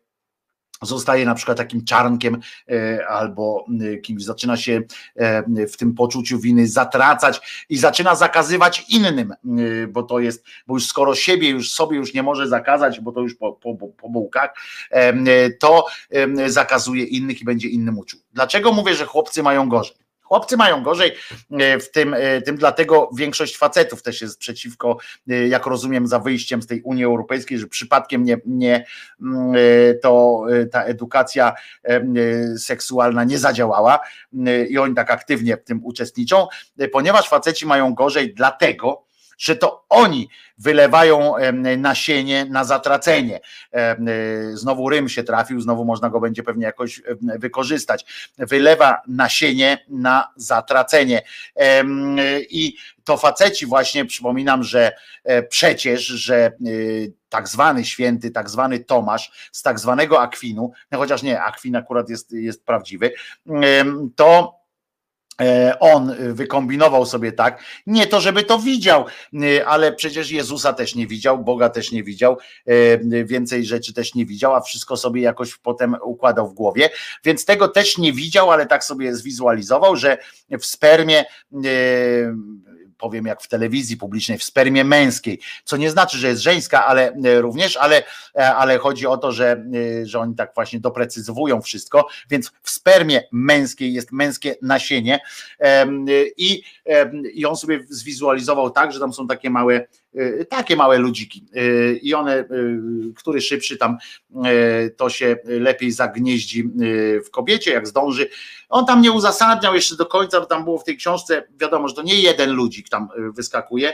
zostaje 0.81 1.25
na 1.25 1.35
przykład 1.35 1.57
takim 1.57 1.85
czarnkiem 1.85 2.39
e, 2.69 3.07
albo 3.07 3.65
e, 3.81 3.97
kimś 3.97 4.23
zaczyna 4.23 4.57
się 4.57 4.81
e, 5.15 5.67
w 5.67 5.77
tym 5.77 5.93
poczuciu 5.93 6.39
winy 6.39 6.67
zatracać 6.67 7.65
i 7.69 7.77
zaczyna 7.77 8.15
zakazywać 8.15 8.85
innym, 8.89 9.33
bo 9.89 10.03
to 10.03 10.19
jest, 10.19 10.45
bo 10.67 10.73
już 10.73 10.87
skoro 10.87 11.15
siebie 11.15 11.49
już 11.49 11.71
sobie 11.71 11.97
już 11.97 12.13
nie 12.13 12.23
może 12.23 12.47
zakazać, 12.47 12.99
bo 12.99 13.11
to 13.11 13.21
już 13.21 13.35
po, 13.35 13.53
po, 13.53 13.75
po 13.75 14.09
bułkach, 14.09 14.53
to 15.59 15.85
zakazuje 16.47 17.03
innych 17.03 17.41
i 17.41 17.45
będzie 17.45 17.67
innym 17.67 17.97
uczył. 17.97 18.19
Dlaczego 18.33 18.71
mówię, 18.71 18.93
że 18.95 19.05
chłopcy 19.05 19.43
mają 19.43 19.69
gorzej? 19.69 20.10
Chłopcy 20.31 20.57
mają 20.57 20.83
gorzej 20.83 21.11
e, 21.51 21.79
w 21.79 21.91
tym, 21.91 22.13
e, 22.13 22.41
tym, 22.41 22.57
dlatego 22.57 23.09
większość 23.17 23.57
facetów 23.57 24.03
też 24.03 24.21
jest 24.21 24.39
przeciwko, 24.39 24.97
e, 25.29 25.47
jak 25.47 25.65
rozumiem, 25.65 26.07
za 26.07 26.19
wyjściem 26.19 26.61
z 26.61 26.67
tej 26.67 26.81
Unii 26.81 27.03
Europejskiej, 27.03 27.57
że 27.57 27.67
przypadkiem 27.67 28.23
nie, 28.23 28.37
nie 28.45 28.85
mm, 29.21 29.53
to 30.01 30.43
ta 30.71 30.83
edukacja 30.83 31.53
seksualna 32.57 33.23
nie 33.23 33.37
zadziałała 33.37 33.99
i 34.69 34.77
oni 34.77 34.95
tak 34.95 35.11
aktywnie 35.11 35.57
w 35.57 35.63
tym 35.63 35.85
uczestniczą, 35.85 36.47
ponieważ 36.91 37.29
faceci 37.29 37.65
mają 37.65 37.93
gorzej 37.93 38.33
dlatego, 38.33 39.03
że 39.41 39.55
to 39.55 39.85
oni 39.89 40.29
wylewają 40.57 41.33
nasienie 41.77 42.45
na 42.45 42.63
zatracenie. 42.63 43.39
Znowu 44.53 44.89
Rym 44.89 45.09
się 45.09 45.23
trafił, 45.23 45.61
znowu 45.61 45.85
można 45.85 46.09
go 46.09 46.19
będzie 46.19 46.43
pewnie 46.43 46.65
jakoś 46.65 47.01
wykorzystać. 47.21 48.31
Wylewa 48.37 49.01
nasienie 49.07 49.85
na 49.89 50.27
zatracenie. 50.35 51.21
I 52.49 52.75
to 53.03 53.17
faceci 53.17 53.65
właśnie, 53.65 54.05
przypominam, 54.05 54.63
że 54.63 54.91
e, 55.23 55.43
przecież, 55.43 56.05
że 56.05 56.35
e, 56.35 56.51
tak 57.29 57.47
zwany 57.47 57.85
święty, 57.85 58.31
tak 58.31 58.49
zwany 58.49 58.79
Tomasz 58.79 59.49
z 59.51 59.61
tak 59.61 59.79
zwanego 59.79 60.21
Akwinu, 60.21 60.71
no 60.91 60.97
chociaż 60.97 61.23
nie, 61.23 61.41
Akwin 61.41 61.75
akurat 61.75 62.09
jest, 62.09 62.31
jest 62.31 62.65
prawdziwy, 62.65 63.11
to 64.15 64.60
on 65.79 66.15
wykombinował 66.33 67.05
sobie 67.05 67.31
tak, 67.31 67.63
nie 67.87 68.07
to, 68.07 68.21
żeby 68.21 68.43
to 68.43 68.59
widział, 68.59 69.05
e, 69.33 69.65
ale 69.65 69.93
przecież 69.93 70.31
Jezusa 70.31 70.73
też 70.73 70.95
nie 70.95 71.07
widział, 71.07 71.43
Boga 71.43 71.69
też 71.69 71.91
nie 71.91 72.03
widział, 72.03 72.37
e, 72.65 73.25
więcej 73.25 73.65
rzeczy 73.65 73.93
też 73.93 74.15
nie 74.15 74.25
widział, 74.25 74.55
a 74.55 74.61
wszystko 74.61 74.97
sobie 74.97 75.21
jakoś 75.21 75.57
potem 75.57 75.95
układał 76.03 76.49
w 76.49 76.53
głowie, 76.53 76.89
więc 77.23 77.45
tego 77.45 77.67
też 77.67 77.97
nie 77.97 78.13
widział, 78.13 78.51
ale 78.51 78.65
tak 78.65 78.83
sobie 78.83 79.15
zwizualizował, 79.15 79.95
że 79.95 80.17
w 80.59 80.65
spermie 80.65 81.25
powiem 83.01 83.25
jak 83.25 83.41
w 83.41 83.47
telewizji 83.47 83.97
publicznej, 83.97 84.37
w 84.37 84.43
spermie 84.43 84.83
męskiej, 84.83 85.39
co 85.63 85.77
nie 85.77 85.91
znaczy, 85.91 86.17
że 86.17 86.27
jest 86.27 86.41
żeńska, 86.41 86.85
ale 86.85 87.13
e, 87.13 87.41
również, 87.41 87.77
ale, 87.77 88.03
e, 88.35 88.55
ale 88.55 88.77
chodzi 88.77 89.07
o 89.07 89.17
to, 89.17 89.31
że, 89.31 89.63
e, 90.01 90.05
że 90.05 90.19
oni 90.19 90.35
tak 90.35 90.51
właśnie 90.55 90.79
doprecyzowują 90.79 91.61
wszystko, 91.61 92.07
więc 92.29 92.51
w 92.61 92.69
spermie 92.69 93.23
męskiej 93.31 93.93
jest 93.93 94.11
męskie 94.11 94.55
nasienie. 94.61 95.19
I, 96.37 96.63
i 97.33 97.45
on 97.45 97.55
sobie 97.55 97.85
zwizualizował 97.89 98.69
tak, 98.69 98.93
że 98.93 98.99
tam 98.99 99.13
są 99.13 99.27
takie 99.27 99.49
małe 99.49 99.87
takie 100.49 100.75
małe 100.75 100.97
ludziki 100.97 101.45
i 102.01 102.13
one, 102.13 102.45
który 103.15 103.41
szybszy 103.41 103.77
tam 103.77 103.97
to 104.97 105.09
się 105.09 105.35
lepiej 105.45 105.91
zagnieździ 105.91 106.69
w 107.25 107.29
kobiecie, 107.31 107.71
jak 107.71 107.87
zdąży. 107.87 108.29
On 108.69 108.85
tam 108.85 109.01
nie 109.01 109.11
uzasadniał 109.11 109.75
jeszcze 109.75 109.95
do 109.95 110.05
końca, 110.05 110.39
bo 110.39 110.45
tam 110.45 110.63
było 110.63 110.77
w 110.77 110.83
tej 110.83 110.97
książce, 110.97 111.43
wiadomo, 111.59 111.87
że 111.87 111.95
to 111.95 112.01
nie 112.01 112.21
jeden 112.21 112.51
ludzik 112.51 112.89
tam 112.89 113.07
wyskakuje, 113.35 113.93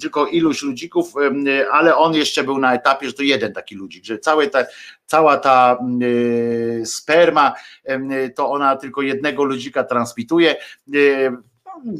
tylko 0.00 0.26
iluś 0.26 0.62
ludzików, 0.62 1.14
ale 1.72 1.96
on 1.96 2.14
jeszcze 2.14 2.44
był 2.44 2.58
na 2.58 2.74
etapie, 2.74 3.06
że 3.06 3.12
to 3.12 3.22
jeden 3.22 3.52
taki 3.52 3.74
ludzik, 3.74 4.04
że 4.04 4.18
całe 4.18 4.46
te, 4.46 4.66
cała 5.06 5.36
ta 5.36 5.78
sperma, 6.84 7.54
to 8.36 8.50
ona 8.50 8.76
tylko 8.76 9.02
jednego 9.02 9.44
ludzika 9.44 9.84
transmituje 9.84 10.56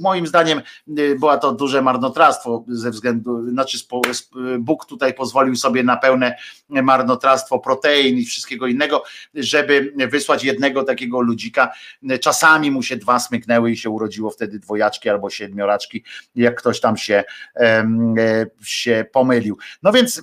moim 0.00 0.26
zdaniem 0.26 0.62
y, 0.98 1.16
była 1.18 1.38
to 1.38 1.52
duże 1.52 1.82
marnotrawstwo 1.82 2.64
ze 2.68 2.90
względu, 2.90 3.50
znaczy 3.50 3.78
Bóg 4.58 4.86
tutaj 4.86 5.14
pozwolił 5.14 5.56
sobie 5.56 5.82
na 5.82 5.96
pełne 5.96 6.36
marnotrawstwo 6.68 7.58
protein 7.58 8.18
i 8.18 8.24
wszystkiego 8.24 8.66
innego, 8.66 9.02
żeby 9.34 9.94
wysłać 10.10 10.44
jednego 10.44 10.82
takiego 10.84 11.20
ludzika. 11.20 11.72
Czasami 12.20 12.70
mu 12.70 12.82
się 12.82 12.96
dwa 12.96 13.18
smyknęły 13.18 13.70
i 13.70 13.76
się 13.76 13.90
urodziło 13.90 14.30
wtedy 14.30 14.58
dwojaczki 14.58 15.08
albo 15.08 15.30
siedmioraczki, 15.30 16.04
jak 16.34 16.58
ktoś 16.58 16.80
tam 16.80 16.96
się, 16.96 17.24
e, 17.56 17.86
się 18.64 19.04
pomylił. 19.12 19.58
No 19.82 19.92
więc 19.92 20.22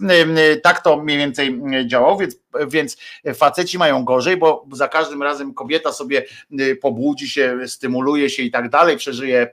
tak 0.64 0.82
to 0.82 0.98
mniej 0.98 1.18
więcej 1.18 1.62
działało, 1.88 2.18
więc 2.18 2.36
więc 2.68 2.98
faceci 3.36 3.78
mają 3.78 4.04
gorzej, 4.04 4.38
bo 4.38 4.66
za 4.72 4.88
każdym 4.88 5.24
razem 5.24 5.54
kobieta 5.54 5.92
sobie 5.92 6.26
y, 6.60 6.76
pobudzi 6.76 7.30
się, 7.30 7.58
stymuluje 7.68 8.30
się 8.30 8.44
i 8.44 8.52
tak 8.52 8.70
dalej, 8.70 8.98
przeżyje 8.98 9.45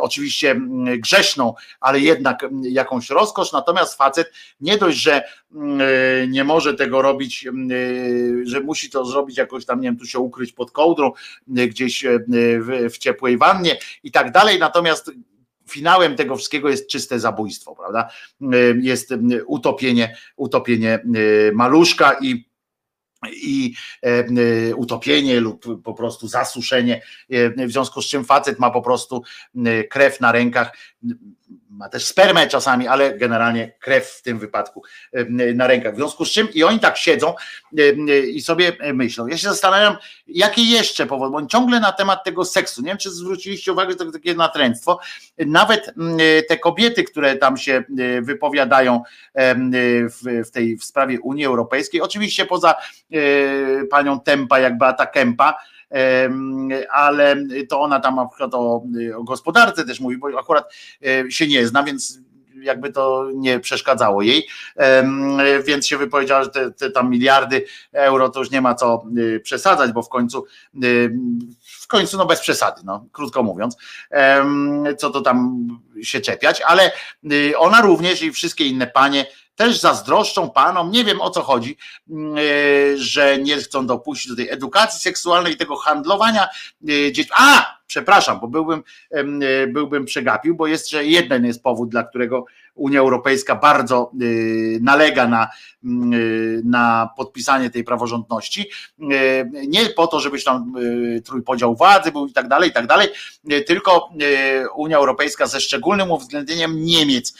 oczywiście 0.00 0.60
grzeszną, 0.98 1.54
ale 1.80 2.00
jednak 2.00 2.46
jakąś 2.62 3.10
rozkosz, 3.10 3.52
natomiast 3.52 3.98
facet 3.98 4.32
nie 4.60 4.78
dość, 4.78 4.98
że 4.98 5.22
y, 5.22 6.28
nie 6.28 6.44
może 6.44 6.74
tego 6.74 7.02
robić, 7.02 7.48
że 8.44 8.60
musi 8.60 8.90
to 8.90 9.04
zrobić 9.04 9.36
jakoś 9.38 9.66
tam, 9.66 9.80
nie 9.80 9.88
wiem, 9.88 9.98
tu 9.98 10.06
się 10.06 10.18
ukryć 10.18 10.52
pod 10.52 10.70
kołdrą, 10.70 11.12
gdzieś 11.46 12.04
w, 12.28 12.90
w 12.92 12.98
ciepłej 12.98 13.38
wannie 13.38 13.78
i 14.02 14.10
tak 14.10 14.32
dalej, 14.32 14.58
natomiast 14.58 15.10
finałem 15.68 16.16
tego 16.16 16.36
wszystkiego 16.36 16.68
jest 16.68 16.88
czyste 16.88 17.20
zabójstwo, 17.20 17.76
prawda? 17.76 18.08
Jest 18.80 19.14
utopienie, 19.46 20.16
utopienie 20.36 21.04
maluszka 21.52 22.16
i 22.20 22.51
i 23.30 23.74
utopienie 24.76 25.40
lub 25.40 25.82
po 25.82 25.94
prostu 25.94 26.28
zasuszenie, 26.28 27.02
w 27.56 27.70
związku 27.70 28.02
z 28.02 28.06
czym 28.06 28.24
facet 28.24 28.58
ma 28.58 28.70
po 28.70 28.82
prostu 28.82 29.22
krew 29.90 30.20
na 30.20 30.32
rękach, 30.32 30.76
ma 31.70 31.88
też 31.88 32.04
spermę 32.04 32.46
czasami, 32.46 32.88
ale 32.88 33.18
generalnie 33.18 33.72
krew 33.80 34.06
w 34.06 34.22
tym 34.22 34.38
wypadku 34.38 34.82
na 35.54 35.66
rękach. 35.66 35.94
W 35.94 35.96
związku 35.96 36.24
z 36.24 36.30
czym 36.30 36.48
i 36.54 36.64
oni 36.64 36.80
tak 36.80 36.96
siedzą 36.96 37.34
i 38.32 38.40
sobie 38.40 38.72
myślą. 38.94 39.26
Ja 39.26 39.36
się 39.36 39.48
zastanawiam, 39.48 39.96
jakie 40.26 40.62
jeszcze 40.62 41.06
powody, 41.06 41.32
bo 41.32 41.46
ciągle 41.46 41.80
na 41.80 41.92
temat 41.92 42.24
tego 42.24 42.44
seksu. 42.44 42.82
Nie 42.82 42.88
wiem, 42.88 42.98
czy 42.98 43.10
zwróciliście 43.10 43.72
uwagę, 43.72 43.90
że 43.90 43.96
to 43.96 44.12
takie 44.12 44.34
natręctwo. 44.34 45.00
Nawet 45.38 45.94
te 46.48 46.58
kobiety, 46.58 47.04
które 47.04 47.36
tam 47.36 47.56
się 47.56 47.84
wypowiadają 48.22 49.02
w, 50.22 50.50
tej 50.52 50.76
w 50.76 50.84
sprawie 50.84 51.20
Unii 51.20 51.44
Europejskiej, 51.44 52.00
oczywiście 52.00 52.46
poza 52.46 52.74
panią 53.90 54.20
Tempa, 54.20 54.58
jak 54.58 54.78
Beata 54.78 55.06
Kempa, 55.06 55.54
ale 56.90 57.36
to 57.68 57.80
ona 57.80 58.00
tam 58.00 58.18
o, 58.18 58.30
o 59.16 59.22
gospodarce 59.22 59.84
też 59.84 60.00
mówi, 60.00 60.16
bo 60.16 60.38
akurat 60.38 60.74
się 61.28 61.48
nie 61.48 61.66
zna, 61.66 61.82
więc 61.82 62.20
jakby 62.62 62.92
to 62.92 63.28
nie 63.34 63.60
przeszkadzało 63.60 64.22
jej, 64.22 64.46
więc 65.66 65.86
się 65.86 65.96
wypowiedziała, 65.98 66.44
że 66.44 66.50
te, 66.50 66.70
te, 66.70 66.90
tam 66.90 67.10
miliardy 67.10 67.64
euro 67.92 68.28
to 68.28 68.40
już 68.40 68.50
nie 68.50 68.60
ma 68.60 68.74
co 68.74 69.04
y, 69.18 69.40
przesadzać, 69.40 69.92
bo 69.92 70.02
w 70.02 70.08
końcu 70.08 70.44
w 71.60 71.61
końcu 71.92 72.18
no 72.18 72.26
bez 72.26 72.40
przesady, 72.40 72.82
no, 72.84 73.06
krótko 73.12 73.42
mówiąc, 73.42 73.76
co 74.98 75.10
to 75.10 75.20
tam 75.20 75.66
się 76.02 76.20
czepiać, 76.20 76.60
ale 76.60 76.92
y, 77.32 77.58
ona 77.58 77.80
również 77.80 78.22
i 78.22 78.32
wszystkie 78.32 78.66
inne 78.66 78.86
panie 78.86 79.26
też 79.56 79.80
zazdroszczą 79.80 80.50
panom, 80.50 80.90
nie 80.90 81.04
wiem 81.04 81.20
o 81.20 81.30
co 81.30 81.42
chodzi, 81.42 81.76
mm, 82.10 82.36
e, 82.36 82.40
że 82.98 83.38
nie 83.38 83.56
chcą 83.56 83.86
dopuścić 83.86 84.28
do 84.28 84.36
tej 84.36 84.50
edukacji 84.50 85.00
seksualnej, 85.00 85.56
tego 85.56 85.76
handlowania 85.76 86.48
e, 86.88 87.12
dziećmi. 87.12 87.34
A, 87.38 87.71
przepraszam, 87.92 88.40
bo 88.40 88.48
byłbym, 88.48 88.82
e, 89.10 89.66
byłbym 89.66 90.04
przegapił, 90.04 90.54
bo 90.54 90.66
jeszcze 90.66 91.04
jeden 91.04 91.44
jest 91.44 91.62
powód, 91.62 91.88
dla 91.88 92.04
którego 92.04 92.44
Unia 92.74 93.00
Europejska 93.00 93.56
bardzo 93.56 94.12
y, 94.22 94.78
nalega 94.82 95.28
na, 95.28 95.48
y, 95.84 96.62
na 96.64 97.10
podpisanie 97.16 97.70
tej 97.70 97.84
praworządności. 97.84 98.70
Nie 99.68 99.86
po 99.96 100.06
to, 100.06 100.20
żebyś 100.20 100.44
tam 100.44 100.74
trójpodział 101.24 101.76
władzy 101.76 102.12
był 102.12 102.26
i 102.26 102.32
tak 102.32 102.48
dalej, 102.48 102.70
i 102.70 102.72
tak 102.72 102.86
dalej, 102.86 103.08
tylko 103.66 104.10
Unia 104.76 104.96
Europejska 104.96 105.46
ze 105.46 105.60
szczególnym 105.60 106.10
uwzględnieniem 106.10 106.84
Niemiec, 106.84 107.34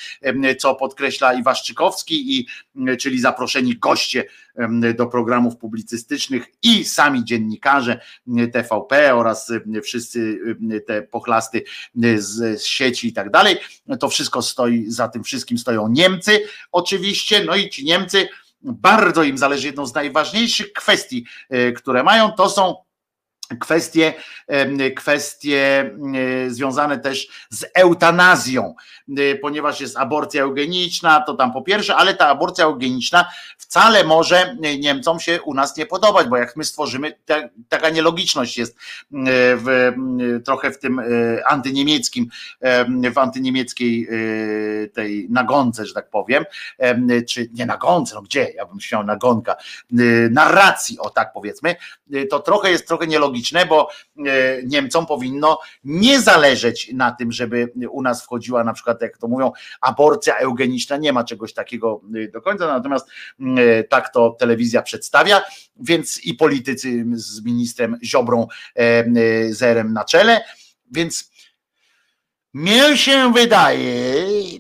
co 0.58 0.74
podkreśla 0.74 1.34
Iwaszczykowski, 1.34 2.38
i, 2.38 2.46
czyli 2.96 3.20
zaproszeni 3.20 3.76
goście 3.76 4.24
do 4.94 5.06
programów 5.06 5.56
publicystycznych 5.56 6.46
i 6.62 6.84
sami 6.84 7.24
dziennikarze 7.24 8.00
TVP 8.52 9.14
oraz 9.14 9.52
wszyscy 9.82 10.38
te 10.86 11.02
pochlasty 11.02 11.64
z 12.16 12.62
sieci 12.64 13.08
i 13.08 13.12
tak 13.12 13.30
dalej. 13.30 13.56
To 14.00 14.08
wszystko 14.08 14.42
stoi 14.42 14.90
za 14.90 15.08
tym 15.08 15.22
wszystkim 15.24 15.58
stoją 15.58 15.88
Niemcy, 15.88 16.40
oczywiście, 16.72 17.44
no 17.44 17.56
i 17.56 17.70
ci 17.70 17.84
Niemcy 17.84 18.28
bardzo 18.62 19.22
im 19.22 19.38
zależy. 19.38 19.66
Jedną 19.66 19.86
z 19.86 19.94
najważniejszych 19.94 20.72
kwestii, 20.72 21.26
e, 21.50 21.72
które 21.72 22.02
mają, 22.02 22.32
to 22.32 22.50
są 22.50 22.74
kwestie, 23.60 24.14
kwestie 24.96 25.90
związane 26.48 26.98
też 26.98 27.28
z 27.50 27.64
eutanazją, 27.74 28.74
ponieważ 29.42 29.80
jest 29.80 29.96
aborcja 29.96 30.42
eugeniczna, 30.42 31.20
to 31.26 31.34
tam 31.34 31.52
po 31.52 31.62
pierwsze, 31.62 31.96
ale 31.96 32.14
ta 32.14 32.28
aborcja 32.28 32.64
eugeniczna 32.64 33.24
wcale 33.58 34.04
może 34.04 34.56
Niemcom 34.78 35.20
się 35.20 35.42
u 35.42 35.54
nas 35.54 35.76
nie 35.76 35.86
podobać, 35.86 36.26
bo 36.26 36.36
jak 36.36 36.56
my 36.56 36.64
stworzymy, 36.64 37.12
ta, 37.26 37.34
taka 37.68 37.90
nielogiczność 37.90 38.58
jest 38.58 38.76
w, 39.10 39.92
trochę 40.44 40.70
w 40.70 40.78
tym 40.78 41.02
antyniemieckim, 41.48 42.28
w 43.12 43.18
antyniemieckiej 43.18 44.08
tej 44.94 45.26
nagonce, 45.30 45.86
że 45.86 45.94
tak 45.94 46.10
powiem, 46.10 46.44
czy 47.28 47.48
nie 47.52 47.66
nagonce, 47.66 48.14
no 48.14 48.22
gdzie, 48.22 48.52
ja 48.56 48.66
bym 48.66 48.80
śmiał 48.80 49.04
nagonka, 49.04 49.56
narracji, 50.30 50.98
o 50.98 51.10
tak 51.10 51.32
powiedzmy, 51.32 51.76
to 52.30 52.40
trochę 52.40 52.70
jest 52.70 52.88
trochę 52.88 53.06
nielogiczne 53.06 53.41
eugeniczne, 53.42 53.66
bo 53.66 53.88
e, 54.26 54.62
Niemcom 54.64 55.06
powinno 55.06 55.58
nie 55.84 56.20
zależeć 56.20 56.90
na 56.94 57.12
tym, 57.12 57.32
żeby 57.32 57.72
u 57.90 58.02
nas 58.02 58.22
wchodziła 58.22 58.64
na 58.64 58.72
przykład, 58.72 59.02
jak 59.02 59.18
to 59.18 59.28
mówią, 59.28 59.52
aborcja 59.80 60.36
eugeniczna. 60.36 60.96
Nie 60.96 61.12
ma 61.12 61.24
czegoś 61.24 61.54
takiego 61.54 62.00
e, 62.14 62.28
do 62.28 62.42
końca, 62.42 62.66
natomiast 62.66 63.08
e, 63.40 63.84
tak 63.84 64.12
to 64.12 64.30
telewizja 64.30 64.82
przedstawia, 64.82 65.42
więc 65.76 66.24
i 66.24 66.34
politycy 66.34 67.04
z 67.14 67.44
ministrem 67.44 67.98
Ziobrą 68.02 68.46
zerem 69.50 69.92
na 69.92 70.04
czele, 70.04 70.40
więc 70.90 71.30
mnie 72.54 72.96
się 72.96 73.32
wydaje, 73.32 74.14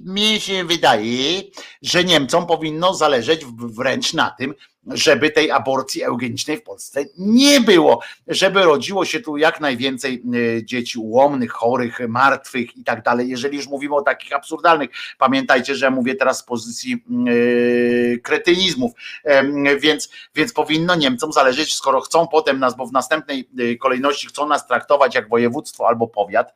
mnie 0.04 0.40
się 0.40 0.64
wydaje, 0.64 1.42
że 1.82 2.04
Niemcom 2.04 2.46
powinno 2.46 2.94
zależeć 2.94 3.44
wręcz 3.56 4.14
na 4.14 4.30
tym, 4.30 4.54
żeby 4.86 5.30
tej 5.30 5.50
aborcji 5.50 6.02
eugenicznej 6.02 6.56
w 6.56 6.62
Polsce 6.62 7.04
nie 7.18 7.60
było, 7.60 8.00
żeby 8.26 8.62
rodziło 8.62 9.04
się 9.04 9.20
tu 9.20 9.36
jak 9.36 9.60
najwięcej 9.60 10.22
e, 10.58 10.64
dzieci 10.64 10.98
ułomnych, 10.98 11.52
chorych, 11.52 12.00
martwych 12.08 12.76
i 12.76 12.84
tak 12.84 13.02
dalej. 13.02 13.28
Jeżeli 13.28 13.56
już 13.56 13.68
mówimy 13.68 13.94
o 13.94 14.02
takich 14.02 14.32
absurdalnych, 14.32 14.90
pamiętajcie, 15.18 15.74
że 15.74 15.86
ja 15.86 15.90
mówię 15.90 16.14
teraz 16.14 16.38
z 16.38 16.42
pozycji 16.42 17.04
yy, 17.24 18.18
kretynizmów, 18.22 18.92
yy, 19.24 19.80
więc, 19.80 20.10
więc 20.34 20.52
powinno 20.52 20.94
Niemcom 20.94 21.32
zależeć, 21.32 21.74
skoro 21.74 22.00
chcą 22.00 22.28
potem 22.28 22.58
nas, 22.58 22.76
bo 22.76 22.86
w 22.86 22.92
następnej 22.92 23.48
e, 23.58 23.76
kolejności 23.76 24.26
chcą 24.26 24.48
nas 24.48 24.66
traktować 24.66 25.14
jak 25.14 25.28
województwo 25.28 25.88
albo 25.88 26.08
powiat, 26.08 26.54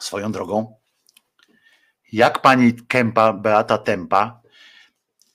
Swoją 0.00 0.32
drogą, 0.32 0.76
jak 2.12 2.42
pani 2.42 2.72
Kępa, 2.88 3.32
Beata 3.32 3.78
Tempa 3.78 4.39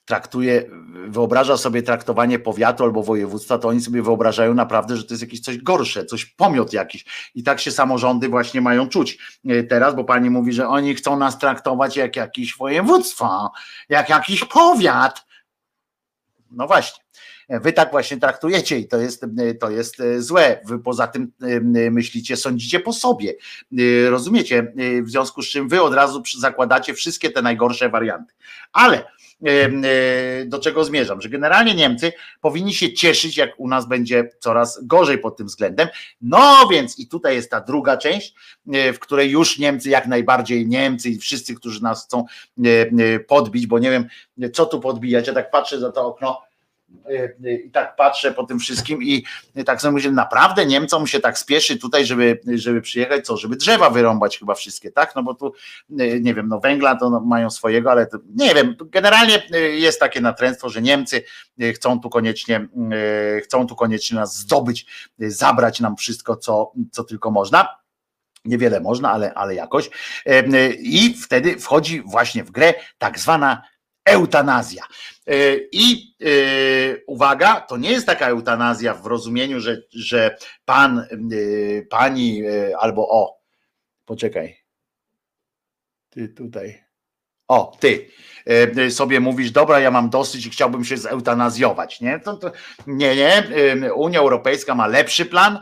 traktuje, 0.06 0.70
wyobraża 1.08 1.58
sobie 1.58 1.84
traktowanie 1.84 2.40
powiatu 2.40 2.84
albo 2.84 3.04
województwa, 3.04 3.58
to 3.58 3.68
oni 3.68 3.82
sobie 3.82 4.02
wyobrażają 4.02 4.54
naprawdę, 4.54 4.98
że 4.98 5.04
to 5.04 5.14
jest 5.14 5.22
jakieś 5.22 5.40
coś 5.40 5.58
gorsze, 5.58 6.06
coś 6.06 6.26
pomiot 6.26 6.74
jakiś. 6.74 7.32
I 7.36 7.44
tak 7.44 7.60
się 7.60 7.72
samorządy 7.72 8.30
właśnie 8.30 8.62
mają 8.62 8.88
czuć 8.90 9.18
e, 9.46 9.64
teraz, 9.64 9.96
bo 9.96 10.04
pani 10.04 10.30
mówi, 10.30 10.54
że 10.54 10.68
oni 10.68 10.96
chcą 10.96 11.18
nas 11.18 11.40
traktować 11.40 11.98
jak 11.98 12.16
jakieś 12.16 12.58
województwo, 12.58 13.52
jak 13.90 14.10
jakiś 14.10 14.44
powiat. 14.44 15.26
No 16.52 16.68
właśnie. 16.68 17.06
Wy 17.50 17.74
tak 17.74 17.92
właśnie 17.92 18.18
traktujecie 18.18 18.80
i 18.80 18.88
to 18.88 18.98
jest, 18.98 19.26
to 19.60 19.70
jest 19.70 20.00
e, 20.00 20.22
złe. 20.22 20.62
Wy 20.66 20.80
poza 20.80 21.08
tym 21.08 21.32
e, 21.42 21.92
myślicie, 21.92 22.38
sądzicie 22.38 22.80
po 22.80 22.94
sobie. 22.94 23.34
E, 23.78 24.10
rozumiecie? 24.10 24.74
W 25.04 25.10
związku 25.10 25.42
z 25.42 25.48
czym 25.48 25.68
wy 25.68 25.82
od 25.82 25.94
razu 25.94 26.24
zakładacie 26.38 26.94
wszystkie 26.94 27.30
te 27.30 27.42
najgorsze 27.42 27.90
warianty. 27.90 28.34
Ale 28.74 29.04
do 30.46 30.60
czego 30.60 30.84
zmierzam? 30.84 31.22
Że 31.22 31.30
generalnie 31.30 31.76
Niemcy 31.76 32.14
powinni 32.42 32.74
się 32.74 32.94
cieszyć, 32.94 33.38
jak 33.38 33.60
u 33.60 33.68
nas 33.68 33.88
będzie 33.88 34.30
coraz 34.40 34.86
gorzej 34.86 35.18
pod 35.18 35.38
tym 35.38 35.48
względem. 35.48 35.88
No 36.22 36.68
więc 36.72 37.00
i 37.00 37.08
tutaj 37.08 37.36
jest 37.36 37.52
ta 37.52 37.62
druga 37.62 37.98
część, 37.98 38.36
w 38.66 39.00
której 39.00 39.32
już 39.32 39.60
Niemcy, 39.60 39.90
jak 39.90 40.08
najbardziej 40.08 40.68
Niemcy 40.68 41.10
i 41.10 41.18
wszyscy, 41.18 41.56
którzy 41.56 41.84
nas 41.84 42.06
chcą 42.06 42.26
podbić, 43.28 43.68
bo 43.68 43.80
nie 43.80 43.92
wiem, 43.92 44.08
co 44.54 44.66
tu 44.66 44.80
podbijać. 44.80 45.28
Ja 45.28 45.34
tak 45.34 45.52
patrzę 45.52 45.80
za 45.80 45.92
to 45.92 46.06
okno 46.06 46.42
i 47.66 47.72
tak 47.72 47.96
patrzę 47.96 48.32
po 48.32 48.44
tym 48.44 48.60
wszystkim 48.60 49.04
i 49.04 49.26
tak 49.66 49.82
sobie 49.82 49.92
myślę, 49.92 50.12
naprawdę 50.12 50.66
Niemcom 50.66 51.08
się 51.08 51.20
tak 51.20 51.38
spieszy 51.38 51.78
tutaj, 51.78 52.06
żeby, 52.06 52.40
żeby 52.56 52.82
przyjechać, 52.82 53.26
co, 53.26 53.38
żeby 53.38 53.56
drzewa 53.56 53.90
wyrąbać 53.90 54.40
chyba 54.40 54.56
wszystkie, 54.56 54.92
tak? 54.92 55.16
No 55.16 55.24
bo 55.24 55.34
tu, 55.34 55.54
nie 56.20 56.34
wiem, 56.34 56.48
no 56.48 56.60
węgla 56.60 56.96
to 56.96 57.20
mają 57.20 57.50
swojego, 57.50 57.92
ale 57.92 58.08
to, 58.08 58.18
nie 58.36 58.56
wiem, 58.56 58.76
generalnie 58.86 59.44
jest 59.78 60.00
takie 60.00 60.22
natręctwo, 60.22 60.70
że 60.70 60.82
Niemcy 60.82 61.24
chcą 61.76 62.00
tu 62.00 62.10
koniecznie, 62.10 62.68
chcą 63.44 63.68
tu 63.68 63.76
koniecznie 63.76 64.16
nas 64.16 64.38
zdobyć, 64.38 64.86
zabrać 65.20 65.80
nam 65.80 65.96
wszystko, 65.96 66.36
co, 66.36 66.72
co 66.92 67.04
tylko 67.04 67.32
można. 67.32 67.68
Niewiele 68.46 68.80
można, 68.80 69.12
ale, 69.12 69.34
ale 69.34 69.56
jakoś. 69.56 69.90
I 70.80 71.16
wtedy 71.24 71.60
wchodzi 71.60 72.02
właśnie 72.02 72.44
w 72.44 72.52
grę 72.52 72.74
tak 72.98 73.20
zwana 73.20 73.62
eutanazja. 74.06 74.84
E, 75.28 75.58
I 75.72 76.16
e, 76.22 76.30
uwaga, 77.08 77.62
to 77.62 77.78
nie 77.78 77.92
jest 77.92 78.06
taka 78.06 78.28
eutanazja 78.28 78.94
w 78.94 79.06
rozumieniu, 79.06 79.60
że, 79.60 79.82
że 79.92 80.38
pan, 80.66 81.00
e, 81.00 81.06
pani 81.82 82.44
albo 82.80 83.10
o, 83.10 83.42
poczekaj, 84.06 84.58
ty 86.10 86.30
tutaj, 86.30 86.85
o, 87.48 87.78
ty 87.80 88.10
sobie 88.90 89.20
mówisz, 89.20 89.52
dobra, 89.52 89.80
ja 89.80 89.92
mam 89.92 90.10
dosyć 90.10 90.46
i 90.46 90.50
chciałbym 90.50 90.86
się 90.86 90.98
zeutanazjować. 90.98 92.02
Nie, 92.02 92.20
to, 92.20 92.38
to, 92.38 92.52
nie, 92.88 93.16
nie. 93.16 93.44
Unia 93.94 94.20
Europejska 94.20 94.76
ma 94.76 94.88
lepszy 94.88 95.26
plan 95.26 95.60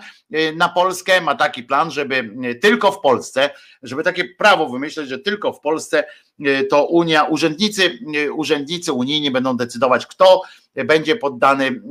na 0.55 0.69
Polskę, 0.69 1.21
ma 1.21 1.35
taki 1.35 1.63
plan, 1.63 1.91
żeby 1.91 2.35
tylko 2.61 2.91
w 2.91 2.99
Polsce, 2.99 3.49
żeby 3.83 4.03
takie 4.03 4.23
prawo 4.25 4.69
wymyśleć, 4.69 5.09
że 5.09 5.19
tylko 5.19 5.53
w 5.53 5.59
Polsce 5.59 6.03
E, 6.39 6.63
to 6.63 6.85
Unia, 6.85 7.23
urzędnicy, 7.23 7.99
e, 8.15 8.31
urzędnicy 8.31 8.93
unijni 8.93 9.31
będą 9.31 9.57
decydować, 9.57 10.05
kto 10.05 10.41
będzie 10.76 11.16
poddany 11.16 11.82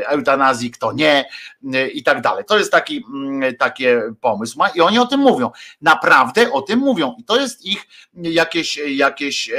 e, 0.00 0.08
eutanazji, 0.08 0.70
kto 0.70 0.92
nie 0.92 1.24
i 1.92 2.02
tak 2.02 2.20
dalej. 2.20 2.44
To 2.44 2.58
jest 2.58 2.72
taki, 2.72 3.04
mm, 3.14 3.56
taki 3.56 3.84
pomysł. 4.20 4.58
I 4.74 4.80
oni 4.80 4.98
o 4.98 5.06
tym 5.06 5.20
mówią. 5.20 5.50
Naprawdę 5.80 6.52
o 6.52 6.62
tym 6.62 6.78
mówią. 6.78 7.14
I 7.18 7.24
to 7.24 7.40
jest 7.40 7.64
ich 7.64 7.86
jakieś, 8.14 8.76
jakieś 8.76 9.50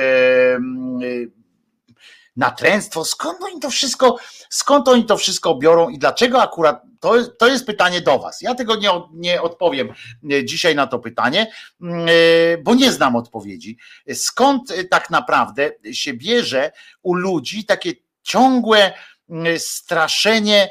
natręctwo, 2.40 3.06
skąd 3.06 3.43
oni 3.43 3.59
to 3.59 3.69
wszystko, 3.69 4.18
skąd 4.50 4.88
oni 4.88 5.06
to 5.06 5.18
wszystko 5.18 5.56
biorą 5.56 5.90
i 5.90 6.00
dlaczego 6.00 6.42
akurat, 6.42 6.82
to, 7.00 7.14
to 7.40 7.48
jest 7.48 7.66
pytanie 7.66 8.01
do 8.01 8.19
was. 8.19 8.42
Ja 8.42 8.56
tego 8.56 8.76
nie, 8.76 8.90
nie 9.14 9.42
odpowiem 9.42 9.93
e, 10.32 10.45
dzisiaj 10.45 10.76
na 10.76 10.88
to 10.88 11.00
pytanie, 11.00 11.51
mm, 11.82 12.08
e, 12.08 12.58
bo 12.58 12.76
nie 12.76 12.92
znam 12.92 13.16
odpowiedzi. 13.16 13.77
Skąd 14.14 14.74
tak 14.90 15.09
naprawdę 15.09 15.72
się 15.92 16.14
bierze 16.14 16.72
u 17.01 17.16
ludzi 17.16 17.66
takie 17.66 17.93
ciągłe 18.30 18.93
mm, 19.30 19.59
straszenie, 19.59 20.69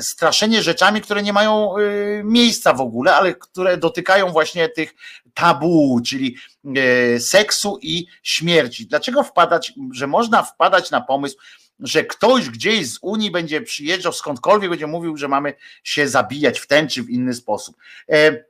straszenie 0.00 0.62
rzeczami, 0.62 1.00
które 1.00 1.22
nie 1.22 1.32
mają 1.32 1.78
y, 1.78 2.22
miejsca 2.24 2.72
w 2.72 2.80
ogóle, 2.80 3.14
ale 3.14 3.34
które 3.34 3.76
dotykają 3.76 4.30
właśnie 4.30 4.68
tych 4.68 4.94
tabu, 5.34 6.00
czyli 6.06 6.36
e, 6.76 7.20
seksu 7.20 7.78
i 7.82 8.06
śmierci. 8.22 8.86
Dlaczego 8.86 9.22
wpadać, 9.22 9.72
że 9.92 10.06
można 10.06 10.42
wpadać 10.42 10.90
na 10.90 11.00
pomysł, 11.00 11.36
że 11.80 12.04
ktoś 12.04 12.50
gdzieś 12.50 12.92
z 12.92 12.98
Unii 13.02 13.30
będzie 13.30 13.60
przyjeżdżał 13.60 14.12
skądkolwiek, 14.12 14.70
będzie 14.70 14.86
mówił, 14.86 15.16
że 15.16 15.28
mamy 15.28 15.54
się 15.84 16.08
zabijać 16.08 16.60
w 16.60 16.66
ten 16.66 16.88
czy 16.88 17.02
w 17.02 17.10
inny 17.10 17.34
sposób. 17.34 17.76
E, 18.10 18.44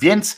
więc 0.00 0.36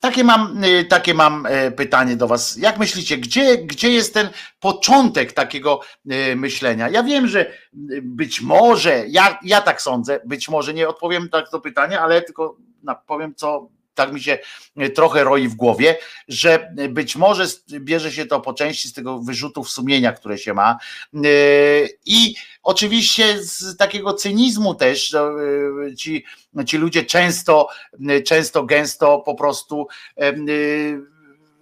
takie 0.00 0.24
mam, 0.24 0.64
y, 0.64 0.84
takie 0.84 1.14
mam 1.14 1.46
e, 1.46 1.70
pytanie 1.70 2.16
do 2.16 2.28
Was. 2.28 2.56
Jak 2.56 2.78
myślicie, 2.78 3.18
gdzie, 3.18 3.58
gdzie 3.58 3.90
jest 3.92 4.14
ten 4.14 4.28
początek 4.60 5.32
takiego 5.32 5.80
y, 6.12 6.36
myślenia? 6.36 6.88
Ja 6.88 7.02
wiem, 7.02 7.26
że 7.26 7.46
y, 7.46 8.02
być 8.02 8.40
może, 8.40 9.04
ja, 9.08 9.38
ja 9.42 9.60
tak 9.60 9.82
sądzę, 9.82 10.20
być 10.24 10.48
może 10.48 10.74
nie 10.74 10.88
odpowiem 10.88 11.28
tak 11.28 11.50
to 11.50 11.60
pytanie, 11.60 12.00
ale 12.00 12.22
tylko 12.22 12.56
powiem, 13.06 13.34
co 13.34 13.68
tak 13.98 14.12
mi 14.12 14.20
się 14.20 14.38
trochę 14.94 15.24
roi 15.24 15.48
w 15.48 15.54
głowie, 15.54 15.96
że 16.28 16.72
być 16.88 17.16
może 17.16 17.46
bierze 17.68 18.12
się 18.12 18.26
to 18.26 18.40
po 18.40 18.54
części 18.54 18.88
z 18.88 18.92
tego 18.92 19.18
wyrzutów 19.18 19.70
sumienia, 19.70 20.12
które 20.12 20.38
się 20.38 20.54
ma. 20.54 20.78
I 22.06 22.34
oczywiście 22.62 23.42
z 23.42 23.76
takiego 23.76 24.14
cynizmu 24.14 24.74
też 24.74 25.16
ci 25.98 26.24
ci 26.66 26.78
ludzie 26.78 27.04
często, 27.04 27.68
często 28.26 28.64
gęsto 28.64 29.18
po 29.18 29.34
prostu 29.34 29.86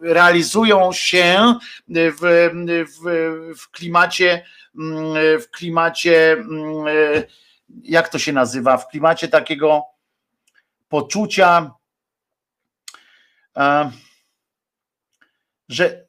realizują 0.00 0.92
się 0.92 1.54
w, 1.88 2.50
w, 2.88 3.58
w 3.60 3.70
klimacie, 3.70 4.44
w 5.40 5.44
klimacie, 5.50 6.44
jak 7.82 8.08
to 8.08 8.18
się 8.18 8.32
nazywa, 8.32 8.76
w 8.76 8.88
klimacie 8.88 9.28
takiego 9.28 9.82
poczucia, 10.88 11.70
że 15.68 16.06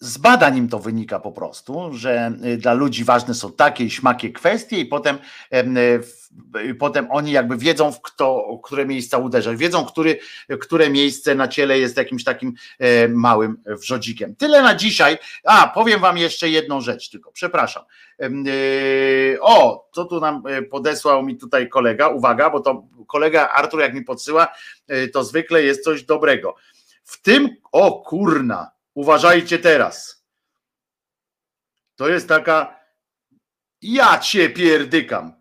z 0.00 0.18
badań 0.18 0.56
im 0.56 0.68
to 0.68 0.78
wynika 0.78 1.20
po 1.20 1.32
prostu, 1.32 1.90
że 1.92 2.32
y, 2.44 2.56
dla 2.56 2.72
ludzi 2.72 3.04
ważne 3.04 3.34
są 3.34 3.52
takie 3.52 3.84
i 3.84 3.90
śmakie 3.90 4.32
kwestie 4.32 4.78
i 4.80 4.86
potem, 4.86 5.18
y, 5.54 6.74
potem 6.74 7.10
oni 7.10 7.32
jakby 7.32 7.56
wiedzą, 7.56 7.92
w 7.92 8.02
kto, 8.02 8.60
które 8.64 8.86
miejsca 8.86 9.18
uderzać, 9.18 9.56
wiedzą, 9.56 9.84
który, 9.84 10.18
które 10.60 10.90
miejsce 10.90 11.34
na 11.34 11.48
ciele 11.48 11.78
jest 11.78 11.96
jakimś 11.96 12.24
takim 12.24 12.54
e, 12.78 13.08
małym 13.08 13.62
wrzodzikiem. 13.66 14.36
Tyle 14.36 14.62
na 14.62 14.74
dzisiaj. 14.74 15.18
A, 15.44 15.68
powiem 15.68 16.00
wam 16.00 16.18
jeszcze 16.18 16.48
jedną 16.48 16.80
rzecz 16.80 17.10
tylko, 17.10 17.32
przepraszam. 17.32 17.82
Y, 18.46 19.38
o, 19.40 19.88
co 19.92 20.04
tu 20.04 20.20
nam 20.20 20.42
e, 20.46 20.62
podesłał 20.62 21.22
mi 21.22 21.36
tutaj 21.36 21.68
kolega, 21.68 22.08
uwaga, 22.08 22.50
bo 22.50 22.60
to 22.60 22.86
kolega 23.06 23.48
Artur 23.48 23.80
jak 23.80 23.94
mi 23.94 24.02
podsyła, 24.02 24.48
e, 24.88 25.08
to 25.08 25.24
zwykle 25.24 25.62
jest 25.62 25.84
coś 25.84 26.02
dobrego. 26.02 26.54
W 27.10 27.22
tym, 27.22 27.56
o 27.72 28.02
kurna, 28.02 28.70
Uważajcie 28.94 29.58
teraz. 29.58 30.24
To 31.96 32.08
jest 32.08 32.28
taka 32.28 32.80
Ja 33.82 34.18
cię 34.18 34.50
pierdykam. 34.50 35.40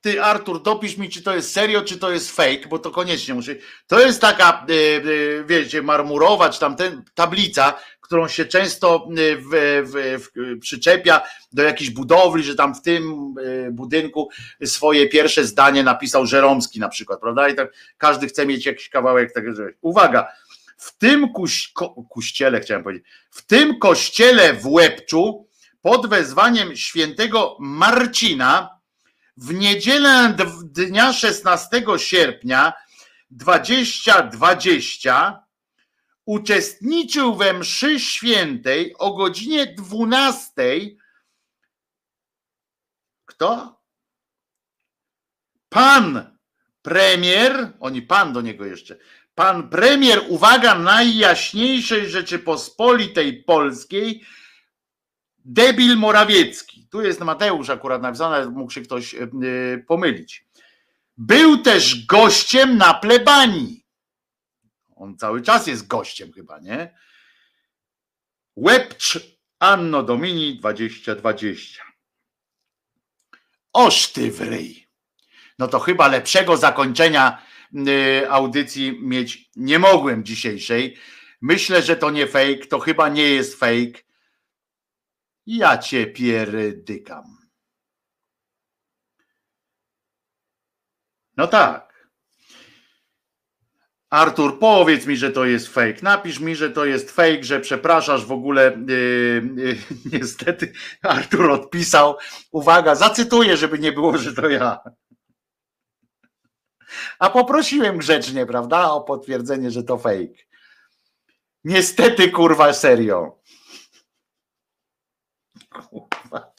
Ty, 0.00 0.22
Artur, 0.22 0.62
dopisz 0.62 0.96
mi, 0.96 1.10
czy 1.10 1.22
to 1.22 1.34
jest 1.34 1.52
serio, 1.52 1.82
czy 1.82 1.98
to 1.98 2.10
jest 2.10 2.30
fake, 2.30 2.68
bo 2.68 2.78
to 2.78 2.90
koniecznie 2.90 3.34
muszę. 3.34 3.54
To 3.86 4.00
jest 4.00 4.20
taka, 4.20 4.66
e, 4.68 4.72
e, 4.74 5.44
wiecie, 5.44 5.82
marmurowa, 5.82 6.50
czy 6.50 6.60
tam 6.60 6.76
ten, 6.76 7.04
tablica, 7.14 7.78
którą 8.10 8.28
się 8.28 8.44
często 8.44 9.08
e, 9.16 9.36
w, 9.36 9.48
w, 9.84 10.24
w, 10.24 10.28
przyczepia 10.60 11.22
do 11.52 11.62
jakiejś 11.62 11.90
budowli, 11.90 12.44
że 12.44 12.54
tam 12.54 12.74
w 12.74 12.82
tym 12.82 13.34
e, 13.66 13.70
budynku 13.70 14.28
swoje 14.64 15.08
pierwsze 15.08 15.44
zdanie 15.44 15.82
napisał 15.82 16.26
Żeromski 16.26 16.80
na 16.80 16.88
przykład, 16.88 17.20
prawda? 17.20 17.48
I 17.48 17.54
tak 17.54 17.72
każdy 17.98 18.26
chce 18.26 18.46
mieć 18.46 18.66
jakiś 18.66 18.88
kawałek 18.88 19.32
tego, 19.32 19.54
że. 19.54 19.72
Uwaga, 19.80 20.28
w 20.76 20.98
tym 20.98 21.32
kuś, 21.32 21.68
ko, 21.68 21.94
chciałem 22.62 22.82
powiedzieć, 22.82 23.06
w 23.30 23.46
tym 23.46 23.78
kościele 23.78 24.54
w 24.54 24.66
Łebczu 24.66 25.46
pod 25.82 26.06
wezwaniem 26.06 26.76
świętego 26.76 27.56
Marcina 27.60 28.78
w 29.36 29.54
niedzielę 29.54 30.36
dnia 30.64 31.12
16 31.12 31.82
sierpnia 31.96 32.72
2020 33.30 35.49
uczestniczył 36.30 37.34
we 37.34 37.52
mszy 37.52 38.00
świętej 38.00 38.94
o 38.98 39.14
godzinie 39.14 39.66
12. 39.66 40.52
Kto? 43.24 43.80
Pan 45.68 46.36
premier, 46.82 47.72
oni 47.80 48.02
pan 48.02 48.32
do 48.32 48.40
niego 48.40 48.66
jeszcze, 48.66 48.96
pan 49.34 49.68
premier, 49.68 50.24
uwaga, 50.28 50.74
najjaśniejszej 50.74 52.10
Rzeczypospolitej 52.10 53.44
Polskiej, 53.44 54.24
debil 55.38 55.96
Morawiecki. 55.96 56.88
Tu 56.90 57.02
jest 57.02 57.20
Mateusz 57.20 57.70
akurat 57.70 58.02
napisane, 58.02 58.50
mógł 58.50 58.72
się 58.72 58.82
ktoś 58.82 59.16
pomylić. 59.86 60.46
Był 61.16 61.58
też 61.58 62.06
gościem 62.06 62.76
na 62.76 62.94
plebanii. 62.94 63.79
On 65.00 65.16
cały 65.16 65.42
czas 65.42 65.66
jest 65.66 65.86
gościem 65.86 66.32
chyba, 66.32 66.58
nie? 66.58 66.98
Łebcz 68.56 69.18
Anno 69.58 70.02
Domini 70.02 70.58
2020. 70.58 71.82
Oż 73.72 74.12
ty. 74.12 74.32
No 75.58 75.68
to 75.68 75.78
chyba 75.78 76.08
lepszego 76.08 76.56
zakończenia 76.56 77.42
audycji 78.30 78.98
mieć 79.02 79.50
nie 79.56 79.78
mogłem 79.78 80.24
dzisiejszej. 80.24 80.96
Myślę, 81.40 81.82
że 81.82 81.96
to 81.96 82.10
nie 82.10 82.26
fake, 82.26 82.66
to 82.66 82.78
chyba 82.78 83.08
nie 83.08 83.28
jest 83.28 83.58
fake. 83.58 84.02
Ja 85.46 85.78
cię 85.78 86.06
pierdykam. 86.06 87.48
No 91.36 91.46
tak. 91.46 91.89
Artur, 94.10 94.58
powiedz 94.58 95.06
mi, 95.06 95.16
że 95.16 95.30
to 95.30 95.44
jest 95.44 95.68
fake. 95.68 95.96
Napisz 96.02 96.40
mi, 96.40 96.56
że 96.56 96.70
to 96.70 96.84
jest 96.84 97.10
fake, 97.10 97.44
że 97.44 97.60
przepraszasz 97.60 98.26
w 98.26 98.32
ogóle. 98.32 98.78
Yy, 98.88 99.42
yy, 99.56 99.76
niestety, 100.18 100.72
Artur 101.02 101.50
odpisał. 101.50 102.16
Uwaga, 102.52 102.94
zacytuję, 102.94 103.56
żeby 103.56 103.78
nie 103.78 103.92
było, 103.92 104.18
że 104.18 104.34
to 104.34 104.48
ja. 104.48 104.80
A 107.18 107.30
poprosiłem 107.30 107.98
grzecznie, 107.98 108.46
prawda, 108.46 108.90
o 108.90 109.00
potwierdzenie, 109.00 109.70
że 109.70 109.82
to 109.82 109.98
fake. 109.98 110.44
Niestety, 111.64 112.30
kurwa, 112.30 112.72
serio. 112.72 113.40
Kurwa. 115.72 116.52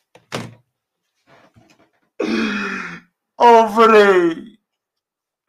O 3.38 3.68
wryj. 3.68 4.58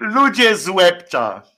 Ludzie 0.00 0.56
z 0.56 0.68
łebcza. 0.68 1.52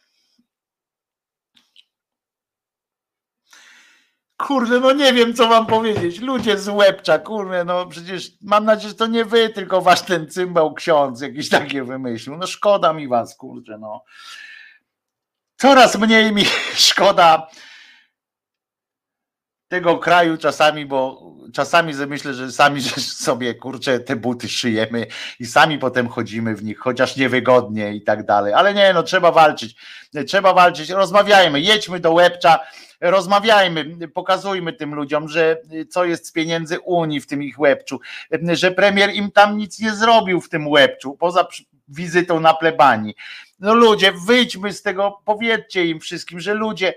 Kurde, 4.36 4.80
no 4.80 4.92
nie 4.92 5.12
wiem, 5.12 5.34
co 5.34 5.48
wam 5.48 5.66
powiedzieć. 5.66 6.20
Ludzie 6.20 6.58
z 6.58 6.68
łebcza, 6.68 7.18
kurde, 7.18 7.64
no 7.64 7.86
przecież 7.86 8.30
mam 8.42 8.64
nadzieję, 8.64 8.88
że 8.88 8.94
to 8.94 9.06
nie 9.06 9.24
wy, 9.24 9.48
tylko 9.48 9.80
wasz 9.80 10.02
ten 10.02 10.30
cymbał 10.30 10.74
ksiądz 10.74 11.20
jakiś 11.20 11.48
takie 11.48 11.84
wymyślił. 11.84 12.36
No 12.36 12.46
szkoda 12.46 12.92
mi 12.92 13.08
was, 13.08 13.36
kurde, 13.36 13.78
no. 13.78 14.04
Coraz 15.56 15.98
mniej 15.98 16.32
mi 16.32 16.44
szkoda 16.88 17.48
tego 19.74 19.98
kraju 19.98 20.36
czasami, 20.36 20.86
bo 20.86 21.32
czasami 21.52 21.94
myślę, 22.06 22.34
że 22.34 22.52
sami 22.52 22.82
sobie 23.28 23.54
kurczę 23.54 24.00
te 24.00 24.16
buty 24.16 24.48
szyjemy 24.48 25.06
i 25.40 25.46
sami 25.46 25.78
potem 25.78 26.08
chodzimy 26.08 26.54
w 26.54 26.64
nich, 26.64 26.78
chociaż 26.78 27.16
niewygodnie 27.16 27.94
i 27.94 28.02
tak 28.02 28.26
dalej. 28.26 28.52
Ale 28.52 28.74
nie, 28.74 28.92
no 28.92 29.02
trzeba 29.02 29.32
walczyć. 29.32 29.76
Trzeba 30.26 30.54
walczyć. 30.54 30.90
Rozmawiajmy, 30.90 31.60
jedźmy 31.60 32.00
do 32.00 32.12
łebcza, 32.12 32.58
rozmawiajmy, 33.00 34.08
pokazujmy 34.08 34.72
tym 34.72 34.94
ludziom, 34.94 35.28
że 35.28 35.56
co 35.90 36.04
jest 36.04 36.26
z 36.26 36.32
pieniędzy 36.32 36.80
Unii 36.80 37.20
w 37.20 37.26
tym 37.26 37.42
ich 37.42 37.60
łebczu, 37.60 38.00
że 38.52 38.70
premier 38.70 39.14
im 39.14 39.30
tam 39.30 39.56
nic 39.56 39.80
nie 39.80 39.94
zrobił 39.94 40.40
w 40.40 40.48
tym 40.48 40.68
łebczu, 40.68 41.16
poza 41.16 41.46
wizytą 41.88 42.40
na 42.40 42.54
plebanii. 42.54 43.14
No 43.60 43.74
ludzie, 43.74 44.12
wyjdźmy 44.26 44.72
z 44.72 44.82
tego, 44.82 45.20
powiedzcie 45.24 45.86
im 45.86 46.00
wszystkim, 46.00 46.40
że 46.40 46.54
ludzie, 46.54 46.94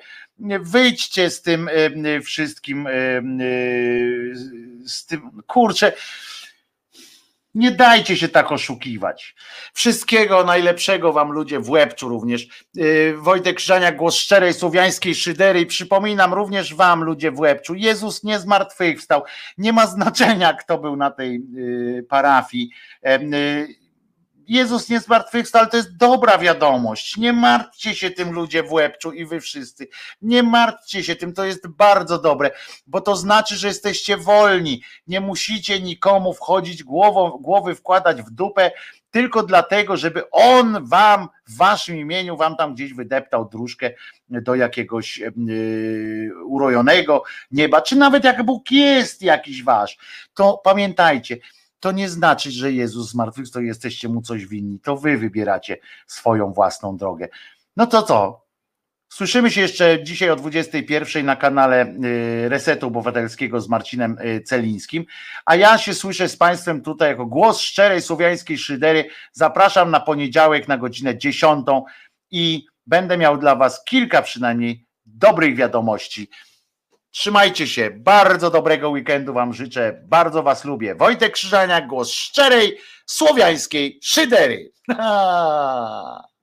wyjdźcie 0.61 1.30
z 1.30 1.42
tym 1.42 1.69
wszystkim, 2.24 2.88
z 4.86 5.06
tym, 5.06 5.42
kurczę, 5.48 5.94
nie 7.56 7.72
dajcie 7.72 8.18
się 8.18 8.30
tak 8.30 8.52
oszukiwać. 8.52 9.36
Wszystkiego 9.74 10.44
najlepszego 10.44 11.14
wam 11.14 11.32
ludzie 11.32 11.60
w 11.60 11.69
łebczu 11.69 12.10
również. 12.10 12.66
Wojtek 13.18 13.56
Krzyżania, 13.56 13.92
głos 13.92 14.16
szczerej 14.16 14.53
słowiańskiej 14.53 15.16
szydery 15.16 15.66
przypominam 15.66 16.34
również 16.34 16.76
wam 16.76 17.03
ludzie 17.03 17.32
w 17.32 17.40
łebczu. 17.40 17.76
Jezus 17.76 18.24
nie 18.24 18.40
zmartwychwstał. 18.40 19.24
Nie 19.58 19.74
ma 19.74 19.88
znaczenia 19.88 20.53
kto 20.53 20.77
był 20.77 20.95
na 20.95 21.11
tej 21.11 21.42
parafii 22.10 22.69
Jezus 24.48 24.90
nie 24.90 25.00
zmartwychwstał, 25.00 25.61
ale 25.61 25.72
to 25.72 25.77
jest 25.77 25.98
dobra 25.98 26.38
wiadomość. 26.38 27.17
Nie 27.17 27.34
martwcie 27.34 27.95
się 27.95 28.11
tym 28.11 28.32
ludzie 28.32 28.64
w 28.64 28.72
łebczu 28.72 29.11
i 29.11 29.26
wy 29.26 29.42
wszyscy. 29.42 29.88
Nie 30.22 30.43
martwcie 30.43 31.03
się 31.03 31.16
tym, 31.16 31.34
to 31.34 31.45
jest 31.45 31.67
bardzo 31.67 32.19
dobre, 32.19 32.51
bo 32.88 33.01
to 33.01 33.16
znaczy, 33.16 33.56
że 33.56 33.67
jesteście 33.67 34.17
wolni. 34.17 34.82
Nie 35.08 35.22
musicie 35.22 35.82
nikomu 35.82 36.34
wchodzić 36.34 36.84
głową, 36.84 37.30
głowy 37.30 37.76
wkładać 37.76 38.22
w 38.22 38.30
dupę, 38.30 38.72
tylko 39.11 39.43
dlatego, 39.43 39.98
żeby 39.98 40.30
on 40.32 40.88
wam, 40.88 41.27
w 41.48 41.58
waszym 41.58 41.98
imieniu, 41.98 42.38
wam 42.38 42.56
tam 42.56 42.74
gdzieś 42.74 42.93
wydeptał 42.93 43.50
dróżkę 43.50 43.92
do 44.30 44.56
jakiegoś 44.56 45.17
yy, 45.17 46.45
urojonego 46.45 47.24
nieba, 47.51 47.82
czy 47.82 47.95
nawet 47.95 48.24
jak 48.24 48.43
Bóg 48.43 48.72
jest 48.72 49.22
jakiś 49.22 49.64
wasz, 49.64 49.98
to 50.34 50.61
pamiętajcie, 50.64 51.38
to 51.80 51.92
nie 51.92 52.10
znaczy, 52.10 52.52
że 52.52 52.72
Jezus 52.72 53.10
zmartwychwstał 53.10 53.64
jesteście 53.64 54.10
mu 54.10 54.22
coś 54.22 54.46
winni. 54.46 54.80
To 54.80 54.98
wy 54.98 55.18
wybieracie 55.18 55.78
swoją 56.08 56.54
własną 56.54 56.98
drogę. 56.98 57.28
No 57.76 57.88
to 57.88 58.04
co? 58.04 58.48
Słyszymy 59.10 59.52
się 59.52 59.62
jeszcze 59.62 60.04
dzisiaj 60.04 60.30
o 60.30 60.36
21 60.36 61.26
na 61.26 61.36
kanale 61.36 61.86
y, 61.86 62.50
Resetu 62.50 62.88
Obywatelskiego 62.88 63.62
z 63.62 63.70
Marcinem 63.70 64.18
y, 64.26 64.42
Celińskim, 64.42 65.06
a 65.46 65.56
ja 65.56 65.78
się 65.78 65.94
słyszę 65.94 66.30
z 66.30 66.38
Państwem 66.38 66.82
tutaj 66.82 67.10
jako 67.10 67.26
głos 67.26 67.60
szczerej 67.60 68.02
słowiańskiej 68.02 68.58
szydery. 68.58 69.10
Zapraszam 69.32 69.92
na 69.92 70.00
poniedziałek 70.00 70.68
na 70.68 70.78
godzinę 70.78 71.18
10 71.18 71.66
i 72.32 72.66
będę 72.86 73.18
miał 73.18 73.38
dla 73.38 73.56
Was 73.56 73.84
kilka 73.84 74.22
przynajmniej 74.22 74.86
dobrych 75.06 75.56
wiadomości 75.56 76.30
Trzymajcie 77.11 77.68
się, 77.68 77.92
bardzo 77.92 78.52
dobrego 78.52 78.90
weekendu 78.90 79.34
Wam 79.34 79.53
życzę, 79.53 80.02
bardzo 80.06 80.44
Was 80.44 80.66
lubię. 80.66 80.95
Wojtek 80.95 81.34
Krzyżania, 81.34 81.82
głos 81.82 82.11
szczerej, 82.11 82.77
słowiańskiej 83.06 84.00
szydery. 84.03 84.72